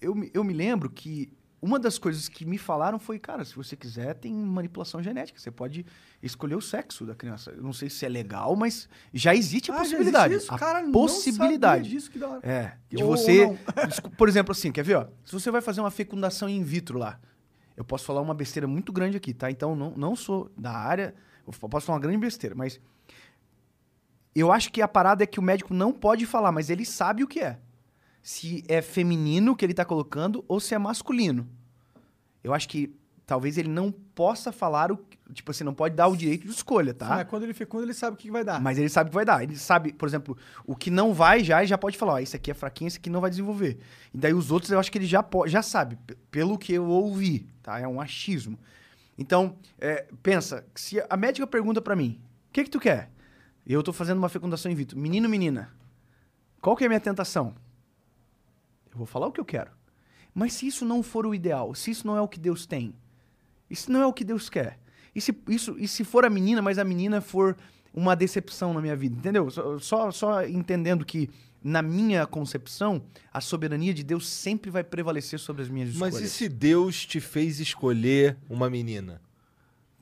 eu, 0.00 0.14
eu 0.32 0.44
me 0.44 0.52
lembro 0.52 0.88
que 0.88 1.32
uma 1.62 1.78
das 1.78 1.96
coisas 1.96 2.28
que 2.28 2.44
me 2.44 2.58
falaram 2.58 2.98
foi, 2.98 3.18
cara, 3.20 3.44
se 3.44 3.54
você 3.54 3.76
quiser, 3.76 4.14
tem 4.14 4.34
manipulação 4.34 5.00
genética. 5.00 5.38
Você 5.38 5.50
pode 5.50 5.86
escolher 6.20 6.56
o 6.56 6.60
sexo 6.60 7.06
da 7.06 7.14
criança. 7.14 7.52
Eu 7.52 7.62
não 7.62 7.72
sei 7.72 7.88
se 7.88 8.04
é 8.04 8.08
legal, 8.08 8.56
mas 8.56 8.88
já 9.14 9.32
existe 9.34 9.70
a 9.70 9.74
Ah, 9.74 9.76
já 9.78 9.82
possibilidade. 9.84 10.34
existe 10.34 10.46
isso? 10.46 10.54
A 10.54 10.58
Cara, 10.58 10.82
possibilidade. 10.90 11.88
disso, 11.88 12.10
que 12.10 12.18
da 12.18 12.28
hora. 12.28 12.40
É, 12.42 12.76
de 12.90 13.02
Ou- 13.02 13.10
ou 13.10 13.16
você. 13.16 13.46
Descu- 13.86 14.10
Por 14.10 14.28
exemplo, 14.28 14.50
assim, 14.50 14.72
quer 14.72 14.82
ver, 14.82 14.96
ó? 14.96 15.06
Se 15.24 15.32
você 15.32 15.50
vai 15.52 15.60
fazer 15.62 15.80
uma 15.80 15.90
fecundação 15.92 16.48
in 16.48 16.64
vitro 16.64 16.98
lá, 16.98 17.20
eu 17.76 17.84
posso 17.84 18.04
falar 18.04 18.20
uma 18.20 18.34
besteira 18.34 18.66
muito 18.66 18.92
grande 18.92 19.16
aqui, 19.16 19.32
tá? 19.32 19.48
Então, 19.48 19.76
não, 19.76 19.92
não 19.96 20.16
sou 20.16 20.50
da 20.58 20.72
área, 20.72 21.14
eu 21.46 21.52
posso 21.68 21.86
falar 21.86 21.96
uma 21.96 22.02
grande 22.02 22.18
besteira, 22.18 22.56
mas. 22.56 22.80
Eu 24.34 24.50
acho 24.50 24.72
que 24.72 24.80
a 24.80 24.88
parada 24.88 25.22
é 25.22 25.26
que 25.26 25.38
o 25.38 25.42
médico 25.42 25.74
não 25.74 25.92
pode 25.92 26.24
falar, 26.26 26.50
mas 26.50 26.70
ele 26.70 26.84
sabe 26.86 27.22
o 27.22 27.28
que 27.28 27.38
é. 27.40 27.58
Se 28.22 28.64
é 28.68 28.80
feminino 28.80 29.56
que 29.56 29.64
ele 29.64 29.74
tá 29.74 29.84
colocando 29.84 30.44
ou 30.46 30.60
se 30.60 30.74
é 30.74 30.78
masculino. 30.78 31.48
Eu 32.42 32.54
acho 32.54 32.68
que 32.68 32.94
talvez 33.26 33.56
ele 33.58 33.68
não 33.68 33.90
possa 33.90 34.52
falar 34.52 34.92
o. 34.92 34.98
Tipo 35.32 35.50
assim, 35.50 35.64
não 35.64 35.72
pode 35.72 35.94
dar 35.94 36.08
o 36.08 36.16
direito 36.16 36.46
de 36.46 36.52
escolha, 36.52 36.92
tá? 36.92 37.08
Mas 37.08 37.28
quando 37.28 37.44
ele 37.44 37.54
fecunda, 37.54 37.84
ele 37.84 37.94
sabe 37.94 38.14
o 38.14 38.18
que 38.18 38.30
vai 38.30 38.44
dar. 38.44 38.60
Mas 38.60 38.76
ele 38.78 38.90
sabe 38.90 39.08
o 39.08 39.10
que 39.10 39.14
vai 39.14 39.24
dar. 39.24 39.42
Ele 39.42 39.56
sabe, 39.56 39.92
por 39.92 40.06
exemplo, 40.06 40.36
o 40.66 40.76
que 40.76 40.90
não 40.90 41.14
vai 41.14 41.42
já, 41.42 41.60
ele 41.60 41.66
já 41.66 41.78
pode 41.78 41.96
falar, 41.96 42.14
ó, 42.14 42.18
isso 42.18 42.36
aqui 42.36 42.50
é 42.50 42.54
fraquinho, 42.54 42.88
esse 42.88 42.98
aqui 42.98 43.08
não 43.08 43.20
vai 43.20 43.30
desenvolver. 43.30 43.78
E 44.12 44.18
daí 44.18 44.34
os 44.34 44.50
outros 44.50 44.70
eu 44.70 44.78
acho 44.78 44.92
que 44.92 44.98
ele 44.98 45.06
já, 45.06 45.24
já 45.46 45.62
sabe, 45.62 45.98
pelo 46.30 46.58
que 46.58 46.74
eu 46.74 46.86
ouvi, 46.86 47.48
tá? 47.62 47.80
É 47.80 47.88
um 47.88 47.98
achismo. 47.98 48.58
Então, 49.16 49.56
é, 49.80 50.06
pensa, 50.22 50.66
se 50.74 51.02
a 51.08 51.16
médica 51.16 51.46
pergunta 51.46 51.80
pra 51.80 51.96
mim, 51.96 52.20
o 52.50 52.52
que 52.52 52.64
que 52.64 52.70
tu 52.70 52.80
quer? 52.80 53.10
Eu 53.66 53.82
tô 53.82 53.92
fazendo 53.92 54.18
uma 54.18 54.28
fecundação 54.28 54.70
in 54.70 54.74
vitro. 54.74 54.98
Menino, 54.98 55.28
menina, 55.28 55.72
qual 56.60 56.76
que 56.76 56.84
é 56.84 56.86
a 56.86 56.90
minha 56.90 57.00
tentação? 57.00 57.54
Eu 58.92 58.98
vou 58.98 59.06
falar 59.06 59.26
o 59.26 59.32
que 59.32 59.40
eu 59.40 59.44
quero. 59.44 59.70
Mas 60.34 60.52
se 60.54 60.66
isso 60.66 60.84
não 60.84 61.02
for 61.02 61.26
o 61.26 61.34
ideal, 61.34 61.74
se 61.74 61.90
isso 61.90 62.06
não 62.06 62.16
é 62.16 62.20
o 62.20 62.28
que 62.28 62.38
Deus 62.38 62.64
tem, 62.66 62.94
isso 63.68 63.90
não 63.90 64.00
é 64.02 64.06
o 64.06 64.12
que 64.12 64.24
Deus 64.24 64.48
quer. 64.48 64.78
E 65.14 65.20
se, 65.20 65.34
isso, 65.48 65.76
e 65.78 65.86
se 65.88 66.04
for 66.04 66.24
a 66.24 66.30
menina, 66.30 66.62
mas 66.62 66.78
a 66.78 66.84
menina 66.84 67.20
for 67.20 67.56
uma 67.92 68.14
decepção 68.16 68.72
na 68.72 68.80
minha 68.80 68.96
vida, 68.96 69.16
entendeu? 69.16 69.50
Só, 69.50 69.78
só, 69.78 70.10
só 70.10 70.46
entendendo 70.46 71.04
que, 71.04 71.28
na 71.62 71.82
minha 71.82 72.26
concepção, 72.26 73.02
a 73.32 73.40
soberania 73.40 73.92
de 73.92 74.02
Deus 74.02 74.26
sempre 74.26 74.70
vai 74.70 74.82
prevalecer 74.82 75.38
sobre 75.38 75.62
as 75.62 75.68
minhas 75.68 75.90
escolhas. 75.90 76.14
Mas 76.14 76.22
e 76.24 76.28
se 76.30 76.48
Deus 76.48 77.04
te 77.04 77.20
fez 77.20 77.60
escolher 77.60 78.38
uma 78.48 78.70
menina? 78.70 79.20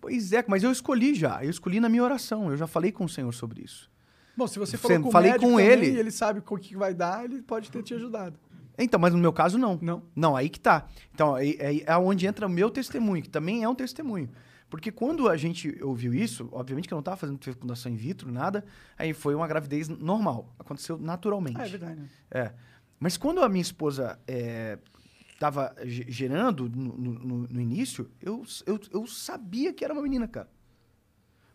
Pois 0.01 0.33
é, 0.33 0.45
mas 0.49 0.63
eu 0.63 0.71
escolhi 0.71 1.15
já. 1.15 1.45
Eu 1.45 1.51
escolhi 1.51 1.79
na 1.81 1.89
minha 1.89 2.03
oração. 2.05 2.51
Eu 2.51 2.57
já 2.57 2.67
falei 2.67 2.91
com 2.93 3.05
o 3.05 3.09
Senhor 3.09 3.33
sobre 3.35 3.63
isso. 3.63 3.91
Bom, 4.37 4.47
se 4.47 4.59
você 4.59 4.77
Você- 4.77 4.79
falou 4.79 5.03
com 5.03 5.11
falei 5.11 5.33
com 5.33 5.39
também 5.51 5.67
ele. 5.67 5.87
e 5.91 5.97
ele 5.99 6.11
sabe 6.11 6.39
o 6.39 6.43
que 6.43 6.69
que 6.69 6.77
vai 6.77 6.95
dar, 6.95 7.25
ele 7.25 7.43
pode 7.43 7.71
ter 7.71 7.83
te 7.83 7.93
ajudado. 7.93 8.39
Então, 8.79 8.99
mas 8.99 9.13
no 9.13 9.19
meu 9.19 9.33
caso, 9.33 9.59
não. 9.59 9.79
Não. 9.83 10.03
Não, 10.17 10.37
aí 10.37 10.49
que 10.49 10.59
tá. 10.61 10.87
Então, 11.15 11.35
aí, 11.35 11.59
aí 11.61 11.83
é 11.87 11.97
onde 11.97 12.27
entra 12.27 12.47
o 12.47 12.51
meu 12.51 12.71
testemunho, 12.71 13.23
que 13.23 13.29
também 13.29 13.63
é 13.63 13.69
um 13.69 13.75
testemunho. 13.75 14.31
Porque 14.69 14.93
quando 14.93 15.29
a 15.29 15.37
gente 15.37 15.77
ouviu 15.83 16.15
isso, 16.15 16.49
obviamente 16.53 16.87
que 16.87 16.95
eu 16.95 16.97
não 16.97 17.01
estava 17.01 17.17
fazendo 17.17 17.43
fecundação 17.43 17.91
in 17.91 17.97
vitro, 17.97 18.31
nada, 18.31 18.65
aí 18.97 19.13
foi 19.13 19.35
uma 19.35 19.49
gravidez 19.49 19.89
normal. 19.89 20.55
Aconteceu 20.59 20.97
naturalmente. 20.97 21.61
Ah, 21.61 21.67
é 21.67 21.69
verdade. 21.69 22.01
né? 22.01 22.09
É. 22.31 22.53
Mas 23.01 23.17
quando 23.17 23.43
a 23.43 23.49
minha 23.49 23.63
esposa 23.63 24.19
estava 25.33 25.75
gerando 25.85 26.69
no, 26.69 26.97
no- 26.97 27.13
no- 27.19 27.49
no 27.49 27.61
início, 27.61 28.11
eu, 28.21 28.45
eu, 28.67 28.79
eu 28.93 29.07
sabia 29.07 29.73
que 29.73 29.85
era 29.85 29.93
uma 29.93 30.03
menina, 30.03 30.29
cara. 30.29 30.49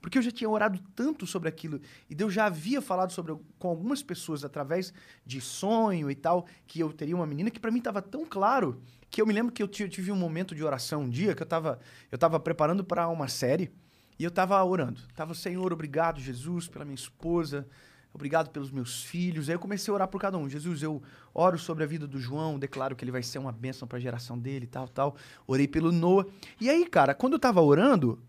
Porque 0.05 0.19
eu 0.19 0.21
já 0.21 0.29
tinha 0.29 0.47
orado 0.47 0.79
tanto 0.95 1.25
sobre 1.25 1.49
aquilo 1.49 1.81
e 2.07 2.13
Deus 2.13 2.31
já 2.31 2.45
havia 2.45 2.79
falado 2.79 3.11
sobre 3.11 3.35
com 3.57 3.67
algumas 3.67 4.03
pessoas 4.03 4.45
através 4.45 4.93
de 5.25 5.41
sonho 5.41 6.11
e 6.11 6.13
tal 6.13 6.45
que 6.67 6.79
eu 6.79 6.93
teria 6.93 7.15
uma 7.15 7.25
menina 7.25 7.49
que 7.49 7.59
para 7.59 7.71
mim 7.71 7.79
estava 7.79 8.03
tão 8.03 8.23
claro 8.23 8.79
que 9.09 9.19
eu 9.19 9.25
me 9.25 9.33
lembro 9.33 9.51
que 9.51 9.63
eu 9.63 9.67
ti- 9.67 9.89
tive 9.89 10.11
um 10.11 10.15
momento 10.15 10.53
de 10.53 10.63
oração 10.63 11.01
um 11.01 11.09
dia 11.09 11.33
que 11.33 11.41
eu 11.41 11.45
estava 11.45 11.79
eu 12.11 12.19
tava 12.19 12.39
preparando 12.39 12.83
para 12.83 13.07
uma 13.07 13.27
série 13.27 13.71
e 14.19 14.23
eu 14.23 14.29
estava 14.29 14.63
orando. 14.63 15.01
Tava, 15.15 15.33
Senhor, 15.33 15.73
obrigado, 15.73 16.19
Jesus, 16.21 16.67
pela 16.67 16.85
minha 16.85 16.93
esposa, 16.93 17.67
obrigado 18.13 18.51
pelos 18.51 18.69
meus 18.69 19.03
filhos. 19.03 19.49
Aí 19.49 19.55
eu 19.55 19.59
comecei 19.59 19.91
a 19.91 19.95
orar 19.95 20.07
por 20.07 20.21
cada 20.21 20.37
um. 20.37 20.47
Jesus, 20.47 20.83
eu 20.83 21.01
oro 21.33 21.57
sobre 21.57 21.83
a 21.83 21.87
vida 21.87 22.05
do 22.07 22.19
João, 22.19 22.59
declaro 22.59 22.95
que 22.95 23.03
ele 23.03 23.11
vai 23.11 23.23
ser 23.23 23.39
uma 23.39 23.51
bênção 23.51 23.87
para 23.87 23.97
a 23.97 24.01
geração 24.01 24.37
dele 24.37 24.67
tal, 24.67 24.87
tal. 24.87 25.15
Orei 25.47 25.67
pelo 25.67 25.91
Noah. 25.91 26.29
E 26.61 26.69
aí, 26.69 26.85
cara, 26.87 27.15
quando 27.15 27.33
eu 27.33 27.39
tava 27.39 27.59
orando, 27.59 28.21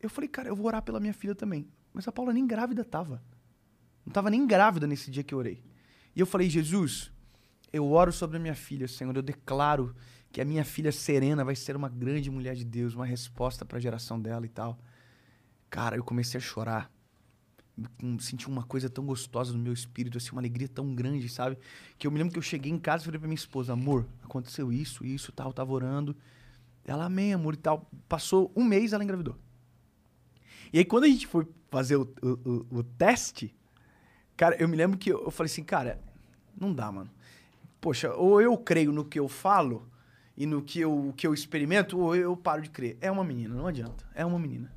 eu 0.00 0.10
falei, 0.10 0.28
cara, 0.28 0.48
eu 0.48 0.56
vou 0.56 0.66
orar 0.66 0.82
pela 0.82 1.00
minha 1.00 1.14
filha 1.14 1.34
também. 1.34 1.66
Mas 1.92 2.06
a 2.06 2.12
Paula 2.12 2.32
nem 2.32 2.46
grávida 2.46 2.84
tava. 2.84 3.22
Não 4.04 4.12
tava 4.12 4.30
nem 4.30 4.46
grávida 4.46 4.86
nesse 4.86 5.10
dia 5.10 5.22
que 5.22 5.34
eu 5.34 5.38
orei. 5.38 5.62
E 6.14 6.20
eu 6.20 6.26
falei, 6.26 6.48
Jesus, 6.48 7.10
eu 7.72 7.90
oro 7.90 8.12
sobre 8.12 8.36
a 8.36 8.40
minha 8.40 8.54
filha, 8.54 8.86
Senhor. 8.86 9.14
Eu 9.16 9.22
declaro 9.22 9.94
que 10.30 10.40
a 10.40 10.44
minha 10.44 10.64
filha 10.64 10.92
Serena 10.92 11.44
vai 11.44 11.56
ser 11.56 11.76
uma 11.76 11.88
grande 11.88 12.30
mulher 12.30 12.54
de 12.54 12.64
Deus, 12.64 12.94
uma 12.94 13.06
resposta 13.06 13.64
para 13.64 13.78
a 13.78 13.80
geração 13.80 14.20
dela 14.20 14.44
e 14.44 14.48
tal. 14.48 14.78
Cara, 15.70 15.96
eu 15.96 16.04
comecei 16.04 16.38
a 16.38 16.40
chorar. 16.40 16.90
Senti 18.20 18.48
uma 18.48 18.62
coisa 18.62 18.88
tão 18.88 19.04
gostosa 19.04 19.52
no 19.52 19.58
meu 19.58 19.72
espírito, 19.72 20.16
assim, 20.16 20.30
uma 20.32 20.40
alegria 20.40 20.68
tão 20.68 20.94
grande, 20.94 21.28
sabe? 21.28 21.58
Que 21.98 22.06
eu 22.06 22.10
me 22.10 22.18
lembro 22.18 22.32
que 22.32 22.38
eu 22.38 22.42
cheguei 22.42 22.72
em 22.72 22.78
casa 22.78 23.02
e 23.02 23.06
falei 23.06 23.18
pra 23.18 23.28
minha 23.28 23.36
esposa, 23.36 23.74
amor, 23.74 24.06
aconteceu 24.22 24.72
isso, 24.72 25.04
isso, 25.04 25.32
tal, 25.32 25.48
eu 25.48 25.52
tava 25.52 25.72
orando. 25.72 26.16
Ela, 26.84 27.06
amém, 27.06 27.34
amor 27.34 27.54
e 27.54 27.58
tal. 27.58 27.90
Passou 28.08 28.50
um 28.56 28.64
mês, 28.64 28.92
ela 28.92 29.02
engravidou. 29.02 29.36
E 30.72 30.78
aí, 30.78 30.84
quando 30.84 31.04
a 31.04 31.08
gente 31.08 31.26
foi 31.26 31.46
fazer 31.70 31.96
o, 31.96 32.02
o, 32.22 32.66
o- 32.78 32.82
teste, 32.82 33.54
cara, 34.36 34.56
eu 34.56 34.68
me 34.68 34.76
lembro 34.76 34.98
que 34.98 35.10
eu, 35.10 35.24
eu 35.24 35.30
falei 35.30 35.50
assim, 35.50 35.62
cara, 35.64 36.00
não 36.58 36.72
dá, 36.72 36.90
mano. 36.90 37.10
Poxa, 37.80 38.12
ou 38.14 38.40
eu 38.40 38.56
creio 38.56 38.92
no 38.92 39.04
que 39.04 39.18
eu 39.18 39.28
falo 39.28 39.86
e 40.36 40.46
no 40.46 40.62
que 40.62 40.80
eu, 40.80 41.12
que 41.16 41.26
eu 41.26 41.32
experimento, 41.34 41.98
ou 41.98 42.14
eu 42.16 42.36
paro 42.36 42.62
de 42.62 42.70
crer. 42.70 42.96
É 43.00 43.10
uma 43.10 43.24
menina, 43.24 43.54
não 43.54 43.66
adianta. 43.66 44.04
É 44.14 44.24
uma 44.24 44.38
menina. 44.38 44.72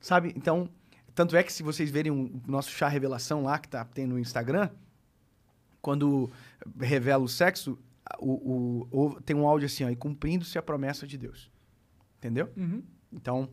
Sabe? 0.00 0.32
Então, 0.36 0.68
tanto 1.14 1.36
é 1.36 1.42
que 1.42 1.52
se 1.52 1.62
vocês 1.62 1.90
verem 1.90 2.12
o 2.12 2.40
nosso 2.46 2.70
chá 2.70 2.88
revelação 2.88 3.42
lá, 3.42 3.58
que 3.58 3.68
tá, 3.68 3.84
tem 3.84 4.06
no 4.06 4.18
Instagram, 4.18 4.70
quando 5.82 6.30
revela 6.78 7.24
o 7.24 7.28
sexo, 7.28 7.78
o, 8.18 8.32
o- 8.92 9.06
o- 9.06 9.20
tem 9.22 9.34
um 9.36 9.46
áudio 9.46 9.66
assim, 9.66 9.84
ó, 9.84 9.90
e 9.90 9.96
cumprindo-se 9.96 10.58
a 10.58 10.62
promessa 10.62 11.06
de 11.06 11.16
Deus. 11.18 11.50
Entendeu? 12.18 12.50
Uhum. 12.56 12.82
Então, 13.12 13.48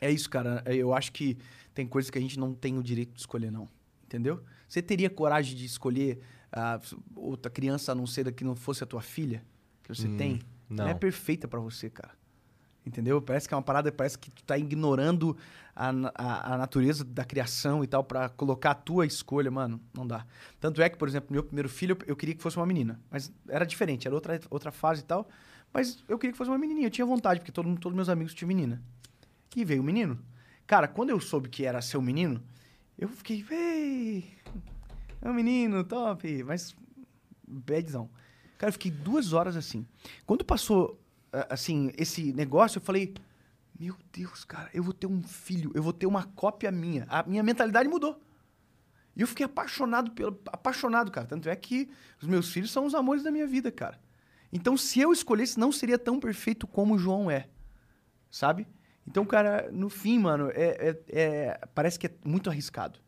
é 0.00 0.10
isso, 0.10 0.28
cara. 0.30 0.62
Eu 0.66 0.92
acho 0.94 1.12
que 1.12 1.36
tem 1.74 1.86
coisas 1.86 2.10
que 2.10 2.18
a 2.18 2.20
gente 2.20 2.38
não 2.38 2.54
tem 2.54 2.78
o 2.78 2.82
direito 2.82 3.12
de 3.12 3.20
escolher, 3.20 3.50
não. 3.50 3.68
Entendeu? 4.04 4.42
Você 4.68 4.80
teria 4.82 5.10
coragem 5.10 5.56
de 5.56 5.64
escolher 5.64 6.20
ah, 6.52 6.80
outra 7.14 7.50
criança 7.50 7.92
a 7.92 7.94
não 7.94 8.06
ser 8.06 8.32
que 8.32 8.44
não 8.44 8.54
fosse 8.56 8.82
a 8.82 8.86
tua 8.86 9.02
filha? 9.02 9.44
Que 9.82 9.94
você 9.94 10.06
Hum, 10.08 10.16
tem? 10.16 10.38
não. 10.68 10.84
Ela 10.84 10.90
é 10.92 10.94
perfeita 10.94 11.46
pra 11.46 11.60
você, 11.60 11.90
cara. 11.90 12.12
Entendeu? 12.84 13.20
Parece 13.20 13.48
que 13.48 13.54
é 13.54 13.56
uma 13.56 13.62
parada, 13.64 13.90
parece 13.90 14.16
que 14.16 14.30
tu 14.30 14.44
tá 14.44 14.56
ignorando 14.56 15.36
a, 15.74 15.90
a, 16.14 16.54
a 16.54 16.58
natureza 16.58 17.02
da 17.04 17.24
criação 17.24 17.82
e 17.82 17.86
tal 17.88 18.04
pra 18.04 18.28
colocar 18.28 18.70
a 18.70 18.74
tua 18.74 19.04
escolha, 19.04 19.50
mano. 19.50 19.80
Não 19.92 20.06
dá. 20.06 20.24
Tanto 20.60 20.80
é 20.80 20.88
que, 20.88 20.96
por 20.96 21.08
exemplo, 21.08 21.32
meu 21.32 21.42
primeiro 21.42 21.68
filho, 21.68 21.98
eu, 22.06 22.14
queria 22.14 22.34
que 22.36 22.40
fosse 22.42 22.56
uma 22.56 22.64
menina. 22.66 23.00
Mas 23.10 23.32
era 23.48 23.66
diferente, 23.66 24.06
era 24.06 24.14
outra, 24.14 24.40
outra 24.48 24.70
fase 24.70 25.00
e 25.00 25.04
tal. 25.04 25.28
Mas 25.74 26.04
eu 26.08 26.16
queria 26.16 26.30
que 26.30 26.38
fosse 26.38 26.48
uma 26.48 26.56
menininha. 26.58 26.86
Eu 26.86 26.90
tinha 26.90 27.04
vontade, 27.04 27.40
porque 27.40 27.50
todo, 27.50 27.76
todos 27.76 27.96
meus 27.96 28.08
amigos 28.08 28.32
tinham 28.32 28.46
menina. 28.46 28.80
E 29.56 29.64
veio 29.64 29.80
o 29.80 29.84
menino. 29.84 30.22
Cara, 30.66 30.86
quando 30.86 31.10
eu 31.10 31.18
soube 31.18 31.48
que 31.48 31.64
era 31.64 31.80
seu 31.80 32.02
menino, 32.02 32.42
eu 32.98 33.08
fiquei, 33.08 33.44
ei, 33.50 34.36
é 35.22 35.30
um 35.30 35.34
menino, 35.34 35.82
top. 35.82 36.44
Mas, 36.44 36.76
badzão. 37.48 38.10
Cara, 38.58 38.68
eu 38.68 38.72
fiquei 38.74 38.90
duas 38.90 39.32
horas 39.32 39.56
assim. 39.56 39.86
Quando 40.26 40.44
passou, 40.44 41.00
assim, 41.48 41.90
esse 41.96 42.32
negócio, 42.34 42.78
eu 42.78 42.82
falei, 42.82 43.14
meu 43.78 43.96
Deus, 44.12 44.44
cara, 44.44 44.70
eu 44.74 44.82
vou 44.82 44.92
ter 44.92 45.06
um 45.06 45.22
filho, 45.22 45.72
eu 45.74 45.82
vou 45.82 45.92
ter 45.92 46.06
uma 46.06 46.24
cópia 46.24 46.70
minha. 46.70 47.06
A 47.08 47.22
minha 47.22 47.42
mentalidade 47.42 47.88
mudou. 47.88 48.20
E 49.16 49.22
eu 49.22 49.26
fiquei 49.26 49.46
apaixonado 49.46 50.10
pelo. 50.10 50.38
Apaixonado, 50.46 51.10
cara. 51.10 51.26
Tanto 51.26 51.48
é 51.48 51.56
que 51.56 51.88
os 52.20 52.28
meus 52.28 52.52
filhos 52.52 52.70
são 52.70 52.84
os 52.84 52.94
amores 52.94 53.22
da 53.22 53.30
minha 53.30 53.46
vida, 53.46 53.72
cara. 53.72 53.98
Então, 54.52 54.76
se 54.76 55.00
eu 55.00 55.12
escolhesse, 55.12 55.58
não 55.58 55.72
seria 55.72 55.98
tão 55.98 56.20
perfeito 56.20 56.66
como 56.66 56.94
o 56.94 56.98
João 56.98 57.30
é. 57.30 57.48
Sabe? 58.30 58.66
Então, 59.06 59.24
cara, 59.24 59.70
no 59.72 59.88
fim, 59.88 60.18
mano, 60.18 60.50
é, 60.50 60.90
é- 60.90 61.02
é- 61.08 61.60
parece 61.74 61.98
que 61.98 62.06
é 62.06 62.14
muito 62.24 62.50
arriscado. 62.50 62.98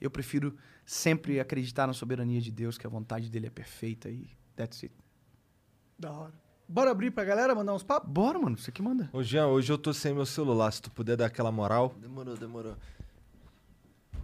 Eu 0.00 0.10
prefiro 0.10 0.56
sempre 0.86 1.40
acreditar 1.40 1.86
na 1.86 1.92
soberania 1.92 2.40
de 2.40 2.50
Deus, 2.50 2.78
que 2.78 2.86
a 2.86 2.90
vontade 2.90 3.28
dele 3.28 3.48
é 3.48 3.50
perfeita 3.50 4.08
e 4.08 4.30
that's 4.54 4.84
it. 4.84 4.94
Da 5.98 6.12
hora. 6.12 6.32
Bora 6.68 6.90
abrir 6.90 7.10
pra 7.10 7.24
galera, 7.24 7.54
mandar 7.54 7.74
uns 7.74 7.82
papos? 7.82 8.08
Bora, 8.10 8.38
mano, 8.38 8.56
você 8.56 8.70
que 8.70 8.82
manda. 8.82 9.08
Ô, 9.12 9.22
Jean, 9.22 9.46
hoje 9.48 9.72
eu 9.72 9.78
tô 9.78 9.92
sem 9.92 10.14
meu 10.14 10.26
celular. 10.26 10.70
Se 10.70 10.80
tu 10.82 10.90
puder 10.90 11.16
dar 11.16 11.26
aquela 11.26 11.50
moral. 11.50 11.94
Demorou, 11.98 12.36
demorou. 12.36 12.76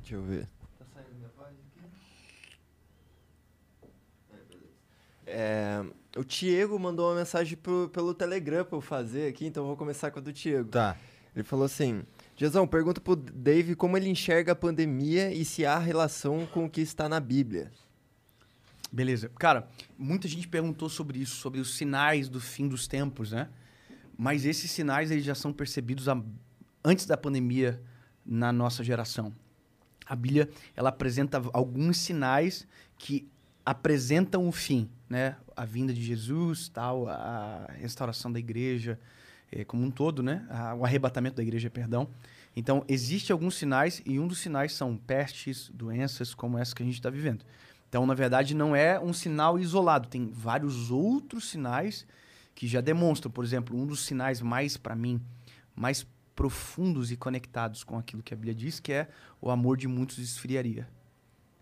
Deixa 0.00 0.14
eu 0.14 0.22
ver. 0.22 0.46
Tá 0.78 0.84
saindo 0.94 1.14
minha 1.16 1.30
página 1.30 1.58
aqui? 1.76 1.90
É, 5.26 5.82
o 6.16 6.24
Diego 6.24 6.78
mandou 6.78 7.08
uma 7.10 7.16
mensagem 7.16 7.56
pro- 7.56 7.88
pelo 7.88 8.12
Telegram 8.14 8.64
pra 8.64 8.76
eu 8.76 8.80
fazer 8.82 9.28
aqui, 9.28 9.46
então 9.46 9.62
eu 9.62 9.68
vou 9.68 9.76
começar 9.76 10.10
com 10.10 10.18
a 10.18 10.22
do 10.22 10.32
Diego. 10.32 10.68
Tá. 10.68 10.96
Ele 11.34 11.44
falou 11.44 11.64
assim: 11.64 12.02
Jezão, 12.36 12.66
pergunta 12.66 13.00
pro 13.00 13.16
Dave 13.16 13.74
como 13.74 13.96
ele 13.96 14.08
enxerga 14.08 14.52
a 14.52 14.56
pandemia 14.56 15.32
e 15.32 15.44
se 15.44 15.64
há 15.66 15.78
relação 15.78 16.46
com 16.46 16.64
o 16.66 16.70
que 16.70 16.80
está 16.80 17.08
na 17.08 17.18
Bíblia. 17.20 17.70
Beleza. 18.92 19.28
Cara, 19.38 19.68
muita 19.98 20.28
gente 20.28 20.46
perguntou 20.46 20.88
sobre 20.88 21.18
isso, 21.18 21.36
sobre 21.36 21.58
os 21.60 21.74
sinais 21.74 22.28
do 22.28 22.40
fim 22.40 22.68
dos 22.68 22.86
tempos, 22.86 23.32
né? 23.32 23.48
Mas 24.16 24.44
esses 24.44 24.70
sinais 24.70 25.10
eles 25.10 25.24
já 25.24 25.34
são 25.34 25.52
percebidos 25.52 26.08
a- 26.08 26.22
antes 26.84 27.04
da 27.04 27.16
pandemia 27.16 27.82
na 28.24 28.52
nossa 28.52 28.84
geração. 28.84 29.34
A 30.06 30.14
Bíblia, 30.14 30.48
ela 30.76 30.90
apresenta 30.90 31.42
alguns 31.52 31.96
sinais 31.98 32.66
que 32.96 33.28
apresentam 33.66 34.46
o 34.46 34.52
fim, 34.52 34.88
né? 35.08 35.36
A 35.56 35.64
vinda 35.64 35.92
de 35.92 36.02
Jesus, 36.02 36.68
tal, 36.68 37.08
a 37.08 37.66
restauração 37.76 38.30
da 38.30 38.38
igreja, 38.38 39.00
como 39.62 39.84
um 39.84 39.90
todo, 39.90 40.22
né? 40.22 40.46
A- 40.48 40.74
o 40.74 40.84
arrebatamento 40.84 41.36
da 41.36 41.42
igreja, 41.42 41.68
perdão. 41.68 42.08
Então, 42.56 42.82
existem 42.88 43.32
alguns 43.34 43.56
sinais 43.56 44.00
e 44.06 44.18
um 44.18 44.26
dos 44.26 44.38
sinais 44.38 44.72
são 44.72 44.96
pestes, 44.96 45.70
doenças 45.74 46.34
como 46.34 46.56
essa 46.56 46.74
que 46.74 46.82
a 46.82 46.86
gente 46.86 46.94
está 46.94 47.10
vivendo. 47.10 47.44
Então, 47.88 48.06
na 48.06 48.14
verdade, 48.14 48.54
não 48.54 48.74
é 48.74 48.98
um 48.98 49.12
sinal 49.12 49.58
isolado. 49.58 50.08
Tem 50.08 50.28
vários 50.28 50.90
outros 50.90 51.48
sinais 51.50 52.06
que 52.54 52.66
já 52.66 52.80
demonstram, 52.80 53.30
por 53.30 53.44
exemplo, 53.44 53.76
um 53.78 53.86
dos 53.86 54.00
sinais 54.04 54.40
mais, 54.40 54.76
para 54.76 54.96
mim, 54.96 55.20
mais 55.76 56.06
profundos 56.34 57.12
e 57.12 57.16
conectados 57.16 57.84
com 57.84 57.96
aquilo 57.98 58.22
que 58.22 58.32
a 58.34 58.36
Bíblia 58.36 58.54
diz, 58.54 58.80
que 58.80 58.92
é 58.92 59.08
o 59.40 59.50
amor 59.50 59.76
de 59.76 59.86
muitos 59.86 60.18
esfriaria. 60.18 60.88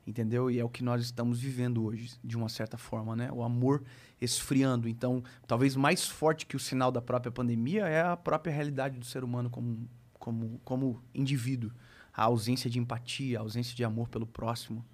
Entendeu? 0.06 0.50
E 0.50 0.58
é 0.58 0.64
o 0.64 0.68
que 0.68 0.82
nós 0.82 1.02
estamos 1.02 1.40
vivendo 1.40 1.84
hoje, 1.84 2.12
de 2.24 2.36
uma 2.36 2.48
certa 2.48 2.76
forma, 2.76 3.14
né? 3.14 3.30
O 3.30 3.42
amor 3.42 3.84
esfriando. 4.20 4.88
Então, 4.88 5.22
talvez 5.46 5.76
mais 5.76 6.06
forte 6.06 6.44
que 6.44 6.56
o 6.56 6.60
sinal 6.60 6.90
da 6.90 7.00
própria 7.00 7.30
pandemia 7.30 7.86
é 7.86 8.02
a 8.02 8.16
própria 8.16 8.52
realidade 8.52 8.98
do 8.98 9.04
ser 9.04 9.22
humano 9.22 9.48
como, 9.48 9.88
como, 10.14 10.60
como 10.64 11.02
indivíduo. 11.14 11.70
A 12.12 12.24
ausência 12.24 12.68
de 12.68 12.80
empatia, 12.80 13.38
a 13.38 13.42
ausência 13.42 13.76
de 13.76 13.84
amor 13.84 14.08
pelo 14.08 14.26
próximo. 14.26 14.84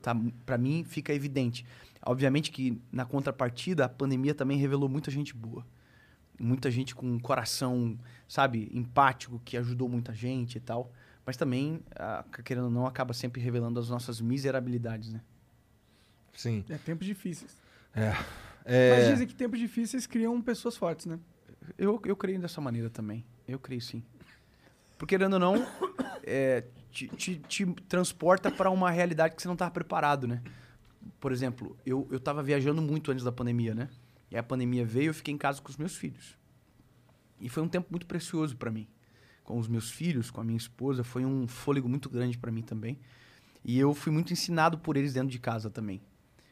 Tá, 0.00 0.14
para 0.44 0.58
mim, 0.58 0.84
fica 0.84 1.12
evidente. 1.12 1.64
Obviamente 2.04 2.50
que, 2.50 2.80
na 2.92 3.06
contrapartida, 3.06 3.86
a 3.86 3.88
pandemia 3.88 4.34
também 4.34 4.58
revelou 4.58 4.88
muita 4.88 5.10
gente 5.10 5.34
boa. 5.34 5.66
Muita 6.38 6.70
gente 6.70 6.94
com 6.94 7.06
um 7.06 7.18
coração, 7.18 7.98
sabe, 8.28 8.70
empático, 8.74 9.40
que 9.44 9.56
ajudou 9.56 9.88
muita 9.88 10.14
gente 10.14 10.56
e 10.56 10.60
tal. 10.60 10.92
Mas 11.26 11.36
também, 11.36 11.80
a, 11.96 12.24
querendo 12.44 12.64
ou 12.64 12.70
não, 12.70 12.86
acaba 12.86 13.14
sempre 13.14 13.40
revelando 13.40 13.80
as 13.80 13.88
nossas 13.88 14.20
miserabilidades, 14.20 15.12
né? 15.12 15.20
Sim. 16.34 16.64
É 16.68 16.76
tempos 16.76 17.06
difíceis. 17.06 17.56
É. 17.94 18.12
é... 18.64 18.96
Mas 18.96 19.08
dizem 19.08 19.26
que 19.26 19.34
tempos 19.34 19.58
difíceis 19.58 20.06
criam 20.06 20.40
pessoas 20.42 20.76
fortes, 20.76 21.06
né? 21.06 21.18
Eu, 21.78 22.00
eu 22.04 22.14
creio 22.14 22.38
dessa 22.40 22.60
maneira 22.60 22.90
também. 22.90 23.24
Eu 23.48 23.58
creio 23.58 23.80
sim. 23.80 24.02
Porque, 24.98 25.16
querendo 25.16 25.34
ou 25.34 25.38
não, 25.40 25.66
é, 26.22 26.64
te, 26.90 27.08
te, 27.08 27.36
te, 27.36 27.66
transporta 27.88 28.50
para 28.50 28.70
uma 28.70 28.90
realidade 28.90 29.34
que 29.34 29.40
você 29.40 29.48
não 29.48 29.54
estava 29.54 29.70
preparado, 29.70 30.26
né? 30.26 30.42
Por 31.20 31.32
exemplo, 31.32 31.76
eu, 31.86 32.06
eu 32.10 32.20
tava 32.20 32.42
viajando 32.42 32.82
muito 32.82 33.10
antes 33.10 33.24
da 33.24 33.32
pandemia, 33.32 33.74
né? 33.74 33.88
E 34.30 34.36
a 34.36 34.42
pandemia 34.42 34.84
veio 34.84 35.04
e 35.04 35.06
eu 35.06 35.14
fiquei 35.14 35.32
em 35.32 35.38
casa 35.38 35.62
com 35.62 35.70
os 35.70 35.76
meus 35.76 35.96
filhos. 35.96 36.36
E 37.40 37.48
foi 37.48 37.62
um 37.62 37.68
tempo 37.68 37.88
muito 37.90 38.06
precioso 38.06 38.56
para 38.56 38.70
mim 38.70 38.86
com 39.44 39.58
os 39.58 39.68
meus 39.68 39.90
filhos, 39.90 40.30
com 40.30 40.40
a 40.40 40.44
minha 40.44 40.56
esposa, 40.56 41.04
foi 41.04 41.24
um 41.24 41.46
fôlego 41.46 41.88
muito 41.88 42.08
grande 42.08 42.36
para 42.36 42.50
mim 42.50 42.62
também. 42.62 42.98
E 43.64 43.78
eu 43.78 43.94
fui 43.94 44.10
muito 44.10 44.32
ensinado 44.32 44.78
por 44.78 44.96
eles 44.96 45.12
dentro 45.12 45.28
de 45.28 45.38
casa 45.38 45.70
também. 45.70 46.02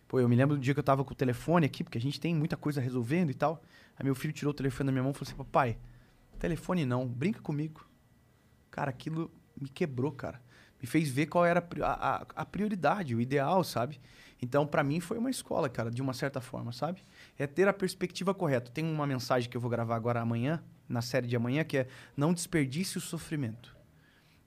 Pô, 0.06 0.20
eu 0.20 0.28
me 0.28 0.36
lembro 0.36 0.56
do 0.56 0.62
dia 0.62 0.74
que 0.74 0.80
eu 0.80 0.84
tava 0.84 1.04
com 1.04 1.12
o 1.12 1.16
telefone 1.16 1.66
aqui, 1.66 1.82
porque 1.82 1.98
a 1.98 2.00
gente 2.00 2.20
tem 2.20 2.34
muita 2.34 2.56
coisa 2.56 2.80
resolvendo 2.80 3.30
e 3.30 3.34
tal. 3.34 3.62
Aí 3.98 4.04
meu 4.04 4.14
filho 4.14 4.32
tirou 4.32 4.50
o 4.50 4.54
telefone 4.54 4.88
da 4.88 4.92
minha 4.92 5.02
mão 5.02 5.12
e 5.12 5.14
falou 5.14 5.26
assim: 5.26 5.36
Papai, 5.36 5.78
telefone 6.38 6.84
não, 6.84 7.06
brinca 7.06 7.40
comigo. 7.40 7.86
Cara, 8.70 8.90
aquilo 8.90 9.30
me 9.58 9.68
quebrou, 9.68 10.12
cara. 10.12 10.40
Me 10.80 10.86
fez 10.86 11.08
ver 11.08 11.26
qual 11.26 11.46
era 11.46 11.66
a, 11.82 12.16
a, 12.16 12.26
a 12.36 12.44
prioridade, 12.44 13.14
o 13.14 13.20
ideal, 13.20 13.62
sabe? 13.62 14.00
Então, 14.40 14.66
para 14.66 14.82
mim, 14.82 14.98
foi 14.98 15.18
uma 15.18 15.30
escola, 15.30 15.68
cara, 15.68 15.88
de 15.88 16.02
uma 16.02 16.12
certa 16.12 16.40
forma, 16.40 16.72
sabe? 16.72 17.04
É 17.38 17.46
ter 17.46 17.68
a 17.68 17.72
perspectiva 17.72 18.34
correta. 18.34 18.72
Tem 18.72 18.84
uma 18.84 19.06
mensagem 19.06 19.48
que 19.48 19.56
eu 19.56 19.60
vou 19.60 19.70
gravar 19.70 19.94
agora 19.94 20.20
amanhã, 20.20 20.60
na 20.92 21.02
série 21.02 21.26
de 21.26 21.34
amanhã, 21.34 21.64
que 21.64 21.78
é 21.78 21.88
não 22.16 22.32
desperdice 22.32 22.98
o 22.98 23.00
sofrimento. 23.00 23.74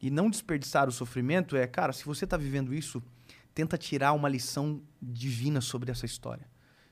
E 0.02 0.10
não 0.10 0.30
desperdiçar 0.30 0.88
o 0.88 0.92
sofrimento 0.92 1.58
é, 1.58 1.66
cara, 1.66 1.92
se 1.92 2.06
você 2.06 2.26
está 2.26 2.38
vivendo 2.38 2.74
isso, 2.74 3.02
tenta 3.54 3.78
tirar 3.78 4.14
uma 4.14 4.30
lição 4.30 4.82
divina 5.02 5.62
sobre 5.62 5.92
essa 5.92 6.06
história. 6.06 6.48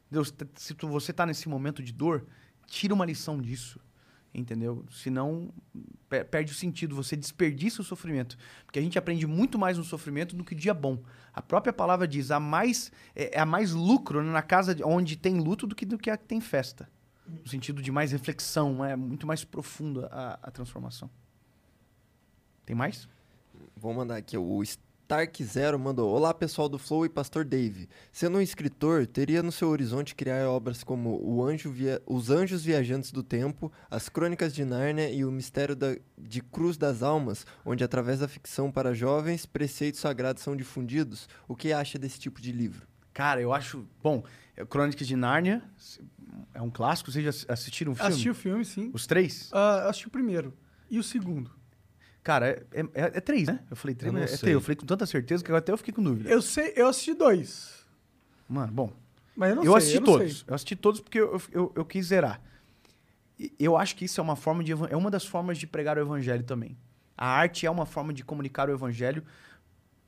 Deus, 0.10 0.34
se 0.56 0.74
tu, 0.74 0.88
você 0.88 1.12
está 1.12 1.26
nesse 1.26 1.48
momento 1.48 1.84
de 1.84 1.92
dor, 1.92 2.26
tira 2.66 2.94
uma 2.94 3.06
lição 3.06 3.40
disso, 3.42 3.80
entendeu? 4.34 4.86
Senão 4.90 5.54
perde 6.30 6.52
o 6.52 6.56
sentido, 6.56 6.96
você 6.96 7.16
desperdiça 7.16 7.82
o 7.82 7.86
sofrimento, 7.86 8.38
porque 8.66 8.80
a 8.80 8.82
gente 8.82 8.98
aprende 8.98 9.28
muito 9.28 9.60
mais 9.60 9.78
no 9.78 9.84
sofrimento 9.84 10.36
do 10.36 10.44
que 10.44 10.56
dia 10.56 10.74
bom. 10.74 11.04
A 11.34 11.42
própria 11.42 11.74
palavra 11.74 12.08
diz, 12.08 12.32
há 12.32 12.40
mais 12.40 12.92
é, 13.16 13.40
é 13.40 13.46
mais 13.46 13.72
lucro 13.72 14.24
na 14.24 14.42
casa 14.42 14.76
onde 14.86 15.16
tem 15.16 15.40
luto 15.40 15.68
do 15.68 15.76
que 15.76 15.86
do 15.86 15.98
que 15.98 16.10
a 16.10 16.18
que 16.18 16.26
tem 16.26 16.40
festa 16.40 16.88
no 17.28 17.48
sentido 17.48 17.82
de 17.82 17.92
mais 17.92 18.12
reflexão, 18.12 18.84
é 18.84 18.96
muito 18.96 19.26
mais 19.26 19.44
profunda 19.44 20.08
a, 20.12 20.40
a 20.44 20.52
transformação. 20.52 21.10
Tem 22.66 22.76
mais? 22.76 23.08
Vou 23.76 23.94
mandar 23.94 24.18
aqui. 24.18 24.38
O 24.38 24.64
Stark 24.64 25.44
Zero 25.44 25.78
mandou: 25.78 26.10
Olá 26.10 26.34
pessoal 26.34 26.70
do 26.70 26.80
Flow 26.80 27.06
e 27.06 27.10
Pastor 27.10 27.44
Dave. 27.44 27.90
Sendo 28.12 28.38
um 28.38 28.42
escritor, 28.42 29.06
teria 29.06 29.44
no 29.44 29.52
seu 29.52 29.70
horizonte 29.70 30.16
criar 30.16 30.48
obras 30.50 30.84
como 30.84 31.22
o 31.22 31.44
Anjo 31.44 31.70
Via... 31.72 32.02
Os 32.06 32.30
Anjos 32.30 32.64
Viajantes 32.64 33.12
do 33.12 33.22
Tempo, 33.22 33.72
As 33.92 34.08
Crônicas 34.10 34.54
de 34.54 34.64
Nárnia 34.64 35.12
e 35.12 35.26
O 35.26 35.32
Mistério 35.32 35.76
da... 35.76 35.98
de 36.18 36.42
Cruz 36.42 36.78
das 36.78 37.04
Almas, 37.04 37.46
onde 37.66 37.84
através 37.84 38.20
da 38.20 38.28
ficção 38.28 38.72
para 38.72 38.94
jovens, 38.94 39.46
preceitos 39.46 40.00
sagrados 40.00 40.42
são 40.42 40.56
difundidos. 40.56 41.28
O 41.48 41.56
que 41.56 41.74
acha 41.74 42.00
desse 42.00 42.20
tipo 42.20 42.42
de 42.42 42.52
livro? 42.52 42.93
Cara, 43.14 43.42
eu 43.42 43.54
acho. 43.54 43.86
Bom, 44.02 44.24
Crônicas 44.70 45.08
de 45.08 45.16
Nárnia 45.16 45.62
é 46.54 46.62
um 46.62 46.70
clássico. 46.70 47.12
Vocês 47.12 47.24
já 47.24 47.54
assistiram 47.54 47.92
o 47.92 47.96
filme? 47.96 48.10
Assisti 48.10 48.30
o 48.30 48.36
filme, 48.36 48.66
sim. 48.66 48.92
Os 48.94 49.06
três? 49.06 49.52
Uh, 49.52 49.88
assisti 49.88 50.08
o 50.08 50.12
primeiro. 50.12 50.54
E 50.90 50.98
o 50.98 51.04
segundo? 51.04 51.52
Cara, 52.24 52.66
é, 52.72 52.82
é, 52.82 52.88
é 52.94 53.22
três, 53.22 53.48
né? 53.48 53.60
Eu 53.70 53.76
falei 53.76 53.96
três, 53.96 54.14
eu 54.14 54.20
é 54.20 54.26
três. 54.26 54.54
Eu 54.54 54.62
falei 54.62 54.76
com 54.76 54.86
tanta 54.86 55.06
certeza 55.06 55.44
que 55.44 55.52
até 55.52 55.72
eu 55.72 55.78
fiquei 55.78 55.94
com 55.94 56.02
dúvida. 56.02 56.30
Eu 56.30 56.42
sei, 56.42 56.74
eu 56.76 56.88
assisti 56.88 57.14
dois. 57.14 57.86
Mano, 58.48 58.72
bom. 58.72 58.94
Mas 59.36 59.50
eu 59.50 59.56
não 59.58 59.64
eu 59.64 59.72
sei, 59.72 59.78
assisti 59.78 59.98
eu 59.98 60.04
todos. 60.04 60.38
Sei. 60.38 60.46
Eu 60.48 60.56
assisti 60.56 60.76
todos 60.76 61.02
porque 61.02 61.20
eu, 61.20 61.42
eu, 61.52 61.72
eu 61.76 61.86
quis 61.86 62.08
zerar. 62.08 62.42
Eu 63.60 63.76
acho 63.76 63.96
que 63.96 64.06
isso 64.06 64.22
é 64.22 64.24
uma 64.24 64.36
forma 64.36 64.64
de 64.64 64.72
é 64.72 64.96
uma 64.96 65.12
das 65.12 65.26
formas 65.26 65.58
de 65.58 65.68
pregar 65.68 65.98
o 65.98 66.02
evangelho 66.02 66.44
também. 66.44 66.78
A 67.18 67.28
arte 67.28 67.66
é 67.66 67.72
uma 67.72 67.86
forma 67.86 68.14
de 68.14 68.24
comunicar 68.24 68.70
o 68.70 68.72
evangelho 68.72 69.24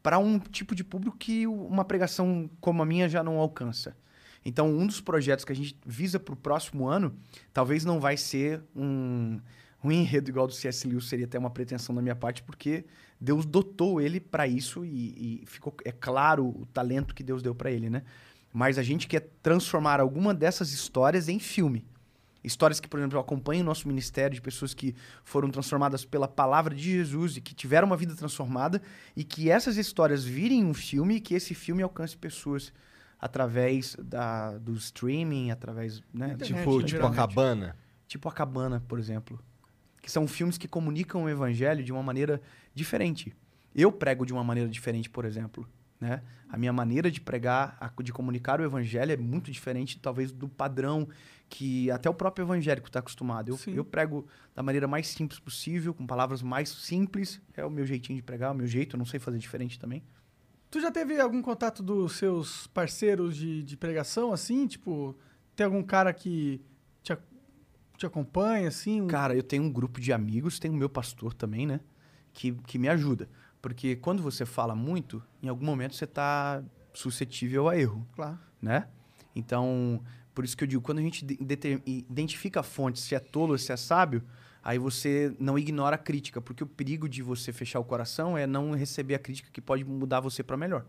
para 0.06 0.20
um 0.20 0.38
tipo 0.38 0.76
de 0.76 0.84
público 0.84 1.18
que 1.18 1.48
uma 1.48 1.84
pregação 1.84 2.48
como 2.62 2.84
a 2.84 2.86
minha 2.86 3.10
já 3.10 3.24
não 3.24 3.40
alcança. 3.40 3.98
Então, 4.46 4.70
um 4.70 4.86
dos 4.86 5.02
projetos 5.02 5.44
que 5.44 5.52
a 5.52 5.56
gente 5.56 5.76
visa 5.84 6.20
para 6.20 6.36
o 6.36 6.38
próximo 6.38 6.88
ano, 6.88 7.18
talvez 7.52 7.84
não 7.84 8.00
vai 8.00 8.16
ser 8.16 8.62
um, 8.76 9.40
um 9.84 9.92
enredo 9.92 10.30
igual 10.30 10.46
do 10.46 10.54
C.S. 10.54 10.88
Lewis, 10.88 11.10
seria 11.10 11.26
até 11.26 11.40
uma 11.40 11.50
pretensão 11.50 11.96
da 11.96 12.04
minha 12.04 12.16
parte, 12.16 12.44
porque 12.44 12.86
Deus 13.20 13.48
dotou 13.48 14.00
ele 14.00 14.20
para 14.20 14.48
isso 14.48 14.86
e, 14.86 15.42
e, 15.42 15.46
ficou 15.48 15.76
é 15.84 15.92
claro 15.92 16.50
o 16.50 16.68
talento 16.68 17.16
que 17.16 17.24
Deus 17.24 17.42
deu 17.42 17.56
para 17.56 17.72
ele, 17.72 17.90
né? 17.90 18.04
Mas 18.54 18.78
a 18.78 18.84
gente 18.84 19.08
quer 19.08 19.28
transformar 19.42 20.00
alguma 20.00 20.36
dessas 20.36 20.72
histórias 20.72 21.28
em 21.28 21.40
filme. 21.40 21.84
Histórias 22.46 22.80
que, 22.80 22.88
por 22.88 23.00
exemplo, 23.00 23.18
acompanham 23.18 23.64
o 23.64 23.66
nosso 23.66 23.88
ministério 23.88 24.36
de 24.36 24.42
pessoas 24.42 24.74
que 24.74 24.96
foram 25.24 25.50
transformadas 25.50 26.06
pela 26.06 26.28
palavra 26.28 26.76
de 26.76 26.84
Jesus 26.84 27.38
e 27.38 27.42
que 27.42 27.56
tiveram 27.56 27.88
uma 27.88 27.98
vida 27.98 28.16
transformada 28.16 28.82
e 29.16 29.24
que 29.24 29.50
essas 29.50 29.78
histórias 29.78 30.24
virem 30.24 30.64
um 30.64 30.74
filme 30.74 31.16
e 31.16 31.20
que 31.20 31.34
esse 31.34 31.56
filme 31.56 31.82
alcance 31.82 32.16
pessoas 32.16 32.72
através 33.20 33.96
da, 34.00 34.58
do 34.58 34.74
streaming, 34.74 35.50
através, 35.50 36.04
né? 36.14 36.34
Internet, 36.34 36.54
tipo, 36.54 36.80
né, 36.80 36.86
tipo 36.86 37.06
a 37.06 37.12
cabana. 37.12 37.76
Tipo 38.08 38.30
a 38.30 38.32
cabana, 38.32 38.84
por 38.88 39.00
exemplo. 39.00 39.40
Que 40.02 40.12
são 40.12 40.28
filmes 40.28 40.58
que 40.58 40.68
comunicam 40.68 41.24
o 41.24 41.30
evangelho 41.30 41.84
de 41.84 41.92
uma 41.92 42.04
maneira 42.04 42.40
diferente. 42.74 43.36
Eu 43.74 43.92
prego 43.92 44.26
de 44.26 44.32
uma 44.32 44.44
maneira 44.44 44.70
diferente, 44.70 45.10
por 45.10 45.26
exemplo. 45.26 45.68
Né? 46.00 46.22
A 46.50 46.58
minha 46.58 46.72
maneira 46.72 47.10
de 47.10 47.20
pregar, 47.20 47.94
de 48.04 48.14
comunicar 48.14 48.60
o 48.60 48.64
evangelho 48.64 49.12
é 49.12 49.18
muito 49.18 49.52
diferente, 49.52 49.98
talvez, 50.00 50.32
do 50.32 50.48
padrão 50.48 51.08
que 51.56 51.90
até 51.90 52.10
o 52.10 52.14
próprio 52.14 52.44
evangélico 52.44 52.88
está 52.88 53.00
acostumado. 53.00 53.50
Eu, 53.50 53.74
eu, 53.76 53.86
prego 53.86 54.28
da 54.54 54.62
maneira 54.62 54.90
mais 54.90 55.08
simples 55.08 55.40
possível, 55.40 55.94
com 55.94 56.06
palavras 56.06 56.42
mais 56.42 56.68
simples. 56.68 57.42
É 57.56 57.64
o 57.64 57.70
meu 57.70 57.86
jeitinho 57.86 58.18
de 58.18 58.22
pregar, 58.22 58.52
o 58.52 58.54
meu 58.54 58.68
jeito, 58.68 58.96
eu 58.96 58.98
não 58.98 59.06
sei 59.06 59.22
fazer 59.22 59.38
diferente 59.38 59.80
também. 59.80 60.04
Tu 60.70 60.82
já 60.82 60.92
teve 60.92 61.18
algum 61.18 61.42
contato 61.42 61.82
dos 61.82 62.18
seus 62.18 62.68
parceiros 62.68 63.38
de, 63.38 63.64
de 63.64 63.78
pregação, 63.78 64.34
assim? 64.34 64.68
Tipo, 64.68 65.16
tem 65.56 65.64
algum 65.66 65.82
cara 65.82 66.12
que 66.12 66.60
te, 67.02 67.18
te 67.96 68.06
acompanha, 68.06 68.68
assim? 68.68 69.02
Um... 69.02 69.08
Cara, 69.08 69.34
eu 69.34 69.44
tenho 69.44 69.64
um 69.64 69.72
grupo 69.72 70.02
de 70.02 70.12
amigos, 70.12 70.60
tenho 70.60 70.74
o 70.74 70.78
meu 70.78 70.90
pastor 70.90 71.34
também, 71.34 71.66
né? 71.66 71.80
Que, 72.34 72.52
que 72.52 72.78
me 72.78 72.90
ajuda. 72.90 73.30
Porque 73.62 73.96
quando 73.96 74.22
você 74.22 74.46
fala 74.46 74.76
muito, 74.76 75.24
em 75.42 75.48
algum 75.48 75.66
momento 75.66 75.96
você 75.96 76.04
está 76.04 76.62
suscetível 76.94 77.70
a 77.70 77.78
erro. 77.78 78.06
Claro. 78.14 78.38
Né? 78.62 78.90
Então, 79.34 80.04
por 80.36 80.44
isso 80.44 80.56
que 80.56 80.64
eu 80.66 80.68
digo, 80.68 80.82
quando 80.82 81.00
a 81.00 81.02
gente 81.02 81.26
identifica 81.86 82.60
a 82.60 82.64
fonte, 82.64 83.00
se 83.00 83.16
é 83.16 83.20
tolo 83.20 83.54
ou 83.54 83.58
se 83.58 83.72
é 83.72 83.78
sábio, 83.78 84.22
aí 84.62 84.78
você 84.78 85.34
não 85.40 85.58
ignora 85.58 85.96
a 85.96 85.98
crítica, 85.98 86.42
porque 86.42 86.62
o 86.62 86.68
perigo 86.68 87.08
de 87.08 87.24
você 87.24 87.54
fechar 87.54 87.80
o 87.80 87.86
coração 87.86 88.38
é 88.38 88.46
não 88.46 88.72
receber 88.74 89.16
a 89.16 89.20
crítica 89.20 89.50
que 89.52 89.62
pode 89.62 89.86
mudar 89.86 90.20
você 90.20 90.44
para 90.44 90.58
melhor, 90.58 90.86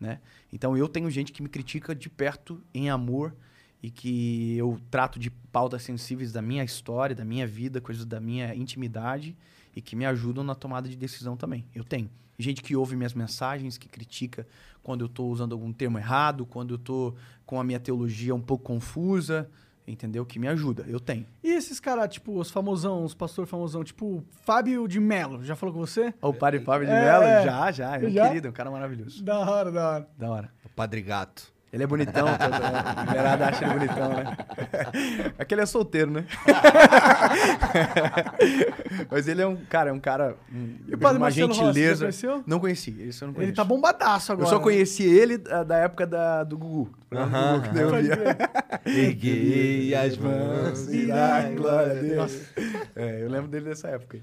né? 0.00 0.20
Então 0.52 0.76
eu 0.76 0.88
tenho 0.88 1.08
gente 1.10 1.32
que 1.32 1.42
me 1.42 1.48
critica 1.48 1.94
de 1.94 2.10
perto 2.10 2.60
em 2.74 2.90
amor 2.90 3.36
e 3.80 3.88
que 3.88 4.56
eu 4.56 4.80
trato 4.90 5.18
de 5.18 5.30
pautas 5.30 5.84
sensíveis 5.84 6.32
da 6.32 6.42
minha 6.42 6.64
história, 6.64 7.14
da 7.14 7.24
minha 7.24 7.46
vida, 7.46 7.80
coisas 7.80 8.04
da 8.04 8.20
minha 8.20 8.52
intimidade 8.54 9.36
e 9.74 9.80
que 9.80 9.96
me 9.96 10.06
ajudam 10.06 10.44
na 10.44 10.54
tomada 10.54 10.88
de 10.88 10.96
decisão 10.96 11.36
também. 11.36 11.64
Eu 11.74 11.84
tenho 11.84 12.10
gente 12.38 12.62
que 12.62 12.76
ouve 12.76 12.96
minhas 12.96 13.14
mensagens, 13.14 13.76
que 13.76 13.88
critica 13.88 14.46
quando 14.82 15.02
eu 15.02 15.06
estou 15.06 15.30
usando 15.30 15.52
algum 15.52 15.72
termo 15.72 15.98
errado, 15.98 16.46
quando 16.46 16.74
eu 16.74 16.76
estou 16.76 17.14
com 17.44 17.60
a 17.60 17.64
minha 17.64 17.80
teologia 17.80 18.34
um 18.34 18.40
pouco 18.40 18.64
confusa, 18.64 19.50
entendeu? 19.86 20.24
Que 20.24 20.38
me 20.38 20.46
ajuda, 20.46 20.84
eu 20.86 21.00
tenho. 21.00 21.26
E 21.42 21.50
esses 21.50 21.80
caras, 21.80 22.08
tipo, 22.12 22.38
os 22.38 22.50
famosão, 22.50 23.04
os 23.04 23.14
pastor 23.14 23.46
famosão, 23.46 23.82
tipo, 23.82 24.22
Fábio 24.44 24.86
de 24.86 25.00
Mello, 25.00 25.44
já 25.44 25.56
falou 25.56 25.74
com 25.74 25.80
você? 25.80 26.14
O 26.22 26.32
padre 26.32 26.60
Fábio 26.60 26.86
de 26.86 26.92
é, 26.92 27.04
Mello? 27.04 27.44
Já, 27.44 27.72
já, 27.72 27.96
é 27.96 28.06
um 28.06 28.10
já? 28.10 28.28
querido, 28.28 28.48
um 28.48 28.52
cara 28.52 28.70
maravilhoso. 28.70 29.22
Da 29.22 29.38
hora, 29.38 29.72
da 29.72 29.88
hora. 29.88 30.08
Da 30.16 30.30
hora. 30.30 30.52
O 30.64 30.68
Padre 30.68 31.02
Gato. 31.02 31.57
Ele 31.70 31.82
é 31.82 31.86
bonitão, 31.86 32.26
a 32.32 33.04
mulherada 33.04 33.48
acha 33.48 33.64
ele 33.64 33.74
bonitão, 33.74 34.08
né? 34.14 34.24
É 35.38 35.44
que 35.44 35.54
ele 35.54 35.60
é 35.60 35.66
solteiro, 35.66 36.10
né? 36.10 36.24
Mas 39.10 39.28
ele 39.28 39.42
é 39.42 39.46
um 39.46 39.56
cara, 39.56 39.90
é 39.90 39.92
um 39.92 40.00
cara. 40.00 40.36
Um, 40.52 40.76
E 40.86 40.94
o 40.94 40.98
Padre 40.98 41.18
uma 41.18 41.26
Marcelo 41.26 41.48
Rossi, 41.48 41.60
gentileza. 41.64 41.94
já 41.94 42.00
conheceu? 42.06 42.42
Não 42.46 42.58
conheci, 42.58 42.96
esse 43.02 43.22
eu 43.22 43.26
não 43.28 43.34
conheço. 43.34 43.50
Ele 43.50 43.56
tá 43.56 43.64
bombadaço 43.64 44.32
agora. 44.32 44.46
Eu 44.46 44.50
só 44.50 44.56
né? 44.58 44.62
conheci 44.62 45.02
ele 45.04 45.36
da, 45.38 45.62
da 45.62 45.76
época 45.76 46.06
da, 46.06 46.42
do 46.44 46.56
Gugu. 46.56 46.90
Do 47.10 47.18
Aham, 47.18 47.56
Gugu, 47.58 47.68
que 47.68 47.74
daí 47.74 47.82
eu 47.82 47.88
aham. 47.90 48.02
via. 48.02 48.38
Erguei 49.04 49.94
as 49.94 50.16
mãos 50.16 50.88
e 50.92 51.06
dai 51.06 51.54
glória 51.54 51.92
a 51.92 52.02
Deus. 52.02 52.40
É, 52.96 53.22
eu 53.22 53.28
lembro 53.28 53.48
dele 53.48 53.66
dessa 53.66 53.88
época. 53.88 54.18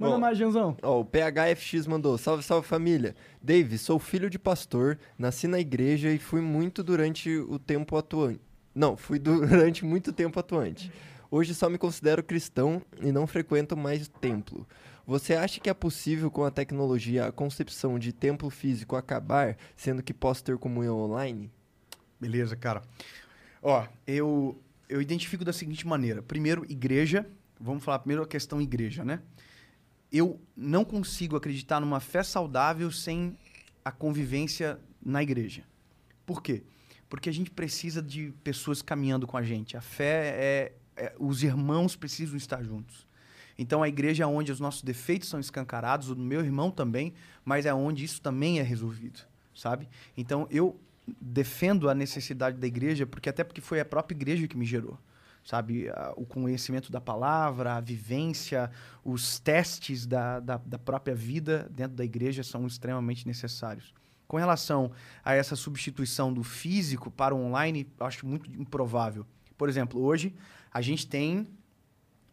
Manda 0.00 0.14
Ó, 0.14 0.18
mais, 0.18 0.38
Janzão. 0.38 0.74
Ó, 0.82 1.00
o 1.00 1.04
PHFX 1.04 1.86
mandou: 1.86 2.16
Salve, 2.16 2.42
salve 2.42 2.66
família. 2.66 3.14
Dave, 3.42 3.76
sou 3.76 3.98
filho 3.98 4.30
de 4.30 4.38
pastor, 4.38 4.98
nasci 5.18 5.46
na 5.46 5.60
igreja 5.60 6.10
e 6.10 6.18
fui 6.18 6.40
muito 6.40 6.82
durante 6.82 7.36
o 7.36 7.58
tempo 7.58 7.94
atuante. 7.98 8.40
Não, 8.74 8.96
fui 8.96 9.18
durante 9.20 9.84
muito 9.84 10.10
tempo 10.10 10.40
atuante. 10.40 10.90
Hoje 11.30 11.54
só 11.54 11.68
me 11.68 11.76
considero 11.76 12.24
cristão 12.24 12.80
e 13.02 13.12
não 13.12 13.26
frequento 13.26 13.76
mais 13.76 14.08
templo. 14.08 14.66
Você 15.06 15.34
acha 15.34 15.60
que 15.60 15.68
é 15.68 15.74
possível 15.74 16.30
com 16.30 16.44
a 16.44 16.50
tecnologia 16.50 17.26
a 17.26 17.32
concepção 17.32 17.98
de 17.98 18.10
templo 18.10 18.48
físico 18.48 18.96
acabar, 18.96 19.58
sendo 19.76 20.02
que 20.02 20.14
posso 20.14 20.42
ter 20.42 20.56
comunhão 20.56 20.98
online? 20.98 21.50
Beleza, 22.18 22.56
cara. 22.56 22.80
Ó, 23.62 23.86
eu, 24.06 24.58
eu 24.88 25.02
identifico 25.02 25.44
da 25.44 25.52
seguinte 25.52 25.86
maneira. 25.86 26.22
Primeiro, 26.22 26.64
igreja. 26.70 27.26
Vamos 27.60 27.84
falar 27.84 27.98
primeiro 27.98 28.22
a 28.22 28.26
questão 28.26 28.62
igreja, 28.62 29.04
né? 29.04 29.20
Eu 30.12 30.40
não 30.56 30.84
consigo 30.84 31.36
acreditar 31.36 31.80
numa 31.80 32.00
fé 32.00 32.22
saudável 32.22 32.90
sem 32.90 33.36
a 33.84 33.92
convivência 33.92 34.78
na 35.02 35.22
igreja. 35.22 35.62
Por 36.26 36.42
quê? 36.42 36.62
Porque 37.08 37.28
a 37.28 37.32
gente 37.32 37.50
precisa 37.50 38.02
de 38.02 38.32
pessoas 38.44 38.82
caminhando 38.82 39.26
com 39.26 39.36
a 39.36 39.42
gente. 39.42 39.76
A 39.76 39.80
fé 39.80 40.34
é, 40.36 40.72
é- 40.96 41.14
Os 41.18 41.42
irmãos 41.42 41.96
precisam 41.96 42.36
estar 42.36 42.62
juntos. 42.62 43.06
Então 43.58 43.82
a 43.82 43.88
igreja 43.88 44.24
é 44.24 44.26
onde 44.26 44.50
os 44.50 44.58
nossos 44.58 44.82
defeitos 44.82 45.28
são 45.28 45.38
escancarados, 45.38 46.08
o 46.08 46.14
do 46.14 46.22
meu 46.22 46.40
irmão 46.40 46.70
também, 46.70 47.12
mas 47.44 47.66
é 47.66 47.74
onde 47.74 48.04
isso 48.04 48.20
também 48.22 48.58
é 48.58 48.62
resolvido, 48.62 49.20
sabe? 49.54 49.86
Então 50.16 50.46
eu 50.50 50.80
defendo 51.20 51.88
a 51.90 51.94
necessidade 51.94 52.56
da 52.56 52.66
igreja, 52.66 53.04
porque 53.06 53.28
até 53.28 53.44
porque 53.44 53.60
foi 53.60 53.78
a 53.80 53.84
própria 53.84 54.14
igreja 54.14 54.46
que 54.48 54.56
me 54.56 54.64
gerou, 54.64 54.98
sabe? 55.44 55.86
O 56.16 56.24
conhecimento 56.24 56.90
da 56.92 57.00
palavra, 57.00 57.74
a 57.76 57.80
vivência, 57.80 58.70
os 59.04 59.38
testes 59.38 60.06
da, 60.06 60.40
da, 60.40 60.56
da 60.58 60.78
própria 60.78 61.14
vida 61.14 61.68
dentro 61.70 61.96
da 61.96 62.04
igreja 62.04 62.42
são 62.42 62.66
extremamente 62.66 63.26
necessários. 63.26 63.94
Com 64.26 64.36
relação 64.36 64.92
a 65.24 65.34
essa 65.34 65.56
substituição 65.56 66.32
do 66.32 66.44
físico 66.44 67.10
para 67.10 67.34
o 67.34 67.38
online, 67.38 67.90
eu 67.98 68.06
acho 68.06 68.26
muito 68.26 68.50
improvável. 68.52 69.26
Por 69.58 69.68
exemplo, 69.68 70.00
hoje 70.00 70.34
a 70.72 70.80
gente 70.80 71.06
tem 71.06 71.48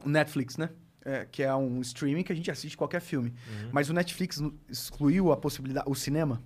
o 0.06 0.10
Netflix, 0.10 0.58
né? 0.58 0.70
É, 1.04 1.26
que 1.26 1.42
é 1.42 1.56
um 1.56 1.80
streaming 1.82 2.22
que 2.22 2.34
a 2.34 2.36
gente 2.36 2.52
assiste 2.52 2.76
qualquer 2.76 3.00
filme. 3.00 3.34
Mas 3.72 3.90
o 3.90 3.94
Netflix 3.94 4.44
excluiu 4.70 5.32
a 5.32 5.38
possibilidade, 5.38 5.90
o 5.90 5.96
cinema? 5.96 6.44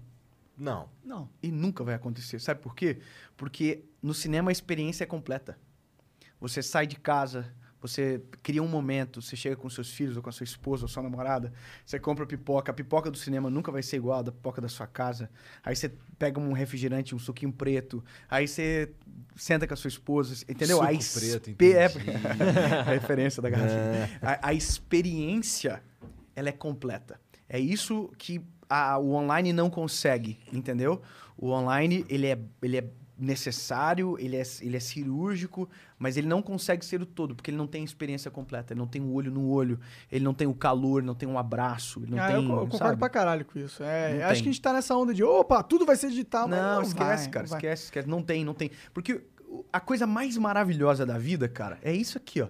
Não. 0.56 0.88
Não. 1.04 1.28
E 1.42 1.52
nunca 1.52 1.84
vai 1.84 1.96
acontecer. 1.96 2.40
Sabe 2.40 2.62
por 2.62 2.76
quê? 2.76 3.00
Porque 3.36 3.84
no 4.02 4.14
cinema 4.14 4.52
a 4.52 4.54
experiência 4.54 5.04
é 5.04 5.08
completa. 5.08 5.58
Você 6.42 6.62
sai 6.62 6.86
de 6.88 6.96
casa, 6.98 7.46
você 7.80 8.22
cria 8.44 8.62
um 8.62 8.68
momento, 8.68 9.22
você 9.22 9.36
chega 9.36 9.56
com 9.56 9.70
seus 9.70 9.90
filhos 9.92 10.16
ou 10.18 10.22
com 10.22 10.30
a 10.30 10.32
sua 10.32 10.44
esposa 10.44 10.84
ou 10.84 10.88
sua 10.88 11.02
namorada, 11.02 11.52
você 11.86 12.00
compra 12.00 12.26
pipoca, 12.28 12.72
a 12.72 12.74
pipoca 12.76 13.10
do 13.10 13.18
cinema 13.18 13.50
nunca 13.50 13.72
vai 13.72 13.82
ser 13.82 13.98
igual 13.98 14.20
à 14.20 14.22
da 14.24 14.32
pipoca 14.32 14.60
da 14.62 14.68
sua 14.68 14.86
casa. 14.86 15.30
Aí 15.64 15.76
você 15.76 15.92
pega 16.20 16.40
um 16.40 16.52
refrigerante, 16.52 17.16
um 17.16 17.20
suquinho 17.20 17.52
preto, 17.54 18.04
aí 18.30 18.48
você 18.48 18.92
senta 19.36 19.66
com 19.68 19.74
a 19.74 19.78
sua 19.78 19.88
esposa, 19.88 20.44
entendeu? 20.50 20.78
Suco 20.78 20.88
a 20.88 20.92
preto, 21.20 21.50
é, 21.74 22.80
a 22.80 22.84
referência 22.84 23.42
da 23.42 23.50
garrafinha. 23.50 23.80
É. 23.82 24.20
A, 24.22 24.50
a 24.50 24.54
experiência, 24.54 25.82
ela 26.36 26.50
é 26.50 26.54
completa. 26.54 27.20
É 27.50 27.60
isso 27.60 28.12
que 28.18 28.42
a- 28.70 28.98
o 29.00 29.14
online 29.14 29.52
não 29.54 29.70
consegue, 29.70 30.40
entendeu? 30.54 31.02
O 31.38 31.50
online, 31.50 32.06
ele 32.08 32.28
é, 32.28 32.40
ele 32.62 32.78
é 32.78 32.88
necessário, 33.22 34.18
ele 34.20 34.36
é, 34.36 34.44
ele 34.62 34.76
é 34.76 34.80
cirúrgico, 34.80 35.70
mas 36.00 36.18
ele 36.18 36.28
não 36.28 36.42
consegue 36.42 36.84
ser 36.84 37.02
o 37.02 37.06
todo, 37.06 37.36
porque 37.36 37.52
ele 37.52 37.58
não 37.58 37.68
tem 37.68 37.82
a 37.84 37.86
experiência 37.86 38.32
completa. 38.32 38.74
Ele 38.74 38.80
não 38.80 38.88
tem 38.88 39.02
o 39.02 39.14
olho 39.14 39.32
no 39.32 39.48
olho, 39.48 39.80
ele 40.12 40.24
não 40.26 40.34
tem 40.34 40.48
o 40.48 40.54
calor, 40.54 41.04
não 41.04 41.14
tem 41.14 41.30
um 41.30 41.38
abraço, 41.38 42.00
ele 42.02 42.12
não 42.12 42.20
Ah, 42.20 42.28
tem, 42.28 42.36
eu, 42.36 42.42
eu 42.42 42.48
concordo 42.48 42.78
sabe? 42.78 42.98
pra 42.98 43.10
caralho 43.10 43.46
com 43.46 43.60
isso. 43.60 43.84
É, 43.84 44.18
Não 44.18 44.26
acho 44.26 44.34
tem. 44.34 44.44
que 44.44 44.50
a 44.50 44.52
gente 44.52 44.62
tá 44.62 44.74
nessa 44.74 44.96
onda 44.96 45.14
de, 45.14 45.24
opa, 45.24 45.62
tudo 45.64 45.86
vai 45.86 45.96
ser 45.96 46.10
digital, 46.10 46.48
mas 46.48 46.60
Não, 46.60 46.76
não 46.76 46.82
esquece, 46.82 47.24
vai, 47.24 47.32
cara, 47.32 47.48
não 47.48 47.56
esquece, 47.58 47.84
esquece. 47.86 48.10
Não 48.10 48.22
tem, 48.24 48.44
não 48.44 48.54
tem. 48.54 48.72
Porque 48.94 49.22
a 49.72 49.80
coisa 49.80 50.08
mais 50.08 50.36
maravilhosa 50.38 51.06
da 51.06 51.18
vida, 51.18 51.48
cara, 51.48 51.78
é 51.82 51.94
isso 51.94 52.18
aqui, 52.18 52.42
ó. 52.42 52.48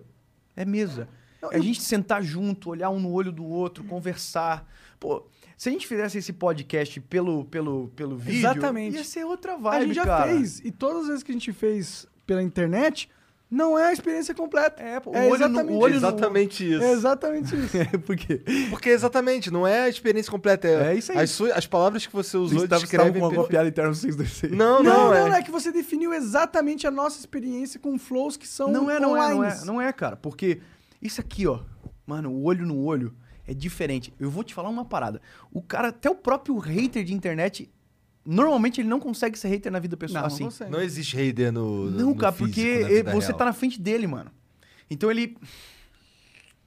É 0.56 0.64
mesa. 0.66 1.08
É 1.52 1.56
a 1.58 1.60
gente 1.60 1.82
sentar 1.82 2.22
junto, 2.24 2.70
olhar 2.70 2.90
um 2.92 3.00
no 3.00 3.12
olho 3.12 3.32
do 3.32 3.44
outro, 3.44 3.84
conversar. 3.84 4.66
Pô, 5.00 5.26
se 5.62 5.70
a 5.70 5.72
gente 5.72 5.86
fizesse 5.86 6.18
esse 6.18 6.34
podcast 6.34 7.00
pelo, 7.02 7.46
pelo, 7.46 7.90
pelo 7.96 8.18
vídeo, 8.18 8.40
Exatamente. 8.40 8.96
ia 8.98 9.04
ser 9.04 9.24
outra 9.26 9.56
vibe, 9.58 9.84
a 9.84 9.86
gente 9.86 9.96
já 9.96 10.06
cara. 10.06 10.32
fez, 10.32 10.60
e 10.66 10.72
todas 10.72 11.04
as 11.04 11.08
vezes 11.10 11.22
que 11.24 11.30
a 11.32 11.36
gente 11.36 11.54
fez 11.54 12.08
pela 12.26 12.42
internet, 12.42 13.08
não 13.48 13.78
é 13.78 13.90
a 13.90 13.94
experiência 13.94 14.34
completa. 14.34 14.82
É, 14.82 15.00
o 15.06 15.30
olho 15.30 15.48
no- 15.48 15.62
o 15.62 15.78
olho 15.78 15.92
no- 15.94 15.98
exatamente 16.00 16.68
isso. 16.68 16.82
É 16.84 16.92
exatamente 16.94 17.56
isso. 17.56 17.78
Por 18.08 18.16
quê? 18.16 18.42
Porque 18.72 18.90
exatamente, 18.90 19.52
não 19.52 19.68
é 19.68 19.84
a 19.84 19.88
experiência 19.90 20.32
completa. 20.32 20.68
É, 20.68 20.94
É 20.94 20.96
isso 20.96 21.12
aí. 21.12 21.20
As, 21.20 21.30
su- 21.30 21.52
as 21.54 21.68
palavras 21.68 22.08
que 22.08 22.12
você 22.14 22.38
usou 22.38 22.64
estavam- 22.64 22.82
descrevem... 22.82 23.10
estavam 23.14 23.30
com 23.30 23.42
uma 23.42 23.48
piada 23.48 23.70
interna 23.70 23.90
no 23.90 23.96
626. 23.96 24.54
Não, 24.58 24.82
não, 24.82 24.84
não, 24.84 25.06
não, 25.10 25.14
é. 25.14 25.30
não, 25.30 25.36
é 25.36 25.44
que 25.44 25.52
você 25.52 25.72
definiu 25.72 26.12
exatamente 26.12 26.88
a 26.88 26.92
nossa 26.92 27.20
experiência 27.20 27.80
com 27.80 28.00
flows 28.00 28.36
que 28.36 28.48
são 28.48 28.72
Não 28.72 28.90
é, 28.90 29.00
não 29.00 29.16
é, 29.16 29.30
não 29.30 29.44
é, 29.44 29.64
não 29.66 29.80
é, 29.80 29.94
cara. 29.94 30.16
Porque 30.16 30.60
isso 31.00 31.22
aqui, 31.22 31.46
ó, 31.46 31.60
mano, 32.08 32.32
o 32.32 32.46
olho 32.46 32.66
no 32.66 32.84
olho 32.84 33.14
é 33.52 33.54
diferente. 33.54 34.14
Eu 34.20 34.30
vou 34.30 34.44
te 34.44 34.54
falar 34.54 34.70
uma 34.70 34.86
parada. 34.86 35.22
O 35.52 35.62
cara, 35.62 35.90
até 35.90 36.10
o 36.10 36.16
próprio 36.16 36.58
hater 36.58 37.04
de 37.04 37.14
internet, 37.14 37.70
normalmente 38.26 38.82
ele 38.82 38.88
não 38.90 39.00
consegue 39.00 39.38
ser 39.38 39.50
hater 39.50 39.72
na 39.72 39.80
vida 39.80 39.98
pessoal 39.98 40.22
Não, 40.28 40.28
assim. 40.28 40.64
não. 40.64 40.70
Não 40.72 40.82
existe 40.82 41.16
hater 41.16 41.52
no, 41.52 41.90
Não, 41.92 42.10
no 42.10 42.16
cara, 42.16 42.32
físico, 42.32 42.50
porque 42.56 42.74
na 42.80 42.90
ele- 42.90 42.96
vida 43.04 43.12
você 43.12 43.28
real. 43.28 43.38
tá 43.38 43.46
na 43.46 43.54
frente 43.54 43.80
dele, 43.82 44.08
mano. 44.08 44.32
Então 44.90 45.10
ele. 45.12 45.38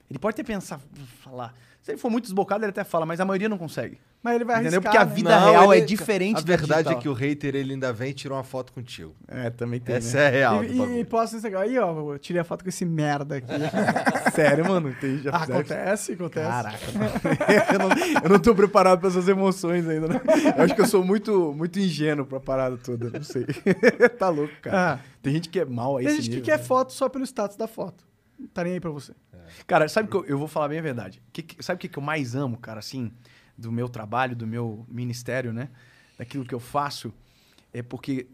Ele 0.09 0.19
pode 0.19 0.35
até 0.35 0.43
pensar, 0.43 0.79
falar. 1.23 1.53
Se 1.81 1.91
ele 1.91 1.97
for 1.97 2.09
muito 2.09 2.25
desbocado, 2.25 2.63
ele 2.63 2.69
até 2.69 2.83
fala, 2.83 3.05
mas 3.05 3.19
a 3.19 3.25
maioria 3.25 3.49
não 3.49 3.57
consegue. 3.57 3.97
Mas 4.25 4.35
ele 4.37 4.43
vai 4.43 4.59
Entendeu? 4.61 4.79
arriscar, 4.79 4.91
Porque 4.91 4.97
a 4.97 5.05
né? 5.05 5.13
vida 5.15 5.39
Não, 5.39 5.51
real 5.51 5.71
ele- 5.73 5.83
é 5.83 5.85
diferente 5.85 6.37
A 6.39 6.41
da 6.41 6.45
verdade 6.57 6.71
é 6.79 6.81
digital. 6.95 7.01
que 7.03 7.09
o 7.09 7.13
hater 7.13 7.53
ele 7.55 7.73
ainda 7.73 7.93
vem 7.93 8.09
e 8.09 8.13
tira 8.15 8.33
uma 8.33 8.43
foto 8.43 8.73
contigo. 8.73 9.15
É, 9.27 9.51
também 9.51 9.79
tem. 9.79 9.95
Essa 9.97 10.17
né? 10.17 10.23
é 10.23 10.27
a 10.27 10.29
real. 10.31 10.57
do 10.57 10.63
E, 10.65 10.67
bagulho. 10.77 10.97
e, 10.97 10.99
e 11.01 11.05
posta 11.05 11.35
no 11.35 11.37
Instagram. 11.37 11.59
Aí, 11.59 11.77
ó, 11.77 12.13
eu 12.13 12.17
tirei 12.17 12.41
a 12.41 12.43
foto 12.43 12.63
com 12.63 12.69
esse 12.69 12.83
merda 12.85 13.35
aqui. 13.35 13.47
Sério, 14.33 14.67
mano? 14.67 14.95
Tem, 14.99 15.19
já 15.19 15.31
fizeram? 15.39 15.59
acontece, 15.59 16.13
acontece. 16.13 16.47
Caraca, 16.47 16.77
eu, 17.73 17.79
não, 17.79 18.21
eu 18.23 18.29
não 18.31 18.39
tô 18.39 18.55
preparado 18.55 18.99
pra 18.99 19.09
essas 19.09 19.27
emoções 19.27 19.87
ainda, 19.87 20.07
né? 20.07 20.19
Eu 20.57 20.63
acho 20.63 20.73
que 20.73 20.81
eu 20.81 20.87
sou 20.87 21.03
muito, 21.05 21.53
muito 21.55 21.77
ingênuo 21.79 22.25
pra 22.25 22.39
parada 22.39 22.77
toda, 22.77 23.11
não 23.11 23.23
sei. 23.23 23.45
tá 24.17 24.29
louco, 24.29 24.53
cara. 24.61 24.93
Ah. 24.93 24.99
Tem 25.21 25.33
gente 25.33 25.49
que 25.49 25.59
é 25.59 25.65
mal 25.65 25.97
a 25.97 25.99
Tem 26.01 26.09
gente 26.21 26.29
que 26.31 26.41
quer 26.41 26.57
né? 26.57 26.63
foto 26.63 26.91
só 26.93 27.07
pelo 27.07 27.23
status 27.25 27.55
da 27.57 27.67
foto. 27.67 28.03
Tá 28.53 28.63
nem 28.63 28.73
aí 28.73 28.79
pra 28.79 28.89
você. 28.89 29.13
Cara, 29.67 29.87
sabe 29.87 30.09
que 30.09 30.15
eu, 30.17 30.25
eu 30.25 30.37
vou 30.39 30.47
falar 30.47 30.67
bem 30.69 30.79
a 30.79 30.81
verdade. 30.81 31.21
Que 31.31 31.43
que- 31.43 31.63
sabe 31.63 31.77
o 31.77 31.79
que, 31.79 31.87
que 31.87 31.97
eu 31.99 32.03
mais 32.03 32.33
amo, 32.35 32.57
cara, 32.57 32.79
assim, 32.79 33.11
do 33.57 33.71
meu 33.71 33.87
trabalho, 33.89 34.35
do 34.35 34.45
meu 34.47 34.85
ministério, 34.89 35.53
né? 35.53 35.69
Daquilo 36.17 36.45
que 36.45 36.53
eu 36.55 36.59
faço? 36.59 37.13
É 37.73 37.81
porque 37.81 38.27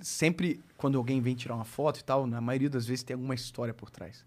sempre 0.00 0.60
quando 0.76 0.96
alguém 0.98 1.20
vem 1.20 1.34
tirar 1.34 1.54
uma 1.54 1.64
foto 1.64 2.00
e 2.00 2.04
tal, 2.04 2.26
na 2.26 2.40
maioria 2.40 2.70
das 2.70 2.86
vezes 2.86 3.02
tem 3.02 3.14
alguma 3.14 3.34
história 3.34 3.74
por 3.74 3.90
trás. 3.90 4.24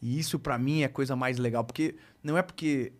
E 0.00 0.18
isso 0.18 0.38
pra 0.38 0.58
mim 0.58 0.80
é 0.82 0.86
a 0.86 0.88
coisa 0.88 1.14
mais 1.14 1.38
legal, 1.38 1.64
porque 1.64 1.94
não 2.22 2.36
é 2.36 2.42
porque 2.42 2.92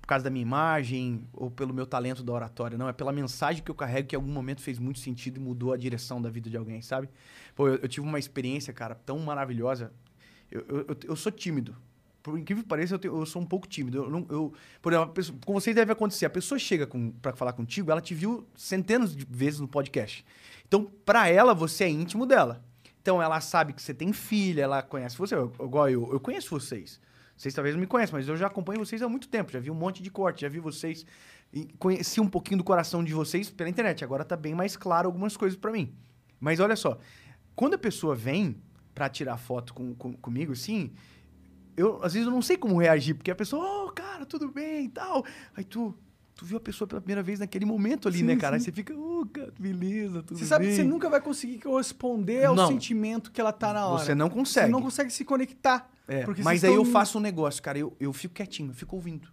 por 0.00 0.08
causa 0.08 0.24
da 0.24 0.30
minha 0.30 0.42
imagem 0.42 1.28
ou 1.34 1.50
pelo 1.50 1.74
meu 1.74 1.86
talento 1.86 2.22
da 2.22 2.32
oratória, 2.32 2.78
não, 2.78 2.88
é 2.88 2.94
pela 2.94 3.12
mensagem 3.12 3.62
que 3.62 3.70
eu 3.70 3.74
carrego 3.74 4.08
que 4.08 4.16
em 4.16 4.18
algum 4.18 4.32
momento 4.32 4.62
fez 4.62 4.78
muito 4.78 4.98
sentido 4.98 5.36
e 5.36 5.40
mudou 5.40 5.72
a 5.72 5.76
direção 5.76 6.20
da 6.20 6.30
vida 6.30 6.48
de 6.48 6.56
alguém, 6.56 6.80
sabe? 6.80 7.10
Pô, 7.54 7.68
eu, 7.68 7.74
eu 7.76 7.88
tive 7.88 8.06
uma 8.06 8.18
experiência, 8.18 8.72
cara, 8.72 8.94
tão 8.94 9.18
maravilhosa. 9.18 9.92
Eu, 10.50 10.64
eu- 10.66 10.96
eu 11.04 11.14
sou 11.16 11.30
tímido. 11.30 11.76
Por 12.22 12.38
incrível 12.38 12.62
que 12.62 12.68
pareça, 12.68 12.94
eu, 12.94 12.98
tenho- 12.98 13.16
eu 13.16 13.24
sou 13.26 13.40
um 13.40 13.46
pouco 13.46 13.66
tímido. 13.66 13.98
Eu 14.04 14.26
eu- 14.28 14.52
por 14.82 14.92
exemplo, 14.92 15.12
pessoa- 15.14 15.38
com 15.46 15.52
vocês 15.54 15.74
deve 15.74 15.92
acontecer. 15.92 16.26
A 16.26 16.30
pessoa 16.30 16.58
chega 16.58 16.88
pra 17.22 17.32
falar 17.34 17.52
contigo, 17.52 17.90
ela 17.90 18.00
te 18.00 18.14
viu 18.14 18.46
centenas 18.54 19.14
de 19.16 19.24
vezes 19.30 19.60
no 19.60 19.68
podcast. 19.68 20.24
Então, 20.66 20.84
pra 21.04 21.28
ela, 21.28 21.54
você 21.54 21.84
é 21.84 21.88
íntimo 21.88 22.26
dela. 22.26 22.62
Então, 23.00 23.22
ela 23.22 23.40
sabe 23.40 23.72
que 23.72 23.80
você 23.80 23.94
tem 23.94 24.12
filha, 24.12 24.62
ela 24.62 24.82
conhece 24.82 25.16
você. 25.16 25.34
Eu- 25.34 25.52
Igual 25.60 25.88
eu, 25.88 26.12
eu 26.12 26.20
conheço 26.20 26.50
vocês. 26.50 27.00
Vocês 27.36 27.54
talvez 27.54 27.74
não 27.74 27.80
me 27.80 27.86
conheçam, 27.86 28.18
mas 28.18 28.28
eu 28.28 28.36
já 28.36 28.48
acompanho 28.48 28.84
vocês 28.84 29.00
há 29.00 29.08
muito 29.08 29.28
tempo. 29.28 29.52
Já 29.52 29.60
vi 29.60 29.70
um 29.70 29.74
monte 29.74 30.02
de 30.02 30.10
corte, 30.10 30.40
já 30.42 30.48
vi 30.48 30.58
vocês. 30.58 31.06
Conheci 31.78 32.20
um 32.20 32.28
pouquinho 32.28 32.58
do 32.58 32.64
coração 32.64 33.02
de 33.02 33.14
vocês 33.14 33.48
pela 33.48 33.70
internet. 33.70 34.04
Agora 34.04 34.24
tá 34.24 34.36
bem 34.36 34.54
mais 34.54 34.76
claro 34.76 35.06
algumas 35.06 35.36
coisas 35.36 35.56
pra 35.58 35.70
mim. 35.72 35.94
Mas 36.40 36.60
olha 36.60 36.76
só, 36.76 36.98
quando 37.54 37.74
a 37.74 37.78
pessoa 37.78 38.14
vem 38.14 38.60
pra 38.94 39.08
tirar 39.08 39.36
foto 39.38 39.72
com, 39.72 39.94
com- 39.94 40.12
comigo, 40.14 40.52
assim, 40.52 40.92
eu 41.78 42.02
às 42.02 42.12
vezes 42.12 42.26
eu 42.26 42.32
não 42.32 42.42
sei 42.42 42.56
como 42.56 42.78
reagir, 42.78 43.14
porque 43.14 43.30
a 43.30 43.34
pessoa, 43.34 43.86
oh, 43.86 43.92
cara, 43.92 44.26
tudo 44.26 44.48
bem 44.48 44.86
e 44.86 44.88
tal. 44.88 45.24
Aí 45.56 45.64
tu, 45.64 45.94
tu 46.34 46.44
viu 46.44 46.56
a 46.56 46.60
pessoa 46.60 46.86
pela 46.86 47.00
primeira 47.00 47.22
vez 47.22 47.38
naquele 47.38 47.64
momento 47.64 48.08
ali, 48.08 48.18
Sim, 48.18 48.24
né, 48.24 48.36
cara? 48.36 48.56
Aí 48.56 48.60
sim. 48.60 48.66
você 48.66 48.72
fica, 48.72 48.94
oh, 48.94 49.26
cara, 49.32 49.52
beleza, 49.58 50.22
tudo 50.22 50.38
Você 50.38 50.46
sabe 50.46 50.66
que 50.66 50.74
você 50.74 50.84
nunca 50.84 51.08
vai 51.08 51.20
conseguir 51.20 51.58
corresponder 51.60 52.44
ao 52.46 52.54
Não. 52.54 52.68
sentimento 52.68 53.30
que 53.30 53.40
ela 53.40 53.52
tá 53.52 53.72
na 53.72 53.86
hora. 53.86 54.04
Você 54.04 54.14
não 54.14 54.28
consegue. 54.28 54.66
Você 54.66 54.72
não 54.72 54.82
consegue 54.82 55.10
se 55.10 55.24
conectar. 55.24 55.90
É, 56.06 56.24
mas 56.42 56.64
aí 56.64 56.74
eu 56.74 56.84
faço 56.84 57.18
um 57.18 57.20
negócio, 57.20 57.62
cara. 57.62 57.78
Eu, 57.78 57.94
eu 58.00 58.12
fico 58.12 58.34
quietinho, 58.34 58.70
eu 58.70 58.74
fico 58.74 58.96
ouvindo. 58.96 59.28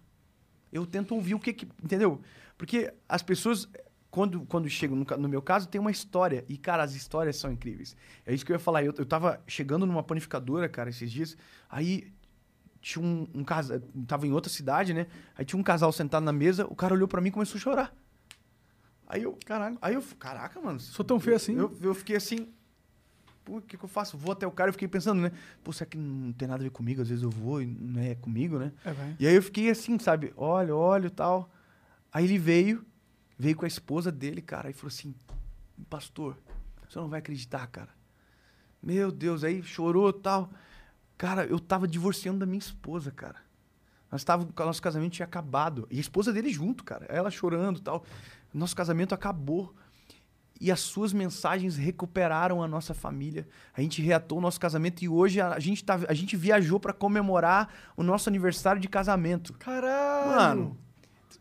Eu 0.72 0.84
tento 0.84 1.14
ouvir 1.14 1.34
o 1.34 1.38
que 1.38 1.52
que. 1.52 1.68
Entendeu? 1.82 2.20
Porque 2.58 2.92
as 3.08 3.22
pessoas, 3.22 3.68
quando, 4.10 4.40
quando 4.42 4.68
chegam, 4.68 4.96
no, 4.96 5.04
no 5.16 5.28
meu 5.28 5.40
caso, 5.40 5.68
tem 5.68 5.80
uma 5.80 5.90
história. 5.90 6.44
E, 6.48 6.56
cara, 6.58 6.82
as 6.82 6.94
histórias 6.94 7.36
são 7.36 7.50
incríveis. 7.50 7.96
É 8.26 8.34
isso 8.34 8.44
que 8.44 8.52
eu 8.52 8.54
ia 8.54 8.60
falar. 8.60 8.84
Eu, 8.84 8.92
eu 8.98 9.06
tava 9.06 9.40
chegando 9.46 9.86
numa 9.86 10.02
panificadora, 10.02 10.68
cara, 10.68 10.90
esses 10.90 11.10
dias. 11.10 11.36
Aí 11.70 12.12
tinha 12.86 13.04
um, 13.04 13.26
um 13.34 13.42
casal. 13.42 13.80
Tava 14.06 14.28
em 14.28 14.32
outra 14.32 14.50
cidade, 14.50 14.94
né? 14.94 15.08
Aí 15.36 15.44
tinha 15.44 15.58
um 15.58 15.62
casal 15.62 15.90
sentado 15.90 16.22
na 16.22 16.32
mesa. 16.32 16.66
O 16.70 16.76
cara 16.76 16.94
olhou 16.94 17.08
pra 17.08 17.20
mim 17.20 17.30
e 17.30 17.32
começou 17.32 17.58
a 17.58 17.60
chorar. 17.60 17.94
Aí 19.08 19.24
eu. 19.24 19.36
Caralho. 19.44 19.76
Aí 19.82 19.94
eu. 19.94 20.02
Caraca, 20.20 20.60
mano. 20.60 20.78
Sou 20.78 21.04
tão 21.04 21.18
feio 21.18 21.34
assim? 21.34 21.56
Eu, 21.56 21.76
eu 21.82 21.92
fiquei 21.96 22.14
assim. 22.14 22.48
Pô, 23.44 23.56
o 23.56 23.60
que, 23.60 23.76
que 23.76 23.84
eu 23.84 23.88
faço? 23.88 24.16
Vou 24.16 24.30
até 24.30 24.46
o 24.46 24.52
cara 24.52 24.70
e 24.70 24.72
fiquei 24.72 24.86
pensando, 24.86 25.20
né? 25.20 25.32
Pô, 25.64 25.72
será 25.72 25.90
que 25.90 25.98
não 25.98 26.32
tem 26.32 26.46
nada 26.46 26.62
a 26.62 26.64
ver 26.64 26.70
comigo? 26.70 27.02
Às 27.02 27.08
vezes 27.08 27.24
eu 27.24 27.30
vou 27.30 27.60
e 27.60 27.66
não 27.66 28.00
é 28.00 28.14
comigo, 28.14 28.56
né? 28.56 28.72
É. 28.84 29.14
E 29.18 29.26
aí 29.26 29.34
eu 29.34 29.42
fiquei 29.42 29.68
assim, 29.68 29.98
sabe? 29.98 30.32
Olha, 30.36 30.74
olha 30.74 31.08
e 31.08 31.10
tal. 31.10 31.50
Aí 32.12 32.24
ele 32.24 32.38
veio, 32.38 32.86
veio 33.36 33.56
com 33.56 33.64
a 33.64 33.68
esposa 33.68 34.12
dele, 34.12 34.40
cara, 34.40 34.70
e 34.70 34.72
falou 34.72 34.88
assim: 34.88 35.12
Pastor, 35.90 36.38
você 36.88 37.00
não 37.00 37.08
vai 37.08 37.18
acreditar, 37.18 37.66
cara. 37.66 37.90
Meu 38.80 39.10
Deus, 39.10 39.42
aí 39.42 39.60
chorou 39.64 40.10
e 40.10 40.20
tal. 40.20 40.52
Cara, 41.18 41.44
eu 41.46 41.58
tava 41.58 41.86
divorciando 41.88 42.38
da 42.40 42.46
minha 42.46 42.58
esposa, 42.58 43.10
cara. 43.10 43.36
Nós 44.10 44.22
tava, 44.22 44.46
nosso 44.58 44.82
casamento 44.82 45.12
tinha 45.14 45.26
acabado. 45.26 45.86
E 45.90 45.96
a 45.98 46.00
esposa 46.00 46.32
dele 46.32 46.50
junto, 46.50 46.84
cara. 46.84 47.06
Ela 47.08 47.30
chorando 47.30 47.78
e 47.78 47.82
tal. 47.82 48.04
Nosso 48.52 48.76
casamento 48.76 49.14
acabou. 49.14 49.74
E 50.58 50.70
as 50.70 50.80
suas 50.80 51.12
mensagens 51.12 51.76
recuperaram 51.76 52.62
a 52.62 52.68
nossa 52.68 52.94
família. 52.94 53.46
A 53.74 53.80
gente 53.82 54.00
reatou 54.00 54.38
o 54.38 54.40
nosso 54.40 54.58
casamento 54.58 55.02
e 55.02 55.08
hoje 55.08 55.40
a, 55.40 55.58
gente, 55.58 55.84
tá, 55.84 55.98
a 56.08 56.14
gente 56.14 56.34
viajou 56.36 56.80
pra 56.80 56.92
comemorar 56.94 57.68
o 57.96 58.02
nosso 58.02 58.28
aniversário 58.28 58.80
de 58.80 58.88
casamento. 58.88 59.52
Caralho! 59.54 60.28
Mano, 60.30 60.78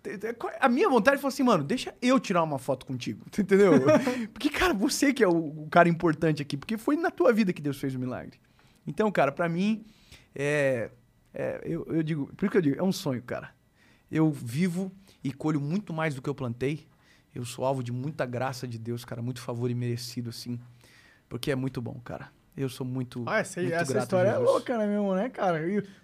te- 0.03 0.19
a 0.60 0.68
minha 0.68 0.89
vontade 0.89 1.22
foi 1.22 1.30
assim, 1.30 1.43
mano, 1.43 1.64
deixa 1.64 1.95
eu 2.02 2.19
tirar 2.19 2.43
uma 2.43 2.60
foto 2.60 2.85
contigo, 2.85 3.23
entendeu? 3.39 3.73
Porque, 4.34 4.49
cara, 4.49 4.73
você 4.73 5.14
que 5.14 5.23
é 5.23 5.27
o, 5.27 5.64
o 5.64 5.68
cara 5.69 5.88
importante 5.88 6.41
aqui, 6.41 6.57
porque 6.57 6.77
foi 6.77 6.97
na 6.97 7.10
tua 7.10 7.31
vida 7.31 7.53
que 7.53 7.61
Deus 7.61 7.80
fez 7.80 7.95
o 7.95 7.99
milagre. 7.99 8.38
Então, 8.88 9.12
cara, 9.12 9.32
pra 9.32 9.48
mim, 9.49 9.86
é, 10.34 10.90
é, 11.34 11.62
eu, 11.66 11.86
eu 11.90 12.03
digo, 12.03 12.28
por 12.36 12.49
que 12.49 12.57
eu 12.57 12.62
digo, 12.62 12.80
é 12.80 12.84
um 12.84 12.91
sonho, 12.91 13.22
cara. 13.22 13.52
Eu 14.12 14.32
vivo 14.32 14.91
e 15.24 15.32
colho 15.34 15.60
muito 15.60 15.91
mais 15.94 16.14
do 16.16 16.22
que 16.22 16.30
eu 16.30 16.36
plantei. 16.36 16.86
Eu 17.34 17.44
sou 17.44 17.66
alvo 17.66 17.84
de 17.84 17.91
muita 17.91 18.26
graça 18.26 18.68
de 18.68 18.78
Deus, 18.78 19.03
cara, 19.03 19.22
muito 19.22 19.41
favor 19.41 19.70
e 19.70 19.76
merecido, 19.76 20.30
assim. 20.30 20.60
Porque 21.28 21.52
é 21.52 21.56
muito 21.56 21.82
bom, 21.82 21.99
cara. 22.03 22.30
Eu 22.56 22.70
sou 22.70 22.86
muito. 22.88 23.22
Ah, 23.28 23.40
essa, 23.40 23.60
muito 23.60 23.74
essa 23.74 23.98
história 23.98 24.30
é 24.30 24.38
louca, 24.38 24.78
né, 24.78 24.88
mesmo, 24.88 25.14
né, 25.14 25.28
cara? 25.28 25.60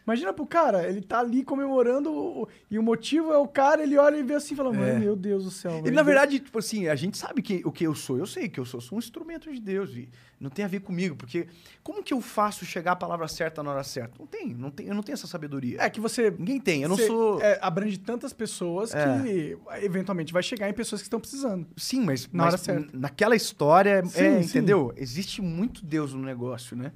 Imagina 0.05 0.33
pro 0.33 0.45
cara, 0.45 0.85
ele 0.89 0.99
tá 1.01 1.19
ali 1.21 1.45
comemorando 1.45 2.11
o- 2.11 2.49
e 2.69 2.77
o 2.77 2.83
motivo 2.83 3.31
é 3.31 3.37
o 3.37 3.47
cara, 3.47 3.81
ele 3.81 3.97
olha 3.97 4.17
e 4.17 4.23
vê 4.23 4.33
assim 4.33 4.53
e 4.53 4.57
fala, 4.57 4.75
É. 4.75 4.99
meu 4.99 5.15
Deus 5.15 5.45
do 5.45 5.51
céu. 5.51 5.81
E 5.85 5.91
na 5.91 6.03
verdade, 6.03 6.41
tipo 6.41 6.59
assim, 6.59 6.89
a 6.89 6.95
gente 6.95 7.17
sabe 7.17 7.41
que, 7.41 7.61
o 7.63 7.71
que 7.71 7.85
eu 7.87 7.95
sou. 7.95 8.17
Eu 8.17 8.25
sei 8.27 8.49
que 8.49 8.59
eu 8.59 8.65
sou. 8.65 8.81
Sou 8.81 8.97
um 8.97 8.99
instrumento 8.99 9.49
de 9.49 9.61
Deus. 9.61 9.91
E 9.95 10.09
não 10.41 10.49
tem 10.49 10.65
a 10.65 10.67
ver 10.67 10.79
comigo. 10.81 11.15
Porque 11.15 11.47
como 11.83 12.03
que 12.03 12.13
eu 12.13 12.19
faço 12.19 12.65
chegar 12.65 12.93
a 12.93 12.95
palavra 12.95 13.27
certa 13.27 13.61
na 13.63 13.71
hora 13.71 13.83
certa? 13.83 14.15
Não 14.19 14.25
tem. 14.27 14.53
Não 14.53 14.71
tem 14.71 14.87
eu 14.87 14.95
não 14.95 15.03
tenho 15.03 15.13
essa 15.13 15.27
sabedoria. 15.27 15.79
É 15.81 15.89
que 15.89 15.99
você. 16.01 16.31
Ninguém 16.31 16.59
tem. 16.59 16.81
Eu 16.81 16.89
não 16.89 16.97
sou. 16.97 17.39
é, 17.41 17.59
abrange 17.61 17.97
tantas 17.99 18.33
pessoas 18.33 18.93
É. 18.93 19.21
que 19.21 19.57
eventualmente 19.85 20.33
vai 20.33 20.43
chegar 20.43 20.67
em 20.69 20.73
pessoas 20.73 21.01
que 21.01 21.05
estão 21.05 21.19
precisando. 21.19 21.67
Sim, 21.77 22.01
mas, 22.03 22.27
Na 22.33 22.45
mas 22.45 22.53
hora 22.55 22.57
certa. 22.57 22.97
naquela 22.97 23.35
história, 23.35 24.03
Sim, 24.05 24.19
é, 24.21 24.41
sim. 24.41 24.49
entendeu? 24.49 24.91
Existe 24.97 25.41
muito 25.41 25.85
Deus 25.85 26.13
no 26.13 26.21
negócio, 26.23 26.75
né? 26.75 26.91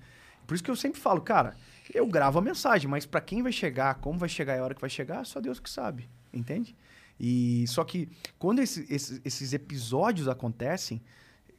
Por 0.48 0.56
isso 0.56 0.64
que 0.64 0.70
eu 0.72 0.76
sempre 0.76 1.00
falo, 1.00 1.22
cara, 1.22 1.56
eu 1.94 2.06
gravo 2.08 2.40
a 2.40 2.42
mensagem, 2.42 2.88
mas 2.90 3.06
pra 3.06 3.22
quem 3.22 3.42
vai 3.42 3.52
chegar, 3.52 3.96
como 3.96 4.18
vai 4.20 4.30
chegar 4.30 4.56
e 4.56 4.60
a 4.60 4.64
hora 4.64 4.76
que 4.76 4.82
vai 4.82 4.90
chegar, 4.90 5.26
só 5.26 5.40
Deus 5.40 5.60
que 5.60 5.70
sabe, 5.70 6.10
entende? 6.34 6.76
E 7.20 7.66
só 7.68 7.84
que 7.84 8.10
quando 8.38 8.60
esse- 8.60 8.86
esses- 8.90 9.22
esses 9.24 9.54
episódios 9.54 10.28
acontecem, 10.28 11.02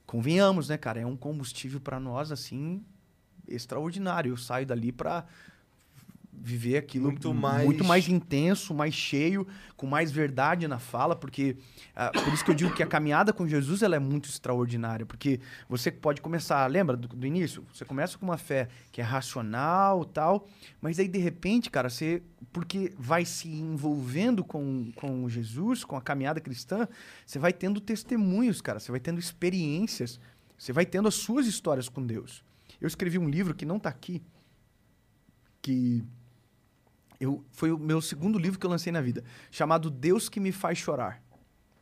convenhamos, 0.07 0.69
né, 0.69 0.77
cara, 0.77 1.01
é 1.01 1.07
um 1.07 1.17
combustível 1.17 1.81
pra 1.81 1.99
nós 1.99 2.31
assim 2.33 2.85
extraordinário. 3.49 4.33
Eu 4.33 4.37
saio 4.37 4.67
dali 4.67 4.93
pra 4.93 5.25
viver 6.39 6.77
aquilo 6.79 7.07
Muito 7.07 7.33
mais- 7.35 7.65
muito 7.65 7.85
mais 7.85 8.09
intenso, 8.09 8.75
mais 8.75 8.95
cheio, 8.95 9.47
com 9.77 9.87
mais 9.87 10.11
verdade 10.13 10.69
na 10.69 10.79
fala, 10.79 11.17
porque 11.17 11.57
ah, 11.95 12.11
por 12.13 12.33
isso 12.33 12.45
que 12.45 12.51
eu 12.51 12.55
digo 12.55 12.75
que 12.75 12.83
a 12.83 12.87
caminhada 12.87 13.33
com 13.33 13.47
Jesus 13.49 13.83
ela 13.83 13.97
é 13.97 13.99
muito 13.99 14.29
extraordinária, 14.29 15.05
porque 15.07 15.41
você 15.69 15.91
pode 15.91 16.21
começar, 16.21 16.67
lembra 16.71 16.97
do, 16.97 17.09
do 17.09 17.27
início? 17.27 17.65
Você 17.73 17.85
começa 17.85 18.17
com 18.19 18.25
uma 18.27 18.37
fé 18.39 18.69
que 18.93 19.01
é 19.01 19.05
racional, 19.05 20.05
tal, 20.05 20.47
mas 20.81 20.99
aí 20.99 21.09
de 21.09 21.19
repente, 21.19 21.71
cara, 21.71 21.89
você 21.91 22.23
porque 22.53 22.93
vai 22.99 23.25
se 23.25 23.49
envolvendo 23.49 24.45
com, 24.45 24.93
com 24.95 25.29
Jesus, 25.29 25.85
com 25.85 25.97
a 25.97 26.01
caminhada 26.03 26.41
cristã, 26.41 26.87
você 27.25 27.39
vai 27.39 27.53
tendo 27.53 27.81
testemunhos, 27.81 28.61
cara, 28.61 28.79
você 28.79 28.91
vai 28.91 29.01
tendo 29.01 29.19
experiências, 29.19 30.21
você 30.57 30.73
vai 30.73 30.87
tendo 30.87 31.09
as 31.09 31.15
suas 31.15 31.47
histórias 31.47 31.89
com 31.89 32.05
Deus. 32.07 32.43
Eu 32.81 32.87
escrevi 32.87 33.19
um 33.19 33.29
livro 33.29 33.55
que 33.55 33.65
não 33.67 33.79
tá 33.79 33.89
aqui, 33.89 34.23
que 35.61 36.05
eu, 37.21 37.45
foi 37.51 37.73
o 37.73 37.79
meu 37.79 38.01
segundo 38.01 38.39
livro 38.39 38.59
que 38.59 38.67
eu 38.67 38.71
lancei 38.71 38.93
na 38.93 39.01
vida, 39.01 39.25
chamado 39.51 39.91
Deus 39.91 40.29
que 40.29 40.41
me 40.41 40.53
faz 40.53 40.79
chorar. 40.79 41.23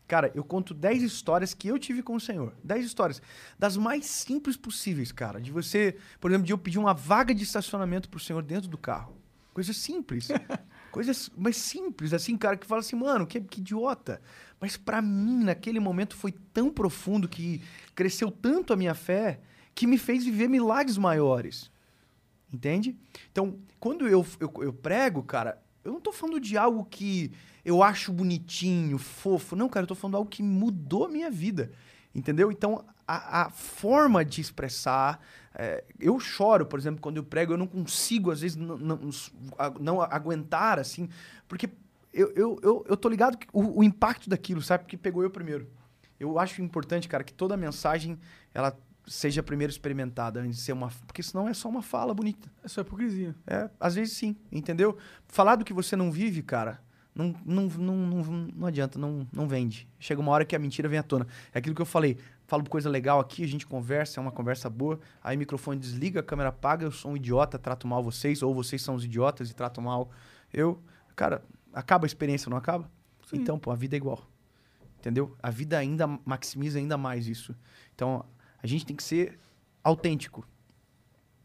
Cara, 0.07 0.31
eu 0.35 0.45
conto 0.45 0.75
10 0.75 1.03
histórias 1.03 1.55
que 1.55 1.69
eu 1.69 1.79
tive 1.79 2.03
com 2.03 2.15
o 2.15 2.21
Senhor. 2.21 2.55
10 2.63 2.85
histórias. 2.85 3.23
Das 3.59 3.77
mais 3.77 4.05
simples 4.05 4.57
possíveis, 4.57 5.11
cara. 5.11 5.41
De 5.41 5.51
você, 5.51 5.97
por 6.21 6.31
exemplo, 6.31 6.47
de 6.47 6.53
eu 6.53 6.59
pedir 6.59 6.79
uma 6.79 6.93
vaga 6.93 7.35
de 7.35 7.43
estacionamento 7.43 8.09
pro 8.09 8.21
Senhor 8.21 8.43
dentro 8.43 8.69
do 8.69 8.77
carro. 8.77 9.17
Coisa 9.55 9.73
simples. 9.73 10.29
Coisas 10.93 11.31
mais 11.37 11.57
simples, 11.57 12.13
assim, 12.13 12.37
cara, 12.37 12.57
que 12.57 12.67
fala 12.67 12.81
assim, 12.81 12.95
mano, 12.95 13.27
que, 13.27 13.41
que 13.41 13.61
idiota. 13.61 14.21
Mas 14.61 14.77
pra 14.77 15.03
mim, 15.03 15.43
naquele 15.45 15.81
momento, 15.81 16.15
foi 16.15 16.33
tão 16.53 16.71
profundo 16.71 17.29
que 17.29 17.63
cresceu 17.95 18.31
tanto 18.31 18.73
a 18.73 18.77
minha 18.77 18.95
fé 18.95 19.41
que 19.75 19.87
me 19.87 19.99
fez 19.99 20.25
viver 20.25 20.49
milagres 20.49 20.99
maiores. 20.99 21.71
Entende? 22.55 22.97
Então, 23.33 23.59
quando 23.81 24.07
eu, 24.07 24.25
eu, 24.39 24.53
eu 24.63 24.73
prego, 24.73 25.25
cara, 25.25 25.61
eu 25.85 25.93
não 25.93 26.01
tô 26.01 26.13
falando 26.13 26.39
de 26.39 26.57
algo 26.57 26.85
que 26.85 27.33
eu 27.65 27.83
acho 27.83 28.13
bonitinho, 28.13 28.97
fofo. 28.97 29.57
Não, 29.57 29.69
cara, 29.69 29.83
eu 29.83 29.89
tô 29.89 29.95
falando 29.97 30.13
de 30.13 30.17
algo 30.19 30.31
que 30.31 30.43
mudou 30.43 31.07
a 31.07 31.09
minha 31.09 31.29
vida. 31.33 31.73
Entendeu? 32.15 32.53
Então, 32.53 32.85
a, 33.09 33.43
a 33.43 33.51
forma 33.51 34.25
de 34.25 34.41
expressar. 34.41 35.21
é, 35.53 35.83
eu 35.99 36.21
choro, 36.21 36.65
por 36.65 36.79
exemplo, 36.79 37.01
quando 37.01 37.17
eu 37.17 37.25
prego, 37.25 37.55
eu 37.55 37.59
não 37.59 37.67
consigo, 37.67 38.31
às 38.31 38.41
vezes, 38.41 38.57
não, 38.57 38.79
não, 39.81 40.01
aguentar, 40.01 40.79
assim, 40.79 41.09
porque 41.49 41.69
eu, 42.13 42.33
eu, 42.37 42.61
eu, 42.63 42.87
eu 42.89 42.97
tô 42.97 43.09
ligado 43.09 43.37
que 43.37 43.49
o, 43.53 43.81
o 43.81 43.83
impacto 43.83 44.31
daquilo, 44.31 44.63
sabe? 44.63 44.85
Porque 44.85 44.97
pegou 44.97 45.25
eu 45.25 45.31
primeiro. 45.31 45.69
Eu 46.21 46.39
acho 46.39 46.63
importante, 46.63 47.09
cara, 47.09 47.25
que 47.25 47.35
toda 47.35 47.57
mensagem 47.57 48.17
ela 48.55 48.79
seja 49.07 49.43
primeiro 49.43 49.71
experimentada 49.71 50.41
antes 50.41 50.59
de 50.59 50.63
ser 50.63 50.73
uma. 50.73 50.89
Porque 51.07 51.23
senão 51.23 51.49
é 51.49 51.55
só 51.55 51.69
uma 51.69 51.83
fala 51.83 52.15
bonita. 52.15 52.51
É 52.63 52.69
só 52.69 52.81
hipocrisia. 52.81 53.35
É, 53.47 53.69
às 53.79 53.95
vezes 53.95 54.17
sim, 54.17 54.37
entendeu? 54.51 54.97
Falar 55.29 55.57
do 55.57 55.65
que 55.65 55.73
você 55.73 55.97
não 55.97 56.11
vive, 56.11 56.43
cara, 56.43 56.81
não, 57.15 57.35
não, 57.45 57.67
não, 57.67 57.97
não, 57.97 58.23
não 58.57 58.67
adianta, 58.67 58.99
não, 58.99 59.27
não 59.33 59.47
vende. 59.47 59.89
Chega 59.99 60.21
uma 60.21 60.33
hora 60.33 60.45
que 60.45 60.57
a 60.57 60.59
mentira 60.59 60.89
vem 60.89 60.99
à 60.99 61.03
tona. 61.03 61.27
É 61.53 61.59
aquilo 61.59 61.75
que 61.75 61.83
eu 61.83 61.87
falei. 61.87 62.19
Falo 62.47 62.69
coisa 62.69 62.91
legal 62.91 63.21
aqui, 63.21 63.45
a 63.45 63.49
gente 63.49 63.67
conversa, 63.67 64.19
é 64.19 64.21
uma 64.21 64.33
conversa 64.33 64.69
boa. 64.69 64.99
Aí 65.23 65.37
o 65.37 65.39
microfone 65.39 65.79
desliga, 65.79 66.21
a 66.21 66.23
câmera 66.23 66.49
apaga, 66.51 66.85
eu 66.85 66.93
sou 66.93 67.13
um 67.13 67.17
idiota, 67.17 67.59
trato 67.59 67.87
mal 67.87 68.03
vocês, 68.03 68.43
ou 68.43 68.55
vocês 68.55 68.83
são 68.83 68.95
os 68.97 69.05
idiotas 69.05 69.51
e 69.51 69.55
tratam 69.55 69.85
mal 69.85 70.11
eu. 70.53 70.83
Cara, 71.15 71.43
acaba 71.73 72.05
a 72.05 72.09
experiência, 72.09 72.51
não 72.51 72.57
acaba? 72.57 72.91
Então, 73.33 73.59
pô, 73.59 73.71
a 73.71 73.75
vida 73.77 73.97
é 73.97 73.99
igual. 73.99 74.21
Entendeu? 74.99 75.37
A 75.43 75.51
vida 75.51 75.79
ainda 75.79 76.07
maximiza 76.25 76.79
ainda 76.79 76.97
mais 76.97 77.27
isso. 77.27 77.55
Então, 77.95 78.25
a 78.65 78.67
gente 78.67 78.87
tem 78.87 78.97
que 78.97 79.03
ser 79.03 79.39
autêntico. 79.83 80.49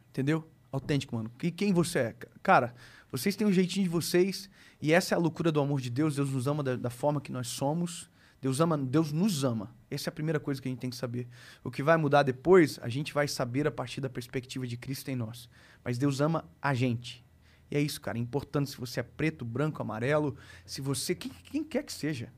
Entendeu? 0.09 0.49
Autêntico, 0.71 1.17
mano. 1.17 1.29
Que, 1.37 1.51
quem 1.51 1.73
você 1.73 1.99
é? 1.99 2.15
Cara, 2.41 2.73
vocês 3.11 3.35
têm 3.35 3.45
um 3.45 3.51
jeitinho 3.51 3.83
de 3.83 3.89
vocês 3.89 4.49
e 4.81 4.93
essa 4.93 5.13
é 5.13 5.17
a 5.17 5.19
loucura 5.19 5.51
do 5.51 5.59
amor 5.59 5.81
de 5.81 5.89
Deus. 5.89 6.15
Deus 6.15 6.29
nos 6.29 6.47
ama 6.47 6.63
da, 6.63 6.77
da 6.77 6.89
forma 6.89 7.19
que 7.19 7.29
nós 7.29 7.49
somos. 7.49 8.09
Deus 8.39 8.61
ama, 8.61 8.77
Deus 8.77 9.11
nos 9.11 9.43
ama. 9.43 9.75
Essa 9.91 10.09
é 10.09 10.11
a 10.11 10.13
primeira 10.13 10.39
coisa 10.39 10.61
que 10.61 10.69
a 10.69 10.71
gente 10.71 10.79
tem 10.79 10.89
que 10.89 10.95
saber. 10.95 11.27
O 11.61 11.69
que 11.69 11.83
vai 11.83 11.97
mudar 11.97 12.23
depois, 12.23 12.79
a 12.81 12.87
gente 12.87 13.13
vai 13.13 13.27
saber 13.27 13.67
a 13.67 13.71
partir 13.71 13.99
da 13.99 14.09
perspectiva 14.09 14.65
de 14.65 14.77
Cristo 14.77 15.11
em 15.11 15.15
nós. 15.17 15.49
Mas 15.83 15.97
Deus 15.97 16.21
ama 16.21 16.49
a 16.61 16.73
gente. 16.73 17.21
E 17.69 17.75
é 17.75 17.81
isso, 17.81 17.99
cara. 17.99 18.17
É 18.17 18.21
importante 18.21 18.69
se 18.69 18.77
você 18.77 19.01
é 19.01 19.03
preto, 19.03 19.43
branco, 19.43 19.81
amarelo, 19.81 20.37
se 20.65 20.79
você. 20.79 21.13
Quem, 21.13 21.33
quem 21.51 21.65
quer 21.65 21.83
que 21.83 21.91
seja. 21.91 22.31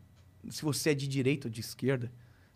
Se 0.50 0.64
você 0.64 0.90
é 0.90 0.96
de 0.96 1.08
direita 1.08 1.48
ou 1.48 1.52
de 1.52 1.62
esquerda. 1.62 2.12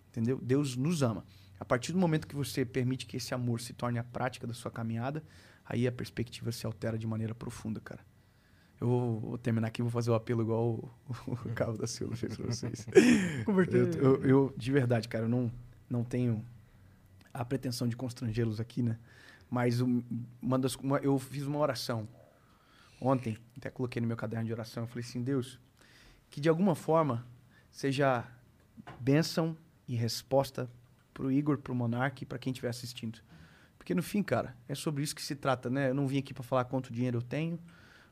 Entendeu? 0.09 0.39
Deus 0.41 0.75
nos 0.75 1.03
ama. 1.03 1.23
A 1.59 1.65
partir 1.65 1.91
do 1.93 1.97
momento 1.99 2.27
que 2.27 2.35
você 2.35 2.65
permite 2.65 3.05
que 3.05 3.17
esse 3.17 3.33
amor 3.33 3.61
se 3.61 3.73
torne 3.73 3.97
a 3.99 4.03
prática 4.03 4.45
da 4.45 4.53
sua 4.53 4.69
caminhada, 4.71 5.23
aí 5.65 5.87
a 5.87 5.91
perspectiva 5.91 6.51
se 6.51 6.65
altera 6.65 6.97
de 6.97 7.07
maneira 7.07 7.33
profunda, 7.33 7.79
cara. 7.79 8.05
Eu 8.79 8.87
vou, 8.87 9.19
vou 9.21 9.37
terminar 9.37 9.67
aqui 9.69 9.81
vou 9.81 9.89
fazer 9.89 10.11
o 10.11 10.15
apelo 10.15 10.41
igual 10.41 10.65
o, 10.67 10.91
o 11.31 11.35
Cabo 11.55 11.77
da 11.77 11.87
Silva 11.87 12.13
fez 12.15 12.35
pra 12.35 12.45
vocês. 12.47 12.85
Eu, 13.97 14.15
eu, 14.15 14.23
eu, 14.25 14.53
de 14.57 14.71
verdade, 14.71 15.07
cara, 15.07 15.23
eu 15.25 15.29
não, 15.29 15.49
não 15.89 16.03
tenho 16.03 16.45
a 17.33 17.43
pretensão 17.45 17.87
de 17.87 17.95
constrangê-los 17.95 18.59
aqui, 18.59 18.81
né? 18.83 18.99
Mas 19.49 19.79
um- 19.79 20.03
uma 20.41 20.59
das, 20.59 20.75
uma- 20.75 20.97
eu 20.99 21.17
fiz 21.17 21.43
uma 21.43 21.59
oração 21.59 22.07
ontem, 22.99 23.37
até 23.57 23.69
coloquei 23.69 24.01
no 24.01 24.07
meu 24.07 24.17
caderno 24.17 24.45
de 24.45 24.51
oração. 24.51 24.83
Eu 24.83 24.87
falei 24.87 25.03
assim: 25.05 25.21
Deus, 25.23 25.57
que 26.29 26.41
de 26.41 26.49
alguma 26.49 26.75
forma 26.75 27.25
seja 27.71 28.25
bênção 28.99 29.55
e 29.87 29.95
resposta 29.95 30.69
pro 31.15 31.31
Igor, 31.31 31.57
pro 31.57 31.73
Monark 31.73 32.21
e 32.21 32.25
pra 32.25 32.37
quem 32.37 32.51
estiver 32.51 32.69
assistindo. 32.69 33.19
Porque 33.77 33.95
no 33.95 34.03
fim, 34.03 34.21
cara, 34.21 34.55
é 34.67 34.75
sobre 34.75 35.01
isso 35.01 35.15
que 35.15 35.23
se 35.23 35.35
trata, 35.35 35.69
né? 35.69 35.89
Eu 35.89 35.95
não 35.95 36.05
vim 36.07 36.19
aqui 36.19 36.33
pra 36.33 36.43
falar 36.43 36.65
quanto 36.65 36.93
dinheiro 36.93 37.17
eu 37.17 37.21
tenho, 37.21 37.57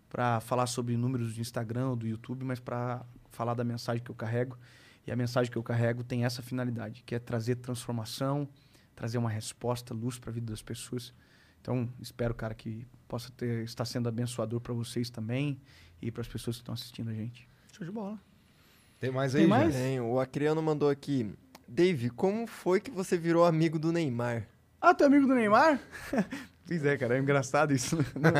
pra 0.09 0.39
falar 0.39 0.65
sobre 0.65 0.95
números 0.95 1.35
do 1.35 1.41
Instagram 1.41 1.89
ou 1.89 1.95
do 1.95 2.07
YouTube, 2.07 2.45
mas 2.45 2.59
pra 2.59 3.05
falar 3.29 3.53
da 3.53 3.63
mensagem 3.63 4.01
que 4.01 4.09
eu 4.09 4.15
carrego. 4.15 4.57
E 5.05 5.11
a 5.11 5.15
mensagem 5.15 5.51
que 5.51 5.57
eu 5.57 5.63
carrego 5.63 6.03
tem 6.03 6.23
essa 6.23 6.41
finalidade, 6.41 7.03
que 7.05 7.13
é 7.13 7.19
trazer 7.19 7.55
transformação, 7.55 8.47
trazer 8.95 9.17
uma 9.17 9.29
resposta, 9.29 9.93
luz 9.93 10.17
para 10.17 10.29
a 10.29 10.33
vida 10.33 10.51
das 10.51 10.61
pessoas. 10.61 11.13
Então, 11.61 11.89
espero, 11.99 12.33
cara, 12.33 12.53
que 12.53 12.87
possa 13.07 13.31
ter, 13.31 13.63
estar 13.65 13.83
sendo 13.83 14.07
abençoador 14.07 14.61
para 14.61 14.73
vocês 14.73 15.09
também 15.09 15.59
e 16.01 16.09
para 16.09 16.21
as 16.21 16.27
pessoas 16.27 16.55
que 16.55 16.61
estão 16.61 16.73
assistindo 16.73 17.09
a 17.09 17.13
gente. 17.13 17.49
Show 17.73 17.85
de 17.85 17.91
bola. 17.91 18.17
Tem 18.99 19.11
mais 19.11 19.33
Tem 19.33 19.41
aí, 19.41 19.47
mais? 19.47 19.73
Jô? 19.73 19.79
Tem, 19.79 19.99
o 19.99 20.19
Acriano 20.19 20.61
mandou 20.61 20.89
aqui. 20.89 21.33
Dave, 21.73 22.11
como 22.11 22.45
foi 22.45 22.79
que 22.79 22.91
você 22.91 23.17
virou 23.17 23.43
amigo 23.43 23.79
do 23.79 23.91
Neymar? 23.91 24.45
Ah, 24.79 24.93
tu 24.93 25.03
é 25.03 25.07
amigo 25.07 25.25
do 25.25 25.33
Neymar? 25.33 25.79
Pois 26.65 26.85
é, 26.85 26.95
cara, 26.95 27.17
é 27.17 27.19
engraçado 27.19 27.73
isso. 27.73 27.97
né? 27.97 28.31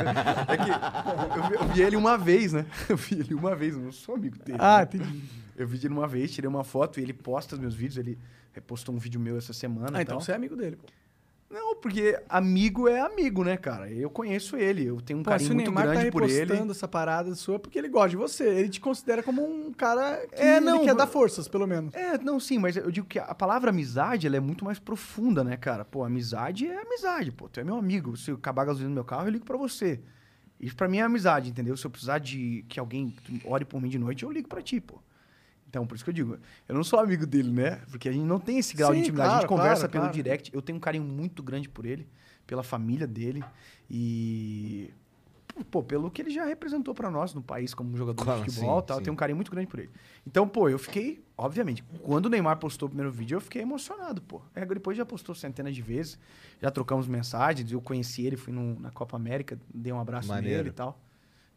É 0.48 0.56
que 0.56 1.40
eu 1.40 1.50
vi, 1.50 1.56
eu 1.56 1.68
vi 1.74 1.82
ele 1.82 1.96
uma 1.98 2.18
vez, 2.18 2.54
né? 2.54 2.66
Eu 2.88 2.96
vi 2.96 3.20
ele 3.20 3.34
uma 3.34 3.54
vez, 3.54 3.76
eu 3.76 3.82
não 3.82 3.92
sou 3.92 4.16
amigo 4.16 4.38
dele. 4.42 4.58
Ah, 4.62 4.78
né? 4.78 4.84
entendi. 4.84 5.24
Eu 5.58 5.68
vi 5.68 5.78
ele 5.78 5.90
uma 5.94 6.08
vez, 6.08 6.32
tirei 6.32 6.48
uma 6.48 6.64
foto 6.64 7.02
e 7.02 7.04
ele 7.04 7.12
posta 7.12 7.56
os 7.56 7.60
meus 7.60 7.76
vídeos, 7.76 7.98
ele 7.98 8.18
repostou 8.54 8.96
um 8.96 8.98
vídeo 8.98 9.20
meu 9.20 9.38
essa 9.38 9.52
semana. 9.52 9.98
Ah, 9.98 10.02
então 10.02 10.16
tal. 10.16 10.22
você 10.22 10.32
é 10.32 10.36
amigo 10.36 10.56
dele, 10.56 10.78
pô. 10.78 10.88
Não, 11.54 11.76
porque 11.76 12.20
amigo 12.28 12.88
é 12.90 13.00
amigo, 13.00 13.44
né, 13.44 13.56
cara? 13.56 13.88
Eu 13.92 14.10
conheço 14.10 14.58
ele, 14.58 14.86
eu 14.88 15.00
tenho 15.00 15.20
um 15.20 15.24
Pô, 15.24 15.30
carinho 15.30 15.54
muito 15.54 15.68
Neymar 15.68 15.84
grande 15.86 16.06
tá 16.08 16.12
por 16.12 16.24
ele. 16.24 16.34
repostando 16.40 16.72
essa 16.72 16.88
parada 16.88 17.36
sua 17.36 17.60
porque 17.60 17.78
ele 17.78 17.90
gosta 17.90 18.10
de 18.10 18.16
você. 18.16 18.44
Ele 18.50 18.70
te 18.70 18.82
considera 18.82 19.22
como 19.22 19.44
um 19.44 19.72
cara 19.72 20.26
que 20.28 20.42
É, 20.42 20.58
ele 20.58 20.66
não, 20.66 20.84
quer 20.84 20.96
dar 20.96 21.06
forças, 21.06 21.48
pelo 21.48 21.68
menos. 21.68 21.94
É, 21.94 22.18
não, 22.18 22.40
sim, 22.40 22.58
mas 22.58 22.76
eu 22.76 22.90
digo 22.90 23.06
que 23.06 23.20
a 23.20 23.36
palavra 23.36 23.70
amizade, 23.70 24.26
ela 24.26 24.36
é 24.36 24.40
muito 24.40 24.66
mais 24.66 24.80
profunda, 24.80 25.44
né, 25.44 25.56
cara? 25.56 25.86
Pô, 25.86 26.04
amizade 26.04 26.66
é 26.66 26.82
amizade, 26.82 27.32
pô. 27.32 27.48
Tu 27.48 27.60
é 27.60 27.64
meu 27.64 27.76
amigo. 27.78 28.18
Se 28.18 28.32
eu 28.32 28.36
acabar 28.36 28.64
a 28.64 28.66
gasolina 28.66 28.90
no 28.90 28.96
meu 28.96 29.06
carro, 29.06 29.28
eu 29.28 29.32
ligo 29.32 29.46
pra 29.46 29.56
você. 29.56 30.02
Isso 30.60 30.76
pra 30.76 30.88
mim 30.88 30.98
é 30.98 31.02
amizade, 31.04 31.52
entendeu? 31.52 31.78
Se 31.78 31.86
eu 31.86 31.92
precisar 31.92 32.18
de 32.18 32.66
que 32.68 32.80
alguém 32.80 33.14
ore 33.46 33.64
por 33.64 33.80
mim 33.80 33.90
de 33.90 34.00
noite, 34.00 34.24
eu 34.24 34.32
ligo 34.32 34.48
pra 34.48 34.62
ti, 34.62 34.82
pô. 34.82 35.00
Então, 35.74 35.88
por 35.88 35.96
isso 35.96 36.04
que 36.04 36.12
eu 36.12 36.14
digo, 36.14 36.38
eu 36.70 36.76
não 36.76 36.84
sou 36.84 37.00
amigo 37.00 37.26
dele, 37.26 37.50
né? 37.50 37.82
Porque 37.90 38.08
a 38.08 38.12
gente 38.12 38.24
não 38.26 38.40
tem 38.40 38.60
esse 38.60 38.76
grau 38.78 38.92
de 38.92 38.98
Sim, 38.98 39.02
intimidade. 39.02 39.30
a 39.30 39.32
gente 39.40 39.48
claro, 39.48 39.56
conversa 39.64 39.80
claro, 39.88 39.92
pelo 39.92 40.04
claro. 40.04 40.14
direct. 40.14 40.54
Eu 40.54 40.62
tenho 40.62 40.78
um 40.78 40.80
carinho 40.80 41.04
muito 41.04 41.42
grande 41.42 41.68
por 41.68 41.84
ele, 41.84 42.08
pela 42.46 42.62
família 42.62 43.08
dele 43.08 43.44
e. 43.90 44.92
Pô, 45.72 45.82
pelo 45.82 46.12
que 46.12 46.22
ele 46.22 46.30
já 46.30 46.46
representou 46.46 46.94
pra 46.94 47.10
nós 47.10 47.34
no 47.34 47.42
país 47.42 47.74
como 47.74 47.98
jogador 47.98 48.24
Claro, 48.24 48.44
de 48.44 48.52
futebol 48.52 48.80
sim, 48.82 48.86
tal. 48.86 48.98
Eu 48.98 49.00
sim. 49.00 49.04
tenho 49.06 49.14
um 49.14 49.18
carinho 49.18 49.36
muito 49.36 49.50
grande 49.52 49.66
por 49.68 49.80
ele. 49.80 49.90
Então, 50.28 50.48
pô, 50.48 50.70
eu 50.70 50.78
fiquei, 50.78 51.24
obviamente, 51.36 51.84
quando 52.04 52.28
o 52.28 52.30
Neymar 52.30 52.58
postou 52.58 52.86
o 52.86 52.90
primeiro 52.90 53.12
vídeo, 53.12 53.36
eu 53.38 53.42
fiquei 53.42 53.64
emocionado, 53.64 54.22
pô. 54.22 54.42
Aí 54.56 54.64
depois 54.68 54.96
já 54.96 55.06
postou 55.06 55.34
centenas 55.34 55.74
de 55.76 55.82
vezes, 55.82 56.20
já 56.62 56.70
trocamos 56.70 57.08
mensagens, 57.08 57.72
eu 57.72 57.82
conheci 57.82 58.24
ele, 58.28 58.36
fui 58.38 58.54
num- 58.54 58.80
na 58.80 58.92
Copa 58.92 59.16
América, 59.16 59.60
dei 59.74 59.92
um 59.92 60.00
abraço 60.00 60.28
Maneiro. 60.28 60.58
nele 60.58 60.70
e 60.70 60.74
tal. 60.74 61.00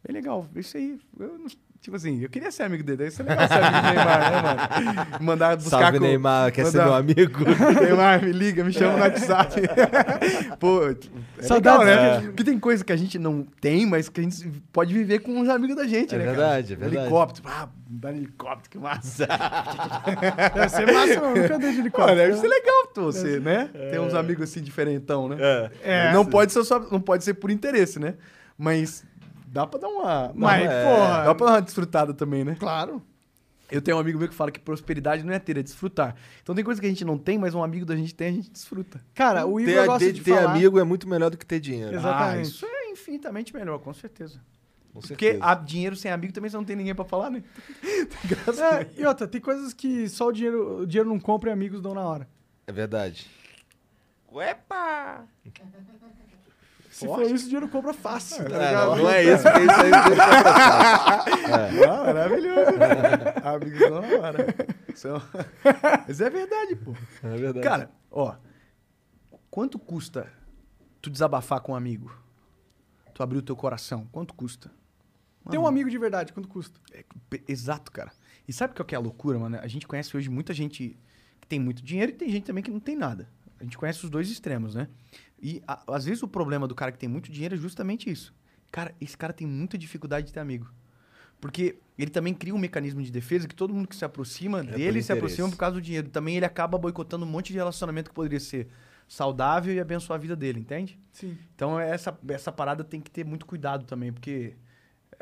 Bem 0.03 0.13
legal, 0.15 0.47
isso 0.55 0.77
aí. 0.77 0.99
Eu 1.19 1.37
não- 1.39 1.47
tipo 1.81 1.95
assim, 1.95 2.21
eu 2.21 2.29
queria 2.29 2.51
ser 2.51 2.63
amigo 2.63 2.83
dele, 2.83 2.97
deve 2.97 3.11
ser 3.11 3.23
legal 3.23 3.47
ser 3.47 3.53
amigo 3.55 3.77
do 3.77 3.87
Neymar, 3.95 4.31
né, 4.31 4.41
mano? 4.41 5.23
Mandar 5.25 5.55
buscar 5.55 5.79
Salve, 5.79 5.99
com- 5.99 6.05
Neymar, 6.05 6.51
quer 6.51 6.65
ser 6.65 6.77
mandar- 6.79 6.85
meu 6.85 6.93
amigo? 6.95 7.39
Neymar, 7.81 8.21
me 8.23 8.31
liga, 8.31 8.63
me 8.63 8.73
chama 8.73 8.93
no 8.93 8.99
WhatsApp. 9.03 9.61
Pô, 10.59 10.81
é 10.89 11.41
Saudades, 11.43 11.85
legal, 11.85 11.85
né? 11.85 12.17
é. 12.17 12.21
Porque 12.21 12.43
tem 12.43 12.59
coisa 12.59 12.83
que 12.83 12.91
a 12.91 12.97
gente 12.97 13.17
não 13.19 13.45
tem, 13.61 13.85
mas 13.85 14.09
que 14.09 14.19
a 14.19 14.23
gente 14.23 14.49
pode 14.73 14.93
viver 14.93 15.19
com 15.19 15.39
os 15.39 15.47
amigos 15.49 15.75
da 15.75 15.85
gente, 15.87 16.13
É 16.13 16.17
né, 16.17 16.25
cara? 16.25 16.37
verdade, 16.37 16.73
é 16.73 16.75
verdade. 16.75 16.97
Helicóptero, 17.05 17.47
ah, 17.49 17.69
dar 17.89 18.13
helicóptero, 18.13 18.69
que 18.69 18.77
massa. 18.77 19.27
Deve 20.55 20.69
ser 20.69 20.91
massa, 20.91 21.15
não. 21.21 21.35
Nunca 21.35 21.55
andei 21.55 21.69
de 21.71 21.75
Pô, 21.77 21.81
helicóptero. 21.81 22.17
deve 22.17 22.37
ser 22.37 22.47
legal 22.47 22.87
tu, 22.93 23.03
você, 23.03 23.39
né? 23.39 23.69
Ter 23.91 23.99
uns 23.99 24.13
amigos 24.13 24.49
assim 24.49 24.61
diferentão, 24.61 25.27
né? 25.29 25.37
É. 25.83 26.11
Não 26.11 26.25
pode 26.25 26.51
ser 26.51 26.63
só, 26.63 26.79
não 26.91 26.99
pode 26.99 27.23
ser 27.23 27.35
por 27.35 27.51
interesse, 27.51 27.99
né? 27.99 28.15
Mas 28.57 29.03
dá 29.47 29.65
pra 29.65 29.79
dar 29.79 29.87
uma, 29.87 30.31
Mas, 30.35 30.69
dá 30.69 30.75
uma- 30.75 30.83
porra. 30.97 31.23
dá 31.23 31.35
pra 31.35 31.45
dar 31.47 31.51
uma 31.53 31.61
desfrutada 31.61 32.13
também, 32.13 32.43
né? 32.43 32.55
Claro. 32.59 33.01
Eu 33.69 33.81
tenho 33.81 33.97
um 33.97 33.99
amigo 33.99 34.17
meu 34.17 34.29
que 34.29 34.35
fala 34.35 34.49
que 34.49 34.59
prosperidade 34.61 35.23
não 35.25 35.33
é 35.33 35.39
ter, 35.39 35.57
é 35.57 35.63
desfrutar. 35.63 36.15
Então 36.41 36.55
tem 36.55 36.63
coisa 36.63 36.79
que 36.79 36.87
a 36.87 36.89
gente 36.89 37.03
não 37.03 37.17
tem, 37.17 37.37
mas 37.37 37.53
um 37.53 37.61
amigo 37.61 37.85
da 37.85 37.95
gente 37.97 38.15
tem, 38.15 38.29
a 38.29 38.31
gente 38.31 38.49
desfruta. 38.49 39.03
Cara, 39.13 39.45
o 39.45 39.59
Igor 39.59 39.73
Ter, 39.73 39.85
gosta 39.85 40.05
ter, 40.05 40.13
de 40.13 40.21
ter 40.21 40.35
falar... 40.35 40.51
amigo 40.51 40.79
é 40.79 40.83
muito 40.85 41.07
melhor 41.09 41.29
do 41.29 41.37
que 41.37 41.45
ter 41.45 41.59
dinheiro. 41.59 41.93
Exatamente. 41.93 42.37
Ah, 42.37 42.41
isso 42.41 42.65
é 42.65 42.89
infinitamente 42.91 43.53
melhor, 43.53 43.79
com 43.79 43.93
certeza. 43.93 44.39
Com 44.93 45.01
Porque 45.01 45.31
certeza. 45.33 45.43
a 45.45 45.53
dinheiro 45.53 45.95
sem 45.97 46.09
amigo 46.09 46.31
também 46.31 46.49
você 46.49 46.55
não 46.55 46.63
tem 46.63 46.77
ninguém 46.77 46.95
pra 46.95 47.03
falar, 47.03 47.29
né? 47.29 47.43
Graças 48.23 48.59
a 48.61 48.81
É, 48.83 48.89
e 48.97 49.05
outra, 49.05 49.27
tem 49.27 49.41
coisas 49.41 49.73
que 49.73 50.07
só 50.07 50.27
o 50.27 50.31
dinheiro, 50.31 50.83
o 50.83 50.87
dinheiro 50.87 51.09
não 51.09 51.19
compra 51.19 51.49
e 51.49 51.53
amigos 51.53 51.81
dão 51.81 51.93
na 51.93 52.01
hora. 52.07 52.27
É 52.65 52.71
verdade. 52.71 53.27
Uepa! 54.31 55.25
Se 56.97 57.05
for 57.05 57.21
isso, 57.21 57.45
o 57.45 57.49
dinheiro 57.49 57.69
compra 57.69 57.93
fácil. 57.93 58.37
tá 58.37 58.49
ligado? 58.49 58.87
não, 58.87 58.95
não 58.95 59.09
é 59.09 59.23
isso, 59.23 59.43
porque 59.43 59.59
isso 59.59 59.81
aí 59.81 59.91
deixa 59.91 60.15
pra 60.15 60.43
passar. 60.43 61.25
É. 61.47 61.85
Ah, 61.85 62.03
maravilhoso. 62.03 62.71
Amigos 63.45 63.79
não. 63.79 64.95
São- 64.95 65.21
Mas 66.07 66.19
é 66.21 66.29
verdade, 66.29 66.75
pô. 66.75 66.95
É 67.23 67.37
verdade. 67.37 67.61
Cara, 67.61 67.91
ó. 68.09 68.35
Quanto 69.51 69.77
custa 69.77 70.27
tu 70.99 71.11
desabafar 71.11 71.61
com 71.61 71.73
um 71.73 71.75
amigo? 71.75 72.11
Tu 73.13 73.21
abrir 73.21 73.37
o 73.37 73.43
teu 73.43 73.55
coração? 73.55 74.07
Quanto 74.11 74.33
custa? 74.33 74.71
Tem 75.51 75.59
um 75.59 75.67
amigo 75.67 75.89
de 75.91 75.97
verdade, 75.99 76.33
quanto 76.33 76.49
custa? 76.49 76.79
É, 76.91 77.05
exato, 77.47 77.91
cara. 77.91 78.11
E 78.47 78.51
sabe 78.51 78.73
o 78.77 78.81
é 78.81 78.85
que 78.85 78.95
é 78.95 78.97
a 78.97 79.01
loucura, 79.01 79.37
mano? 79.37 79.59
A 79.61 79.67
gente 79.67 79.87
conhece 79.87 80.17
hoje 80.17 80.29
muita 80.29 80.51
gente 80.51 80.97
que 81.39 81.47
tem 81.47 81.59
muito 81.59 81.83
dinheiro 81.83 82.11
e 82.11 82.15
tem 82.15 82.29
gente 82.29 82.45
também 82.45 82.63
que 82.63 82.71
não 82.71 82.79
tem 82.79 82.95
nada. 82.95 83.29
A 83.59 83.63
gente 83.63 83.77
conhece 83.77 84.03
os 84.03 84.09
dois 84.09 84.29
extremos, 84.29 84.75
né? 84.75 84.87
E 85.39 85.61
a- 85.67 85.83
às 85.87 86.05
vezes 86.05 86.23
o 86.23 86.27
problema 86.27 86.67
do 86.67 86.73
cara 86.75 86.91
que 86.91 86.97
tem 86.97 87.07
muito 87.09 87.31
dinheiro 87.31 87.55
é 87.55 87.57
justamente 87.57 88.09
isso. 88.09 88.33
Cara, 88.71 88.93
esse 88.99 89.17
cara 89.17 89.31
tem 89.33 89.47
muita 89.47 89.77
dificuldade 89.77 90.27
de 90.27 90.33
ter 90.33 90.39
amigo. 90.39 90.71
Porque 91.39 91.77
ele 91.97 92.09
também 92.09 92.33
cria 92.33 92.53
um 92.53 92.57
mecanismo 92.57 93.01
de 93.01 93.11
defesa 93.11 93.47
que 93.47 93.53
todo 93.55 93.73
mundo 93.73 93.87
que 93.87 93.95
se 93.95 94.03
aproxima 94.03 94.63
dele 94.63 95.01
se 95.03 95.11
É 95.11 95.15
aproxima 95.15 95.49
por 95.49 95.57
causa 95.57 95.75
do 95.75 95.81
dinheiro. 95.81 96.09
Também 96.09 96.35
ele 96.35 96.45
acaba 96.45 96.77
boicotando 96.77 97.25
um 97.25 97.29
monte 97.29 97.51
de 97.51 97.57
relacionamento 97.59 98.09
que 98.09 98.15
poderia 98.15 98.39
ser 98.39 98.67
saudável 99.07 99.73
e 99.73 99.79
abençoar 99.79 100.17
a 100.17 100.21
vida 100.21 100.35
dele, 100.35 100.59
entende? 100.59 100.99
Sim. 101.11 101.37
Então 101.55 101.79
essa, 101.79 102.17
essa 102.29 102.51
parada 102.51 102.83
tem 102.83 102.99
que 102.99 103.11
ter 103.11 103.23
muito 103.23 103.45
cuidado 103.45 103.85
também, 103.85 104.11
porque. 104.11 104.55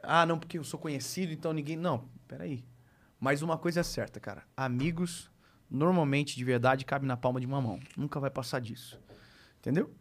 Ah, 0.02 0.26
não, 0.26 0.40
porque 0.40 0.58
eu 0.58 0.64
sou 0.64 0.80
conhecido, 0.80 1.34
então 1.34 1.52
ninguém. 1.52 1.76
Não, 1.76 2.08
peraí. 2.28 2.64
Mas 3.20 3.42
uma 3.42 3.58
coisa 3.58 3.82
é 3.82 3.84
certa, 3.84 4.20
cara. 4.20 4.44
Amigos, 4.56 5.30
normalmente, 5.70 6.36
de 6.38 6.44
verdade, 6.44 6.86
cabe 6.86 7.06
na 7.06 7.18
palma 7.18 7.40
de 7.40 7.46
uma 7.46 7.62
mão. 7.62 7.80
Nunca 7.98 8.20
vai 8.20 8.30
passar 8.30 8.60
disso. 8.60 9.00
Entendeu? 9.60 9.94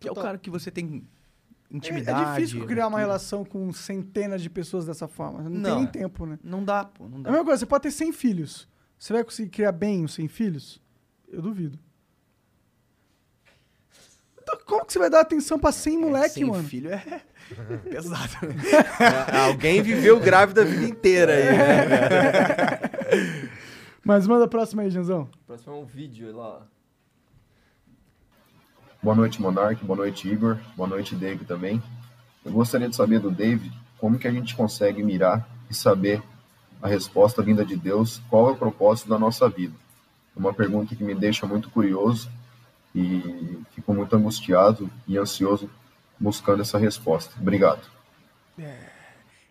Que 0.00 0.08
é 0.08 0.12
o 0.12 0.14
cara 0.14 0.38
que 0.38 0.48
você 0.50 0.70
tem 0.70 1.04
É, 1.72 1.76
intimidade. 1.76 2.22
é 2.22 2.34
difícil 2.34 2.66
criar 2.66 2.86
uma 2.88 2.98
tudo. 2.98 3.06
relação 3.06 3.44
com 3.44 3.70
centenas 3.72 4.42
de 4.42 4.48
pessoas 4.50 4.86
dessa 4.86 5.06
forma. 5.06 5.42
Não, 5.42 5.50
tem 5.50 5.60
Não. 5.60 5.76
nem 5.76 5.86
tempo, 5.86 6.24
né? 6.26 6.38
Não 6.42 6.64
dá, 6.64 6.84
pô, 6.86 7.06
não 7.08 7.20
É 7.20 7.22
dá. 7.22 7.28
a 7.28 7.32
mesma 7.32 7.44
coisa, 7.44 7.60
você 7.60 7.66
pode 7.66 7.82
ter 7.82 7.90
100 7.90 8.12
filhos. 8.12 8.66
Você 8.98 9.12
vai 9.12 9.22
conseguir 9.22 9.50
criar 9.50 9.72
bem 9.72 10.04
os 10.04 10.14
100 10.14 10.26
filhos? 10.28 10.80
Eu 11.28 11.40
duvido. 11.42 11.78
Então, 14.42 14.58
como 14.66 14.84
que 14.84 14.92
você 14.92 14.98
vai 14.98 15.10
dar 15.10 15.20
atenção 15.20 15.58
pra 15.58 15.70
100 15.70 15.98
moleque, 15.98 16.34
Sem 16.34 16.44
mano? 16.44 16.64
filho 16.66 16.90
é 16.92 17.22
pesado. 17.88 18.46
né? 18.48 18.54
É, 19.32 19.36
Alguém 19.46 19.80
viveu 19.82 20.18
grávida 20.18 20.62
a 20.62 20.64
vida 20.64 20.84
inteira 20.84 21.32
aí, 21.34 21.44
né? 21.44 23.50
Mas 24.04 24.26
manda 24.26 24.46
a 24.46 24.48
próxima 24.48 24.82
aí, 24.82 24.90
Janzão. 24.90 25.28
O 25.42 25.46
próximo 25.46 25.74
é 25.74 25.76
um 25.76 25.84
vídeo 25.84 26.34
lá. 26.34 26.66
Boa 29.02 29.16
noite, 29.16 29.40
Monark. 29.40 29.82
Boa 29.82 29.96
noite, 29.96 30.28
Igor. 30.28 30.58
Boa 30.76 30.86
noite, 30.86 31.14
Dave 31.14 31.46
também. 31.46 31.82
Eu 32.44 32.52
gostaria 32.52 32.86
de 32.86 32.94
saber 32.94 33.18
do 33.18 33.30
Dave 33.30 33.72
como 33.98 34.18
que 34.18 34.28
a 34.28 34.30
gente 34.30 34.54
consegue 34.54 35.02
mirar 35.02 35.48
e 35.70 35.74
saber 35.74 36.22
a 36.82 36.88
resposta 36.88 37.42
vinda 37.42 37.64
de 37.64 37.76
Deus, 37.76 38.20
qual 38.28 38.50
é 38.50 38.52
o 38.52 38.56
propósito 38.56 39.08
da 39.08 39.18
nossa 39.18 39.48
vida. 39.48 39.74
É 40.36 40.38
uma 40.38 40.52
pergunta 40.52 40.94
que 40.94 41.02
me 41.02 41.14
deixa 41.14 41.46
muito 41.46 41.70
curioso 41.70 42.30
e 42.94 43.62
fico 43.74 43.94
muito 43.94 44.14
angustiado 44.14 44.90
e 45.08 45.16
ansioso 45.16 45.70
buscando 46.18 46.60
essa 46.60 46.76
resposta. 46.76 47.34
Obrigado. 47.40 47.80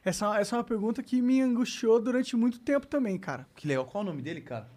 Essa, 0.05 0.39
essa 0.39 0.55
é 0.55 0.59
uma 0.59 0.63
pergunta 0.63 1.01
que 1.01 1.21
me 1.23 1.41
angustiou 1.41 1.99
durante 1.99 2.35
muito 2.35 2.59
tempo 2.59 2.85
também, 2.85 3.17
cara. 3.17 3.47
Que 3.55 3.67
legal. 3.67 3.85
Qual 3.85 4.03
o 4.03 4.05
nome 4.05 4.21
dele, 4.21 4.41
cara? 4.41 4.67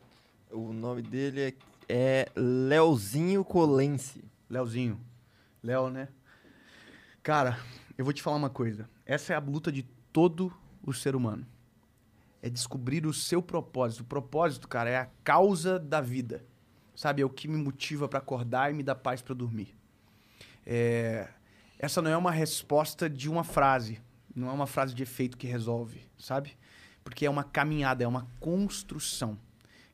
O 0.51 0.73
nome 0.73 1.03
dele 1.03 1.41
é, 1.43 1.55
é 1.89 2.29
Leozinho 2.35 3.45
Colense. 3.45 4.32
Leozinho. 4.53 5.01
Léo, 5.63 5.89
né? 5.89 6.09
Cara, 7.23 7.59
eu 7.97 8.05
vou 8.05 8.13
te 8.13 8.21
falar 8.21 8.37
uma 8.37 8.51
coisa. 8.51 8.87
Essa 9.07 9.33
é 9.33 9.37
a 9.37 9.41
luta 9.41 9.73
de 9.73 9.83
todo 10.13 10.53
o 10.83 10.93
ser 10.93 11.17
humano. 11.17 11.47
É 12.43 12.51
descobrir 12.51 13.07
o 13.07 13.15
seu 13.15 13.41
propósito. 13.41 14.01
O 14.01 14.05
propósito, 14.05 14.69
cara, 14.69 14.91
é 14.91 14.99
a 14.99 15.09
causa 15.25 15.79
da 15.79 16.03
vida. 16.03 16.45
Sabe? 16.95 17.23
É 17.23 17.25
o 17.25 17.31
que 17.31 17.49
me 17.49 17.57
motiva 17.57 18.07
para 18.07 18.19
acordar 18.19 18.71
e 18.71 18.75
me 18.75 18.83
dá 18.83 18.95
paz 18.95 19.23
para 19.23 19.35
dormir. 19.35 19.75
É, 20.67 21.31
essa 21.79 22.03
não 22.03 22.11
é 22.11 22.17
uma 22.17 22.31
resposta 22.31 23.09
de 23.09 23.31
uma 23.31 23.45
frase. 23.45 24.03
Não 24.37 24.51
é 24.51 24.53
uma 24.53 24.67
frase 24.67 24.95
de 24.95 25.03
efeito 25.03 25.39
que 25.39 25.47
resolve, 25.47 26.03
sabe? 26.19 26.59
Porque 27.03 27.25
é 27.25 27.31
uma 27.31 27.43
caminhada, 27.43 28.05
é 28.05 28.07
uma 28.07 28.29
construção. 28.39 29.39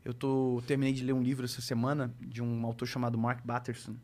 Eu 0.04 0.12
tô, 0.12 0.60
terminei 0.66 0.92
de 0.92 1.04
ler 1.04 1.12
um 1.12 1.22
livro 1.22 1.44
essa 1.44 1.60
semana 1.60 2.12
de 2.20 2.42
um 2.42 2.66
autor 2.66 2.88
chamado 2.88 3.16
Mark 3.16 3.44
Batterson. 3.44 3.94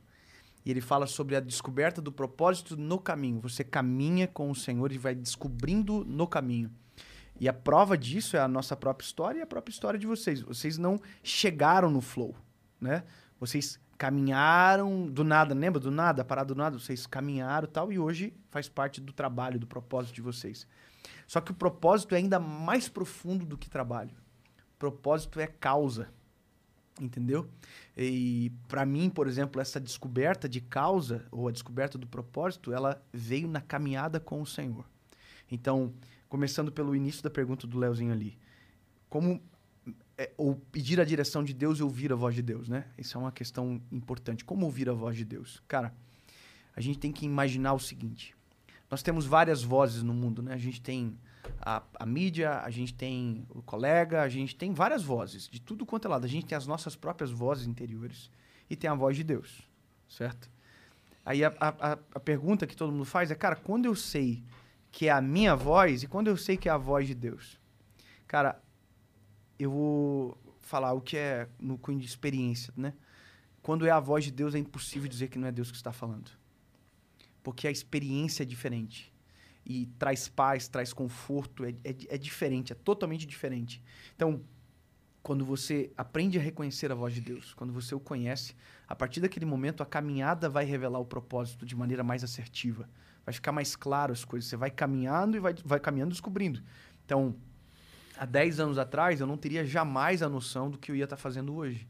E 0.64 0.70
ele 0.70 0.80
fala 0.80 1.06
sobre 1.06 1.36
a 1.36 1.40
descoberta 1.40 2.00
do 2.00 2.10
propósito 2.10 2.76
no 2.76 2.98
caminho. 2.98 3.40
Você 3.40 3.62
caminha 3.62 4.26
com 4.26 4.50
o 4.50 4.54
Senhor 4.54 4.90
e 4.92 4.98
vai 4.98 5.14
descobrindo 5.14 6.04
no 6.04 6.26
caminho. 6.26 6.70
E 7.38 7.48
a 7.48 7.52
prova 7.52 7.98
disso 7.98 8.36
é 8.36 8.40
a 8.40 8.48
nossa 8.48 8.76
própria 8.76 9.04
história 9.04 9.40
e 9.40 9.42
a 9.42 9.46
própria 9.46 9.72
história 9.72 9.98
de 9.98 10.06
vocês. 10.06 10.40
Vocês 10.40 10.78
não 10.78 10.98
chegaram 11.22 11.90
no 11.90 12.00
flow, 12.00 12.34
né? 12.80 13.04
Vocês 13.38 13.78
caminharam 13.98 15.06
do 15.06 15.24
nada, 15.24 15.54
lembra? 15.54 15.80
Do 15.80 15.90
nada, 15.90 16.24
parado 16.24 16.54
do 16.54 16.58
nada, 16.58 16.78
vocês 16.78 17.06
caminharam 17.06 17.68
tal, 17.68 17.92
e 17.92 17.98
hoje 17.98 18.34
faz 18.50 18.68
parte 18.68 19.00
do 19.00 19.12
trabalho, 19.12 19.58
do 19.58 19.66
propósito 19.66 20.14
de 20.14 20.22
vocês. 20.22 20.66
Só 21.26 21.40
que 21.40 21.50
o 21.50 21.54
propósito 21.54 22.14
é 22.14 22.18
ainda 22.18 22.38
mais 22.38 22.88
profundo 22.88 23.44
do 23.44 23.58
que 23.58 23.68
trabalho. 23.68 24.14
O 24.74 24.78
propósito 24.78 25.40
é 25.40 25.46
causa. 25.46 26.08
Entendeu? 27.00 27.48
E 27.96 28.52
para 28.68 28.86
mim, 28.86 29.10
por 29.10 29.26
exemplo, 29.26 29.60
essa 29.60 29.80
descoberta 29.80 30.48
de 30.48 30.60
causa 30.60 31.26
ou 31.30 31.48
a 31.48 31.50
descoberta 31.52 31.98
do 31.98 32.06
propósito, 32.06 32.72
ela 32.72 33.02
veio 33.12 33.48
na 33.48 33.60
caminhada 33.60 34.20
com 34.20 34.40
o 34.40 34.46
Senhor. 34.46 34.84
Então, 35.50 35.92
começando 36.28 36.70
pelo 36.70 36.94
início 36.94 37.22
da 37.22 37.30
pergunta 37.30 37.66
do 37.66 37.78
Leozinho 37.78 38.12
ali, 38.12 38.38
como 39.08 39.42
é, 40.16 40.32
ou 40.36 40.54
pedir 40.70 41.00
a 41.00 41.04
direção 41.04 41.42
de 41.42 41.52
Deus 41.52 41.78
e 41.78 41.82
ouvir 41.82 42.12
a 42.12 42.16
voz 42.16 42.34
de 42.34 42.42
Deus, 42.42 42.68
né? 42.68 42.86
Isso 42.96 43.18
é 43.18 43.20
uma 43.20 43.32
questão 43.32 43.82
importante. 43.90 44.44
Como 44.44 44.64
ouvir 44.64 44.88
a 44.88 44.92
voz 44.92 45.16
de 45.16 45.24
Deus? 45.24 45.60
Cara, 45.66 45.92
a 46.74 46.80
gente 46.80 46.98
tem 46.98 47.12
que 47.12 47.26
imaginar 47.26 47.74
o 47.74 47.80
seguinte: 47.80 48.34
nós 48.90 49.02
temos 49.02 49.26
várias 49.26 49.62
vozes 49.62 50.02
no 50.02 50.14
mundo, 50.14 50.42
né? 50.42 50.54
A 50.54 50.58
gente 50.58 50.80
tem 50.80 51.18
a, 51.60 51.82
a, 51.98 52.06
mídia, 52.06 52.60
a 52.60 52.70
gente 52.70 52.94
tem 52.94 53.46
o 53.50 53.62
colega, 53.62 54.22
a 54.22 54.28
gente 54.28 54.54
tem 54.54 54.72
várias 54.72 55.02
vozes, 55.02 55.48
de 55.48 55.60
tudo 55.60 55.86
quanto 55.86 56.06
é 56.06 56.10
lado. 56.10 56.24
A 56.24 56.28
gente 56.28 56.46
tem 56.46 56.56
as 56.56 56.66
nossas 56.66 56.96
próprias 56.96 57.30
vozes 57.30 57.66
interiores 57.66 58.30
e 58.68 58.76
tem 58.76 58.88
a 58.88 58.94
voz 58.94 59.16
de 59.16 59.24
Deus, 59.24 59.62
certo? 60.08 60.50
Aí 61.24 61.44
a, 61.44 61.54
a, 61.58 61.98
a 62.14 62.20
pergunta 62.20 62.66
que 62.66 62.76
todo 62.76 62.92
mundo 62.92 63.04
faz 63.04 63.30
é, 63.30 63.34
cara, 63.34 63.56
quando 63.56 63.86
eu 63.86 63.94
sei 63.94 64.44
que 64.90 65.08
é 65.08 65.10
a 65.10 65.20
minha 65.20 65.56
voz 65.56 66.02
e 66.02 66.06
quando 66.06 66.28
eu 66.28 66.36
sei 66.36 66.56
que 66.56 66.68
é 66.68 66.72
a 66.72 66.76
voz 66.76 67.06
de 67.06 67.14
Deus? 67.14 67.58
Cara, 68.26 68.60
eu 69.58 69.70
vou 69.70 70.38
falar 70.60 70.92
o 70.92 71.00
que 71.00 71.16
é 71.16 71.48
no 71.58 71.78
cunho 71.78 71.98
de 71.98 72.06
experiência, 72.06 72.72
né? 72.76 72.92
Quando 73.62 73.86
é 73.86 73.90
a 73.90 74.00
voz 74.00 74.24
de 74.24 74.30
Deus, 74.30 74.54
é 74.54 74.58
impossível 74.58 75.08
dizer 75.08 75.28
que 75.28 75.38
não 75.38 75.48
é 75.48 75.52
Deus 75.52 75.70
que 75.70 75.76
está 75.76 75.92
falando. 75.92 76.30
Porque 77.42 77.66
a 77.66 77.70
experiência 77.70 78.42
é 78.42 78.46
diferente 78.46 79.13
e 79.66 79.86
traz 79.98 80.28
paz, 80.28 80.68
traz 80.68 80.92
conforto, 80.92 81.64
é, 81.64 81.70
é, 81.84 81.96
é, 82.08 82.18
diferente, 82.18 82.72
é 82.72 82.76
totalmente 82.76 83.26
diferente. 83.26 83.82
Então, 84.14 84.42
quando 85.22 85.44
você 85.44 85.90
aprende 85.96 86.38
a 86.38 86.42
reconhecer 86.42 86.92
a 86.92 86.94
voz 86.94 87.14
de 87.14 87.20
Deus, 87.20 87.54
quando 87.54 87.72
você 87.72 87.94
o 87.94 88.00
conhece, 88.00 88.54
a 88.86 88.94
partir 88.94 89.20
daquele 89.20 89.46
momento 89.46 89.82
a 89.82 89.86
caminhada 89.86 90.50
vai 90.50 90.66
revelar 90.66 90.98
o 90.98 91.06
propósito 91.06 91.64
de 91.64 91.74
maneira 91.74 92.04
mais 92.04 92.22
assertiva. 92.22 92.88
Vai 93.24 93.32
ficar 93.32 93.50
mais 93.50 93.74
claro 93.74 94.12
as 94.12 94.22
coisas. 94.22 94.50
Você 94.50 94.56
vai 94.56 94.70
caminhando 94.70 95.38
e 95.38 95.40
vai, 95.40 95.54
vai 95.64 95.80
caminhando 95.80 96.10
descobrindo. 96.10 96.62
Então, 97.06 97.34
há 98.18 98.26
10 98.26 98.60
anos 98.60 98.76
atrás, 98.76 99.18
eu 99.18 99.26
não 99.26 99.38
teria 99.38 99.64
jamais 99.64 100.22
a 100.22 100.28
noção 100.28 100.68
do 100.70 100.76
que 100.76 100.92
eu 100.92 100.96
ia 100.96 101.04
estar 101.04 101.16
tá 101.16 101.22
fazendo 101.22 101.54
hoje. 101.54 101.88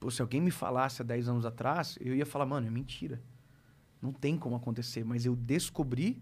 Pô, 0.00 0.10
se 0.10 0.20
alguém 0.20 0.40
me 0.40 0.50
falasse 0.50 1.00
há 1.00 1.04
10 1.04 1.28
anos 1.28 1.46
atrás, 1.46 1.96
eu 2.00 2.12
ia 2.12 2.26
falar, 2.26 2.44
mano, 2.44 2.66
é 2.66 2.70
mentira. 2.70 3.22
Não 4.00 4.12
tem 4.12 4.36
como 4.36 4.56
acontecer. 4.56 5.04
Mas 5.04 5.24
eu 5.24 5.36
descobri 5.36 6.20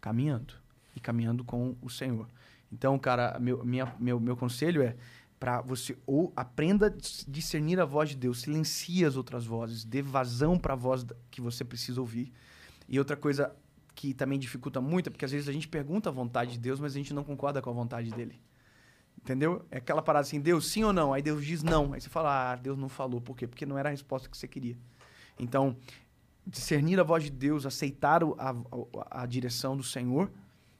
caminhando 0.00 0.54
e 0.94 1.00
caminhando 1.00 1.44
com 1.44 1.76
o 1.80 1.90
Senhor. 1.90 2.26
Então, 2.72 2.98
cara, 2.98 3.38
meu, 3.40 3.64
minha, 3.64 3.94
meu, 3.98 4.20
meu 4.20 4.36
conselho 4.36 4.82
é 4.82 4.96
para 5.38 5.60
você 5.62 5.96
ou 6.06 6.32
aprenda 6.36 6.86
a 6.86 6.92
discernir 7.26 7.80
a 7.80 7.84
voz 7.84 8.10
de 8.10 8.16
Deus, 8.16 8.42
silencie 8.42 9.04
as 9.04 9.16
outras 9.16 9.46
vozes, 9.46 9.84
dê 9.84 10.02
vazão 10.02 10.58
para 10.58 10.74
a 10.74 10.76
voz 10.76 11.06
que 11.30 11.40
você 11.40 11.64
precisa 11.64 12.00
ouvir. 12.00 12.30
E 12.88 12.98
outra 12.98 13.16
coisa 13.16 13.54
que 13.94 14.12
também 14.12 14.38
dificulta 14.38 14.80
muito 14.80 15.08
é 15.08 15.10
porque 15.10 15.24
às 15.24 15.30
vezes 15.30 15.48
a 15.48 15.52
gente 15.52 15.66
pergunta 15.66 16.10
a 16.10 16.12
vontade 16.12 16.52
de 16.52 16.58
Deus, 16.58 16.78
mas 16.78 16.92
a 16.92 16.98
gente 16.98 17.14
não 17.14 17.24
concorda 17.24 17.62
com 17.62 17.70
a 17.70 17.72
vontade 17.72 18.10
dele. 18.10 18.40
Entendeu? 19.22 19.66
É 19.70 19.78
aquela 19.78 20.02
parada 20.02 20.22
assim, 20.22 20.40
Deus 20.40 20.66
sim 20.66 20.84
ou 20.84 20.92
não? 20.92 21.12
Aí 21.12 21.22
Deus 21.22 21.44
diz 21.44 21.62
não. 21.62 21.92
Aí 21.92 22.00
você 22.00 22.08
fala, 22.08 22.52
ah, 22.52 22.56
Deus 22.56 22.78
não 22.78 22.88
falou. 22.88 23.20
Por 23.20 23.36
quê? 23.36 23.46
Porque 23.46 23.66
não 23.66 23.76
era 23.76 23.88
a 23.88 23.92
resposta 23.92 24.28
que 24.28 24.36
você 24.36 24.48
queria. 24.48 24.76
Então, 25.38 25.76
discernir 26.46 26.98
a 26.98 27.02
voz 27.02 27.24
de 27.24 27.30
Deus, 27.30 27.66
aceitar 27.66 28.22
a, 28.22 28.50
a, 28.50 29.22
a, 29.22 29.26
direção 29.26 29.76
do 29.76 29.82
Senhor 29.82 30.30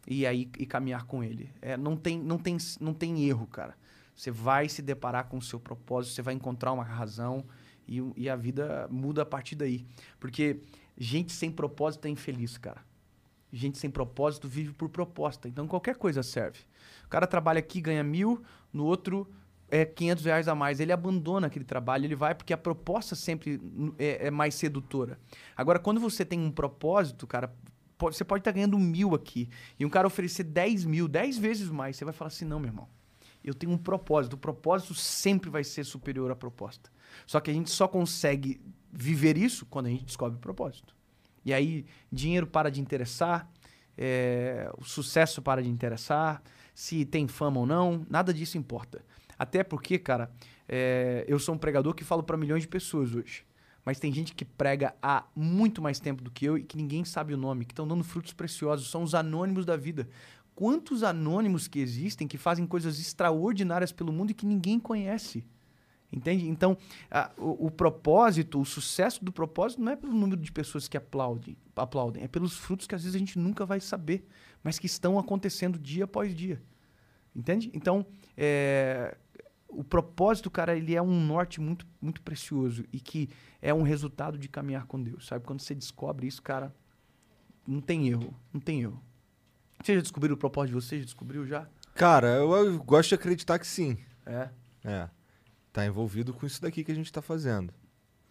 e 0.06 0.26
aí 0.26 0.50
e 0.58 0.66
caminhar 0.66 1.04
com 1.04 1.22
Ele. 1.22 1.50
É, 1.60 1.76
não, 1.76 1.96
tem, 1.96 2.18
não, 2.18 2.38
tem, 2.38 2.56
não 2.80 2.94
tem 2.94 3.24
erro, 3.28 3.46
cara. 3.46 3.76
Você 4.14 4.30
vai 4.30 4.68
se 4.68 4.82
deparar 4.82 5.28
com 5.28 5.38
o 5.38 5.42
seu 5.42 5.58
propósito, 5.58 6.14
você 6.14 6.22
vai 6.22 6.34
encontrar 6.34 6.72
uma 6.72 6.84
razão 6.84 7.44
e, 7.88 8.02
e 8.16 8.28
a 8.28 8.36
vida 8.36 8.86
muda 8.90 9.22
a 9.22 9.26
partir 9.26 9.56
daí. 9.56 9.86
Porque 10.18 10.60
gente 10.98 11.32
sem 11.32 11.50
propósito 11.50 12.06
é 12.06 12.10
infeliz, 12.10 12.58
cara. 12.58 12.84
Gente 13.52 13.78
sem 13.78 13.90
propósito 13.90 14.48
vive 14.48 14.72
por 14.72 14.88
proposta. 14.88 15.48
Então 15.48 15.66
qualquer 15.66 15.96
coisa 15.96 16.22
serve. 16.22 16.60
O 17.04 17.08
cara 17.08 17.26
trabalha 17.26 17.58
aqui, 17.58 17.80
ganha 17.80 18.04
mil, 18.04 18.42
no 18.72 18.84
outro 18.84 19.28
é 19.70 19.84
500 19.84 20.24
reais 20.24 20.48
a 20.48 20.54
mais. 20.54 20.80
Ele 20.80 20.92
abandona 20.92 21.46
aquele 21.46 21.64
trabalho, 21.64 22.04
ele 22.04 22.16
vai 22.16 22.34
porque 22.34 22.52
a 22.52 22.58
proposta 22.58 23.14
sempre 23.14 23.60
é, 23.98 24.26
é 24.26 24.30
mais 24.30 24.54
sedutora. 24.54 25.18
Agora, 25.56 25.78
quando 25.78 26.00
você 26.00 26.24
tem 26.24 26.40
um 26.40 26.50
propósito, 26.50 27.26
cara, 27.26 27.54
pode, 27.96 28.16
você 28.16 28.24
pode 28.24 28.40
estar 28.40 28.52
tá 28.52 28.54
ganhando 28.56 28.78
mil 28.78 29.14
aqui 29.14 29.48
e 29.78 29.86
um 29.86 29.90
cara 29.90 30.06
oferecer 30.06 30.44
10 30.44 30.84
mil, 30.84 31.06
10 31.06 31.38
vezes 31.38 31.70
mais, 31.70 31.96
você 31.96 32.04
vai 32.04 32.14
falar 32.14 32.28
assim: 32.28 32.44
não, 32.44 32.58
meu 32.58 32.68
irmão, 32.68 32.88
eu 33.44 33.54
tenho 33.54 33.72
um 33.72 33.78
propósito. 33.78 34.34
O 34.34 34.38
propósito 34.38 34.94
sempre 34.94 35.48
vai 35.48 35.64
ser 35.64 35.84
superior 35.84 36.30
à 36.30 36.36
proposta. 36.36 36.90
Só 37.26 37.40
que 37.40 37.50
a 37.50 37.54
gente 37.54 37.70
só 37.70 37.88
consegue 37.88 38.60
viver 38.92 39.36
isso 39.36 39.66
quando 39.66 39.86
a 39.86 39.90
gente 39.90 40.04
descobre 40.04 40.36
o 40.36 40.40
propósito. 40.40 40.94
E 41.44 41.54
aí, 41.54 41.86
dinheiro 42.12 42.46
para 42.46 42.70
de 42.70 42.80
interessar, 42.80 43.50
é, 43.96 44.70
o 44.78 44.84
sucesso 44.84 45.40
para 45.40 45.62
de 45.62 45.68
interessar, 45.68 46.42
se 46.74 47.04
tem 47.04 47.26
fama 47.26 47.60
ou 47.60 47.66
não, 47.66 48.06
nada 48.08 48.32
disso 48.32 48.58
importa. 48.58 49.04
Até 49.40 49.64
porque, 49.64 49.98
cara, 49.98 50.30
é, 50.68 51.24
eu 51.26 51.38
sou 51.38 51.54
um 51.54 51.58
pregador 51.58 51.94
que 51.94 52.04
falo 52.04 52.22
para 52.22 52.36
milhões 52.36 52.60
de 52.60 52.68
pessoas 52.68 53.14
hoje. 53.14 53.46
Mas 53.82 53.98
tem 53.98 54.12
gente 54.12 54.34
que 54.34 54.44
prega 54.44 54.94
há 55.02 55.24
muito 55.34 55.80
mais 55.80 55.98
tempo 55.98 56.22
do 56.22 56.30
que 56.30 56.44
eu 56.44 56.58
e 56.58 56.62
que 56.62 56.76
ninguém 56.76 57.06
sabe 57.06 57.32
o 57.32 57.38
nome, 57.38 57.64
que 57.64 57.72
estão 57.72 57.88
dando 57.88 58.04
frutos 58.04 58.34
preciosos. 58.34 58.90
São 58.90 59.02
os 59.02 59.14
anônimos 59.14 59.64
da 59.64 59.78
vida. 59.78 60.06
Quantos 60.54 61.02
anônimos 61.02 61.66
que 61.66 61.78
existem 61.78 62.28
que 62.28 62.36
fazem 62.36 62.66
coisas 62.66 63.00
extraordinárias 63.00 63.90
pelo 63.92 64.12
mundo 64.12 64.32
e 64.32 64.34
que 64.34 64.44
ninguém 64.44 64.78
conhece? 64.78 65.42
Entende? 66.12 66.46
Então, 66.46 66.76
a, 67.10 67.30
o, 67.38 67.68
o, 67.68 67.70
propósito, 67.70 68.60
o 68.60 68.64
sucesso 68.66 69.24
do 69.24 69.32
propósito 69.32 69.80
não 69.80 69.92
é 69.92 69.96
pelo 69.96 70.12
número 70.12 70.38
de 70.38 70.52
pessoas 70.52 70.86
que 70.86 70.98
aplaudem, 70.98 71.56
aplaudem, 71.74 72.24
é 72.24 72.28
pelos 72.28 72.58
frutos 72.58 72.86
que 72.86 72.94
às 72.94 73.04
vezes 73.04 73.16
a 73.16 73.18
gente 73.18 73.38
nunca 73.38 73.64
vai 73.64 73.80
saber, 73.80 74.22
mas 74.62 74.78
que 74.78 74.84
estão 74.84 75.18
acontecendo 75.18 75.78
dia 75.78 76.04
após 76.04 76.34
dia. 76.34 76.60
Entende? 77.34 77.70
Então, 77.72 78.04
é, 78.36 79.16
o 79.70 79.84
propósito, 79.84 80.50
cara, 80.50 80.76
ele 80.76 80.94
é 80.94 81.02
um 81.02 81.24
norte 81.24 81.60
muito, 81.60 81.86
muito 82.00 82.20
precioso 82.22 82.84
e 82.92 83.00
que 83.00 83.28
é 83.62 83.72
um 83.72 83.82
resultado 83.82 84.36
de 84.36 84.48
caminhar 84.48 84.86
com 84.86 85.00
Deus, 85.00 85.26
sabe? 85.26 85.44
Quando 85.44 85.60
você 85.60 85.74
descobre 85.74 86.26
isso, 86.26 86.42
cara, 86.42 86.74
não 87.66 87.80
tem 87.80 88.08
erro, 88.08 88.34
não 88.52 88.60
tem 88.60 88.82
erro. 88.82 89.02
Você 89.82 89.94
já 89.94 90.00
descobriu 90.00 90.34
o 90.34 90.38
propósito 90.38 90.74
de 90.76 90.84
você? 90.84 90.98
Já 90.98 91.04
descobriu 91.04 91.46
já? 91.46 91.66
Cara, 91.94 92.28
eu, 92.28 92.52
eu 92.52 92.82
gosto 92.82 93.10
de 93.10 93.14
acreditar 93.14 93.58
que 93.58 93.66
sim. 93.66 93.96
É? 94.26 94.50
É. 94.84 95.08
Tá 95.72 95.86
envolvido 95.86 96.34
com 96.34 96.46
isso 96.46 96.60
daqui 96.60 96.84
que 96.84 96.92
a 96.92 96.94
gente 96.94 97.12
tá 97.12 97.22
fazendo. 97.22 97.72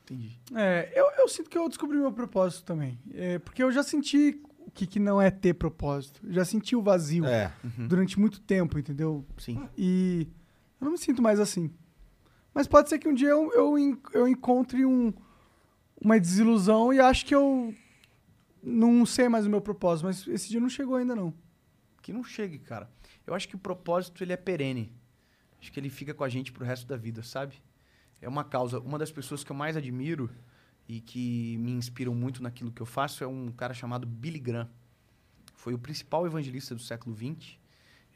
Entendi. 0.04 0.40
É, 0.56 0.92
eu, 0.94 1.10
eu 1.18 1.28
sinto 1.28 1.50
que 1.50 1.58
eu 1.58 1.68
descobri 1.70 1.98
meu 1.98 2.12
propósito 2.12 2.64
também. 2.64 3.00
É, 3.14 3.40
porque 3.40 3.64
eu 3.64 3.72
já 3.72 3.84
senti 3.84 4.42
o 4.60 4.72
que, 4.72 4.86
que 4.86 5.00
não 5.00 5.22
é 5.22 5.32
ter 5.32 5.54
propósito. 5.54 6.22
Eu 6.24 6.34
já 6.34 6.46
senti 6.46 6.76
o 6.76 6.82
vazio 6.82 7.26
é. 7.26 7.52
uhum. 7.64 7.88
durante 7.88 8.20
muito 8.20 8.40
tempo, 8.42 8.78
entendeu? 8.78 9.26
Sim. 9.38 9.68
E 9.78 10.28
eu 10.80 10.86
não 10.86 10.92
me 10.92 10.98
sinto 10.98 11.22
mais 11.22 11.40
assim. 11.40 11.72
Mas 12.54 12.68
pode 12.68 12.90
ser 12.90 13.00
que 13.00 13.08
um 13.08 13.14
dia 13.14 13.30
eu, 13.30 13.52
eu, 13.54 14.02
eu 14.14 14.28
encontre 14.28 14.86
um, 14.86 15.14
uma 16.02 16.20
desilusão 16.20 16.94
e 16.94 17.00
acho 17.00 17.26
que 17.26 17.36
eu 17.36 17.74
não 18.62 19.06
sei 19.06 19.30
mais 19.30 19.46
o 19.46 19.50
meu 19.50 19.62
propósito. 19.62 20.06
Mas 20.06 20.28
esse 20.28 20.50
dia 20.50 20.60
não 20.60 20.70
chegou 20.70 20.96
ainda, 20.96 21.16
não. 21.16 21.34
Que 22.02 22.14
não 22.14 22.24
chegue, 22.24 22.60
cara. 22.60 22.90
Eu 23.26 23.34
acho 23.34 23.48
que 23.48 23.56
o 23.56 23.60
propósito 23.60 24.24
ele 24.24 24.34
é 24.34 24.38
perene. 24.38 24.92
Acho 25.60 25.72
que 25.72 25.80
ele 25.80 25.90
fica 25.90 26.14
com 26.14 26.24
a 26.24 26.30
gente 26.30 26.52
pro 26.52 26.66
resto 26.66 26.88
da 26.88 26.96
vida, 26.96 27.22
sabe? 27.22 27.62
É 28.22 28.28
uma 28.28 28.44
causa. 28.44 28.80
Uma 28.80 28.98
das 28.98 29.12
pessoas 29.12 29.44
que 29.44 29.52
eu 29.52 29.56
mais 29.56 29.76
admiro 29.76 30.30
e 30.88 31.00
que 31.00 31.58
me 31.58 31.72
inspiram 31.72 32.16
muito 32.16 32.42
naquilo 32.42 32.72
que 32.72 32.82
eu 32.82 32.86
faço 32.86 33.24
é 33.24 33.28
um 33.28 33.52
cara 33.52 33.74
chamado 33.74 34.08
Billy 34.08 34.40
Graham. 34.40 34.70
Foi 35.54 35.74
o 35.74 35.78
principal 35.78 36.26
evangelista 36.26 36.74
do 36.74 36.82
século 36.82 37.16
XX. 37.16 37.59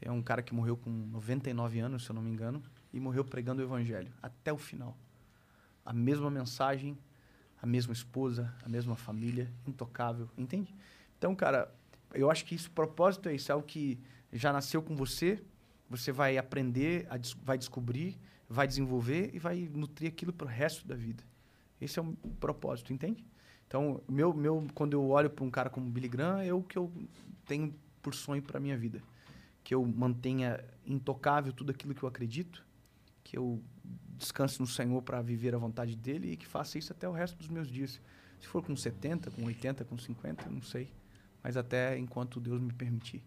É 0.00 0.10
um 0.10 0.22
cara 0.22 0.42
que 0.42 0.54
morreu 0.54 0.76
com 0.76 0.90
99 0.90 1.78
anos, 1.80 2.04
se 2.04 2.10
eu 2.10 2.14
não 2.14 2.22
me 2.22 2.30
engano, 2.30 2.62
e 2.92 3.00
morreu 3.00 3.24
pregando 3.24 3.62
o 3.62 3.64
evangelho 3.64 4.12
até 4.22 4.52
o 4.52 4.58
final. 4.58 4.96
A 5.84 5.92
mesma 5.92 6.30
mensagem, 6.30 6.96
a 7.60 7.66
mesma 7.66 7.92
esposa, 7.92 8.54
a 8.62 8.68
mesma 8.68 8.96
família, 8.96 9.50
intocável, 9.66 10.28
entende? 10.36 10.74
Então, 11.18 11.34
cara, 11.34 11.74
eu 12.12 12.30
acho 12.30 12.44
que 12.44 12.54
isso, 12.54 12.68
o 12.68 12.72
propósito 12.72 13.28
é 13.28 13.34
isso, 13.34 13.50
é 13.50 13.54
algo 13.54 13.66
que 13.66 13.98
já 14.32 14.52
nasceu 14.52 14.82
com 14.82 14.94
você, 14.94 15.42
você 15.88 16.12
vai 16.12 16.36
aprender, 16.36 17.06
vai 17.42 17.56
descobrir, 17.56 18.18
vai 18.48 18.66
desenvolver 18.66 19.30
e 19.32 19.38
vai 19.38 19.68
nutrir 19.72 20.08
aquilo 20.08 20.32
para 20.32 20.46
o 20.46 20.48
resto 20.48 20.86
da 20.86 20.94
vida. 20.94 21.22
Esse 21.80 21.98
é 21.98 22.02
o 22.02 22.14
propósito, 22.40 22.92
entende? 22.92 23.24
Então, 23.66 24.00
meu, 24.08 24.32
meu, 24.32 24.66
quando 24.74 24.92
eu 24.92 25.08
olho 25.08 25.30
para 25.30 25.44
um 25.44 25.50
cara 25.50 25.68
como 25.68 25.88
Billy 25.90 26.08
Graham, 26.08 26.42
é 26.42 26.52
o 26.52 26.62
que 26.62 26.78
eu 26.78 26.92
tenho 27.46 27.74
por 28.02 28.14
sonho 28.14 28.42
para 28.42 28.60
minha 28.60 28.76
vida. 28.76 29.02
Que 29.64 29.74
eu 29.74 29.84
mantenha 29.84 30.62
intocável 30.86 31.52
tudo 31.52 31.70
aquilo 31.70 31.94
que 31.94 32.04
eu 32.04 32.08
acredito, 32.08 32.64
que 33.24 33.36
eu 33.36 33.60
descanse 34.16 34.60
no 34.60 34.66
Senhor 34.66 35.02
para 35.02 35.20
viver 35.20 35.54
a 35.54 35.58
vontade 35.58 35.96
dele 35.96 36.32
e 36.32 36.36
que 36.36 36.46
faça 36.46 36.78
isso 36.78 36.92
até 36.92 37.08
o 37.08 37.12
resto 37.12 37.36
dos 37.36 37.48
meus 37.48 37.66
dias. 37.66 38.00
Se 38.40 38.46
for 38.46 38.62
com 38.62 38.76
70, 38.76 39.30
com 39.30 39.44
80, 39.44 39.84
com 39.84 39.98
50, 39.98 40.50
não 40.50 40.62
sei. 40.62 40.92
Mas 41.42 41.56
até 41.56 41.98
enquanto 41.98 42.38
Deus 42.40 42.60
me 42.60 42.72
permitir. 42.72 43.22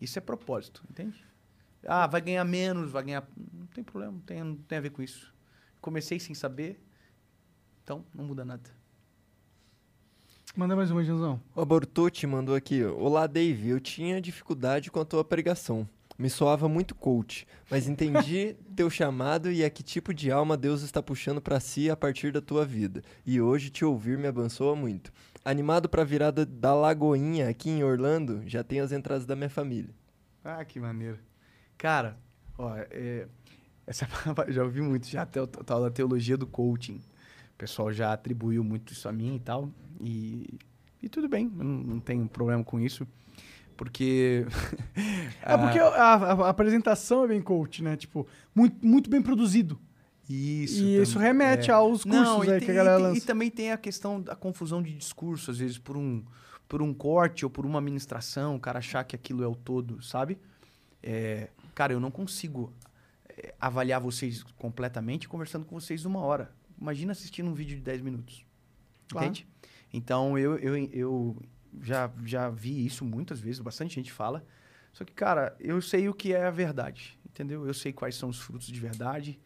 Isso 0.00 0.18
é 0.18 0.22
propósito, 0.22 0.84
entende? 0.90 1.24
Ah, 1.86 2.06
vai 2.06 2.20
ganhar 2.20 2.44
menos, 2.44 2.90
vai 2.90 3.02
ganhar. 3.02 3.26
Não 3.52 3.66
tem 3.66 3.82
problema, 3.82 4.12
não 4.12 4.20
tem, 4.20 4.44
não 4.44 4.56
tem 4.56 4.78
a 4.78 4.80
ver 4.80 4.90
com 4.90 5.02
isso. 5.02 5.34
Comecei 5.80 6.20
sem 6.20 6.34
saber, 6.34 6.80
então 7.82 8.04
não 8.14 8.24
muda 8.24 8.44
nada. 8.44 8.70
Manda 10.54 10.76
mais 10.76 10.90
uma, 10.90 11.02
Janzão. 11.02 11.40
O 11.56 11.64
Bortotti 11.64 12.26
mandou 12.26 12.54
aqui. 12.54 12.84
Olá, 12.84 13.26
Dave. 13.26 13.70
Eu 13.70 13.80
tinha 13.80 14.20
dificuldade 14.20 14.90
com 14.90 15.00
a 15.00 15.04
tua 15.04 15.24
pregação. 15.24 15.88
Me 16.18 16.28
soava 16.28 16.68
muito 16.68 16.94
coach, 16.94 17.46
mas 17.70 17.88
entendi 17.88 18.54
teu 18.76 18.90
chamado 18.90 19.50
e 19.50 19.64
a 19.64 19.70
que 19.70 19.82
tipo 19.82 20.12
de 20.12 20.30
alma 20.30 20.54
Deus 20.54 20.82
está 20.82 21.02
puxando 21.02 21.40
para 21.40 21.58
si 21.58 21.88
a 21.88 21.96
partir 21.96 22.32
da 22.32 22.42
tua 22.42 22.66
vida. 22.66 23.02
E 23.24 23.40
hoje 23.40 23.70
te 23.70 23.82
ouvir 23.82 24.18
me 24.18 24.28
abençoa 24.28 24.76
muito. 24.76 25.10
Animado 25.42 25.88
para 25.88 26.02
a 26.02 26.04
virada 26.04 26.44
da 26.44 26.74
Lagoinha 26.74 27.48
aqui 27.48 27.70
em 27.70 27.82
Orlando, 27.82 28.42
já 28.46 28.62
tenho 28.62 28.84
as 28.84 28.92
entradas 28.92 29.24
da 29.24 29.34
minha 29.34 29.48
família. 29.48 29.94
Ah, 30.44 30.62
que 30.66 30.78
maneiro. 30.78 31.18
Cara, 31.78 32.18
ó, 32.58 32.76
é, 32.76 33.26
essa 33.86 34.04
palavra 34.06 34.52
já 34.52 34.62
ouvi 34.62 34.82
muito, 34.82 35.08
já 35.08 35.22
até 35.22 35.40
o 35.40 35.46
tal 35.46 35.80
da 35.80 35.90
teologia 35.90 36.36
do 36.36 36.46
coaching. 36.46 37.00
O 37.62 37.64
pessoal 37.64 37.92
já 37.92 38.12
atribuiu 38.12 38.64
muito 38.64 38.92
isso 38.92 39.08
a 39.08 39.12
mim 39.12 39.36
e 39.36 39.38
tal. 39.38 39.70
E, 40.00 40.58
e 41.00 41.08
tudo 41.08 41.28
bem, 41.28 41.48
não, 41.48 41.64
não 41.64 42.00
tenho 42.00 42.26
problema 42.26 42.64
com 42.64 42.80
isso. 42.80 43.06
Porque. 43.76 44.44
É 45.44 45.56
porque 45.56 45.78
a, 45.78 45.84
a- 45.86 46.32
a 46.46 46.48
apresentação 46.48 47.24
é 47.24 47.28
bem 47.28 47.40
coach, 47.40 47.82
né? 47.82 47.96
Tipo, 47.96 48.26
muito, 48.52 48.84
muito 48.84 49.08
bem 49.08 49.22
produzido. 49.22 49.78
Isso. 50.28 50.82
E 50.82 50.96
isso 51.00 51.18
remete 51.20 51.70
é. 51.70 51.74
aos 51.74 52.02
cursos 52.04 52.20
Não, 52.22 52.44
e 52.44 52.50
aí 52.50 52.58
tem- 52.58 52.66
que 52.66 52.70
a 52.72 52.74
galera 52.74 52.96
e, 52.96 52.98
tem- 52.98 53.06
lança. 53.10 53.18
e 53.18 53.26
também 53.26 53.50
tem 53.50 53.70
a 53.72 53.76
questão 53.76 54.20
da 54.20 54.34
confusão 54.34 54.82
de 54.82 54.92
discurso, 54.92 55.50
às 55.52 55.58
vezes, 55.58 55.78
por 55.78 55.96
um, 55.96 56.24
por 56.68 56.82
um 56.82 56.92
corte 56.92 57.44
ou 57.44 57.50
por 57.50 57.64
uma 57.64 57.80
ministração, 57.80 58.56
o 58.56 58.60
cara 58.60 58.80
achar 58.80 59.04
que 59.04 59.14
aquilo 59.14 59.42
é 59.44 59.46
o 59.46 59.54
todo, 59.54 60.02
sabe? 60.02 60.36
É, 61.02 61.48
cara, 61.76 61.92
eu 61.92 62.00
não 62.00 62.10
consigo 62.10 62.72
é, 63.28 63.54
avaliar 63.60 64.00
vocês 64.00 64.42
completamente 64.58 65.28
conversando 65.28 65.64
com 65.64 65.78
vocês 65.78 66.04
uma 66.04 66.20
hora. 66.20 66.50
Imagina 66.82 67.12
assistindo 67.12 67.48
um 67.48 67.54
vídeo 67.54 67.76
de 67.76 67.82
10 67.82 68.00
minutos. 68.02 68.44
Claro. 69.08 69.26
Entende? 69.28 69.46
Então, 69.92 70.36
eu, 70.36 70.58
eu, 70.58 70.76
eu 70.92 71.36
já, 71.80 72.10
já 72.24 72.50
vi 72.50 72.84
isso 72.84 73.04
muitas 73.04 73.40
vezes, 73.40 73.60
bastante 73.60 73.94
gente 73.94 74.10
fala. 74.12 74.44
Só 74.92 75.04
que, 75.04 75.12
cara, 75.12 75.56
eu 75.60 75.80
sei 75.80 76.08
o 76.08 76.14
que 76.14 76.32
é 76.34 76.44
a 76.44 76.50
verdade, 76.50 77.16
entendeu? 77.24 77.64
Eu 77.66 77.72
sei 77.72 77.92
quais 77.92 78.16
são 78.16 78.28
os 78.28 78.40
frutos 78.40 78.66
de 78.66 78.80
verdade. 78.80 79.38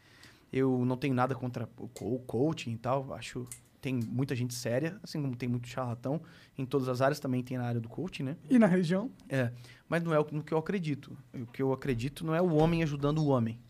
Eu 0.53 0.85
não 0.87 0.97
tenho 0.97 1.15
nada 1.15 1.35
contra 1.35 1.69
o 1.77 1.89
co- 1.89 2.15
o 2.15 2.19
coaching 2.21 2.73
e 2.73 2.77
tal. 2.79 3.13
Acho 3.13 3.47
tem 3.81 3.95
muita 3.95 4.35
gente 4.35 4.55
séria, 4.55 4.99
assim 5.03 5.21
como 5.21 5.37
tem 5.37 5.49
muito 5.49 5.69
charlatão 5.69 6.21
em 6.59 6.65
todas 6.65 6.89
as 6.89 7.01
áreas, 7.01 7.21
também 7.21 7.43
tem 7.43 7.59
na 7.59 7.65
área 7.65 7.81
do 7.81 7.89
coaching, 7.89 8.23
né? 8.25 8.37
E 8.51 8.59
na 8.59 8.67
religião? 8.67 9.11
É, 9.29 9.53
mas 9.89 10.03
não 10.03 10.13
é 10.15 10.19
o 10.19 10.27
no 10.33 10.43
que 10.43 10.53
eu 10.55 10.59
acredito. 10.59 11.17
O 11.35 11.47
que 11.47 11.63
eu 11.63 11.73
acredito 11.73 12.25
não 12.25 12.35
é 12.35 12.41
o 12.43 12.55
homem 12.55 12.83
ajudando 12.83 13.19
o 13.19 13.27
homem. 13.29 13.61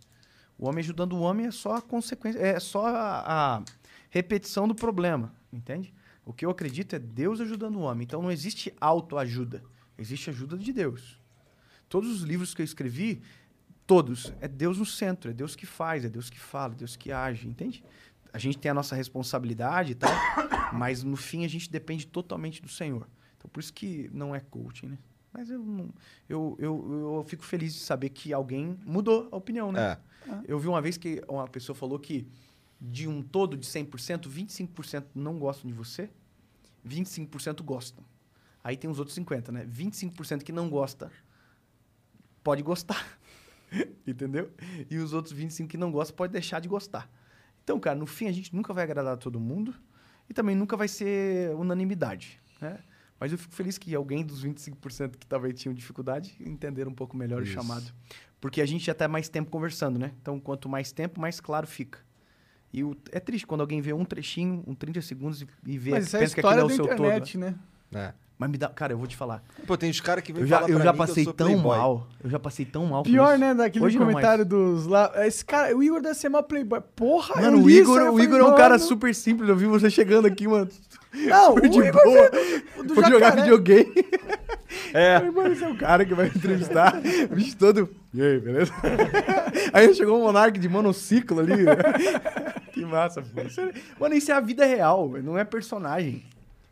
O 0.58 0.68
homem 0.68 0.80
ajudando 0.80 1.12
o 1.12 1.20
homem 1.20 1.46
é 1.46 1.50
só 1.50 1.76
a 1.76 1.82
consequência, 1.82 2.38
é 2.38 2.58
só 2.58 2.86
a, 2.86 3.56
a 3.56 3.62
repetição 4.08 4.66
do 4.66 4.74
problema, 4.74 5.34
entende? 5.52 5.92
O 6.24 6.32
que 6.32 6.44
eu 6.44 6.50
acredito 6.50 6.96
é 6.96 6.98
Deus 6.98 7.40
ajudando 7.40 7.76
o 7.76 7.80
homem. 7.80 8.04
Então 8.04 8.22
não 8.22 8.32
existe 8.32 8.74
autoajuda, 8.80 9.62
existe 9.98 10.30
ajuda 10.30 10.56
de 10.56 10.72
Deus. 10.72 11.20
Todos 11.88 12.10
os 12.10 12.22
livros 12.22 12.54
que 12.54 12.62
eu 12.62 12.64
escrevi, 12.64 13.22
todos, 13.86 14.32
é 14.40 14.48
Deus 14.48 14.78
no 14.78 14.86
centro, 14.86 15.30
é 15.30 15.34
Deus 15.34 15.54
que 15.54 15.66
faz, 15.66 16.04
é 16.04 16.08
Deus 16.08 16.28
que 16.28 16.40
fala, 16.40 16.72
é 16.72 16.76
Deus 16.76 16.96
que 16.96 17.12
age, 17.12 17.46
entende? 17.46 17.84
A 18.32 18.38
gente 18.38 18.58
tem 18.58 18.70
a 18.70 18.74
nossa 18.74 18.96
responsabilidade 18.96 19.92
e 19.92 19.94
tal, 19.94 20.10
mas 20.72 21.02
no 21.02 21.16
fim 21.16 21.44
a 21.44 21.48
gente 21.48 21.70
depende 21.70 22.06
totalmente 22.06 22.60
do 22.60 22.68
Senhor. 22.68 23.08
Então 23.36 23.48
por 23.48 23.60
isso 23.60 23.72
que 23.72 24.10
não 24.12 24.34
é 24.34 24.40
coaching, 24.40 24.86
né? 24.86 24.98
Mas 25.36 25.50
eu, 25.50 25.58
não, 25.58 25.90
eu, 26.28 26.56
eu, 26.58 27.16
eu 27.16 27.24
fico 27.28 27.44
feliz 27.44 27.74
de 27.74 27.80
saber 27.80 28.08
que 28.08 28.32
alguém 28.32 28.78
mudou 28.86 29.28
a 29.30 29.36
opinião, 29.36 29.70
né? 29.70 29.98
Eu 30.48 30.58
vi 30.58 30.66
uma 30.66 30.80
vez 30.80 30.96
que 30.96 31.22
uma 31.28 31.46
pessoa 31.46 31.76
falou 31.76 31.98
que 31.98 32.26
de 32.80 33.06
um 33.06 33.22
todo 33.22 33.56
de 33.56 33.66
100%, 33.66 34.28
25% 34.28 35.04
não 35.14 35.38
gostam 35.38 35.70
de 35.70 35.76
você, 35.76 36.10
25% 36.86 37.62
gostam. 37.62 38.04
Aí 38.62 38.76
tem 38.76 38.90
os 38.90 38.98
outros 38.98 39.14
50, 39.14 39.52
né? 39.52 39.66
25% 39.66 40.42
que 40.42 40.52
não 40.52 40.68
gosta 40.68 41.10
pode 42.42 42.62
gostar. 42.62 43.18
Entendeu? 44.06 44.50
E 44.90 44.96
os 44.98 45.12
outros 45.12 45.32
25 45.32 45.68
que 45.68 45.76
não 45.76 45.90
gostam 45.90 46.16
pode 46.16 46.32
deixar 46.32 46.60
de 46.60 46.68
gostar. 46.68 47.10
Então, 47.62 47.78
cara, 47.80 47.98
no 47.98 48.06
fim 48.06 48.26
a 48.28 48.32
gente 48.32 48.54
nunca 48.54 48.72
vai 48.72 48.84
agradar 48.84 49.16
todo 49.16 49.40
mundo 49.40 49.74
e 50.30 50.34
também 50.34 50.54
nunca 50.54 50.76
vai 50.76 50.88
ser 50.88 51.54
unanimidade, 51.56 52.40
né? 52.60 52.78
Mas 53.18 53.32
eu 53.32 53.38
fico 53.38 53.54
feliz 53.54 53.78
que 53.78 53.94
alguém 53.94 54.24
dos 54.24 54.44
25% 54.44 55.16
que 55.16 55.26
talvez 55.26 55.58
tinham 55.58 55.74
dificuldade 55.74 56.36
entenderam 56.40 56.90
um 56.90 56.94
pouco 56.94 57.16
melhor 57.16 57.42
Isso. 57.42 57.52
o 57.52 57.54
chamado. 57.54 57.92
Porque 58.40 58.60
a 58.60 58.66
gente 58.66 58.84
já 58.84 58.94
tá 58.94 59.08
mais 59.08 59.28
tempo 59.28 59.50
conversando, 59.50 59.98
né? 59.98 60.12
Então, 60.20 60.38
quanto 60.38 60.68
mais 60.68 60.92
tempo, 60.92 61.20
mais 61.20 61.40
claro 61.40 61.66
fica. 61.66 61.98
E 62.72 62.84
o- 62.84 62.94
é 63.10 63.18
triste 63.18 63.46
quando 63.46 63.62
alguém 63.62 63.80
vê 63.80 63.92
um 63.94 64.04
trechinho, 64.04 64.62
um 64.66 64.74
30 64.74 65.00
segundos 65.00 65.40
e, 65.40 65.46
e 65.66 65.78
vê, 65.78 65.92
Mas 65.92 66.12
é 66.12 66.18
a 66.18 66.20
pensa 66.20 66.34
que 66.34 66.40
aquilo 66.40 66.60
é 66.60 66.64
o 66.64 66.68
da 66.68 66.74
seu 66.74 66.84
internet, 66.84 67.32
todo. 67.32 67.40
né? 67.40 67.54
É. 67.94 68.14
Mas 68.38 68.50
me 68.50 68.58
dá, 68.58 68.68
cara, 68.68 68.92
eu 68.92 68.98
vou 68.98 69.06
te 69.06 69.16
falar. 69.16 69.42
Pô, 69.66 69.78
tem 69.78 69.88
os 69.90 69.98
caras 69.98 70.22
que 70.22 70.30
vêm 70.30 70.42
Eu 70.42 70.46
já, 70.46 70.56
falar 70.56 70.68
eu 70.70 70.78
já 70.78 70.78
mim 70.78 70.82
que 70.82 70.88
eu 71.02 71.06
passei 71.06 71.24
sou 71.24 71.32
tão 71.32 71.46
playboy. 71.46 71.78
mal. 71.78 72.06
Eu 72.22 72.28
já 72.30 72.38
passei 72.38 72.66
tão 72.66 72.84
mal 72.84 73.02
com 73.02 73.10
Pior, 73.10 73.30
isso. 73.30 73.38
né, 73.40 73.54
daquele 73.54 73.84
Hoje 73.84 73.96
comentário 73.96 74.44
dos 74.44 74.86
lá. 74.86 75.10
Esse 75.26 75.42
cara, 75.42 75.74
o 75.74 75.82
Igor 75.82 76.02
deve 76.02 76.14
ser 76.16 76.28
mó 76.28 76.42
playboy. 76.42 76.80
Porra, 76.94 77.40
Mano, 77.40 77.56
eu 77.58 77.62
o 77.64 77.70
Igor, 77.70 77.98
eu 77.98 78.08
o 78.08 78.12
falei, 78.12 78.26
Igor 78.26 78.38
é 78.40 78.44
um 78.44 78.54
cara 78.54 78.74
mano. 78.74 78.80
super 78.80 79.14
simples. 79.14 79.48
Eu 79.48 79.56
vi 79.56 79.64
você 79.64 79.88
chegando 79.88 80.26
aqui, 80.26 80.46
mano. 80.46 80.68
Não, 81.16 81.54
o 81.56 81.60
de 81.62 81.78
Igor 81.78 81.92
boa. 82.04 82.30
veio 82.30 82.84
do 82.84 82.94
Foi 82.94 83.04
jogar 83.04 83.36
videogame. 83.36 83.92
É. 84.92 85.20
Mano, 85.30 85.52
esse 85.52 85.64
é 85.64 85.68
o 85.68 85.76
cara 85.76 86.04
que 86.04 86.12
vai 86.14 86.26
entrevistar. 86.26 86.94
O 87.30 87.34
bicho 87.34 87.56
todo. 87.56 87.88
E 88.12 88.20
aí, 88.20 88.38
beleza? 88.38 88.72
Aí 89.72 89.94
chegou 89.94 90.18
um 90.18 90.22
monarca 90.24 90.58
de 90.58 90.68
monociclo 90.68 91.40
ali. 91.40 91.52
que 92.72 92.84
massa, 92.84 93.22
pô. 93.22 93.40
É- 93.40 93.72
Mano, 93.98 94.14
isso 94.14 94.30
é 94.30 94.34
a 94.34 94.40
vida 94.40 94.64
real, 94.66 95.08
não 95.22 95.38
é 95.38 95.44
personagem. 95.44 96.24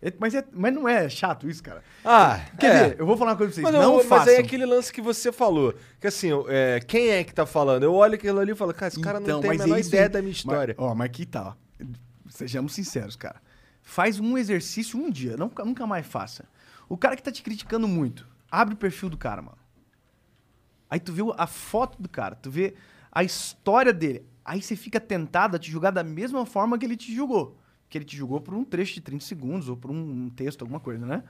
É- 0.05 0.13
mas, 0.19 0.35
é, 0.35 0.45
mas 0.53 0.75
não 0.75 0.87
é 0.87 1.09
chato 1.09 1.49
isso, 1.49 1.63
cara. 1.63 1.83
Ah, 2.05 2.39
Quer 2.61 2.67
é. 2.67 2.83
dizer, 2.83 3.01
eu 3.01 3.07
vou 3.07 3.17
falar 3.17 3.31
uma 3.31 3.37
coisa 3.39 3.51
pra 3.51 3.63
vocês. 3.63 3.73
Mas, 3.73 3.73
não 3.73 3.97
não, 3.97 4.05
mas 4.07 4.29
aí 4.29 4.35
é 4.35 4.39
aquele 4.41 4.67
lance 4.67 4.93
que 4.93 5.01
você 5.01 5.33
falou. 5.33 5.75
Que 5.99 6.07
assim, 6.09 6.29
é, 6.49 6.79
quem 6.87 7.09
é 7.09 7.25
que 7.25 7.33
tá 7.33 7.47
falando? 7.47 7.85
Eu 7.85 7.95
olho 7.95 8.15
aquilo 8.15 8.39
ali 8.39 8.53
e 8.53 8.55
falo, 8.55 8.75
cara, 8.75 8.89
esse 8.89 9.01
cara 9.01 9.19
não 9.19 9.27
Então, 9.27 9.41
tem 9.41 9.51
a 9.53 9.55
menor 9.55 9.79
isso 9.79 9.89
ideia 9.89 10.11
da 10.11 10.21
minha 10.21 10.33
história. 10.33 10.75
Mas, 10.77 10.87
ó, 10.87 10.95
mas 10.95 11.07
aqui 11.07 11.25
tá. 11.25 11.57
Sejamos 12.29 12.75
sinceros, 12.75 13.17
cara. 13.17 13.41
Faz 13.83 14.21
um 14.21 14.37
exercício 14.37 14.99
um 14.99 15.11
dia, 15.11 15.39
não, 15.39 15.51
nunca 15.65 15.87
mais 15.87 16.07
faça. 16.07 16.45
O 16.87 16.99
cara 16.99 17.17
que 17.17 17.23
tá 17.23 17.33
te 17.33 17.43
criticando 17.43 17.89
muito, 17.89 18.27
abre 18.51 18.75
o 18.75 18.77
perfil 18.77 19.09
do 19.09 19.17
cara, 19.17 19.41
mano. 19.41 19.59
Aí 20.91 21.01
tu 21.01 21.13
vê 21.15 21.23
a 21.39 21.47
foto 21.47 22.01
do 22.01 22.09
cara, 22.09 22.35
tu 22.35 22.51
vê 22.51 22.75
a 23.11 23.25
história 23.25 23.93
dele. 23.93 24.27
Aí 24.45 24.61
você 24.61 24.77
fica 24.77 25.01
tentado 25.01 25.57
a 25.57 25.59
te 25.59 25.71
julgar 25.71 25.91
da 25.91 26.05
mesma 26.05 26.45
forma 26.45 26.79
que 26.79 26.85
ele 26.85 26.97
te 26.97 27.15
julgou. 27.15 27.57
Que 27.89 27.99
ele 27.99 28.05
te 28.05 28.17
julgou 28.17 28.41
por 28.41 28.55
um 28.55 28.65
trecho 28.65 28.95
de 28.95 29.01
30 29.01 29.25
segundos 29.25 29.69
ou 29.69 29.77
por 29.77 29.91
um, 29.91 30.29
texto, 30.31 30.63
alguma 30.63 30.81
coisa, 30.81 31.07
né? 31.07 31.23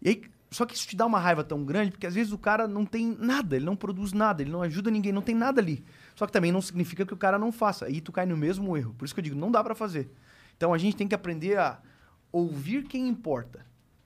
E 0.00 0.08
aí, 0.08 0.22
só 0.50 0.64
que 0.64 0.74
isso 0.74 0.88
te 0.88 0.96
dá 0.96 1.06
uma 1.06 1.18
raiva 1.18 1.44
tão 1.44 1.64
grande, 1.64 1.90
porque 1.90 2.06
às 2.06 2.14
vezes 2.14 2.32
o 2.32 2.38
cara 2.38 2.66
não 2.66 2.84
tem 2.84 3.16
nada, 3.18 3.56
ele 3.56 3.64
não 3.64 3.76
produz 3.76 4.12
nada, 4.12 4.42
ele 4.42 4.50
não 4.50 4.62
ajuda 4.62 4.90
ninguém, 4.90 5.12
não 5.12 5.22
tem 5.22 5.34
nada 5.34 5.60
ali. 5.60 5.84
Só 6.14 6.26
que 6.26 6.32
também 6.32 6.50
não 6.50 6.60
significa 6.60 7.04
que 7.04 7.14
o 7.14 7.16
cara 7.16 7.38
não 7.38 7.52
faça. 7.52 7.86
Aí 7.86 8.00
tu 8.00 8.12
cai 8.12 8.26
no 8.26 8.36
mesmo 8.36 8.76
erro. 8.76 8.94
Por 8.94 9.04
isso 9.04 9.14
que 9.14 9.20
eu 9.20 9.24
digo, 9.24 9.36
não 9.36 9.50
dá 9.50 9.62
pra 9.62 9.74
fazer. 9.74 10.10
Então 10.56 10.74
a 10.74 10.78
gente 10.78 10.96
tem 10.96 11.06
que 11.06 11.14
aprender 11.14 11.58
a 11.58 11.80
ouvir 12.32 12.84
quem 12.84 13.08
importa. 13.08 13.64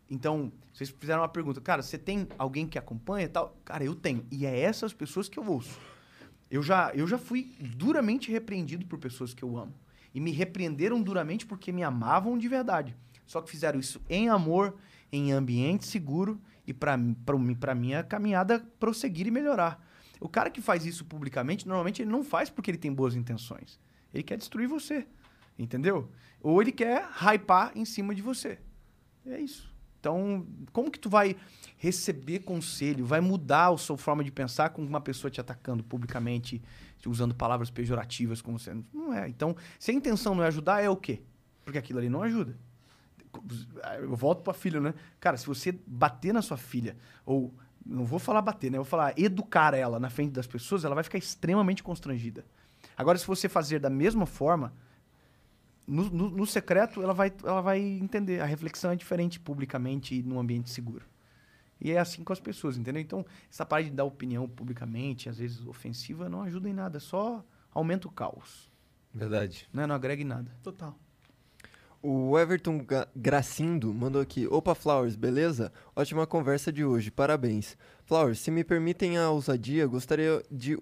Então, 0.08 0.52
vocês 0.72 0.90
fizeram 0.90 1.22
uma 1.22 1.28
pergunta, 1.28 1.60
cara, 1.60 1.82
você 1.82 1.96
tem 1.96 2.28
alguém 2.38 2.66
que 2.66 2.78
acompanha 2.78 3.26
e 3.26 3.28
tal? 3.28 3.56
Cara, 3.64 3.84
eu 3.84 3.94
tenho. 3.94 4.26
E 4.30 4.44
é 4.44 4.60
essas 4.60 4.92
pessoas 4.92 5.28
que 5.28 5.38
eu 5.38 5.46
ouço. 5.46 5.78
Eu 6.50 6.62
já, 6.62 6.92
eu 6.94 7.06
já 7.06 7.18
fui 7.18 7.52
duramente 7.58 8.30
repreendido 8.30 8.86
por 8.86 8.98
pessoas 8.98 9.32
que 9.32 9.42
eu 9.42 9.56
amo. 9.56 9.74
E 10.14 10.20
me 10.20 10.30
repreenderam 10.30 11.02
duramente 11.02 11.44
porque 11.44 11.72
me 11.72 11.82
amavam 11.82 12.38
de 12.38 12.46
verdade. 12.46 12.96
Só 13.26 13.40
que 13.40 13.50
fizeram 13.50 13.80
isso 13.80 14.00
em 14.08 14.28
amor, 14.28 14.76
em 15.10 15.32
ambiente 15.32 15.86
seguro 15.86 16.40
e 16.66 16.72
para 16.72 16.96
minha 17.74 18.02
caminhada 18.04 18.60
prosseguir 18.78 19.26
e 19.26 19.30
melhorar. 19.30 19.84
O 20.20 20.28
cara 20.28 20.50
que 20.50 20.60
faz 20.60 20.86
isso 20.86 21.04
publicamente, 21.04 21.66
normalmente 21.66 22.00
ele 22.02 22.10
não 22.10 22.22
faz 22.22 22.48
porque 22.48 22.70
ele 22.70 22.78
tem 22.78 22.92
boas 22.92 23.16
intenções. 23.16 23.80
Ele 24.12 24.22
quer 24.22 24.38
destruir 24.38 24.68
você. 24.68 25.06
Entendeu? 25.58 26.10
Ou 26.40 26.60
ele 26.60 26.72
quer 26.72 27.08
hypar 27.20 27.72
em 27.74 27.84
cima 27.84 28.14
de 28.14 28.22
você. 28.22 28.58
É 29.26 29.40
isso. 29.40 29.72
Então, 30.00 30.46
como 30.72 30.90
que 30.90 30.98
tu 30.98 31.08
vai 31.08 31.34
receber 31.78 32.40
conselho, 32.40 33.06
vai 33.06 33.20
mudar 33.20 33.72
a 33.72 33.76
sua 33.78 33.96
forma 33.96 34.22
de 34.22 34.30
pensar 34.30 34.68
com 34.70 34.82
uma 34.82 35.00
pessoa 35.00 35.30
te 35.30 35.40
atacando 35.40 35.82
publicamente, 35.82 36.60
usando 37.08 37.34
palavras 37.34 37.70
pejorativas 37.70 38.40
como 38.40 38.58
você 38.58 38.76
não 38.92 39.12
é. 39.12 39.28
Então, 39.28 39.56
se 39.78 39.90
a 39.90 39.94
intenção 39.94 40.34
não 40.34 40.44
é 40.44 40.46
ajudar, 40.48 40.82
é 40.82 40.88
o 40.88 40.96
quê? 40.96 41.22
Porque 41.64 41.78
aquilo 41.78 41.98
ali 41.98 42.08
não 42.08 42.22
ajuda. 42.22 42.56
Eu 43.98 44.14
volto 44.14 44.42
para 44.42 44.54
filho, 44.54 44.80
né? 44.80 44.94
Cara, 45.18 45.36
se 45.36 45.46
você 45.46 45.72
bater 45.86 46.32
na 46.32 46.42
sua 46.42 46.56
filha 46.56 46.96
ou 47.26 47.52
não 47.84 48.04
vou 48.04 48.18
falar 48.18 48.40
bater, 48.40 48.70
né? 48.70 48.78
Eu 48.78 48.82
vou 48.82 48.90
falar 48.90 49.18
educar 49.18 49.74
ela 49.74 49.98
na 49.98 50.08
frente 50.08 50.32
das 50.32 50.46
pessoas, 50.46 50.84
ela 50.84 50.94
vai 50.94 51.04
ficar 51.04 51.18
extremamente 51.18 51.82
constrangida. 51.82 52.44
Agora, 52.96 53.18
se 53.18 53.26
você 53.26 53.48
fazer 53.48 53.78
da 53.78 53.90
mesma 53.90 54.24
forma, 54.24 54.72
no, 55.86 56.08
no, 56.08 56.30
no, 56.30 56.46
secreto, 56.46 57.02
ela 57.02 57.12
vai, 57.12 57.32
ela 57.42 57.60
vai 57.60 57.80
entender. 57.80 58.40
A 58.40 58.46
reflexão 58.46 58.90
é 58.90 58.96
diferente 58.96 59.38
publicamente 59.38 60.14
e 60.14 60.22
num 60.22 60.38
ambiente 60.38 60.70
seguro. 60.70 61.04
E 61.80 61.92
é 61.92 61.98
assim 61.98 62.24
com 62.24 62.32
as 62.32 62.40
pessoas, 62.40 62.76
entendeu? 62.76 63.02
Então, 63.02 63.24
essa 63.50 63.66
parte 63.66 63.90
de 63.90 63.96
dar 63.96 64.04
opinião 64.04 64.48
publicamente, 64.48 65.28
às 65.28 65.38
vezes 65.38 65.66
ofensiva, 65.66 66.28
não 66.28 66.42
ajuda 66.42 66.68
em 66.68 66.72
nada, 66.72 67.00
só 67.00 67.44
aumenta 67.72 68.08
o 68.08 68.10
caos. 68.10 68.70
Verdade. 69.12 69.68
Não, 69.72 69.86
não 69.86 69.94
agrega 69.94 70.22
em 70.22 70.26
nada. 70.26 70.50
Total. 70.62 70.98
O 72.02 72.38
Everton 72.38 72.84
Gracindo 73.16 73.94
mandou 73.94 74.20
aqui. 74.20 74.46
Opa, 74.48 74.74
Flowers, 74.74 75.16
beleza? 75.16 75.72
Ótima 75.96 76.26
conversa 76.26 76.70
de 76.70 76.84
hoje, 76.84 77.10
parabéns. 77.10 77.78
Flowers, 78.06 78.38
se 78.38 78.50
me 78.50 78.62
permitem 78.62 79.16
a 79.16 79.30
ousadia, 79.30 79.86
gostaria 79.86 80.42
de 80.50 80.76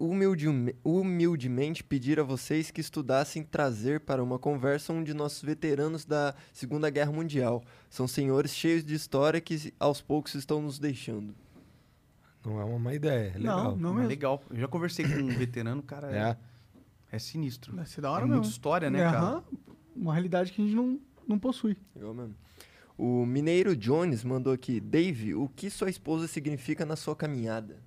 humildemente 0.83 1.85
pedir 1.85 2.19
a 2.19 2.25
vocês 2.25 2.73
que 2.73 2.81
estudassem 2.81 3.45
trazer 3.45 4.01
para 4.01 4.23
uma 4.23 4.41
conversa 4.41 4.93
um 4.93 5.05
de 5.05 5.15
nossos 5.15 5.41
veteranos 5.41 6.05
da 6.05 6.35
Segunda 6.53 6.91
Guerra 6.91 7.13
Mundial. 7.13 7.63
São 7.89 8.09
senhores 8.09 8.53
cheios 8.53 8.85
de 8.85 8.95
história 8.95 9.41
que 9.41 9.73
aos 9.79 10.01
poucos 10.01 10.35
estão 10.35 10.61
nos 10.61 10.81
deixando. 10.81 11.33
Não 12.45 12.61
é 12.61 12.65
uma 12.65 12.79
má 12.81 12.93
ideia, 12.93 13.31
é 13.37 13.39
legal. 13.39 13.77
Não, 13.77 13.95
não 13.95 14.03
é 14.03 14.07
legal. 14.07 14.43
Eu 14.51 14.57
já 14.57 14.67
conversei 14.67 15.07
com 15.07 15.15
um 15.15 15.29
veterano, 15.29 15.81
cara. 15.81 16.11
É, 16.11 16.37
é 17.15 17.19
sinistro. 17.21 17.77
Vai 17.77 17.87
ser 17.87 18.01
da 18.01 18.11
hora 18.11 18.23
é 18.23 18.27
mesmo. 18.27 18.41
muita 18.41 18.51
história, 18.51 18.91
né, 18.91 18.99
é, 18.99 19.13
cara? 19.13 19.45
Uma 19.95 20.13
realidade 20.13 20.51
que 20.51 20.61
a 20.61 20.65
gente 20.65 20.75
não 20.75 20.99
não 21.27 21.39
possui. 21.39 21.77
Eu 21.95 22.13
mesmo. 22.13 22.35
O 22.97 23.25
Mineiro 23.25 23.75
Jones 23.75 24.23
mandou 24.23 24.53
aqui, 24.53 24.79
Dave, 24.79 25.35
o 25.35 25.49
que 25.49 25.71
sua 25.71 25.89
esposa 25.89 26.29
significa 26.29 26.85
na 26.85 26.97
sua 26.97 27.17
caminhada? 27.17 27.83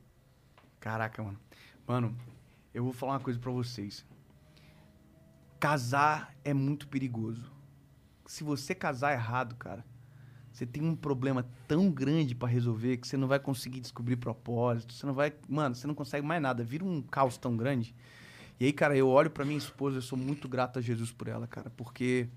Caraca, 0.79 1.21
mano. 1.21 1.39
Mano, 1.87 2.17
eu 2.73 2.83
vou 2.83 2.93
falar 2.93 3.13
uma 3.13 3.19
coisa 3.19 3.39
para 3.39 3.51
vocês. 3.51 4.05
Casar 5.59 6.35
é 6.43 6.53
muito 6.53 6.87
perigoso. 6.87 7.51
Se 8.25 8.43
você 8.43 8.73
casar 8.73 9.13
errado, 9.13 9.55
cara, 9.55 9.85
você 10.51 10.65
tem 10.65 10.81
um 10.81 10.95
problema 10.95 11.45
tão 11.67 11.91
grande 11.91 12.33
para 12.33 12.47
resolver 12.47 12.97
que 12.97 13.07
você 13.07 13.17
não 13.17 13.27
vai 13.27 13.39
conseguir 13.39 13.81
descobrir 13.81 14.15
propósito, 14.15 14.93
você 14.93 15.05
não 15.05 15.13
vai, 15.13 15.33
mano, 15.47 15.75
você 15.75 15.85
não 15.85 15.93
consegue 15.93 16.25
mais 16.25 16.41
nada, 16.41 16.63
vira 16.63 16.83
um 16.83 17.01
caos 17.01 17.37
tão 17.37 17.55
grande. 17.55 17.93
E 18.59 18.65
aí, 18.65 18.73
cara, 18.73 18.95
eu 18.95 19.07
olho 19.09 19.29
para 19.29 19.43
minha 19.43 19.57
esposa, 19.57 19.97
eu 19.97 20.01
sou 20.01 20.17
muito 20.17 20.47
grato 20.47 20.79
a 20.79 20.81
Jesus 20.81 21.11
por 21.11 21.27
ela, 21.27 21.45
cara, 21.45 21.69
porque 21.71 22.29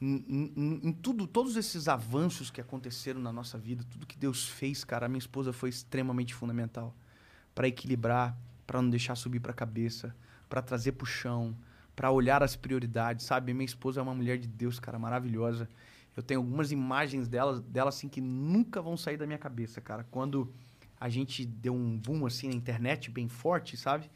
em, 0.00 0.52
em, 0.56 0.80
em, 0.88 0.92
tudo, 0.92 1.26
todos 1.26 1.56
esses 1.56 1.88
avanços 1.88 2.50
que 2.50 2.60
aconteceram 2.60 3.20
na 3.20 3.32
nossa 3.32 3.56
vida, 3.56 3.84
tudo 3.90 4.06
que 4.06 4.18
Deus 4.18 4.48
fez, 4.48 4.84
cara, 4.84 5.06
a 5.06 5.08
minha 5.08 5.18
esposa 5.18 5.52
foi 5.52 5.68
extremamente 5.68 6.34
fundamental 6.34 6.94
para 7.54 7.68
equilibrar, 7.68 8.36
para 8.66 8.82
não 8.82 8.90
deixar 8.90 9.14
subir 9.14 9.40
para 9.40 9.52
a 9.52 9.54
cabeça, 9.54 10.14
para 10.48 10.60
trazer 10.60 10.92
para 10.92 11.04
o 11.04 11.06
chão, 11.06 11.56
para 11.94 12.10
olhar 12.10 12.42
as 12.42 12.56
prioridades, 12.56 13.24
sabe? 13.24 13.54
Minha 13.54 13.66
esposa 13.66 14.00
é 14.00 14.02
uma 14.02 14.14
mulher 14.14 14.38
de 14.38 14.48
Deus, 14.48 14.80
cara, 14.80 14.98
maravilhosa. 14.98 15.68
Eu 16.16 16.22
tenho 16.22 16.40
algumas 16.40 16.72
imagens 16.72 17.28
dela, 17.28 17.60
dela 17.60 17.88
assim 17.88 18.08
que 18.08 18.20
nunca 18.20 18.82
vão 18.82 18.96
sair 18.96 19.16
da 19.16 19.26
minha 19.26 19.38
cabeça, 19.38 19.80
cara. 19.80 20.04
Quando 20.10 20.52
a 21.00 21.08
gente 21.08 21.44
deu 21.44 21.74
um 21.74 21.96
boom 21.98 22.26
assim 22.26 22.48
na 22.48 22.54
internet 22.54 23.10
bem 23.10 23.28
forte, 23.28 23.76
sabe? 23.76 24.10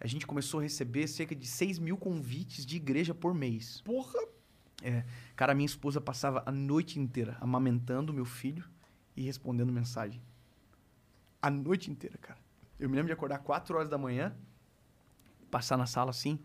A 0.00 0.06
gente 0.06 0.26
começou 0.26 0.60
a 0.60 0.62
receber 0.62 1.06
cerca 1.08 1.34
de 1.34 1.46
6 1.46 1.78
mil 1.78 1.96
convites 1.96 2.64
de 2.64 2.76
igreja 2.76 3.14
por 3.14 3.34
mês. 3.34 3.80
Porra! 3.82 4.37
É, 4.82 5.04
cara, 5.34 5.54
minha 5.54 5.66
esposa 5.66 6.00
passava 6.00 6.42
a 6.46 6.52
noite 6.52 7.00
inteira 7.00 7.36
amamentando 7.40 8.12
meu 8.12 8.24
filho 8.24 8.64
e 9.16 9.22
respondendo 9.22 9.72
mensagem. 9.72 10.22
A 11.42 11.50
noite 11.50 11.90
inteira, 11.90 12.16
cara. 12.18 12.38
Eu 12.78 12.88
me 12.88 12.94
lembro 12.94 13.08
de 13.08 13.12
acordar 13.12 13.38
4 13.38 13.76
horas 13.76 13.88
da 13.88 13.98
manhã, 13.98 14.32
passar 15.50 15.76
na 15.76 15.86
sala 15.86 16.10
assim, 16.10 16.38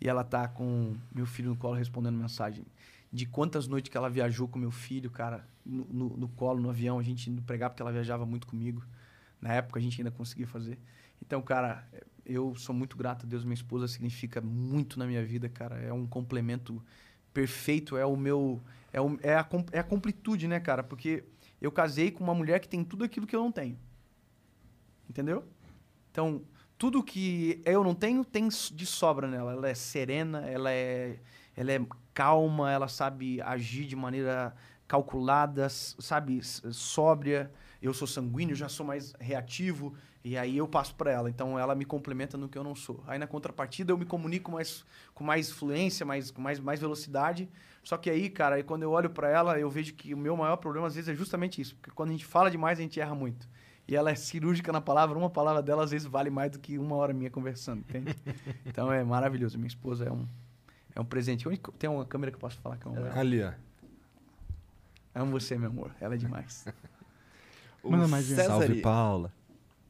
e 0.00 0.08
ela 0.08 0.24
tá 0.24 0.48
com 0.48 0.96
meu 1.14 1.26
filho 1.26 1.50
no 1.50 1.56
colo 1.56 1.74
respondendo 1.74 2.16
mensagem. 2.16 2.64
De 3.12 3.26
quantas 3.26 3.68
noites 3.68 3.90
que 3.90 3.96
ela 3.96 4.08
viajou 4.08 4.48
com 4.48 4.58
meu 4.58 4.70
filho, 4.70 5.10
cara, 5.10 5.46
no, 5.64 5.84
no, 5.84 6.16
no 6.16 6.28
colo, 6.28 6.60
no 6.60 6.70
avião, 6.70 6.98
a 6.98 7.02
gente 7.02 7.30
indo 7.30 7.42
pregar 7.42 7.70
porque 7.70 7.82
ela 7.82 7.92
viajava 7.92 8.26
muito 8.26 8.46
comigo. 8.46 8.82
Na 9.40 9.52
época 9.52 9.78
a 9.78 9.82
gente 9.82 10.00
ainda 10.00 10.10
conseguia 10.10 10.46
fazer. 10.46 10.78
Então, 11.22 11.40
cara, 11.42 11.86
eu 12.24 12.54
sou 12.54 12.74
muito 12.74 12.96
grato 12.96 13.24
a 13.24 13.28
Deus. 13.28 13.44
Minha 13.44 13.54
esposa 13.54 13.86
significa 13.86 14.40
muito 14.40 14.98
na 14.98 15.06
minha 15.06 15.24
vida, 15.24 15.48
cara. 15.48 15.76
É 15.76 15.92
um 15.92 16.06
complemento 16.06 16.82
perfeito, 17.34 17.96
é 17.96 18.06
o 18.06 18.16
meu. 18.16 18.62
É, 18.92 19.00
o, 19.00 19.18
é, 19.20 19.34
a, 19.34 19.46
é 19.72 19.80
a 19.80 19.84
completude, 19.84 20.46
né, 20.46 20.60
cara? 20.60 20.84
Porque 20.84 21.24
eu 21.60 21.72
casei 21.72 22.12
com 22.12 22.22
uma 22.22 22.34
mulher 22.34 22.60
que 22.60 22.68
tem 22.68 22.84
tudo 22.84 23.04
aquilo 23.04 23.26
que 23.26 23.34
eu 23.34 23.42
não 23.42 23.50
tenho. 23.50 23.76
Entendeu? 25.10 25.44
Então, 26.10 26.42
tudo 26.78 27.02
que 27.02 27.60
eu 27.64 27.82
não 27.82 27.94
tenho, 27.94 28.24
tem 28.24 28.48
de 28.48 28.86
sobra 28.86 29.26
nela. 29.26 29.52
Ela 29.52 29.68
é 29.68 29.74
serena, 29.74 30.46
ela 30.48 30.70
é, 30.70 31.18
ela 31.56 31.72
é 31.72 31.80
calma, 32.14 32.70
ela 32.70 32.86
sabe 32.86 33.40
agir 33.42 33.86
de 33.86 33.96
maneira 33.96 34.54
calculada, 34.86 35.68
sabe, 35.68 36.40
sóbria. 36.42 37.50
Eu 37.82 37.92
sou 37.92 38.06
sanguíneo, 38.06 38.54
já 38.54 38.68
sou 38.68 38.86
mais 38.86 39.12
reativo. 39.18 39.94
E 40.24 40.38
aí 40.38 40.56
eu 40.56 40.66
passo 40.66 40.94
para 40.94 41.12
ela. 41.12 41.28
Então 41.28 41.58
ela 41.58 41.74
me 41.74 41.84
complementa 41.84 42.38
no 42.38 42.48
que 42.48 42.56
eu 42.56 42.64
não 42.64 42.74
sou. 42.74 43.04
Aí 43.06 43.18
na 43.18 43.26
contrapartida 43.26 43.92
eu 43.92 43.98
me 43.98 44.06
comunico 44.06 44.50
mais, 44.50 44.82
com 45.14 45.22
mais 45.22 45.50
fluência, 45.52 46.06
mais, 46.06 46.30
com 46.30 46.40
mais, 46.40 46.58
mais 46.58 46.80
velocidade. 46.80 47.46
Só 47.82 47.98
que 47.98 48.08
aí, 48.08 48.30
cara, 48.30 48.56
aí 48.56 48.62
quando 48.62 48.84
eu 48.84 48.90
olho 48.90 49.10
para 49.10 49.28
ela, 49.28 49.60
eu 49.60 49.68
vejo 49.68 49.92
que 49.92 50.14
o 50.14 50.16
meu 50.16 50.34
maior 50.34 50.56
problema 50.56 50.86
às 50.86 50.94
vezes 50.94 51.10
é 51.10 51.14
justamente 51.14 51.60
isso. 51.60 51.76
Porque 51.76 51.90
quando 51.90 52.08
a 52.08 52.12
gente 52.12 52.24
fala 52.24 52.50
demais, 52.50 52.78
a 52.78 52.82
gente 52.82 52.98
erra 52.98 53.14
muito. 53.14 53.46
E 53.86 53.94
ela 53.94 54.10
é 54.10 54.14
cirúrgica 54.14 54.72
na 54.72 54.80
palavra, 54.80 55.18
uma 55.18 55.28
palavra 55.28 55.62
dela 55.62 55.84
às 55.84 55.90
vezes 55.90 56.06
vale 56.06 56.30
mais 56.30 56.50
do 56.50 56.58
que 56.58 56.78
uma 56.78 56.96
hora 56.96 57.12
minha 57.12 57.30
conversando, 57.30 57.80
entende? 57.80 58.16
então 58.64 58.90
é 58.90 59.04
maravilhoso. 59.04 59.58
Minha 59.58 59.68
esposa 59.68 60.06
é 60.06 60.10
um, 60.10 60.26
é 60.94 61.00
um 61.00 61.04
presente. 61.04 61.46
Tem 61.78 61.90
uma 61.90 62.06
câmera 62.06 62.32
que 62.32 62.36
eu 62.36 62.40
posso 62.40 62.58
falar 62.60 62.78
que 62.78 62.88
é 62.88 62.90
um. 62.90 63.12
Ali, 63.12 63.42
ó. 63.42 63.52
Amo 65.14 65.32
você, 65.32 65.58
meu 65.58 65.68
amor. 65.68 65.94
Ela 66.00 66.14
é 66.14 66.16
demais. 66.16 66.64
Manda 67.84 68.08
mais 68.08 68.24
César... 68.24 68.44
Salve, 68.44 68.80
Paula. 68.80 69.30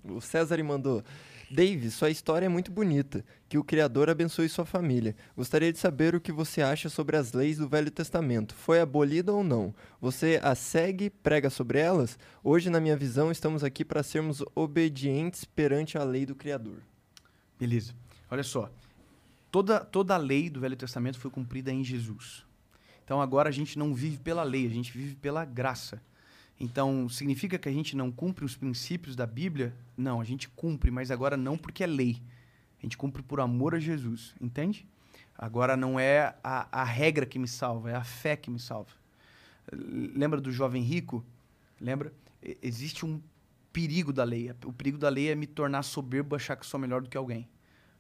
O 0.05 0.21
César 0.21 0.63
mandou. 0.63 1.03
Dave, 1.51 1.91
sua 1.91 2.11
história 2.11 2.47
é 2.47 2.49
muito 2.49 2.71
bonita. 2.71 3.25
Que 3.49 3.59
o 3.59 3.65
Criador 3.65 4.11
abençoe 4.11 4.49
sua 4.49 4.65
família. 4.65 5.15
Gostaria 5.37 5.73
de 5.73 5.79
saber 5.79 6.15
o 6.15 6.21
que 6.21 6.33
você 6.33 6.63
acha 6.63 6.89
sobre 6.89 7.17
as 7.17 7.33
leis 7.33 7.59
do 7.59 7.69
Velho 7.69 7.91
Testamento. 7.91 8.55
Foi 8.55 8.81
abolida 8.81 9.33
ou 9.33 9.45
não? 9.45 9.75
Você 10.01 10.41
as 10.43 10.59
segue, 10.59 11.11
prega 11.11 11.49
sobre 11.51 11.79
elas? 11.79 12.19
Hoje, 12.43 12.71
na 12.71 12.81
minha 12.81 12.97
visão, 12.97 13.31
estamos 13.31 13.63
aqui 13.63 13.85
para 13.85 14.03
sermos 14.03 14.43
obedientes 14.55 15.45
perante 15.45 15.97
a 15.97 16.05
lei 16.05 16.27
do 16.27 16.35
Criador. 16.35 16.79
Beleza. 17.59 17.95
Olha 18.31 18.43
só. 18.43 18.71
Toda, 19.51 19.81
toda 19.81 20.15
a 20.15 20.19
lei 20.19 20.51
do 20.51 20.61
Velho 20.61 20.77
Testamento 20.77 21.19
foi 21.19 21.31
cumprida 21.31 21.71
em 21.71 21.85
Jesus. 21.85 22.45
Então 23.05 23.21
agora 23.21 23.49
a 23.49 23.53
gente 23.53 23.79
não 23.79 23.95
vive 23.95 24.19
pela 24.19 24.43
lei, 24.43 24.67
a 24.67 24.71
gente 24.71 24.97
vive 24.97 25.15
pela 25.15 25.45
graça. 25.45 26.03
Então, 26.65 27.11
significa 27.11 27.59
que 27.59 27.69
a 27.69 27.73
gente 27.73 27.95
não 27.95 28.11
cumpre 28.11 28.43
os 28.43 28.57
princípios 28.57 29.15
da 29.15 29.27
Bíblia? 29.27 29.75
Não, 29.95 30.19
a 30.19 30.25
gente 30.25 30.49
cumpre, 30.49 30.91
mas 30.91 31.11
agora 31.11 31.37
não 31.37 31.59
porque 31.59 31.85
é 31.85 31.87
lei. 31.87 32.23
A 32.79 32.83
gente 32.83 32.97
cumpre 32.97 33.23
por 33.23 33.39
amor 33.39 33.75
a 33.75 33.79
Jesus, 33.79 34.35
entende? 34.41 34.89
Agora 35.37 35.77
não 35.77 36.01
é 36.01 36.35
a, 36.43 36.81
a 36.81 36.83
regra 36.83 37.27
que 37.27 37.39
me 37.39 37.47
salva, 37.47 37.91
é 37.91 37.95
a 37.95 38.03
fé 38.03 38.35
que 38.35 38.51
me 38.51 38.59
salva. 38.59 38.93
Lembra 39.71 40.41
do 40.41 40.51
jovem 40.51 40.83
rico? 40.83 41.23
Lembra? 41.79 42.15
Existe 42.63 43.05
um 43.05 43.21
perigo 43.71 44.11
da 44.11 44.25
lei. 44.25 44.51
O 44.65 44.73
perigo 44.73 44.97
da 44.97 45.11
lei 45.11 45.29
é 45.29 45.35
me 45.35 45.47
tornar 45.47 45.83
soberbo, 45.83 46.35
achar 46.35 46.57
que 46.57 46.65
sou 46.65 46.81
melhor 46.81 47.03
do 47.03 47.11
que 47.11 47.17
alguém. 47.17 47.47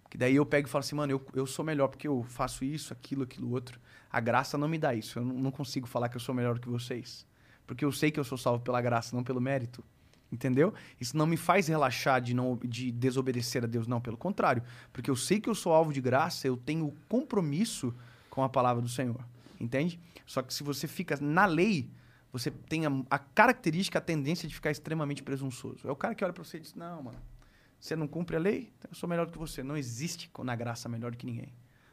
Que 0.08 0.16
daí 0.16 0.36
eu 0.36 0.46
pego 0.46 0.68
e 0.68 0.70
falo 0.70 0.80
assim, 0.80 0.96
mano, 0.96 1.12
eu, 1.12 1.26
eu 1.34 1.46
sou 1.46 1.62
melhor 1.66 1.88
porque 1.88 2.08
eu 2.08 2.22
faço 2.22 2.64
isso, 2.64 2.94
aquilo, 2.94 3.24
aquilo 3.24 3.50
outro. 3.50 3.78
A 4.10 4.20
graça 4.20 4.56
não 4.56 4.68
me 4.68 4.78
dá 4.78 4.94
isso. 4.94 5.18
Eu 5.18 5.24
não, 5.24 5.34
não 5.34 5.50
consigo 5.50 5.86
falar 5.86 6.08
que 6.08 6.16
eu 6.16 6.20
sou 6.20 6.34
melhor 6.34 6.58
que 6.58 6.68
vocês 6.68 7.26
porque 7.66 7.84
eu 7.84 7.92
sei 7.92 8.10
que 8.10 8.20
eu 8.20 8.24
sou 8.24 8.38
salvo 8.38 8.62
pela 8.62 8.80
graça, 8.80 9.14
não 9.14 9.22
pelo 9.22 9.40
mérito. 9.40 9.84
Entendeu? 10.30 10.74
Isso 11.00 11.16
não 11.16 11.26
me 11.26 11.36
faz 11.36 11.68
relaxar 11.68 12.20
de 12.20 12.34
não 12.34 12.56
de 12.56 12.90
desobedecer 12.90 13.62
a 13.62 13.66
Deus, 13.66 13.86
não, 13.86 14.00
pelo 14.00 14.16
contrário, 14.16 14.62
porque 14.92 15.08
eu 15.08 15.14
sei 15.14 15.38
que 15.38 15.48
eu 15.48 15.54
sou 15.54 15.72
alvo 15.72 15.92
de 15.92 16.00
graça, 16.00 16.48
eu 16.48 16.56
tenho 16.56 16.92
compromisso 17.08 17.94
com 18.28 18.42
a 18.42 18.48
palavra 18.48 18.82
do 18.82 18.88
Senhor. 18.88 19.24
Entende? 19.60 20.00
Só 20.26 20.42
que 20.42 20.52
se 20.52 20.64
você 20.64 20.88
fica 20.88 21.16
na 21.20 21.46
lei, 21.46 21.88
você 22.32 22.50
tem 22.50 22.84
a, 22.84 22.90
a 23.08 23.18
característica, 23.18 23.98
a 23.98 24.02
tendência 24.02 24.48
de 24.48 24.54
ficar 24.54 24.72
extremamente 24.72 25.22
presunçoso. 25.22 25.86
É 25.86 25.92
o 25.92 25.96
cara 25.96 26.16
que 26.16 26.24
olha 26.24 26.32
para 26.32 26.42
você 26.42 26.56
e 26.56 26.60
diz: 26.60 26.74
Não, 26.74 27.04
mano, 27.04 27.18
você 27.78 27.94
não 27.94 28.08
cumpre 28.08 28.34
a 28.34 28.40
lei, 28.40 28.72
então 28.76 28.90
eu 28.90 28.96
sou 28.96 29.08
melhor 29.08 29.26
do 29.26 29.32
que 29.32 29.38
você. 29.38 29.62
Não 29.62 29.76
existe 29.76 30.28
na 30.42 30.56
graça 30.56 30.88
melhor 30.88 31.12
do 31.12 31.16
que 31.16 31.26
ninguém. 31.26 31.52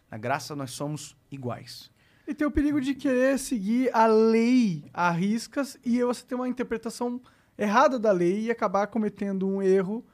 Na 0.09 0.17
graça 0.17 0.55
nós 0.55 0.71
somos 0.71 1.15
iguais. 1.29 1.91
E 2.27 2.33
tem 2.33 2.47
o 2.47 2.51
perigo 2.51 2.79
de 2.79 2.93
querer 2.93 3.37
seguir 3.39 3.89
a 3.93 4.05
lei 4.05 4.85
a 4.93 5.11
riscas 5.11 5.77
e 5.83 6.01
você 6.03 6.25
ter 6.25 6.35
uma 6.35 6.47
interpretação 6.47 7.21
errada 7.57 7.99
da 7.99 8.11
lei 8.11 8.45
e 8.45 8.51
acabar 8.51 8.87
cometendo 8.87 9.47
um 9.47 9.61
erro 9.61 10.05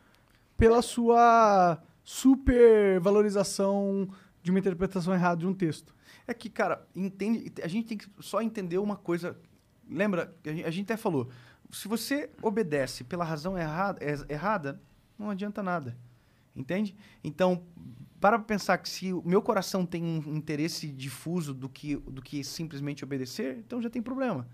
pela 0.57 0.81
sua 0.81 1.81
supervalorização 2.03 4.09
de 4.41 4.49
uma 4.49 4.59
interpretação 4.59 5.13
errada 5.13 5.41
de 5.41 5.47
um 5.47 5.53
texto. 5.53 5.93
É 6.25 6.33
que, 6.33 6.49
cara, 6.49 6.87
entende, 6.95 7.51
a 7.61 7.67
gente 7.67 7.87
tem 7.87 7.97
que 7.97 8.07
só 8.19 8.41
entender 8.41 8.77
uma 8.77 8.95
coisa. 8.95 9.37
Lembra, 9.89 10.33
a 10.45 10.71
gente, 10.71 10.91
até 10.91 10.97
falou, 10.97 11.29
se 11.71 11.87
você 11.87 12.29
obedece 12.41 13.03
pela 13.03 13.23
razão 13.23 13.57
errada, 13.57 13.99
errada, 14.29 14.81
não 15.17 15.29
adianta 15.29 15.61
nada. 15.61 15.97
Entende? 16.55 16.95
Então, 17.23 17.63
para 18.19 18.39
pensar 18.39 18.77
que 18.79 18.89
se 18.89 19.13
o 19.13 19.21
meu 19.25 19.41
coração 19.41 19.85
tem 19.85 20.03
um 20.03 20.35
interesse 20.35 20.87
difuso 20.87 21.53
do 21.53 21.69
que, 21.69 21.95
do 21.95 22.21
que 22.21 22.43
simplesmente 22.43 23.03
obedecer, 23.03 23.57
então 23.59 23.81
já 23.81 23.89
tem 23.89 24.01
problema. 24.01 24.47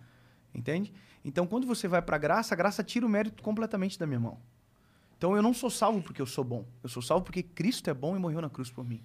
Entende? 0.54 0.94
Então, 1.24 1.48
quando 1.48 1.66
você 1.66 1.88
vai 1.88 2.02
para 2.02 2.16
a 2.16 2.20
graça, 2.20 2.54
a 2.54 2.58
graça 2.58 2.84
tira 2.84 3.06
o 3.06 3.10
mérito 3.10 3.42
completamente 3.42 3.98
da 3.98 4.06
minha 4.06 4.20
mão. 4.20 4.40
Então, 5.18 5.36
eu 5.36 5.42
não 5.42 5.54
sou 5.54 5.70
salvo 5.70 6.02
porque 6.02 6.22
eu 6.22 6.26
sou 6.26 6.44
bom. 6.44 6.66
Eu 6.84 6.90
sou 6.90 7.02
salvo 7.02 7.24
porque 7.24 7.42
Cristo 7.42 7.90
é 7.90 7.94
bom 7.94 8.16
e 8.16 8.20
morreu 8.20 8.42
na 8.42 8.50
cruz 8.50 8.70
por 8.70 8.86
mim. 8.86 9.02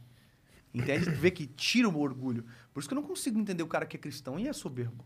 Entende? 0.74 1.08
Vê 1.10 1.30
que 1.30 1.46
tira 1.46 1.88
o 1.88 1.98
orgulho. 1.98 2.44
Por 2.74 2.80
isso 2.80 2.88
que 2.88 2.94
eu 2.94 3.00
não 3.00 3.06
consigo 3.06 3.38
entender 3.38 3.62
o 3.62 3.68
cara 3.68 3.86
que 3.86 3.96
é 3.96 4.00
cristão 4.00 4.38
e 4.38 4.48
é 4.48 4.52
soberbo. 4.52 5.04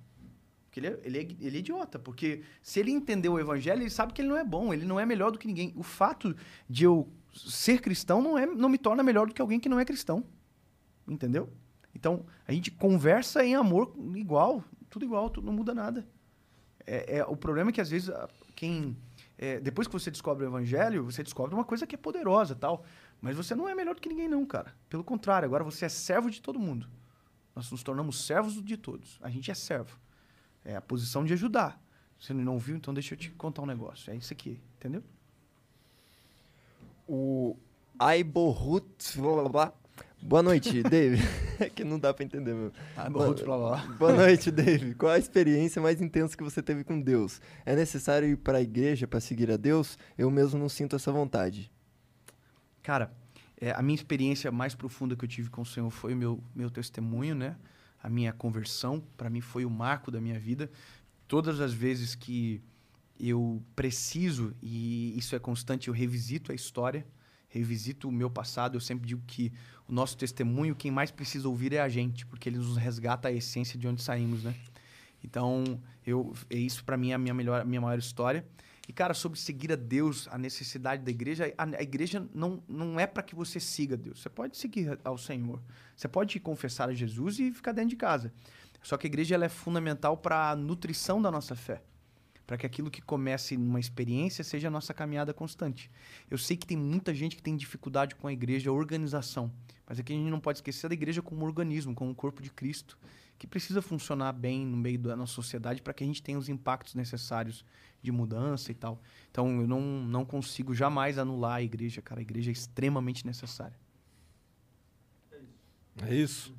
Porque 0.73 0.81
ele 0.81 0.87
é, 0.87 1.01
ele, 1.05 1.19
é, 1.19 1.23
ele 1.47 1.57
é 1.59 1.61
idiota. 1.61 1.99
Porque 1.99 2.43
se 2.63 2.81
ele 2.81 2.91
entendeu 2.91 3.35
o 3.35 3.39
evangelho, 3.39 3.83
ele 3.83 3.91
sabe 3.91 4.15
que 4.15 4.23
ele 4.23 4.29
não 4.29 4.39
é 4.39 4.45
bom, 4.45 4.73
ele 4.73 4.87
não 4.87 4.99
é 4.99 5.05
melhor 5.05 5.31
do 5.31 5.39
que 5.39 5.47
ninguém. 5.47 5.71
O 5.77 5.83
fato 5.83 6.35
de 6.67 6.85
eu 6.85 7.07
ser 7.35 7.83
cristão 7.83 8.23
não, 8.23 8.39
é, 8.39 8.47
não 8.47 8.71
me 8.71 8.79
torna 8.79 9.03
melhor 9.03 9.27
do 9.27 9.35
que 9.35 9.43
alguém 9.43 9.61
que 9.61 9.69
não 9.69 9.79
é 9.79 9.85
cristão. 9.85 10.25
Entendeu? 11.07 11.53
Então, 11.95 12.25
a 12.49 12.53
gente 12.53 12.71
conversa 12.71 13.45
em 13.45 13.55
amor 13.55 13.95
igual, 14.15 14.65
tudo 14.89 15.05
igual, 15.05 15.29
tudo, 15.29 15.45
não 15.45 15.53
muda 15.53 15.75
nada. 15.75 16.09
É, 16.87 17.19
é, 17.19 17.25
o 17.27 17.37
problema 17.37 17.69
é 17.69 17.73
que 17.73 17.81
às 17.81 17.91
vezes 17.91 18.11
quem. 18.57 18.97
É, 19.37 19.61
depois 19.61 19.87
que 19.87 19.93
você 19.93 20.11
descobre 20.11 20.47
o 20.47 20.49
evangelho, 20.49 21.05
você 21.05 21.23
descobre 21.23 21.55
uma 21.55 21.65
coisa 21.65 21.87
que 21.87 21.95
é 21.95 21.99
poderosa 21.99 22.55
tal. 22.55 22.83
Mas 23.21 23.37
você 23.37 23.55
não 23.55 23.69
é 23.69 23.75
melhor 23.75 23.95
do 23.95 24.01
que 24.01 24.09
ninguém, 24.09 24.27
não, 24.27 24.47
cara. 24.47 24.75
Pelo 24.89 25.05
contrário, 25.05 25.45
agora 25.45 25.63
você 25.63 25.85
é 25.85 25.89
servo 25.91 26.31
de 26.31 26.41
todo 26.41 26.59
mundo. 26.59 26.89
Nós 27.55 27.71
nos 27.71 27.83
tornamos 27.83 28.25
servos 28.25 28.63
de 28.63 28.77
todos. 28.79 29.19
A 29.21 29.29
gente 29.29 29.51
é 29.51 29.55
servo. 29.55 30.01
É 30.65 30.77
a 30.77 30.81
posição 30.81 31.25
de 31.25 31.33
ajudar. 31.33 31.81
Você 32.19 32.33
não 32.33 32.59
viu, 32.59 32.77
então 32.77 32.95
deixa 32.95 33.15
eu 33.15 33.19
te 33.19 33.31
contar 33.31 33.63
um 33.63 33.67
negócio. 33.67 34.13
É 34.13 34.17
isso 34.17 34.33
aqui, 34.33 34.61
entendeu? 34.77 35.03
O 37.09 37.57
Aiborut, 37.99 39.21
blá, 39.21 39.49
blá, 39.49 39.73
Boa 40.23 40.41
noite, 40.41 40.83
Dave. 40.89 41.21
é 41.59 41.69
que 41.69 41.83
não 41.83 41.99
dá 41.99 42.15
pra 42.15 42.25
entender, 42.25 42.55
meu. 42.55 42.73
Aiborut, 42.97 43.43
blá, 43.43 43.59
blá. 43.59 43.77
Boa 43.99 44.13
noite, 44.13 44.53
Dave. 44.53 44.95
Qual 44.95 45.11
a 45.11 45.19
experiência 45.19 45.83
mais 45.83 46.01
intensa 46.01 46.37
que 46.37 46.45
você 46.45 46.63
teve 46.63 46.85
com 46.85 47.01
Deus? 47.01 47.41
É 47.67 47.75
necessário 47.75 48.29
ir 48.29 48.37
para 48.37 48.59
a 48.59 48.63
igreja 48.63 49.09
para 49.09 49.19
seguir 49.19 49.51
a 49.51 49.57
Deus? 49.57 49.99
Eu 50.17 50.31
mesmo 50.31 50.61
não 50.61 50.69
sinto 50.69 50.95
essa 50.95 51.11
vontade. 51.11 51.73
Cara, 52.85 53.13
é, 53.61 53.73
a 53.73 53.83
minha 53.83 53.97
experiência 53.97 54.53
mais 54.53 54.77
profunda 54.77 55.17
que 55.17 55.25
eu 55.25 55.29
tive 55.29 55.51
com 55.51 55.63
o 55.63 55.67
Senhor 55.67 55.91
foi 55.91 56.15
o 56.15 56.17
meu, 56.17 56.43
meu 56.55 56.71
testemunho, 56.71 57.35
né? 57.35 57.57
A 58.03 58.09
minha 58.09 58.33
conversão, 58.33 59.03
para 59.17 59.31
mim 59.31 59.41
foi 59.41 59.65
o 59.65 59.71
marco 59.71 60.11
da 60.11 60.21
minha 60.21 60.39
vida. 60.39 60.71
Todas 61.29 61.61
as 61.61 61.73
vezes 61.73 62.15
que 62.15 62.61
eu 63.19 63.63
preciso, 63.77 64.55
e 64.61 65.17
isso 65.17 65.37
é 65.37 65.39
constante, 65.39 65.89
eu 65.89 65.95
revisito 65.95 66.51
a 66.51 66.55
história, 66.55 67.07
revisito 67.49 68.09
o 68.09 68.13
meu 68.13 68.29
passado. 68.29 68.77
Eu 68.77 68.81
sempre 68.81 69.07
digo 69.07 69.23
que 69.27 69.53
o 69.87 69.93
nosso 69.93 70.17
testemunho, 70.17 70.75
quem 70.75 70.91
mais 70.91 71.11
precisa 71.11 71.49
ouvir 71.49 71.73
é 71.73 71.81
a 71.81 71.89
gente, 71.89 72.27
porque 72.27 72.49
ele 72.49 72.57
nos 72.59 72.77
resgata 72.77 73.29
a 73.29 73.33
essência 73.33 73.79
de 73.79 73.87
onde 73.87 74.03
saímos, 74.03 74.43
né? 74.43 74.55
Então, 75.23 75.81
eu, 76.05 76.33
isso 76.51 76.85
para 76.85 76.97
mim 76.97 77.13
é 77.13 77.15
a 77.15 77.19
minha, 77.19 77.33
melhor, 77.33 77.61
a 77.61 77.65
minha 77.65 77.81
maior 77.81 77.99
história. 77.99 78.45
E, 78.89 78.93
cara, 78.93 79.15
sobre 79.15 79.39
seguir 79.39 79.73
a 79.73 79.77
Deus, 79.77 80.29
a 80.31 80.37
necessidade 80.37 81.05
da 81.05 81.11
igreja, 81.11 81.53
a, 81.57 81.65
a 81.65 81.83
igreja 81.83 82.29
não, 82.35 82.63
não 82.69 82.99
é 82.99 83.07
para 83.07 83.23
que 83.23 83.35
você 83.35 83.61
siga 83.61 83.97
Deus. 83.97 84.21
Você 84.21 84.29
pode 84.29 84.57
seguir 84.57 84.99
ao 85.05 85.17
Senhor. 85.17 85.63
Você 85.97 86.09
pode 86.09 86.39
confessar 86.41 86.89
a 86.89 86.95
Jesus 86.95 87.39
e 87.39 87.53
ficar 87.53 87.73
dentro 87.73 87.91
de 87.91 87.97
casa. 87.97 88.33
Só 88.83 88.97
que 88.97 89.07
a 89.07 89.11
igreja 89.11 89.37
ela 89.37 89.45
é 89.45 89.49
fundamental 89.49 90.17
para 90.17 90.51
a 90.51 90.57
nutrição 90.57 91.23
da 91.23 91.31
nossa 91.31 91.55
fé. 91.55 91.81
Para 92.45 92.59
que 92.59 92.67
aquilo 92.67 92.91
que 92.91 93.01
comece 93.01 93.57
numa 93.57 93.79
experiência 93.79 94.43
seja 94.43 94.67
a 94.67 94.71
nossa 94.71 94.93
caminhada 94.93 95.33
constante. 95.33 95.89
Eu 96.29 96.37
sei 96.37 96.57
que 96.57 96.67
tem 96.67 96.77
muita 96.77 97.15
gente 97.15 97.37
que 97.37 97.43
tem 97.43 97.57
dificuldade 97.57 98.17
com 98.17 98.27
a 98.27 98.33
igreja, 98.33 98.69
a 98.69 98.73
organização. 98.73 99.53
Mas 99.87 100.01
aqui 100.01 100.13
a 100.13 100.17
gente 100.17 100.29
não 100.29 100.41
pode 100.41 100.59
esquecer 100.59 100.89
da 100.89 100.95
igreja 100.95 101.23
como 101.23 101.43
um 101.43 101.45
organismo, 101.45 101.95
como 101.95 102.11
um 102.11 102.15
corpo 102.15 102.43
de 102.43 102.51
Cristo, 102.51 102.99
que 103.39 103.47
precisa 103.47 103.81
funcionar 103.81 104.33
bem 104.33 104.67
no 104.67 104.77
meio 104.77 104.99
da 104.99 105.17
nossa 105.17 105.33
sociedade 105.33 105.81
para 105.81 105.95
que 105.95 106.03
a 106.03 106.07
gente 106.07 106.23
tenha 106.23 106.39
os 106.39 106.49
impactos 106.49 106.95
necessários 106.95 107.65
de 108.03 108.11
mudança 108.11 108.71
e 108.73 108.75
tal. 108.75 109.01
Então 109.31 109.61
eu 109.61 109.67
não, 109.67 109.81
não 109.81 110.25
consigo 110.25 110.75
jamais 110.75 111.19
anular 111.19 111.57
a 111.57 111.63
igreja, 111.63 112.03
cara. 112.03 112.21
A 112.21 112.23
igreja 112.23 112.51
é 112.51 112.53
extremamente 112.53 113.25
necessária. 113.25 113.77
É 116.03 116.15
isso. 116.15 116.55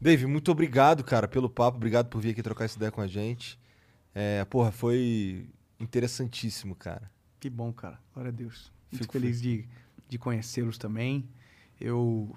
Dave, 0.00 0.26
muito 0.26 0.50
obrigado, 0.50 1.02
cara, 1.02 1.26
pelo 1.26 1.50
papo. 1.50 1.76
Obrigado 1.76 2.08
por 2.08 2.20
vir 2.20 2.30
aqui 2.30 2.42
trocar 2.42 2.64
essa 2.64 2.76
ideia 2.76 2.90
com 2.90 3.00
a 3.00 3.06
gente. 3.06 3.58
É, 4.14 4.44
porra, 4.44 4.70
foi 4.70 5.48
interessantíssimo, 5.78 6.74
cara. 6.74 7.10
Que 7.40 7.50
bom, 7.50 7.72
cara. 7.72 8.00
Glória 8.14 8.30
a 8.30 8.32
Deus. 8.32 8.72
Fico 8.90 9.02
Fico 9.02 9.12
feliz 9.12 9.40
de, 9.40 9.66
de 10.08 10.18
conhecê-los 10.18 10.78
também. 10.78 11.28
Eu, 11.80 12.36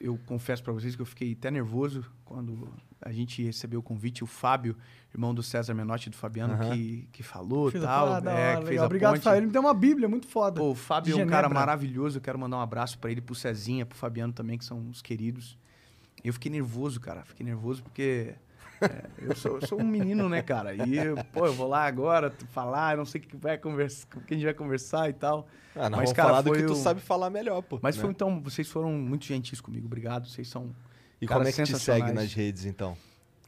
eu 0.00 0.18
confesso 0.26 0.62
para 0.62 0.72
vocês 0.72 0.96
que 0.96 1.02
eu 1.02 1.06
fiquei 1.06 1.32
até 1.32 1.50
nervoso 1.50 2.04
quando 2.24 2.72
a 3.02 3.12
gente 3.12 3.42
recebeu 3.42 3.80
o 3.80 3.82
convite. 3.82 4.24
O 4.24 4.26
Fábio, 4.26 4.76
irmão 5.12 5.34
do 5.34 5.42
César 5.42 5.74
Menotti 5.74 6.08
e 6.08 6.10
do 6.10 6.16
Fabiano, 6.16 6.54
uhum. 6.54 6.70
que, 6.70 7.08
que 7.12 7.22
falou 7.22 7.68
e 7.68 7.80
tal. 7.80 8.14
Ah, 8.14 8.22
é, 8.30 8.56
que 8.56 8.66
fez 8.66 8.80
a 8.80 8.86
Obrigado, 8.86 9.12
ponte. 9.14 9.22
Fábio. 9.22 9.38
Ele 9.38 9.46
me 9.46 9.52
deu 9.52 9.60
uma 9.60 9.74
bíblia 9.74 10.08
muito 10.08 10.26
foda. 10.26 10.60
Pô, 10.60 10.70
o 10.70 10.74
Fábio 10.74 11.18
é 11.18 11.24
um 11.24 11.28
cara 11.28 11.48
maravilhoso. 11.48 12.18
Eu 12.18 12.22
quero 12.22 12.38
mandar 12.38 12.56
um 12.56 12.60
abraço 12.60 12.98
para 12.98 13.10
ele, 13.10 13.20
pro 13.20 13.34
Cezinha, 13.34 13.84
pro 13.84 13.96
Fabiano 13.96 14.32
também, 14.32 14.56
que 14.56 14.64
são 14.64 14.88
os 14.88 15.02
queridos. 15.02 15.58
Eu 16.24 16.32
fiquei 16.32 16.50
nervoso, 16.50 17.00
cara. 17.00 17.24
Fiquei 17.24 17.44
nervoso 17.44 17.82
porque... 17.82 18.34
É, 18.80 19.04
eu, 19.18 19.36
sou, 19.36 19.60
eu, 19.60 19.66
sou, 19.66 19.80
um 19.80 19.86
menino, 19.86 20.28
né, 20.28 20.42
cara? 20.42 20.74
E, 20.74 21.14
pô, 21.32 21.46
eu 21.46 21.52
vou 21.52 21.68
lá 21.68 21.84
agora 21.86 22.32
falar, 22.50 22.96
não 22.96 23.04
sei 23.04 23.20
o 23.20 23.24
que 23.24 23.36
vai 23.36 23.56
conversar, 23.56 24.08
com 24.08 24.20
quem 24.20 24.36
a 24.36 24.38
gente 24.40 24.44
vai 24.44 24.54
conversar 24.54 25.08
e 25.08 25.12
tal. 25.12 25.46
Ah, 25.74 25.88
não, 25.88 25.98
Mas, 25.98 26.12
cara, 26.12 26.28
falar 26.28 26.42
do 26.42 26.52
que 26.52 26.64
tu 26.64 26.74
sabe 26.74 27.00
falar 27.00 27.30
melhor, 27.30 27.62
pô. 27.62 27.78
Mas 27.80 27.96
né? 27.96 28.02
foi 28.02 28.10
então, 28.10 28.40
vocês 28.42 28.68
foram 28.68 28.90
muito 28.92 29.24
gentis 29.24 29.60
comigo, 29.60 29.86
obrigado. 29.86 30.28
Vocês 30.28 30.48
são. 30.48 30.74
E 31.22 31.26
como 31.26 31.46
é 31.46 31.52
que 31.52 31.62
te 31.62 31.78
segue 31.78 32.12
nas 32.12 32.34
redes, 32.34 32.64
então? 32.64 32.96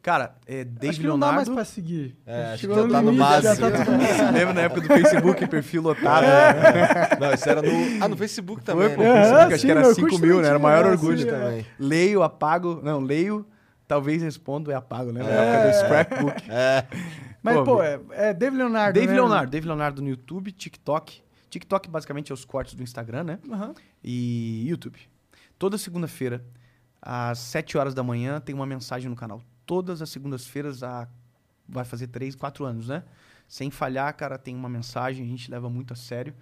Cara, 0.00 0.36
é 0.46 0.62
David 0.62 0.88
acho 0.90 1.00
que 1.00 1.06
Leonardo. 1.06 1.18
não 1.18 1.18
dá 1.18 1.32
mais 1.32 1.48
pra 1.48 1.64
seguir. 1.64 2.16
É, 2.24 2.52
acho 2.52 2.68
que 2.68 2.74
já 2.74 2.88
tá 2.88 3.02
no. 3.02 3.16
Tá 3.16 4.30
Lembra 4.30 4.52
na 4.54 4.60
época 4.60 4.80
do 4.82 4.86
Facebook, 4.86 5.46
perfil 5.48 5.82
lotado? 5.82 6.24
É. 6.24 7.16
Não, 7.18 7.32
isso 7.32 7.48
era 7.48 7.62
no. 7.62 8.04
Ah, 8.04 8.08
no 8.08 8.16
Facebook 8.16 8.62
também. 8.62 8.94
Foi, 8.94 9.02
né? 9.02 9.14
Facebook, 9.14 9.54
acho 9.54 9.58
sim, 9.58 9.66
que 9.66 9.72
era 9.72 9.94
5 9.94 10.18
mil, 10.18 10.42
né? 10.42 10.48
Era 10.48 10.58
o 10.58 10.60
maior 10.60 10.86
orgulho 10.86 11.18
sim, 11.18 11.26
também. 11.26 11.66
Leio, 11.78 12.22
apago. 12.22 12.80
Não, 12.82 13.00
leio, 13.00 13.46
talvez 13.88 14.22
respondo 14.22 14.70
e 14.70 14.74
apago, 14.74 15.10
né? 15.10 15.22
Na 15.22 15.30
é. 15.30 15.32
época 15.32 15.68
do 15.68 15.84
scrapbook. 15.84 16.42
É. 16.52 16.84
Mas, 17.42 17.56
pô, 17.56 17.64
pô 17.64 17.82
é, 17.82 18.00
é 18.12 18.34
David 18.34 18.58
Leonardo. 18.58 18.92
David 18.92 19.08
né? 19.08 19.20
Leonardo. 19.20 19.50
David 19.50 19.68
Leonardo 19.68 20.02
no 20.02 20.08
YouTube, 20.10 20.52
TikTok. 20.52 21.22
TikTok 21.48 21.88
basicamente 21.88 22.30
é 22.30 22.34
os 22.34 22.44
cortes 22.44 22.74
do 22.74 22.82
Instagram, 22.82 23.24
né? 23.24 23.38
Uhum. 23.48 23.74
E 24.02 24.68
YouTube. 24.68 24.98
Toda 25.58 25.78
segunda-feira, 25.78 26.44
às 27.04 27.38
7 27.38 27.76
horas 27.76 27.94
da 27.94 28.02
manhã, 28.02 28.40
tem 28.40 28.54
uma 28.54 28.66
mensagem 28.66 29.08
no 29.08 29.16
canal 29.16 29.42
todas 29.66 30.02
as 30.02 30.10
segundas-feiras 30.10 30.82
há. 30.82 31.08
Vai 31.66 31.84
fazer 31.84 32.08
três, 32.08 32.34
quatro 32.34 32.64
anos, 32.64 32.88
né? 32.88 33.02
Sem 33.48 33.70
falhar, 33.70 34.14
cara, 34.14 34.36
tem 34.38 34.54
uma 34.54 34.68
mensagem, 34.68 35.24
a 35.24 35.28
gente 35.28 35.50
leva 35.50 35.70
muito 35.70 35.92
a 35.94 35.96
sério, 35.96 36.34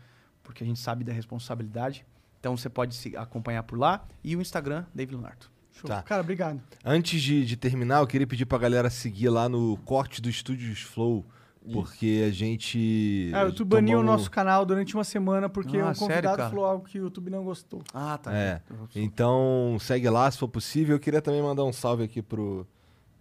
porque 0.42 0.64
a 0.64 0.66
gente 0.66 0.80
sabe 0.80 1.04
da 1.04 1.12
responsabilidade. 1.12 2.04
Então 2.40 2.56
você 2.56 2.68
pode 2.68 2.94
se 2.96 3.16
acompanhar 3.16 3.62
por 3.62 3.78
lá. 3.78 4.04
E 4.24 4.34
o 4.34 4.40
Instagram, 4.40 4.84
David 4.92 5.14
Leonardo. 5.14 5.46
Show. 5.72 5.88
Tá. 5.88 6.02
Cara, 6.02 6.22
obrigado. 6.22 6.60
Antes 6.84 7.22
de, 7.22 7.46
de, 7.46 7.56
terminar, 7.56 8.00
eu 8.00 8.06
queria 8.06 8.26
pedir 8.26 8.46
pra 8.46 8.58
galera 8.58 8.90
seguir 8.90 9.28
lá 9.28 9.48
no 9.48 9.76
corte 9.84 10.20
do 10.20 10.28
Estúdios 10.28 10.82
Flow. 10.82 11.24
Isso. 11.64 11.74
Porque 11.74 12.24
a 12.26 12.30
gente. 12.32 13.30
É, 13.32 13.44
o 13.44 13.46
YouTube 13.46 13.68
baniu 13.68 14.00
o 14.00 14.02
nosso 14.02 14.30
canal 14.30 14.66
durante 14.66 14.94
uma 14.94 15.04
semana 15.04 15.48
porque 15.48 15.78
ah, 15.78 15.90
um 15.90 15.94
convidado 15.94 16.36
sério, 16.36 16.50
falou 16.50 16.64
algo 16.64 16.84
que 16.84 16.98
o 16.98 17.02
YouTube 17.02 17.30
não 17.30 17.44
gostou. 17.44 17.82
Ah, 17.94 18.18
tá. 18.18 18.34
É. 18.34 18.60
Então, 18.96 19.76
segue 19.80 20.08
lá 20.10 20.30
se 20.30 20.38
for 20.38 20.48
possível. 20.48 20.96
Eu 20.96 21.00
queria 21.00 21.22
também 21.22 21.40
mandar 21.40 21.64
um 21.64 21.72
salve 21.72 22.02
aqui 22.02 22.20
pro, 22.20 22.66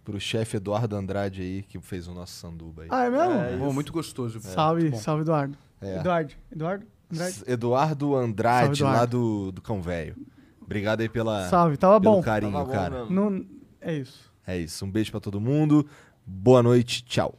pro 0.04 0.18
chefe 0.18 0.56
Eduardo 0.56 0.96
Andrade 0.96 1.40
aí, 1.40 1.62
que 1.62 1.80
fez 1.80 2.08
o 2.08 2.14
nosso 2.14 2.32
sanduba 2.32 2.82
aí. 2.82 2.88
Ah, 2.90 3.04
é 3.04 3.10
mesmo? 3.10 3.32
É, 3.32 3.56
Bom, 3.56 3.72
muito 3.72 3.92
gostoso. 3.92 4.40
Salve, 4.40 4.82
muito 4.82 4.98
salve, 4.98 5.22
Eduardo. 5.22 5.56
É. 5.80 5.98
Eduardo. 5.98 6.34
Eduardo? 6.50 6.86
Andrade? 7.12 7.42
Eduardo 7.46 8.16
Andrade, 8.16 8.78
salve, 8.78 8.80
Eduardo. 8.80 8.98
lá 8.98 9.06
do, 9.06 9.52
do 9.52 9.62
Cão 9.62 9.80
Velho. 9.80 10.16
Obrigado 10.60 11.00
aí 11.02 11.08
pela, 11.08 11.48
salve, 11.48 11.76
tava 11.76 12.00
pelo 12.00 12.16
bom. 12.16 12.22
carinho, 12.22 12.52
tava 12.52 12.72
cara. 12.72 13.04
Não, 13.04 13.44
é 13.80 13.94
isso. 13.94 14.32
É 14.46 14.56
isso. 14.58 14.84
Um 14.84 14.90
beijo 14.90 15.10
para 15.10 15.20
todo 15.20 15.40
mundo. 15.40 15.86
Boa 16.26 16.62
noite. 16.62 17.04
Tchau. 17.04 17.38